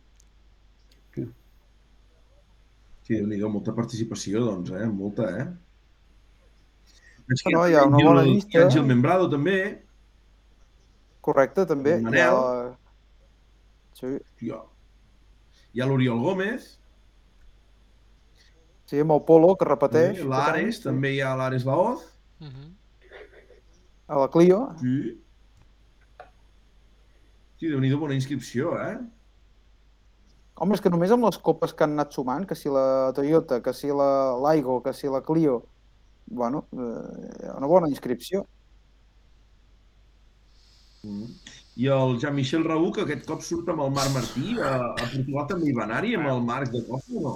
Sí, 3.04 3.18
déu 3.20 3.26
nhi 3.28 3.36
molta 3.52 3.74
participació, 3.76 4.40
doncs, 4.46 4.70
eh? 4.72 4.86
Molta, 4.88 5.26
eh? 5.42 5.44
Veig 7.28 7.42
que 7.44 7.52
No, 7.52 7.66
hi 7.68 7.74
ha 7.76 7.82
una 7.84 7.98
bona 8.00 8.22
Hi 8.24 8.30
ha 8.30 8.32
llista. 8.32 8.62
en 8.62 8.70
Gil 8.72 8.86
Membrado, 8.88 9.26
també. 9.28 9.58
Correcte, 11.20 11.66
també. 11.68 11.98
En 11.98 12.08
Hi 12.14 12.20
ha, 12.22 12.30
Manel. 12.32 12.72
sí, 14.00 14.14
Jo. 14.48 14.62
Hi 15.74 15.80
ha 15.82 15.86
l'Oriol 15.90 16.20
Gómez. 16.24 16.78
sí, 18.86 19.00
amb 19.00 19.12
el 19.12 19.22
Polo, 19.28 19.54
que 19.56 19.64
repeteix. 19.68 20.18
Sí, 20.18 20.24
L'Ares, 20.28 20.76
sí. 20.76 20.82
també 20.84 21.12
hi 21.14 21.20
ha 21.20 21.34
l'Ares 21.36 21.64
Laoz. 21.64 22.04
Uh 22.40 22.46
-huh. 22.46 22.70
A 24.08 24.18
la 24.20 24.28
Clio. 24.28 24.58
Sí. 24.80 24.96
Sí, 27.58 27.68
déu 27.70 27.80
nhi 27.80 27.92
bona 27.96 28.16
inscripció, 28.18 28.74
eh? 28.76 28.96
Home, 30.60 30.74
és 30.76 30.82
que 30.84 30.90
només 30.92 31.10
amb 31.14 31.24
les 31.26 31.38
copes 31.42 31.72
que 31.74 31.86
han 31.86 31.94
anat 31.96 32.12
sumant, 32.14 32.44
que 32.46 32.54
si 32.58 32.68
la 32.70 33.12
Toyota, 33.16 33.60
que 33.64 33.72
si 33.74 33.88
la 33.90 34.08
l'Aigo, 34.42 34.80
que 34.84 34.92
si 34.94 35.08
la 35.10 35.22
Clio, 35.24 35.62
bueno, 36.26 36.66
eh, 36.72 37.48
una 37.56 37.66
bona 37.70 37.88
inscripció. 37.88 38.44
I 41.04 41.88
el 41.90 42.18
Jean-Michel 42.20 42.62
Raúl, 42.64 42.92
que 42.94 43.02
aquest 43.04 43.26
cop 43.28 43.42
surt 43.44 43.68
amb 43.72 43.82
el 43.84 43.90
Marc 43.96 44.12
Martí, 44.14 44.54
a, 44.62 44.70
a 44.94 45.08
Portugal 45.10 45.48
també 45.50 45.70
hi 45.72 45.74
va 45.76 45.84
anar-hi 45.88 46.14
amb 46.20 46.30
el 46.30 46.44
Marc 46.46 46.70
de 46.72 46.84
cop 46.86 47.08
o 47.18 47.24
no? 47.24 47.34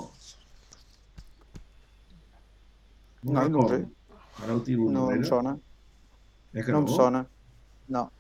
No, 3.25 3.33
no 3.33 3.41
ho 3.41 3.45
recordo. 3.49 3.75
sé. 3.75 3.81
Ara 4.45 4.55
ho 4.55 4.63
tiro 4.63 4.87
No 4.95 5.09
em 5.11 5.17
enrere. 5.19 5.29
sona. 5.29 5.57
Eh 6.55 6.65
que 6.65 6.73
No 6.73 6.79
em 6.81 6.87
sona. 6.89 7.27
No. 7.89 8.11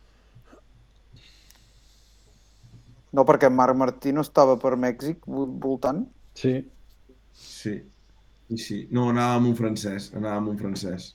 No, 3.12 3.24
perquè 3.24 3.48
Marc 3.50 3.76
Martí 3.76 4.12
no 4.12 4.20
estava 4.20 4.58
per 4.60 4.76
Mèxic 4.76 5.24
vo- 5.26 5.46
voltant. 5.46 6.04
Sí, 6.34 6.58
Sí. 7.38 7.72
Sí, 8.48 8.56
sí. 8.58 8.76
No, 8.90 9.10
anava 9.10 9.36
amb 9.38 9.46
un 9.46 9.54
francès. 9.56 10.12
Anava 10.14 10.36
amb 10.40 10.48
un 10.48 10.58
francès. 10.58 11.14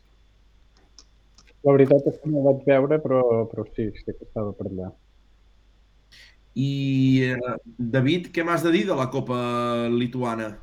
la 1.63 1.71
veritat 1.71 2.05
és 2.07 2.17
que 2.21 2.29
no 2.29 2.39
ho 2.39 2.43
vaig 2.43 2.63
veure, 2.67 2.97
però, 2.99 3.21
però 3.47 3.63
sí, 3.75 3.85
sí 3.95 4.03
que 4.05 4.25
estava 4.25 4.51
per 4.53 4.67
allà. 4.67 4.89
I, 6.55 7.23
eh, 7.31 7.55
David, 7.77 8.27
què 8.35 8.43
m'has 8.43 8.63
de 8.63 8.71
dir 8.71 8.85
de 8.87 8.95
la 8.95 9.09
Copa 9.09 9.87
Lituana? 9.89 10.57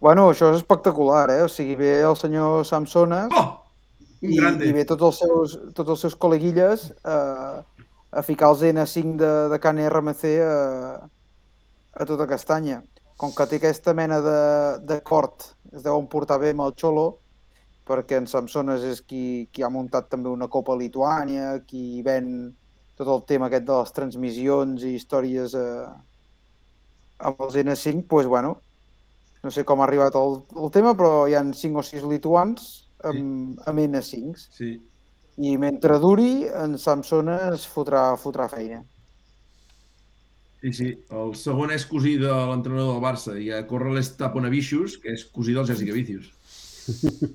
Bueno, 0.00 0.28
això 0.30 0.52
és 0.52 0.60
espectacular, 0.60 1.28
eh? 1.30 1.42
O 1.42 1.48
sigui, 1.48 1.74
ve 1.74 2.00
el 2.02 2.14
senyor 2.16 2.64
Samsones 2.64 3.28
Oh! 3.34 3.63
I, 4.24 4.38
grande. 4.38 4.68
i 4.68 4.72
ve 4.72 4.84
tots 4.88 5.04
els 5.08 5.20
seus, 5.20 5.56
tots 5.76 5.94
els 5.94 6.04
seus 6.06 6.16
col·leguilles 6.16 6.88
a, 7.04 7.18
a 8.10 8.22
ficar 8.24 8.50
els 8.52 8.64
N5 8.64 9.16
de, 9.20 9.32
de 9.52 9.58
Can 9.60 9.82
RMC 9.84 10.24
a, 10.44 10.54
a 11.92 12.06
tota 12.08 12.26
castanya. 12.30 12.80
Com 13.20 13.34
que 13.34 13.46
té 13.50 13.60
aquesta 13.60 13.94
mena 13.94 14.20
de, 14.24 14.40
de 14.88 14.98
cort, 15.06 15.52
es 15.72 15.84
deuen 15.84 16.08
portar 16.10 16.40
bé 16.42 16.54
amb 16.54 16.64
el 16.66 16.74
Xolo, 16.80 17.06
perquè 17.84 18.18
en 18.18 18.26
Samsones 18.30 18.84
és 18.88 19.02
qui, 19.04 19.46
qui 19.52 19.62
ha 19.62 19.70
muntat 19.70 20.08
també 20.10 20.32
una 20.32 20.48
Copa 20.50 20.72
a 20.74 20.80
Lituània, 20.80 21.58
qui 21.68 22.00
ven 22.02 22.54
tot 22.96 23.10
el 23.10 23.24
tema 23.28 23.50
aquest 23.50 23.66
de 23.68 23.76
les 23.76 23.92
transmissions 23.94 24.86
i 24.86 24.94
històries 24.96 25.54
eh, 25.58 25.86
amb 27.28 27.42
els 27.44 27.58
N5, 27.60 28.06
doncs, 28.08 28.30
bueno, 28.30 28.56
no 29.44 29.52
sé 29.52 29.66
com 29.68 29.82
ha 29.82 29.88
arribat 29.88 30.16
el, 30.16 30.38
el 30.56 30.72
tema, 30.72 30.94
però 30.96 31.26
hi 31.28 31.36
han 31.36 31.52
5 31.52 31.82
o 31.82 31.84
6 31.84 32.08
lituans 32.08 32.83
amb, 33.10 33.60
amb 33.68 33.78
N5s. 33.84 34.48
Sí. 34.56 34.72
I 35.44 35.56
mentre 35.58 35.98
duri, 35.98 36.44
en 36.46 36.76
Samsona 36.78 37.38
es 37.52 37.64
fotrà, 37.66 38.12
fotrà 38.20 38.48
feina. 38.52 38.82
Sí, 40.64 40.70
sí. 40.72 40.88
El 41.12 41.34
segon 41.36 41.72
és 41.74 41.84
cosí 41.90 42.14
de 42.20 42.30
l'entrenador 42.48 42.94
del 42.94 43.02
Barça 43.04 43.34
i 43.36 43.50
a 43.52 43.64
Corrales 43.68 44.12
Taponavicius, 44.16 44.94
que 45.02 45.12
és 45.12 45.24
cosí 45.34 45.52
del 45.56 45.66
Jessica 45.68 45.92
Vicius. 45.92 46.30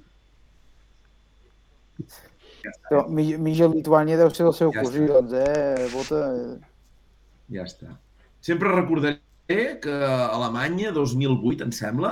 Però 2.89 3.05
mi- 3.07 3.37
Mija 3.39 3.67
Lituània 3.71 4.17
deu 4.19 4.29
ser 4.35 4.45
el 4.49 4.53
seu 4.57 4.71
Ja 4.73 4.83
cosí, 4.83 5.03
està. 5.05 5.13
doncs, 5.13 5.33
eh? 5.33 5.89
Bota... 5.93 6.19
eh, 6.35 6.57
Ja 7.55 7.63
està. 7.65 7.93
Sempre 8.45 8.71
recordaré 8.73 9.19
que 9.83 9.93
a 10.05 10.27
Alemanya, 10.35 10.91
2008, 10.95 11.63
em 11.67 11.71
sembla, 11.75 12.11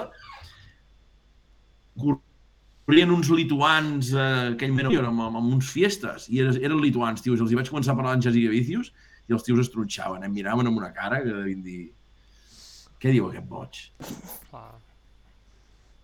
corrien 2.88 3.12
uns 3.12 3.30
lituans, 3.36 4.14
eh, 4.16 4.54
aquell 4.54 4.72
moment, 4.72 4.88
amb, 5.04 5.22
amb, 5.28 5.42
amb 5.42 5.54
uns 5.58 5.70
fiestes, 5.76 6.30
i 6.32 6.40
eren, 6.40 6.56
eren 6.64 6.80
lituans, 6.80 7.22
tios. 7.22 7.42
Els 7.44 7.52
hi 7.52 7.60
vaig 7.60 7.70
començar 7.74 7.94
a 7.94 8.00
parlar 8.00 8.16
en 8.16 8.24
Jessica 8.24 8.54
Vicius 8.54 8.94
i 9.28 9.36
els 9.36 9.44
tios 9.44 9.60
es 9.66 9.72
tronxaven, 9.74 10.24
em 10.24 10.32
miraven 10.34 10.72
amb 10.72 10.80
una 10.80 10.94
cara 10.96 11.20
que 11.24 11.34
devien 11.34 11.62
dir... 11.66 11.82
Què 12.98 13.12
diu 13.14 13.28
aquest 13.28 13.46
boig? 13.46 13.84
Clar. 14.50 14.72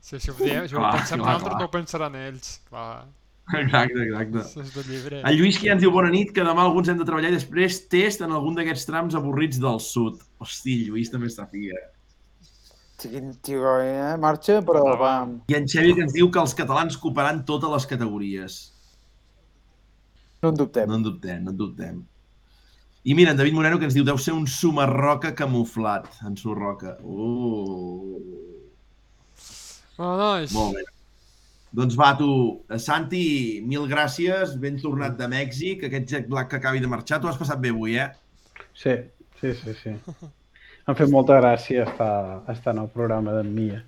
Sí, 0.03 0.19
si 0.19 0.29
ho, 0.29 0.35
diem, 0.37 0.67
si 0.67 0.75
ho 0.75 0.81
Clar, 0.83 0.91
pensem 0.99 1.17
clar, 1.17 1.25
nosaltres, 1.25 1.53
clar. 1.53 1.59
no 1.63 1.65
ho 1.65 1.71
pensaran 1.73 2.17
ells. 2.19 2.49
Clar, 2.67 3.07
Exacte, 3.51 3.99
exacte. 4.05 4.43
és 4.61 4.75
de 4.75 4.83
llibre. 4.87 5.21
En 5.23 5.35
Lluís 5.35 5.57
que 5.59 5.67
ja 5.67 5.73
ens 5.75 5.81
diu 5.83 5.91
bona 5.91 6.11
nit, 6.13 6.31
que 6.35 6.45
demà 6.45 6.63
alguns 6.63 6.91
hem 6.91 6.99
de 6.99 7.07
treballar 7.07 7.31
i 7.31 7.35
després 7.35 7.81
test 7.91 8.23
en 8.23 8.31
algun 8.31 8.55
d'aquests 8.55 8.87
trams 8.87 9.17
avorrits 9.19 9.59
del 9.63 9.81
sud. 9.83 10.21
Hosti, 10.43 10.77
Lluís 10.87 11.11
també 11.11 11.27
està. 11.31 11.47
Quin 11.51 11.65
tio, 11.67 11.81
eh? 13.09 14.15
Marxa, 14.19 14.61
però 14.65 14.83
Va, 14.85 14.95
va. 14.99 15.13
I 15.47 15.57
en 15.57 15.67
Xevi 15.67 15.93
que 15.97 16.05
ens 16.05 16.13
diu 16.15 16.29
que 16.31 16.41
els 16.41 16.53
catalans 16.53 16.97
coparan 16.97 17.43
totes 17.45 17.71
les 17.71 17.85
categories. 17.85 18.61
No 20.43 20.49
en 20.49 20.59
dubtem. 20.59 20.89
No 20.89 20.99
en 20.99 21.03
dubtem, 21.03 21.43
no 21.43 21.51
en 21.51 21.57
dubtem. 21.57 22.01
I 23.03 23.13
mira, 23.15 23.31
en 23.31 23.37
David 23.37 23.53
Moreno 23.53 23.79
que 23.79 23.87
ens 23.89 23.95
diu 23.95 24.05
deu 24.07 24.17
ser 24.17 24.33
un 24.35 24.47
sumarroca 24.47 25.33
camuflat. 25.35 26.07
En 26.23 26.37
Surroca. 26.39 26.97
Uh, 27.03 28.43
Bueno, 29.97 30.17
nois, 30.17 30.53
molt 30.53 30.75
bé. 30.75 30.83
Doncs 31.73 31.95
va, 31.97 32.11
tu, 32.17 32.29
eh, 32.69 32.79
Santi, 32.81 33.25
mil 33.65 33.87
gràcies, 33.89 34.55
ben 34.61 34.77
tornat 34.81 35.17
de 35.17 35.27
Mèxic, 35.29 35.85
aquest 35.87 36.09
jet 36.09 36.29
black 36.29 36.49
que 36.49 36.59
acabi 36.59 36.81
de 36.81 36.89
marxar. 36.89 37.19
Tu 37.21 37.29
has 37.29 37.37
passat 37.37 37.61
bé 37.61 37.69
avui, 37.73 37.97
eh? 37.97 38.09
Sí, 38.73 38.95
sí, 39.41 39.53
sí, 39.63 39.73
sí. 39.81 39.97
Em 40.83 40.95
fet 40.99 41.11
molta 41.11 41.37
gràcia 41.39 41.85
estar, 41.87 42.41
estar 42.51 42.73
en 42.75 42.81
el 42.83 42.89
programa 42.91 43.31
d'en 43.37 43.51
Mia 43.55 43.79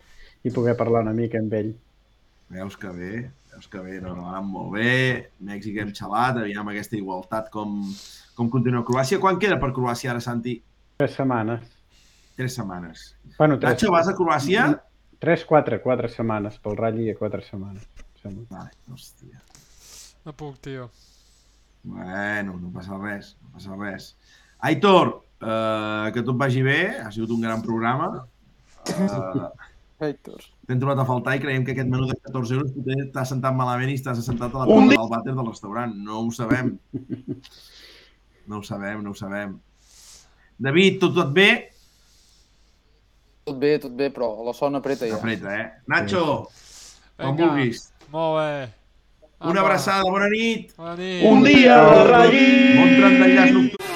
i 0.48 0.52
poder 0.56 0.78
parlar 0.80 1.02
una 1.04 1.14
mica 1.18 1.40
amb 1.42 1.54
ell. 1.58 1.74
Veus 2.56 2.78
que 2.80 2.92
bé, 2.94 3.14
veus 3.52 3.68
que 3.68 3.82
bé, 3.84 3.98
no, 4.04 4.14
no, 4.16 4.28
anant 4.30 4.48
molt 4.48 4.76
bé. 4.78 5.32
Mèxic 5.44 5.82
hem 5.82 5.92
xalat, 5.98 6.38
aviam 6.40 6.70
aquesta 6.72 6.96
igualtat 6.96 7.50
com, 7.52 7.82
com 8.38 8.52
continua 8.54 8.86
Croàcia. 8.88 9.20
Quan 9.20 9.42
queda 9.42 9.58
per 9.60 9.74
Croàcia 9.76 10.14
ara, 10.14 10.22
Santi? 10.24 10.60
Tres 11.02 11.18
setmanes. 11.18 11.66
Tres 12.38 12.56
setmanes. 12.56 13.04
Bueno, 13.40 13.58
tres, 13.60 13.74
Nacho, 13.76 13.92
vas 13.92 14.08
a 14.08 14.16
Croàcia? 14.16 14.70
tres, 15.20 15.44
quatre, 15.50 15.82
quatre 15.82 16.08
setmanes. 16.14 16.62
Pel 16.64 16.78
ratlli 16.80 17.10
a 17.12 17.18
quatre 17.20 17.42
setmanes. 17.44 17.84
em 18.00 18.22
sembla. 18.22 18.46
Vale, 18.56 18.72
hòstia. 18.94 19.42
no 20.26 20.34
puc, 20.34 20.62
tio. 20.62 20.90
Bueno, 21.84 22.56
no 22.62 22.72
passa 22.74 22.98
res, 22.98 23.36
no 23.42 23.52
passa 23.58 23.76
res. 23.76 24.16
Aitor, 24.60 25.25
eh, 25.42 26.12
que 26.16 26.24
tot 26.26 26.38
vagi 26.40 26.64
bé, 26.66 26.80
ha 27.04 27.12
sigut 27.12 27.32
un 27.36 27.42
gran 27.42 27.62
programa. 27.66 28.26
Eh, 28.90 29.48
Haters. 30.00 30.50
T'hem 30.68 30.80
trobat 30.82 31.00
a 31.00 31.06
faltar 31.08 31.36
i 31.38 31.42
creiem 31.44 31.64
que 31.66 31.72
aquest 31.76 31.88
menú 31.88 32.08
de 32.10 32.18
14 32.26 32.58
euros 32.58 32.74
potser 32.76 33.06
t'has 33.14 33.30
sentat 33.32 33.56
malament 33.56 33.94
i 33.94 33.96
estàs 34.00 34.20
assentat 34.20 34.54
a 34.54 34.64
la 34.64 34.68
taula 34.68 34.92
del 34.92 35.12
vàter 35.14 35.36
del 35.38 35.48
restaurant. 35.48 35.94
No 36.08 36.26
ho 36.26 36.32
sabem. 36.36 36.74
No 38.46 38.60
ho 38.60 38.66
sabem, 38.66 39.00
no 39.02 39.14
ho 39.14 39.18
sabem. 39.18 39.56
David, 40.62 41.00
tot, 41.02 41.16
tot 41.16 41.32
bé? 41.34 41.50
Tot 43.46 43.58
bé, 43.62 43.76
tot 43.82 43.96
bé, 43.98 44.10
però 44.14 44.30
la 44.46 44.54
son 44.58 44.76
apreta 44.78 45.08
ja. 45.08 45.18
Apreta, 45.18 45.54
eh? 45.56 45.66
Nacho, 45.92 46.26
com 47.18 47.36
Vinga. 47.36 47.52
vulguis. 47.54 47.88
Molt 48.12 48.40
bé. 48.40 48.52
Una 49.46 49.62
abraçada, 49.62 50.06
bona 50.10 50.30
nit. 50.32 50.76
Bona 50.78 50.96
nit. 51.00 51.26
Un 51.30 51.44
dia, 51.46 51.76
Ragui! 52.12 52.48
Bon 52.78 52.96
tram 53.00 53.20
d'enllaç 53.22 53.54
nocturn. 53.58 53.95